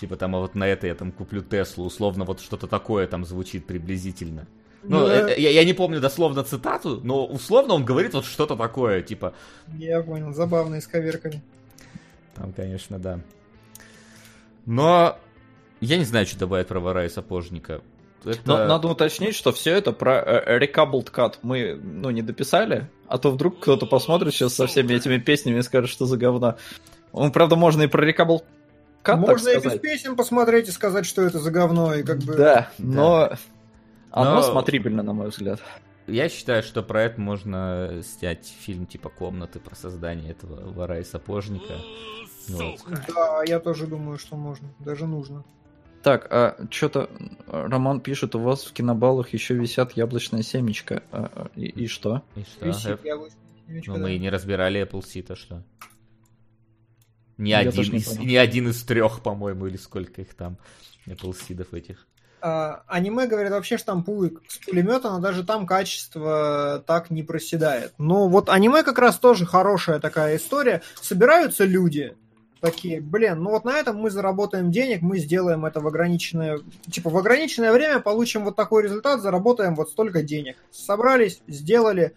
Типа 0.00 0.16
там, 0.16 0.34
а 0.36 0.40
вот 0.40 0.54
на 0.54 0.66
это 0.66 0.86
я 0.86 0.94
там 0.94 1.12
куплю 1.12 1.42
Теслу, 1.42 1.84
условно, 1.84 2.24
вот 2.24 2.40
что-то 2.40 2.66
такое 2.66 3.06
там 3.06 3.24
звучит 3.24 3.66
приблизительно. 3.66 4.46
Ну, 4.82 5.06
Да. 5.06 5.14
это- 5.14 5.40
я, 5.40 5.50
я 5.50 5.64
не 5.64 5.74
помню 5.74 6.00
дословно 6.00 6.42
цитату, 6.42 7.00
но 7.04 7.26
условно 7.26 7.74
он 7.74 7.84
говорит 7.84 8.14
вот 8.14 8.24
что-то 8.24 8.56
такое, 8.56 9.02
типа, 9.02 9.34
Я 9.76 10.02
понял, 10.02 10.32
забавно, 10.32 10.80
с 10.80 10.86
коверками. 10.86 11.42
там, 12.34 12.52
конечно, 12.52 12.98
да. 12.98 13.20
Но 14.66 15.18
я 15.80 15.98
не 15.98 16.04
знаю, 16.04 16.26
что 16.26 16.38
добавить 16.38 16.68
про 16.68 16.80
вора 16.80 17.04
и 17.04 17.08
сапожника. 17.08 17.82
Это... 18.24 18.38
Но 18.44 18.66
надо 18.66 18.88
уточнить, 18.88 19.34
что 19.34 19.52
все 19.52 19.72
это 19.72 19.92
про 19.92 20.16
э, 20.20 20.58
Recoupled 20.58 21.10
Cut 21.10 21.36
мы 21.42 21.74
ну, 21.74 22.10
не 22.10 22.22
дописали, 22.22 22.88
а 23.10 23.18
то 23.18 23.32
вдруг 23.32 23.58
кто-то 23.58 23.86
посмотрит 23.86 24.32
сейчас 24.32 24.54
со 24.54 24.68
всеми 24.68 24.94
этими 24.94 25.18
песнями 25.18 25.58
и 25.58 25.62
скажет, 25.62 25.90
что 25.90 26.06
за 26.06 26.16
говно. 26.16 26.56
Ну, 27.12 27.32
правда, 27.32 27.56
можно 27.56 27.82
и 27.82 27.86
про 27.88 28.08
Recoupled 28.08 28.44
Cut, 29.02 29.16
Можно 29.16 29.48
и 29.48 29.60
без 29.60 29.80
песен 29.80 30.14
посмотреть 30.14 30.68
и 30.68 30.70
сказать, 30.70 31.06
что 31.06 31.22
это 31.22 31.40
за 31.40 31.50
говно, 31.50 31.92
и 31.94 32.04
как 32.04 32.18
бы... 32.18 32.34
Да, 32.34 32.70
но 32.78 33.32
оно 34.12 34.36
Но- 34.36 34.42
смотрибельно, 34.42 35.02
на 35.02 35.12
мой 35.12 35.30
взгляд. 35.30 35.60
Я 36.06 36.28
считаю, 36.28 36.62
что 36.62 36.82
про 36.82 37.02
это 37.02 37.20
можно 37.20 38.00
снять 38.04 38.52
фильм 38.60 38.86
типа 38.86 39.08
«Комнаты» 39.08 39.58
про 39.58 39.74
создание 39.74 40.30
этого 40.30 40.70
вора 40.70 41.00
и 41.00 41.04
сапожника. 41.04 41.74
Вот. 42.48 42.80
Да, 43.14 43.42
я 43.44 43.58
тоже 43.58 43.86
думаю, 43.86 44.18
что 44.18 44.36
можно, 44.36 44.68
даже 44.78 45.06
нужно. 45.06 45.44
Так, 46.02 46.26
а 46.30 46.56
что-то 46.70 47.10
Роман 47.46 48.00
пишет, 48.00 48.34
у 48.34 48.40
вас 48.40 48.64
в 48.64 48.72
кинобаллах 48.72 49.30
еще 49.34 49.54
висят 49.54 49.92
яблочное 49.92 50.42
семечко. 50.42 51.02
А, 51.12 51.30
а, 51.34 51.50
и, 51.56 51.66
и 51.66 51.86
что? 51.86 52.22
И 52.36 52.42
что? 52.42 52.66
Висит 52.66 53.00
Э, 53.04 53.08
яблочное 53.08 53.40
семечко, 53.66 53.90
Ну, 53.90 53.96
да. 53.96 54.02
мы 54.02 54.14
и 54.14 54.18
не 54.18 54.30
разбирали 54.30 54.82
Apple 54.82 55.02
Seed, 55.02 55.32
а 55.32 55.36
что? 55.36 55.62
Ни 57.36 57.50
Я 57.50 57.58
один, 57.58 57.94
из, 57.94 58.18
ни 58.18 58.36
один 58.36 58.68
из 58.68 58.82
трех, 58.82 59.22
по-моему, 59.22 59.66
или 59.66 59.76
сколько 59.76 60.20
их 60.20 60.34
там, 60.34 60.58
Apple 61.06 61.34
Seed'ов 61.34 61.68
этих. 61.72 62.06
А, 62.42 62.82
аниме, 62.86 63.26
говорят, 63.26 63.52
вообще 63.52 63.76
штампует 63.76 64.38
с 64.48 64.58
пулемета, 64.58 65.10
но 65.10 65.20
даже 65.20 65.44
там 65.44 65.66
качество 65.66 66.82
так 66.86 67.10
не 67.10 67.22
проседает. 67.22 67.92
Но 67.98 68.28
вот 68.28 68.48
аниме 68.48 68.82
как 68.82 68.98
раз 68.98 69.18
тоже 69.18 69.44
хорошая 69.44 70.00
такая 70.00 70.36
история. 70.36 70.82
Собираются 71.00 71.64
люди, 71.64 72.16
такие, 72.60 73.00
блин, 73.00 73.42
ну 73.42 73.50
вот 73.50 73.64
на 73.64 73.78
этом 73.78 73.96
мы 73.96 74.10
заработаем 74.10 74.70
денег, 74.70 75.02
мы 75.02 75.18
сделаем 75.18 75.64
это 75.64 75.80
в 75.80 75.86
ограниченное, 75.86 76.60
типа 76.90 77.10
в 77.10 77.16
ограниченное 77.16 77.72
время 77.72 78.00
получим 78.00 78.44
вот 78.44 78.56
такой 78.56 78.84
результат, 78.84 79.22
заработаем 79.22 79.74
вот 79.74 79.90
столько 79.90 80.22
денег. 80.22 80.56
Собрались, 80.70 81.40
сделали, 81.46 82.12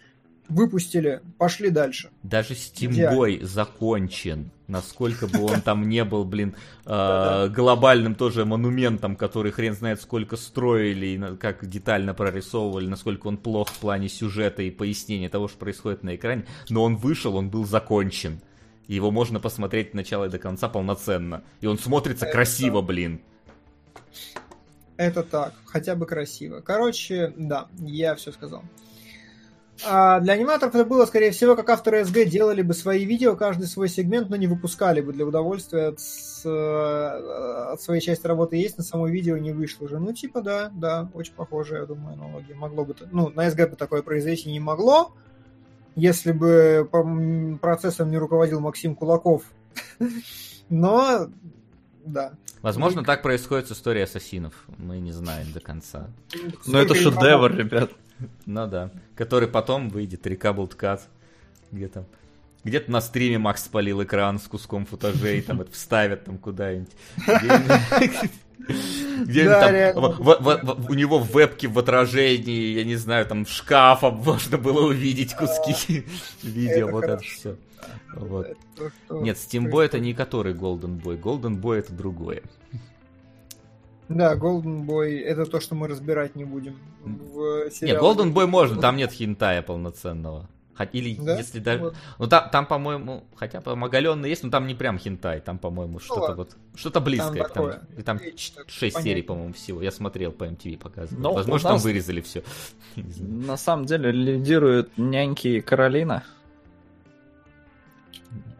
выпустили, 0.49 1.21
пошли 1.37 1.69
дальше. 1.69 2.09
Даже 2.23 2.53
Steamboy 2.53 3.43
закончен. 3.43 4.51
Насколько 4.67 5.27
бы 5.27 5.43
он 5.43 5.61
там 5.61 5.87
не 5.89 6.03
был, 6.03 6.23
блин, 6.23 6.55
э, 6.85 7.49
глобальным 7.49 8.15
тоже 8.15 8.45
монументом, 8.45 9.15
который 9.15 9.51
хрен 9.51 9.73
знает 9.73 10.01
сколько 10.01 10.35
строили, 10.35 11.05
и 11.05 11.35
как 11.37 11.65
детально 11.67 12.13
прорисовывали, 12.13 12.87
насколько 12.87 13.27
он 13.27 13.37
плох 13.37 13.69
в 13.69 13.79
плане 13.79 14.09
сюжета 14.09 14.61
и 14.61 14.71
пояснения 14.71 15.29
того, 15.29 15.47
что 15.47 15.57
происходит 15.57 16.03
на 16.03 16.15
экране. 16.15 16.45
Но 16.69 16.83
он 16.83 16.95
вышел, 16.95 17.35
он 17.35 17.49
был 17.49 17.65
закончен. 17.65 18.39
И 18.87 18.95
его 18.95 19.11
можно 19.11 19.39
посмотреть 19.39 19.89
от 19.89 19.93
начала 19.93 20.25
и 20.25 20.29
до 20.29 20.39
конца 20.39 20.67
полноценно. 20.67 21.43
И 21.61 21.67
он 21.67 21.77
смотрится 21.77 22.25
Это 22.25 22.33
красиво, 22.33 22.81
да. 22.81 22.87
блин. 22.87 23.21
Это 24.97 25.23
так, 25.23 25.53
хотя 25.65 25.95
бы 25.95 26.05
красиво. 26.05 26.59
Короче, 26.59 27.33
да, 27.35 27.67
я 27.79 28.15
все 28.15 28.31
сказал. 28.31 28.63
А 29.85 30.19
для 30.19 30.33
аниматоров 30.33 30.75
это 30.75 30.85
было, 30.85 31.05
скорее 31.05 31.31
всего, 31.31 31.55
как 31.55 31.69
авторы 31.69 32.05
СГ 32.05 32.25
делали 32.25 32.61
бы 32.61 32.73
свои 32.73 33.05
видео, 33.05 33.35
каждый 33.35 33.65
свой 33.65 33.89
сегмент, 33.89 34.29
но 34.29 34.35
не 34.35 34.47
выпускали 34.47 35.01
бы 35.01 35.13
для 35.13 35.25
удовольствия 35.25 35.87
от, 35.87 35.99
э, 36.45 37.71
от 37.73 37.81
своей 37.81 37.99
части 37.99 38.27
работы 38.27 38.55
есть, 38.55 38.77
на 38.77 38.83
само 38.83 39.07
видео 39.07 39.37
не 39.37 39.51
вышло 39.51 39.89
же. 39.89 39.99
Ну, 39.99 40.13
типа, 40.13 40.41
да, 40.41 40.71
да, 40.73 41.09
очень 41.13 41.33
похоже, 41.33 41.77
я 41.77 41.85
думаю, 41.85 42.13
аналогия. 42.13 42.53
Могло 42.53 42.85
бы, 42.85 42.95
ну, 43.11 43.29
на 43.29 43.49
СГ 43.49 43.71
бы 43.71 43.75
такое 43.75 44.03
произойти 44.03 44.51
не 44.51 44.59
могло, 44.59 45.13
если 45.95 46.31
бы 46.31 46.87
процессом 47.61 48.11
не 48.11 48.17
руководил 48.17 48.59
Максим 48.59 48.95
Кулаков. 48.95 49.43
Но, 50.69 51.29
да. 52.05 52.33
Возможно, 52.61 53.03
так 53.03 53.21
происходит 53.21 53.67
с 53.67 53.73
историей 53.73 54.03
ассасинов. 54.03 54.53
Мы 54.77 54.99
не 54.99 55.11
знаем 55.11 55.51
до 55.51 55.59
конца. 55.59 56.07
Ну 56.65 56.77
это 56.77 56.95
шедевр, 56.95 57.55
ребят. 57.55 57.91
Ну 58.45 58.67
да. 58.67 58.91
Который 59.15 59.47
потом 59.47 59.89
выйдет, 59.89 60.25
Recoupled 60.25 60.77
Cut. 60.77 61.01
Где 61.71 61.87
там? 61.87 62.05
Где-то 62.63 62.89
на 62.91 63.01
стриме 63.01 63.37
Макс 63.39 63.65
спалил 63.65 64.01
экран 64.03 64.39
с 64.39 64.43
куском 64.43 64.85
футажей, 64.85 65.41
там 65.41 65.59
это 65.59 65.71
вставят 65.71 66.23
там 66.23 66.37
куда-нибудь. 66.37 66.91
Где-нибудь 68.67 69.45
Да, 69.45 69.93
там 69.93 70.03
в- 70.11 70.39
в- 70.39 70.63
в- 70.63 70.89
у 70.89 70.93
него 70.93 71.19
в 71.19 71.31
вебке 71.33 71.67
в 71.67 71.77
отражении, 71.77 72.77
я 72.77 72.83
не 72.83 72.95
знаю, 72.95 73.25
там 73.25 73.45
шкафом 73.45 74.15
можно 74.25 74.57
было 74.57 74.87
увидеть 74.87 75.35
куски 75.35 76.05
видео, 76.41 76.87
вот 76.89 77.03
это 77.03 77.17
все. 77.19 77.55
Вот. 78.15 78.47
Нет, 79.09 79.37
Steam 79.37 79.69
Boy 79.69 79.85
это 79.85 79.99
не 79.99 80.13
который 80.13 80.53
Golden 80.53 81.01
Boy. 81.01 81.19
Golden 81.19 81.59
Boy 81.59 81.79
это 81.79 81.93
другое. 81.93 82.43
Да, 84.09 84.35
Golden 84.35 84.85
Boy 84.85 85.19
это 85.21 85.45
то, 85.45 85.59
что 85.59 85.75
мы 85.75 85.87
разбирать 85.87 86.35
не 86.35 86.45
будем. 86.45 86.77
В 87.03 87.69
Нет. 87.81 88.01
Golden 88.01 88.33
Boy 88.33 88.47
можно, 88.47 88.79
там 88.79 88.95
нет 88.97 89.11
хинтая 89.11 89.61
полноценного. 89.61 90.47
Или 90.91 91.15
Да? 91.15 91.37
если 91.37 91.59
даже... 91.59 91.79
Вот. 91.83 91.95
Ну 92.19 92.27
там, 92.27 92.49
там 92.49 92.65
по-моему, 92.65 93.23
хотя 93.35 93.61
бы 93.61 93.71
оголенный 93.71 94.29
есть, 94.29 94.43
но 94.43 94.49
там 94.49 94.65
не 94.67 94.75
прям 94.75 94.97
хинтай, 94.97 95.39
там, 95.39 95.57
по-моему, 95.59 95.99
что-то 95.99 96.21
ладно. 96.21 96.35
вот, 96.35 96.55
что-то 96.75 96.99
близкое. 96.99 97.43
Там, 97.43 97.47
такое. 97.47 97.81
и 97.97 98.01
там 98.01 98.19
так, 98.19 98.27
6 98.37 98.79
понятно. 98.79 99.01
серий, 99.01 99.21
по-моему, 99.21 99.53
всего. 99.53 99.81
Я 99.81 99.91
смотрел 99.91 100.31
по 100.31 100.45
MTV 100.45 100.77
показывали. 100.77 101.21
Ну, 101.21 101.33
Возможно, 101.33 101.67
у 101.67 101.69
там 101.69 101.75
нас- 101.75 101.83
вырезали 101.83 102.21
все. 102.21 102.43
На 102.95 103.57
самом 103.57 103.85
деле 103.85 104.11
лидирует 104.11 104.97
няньки 104.97 105.47
и 105.47 105.61
Каролина. 105.61 106.23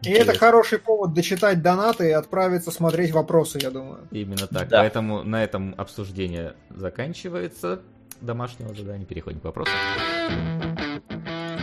И 0.02 0.10
это 0.10 0.34
хороший 0.38 0.78
повод 0.78 1.14
дочитать 1.14 1.62
донаты 1.62 2.08
и 2.08 2.12
отправиться 2.12 2.70
смотреть 2.70 3.10
вопросы, 3.12 3.58
я 3.60 3.70
думаю. 3.70 4.06
Именно 4.10 4.46
так. 4.46 4.68
Да. 4.68 4.80
Поэтому 4.80 5.22
на 5.24 5.42
этом 5.42 5.74
обсуждение 5.78 6.54
заканчивается. 6.70 7.80
Домашнего 8.20 8.72
задания. 8.74 9.04
Переходим 9.06 9.40
к 9.40 9.44
вопросам. 9.44 9.72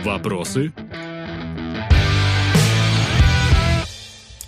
Вопросы? 0.04 0.72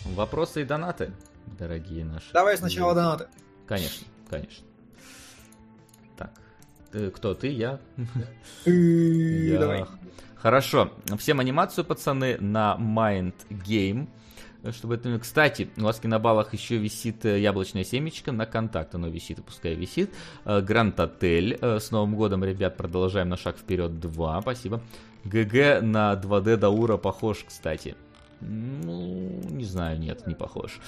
Вопросы 0.05 0.63
и 0.63 0.65
донаты, 0.65 1.13
дорогие 1.59 2.05
наши. 2.05 2.33
Давай 2.33 2.57
сначала 2.57 2.95
донаты. 2.95 3.27
Конечно, 3.67 4.07
конечно. 4.29 4.65
Так. 6.17 6.31
Ты- 6.93 7.11
кто 7.11 7.35
ты? 7.35 7.49
Я? 7.49 7.79
Ты 8.65 9.49
Я. 9.53 9.59
давай. 9.59 9.85
Хорошо. 10.37 10.93
Всем 11.19 11.41
анимацию, 11.41 11.85
пацаны, 11.85 12.37
на 12.39 12.77
Mind 12.79 13.35
Game. 13.51 14.09
Чтобы 14.73 14.95
это... 14.95 15.19
Кстати, 15.19 15.69
у 15.77 15.83
вас 15.83 15.99
в 15.99 16.01
кинобалах 16.01 16.55
еще 16.55 16.79
висит 16.79 17.25
э, 17.27 17.39
яблочное 17.39 17.85
семечко 17.85 18.33
на 18.33 18.47
контакт. 18.47 18.95
Оно 18.95 19.09
висит, 19.09 19.39
и 19.39 19.43
пускай 19.43 19.75
висит. 19.75 20.11
Э, 20.47 20.63
Гранд 20.63 20.99
Отель. 21.01 21.59
Э, 21.61 21.79
С 21.81 21.91
Новым 21.91 22.15
годом, 22.15 22.43
ребят, 22.45 22.77
продолжаем 22.79 23.29
на 23.29 23.37
шаг 23.37 23.59
вперед 23.59 24.01
2. 24.01 24.41
Спасибо. 24.41 24.81
ГГ 25.25 25.83
на 25.83 26.15
2D 26.15 26.57
Даура 26.57 26.97
похож, 26.97 27.45
кстати. 27.45 27.97
Ну, 28.41 29.41
не 29.51 29.65
знаю, 29.65 29.99
нет, 29.99 30.27
не 30.27 30.35
похож. 30.35 30.81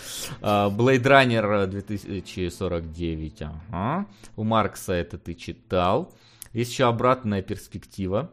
А, 0.43 0.69
Blade 0.69 1.03
Runner 1.03 1.67
2049, 1.67 3.43
ага. 3.43 4.07
У 4.37 4.45
Маркса 4.45 4.93
это 4.93 5.17
ты 5.17 5.35
читал. 5.35 6.13
Есть 6.53 6.73
еще 6.73 6.85
обратная 6.85 7.43
перспектива. 7.43 8.31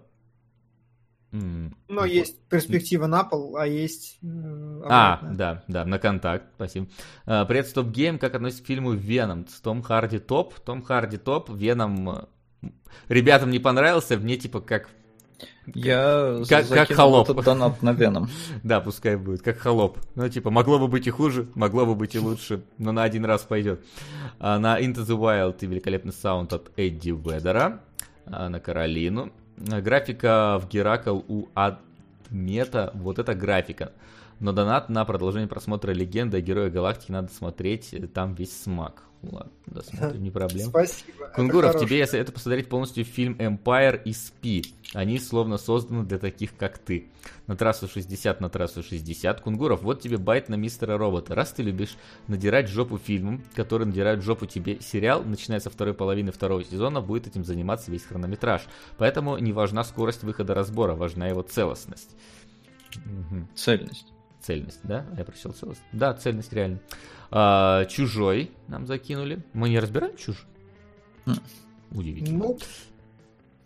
Но 1.31 1.71
вот. 1.87 2.05
есть 2.05 2.39
перспектива 2.47 3.07
на 3.07 3.23
пол, 3.23 3.57
а 3.57 3.65
есть... 3.65 4.19
А, 4.21 5.15
обратная. 5.15 5.35
да, 5.35 5.63
да, 5.67 5.85
на 5.85 5.97
контакт, 5.97 6.45
спасибо. 6.55 6.87
А, 7.25 7.45
Привет, 7.45 7.67
Стоп 7.67 7.87
Гейм, 7.87 8.19
как 8.19 8.35
относится 8.35 8.63
к 8.63 8.67
фильму 8.67 8.91
Веном? 8.91 9.47
Том 9.63 9.81
Харди 9.81 10.19
топ, 10.19 10.53
Том 10.59 10.83
Харди 10.83 11.17
топ, 11.17 11.49
Веном... 11.49 12.27
Ребятам 13.09 13.49
не 13.49 13.59
понравился, 13.59 14.17
мне 14.17 14.37
типа 14.37 14.61
как... 14.61 14.89
Я 15.73 16.41
Как- 16.49 16.67
как 16.67 16.91
холоп. 16.91 17.29
этот 17.29 17.45
донат 17.45 17.81
на 17.81 17.91
Веном. 17.93 18.29
Да, 18.63 18.81
пускай 18.81 19.15
будет, 19.15 19.41
как 19.41 19.57
холоп. 19.57 19.97
Ну, 20.15 20.27
типа, 20.29 20.49
могло 20.49 20.79
бы 20.79 20.87
быть 20.87 21.07
и 21.07 21.09
хуже, 21.09 21.47
могло 21.55 21.85
бы 21.85 21.95
быть 21.95 22.15
и 22.15 22.19
лучше, 22.19 22.61
но 22.77 22.91
на 22.91 23.03
один 23.03 23.25
раз 23.25 23.41
пойдет. 23.43 23.83
А, 24.39 24.59
на 24.59 24.79
Into 24.79 25.05
the 25.05 25.17
Wild 25.17 25.57
и 25.61 25.65
великолепный 25.65 26.13
саунд 26.13 26.51
от 26.53 26.71
Эдди 26.77 27.11
Ведера. 27.11 27.81
А, 28.25 28.49
на 28.49 28.59
Каролину. 28.59 29.31
А, 29.71 29.81
Графика 29.81 30.59
в 30.61 30.67
Геракл 30.69 31.21
у 31.27 31.47
Адмета. 31.53 32.91
Вот 32.93 33.19
это 33.19 33.33
графика. 33.33 33.91
Но 34.43 34.51
донат 34.51 34.89
на 34.89 35.05
продолжение 35.05 35.47
просмотра 35.47 35.93
Легенда 35.93 36.35
о 36.35 36.41
Герое 36.41 36.69
Галактики 36.69 37.13
надо 37.13 37.31
смотреть, 37.31 37.93
э, 37.93 38.07
там 38.07 38.35
весь 38.35 38.61
смак. 38.61 39.03
Ладно, 39.21 39.53
досмотрим, 39.67 40.21
не 40.21 40.31
проблема. 40.31 40.69
Спасибо. 40.69 41.27
это 41.27 41.35
Кунгуров, 41.35 41.79
тебе 41.79 41.99
я 41.99 42.05
советую 42.05 42.33
посмотреть 42.33 42.67
полностью 42.67 43.05
фильм 43.05 43.37
Empire 43.39 44.01
и 44.03 44.11
Спи. 44.11 44.65
Они 44.93 45.17
словно 45.17 45.57
созданы 45.57 46.03
для 46.03 46.19
таких, 46.19 46.57
как 46.57 46.77
ты. 46.77 47.07
На 47.47 47.55
трассу 47.55 47.87
60, 47.87 48.41
на 48.41 48.49
трассу 48.49 48.83
60. 48.83 49.39
Кунгуров, 49.39 49.81
вот 49.81 50.01
тебе 50.01 50.17
байт 50.17 50.49
на 50.49 50.55
мистера 50.55 50.97
робота. 50.97 51.35
Раз 51.35 51.53
ты 51.53 51.63
любишь 51.63 51.95
надирать 52.27 52.67
жопу 52.67 52.97
фильмом, 52.97 53.45
который 53.55 53.87
надирает 53.87 54.23
жопу 54.23 54.45
тебе 54.45 54.81
сериал, 54.81 55.23
начиная 55.23 55.61
со 55.61 55.69
второй 55.69 55.93
половины 55.93 56.33
второго 56.33 56.65
сезона, 56.65 56.99
будет 56.99 57.27
этим 57.27 57.45
заниматься 57.45 57.91
весь 57.91 58.03
хронометраж. 58.03 58.63
Поэтому 58.97 59.37
не 59.37 59.53
важна 59.53 59.85
скорость 59.85 60.23
выхода 60.23 60.53
разбора, 60.53 60.95
важна 60.95 61.27
его 61.27 61.43
целостность. 61.43 62.13
Мгм. 63.05 63.47
Цельность. 63.55 64.12
Цельность, 64.43 64.81
да? 64.83 65.05
Я 65.17 65.23
прочитал 65.23 65.53
целость. 65.53 65.81
Да, 65.93 66.13
цельность 66.13 66.51
реально. 66.51 66.79
А, 67.31 67.85
чужой 67.85 68.51
нам 68.67 68.85
закинули. 68.85 69.41
Мы 69.53 69.69
не 69.69 69.79
разбираем 69.79 70.17
чужой? 70.17 70.45
Удивительно. 71.91 72.39
Ну, 72.39 72.59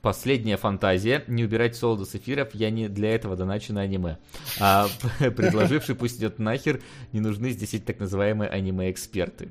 Последняя 0.01 0.56
фантазия. 0.56 1.23
Не 1.27 1.43
убирать 1.43 1.75
солода 1.75 2.06
с 2.06 2.15
эфиров. 2.15 2.53
Я 2.53 2.69
не 2.69 2.88
для 2.88 3.14
этого 3.15 3.35
доначу 3.35 3.73
на 3.73 3.81
аниме. 3.81 4.19
А 4.59 4.88
предложивший 5.19 5.95
пусть 5.95 6.19
идет 6.19 6.38
нахер. 6.38 6.81
Не 7.11 7.19
нужны 7.22 7.49
здесь 7.49 7.73
эти 7.73 7.83
так 7.83 7.99
называемые 7.99 8.49
аниме-эксперты. 8.49 9.49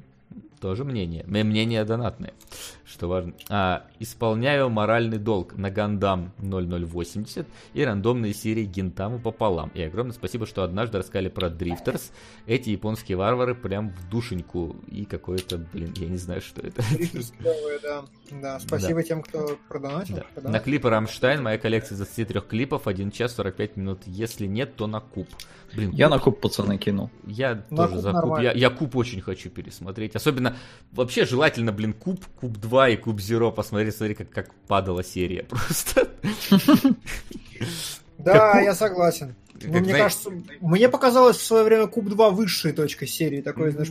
Тоже 0.60 0.84
мнение. 0.84 1.22
М- 1.24 1.46
Мнение 1.48 1.84
донатное. 1.84 2.32
Что 2.84 3.08
важно. 3.08 3.34
А, 3.50 3.84
исполняю 3.98 4.70
моральный 4.70 5.18
долг 5.18 5.54
на 5.56 5.70
Гандам 5.70 6.32
0080 6.38 7.46
и 7.74 7.84
рандомные 7.84 8.32
серии 8.32 8.64
Гинтаму 8.64 9.18
пополам. 9.18 9.70
И 9.74 9.82
огромное 9.82 10.14
спасибо, 10.14 10.46
что 10.46 10.62
однажды 10.62 10.98
рассказали 10.98 11.28
про 11.28 11.50
Дрифтерс. 11.50 12.12
Эти 12.46 12.70
японские 12.70 13.18
варвары 13.18 13.54
прям 13.54 13.90
в 13.90 14.08
душеньку. 14.08 14.76
И 14.90 15.04
какое-то, 15.04 15.58
блин, 15.58 15.92
я 15.96 16.06
не 16.08 16.16
знаю, 16.16 16.40
что 16.40 16.62
это. 16.62 16.82
Клевые, 16.82 17.78
да. 17.82 18.04
Да, 18.30 18.60
спасибо 18.60 19.02
тем, 19.02 19.22
кто 19.22 19.58
продонатил. 19.68 20.16
Да. 20.16 20.22
продонатил. 20.34 20.52
На 20.52 20.58
клипы 20.64 20.88
Рамштайн 20.90 21.42
моя 21.42 21.58
коллекция 21.58 21.94
из 21.94 21.98
23 21.98 22.40
клипов, 22.40 22.86
1 22.86 23.10
час 23.10 23.34
45 23.34 23.76
минут. 23.76 24.00
Если 24.06 24.46
нет, 24.46 24.76
то 24.76 24.86
на 24.86 25.00
куб. 25.00 25.28
Блин, 25.74 25.90
Я 25.90 26.08
на 26.08 26.18
куб 26.18 26.40
пацаны 26.40 26.78
кинул. 26.78 27.10
Я 27.26 27.64
На 27.70 27.76
тоже 27.88 27.94
куб 27.94 28.02
за 28.02 28.12
куб. 28.12 28.38
Я, 28.40 28.52
я 28.52 28.70
куб 28.70 28.96
очень 28.96 29.20
хочу 29.20 29.50
пересмотреть. 29.50 30.14
Особенно, 30.16 30.45
вообще 30.92 31.25
желательно, 31.25 31.73
блин, 31.73 31.92
куб, 31.92 32.25
куб 32.41 32.57
2 32.57 32.89
и 32.91 32.97
куб 32.97 33.20
Зеро 33.20 33.52
посмотреть, 33.52 33.97
смотри, 33.97 34.15
как, 34.15 34.31
как 34.31 34.55
падала 34.66 35.02
серия. 35.05 35.42
Просто. 35.49 36.08
Да, 38.18 38.60
я 38.60 38.75
согласен. 38.75 39.34
Ну, 39.62 39.81
мне 39.81 39.94
кажется, 39.94 40.31
мне 40.60 40.89
показалось 40.89 41.36
в 41.36 41.44
свое 41.44 41.65
время 41.65 41.86
Куб 41.86 42.07
2 42.07 42.31
высшей 42.31 42.73
точкой 42.73 43.07
серии. 43.07 43.41
Такой, 43.41 43.70
знаешь. 43.70 43.89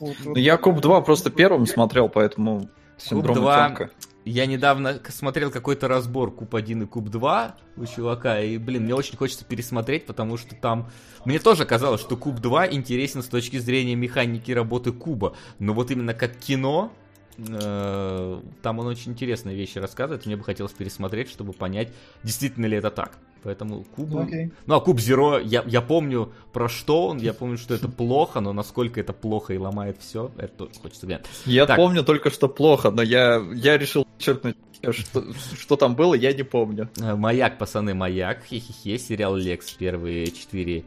Ну, 0.00 0.34
Я 0.34 0.56
куб 0.56 0.80
2 0.80 1.00
просто 1.02 1.30
первым 1.30 1.66
смотрел, 1.66 2.08
поэтому 2.08 2.68
синдром 2.98 3.36
2 3.36 3.66
утенка. 3.66 3.90
Я 4.28 4.46
недавно 4.46 5.00
смотрел 5.08 5.52
какой-то 5.52 5.86
разбор 5.86 6.34
Куб 6.34 6.56
1 6.56 6.82
и 6.82 6.86
Куб 6.86 7.10
2 7.10 7.56
у 7.76 7.86
чувака, 7.86 8.40
и, 8.40 8.58
блин, 8.58 8.82
мне 8.82 8.92
очень 8.92 9.16
хочется 9.16 9.44
пересмотреть, 9.44 10.04
потому 10.04 10.36
что 10.36 10.56
там... 10.56 10.90
Мне 11.24 11.38
тоже 11.38 11.64
казалось, 11.64 12.00
что 12.00 12.16
Куб 12.16 12.40
2 12.40 12.72
интересен 12.72 13.22
с 13.22 13.26
точки 13.26 13.58
зрения 13.58 13.94
механики 13.94 14.50
работы 14.50 14.90
Куба, 14.90 15.36
но 15.60 15.74
вот 15.74 15.92
именно 15.92 16.12
как 16.12 16.36
кино, 16.38 16.92
там 17.36 18.78
он 18.78 18.86
очень 18.86 19.12
интересные 19.12 19.56
вещи 19.56 19.78
рассказывает, 19.78 20.26
мне 20.26 20.36
бы 20.36 20.44
хотелось 20.44 20.72
пересмотреть, 20.72 21.30
чтобы 21.30 21.52
понять, 21.52 21.92
действительно 22.22 22.66
ли 22.66 22.76
это 22.78 22.90
так. 22.90 23.18
Поэтому 23.42 23.84
Куб... 23.84 24.08
Ну, 24.10 24.22
окей. 24.22 24.50
Ну, 24.66 24.74
а 24.74 24.80
Куб 24.80 24.98
Зеро, 24.98 25.38
я, 25.38 25.62
я 25.66 25.80
помню 25.80 26.32
про 26.52 26.68
что 26.68 27.08
он, 27.08 27.18
я 27.18 27.32
помню, 27.32 27.58
что 27.58 27.74
это 27.74 27.88
плохо, 27.88 28.40
но 28.40 28.52
насколько 28.52 28.98
это 28.98 29.12
плохо 29.12 29.54
и 29.54 29.58
ломает 29.58 29.98
все, 30.00 30.32
это 30.36 30.66
тоже 30.66 30.80
хочется 30.80 31.06
глянуть. 31.06 31.26
Я 31.44 31.66
Так. 31.66 31.76
помню 31.76 32.02
только, 32.02 32.30
что 32.30 32.48
плохо, 32.48 32.90
но 32.90 33.02
я, 33.02 33.40
я 33.54 33.78
решил 33.78 34.06
черкнуть, 34.18 34.56
что, 34.90 35.24
что 35.58 35.76
там 35.76 35.94
было, 35.94 36.14
я 36.14 36.32
не 36.32 36.42
помню. 36.42 36.88
Э, 36.98 37.14
Маяк, 37.14 37.58
пацаны, 37.58 37.94
маяк. 37.94 38.44
Хе-хе-хе. 38.44 38.98
Сериал 38.98 39.36
Лекс. 39.36 39.72
Первые 39.72 40.26
четыре 40.28 40.84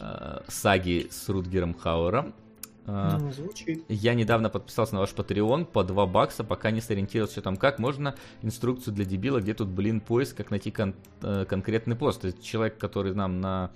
э, 0.00 0.40
саги 0.48 1.08
с 1.10 1.28
Рутгером 1.28 1.74
Хауэром. 1.74 2.34
Э, 2.88 3.18
Ну, 3.20 3.30
звучит. 3.32 3.84
Я 3.88 4.14
недавно 4.14 4.48
подписался 4.48 4.94
на 4.94 5.00
ваш 5.00 5.10
Patreon 5.12 5.66
по 5.66 5.84
2 5.84 6.06
бакса, 6.06 6.42
пока 6.42 6.70
не 6.70 6.80
сориентировался, 6.80 7.42
там 7.42 7.56
как. 7.56 7.78
Можно 7.78 8.14
инструкцию 8.42 8.94
для 8.94 9.04
дебила, 9.04 9.40
где 9.40 9.54
тут, 9.54 9.68
блин, 9.68 10.00
поиск, 10.00 10.36
как 10.36 10.50
найти 10.50 10.70
кон- 10.70 10.94
э, 11.22 11.44
конкретный 11.48 11.96
пост. 11.96 12.22
То 12.22 12.26
есть 12.28 12.42
человек, 12.42 12.78
который 12.78 13.14
нам 13.14 13.40
на 13.40 13.70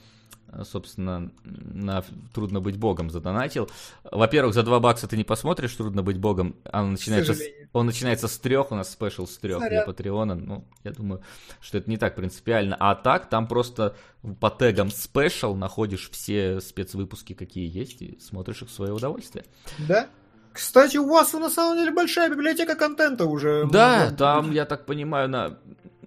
собственно, 0.64 1.30
на 1.44 2.04
«Трудно 2.34 2.60
быть 2.60 2.76
богом» 2.76 3.08
задонатил. 3.08 3.70
Во-первых, 4.04 4.52
за 4.54 4.62
2 4.62 4.80
бакса 4.80 5.08
ты 5.08 5.16
не 5.16 5.24
посмотришь 5.24 5.74
«Трудно 5.74 6.02
быть 6.02 6.18
богом», 6.18 6.56
а 6.64 6.82
он 6.82 6.90
начинается, 6.92 7.32
с. 7.34 7.38
Он 7.72 7.86
начинается 7.86 8.28
с 8.28 8.38
трех, 8.38 8.70
у 8.70 8.74
нас 8.74 8.90
спешл 8.90 9.26
с 9.26 9.38
трех 9.38 9.60
для. 9.60 9.82
Патреона. 9.82 10.34
Ну, 10.34 10.64
я 10.84 10.92
думаю, 10.92 11.22
что 11.60 11.78
это 11.78 11.88
не 11.88 11.96
так 11.96 12.14
принципиально. 12.14 12.76
А 12.78 12.94
так, 12.94 13.28
там 13.28 13.46
просто 13.48 13.96
по 14.40 14.50
тегам 14.50 14.90
спешл 14.90 15.54
находишь 15.54 16.10
все 16.10 16.60
спецвыпуски, 16.60 17.34
какие 17.34 17.70
есть, 17.70 18.02
и 18.02 18.18
смотришь 18.20 18.62
их 18.62 18.68
в 18.68 18.72
свое 18.72 18.92
удовольствие. 18.92 19.44
Да? 19.78 20.08
Кстати, 20.52 20.98
у 20.98 21.08
вас 21.08 21.32
на 21.32 21.48
самом 21.48 21.78
деле 21.78 21.92
большая 21.92 22.28
библиотека 22.28 22.74
контента 22.74 23.24
уже. 23.24 23.66
Да, 23.72 24.00
Можно- 24.00 24.16
там, 24.16 24.52
я 24.52 24.64
так 24.66 24.84
понимаю, 24.84 25.28
на... 25.28 25.58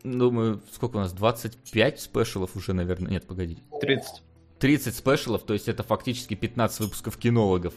Думаю, 0.04 0.62
сколько 0.72 0.98
у 0.98 1.00
нас? 1.00 1.14
25 1.14 2.00
спешалов 2.00 2.56
уже, 2.56 2.74
наверное. 2.74 3.10
Нет, 3.10 3.26
погоди. 3.26 3.58
30. 3.82 4.22
30 4.60 4.96
спешалов, 4.96 5.44
то 5.44 5.54
есть 5.54 5.68
это 5.68 5.82
фактически 5.82 6.36
15 6.36 6.80
выпусков 6.82 7.18
кинологов 7.18 7.74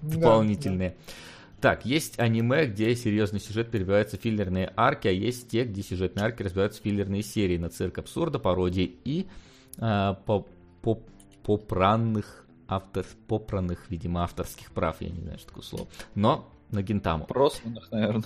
Да, 0.00 0.14
дополнительные. 0.16 0.96
Так, 1.62 1.86
есть 1.86 2.18
аниме, 2.18 2.66
где 2.66 2.96
серьезный 2.96 3.38
сюжет 3.38 3.70
перебиваются 3.70 4.18
в 4.18 4.20
филлерные 4.20 4.72
арки, 4.76 5.06
а 5.06 5.12
есть 5.12 5.48
те, 5.48 5.62
где 5.62 5.80
сюжетные 5.80 6.24
арки 6.24 6.42
разбиваются 6.42 6.80
в 6.80 6.82
филлерные 6.82 7.22
серии 7.22 7.56
на 7.56 7.68
цирк 7.68 7.98
абсурда, 7.98 8.40
пародии 8.40 8.98
и 9.04 9.28
а, 9.78 10.14
по, 10.14 10.44
по, 10.82 10.98
попранных 11.44 12.44
автор, 12.66 13.06
попранных, 13.28 13.88
видимо, 13.90 14.24
авторских 14.24 14.72
прав, 14.72 14.96
я 15.00 15.10
не 15.10 15.20
знаю, 15.20 15.38
что 15.38 15.50
такое 15.50 15.62
слово. 15.62 15.86
Но 16.16 16.50
на 16.72 16.82
Гентаму. 16.82 17.26
Просранных, 17.26 17.92
наверное. 17.92 18.24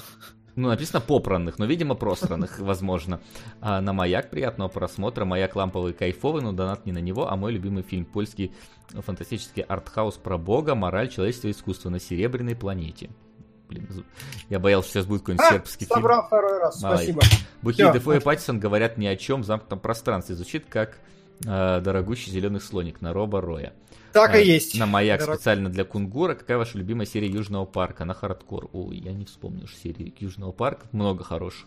Ну, 0.55 0.69
написано 0.69 1.03
попранных, 1.03 1.59
но, 1.59 1.67
видимо, 1.67 1.95
пространных, 1.95 2.59
возможно. 2.59 3.21
А 3.61 3.83
на 3.83 3.93
маяк 3.93 4.31
приятного 4.31 4.69
просмотра. 4.69 5.27
Маяк 5.27 5.55
ламповый 5.57 5.93
кайфовый, 5.93 6.43
но 6.43 6.53
донат 6.53 6.87
не 6.87 6.93
на 6.93 7.01
него, 7.01 7.31
а 7.31 7.37
мой 7.37 7.53
любимый 7.53 7.83
фильм 7.83 8.07
польский 8.07 8.53
фантастический 8.95 9.63
артхаус 9.63 10.15
про 10.15 10.39
бога, 10.39 10.75
мораль, 10.75 11.11
человечество 11.11 11.49
и 11.49 11.51
искусство 11.51 11.91
на 11.91 12.01
серебряной 12.01 12.57
планете. 12.57 13.11
Блин, 13.69 13.87
я 14.49 14.59
боялся, 14.59 14.91
сейчас 14.91 15.07
будет 15.07 15.21
какой-нибудь 15.23 15.47
А, 15.47 15.51
сербский 15.53 15.85
фильм. 15.87 15.97
собрал 15.97 16.27
второй 16.27 16.59
раз, 16.61 16.81
Молодец. 16.83 17.13
спасибо. 17.15 17.43
Бухи, 17.63 17.93
Дефо 17.93 18.15
и. 18.15 18.21
Паттисон 18.21 18.61
говорят 18.61 18.97
ни 18.97 19.07
о 19.07 19.17
чем 19.17 19.43
в 19.43 19.45
замкнутом 19.45 19.81
пространстве. 19.81 20.37
Звучит 20.37 20.67
как 20.69 20.99
э, 21.45 21.81
дорогущий 21.81 22.31
зеленый 22.31 22.61
слоник 22.61 23.01
на 23.01 23.13
Роба 23.13 23.41
Роя. 23.41 23.73
Так 24.13 24.31
А, 24.35 24.39
и 24.39 24.47
есть. 24.47 24.79
На 24.79 24.87
маяк 24.87 25.21
Дорог- 25.21 25.35
специально 25.37 25.69
для 25.69 25.85
Кунгура. 25.85 26.35
Какая 26.35 26.59
ваша 26.59 26.79
любимая 26.79 27.07
серия 27.07 27.29
Южного 27.29 27.65
парка? 27.67 28.05
На 28.05 28.15
хардкор. 28.15 28.71
Ой, 28.73 28.97
я 28.99 29.13
не 29.13 29.25
вспомню 29.25 29.65
уж 29.65 29.75
серии 29.75 30.15
Южного 30.21 30.53
парка. 30.53 30.87
Много 30.93 31.23
хороших. 31.25 31.67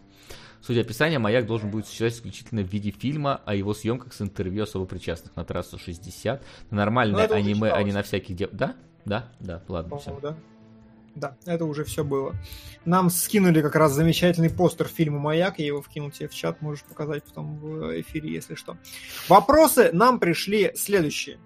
Судя 0.62 0.82
описания, 0.82 1.20
маяк 1.20 1.46
должен 1.46 1.70
будет 1.70 1.86
существовать 1.86 2.16
исключительно 2.16 2.64
в 2.64 2.68
виде 2.68 2.92
фильма 2.92 3.42
о 3.46 3.56
его 3.56 3.74
съемках 3.74 4.14
с 4.14 4.22
интервью 4.22 4.64
особо 4.64 4.86
причастных 4.86 5.36
на 5.36 5.44
трассу 5.46 5.78
60. 5.78 6.42
На 6.72 6.78
нормальное 6.78 7.28
Ну, 7.28 7.36
аниме, 7.36 7.72
а 7.72 7.82
не 7.84 7.92
на 7.94 8.04
всяких 8.04 8.36
дев... 8.36 8.50
Да? 8.52 8.76
Да? 9.06 9.30
Да, 9.40 9.62
ладно, 9.68 9.98
все. 10.00 10.20
Да. 10.22 10.36
Да, 11.20 11.36
это 11.46 11.66
уже 11.66 11.84
все 11.84 12.04
было. 12.06 12.34
Нам 12.86 13.10
скинули 13.10 13.62
как 13.62 13.76
раз 13.76 13.92
замечательный 13.92 14.50
постер 14.50 14.88
фильма 14.88 15.20
«Маяк», 15.20 15.60
я 15.60 15.66
его 15.66 15.82
вкинул 15.82 16.12
тебе 16.12 16.30
в 16.30 16.34
чат, 16.34 16.62
можешь 16.62 16.84
показать 16.86 17.24
потом 17.24 17.58
в 17.58 18.00
эфире, 18.00 18.32
если 18.32 18.56
что. 18.56 18.78
Вопросы 19.28 19.90
нам 19.92 20.20
пришли 20.20 20.72
следующие. 20.76 21.38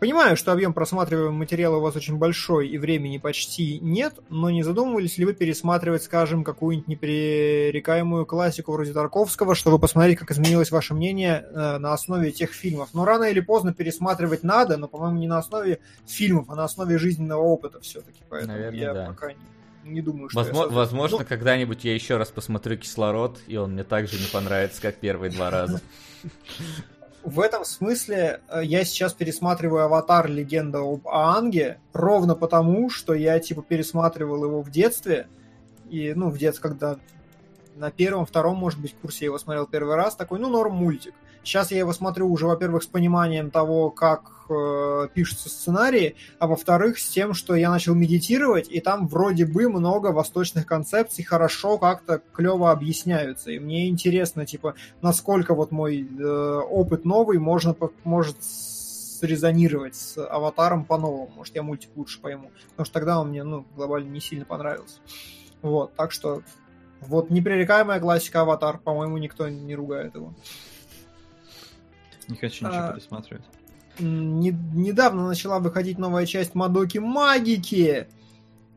Понимаю, 0.00 0.34
что 0.34 0.52
объем 0.52 0.72
просматриваемого 0.72 1.30
материала 1.30 1.76
у 1.76 1.80
вас 1.82 1.94
очень 1.94 2.16
большой 2.16 2.68
и 2.68 2.78
времени 2.78 3.18
почти 3.18 3.78
нет, 3.80 4.14
но 4.30 4.48
не 4.48 4.62
задумывались 4.62 5.18
ли 5.18 5.26
вы 5.26 5.34
пересматривать, 5.34 6.02
скажем, 6.02 6.42
какую-нибудь 6.42 6.88
непререкаемую 6.88 8.24
классику 8.24 8.72
вроде 8.72 8.94
Тарковского, 8.94 9.54
чтобы 9.54 9.78
посмотреть, 9.78 10.18
как 10.18 10.30
изменилось 10.30 10.70
ваше 10.70 10.94
мнение 10.94 11.44
э, 11.50 11.76
на 11.76 11.92
основе 11.92 12.32
тех 12.32 12.52
фильмов? 12.52 12.88
Но 12.94 13.04
рано 13.04 13.24
или 13.24 13.40
поздно 13.40 13.74
пересматривать 13.74 14.42
надо, 14.42 14.78
но, 14.78 14.88
по-моему, 14.88 15.18
не 15.18 15.28
на 15.28 15.36
основе 15.36 15.80
фильмов, 16.06 16.46
а 16.48 16.54
на 16.54 16.64
основе 16.64 16.96
жизненного 16.96 17.42
опыта 17.42 17.78
все-таки. 17.80 18.22
Поэтому 18.30 18.54
Наверное, 18.54 18.80
я 18.80 18.94
да. 18.94 19.06
пока 19.08 19.34
не, 19.34 19.36
не 19.84 20.00
думаю, 20.00 20.30
что... 20.30 20.40
я 20.40 20.46
Возможно, 20.46 20.70
созда- 20.72 20.76
возможно 20.76 21.18
Ну, 21.18 21.24
когда-нибудь 21.26 21.84
я 21.84 21.92
еще 21.92 22.16
раз 22.16 22.30
посмотрю 22.30 22.78
кислород, 22.78 23.38
и 23.46 23.58
он 23.58 23.72
мне 23.72 23.84
также 23.84 24.18
не 24.18 24.26
понравится, 24.32 24.80
как 24.80 24.96
первые 24.96 25.30
два 25.30 25.50
раза. 25.50 25.82
в 27.22 27.40
этом 27.40 27.64
смысле 27.64 28.40
э, 28.48 28.62
я 28.64 28.84
сейчас 28.84 29.12
пересматриваю 29.12 29.84
«Аватар. 29.84 30.28
Легенда 30.28 30.80
об 30.80 31.06
Аанге» 31.06 31.78
ровно 31.92 32.34
потому, 32.34 32.88
что 32.90 33.14
я, 33.14 33.38
типа, 33.38 33.62
пересматривал 33.62 34.44
его 34.44 34.62
в 34.62 34.70
детстве, 34.70 35.26
и, 35.88 36.12
ну, 36.14 36.30
в 36.30 36.38
детстве, 36.38 36.62
когда 36.62 36.98
на 37.76 37.90
первом, 37.90 38.26
втором, 38.26 38.56
может 38.56 38.80
быть, 38.80 38.94
курсе 38.94 39.24
я 39.24 39.26
его 39.26 39.38
смотрел 39.38 39.66
первый 39.66 39.96
раз, 39.96 40.16
такой, 40.16 40.38
ну, 40.38 40.48
норм 40.48 40.74
мультик. 40.74 41.14
Сейчас 41.42 41.70
я 41.70 41.78
его 41.78 41.92
смотрю 41.92 42.30
уже, 42.30 42.46
во-первых, 42.46 42.82
с 42.82 42.86
пониманием 42.86 43.50
того, 43.50 43.90
как 43.90 44.30
э, 44.50 45.08
пишутся 45.14 45.48
сценарии, 45.48 46.16
а 46.38 46.46
во-вторых, 46.46 46.98
с 46.98 47.08
тем, 47.08 47.34
что 47.34 47.54
я 47.54 47.70
начал 47.70 47.94
медитировать, 47.94 48.68
и 48.68 48.80
там 48.80 49.08
вроде 49.08 49.46
бы 49.46 49.68
много 49.68 50.08
восточных 50.08 50.66
концепций 50.66 51.24
хорошо 51.24 51.78
как-то 51.78 52.20
клево 52.32 52.70
объясняются. 52.70 53.50
И 53.50 53.58
мне 53.58 53.88
интересно, 53.88 54.44
типа, 54.44 54.74
насколько 55.00 55.54
вот 55.54 55.70
мой 55.70 56.06
э, 56.06 56.60
опыт 56.70 57.04
новый 57.04 57.38
можно, 57.38 57.74
может 58.04 58.36
срезонировать 59.20 59.96
с 59.96 60.18
аватаром 60.18 60.84
по-новому. 60.84 61.30
Может, 61.36 61.54
я 61.54 61.62
мультик 61.62 61.90
лучше 61.96 62.20
пойму. 62.20 62.50
Потому 62.70 62.84
что 62.84 62.94
тогда 62.94 63.20
он 63.20 63.28
мне, 63.28 63.44
ну, 63.44 63.66
глобально 63.76 64.10
не 64.10 64.20
сильно 64.20 64.44
понравился. 64.44 64.98
Вот, 65.62 65.94
так 65.94 66.10
что 66.10 66.42
вот 67.00 67.30
непререкаемая 67.30 68.00
классика 68.00 68.42
аватар, 68.42 68.78
по-моему, 68.78 69.18
никто 69.18 69.48
не 69.48 69.74
ругает 69.74 70.14
его. 70.14 70.34
Не 72.30 72.36
хочу 72.36 72.66
ничего 72.66 72.80
А, 72.84 72.92
пересматривать. 72.92 73.44
Не- 73.98 74.56
недавно 74.74 75.26
начала 75.26 75.58
выходить 75.58 75.98
новая 75.98 76.26
часть 76.26 76.54
Мадоки 76.54 76.98
Магики. 76.98 78.08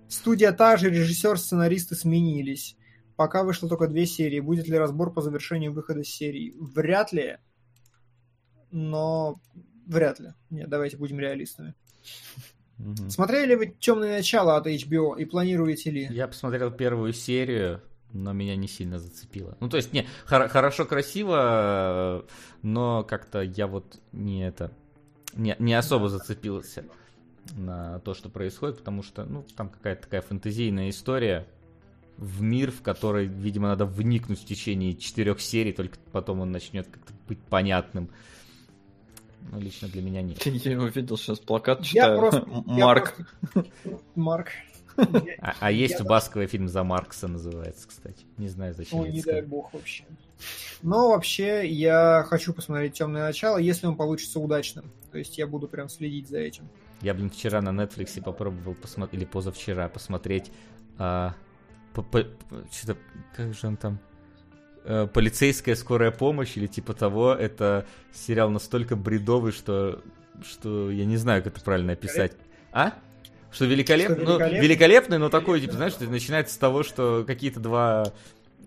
Студия 0.09 0.51
та 0.51 0.77
же, 0.77 0.89
режиссер, 0.89 1.37
сценаристы 1.39 1.95
сменились. 1.95 2.75
Пока 3.15 3.43
вышло 3.43 3.69
только 3.69 3.87
две 3.87 4.05
серии. 4.05 4.39
Будет 4.39 4.67
ли 4.67 4.77
разбор 4.77 5.13
по 5.13 5.21
завершению 5.21 5.71
выхода 5.71 6.03
серии? 6.03 6.53
Вряд 6.59 7.13
ли. 7.13 7.37
Но 8.71 9.39
вряд 9.85 10.19
ли. 10.19 10.33
Нет, 10.49 10.69
давайте 10.69 10.97
будем 10.97 11.19
реалистами. 11.19 11.75
Смотрели 13.07 13.55
вы 13.55 13.67
«Темное 13.79 14.17
начало» 14.17 14.57
от 14.57 14.67
HBO 14.67 15.17
и 15.17 15.25
планируете 15.25 15.91
ли? 15.91 16.07
Я 16.09 16.27
посмотрел 16.27 16.71
первую 16.71 17.13
серию, 17.13 17.81
но 18.13 18.31
меня 18.31 18.55
не 18.55 18.67
сильно 18.67 18.99
зацепило. 18.99 19.57
Ну, 19.59 19.69
то 19.69 19.77
есть, 19.77 19.91
не, 19.93 20.07
хор- 20.25 20.47
хорошо, 20.47 20.85
красиво, 20.85 22.25
но 22.61 23.03
как-то 23.03 23.41
я 23.41 23.67
вот 23.67 23.99
не 24.11 24.45
это, 24.47 24.71
не, 25.33 25.55
не 25.59 25.73
особо 25.73 26.09
зацепился 26.09 26.85
на 27.55 27.99
то, 27.99 28.13
что 28.13 28.29
происходит, 28.29 28.77
потому 28.77 29.03
что, 29.03 29.25
ну, 29.25 29.45
там 29.57 29.69
какая-то 29.69 30.03
такая 30.03 30.21
фэнтезийная 30.21 30.89
история 30.89 31.45
в 32.17 32.41
мир, 32.41 32.71
в 32.71 32.81
который, 32.81 33.25
видимо, 33.25 33.67
надо 33.69 33.85
вникнуть 33.85 34.39
в 34.41 34.45
течение 34.45 34.93
четырех 34.95 35.41
серий, 35.41 35.73
только 35.73 35.97
потом 36.11 36.39
он 36.41 36.51
начнет 36.51 36.87
как-то 36.87 37.11
быть 37.27 37.39
понятным. 37.39 38.09
Ну, 39.51 39.59
лично 39.59 39.89
для 39.89 40.01
меня 40.01 40.21
нет. 40.21 40.45
Я 40.45 40.79
увидел 40.79 41.17
сейчас 41.17 41.39
плакат, 41.39 41.79
Я 41.79 41.85
читаю. 41.85 42.19
просто- 42.19 42.45
я 42.67 42.85
Марк. 42.85 43.15
просто- 43.53 43.69
Марк. 44.15 44.47
А, 45.39 45.55
а 45.59 45.71
есть 45.71 46.01
басковый 46.01 46.47
фильм 46.47 46.67
«За 46.67 46.83
Маркса» 46.83 47.27
называется, 47.27 47.87
кстати. 47.87 48.25
Не 48.37 48.47
знаю, 48.47 48.73
зачем 48.73 49.03
я 49.03 49.11
не 49.11 49.21
дай 49.21 49.41
бог 49.41 49.73
вообще. 49.73 50.05
Но 50.81 51.09
вообще 51.09 51.67
я 51.67 52.25
хочу 52.27 52.53
посмотреть 52.53 52.93
темное 52.93 53.23
начало, 53.23 53.57
если 53.57 53.87
он 53.87 53.95
получится 53.95 54.39
удачным. 54.39 54.91
То 55.11 55.17
есть 55.17 55.37
я 55.37 55.47
буду 55.47 55.67
прям 55.67 55.89
следить 55.89 56.27
за 56.29 56.39
этим. 56.39 56.67
Я, 57.01 57.13
блин, 57.13 57.29
вчера 57.29 57.61
на 57.61 57.69
Netflix 57.69 58.21
попробовал 58.21 58.75
посмотреть, 58.75 59.21
или 59.21 59.25
позавчера 59.25 59.87
посмотреть, 59.89 60.51
а, 60.97 61.33
по- 61.93 62.03
по- 62.03 62.25
что-то, 62.71 62.97
как 63.35 63.53
же 63.53 63.67
он 63.67 63.77
там, 63.77 63.99
Э, 64.85 65.07
полицейская 65.07 65.75
скорая 65.75 66.11
помощь 66.11 66.57
или 66.57 66.67
типа 66.67 66.93
того. 66.93 67.33
Это 67.33 67.85
сериал 68.11 68.49
настолько 68.49 68.95
бредовый, 68.97 69.53
что, 69.53 70.01
что 70.43 70.91
я 70.91 71.05
не 71.05 71.15
знаю, 71.15 71.41
как 71.41 71.55
это 71.55 71.63
правильно 71.63 71.93
описать. 71.93 72.33
А? 72.73 72.93
Что 73.53 73.65
великолепный? 73.65 74.15
Что 74.15 74.25
Ну, 74.25 74.31
великолепный? 74.31 74.61
великолепный, 74.67 75.17
но 75.19 75.29
такой, 75.29 75.61
типа, 75.61 75.73
знаешь, 75.73 75.93
что 75.93 76.05
начинается 76.05 76.53
с 76.53 76.57
того, 76.57 76.83
что 76.83 77.23
какие-то 77.25 77.59
два 77.59 78.11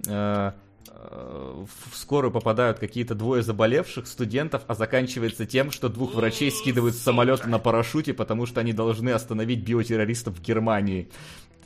э, 0.07 0.53
э, 0.89 1.65
в 1.91 1.97
скорую 1.97 2.31
попадают 2.31 2.79
какие-то 2.79 3.15
двое 3.15 3.43
заболевших 3.43 4.07
студентов, 4.07 4.63
а 4.69 4.75
заканчивается 4.75 5.45
тем, 5.45 5.71
что 5.71 5.89
двух 5.89 6.15
врачей 6.15 6.51
скидывают 6.51 6.95
с 6.95 7.01
самолета 7.01 7.49
на 7.49 7.59
парашюте, 7.59 8.15
потому 8.15 8.47
что 8.47 8.61
они 8.61 8.73
должны 8.73 9.11
остановить 9.11 9.61
биотеррористов 9.65 10.39
в 10.39 10.43
Германии. 10.43 11.09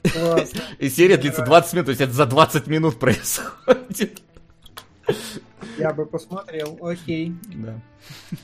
Классно. 0.02 0.60
И 0.78 0.88
серия 0.88 1.18
длится 1.18 1.44
20 1.44 1.72
минут, 1.74 1.86
то 1.86 1.90
есть 1.90 2.00
это 2.00 2.12
за 2.12 2.24
20 2.26 2.66
минут 2.68 2.98
происходит. 2.98 4.22
Я 5.80 5.92
бы 5.92 6.06
посмотрел. 6.06 6.78
Окей. 6.80 7.34
Да. 7.54 7.80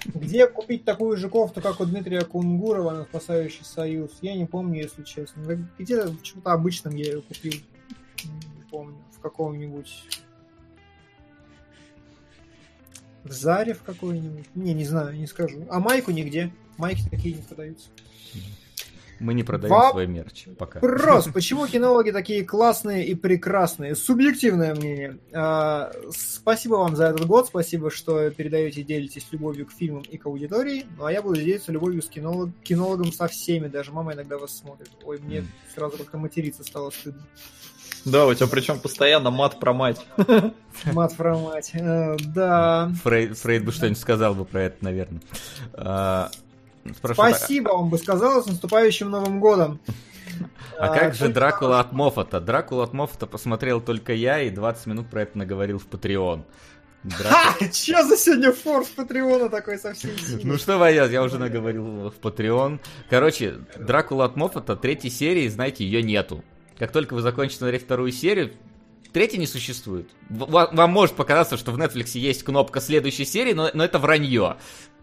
Где 0.07 0.47
купить 0.47 0.85
такую 0.85 1.17
же 1.17 1.29
кофту, 1.29 1.61
как 1.61 1.81
у 1.81 1.85
Дмитрия 1.85 2.23
Кунгурова 2.23 2.93
на 2.93 3.05
«Спасающий 3.05 3.65
союз»? 3.65 4.19
Я 4.23 4.35
не 4.35 4.47
помню, 4.47 4.83
если 4.83 5.03
честно. 5.03 5.43
Где-то 5.79 6.11
в 6.11 6.23
чем-то 6.23 6.53
обычном 6.53 6.95
я 6.97 7.05
ее 7.05 7.23
купил. 7.23 7.55
Не 8.25 8.71
помню. 8.71 8.99
В 9.13 9.21
каком-нибудь... 9.21 10.09
В 13.25 13.33
Заре 13.33 13.75
в 13.75 13.83
какой-нибудь? 13.83 14.47
Не, 14.55 14.73
не 14.73 14.85
знаю, 14.85 15.17
не 15.17 15.27
скажу. 15.27 15.67
А 15.69 15.81
майку 15.81 16.13
нигде. 16.13 16.53
Майки 16.77 17.09
такие 17.11 17.35
не 17.35 17.43
продаются. 17.43 17.89
Мы 19.19 19.35
не 19.35 19.43
продаем 19.43 19.75
Воп- 19.75 19.91
свой 19.93 20.07
мерч 20.07 20.47
пока. 20.59 20.81
Вопрос, 20.81 21.29
почему 21.35 21.67
кинологи 21.67 22.11
такие 22.11 22.45
классные 22.45 23.07
и 23.07 23.15
прекрасные? 23.15 23.95
Субъективное 23.97 24.75
мнение. 24.75 25.19
А, 25.33 25.91
спасибо 26.11 26.75
вам 26.75 26.97
за 26.97 27.07
этот 27.07 27.27
год, 27.27 27.47
спасибо, 27.47 27.91
что 27.91 28.31
передаете 28.31 28.83
и 28.83 28.85
делитесь 28.85 29.27
любовью 29.31 29.67
к 29.67 29.73
фильмам 29.73 30.03
и 30.03 30.17
к 30.19 30.27
аудитории. 30.27 30.87
Ну 30.99 31.05
а 31.07 31.13
я 31.13 31.23
буду 31.23 31.37
делиться 31.37 31.73
любовью 31.73 32.03
с 32.03 32.09
кинолог- 32.11 32.53
кинологом 32.63 33.13
со 33.13 33.27
всеми, 33.29 33.69
даже 33.69 33.93
мама 33.93 34.13
иногда 34.13 34.39
вас 34.39 34.57
смотрит. 34.57 34.91
Ой, 35.05 35.19
мне 35.19 35.39
М. 35.39 35.49
сразу 35.75 35.97
как-то 35.97 36.19
материться 36.19 36.63
стало 36.65 36.91
стыдно. 36.91 37.23
Да, 38.05 38.27
у 38.27 38.35
тебя 38.35 38.47
причем 38.47 38.79
постоянно 38.79 39.31
мат 39.31 39.59
про 39.59 39.73
мать. 39.73 40.07
Мат 40.93 41.17
про 41.17 41.37
мать. 41.37 41.71
Э, 41.75 42.17
Да. 42.35 42.93
Фрейд, 43.03 43.37
Фрейд 43.39 43.65
бы 43.65 43.73
что-нибудь 43.73 43.99
сказал 43.99 44.35
бы 44.35 44.45
про 44.45 44.63
это, 44.65 44.77
наверное. 44.85 45.21
А, 46.91 46.95
спрашиваю, 46.95 47.35
Спасибо 47.35 47.69
вам 47.71 47.89
бы 47.91 47.99
сказала 47.99 48.43
с 48.43 48.47
наступающим 48.47 49.11
Новым 49.11 49.41
годом. 49.41 49.81
А 50.79 50.89
как 50.89 51.15
же 51.15 51.21
только- 51.21 51.35
Дракула 51.35 51.81
от 51.81 51.93
Моффата? 51.93 52.41
Дракула 52.41 52.85
от 52.85 52.93
Моффата 52.93 53.27
посмотрел 53.27 53.81
только 53.81 54.13
я 54.13 54.43
и 54.43 54.51
20 54.51 54.87
минут 54.87 55.09
про 55.09 55.23
это 55.23 55.39
наговорил 55.39 55.79
в 55.79 55.87
Patreon. 55.89 56.43
Драку- 57.05 57.29
Ха! 57.29 57.69
Че 57.73 58.03
за 58.05 58.17
сегодня 58.17 58.53
форс 58.53 58.89
Патреона 58.89 59.49
такой 59.49 59.79
совсем? 59.79 60.11
Ну 60.43 60.59
что, 60.59 60.77
Ваяз, 60.77 61.11
я 61.11 61.23
уже 61.23 61.39
наговорил 61.39 62.11
в 62.11 62.15
Patreon. 62.21 62.81
Короче, 63.09 63.55
Дракула 63.79 64.25
от 64.25 64.37
Моффата, 64.37 64.75
третьей 64.77 65.11
серии, 65.11 65.47
знаете, 65.49 65.85
ее 65.85 66.03
нету. 66.03 66.43
Как 66.79 66.91
только 66.93 67.15
вы 67.15 67.23
закончите 67.23 67.59
смотреть 67.61 67.85
вторую 67.85 68.11
серию, 68.13 68.53
третьей 69.13 69.39
не 69.39 69.47
существует. 69.47 70.11
В- 70.29 70.51
ва- 70.51 70.69
Вам 70.73 70.91
может 70.91 71.15
показаться, 71.15 71.57
что 71.57 71.71
в 71.71 71.79
Netflix 71.79 72.19
есть 72.19 72.43
кнопка 72.43 72.81
следующей 72.81 73.25
серии, 73.25 73.53
но, 73.55 73.71
но 73.73 73.85
это 73.85 73.99
вранье. 73.99 74.57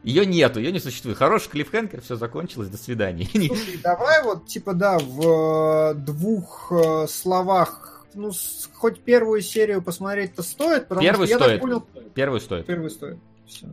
Ее 0.03 0.25
нету, 0.25 0.59
ее 0.59 0.71
не 0.71 0.79
существует. 0.79 1.17
Хороший 1.17 1.49
клиффхенгер, 1.49 2.01
все 2.01 2.15
закончилось, 2.15 2.67
до 2.69 2.77
свидания. 2.77 3.25
Слушай, 3.33 3.79
давай 3.81 4.23
вот, 4.23 4.47
типа, 4.47 4.73
да, 4.73 4.99
в 4.99 5.91
э, 5.91 5.93
двух 5.95 6.71
э, 6.71 7.07
словах, 7.07 8.05
ну, 8.13 8.31
хоть 8.73 8.99
первую 9.01 9.41
серию 9.41 9.81
посмотреть-то 9.81 10.43
стоит, 10.43 10.87
потому 10.87 11.01
Первую 11.01 11.27
что 11.27 11.37
я 11.37 11.39
стоит. 11.39 11.51
так 11.53 11.61
понял, 11.61 11.83
Первый 12.13 12.41
стоит. 12.41 12.65
первую 12.65 12.89
стоит. 12.89 13.17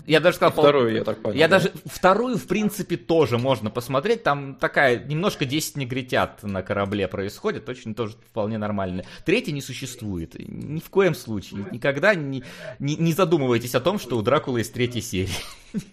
Я 0.06 0.20
даже 0.20 0.36
сказал, 0.36 0.52
пол- 0.52 0.64
Вторую, 0.64 0.94
я 0.94 1.04
так 1.04 1.22
понял. 1.22 1.36
Я 1.36 1.48
да. 1.48 1.58
даже 1.58 1.72
вторую, 1.84 2.36
в 2.36 2.46
принципе, 2.46 2.96
тоже 2.96 3.38
можно 3.38 3.70
посмотреть. 3.70 4.22
Там 4.22 4.54
такая, 4.56 5.02
немножко 5.04 5.44
10 5.44 5.76
негритят 5.76 6.42
на 6.42 6.62
корабле 6.62 7.08
происходит, 7.08 7.68
очень 7.68 7.94
тоже 7.94 8.16
вполне 8.30 8.58
нормально. 8.58 9.04
Третья 9.24 9.52
не 9.52 9.62
существует. 9.62 10.34
Ни 10.38 10.80
в 10.80 10.90
коем 10.90 11.14
случае. 11.14 11.66
Никогда 11.70 12.14
не, 12.14 12.42
не, 12.78 12.96
не 12.96 13.12
задумывайтесь 13.12 13.74
о 13.74 13.80
том, 13.80 13.98
что 13.98 14.18
у 14.18 14.22
Дракулы 14.22 14.60
есть 14.60 14.72
третья 14.72 15.00
серия. 15.00 15.30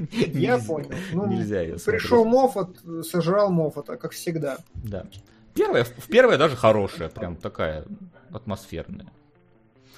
Я 0.10 0.58
понял. 0.58 0.92
Ну, 1.14 1.28
Нельзя 1.28 1.62
ее 1.62 1.78
Пришел 1.78 2.26
Моффат, 2.26 2.70
сожрал 3.04 3.52
Моффата, 3.52 3.96
как 3.96 4.12
всегда. 4.12 4.58
Да. 4.74 5.06
Первая, 5.54 5.84
в 5.84 6.08
первая 6.08 6.38
даже 6.38 6.56
хорошая, 6.56 7.10
прям 7.10 7.36
такая 7.36 7.86
атмосферная. 8.32 9.08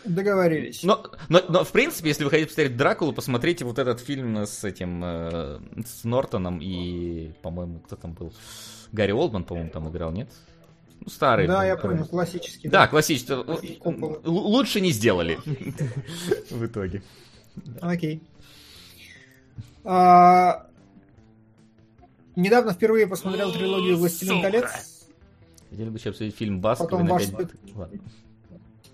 Договорились. 0.06 0.84
Но, 0.84 1.04
но, 1.28 1.42
но, 1.50 1.64
в 1.64 1.72
принципе, 1.72 2.10
если 2.10 2.24
вы 2.24 2.30
хотите 2.30 2.48
посмотреть 2.48 2.78
Дракулу, 2.78 3.14
посмотрите 3.14 3.66
вот 3.66 3.80
этот 3.80 4.00
фильм 4.00 4.38
с 4.38 4.64
этим, 4.64 5.02
э, 5.04 5.60
с 5.86 6.04
Нортоном 6.04 6.60
и, 6.62 7.32
по-моему, 7.42 7.80
кто 7.80 7.96
там 7.96 8.14
был? 8.14 8.34
Гарри 8.92 9.12
Олдман, 9.12 9.44
по-моему, 9.44 9.70
там 9.70 9.90
играл, 9.90 10.12
нет? 10.12 10.30
Ну, 11.02 11.10
старый. 11.10 11.48
да, 11.48 11.60
был, 11.60 11.66
я 11.66 11.78
понял, 11.78 12.06
классический. 12.06 12.68
Да, 12.70 12.88
классический. 12.88 13.34
Л- 13.34 14.22
Лучше 14.26 14.82
не 14.82 14.92
сделали. 14.92 15.38
В 16.50 16.66
итоге. 16.66 17.04
Окей. 17.82 18.22
А, 19.84 20.66
Недавно 22.36 22.74
впервые 22.74 23.06
посмотрел 23.06 23.52
трилогию 23.52 23.98
«Властелин 23.98 24.36
Сука. 24.36 24.44
колец». 24.52 25.08
Хотели 25.70 25.90
бы 25.90 25.98
еще 25.98 26.10
обсудить 26.10 26.36
фильм 26.36 26.62
Баскова. 26.62 26.88
Потом 26.88 27.08
и 27.08 27.10
ваш 27.10 27.24
Ладно. 27.76 28.00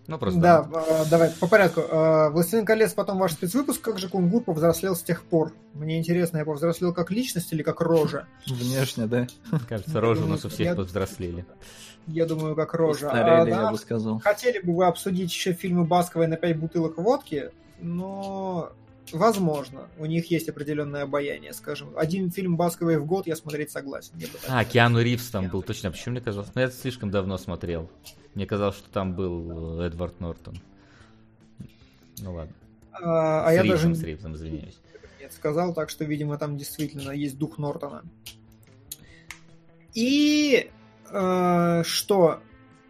Ну, 0.07 0.19
просто... 0.19 0.39
Да, 0.39 0.69
а, 0.71 1.05
давай, 1.09 1.31
по 1.31 1.47
порядку. 1.47 1.81
А, 1.89 2.29
«Властелин 2.29 2.65
колец», 2.65 2.93
потом 2.93 3.17
ваш 3.17 3.33
спецвыпуск. 3.33 3.81
Как 3.81 3.97
же 3.97 4.07
Кунгур 4.07 4.43
повзрослел 4.43 4.95
с 4.95 5.01
тех 5.01 5.23
пор? 5.23 5.51
Мне 5.73 5.97
интересно, 5.97 6.37
я 6.37 6.45
повзрослел 6.45 6.93
как 6.93 7.09
личность 7.11 7.51
или 7.53 7.63
как 7.63 7.81
рожа? 7.81 8.27
Внешне, 8.45 9.07
да. 9.07 9.27
Кажется, 9.67 9.99
рожи 9.99 10.23
у 10.23 10.27
нас 10.27 10.45
у 10.45 10.49
всех 10.49 10.75
повзрослели. 10.75 11.45
Я 12.07 12.25
думаю, 12.27 12.55
как 12.55 12.73
рожа. 12.75 13.09
А, 13.09 13.11
Старели, 13.11 13.49
я 13.49 13.71
бы 13.71 13.77
сказал. 13.77 14.19
Хотели 14.19 14.59
бы 14.59 14.75
вы 14.75 14.85
обсудить 14.85 15.31
еще 15.31 15.53
фильмы 15.53 15.85
Басковой 15.85 16.27
на 16.27 16.37
5 16.37 16.59
бутылок 16.59 16.97
водки, 16.97 17.49
но 17.79 18.71
возможно, 19.11 19.87
у 19.97 20.05
них 20.05 20.31
есть 20.31 20.49
определенное 20.49 21.03
обаяние, 21.03 21.53
скажем. 21.53 21.89
Один 21.97 22.31
фильм 22.31 22.57
Басковой 22.57 22.97
в 22.97 23.05
год 23.05 23.27
я 23.27 23.35
смотреть 23.35 23.71
согласен. 23.71 24.13
я 24.15 24.27
бы 24.27 24.33
А, 24.35 24.39
сказал. 24.39 24.65
Киану 24.65 25.01
Ривз 25.01 25.29
там 25.29 25.49
был, 25.49 25.61
точно. 25.61 25.91
Почему 25.91 26.13
мне 26.13 26.21
казалось? 26.21 26.49
Ну, 26.55 26.61
я 26.61 26.69
слишком 26.71 27.11
давно 27.11 27.37
смотрел. 27.37 27.89
Мне 28.33 28.45
казалось, 28.45 28.75
что 28.75 28.89
там 28.89 29.15
был 29.15 29.79
э, 29.81 29.87
Эдвард 29.87 30.19
Нортон. 30.19 30.59
Ну 32.19 32.33
ладно. 32.33 32.53
А, 32.91 33.47
а 33.47 33.51
с 33.51 33.55
я 33.55 33.63
Ривзом, 33.63 33.91
даже 33.91 34.01
с 34.01 34.03
Ривзом, 34.03 34.35
извиняюсь. 34.35 34.79
нет 35.19 35.33
сказал, 35.33 35.73
так 35.73 35.89
что, 35.89 36.05
видимо, 36.05 36.37
там 36.37 36.57
действительно 36.57 37.11
есть 37.11 37.37
дух 37.37 37.57
Нортона. 37.57 38.03
И 39.93 40.69
э, 41.11 41.83
что? 41.85 42.39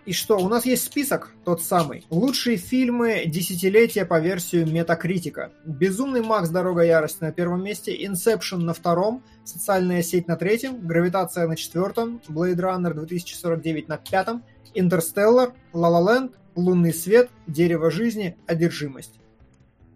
И 0.05 0.13
что, 0.13 0.37
у 0.37 0.47
нас 0.47 0.65
есть 0.67 0.83
список, 0.83 1.31
тот 1.45 1.63
самый. 1.63 2.05
Лучшие 2.11 2.57
фильмы 2.57 3.23
десятилетия 3.25 4.05
по 4.05 4.19
версию 4.19 4.67
Метакритика. 4.67 5.51
«Безумный 5.65 6.21
Макс. 6.21 6.49
Дорога 6.49 6.83
ярости» 6.83 7.23
на 7.23 7.31
первом 7.31 7.63
месте, 7.63 8.05
«Inception» 8.05 8.59
на 8.59 8.73
втором, 8.75 9.23
«Социальная 9.45 10.03
сеть» 10.03 10.27
на 10.27 10.35
третьем, 10.35 10.85
«Гравитация» 10.85 11.47
на 11.47 11.55
четвертом, 11.55 12.21
«Blade 12.27 12.59
Runner 12.59 12.91
2049» 12.93 13.85
на 13.87 13.97
пятом, 13.97 14.43
«Интерстеллар», 14.75 15.53
«Ла 15.73 15.89
Ла 15.89 16.13
Ленд», 16.13 16.33
«Лунный 16.55 16.93
свет», 16.93 17.29
«Дерево 17.47 17.89
жизни», 17.89 18.37
«Одержимость». 18.45 19.19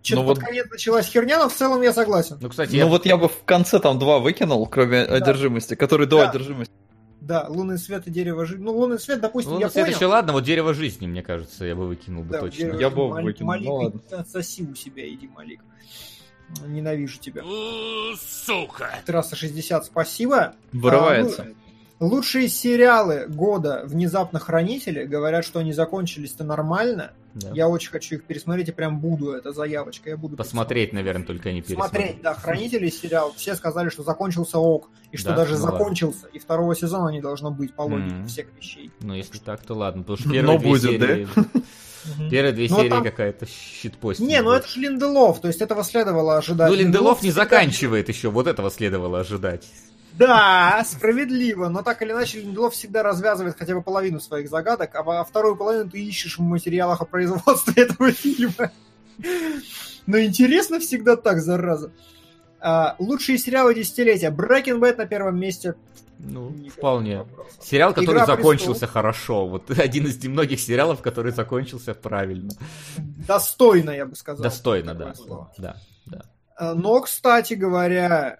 Что-то 0.01 0.21
Ну 0.23 0.27
под 0.29 0.37
вот- 0.39 0.45
конец 0.47 0.65
началась 0.71 1.05
херня, 1.07 1.37
но 1.37 1.49
в 1.49 1.53
целом 1.53 1.81
я 1.83 1.93
согласен. 1.93 2.37
Ну, 2.41 2.49
кстати, 2.49 2.71
Ну 2.71 2.77
я- 2.77 2.85
вот 2.87 3.05
я 3.05 3.15
бы 3.17 3.27
в 3.27 3.43
конце 3.45 3.79
там 3.79 3.99
два 3.99 4.17
выкинул, 4.19 4.65
кроме 4.65 5.01
одержимости, 5.01 5.75
который 5.75 6.07
до 6.07 6.17
Да. 6.19 6.29
одержимости. 6.29 6.73
Да, 7.29 7.45
«Лунный 7.47 7.77
свет» 7.77 8.07
и 8.07 8.11
«Дерево 8.11 8.43
жизни». 8.45 8.63
Ну, 8.63 8.71
«Лунный 8.75 8.97
свет», 8.99 9.21
допустим, 9.21 9.53
ну, 9.53 9.59
я 9.59 9.69
свет 9.69 9.85
понял. 9.85 9.95
еще 9.97 10.05
ладно, 10.07 10.33
вот 10.33 10.43
дерево 10.43 10.73
жизни, 10.73 11.05
мне 11.05 11.21
кажется, 11.21 11.63
я 11.63 11.75
бы 11.75 11.85
выкинул 11.87 12.23
бы 12.23 12.31
Да, 12.31 12.39
точно. 12.39 12.57
«Дерево 12.57 12.73
Я 12.79 12.87
жизни». 12.89 12.95
бы 12.95 13.09
Мал- 13.09 13.21
выкинул, 13.23 13.47
Малик, 13.47 13.67
ну 13.67 13.73
ладно. 13.75 14.01
отсоси 14.11 14.63
у 14.63 14.73
себя, 14.73 15.07
иди, 15.07 15.27
Малик. 15.27 15.61
Ненавижу 16.65 17.19
тебя. 17.19 17.43
Сука! 18.17 18.89
Трасса 19.05 19.35
60, 19.35 19.85
спасибо. 19.85 20.55
Вырывается. 20.73 21.43
А, 21.43 21.45
ну, 21.45 21.55
лучшие 21.99 22.47
сериалы 22.47 23.25
года 23.27 23.83
«Внезапно 23.85 24.39
Хранители» 24.39 25.03
говорят, 25.05 25.43
что 25.45 25.59
они 25.59 25.73
закончились-то 25.73 26.43
нормально. 26.43 27.11
Да. 27.35 27.49
Я 27.53 27.67
очень 27.67 27.91
хочу 27.91 28.15
их 28.15 28.23
пересмотреть 28.25 28.69
и 28.69 28.71
прям 28.71 28.99
буду. 28.99 29.31
Это 29.33 29.51
заявочка. 29.53 30.09
Я 30.09 30.17
буду 30.17 30.35
Посмотреть, 30.35 30.93
наверное, 30.93 31.25
только 31.25 31.51
не 31.51 31.61
пересмотреть. 31.61 32.01
Смотреть, 32.05 32.21
да, 32.23 32.33
«Хранители» 32.33 32.89
сериал. 32.89 33.33
Все 33.35 33.55
сказали, 33.55 33.89
что 33.89 34.03
закончился 34.03 34.57
ок. 34.59 34.89
И 35.11 35.17
что 35.17 35.29
Да? 35.31 35.37
даже 35.37 35.57
Ну 35.57 35.63
ладно. 35.63 35.77
закончился. 35.77 36.27
И 36.33 36.39
второго 36.39 36.75
сезона 36.75 37.09
не 37.09 37.21
должно 37.21 37.51
быть 37.51 37.73
по 37.73 37.83
логике 37.83 38.15
Мгм. 38.15 38.27
всех 38.27 38.47
вещей. 38.57 38.91
Ну, 39.01 39.13
если 39.13 39.37
так, 39.39 39.61
то 39.63 39.73
ладно. 39.75 40.01
Потому 40.03 40.17
что 40.17 40.27
Но 40.29 40.33
первые 40.33 40.59
две 40.59 40.69
будет, 40.69 40.99
да? 40.99 41.07
серии... 41.07 41.27
Первые 42.31 42.53
две 42.53 42.67
Ну, 42.69 42.77
серии 42.77 42.89
там- 42.89 43.03
какая-то 43.03 43.45
щитпость. 43.45 44.19
Не, 44.21 44.41
ну 44.41 44.51
это 44.51 44.67
же 44.67 44.79
Линделов, 44.79 45.41
то 45.41 45.47
есть 45.49 45.61
этого 45.61 45.83
следовало 45.83 46.37
ожидать. 46.37 46.69
Ну, 46.71 46.75
Линделов 46.75 47.21
не 47.21 47.29
всегда- 47.29 47.43
заканчивает 47.43 48.07
еще, 48.07 48.29
вот 48.29 48.47
этого 48.47 48.71
следовало 48.71 49.19
ожидать. 49.19 49.67
Да, 50.17 50.83
справедливо, 50.85 51.69
но 51.69 51.81
так 51.81 52.01
или 52.01 52.11
иначе 52.11 52.41
Линделов 52.41 52.73
всегда 52.73 53.03
развязывает 53.03 53.57
хотя 53.57 53.73
бы 53.73 53.81
половину 53.81 54.19
своих 54.19 54.49
загадок, 54.49 54.93
а 54.95 55.23
вторую 55.23 55.55
половину 55.55 55.89
ты 55.89 56.03
ищешь 56.03 56.37
в 56.37 56.41
материалах 56.41 57.01
о 57.01 57.05
производстве 57.05 57.83
этого 57.83 58.11
фильма. 58.11 58.71
Но 60.05 60.19
интересно 60.19 60.79
всегда 60.79 61.15
так, 61.15 61.39
зараза. 61.39 61.91
А, 62.61 62.95
лучшие 62.99 63.37
сериалы 63.37 63.73
десятилетия. 63.73 64.31
Breaking 64.31 64.79
Bad 64.79 64.97
на 64.97 65.05
первом 65.05 65.39
месте. 65.39 65.75
Ну, 66.17 66.49
Никаких 66.49 66.73
вполне. 66.73 67.17
вопросов. 67.19 67.53
Сериал, 67.61 67.93
который 67.93 68.15
«Игра 68.15 68.25
закончился 68.25 68.87
хорошо. 68.87 69.47
Вот 69.47 69.71
один 69.79 70.05
из 70.07 70.21
немногих 70.21 70.59
сериалов, 70.59 71.01
который 71.01 71.31
закончился 71.31 71.93
правильно. 71.93 72.51
Достойно, 72.97 73.91
я 73.91 74.05
бы 74.05 74.15
сказал. 74.15 74.43
Достойно, 74.43 74.93
да. 74.93 75.13
слово. 75.13 75.51
Да, 75.57 75.77
да. 76.05 76.73
Но, 76.75 76.99
кстати 76.99 77.53
говоря, 77.53 78.39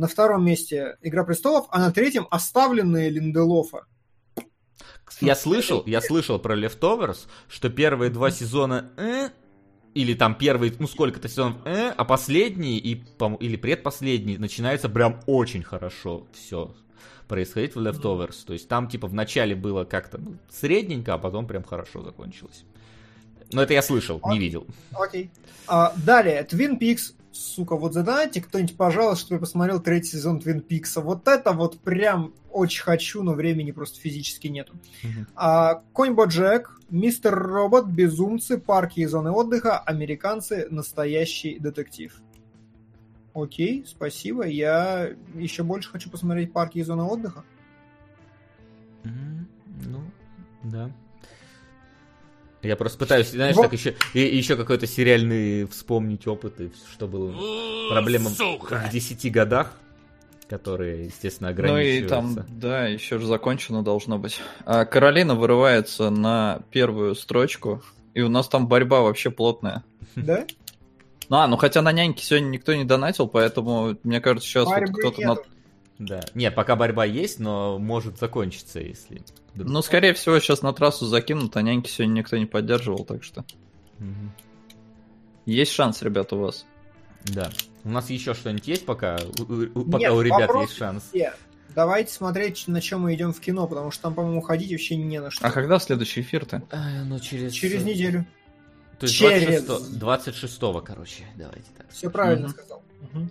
на 0.00 0.06
втором 0.08 0.44
месте 0.44 0.96
Игра 1.02 1.24
престолов, 1.24 1.66
а 1.70 1.78
на 1.78 1.92
третьем 1.92 2.26
оставленные 2.30 3.10
Линделофа. 3.10 3.86
Я 5.20 5.34
слышал, 5.34 5.82
я 5.86 6.00
слышал 6.00 6.38
про 6.38 6.56
Leftovers, 6.56 7.26
что 7.48 7.68
первые 7.68 8.10
два 8.10 8.30
сезона 8.30 8.90
э, 8.96 9.28
или 9.94 10.14
там 10.14 10.34
первые, 10.34 10.72
ну 10.78 10.86
сколько-то 10.86 11.28
сезонов 11.28 11.58
э, 11.66 11.92
а 11.96 12.04
последний 12.04 12.78
и, 12.78 13.04
или 13.40 13.56
предпоследний 13.56 14.38
начинается 14.38 14.88
прям 14.88 15.20
очень 15.26 15.62
хорошо 15.62 16.26
все 16.32 16.74
происходить 17.28 17.74
в 17.74 17.78
Leftovers. 17.78 18.44
То 18.46 18.52
есть 18.54 18.68
там 18.68 18.88
типа 18.88 19.08
в 19.08 19.14
начале 19.14 19.54
было 19.54 19.84
как-то 19.84 20.18
ну, 20.18 20.36
средненько, 20.50 21.14
а 21.14 21.18
потом 21.18 21.46
прям 21.46 21.64
хорошо 21.64 22.02
закончилось. 22.02 22.64
Но 23.52 23.62
это 23.62 23.74
я 23.74 23.82
слышал, 23.82 24.20
не 24.26 24.38
видел. 24.38 24.66
Окей. 24.92 25.30
А, 25.66 25.92
далее, 25.96 26.46
Twin 26.50 26.78
Peaks. 26.78 27.14
Сука, 27.32 27.76
вот 27.76 27.94
задайте 27.94 28.40
кто-нибудь, 28.40 28.76
пожалуйста, 28.76 29.26
чтобы 29.26 29.36
я 29.36 29.40
посмотрел 29.40 29.80
третий 29.80 30.10
сезон 30.10 30.40
Твин 30.40 30.60
Пикса. 30.60 31.00
Вот 31.00 31.28
это 31.28 31.52
вот 31.52 31.78
прям 31.78 32.34
очень 32.50 32.82
хочу, 32.82 33.22
но 33.22 33.34
времени 33.34 33.70
просто 33.70 34.00
физически 34.00 34.48
нету. 34.48 34.74
Мгм. 35.02 35.26
А, 35.36 35.82
Конь 35.92 36.14
Боджек, 36.14 36.78
Мистер 36.90 37.38
Робот, 37.38 37.86
Безумцы, 37.86 38.58
Парки 38.58 39.00
и 39.00 39.06
зоны 39.06 39.30
отдыха, 39.30 39.78
Американцы, 39.78 40.66
Настоящий 40.70 41.58
детектив. 41.60 42.20
Окей, 43.32 43.84
спасибо. 43.86 44.44
Я 44.44 45.10
еще 45.34 45.62
больше 45.62 45.90
хочу 45.90 46.10
посмотреть 46.10 46.52
Парки 46.52 46.78
и 46.78 46.82
зоны 46.82 47.04
отдыха. 47.04 47.44
Ну, 49.04 50.02
да. 50.64 50.90
Я 52.62 52.76
просто 52.76 52.98
пытаюсь, 52.98 53.30
знаешь, 53.30 53.56
Вот. 53.56 53.62
так 53.62 53.72
еще, 53.72 53.94
и, 54.12 54.20
еще 54.20 54.54
какой-то 54.56 54.86
сериальный 54.86 55.64
вспомнить 55.66 56.26
опыт, 56.26 56.60
и 56.60 56.70
что 56.92 57.06
было 57.08 57.30
У, 57.30 57.90
проблема 57.90 58.28
Сука! 58.30 58.84
в 58.86 58.92
10 58.92 59.32
годах, 59.32 59.72
которые, 60.48 61.06
естественно, 61.06 61.48
Ну 61.50 61.54
и 61.54 61.58
ограничиваются. 61.68 62.08
там, 62.08 62.46
да, 62.50 62.86
еще 62.86 63.18
же 63.18 63.26
закончено 63.26 63.82
должно 63.82 64.18
быть. 64.18 64.40
А 64.66 64.84
Каролина 64.84 65.34
вырывается 65.34 66.10
на 66.10 66.60
первую 66.70 67.14
строчку, 67.14 67.82
и 68.14 68.20
у 68.20 68.28
нас 68.28 68.48
там 68.48 68.66
борьба 68.68 69.00
вообще 69.00 69.30
плотная. 69.30 69.82
Да? 70.16 70.44
Ну, 71.28 71.36
а, 71.36 71.46
ну 71.46 71.56
хотя 71.56 71.80
на 71.80 71.92
няньке 71.92 72.24
сегодня 72.24 72.48
никто 72.48 72.74
не 72.74 72.84
донатил, 72.84 73.28
поэтому, 73.28 73.96
мне 74.02 74.20
кажется, 74.20 74.48
сейчас 74.48 74.66
вот 74.66 74.90
кто-то... 74.98 75.20
на- 75.22 75.36
Да. 76.00 76.20
Нет, 76.34 76.54
пока 76.54 76.76
борьба 76.76 77.04
есть, 77.04 77.38
но 77.40 77.78
может 77.78 78.18
закончиться, 78.18 78.80
если... 78.80 79.22
Ну, 79.54 79.82
скорее 79.82 80.14
всего, 80.14 80.40
сейчас 80.40 80.62
на 80.62 80.72
трассу 80.72 81.04
закинут, 81.04 81.54
а 81.58 81.62
няньки 81.62 81.90
сегодня 81.90 82.20
никто 82.20 82.38
не 82.38 82.46
поддерживал, 82.46 83.04
так 83.04 83.22
что... 83.22 83.44
Мгм. 83.98 84.32
Есть 85.44 85.72
шанс, 85.72 86.00
ребят, 86.00 86.32
у 86.32 86.38
вас. 86.38 86.64
Да. 87.26 87.50
У 87.84 87.90
нас 87.90 88.08
еще 88.08 88.32
что-нибудь 88.32 88.66
есть 88.66 88.86
пока? 88.86 89.18
У, 89.38 89.42
у- 89.42 89.84
пока 89.84 89.98
Нет, 89.98 90.12
у 90.12 90.22
ребят 90.22 90.50
есть 90.62 90.74
шанс. 90.74 91.04
все. 91.10 91.34
Давайте 91.74 92.12
смотреть, 92.14 92.66
на 92.66 92.80
чем 92.80 93.02
мы 93.02 93.14
идем 93.14 93.34
в 93.34 93.40
кино, 93.40 93.68
потому 93.68 93.90
что 93.90 94.04
там, 94.04 94.14
по-моему, 94.14 94.40
ходить 94.40 94.70
вообще 94.72 94.96
не 94.96 95.20
на 95.20 95.30
что. 95.30 95.46
А 95.46 95.50
когда 95.50 95.78
следующий 95.78 96.22
эфир-то? 96.22 96.62
А, 96.70 97.04
ну, 97.04 97.20
через... 97.20 97.52
Через 97.52 97.84
неделю. 97.84 98.26
То 98.98 99.04
есть 99.04 99.16
Через. 99.16 99.64
26 99.64 99.98
26 99.98 100.58
короче, 100.84 101.24
давайте 101.36 101.66
так. 101.76 101.86
Все 101.90 102.08
правильно 102.10 102.48
Мгм. 102.48 102.56
сказал. 102.56 102.82
Мгм. 103.12 103.30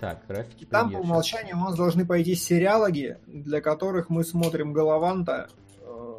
Так, 0.00 0.26
графики 0.26 0.64
Там 0.64 0.90
по 0.90 0.96
умолчанию 0.96 1.58
у 1.58 1.60
нас 1.60 1.76
должны 1.76 2.06
пойти 2.06 2.34
сериалоги, 2.34 3.18
для 3.26 3.60
которых 3.60 4.08
мы 4.08 4.24
смотрим 4.24 4.72
Голованта 4.72 5.50
э, 5.82 6.14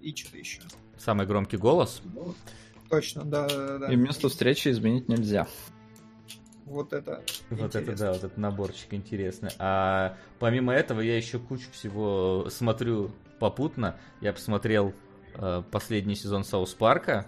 и 0.00 0.14
что-то 0.16 0.38
еще. 0.38 0.62
Самый 0.98 1.24
громкий 1.24 1.56
голос. 1.56 2.02
Точно, 2.90 3.24
да, 3.24 3.46
да, 3.46 3.78
да. 3.78 3.92
И 3.92 3.94
место 3.94 4.28
встречи 4.28 4.68
изменить 4.68 5.08
нельзя. 5.08 5.46
Вот 6.64 6.92
это. 6.92 7.22
Вот 7.50 7.60
это 7.60 7.82
интересно. 7.82 8.06
да, 8.06 8.12
вот 8.12 8.24
этот 8.24 8.36
наборчик 8.36 8.94
интересный. 8.94 9.50
А 9.60 10.16
помимо 10.40 10.72
этого 10.74 11.00
я 11.00 11.16
еще 11.16 11.38
кучу 11.38 11.70
всего 11.70 12.48
смотрю 12.50 13.12
попутно. 13.38 13.96
Я 14.22 14.32
посмотрел 14.32 14.92
э, 15.34 15.62
последний 15.70 16.16
сезон 16.16 16.42
Саус 16.42 16.74
Парка. 16.74 17.26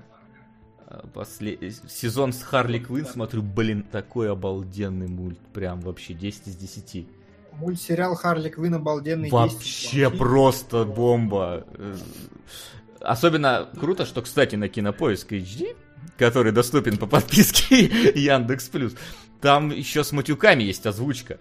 После- 1.12 1.58
Сезон 1.88 2.32
с 2.32 2.42
Харли 2.42 2.78
Квинн 2.78 3.06
смотрю, 3.06 3.42
блин, 3.42 3.82
такой 3.90 4.30
обалденный 4.30 5.08
мульт. 5.08 5.38
Прям 5.52 5.80
вообще 5.80 6.14
10 6.14 6.46
из 6.46 6.56
10. 6.56 7.06
Мультсериал 7.54 8.14
Харли 8.14 8.50
Квинн 8.50 8.74
обалденный. 8.74 9.30
10 9.30 9.32
из 9.32 9.32
Вообще 9.32 10.00
20. 10.08 10.18
просто 10.18 10.84
бомба. 10.84 11.66
Особенно 13.00 13.68
круто, 13.78 14.06
что, 14.06 14.22
кстати, 14.22 14.56
на 14.56 14.68
Кинопоиск 14.68 15.32
HD, 15.32 15.76
который 16.18 16.52
доступен 16.52 16.96
по 16.98 17.06
подписке 17.06 17.84
Яндекс 18.14 18.68
Плюс, 18.68 18.94
там 19.40 19.70
еще 19.70 20.02
с 20.04 20.12
матюками 20.12 20.62
есть 20.62 20.86
озвучка. 20.86 21.38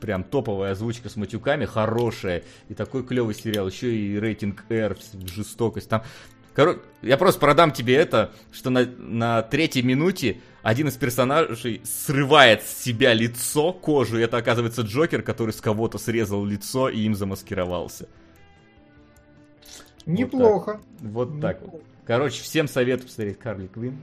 Прям 0.00 0.24
топовая 0.24 0.72
озвучка 0.72 1.08
с 1.08 1.16
матюками, 1.16 1.64
хорошая. 1.64 2.42
И 2.68 2.74
такой 2.74 3.04
клевый 3.04 3.34
сериал. 3.36 3.68
Еще 3.68 3.94
и 3.94 4.18
рейтинг 4.18 4.64
R, 4.68 4.96
жестокость. 5.32 5.88
Там 5.88 6.02
Короче, 6.54 6.80
я 7.00 7.16
просто 7.16 7.40
продам 7.40 7.72
тебе 7.72 7.96
это, 7.96 8.32
что 8.50 8.70
на, 8.70 8.84
на 8.84 9.42
третьей 9.42 9.82
минуте 9.82 10.40
один 10.62 10.88
из 10.88 10.96
персонажей 10.96 11.80
срывает 11.84 12.62
с 12.62 12.82
себя 12.82 13.14
лицо, 13.14 13.72
кожу, 13.72 14.18
и 14.18 14.22
это 14.22 14.36
оказывается 14.36 14.82
Джокер, 14.82 15.22
который 15.22 15.52
с 15.52 15.60
кого-то 15.60 15.98
срезал 15.98 16.44
лицо 16.44 16.88
и 16.88 17.00
им 17.00 17.14
замаскировался. 17.14 18.08
Неплохо. 20.04 20.80
Вот 21.00 21.40
так 21.40 21.62
вот. 21.62 21.82
Короче, 22.06 22.42
всем 22.42 22.68
советую 22.68 23.06
посмотреть 23.06 23.38
Карли 23.38 23.68
Квин. 23.68 24.02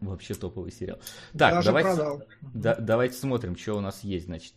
Вообще 0.00 0.34
топовый 0.34 0.72
сериал. 0.72 0.98
Так, 1.36 1.54
Даже 1.54 1.66
давайте, 1.66 1.88
продал. 1.94 2.22
да- 2.52 2.76
давайте 2.76 3.16
смотрим, 3.16 3.56
что 3.56 3.74
у 3.74 3.80
нас 3.80 4.04
есть, 4.04 4.26
значит. 4.26 4.52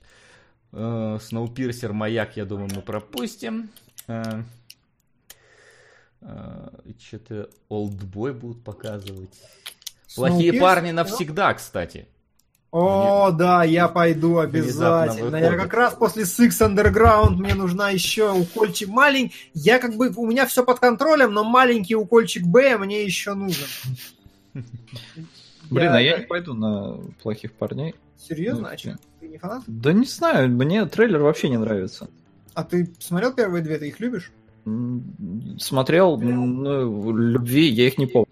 Сноупирсер, 0.72 1.94
Маяк, 1.94 2.36
я 2.38 2.46
думаю, 2.46 2.70
мы 2.76 2.82
пропустим. 2.82 3.70
Э, 6.22 6.70
Что-то 7.00 7.50
Олдбой 7.70 8.34
будут 8.34 8.64
показывать. 8.64 9.30
Плохие 10.16 10.52
Snowpiercer? 10.52 10.60
парни 10.60 10.92
навсегда, 10.92 11.54
кстати. 11.54 12.08
О, 12.72 13.32
да, 13.32 13.64
я 13.64 13.88
пойду 13.88 14.38
обязательно. 14.38 15.38
Я 15.38 15.56
как 15.58 15.74
раз 15.74 15.96
после 15.96 16.24
Six 16.24 16.50
Underground 16.62 17.32
мне 17.36 17.56
нужна 17.56 17.90
еще 17.90 18.32
укольчик 18.32 18.90
маленький. 18.90 19.34
Я 19.56 19.80
как 19.80 19.96
бы, 19.96 20.10
у 20.16 20.28
меня 20.28 20.46
все 20.46 20.64
под 20.64 20.80
контролем, 20.80 21.34
но 21.34 21.44
маленький 21.44 21.96
укольчик 21.96 22.44
Б 22.46 22.78
мне 22.78 23.04
еще 23.04 23.34
нужен. 23.34 23.66
Блин, 25.72 25.92
а 25.94 26.02
я 26.02 26.20
не 26.20 26.26
пойду 26.26 26.54
на 26.54 26.98
плохих 27.24 27.54
парней. 27.54 27.96
Серьезно? 28.18 28.62
Ну, 28.64 28.68
А 28.70 28.78
чё? 28.78 28.96
Ты 29.20 29.28
не 29.28 29.38
фанат? 29.38 29.64
Да 29.68 29.94
не 29.94 30.06
знаю, 30.06 30.50
мне 30.50 30.86
трейлер 30.86 31.22
вообще 31.22 31.50
не 31.50 31.58
нравится. 31.58 32.10
А 32.54 32.64
ты 32.64 32.92
смотрел 33.00 33.34
первые 33.34 33.64
две, 33.64 33.78
ты 33.80 33.88
их 33.88 34.00
любишь? 34.00 34.32
Смотрел, 35.60 36.18
ну, 36.18 37.12
любви, 37.12 37.68
я 37.68 37.88
их 37.88 37.98
не 37.98 38.06
помню. 38.06 38.28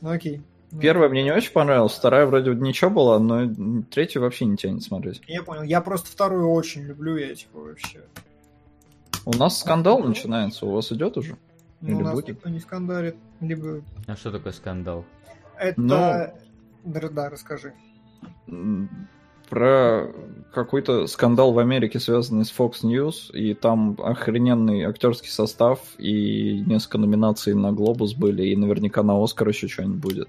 Ну 0.00 0.10
окей. 0.10 0.42
Ну, 0.70 0.80
Первая 0.80 1.08
мне 1.08 1.22
не 1.22 1.32
очень 1.32 1.52
понравилась, 1.52 1.92
вторая 1.92 2.26
вроде 2.26 2.52
ничего 2.54 2.90
была, 2.90 3.18
но 3.20 3.82
третью 3.90 4.22
вообще 4.22 4.44
не 4.44 4.56
тянет 4.56 4.82
смотреть. 4.82 5.22
Я 5.28 5.42
понял. 5.42 5.62
Я 5.62 5.80
просто 5.80 6.10
вторую 6.10 6.50
очень 6.50 6.82
люблю, 6.82 7.16
я 7.16 7.34
типа 7.34 7.60
вообще. 7.60 8.00
У 9.24 9.32
нас 9.36 9.60
скандал 9.60 10.00
начинается, 10.00 10.66
у 10.66 10.72
вас 10.72 10.90
идет 10.92 11.16
уже? 11.16 11.36
Ну, 11.80 11.88
Или 11.88 11.94
у 11.94 12.00
нас 12.00 12.14
будет? 12.14 12.28
никто 12.28 12.48
не 12.48 12.60
скандалит. 12.60 13.16
Либо 13.40 13.82
А 14.06 14.16
что 14.16 14.32
такое 14.32 14.52
скандал? 14.52 15.04
это... 15.58 15.80
Ну. 15.80 15.88
Да, 15.88 16.34
да, 16.84 17.30
расскажи. 17.30 17.72
Про 19.50 20.10
какой-то 20.52 21.06
скандал 21.06 21.52
в 21.52 21.58
Америке, 21.58 22.00
связанный 22.00 22.44
с 22.44 22.54
Fox 22.56 22.82
News, 22.82 23.32
и 23.32 23.54
там 23.54 23.98
охрененный 24.02 24.84
актерский 24.84 25.30
состав, 25.30 25.80
и 25.98 26.62
несколько 26.66 26.98
номинаций 26.98 27.54
на 27.54 27.72
Глобус 27.72 28.14
были, 28.14 28.46
и 28.46 28.56
наверняка 28.56 29.02
на 29.02 29.22
Оскар 29.22 29.48
еще 29.48 29.68
что-нибудь 29.68 30.00
будет. 30.00 30.28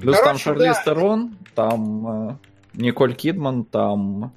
Плюс 0.00 0.16
там 0.16 0.24
Короче, 0.24 0.44
Шарлиз 0.44 0.76
да. 0.76 0.82
Терон, 0.84 1.36
там 1.54 2.30
э, 2.30 2.36
Николь 2.74 3.14
Кидман, 3.14 3.64
там... 3.64 4.32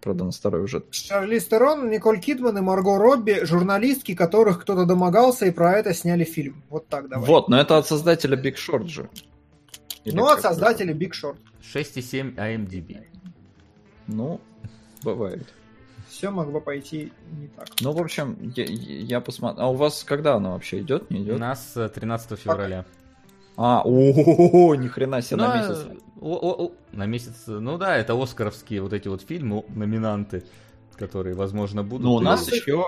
Правда, 0.00 0.24
на 0.24 0.32
второй 0.32 0.64
уже. 0.64 0.84
Шарлиз 0.90 1.46
Терон, 1.46 1.90
Николь 1.90 2.20
Кидман 2.20 2.58
и 2.58 2.60
Марго 2.60 2.98
Робби, 2.98 3.40
журналистки, 3.44 4.14
которых 4.14 4.60
кто-то 4.60 4.84
домогался, 4.84 5.46
и 5.46 5.50
про 5.50 5.78
это 5.78 5.94
сняли 5.94 6.24
фильм. 6.24 6.62
Вот 6.68 6.88
так 6.88 7.08
давай. 7.08 7.26
Вот, 7.26 7.48
но 7.48 7.58
это 7.58 7.78
от 7.78 7.86
создателя 7.86 8.36
Big 8.36 8.56
Short 8.56 8.86
же. 8.86 9.08
Или 10.04 10.16
Ну, 10.16 10.26
как 10.26 10.36
от 10.38 10.42
создателя 10.42 10.94
Big 10.94 11.10
Short. 11.12 11.36
6,7 11.62 12.34
AMDB. 12.36 13.02
Ну, 14.06 14.40
бывает. 15.02 15.52
Все 16.08 16.30
могло 16.30 16.60
пойти 16.60 17.12
не 17.32 17.48
так. 17.48 17.68
Ну, 17.80 17.92
в 17.92 18.00
общем, 18.00 18.52
я, 18.54 18.64
я 18.64 19.20
посмотрю. 19.20 19.62
А 19.64 19.68
у 19.70 19.74
вас 19.74 20.04
когда 20.04 20.34
она 20.34 20.50
вообще 20.52 20.80
идет, 20.80 21.10
не 21.10 21.20
У 21.20 21.22
идет? 21.24 21.38
нас 21.40 21.72
э, 21.76 21.88
13 21.88 22.38
февраля. 22.38 22.84
А, 23.56 23.82
о, 23.84 24.74
ни 24.74 24.88
хрена 24.88 25.22
себе 25.22 25.36
Ну, 25.36 25.44
на 25.48 25.54
э, 25.54 25.68
месяц. 25.68 25.86
о, 26.20 26.72
на 26.92 27.06
месяц. 27.06 27.44
э, 27.48 27.52
Ну 27.52 27.78
да, 27.78 27.96
это 27.96 28.20
оскаровские 28.20 28.82
вот 28.82 28.92
эти 28.92 29.08
вот 29.08 29.22
фильмы, 29.22 29.64
номинанты, 29.68 30.44
которые, 30.96 31.34
возможно, 31.34 31.82
будут. 31.82 32.04
Ну, 32.04 32.14
у 32.14 32.20
нас 32.20 32.46
нас 32.46 32.52
еще... 32.52 32.84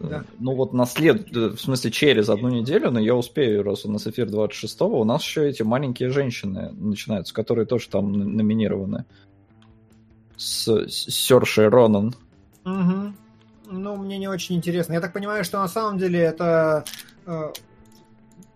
Да. 0.00 0.24
Ну 0.38 0.54
вот 0.54 0.72
на 0.72 0.86
след, 0.86 1.34
э, 1.36 1.50
в 1.50 1.60
смысле 1.60 1.90
через 1.90 2.28
одну 2.30 2.48
неделю, 2.48 2.90
но 2.90 2.98
я 2.98 3.14
успею, 3.14 3.62
раз 3.62 3.84
у 3.84 3.92
нас 3.92 4.06
эфир 4.06 4.28
26-го, 4.28 5.00
у 5.00 5.04
нас 5.04 5.22
еще 5.22 5.48
эти 5.48 5.62
маленькие 5.62 6.10
женщины 6.10 6.72
начинаются, 6.72 7.34
которые 7.34 7.66
тоже 7.66 7.88
там 7.88 8.12
номинированы. 8.12 9.04
С, 10.36 10.68
с 10.88 11.10
Сёршей 11.10 11.68
Ронан. 11.68 12.14
Мгм. 12.64 13.14
Ну, 13.70 13.96
мне 13.96 14.18
не 14.18 14.26
очень 14.26 14.56
интересно. 14.56 14.94
Я 14.94 15.00
так 15.00 15.12
понимаю, 15.12 15.44
что 15.44 15.58
на 15.58 15.68
самом 15.68 15.98
деле 15.98 16.18
это 16.18 16.84
э, 17.26 17.52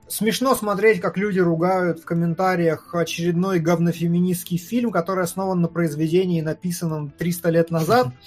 смешно 0.09 0.55
смотреть, 0.55 1.01
как 1.01 1.19
люди 1.19 1.41
ругают 1.41 2.01
в 2.01 2.05
комментариях 2.07 2.95
очередной 2.95 3.61
говнофеминистский 3.61 4.57
фильм, 4.57 4.91
который 4.91 5.25
основан 5.25 5.61
на 5.61 5.69
произведении, 5.69 6.41
написанном 6.41 7.11
300 7.11 7.51
лет 7.51 7.71
назад. 7.71 8.09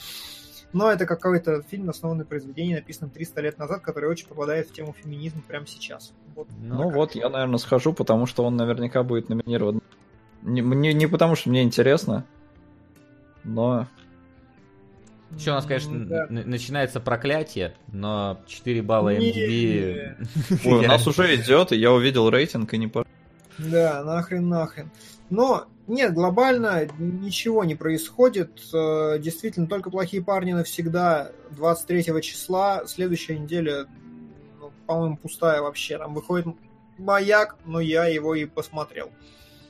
Но 0.73 0.91
это 0.91 1.05
какой-то 1.05 1.61
фильм, 1.61 1.89
основанный 1.89 2.19
на 2.19 2.25
произведении, 2.25 2.75
написанном 2.75 3.11
300 3.11 3.41
лет 3.41 3.57
назад, 3.57 3.81
который 3.81 4.09
очень 4.09 4.27
попадает 4.27 4.67
в 4.67 4.73
тему 4.73 4.93
феминизма 5.01 5.41
прямо 5.47 5.65
сейчас. 5.65 6.13
Вот. 6.35 6.47
Ну 6.61 6.89
вот, 6.89 7.15
я, 7.15 7.29
наверное, 7.29 7.57
схожу, 7.57 7.93
потому 7.93 8.25
что 8.25 8.43
он 8.43 8.57
наверняка 8.57 9.03
будет 9.03 9.29
номинирован. 9.29 9.81
Не, 10.43 10.61
мне, 10.61 10.93
не 10.93 11.07
потому, 11.07 11.35
что 11.35 11.49
мне 11.49 11.63
интересно, 11.63 12.25
но... 13.43 13.87
Еще 15.31 15.51
у 15.51 15.55
нас, 15.55 15.65
конечно, 15.65 16.05
да. 16.05 16.27
начинается 16.29 17.01
проклятие, 17.01 17.75
но 17.91 18.39
4 18.47 18.81
балла 18.81 19.17
Не. 19.17 19.31
MDB... 19.31 20.65
Ой, 20.65 20.85
у 20.85 20.87
нас 20.87 21.05
уже 21.05 21.35
идет, 21.35 21.71
и 21.71 21.77
я 21.77 21.91
увидел 21.91 22.29
рейтинг, 22.29 22.73
и 22.73 22.77
не 22.77 22.87
по... 22.87 23.05
Да, 23.57 24.03
нахрен, 24.03 24.47
нахрен. 24.47 24.89
Но 25.29 25.65
нет, 25.87 26.13
глобально 26.13 26.85
ничего 26.99 27.63
не 27.63 27.75
происходит. 27.75 28.61
Э, 28.73 29.17
Действительно, 29.19 29.67
только 29.67 29.89
плохие 29.89 30.21
парни 30.21 30.51
навсегда 30.51 31.31
23 31.51 32.21
числа. 32.21 32.85
Следующая 32.87 33.39
неделя, 33.39 33.85
ну, 34.59 34.71
по-моему, 34.85 35.17
пустая 35.17 35.61
вообще. 35.61 35.97
Там 35.97 36.13
выходит 36.13 36.47
маяк, 36.97 37.55
но 37.65 37.79
я 37.79 38.05
его 38.05 38.35
и 38.35 38.45
посмотрел. 38.45 39.11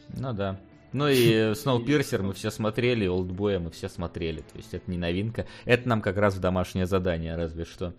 Ну 0.10 0.34
да. 0.34 0.60
Ну 0.92 1.08
и 1.08 1.54
Сноупирсер 1.56 2.24
мы 2.24 2.34
все 2.34 2.50
смотрели, 2.50 3.06
Олдбоя 3.06 3.60
мы 3.60 3.70
все 3.70 3.88
смотрели. 3.88 4.40
То 4.40 4.58
есть 4.58 4.74
это 4.74 4.90
не 4.90 4.98
новинка. 4.98 5.46
Это 5.66 5.88
нам 5.88 6.02
как 6.02 6.18
раз 6.18 6.34
в 6.34 6.40
домашнее 6.40 6.88
задание, 6.88 7.36
разве 7.36 7.66
что. 7.66 7.94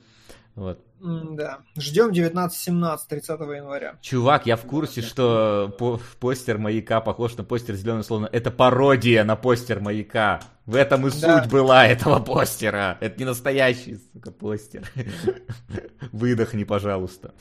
Вот. 0.58 0.80
Да. 1.00 1.60
Ждем 1.76 2.10
19-17, 2.10 2.98
30 3.08 3.40
января. 3.56 3.94
Чувак, 4.00 4.46
я 4.46 4.56
в 4.56 4.62
курсе, 4.62 5.02
что 5.02 5.72
по- 5.78 6.00
постер 6.18 6.58
маяка 6.58 7.00
похож 7.00 7.36
на 7.36 7.44
постер 7.44 7.76
зеленый, 7.76 8.02
словно 8.02 8.28
это 8.32 8.50
пародия 8.50 9.22
на 9.22 9.36
постер 9.36 9.78
маяка. 9.80 10.40
В 10.66 10.74
этом 10.74 11.06
и 11.06 11.10
Да. 11.10 11.42
суть 11.42 11.52
была 11.52 11.86
этого 11.86 12.18
постера. 12.18 12.98
Это 13.00 13.16
не 13.20 13.24
настоящий, 13.24 14.00
сука, 14.12 14.32
постер. 14.32 14.82
Выдохни, 16.12 16.64
пожалуйста. 16.64 17.32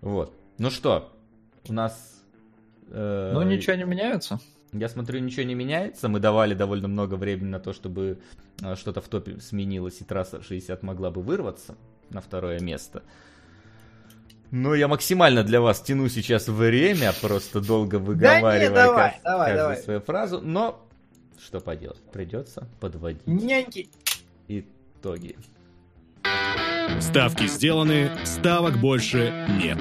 Вот. 0.00 0.32
Ну 0.56 0.70
что, 0.70 1.12
у 1.68 1.72
нас... 1.74 2.22
э, 2.90 3.30
Ну, 3.34 3.42
ничего 3.42 3.76
не 3.76 3.84
меняется. 3.84 4.40
Я 4.72 4.88
смотрю, 4.88 5.20
ничего 5.20 5.42
не 5.44 5.54
меняется. 5.54 6.08
Мы 6.08 6.20
давали 6.20 6.54
довольно 6.54 6.88
много 6.88 7.14
времени 7.16 7.48
на 7.50 7.60
то, 7.60 7.74
чтобы 7.74 8.18
э, 8.62 8.74
что-то 8.76 9.00
в 9.02 9.08
топе 9.08 9.38
сменилось, 9.40 10.00
и 10.00 10.04
трасса 10.04 10.42
60 10.42 10.82
могла 10.82 11.10
бы 11.10 11.20
вырваться 11.22 11.76
на 12.10 12.20
второе 12.20 12.60
место. 12.60 13.02
Но 14.50 14.74
я 14.74 14.86
максимально 14.88 15.42
для 15.42 15.60
вас 15.60 15.80
тяну 15.80 16.08
сейчас 16.08 16.46
время, 16.48 17.12
просто 17.20 17.60
долго 17.60 17.96
выговаривая 17.96 18.70
давай, 18.70 19.10
кажд- 19.10 19.20
давай, 19.24 19.46
каждую 19.46 19.56
давай. 19.56 19.76
свою 19.78 20.00
фразу. 20.00 20.40
Но 20.40 20.86
что 21.44 21.60
поделать, 21.60 22.00
придется 22.12 22.68
подводить 22.80 23.26
Няньки. 23.26 23.88
итоги. 24.48 25.36
Ставки 27.00 27.46
сделаны, 27.48 28.10
ставок 28.24 28.78
больше 28.78 29.32
нет. 29.60 29.78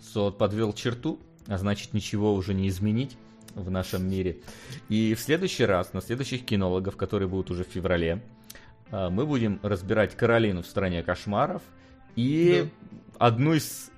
Сот 0.00 0.38
подвел 0.38 0.72
черту, 0.72 1.18
а 1.46 1.58
значит 1.58 1.92
ничего 1.92 2.34
уже 2.34 2.54
не 2.54 2.68
изменить 2.68 3.16
в 3.54 3.70
нашем 3.70 4.08
мире. 4.08 4.38
И 4.88 5.14
в 5.14 5.20
следующий 5.20 5.64
раз, 5.64 5.92
на 5.92 6.00
следующих 6.00 6.44
кинологов, 6.44 6.96
которые 6.96 7.28
будут 7.28 7.50
уже 7.50 7.64
в 7.64 7.68
феврале, 7.68 8.22
мы 8.90 9.26
будем 9.26 9.60
разбирать 9.62 10.16
Каролину 10.16 10.62
в 10.62 10.66
стране 10.66 11.02
кошмаров 11.02 11.62
и 12.16 12.68
одну 13.18 13.54
из 13.54 13.90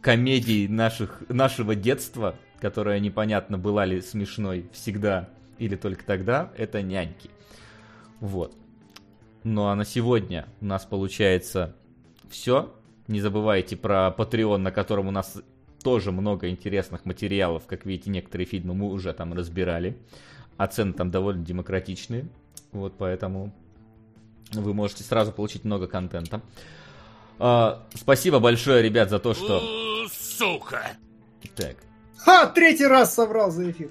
комедий 0.00 0.68
наших, 0.68 1.22
нашего 1.28 1.74
детства, 1.74 2.36
которая 2.60 3.00
непонятно 3.00 3.58
была 3.58 3.84
ли 3.84 4.00
смешной 4.00 4.68
всегда 4.72 5.28
или 5.58 5.76
только 5.76 6.04
тогда, 6.04 6.50
это 6.56 6.82
няньки. 6.82 7.30
Вот. 8.20 8.54
Ну 9.44 9.66
а 9.66 9.74
на 9.74 9.84
сегодня 9.84 10.46
у 10.60 10.66
нас 10.66 10.84
получается 10.84 11.74
все. 12.28 12.74
Не 13.08 13.20
забывайте 13.20 13.76
про 13.76 14.14
Patreon, 14.16 14.58
на 14.58 14.70
котором 14.70 15.08
у 15.08 15.10
нас 15.10 15.42
тоже 15.82 16.12
много 16.12 16.48
интересных 16.48 17.04
материалов. 17.04 17.66
Как 17.66 17.86
видите, 17.86 18.10
некоторые 18.10 18.46
фильмы 18.46 18.74
мы 18.74 18.90
уже 18.90 19.12
там 19.12 19.32
разбирали. 19.32 19.98
А 20.56 20.66
цены 20.66 20.92
там 20.92 21.10
довольно 21.10 21.44
демократичные. 21.44 22.28
Вот 22.72 22.94
поэтому 22.98 23.52
вы 24.52 24.74
можете 24.74 25.04
сразу 25.04 25.32
получить 25.32 25.64
много 25.64 25.86
контента. 25.86 26.40
А, 27.38 27.86
спасибо 27.94 28.38
большое, 28.38 28.82
ребят, 28.82 29.10
за 29.10 29.18
то, 29.18 29.34
что... 29.34 29.62
Сука! 30.12 30.92
Так, 31.56 31.76
Ха, 32.18 32.46
третий 32.46 32.86
раз 32.86 33.14
собрал 33.14 33.50
за 33.50 33.70
эфир. 33.70 33.90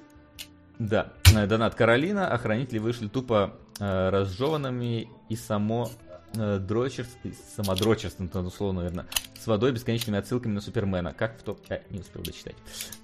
Да, 0.78 1.12
э, 1.34 1.46
донат 1.46 1.74
Каролина. 1.74 2.28
Охранители 2.28 2.78
вышли 2.78 3.08
тупо 3.08 3.56
э, 3.80 4.08
разжеванными 4.10 5.08
и 5.28 5.36
само 5.36 5.90
э, 6.34 6.58
дрочерство, 6.58 7.30
самодрочерство, 7.56 8.28
ну, 8.32 8.40
условно, 8.40 8.82
наверное, 8.82 9.06
с 9.38 9.46
водой 9.46 9.72
бесконечными 9.72 10.18
отсылками 10.18 10.52
на 10.52 10.60
Супермена. 10.60 11.12
Как 11.12 11.38
в 11.38 11.42
топ... 11.42 11.60
Э, 11.68 11.82
не 11.90 11.98
успел 12.00 12.22
дочитать. 12.22 12.56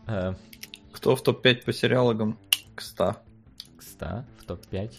Э, 0.07 0.35
Кто 0.93 1.17
в 1.17 1.23
топ-5 1.23 1.65
по 1.65 1.73
сериалогам? 1.73 2.39
К 2.75 2.81
100. 2.81 3.17
к 3.79 3.83
100, 3.83 4.25
в 4.41 4.45
топ-5. 4.45 4.93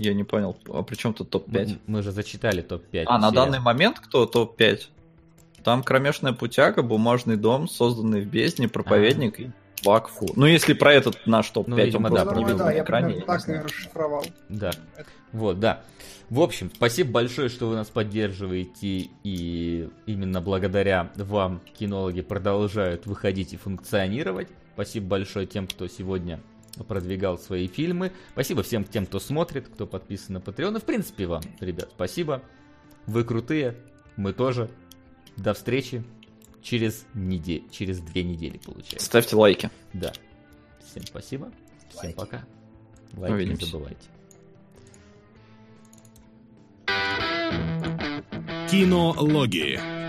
Я 0.00 0.14
не 0.14 0.24
понял, 0.24 0.56
а 0.72 0.82
при 0.82 0.94
чем 0.94 1.12
тут 1.12 1.28
топ-5? 1.28 1.66
Мы, 1.66 1.78
мы 1.98 2.02
же 2.02 2.10
зачитали 2.10 2.62
топ-5. 2.62 3.04
А, 3.06 3.18
на 3.18 3.30
данный 3.30 3.60
момент 3.60 4.00
кто 4.00 4.24
топ-5? 4.24 4.84
Там 5.62 5.82
кромешная 5.82 6.32
путяга, 6.32 6.82
бумажный 6.82 7.36
дом, 7.36 7.68
созданный 7.68 8.22
в 8.22 8.26
бездне, 8.26 8.66
проповедник 8.66 9.40
и 9.40 9.50
Вакфу. 9.84 10.26
Ну, 10.36 10.46
если 10.46 10.72
про 10.72 10.94
этот 10.94 11.26
наш 11.26 11.50
топ-5 11.50 11.68
Ну, 11.68 11.76
он 11.76 11.82
видимо, 11.82 12.08
просто 12.08 12.24
да, 12.24 12.30
не 12.30 12.34
про 12.34 12.48
видел 12.48 12.58
да, 12.58 12.64
на 12.64 12.80
экране. 12.80 13.12
я 13.12 13.20
не 13.20 13.26
так 13.26 13.48
и 13.48 13.52
расшифровал. 13.52 14.24
Да. 14.48 14.70
Вот, 15.32 15.60
да. 15.60 15.82
В 16.30 16.40
общем, 16.40 16.70
спасибо 16.74 17.10
большое, 17.10 17.50
что 17.50 17.68
вы 17.68 17.74
нас 17.74 17.88
поддерживаете, 17.88 19.10
и 19.22 19.88
именно 20.06 20.40
благодаря 20.40 21.10
вам 21.16 21.60
кинологи 21.78 22.22
продолжают 22.22 23.04
выходить 23.04 23.52
и 23.52 23.58
функционировать. 23.58 24.48
Спасибо 24.72 25.08
большое 25.08 25.46
тем, 25.46 25.66
кто 25.66 25.88
сегодня 25.88 26.40
продвигал 26.84 27.38
свои 27.38 27.66
фильмы. 27.68 28.12
Спасибо 28.32 28.62
всем 28.62 28.84
тем, 28.84 29.06
кто 29.06 29.20
смотрит, 29.20 29.68
кто 29.68 29.86
подписан 29.86 30.34
на 30.34 30.38
Patreon. 30.38 30.76
И 30.76 30.80
в 30.80 30.84
принципе 30.84 31.26
вам, 31.26 31.42
ребят, 31.60 31.90
спасибо. 31.94 32.42
Вы 33.06 33.24
крутые, 33.24 33.76
мы 34.16 34.32
тоже. 34.32 34.70
До 35.36 35.54
встречи 35.54 36.04
через 36.62 37.06
неделю, 37.14 37.64
через 37.70 38.00
две 38.00 38.22
недели 38.24 38.58
получается. 38.58 39.06
Ставьте 39.06 39.36
лайки. 39.36 39.70
Да. 39.92 40.12
Всем 40.84 41.04
спасибо. 41.06 41.52
Всем 41.90 42.02
Лайки. 42.04 42.16
пока. 42.16 42.44
Лайки 43.16 43.32
не 43.32 43.36
Увидимся. 43.36 43.66
забывайте. 43.66 44.08
Кинологии. 48.70 49.99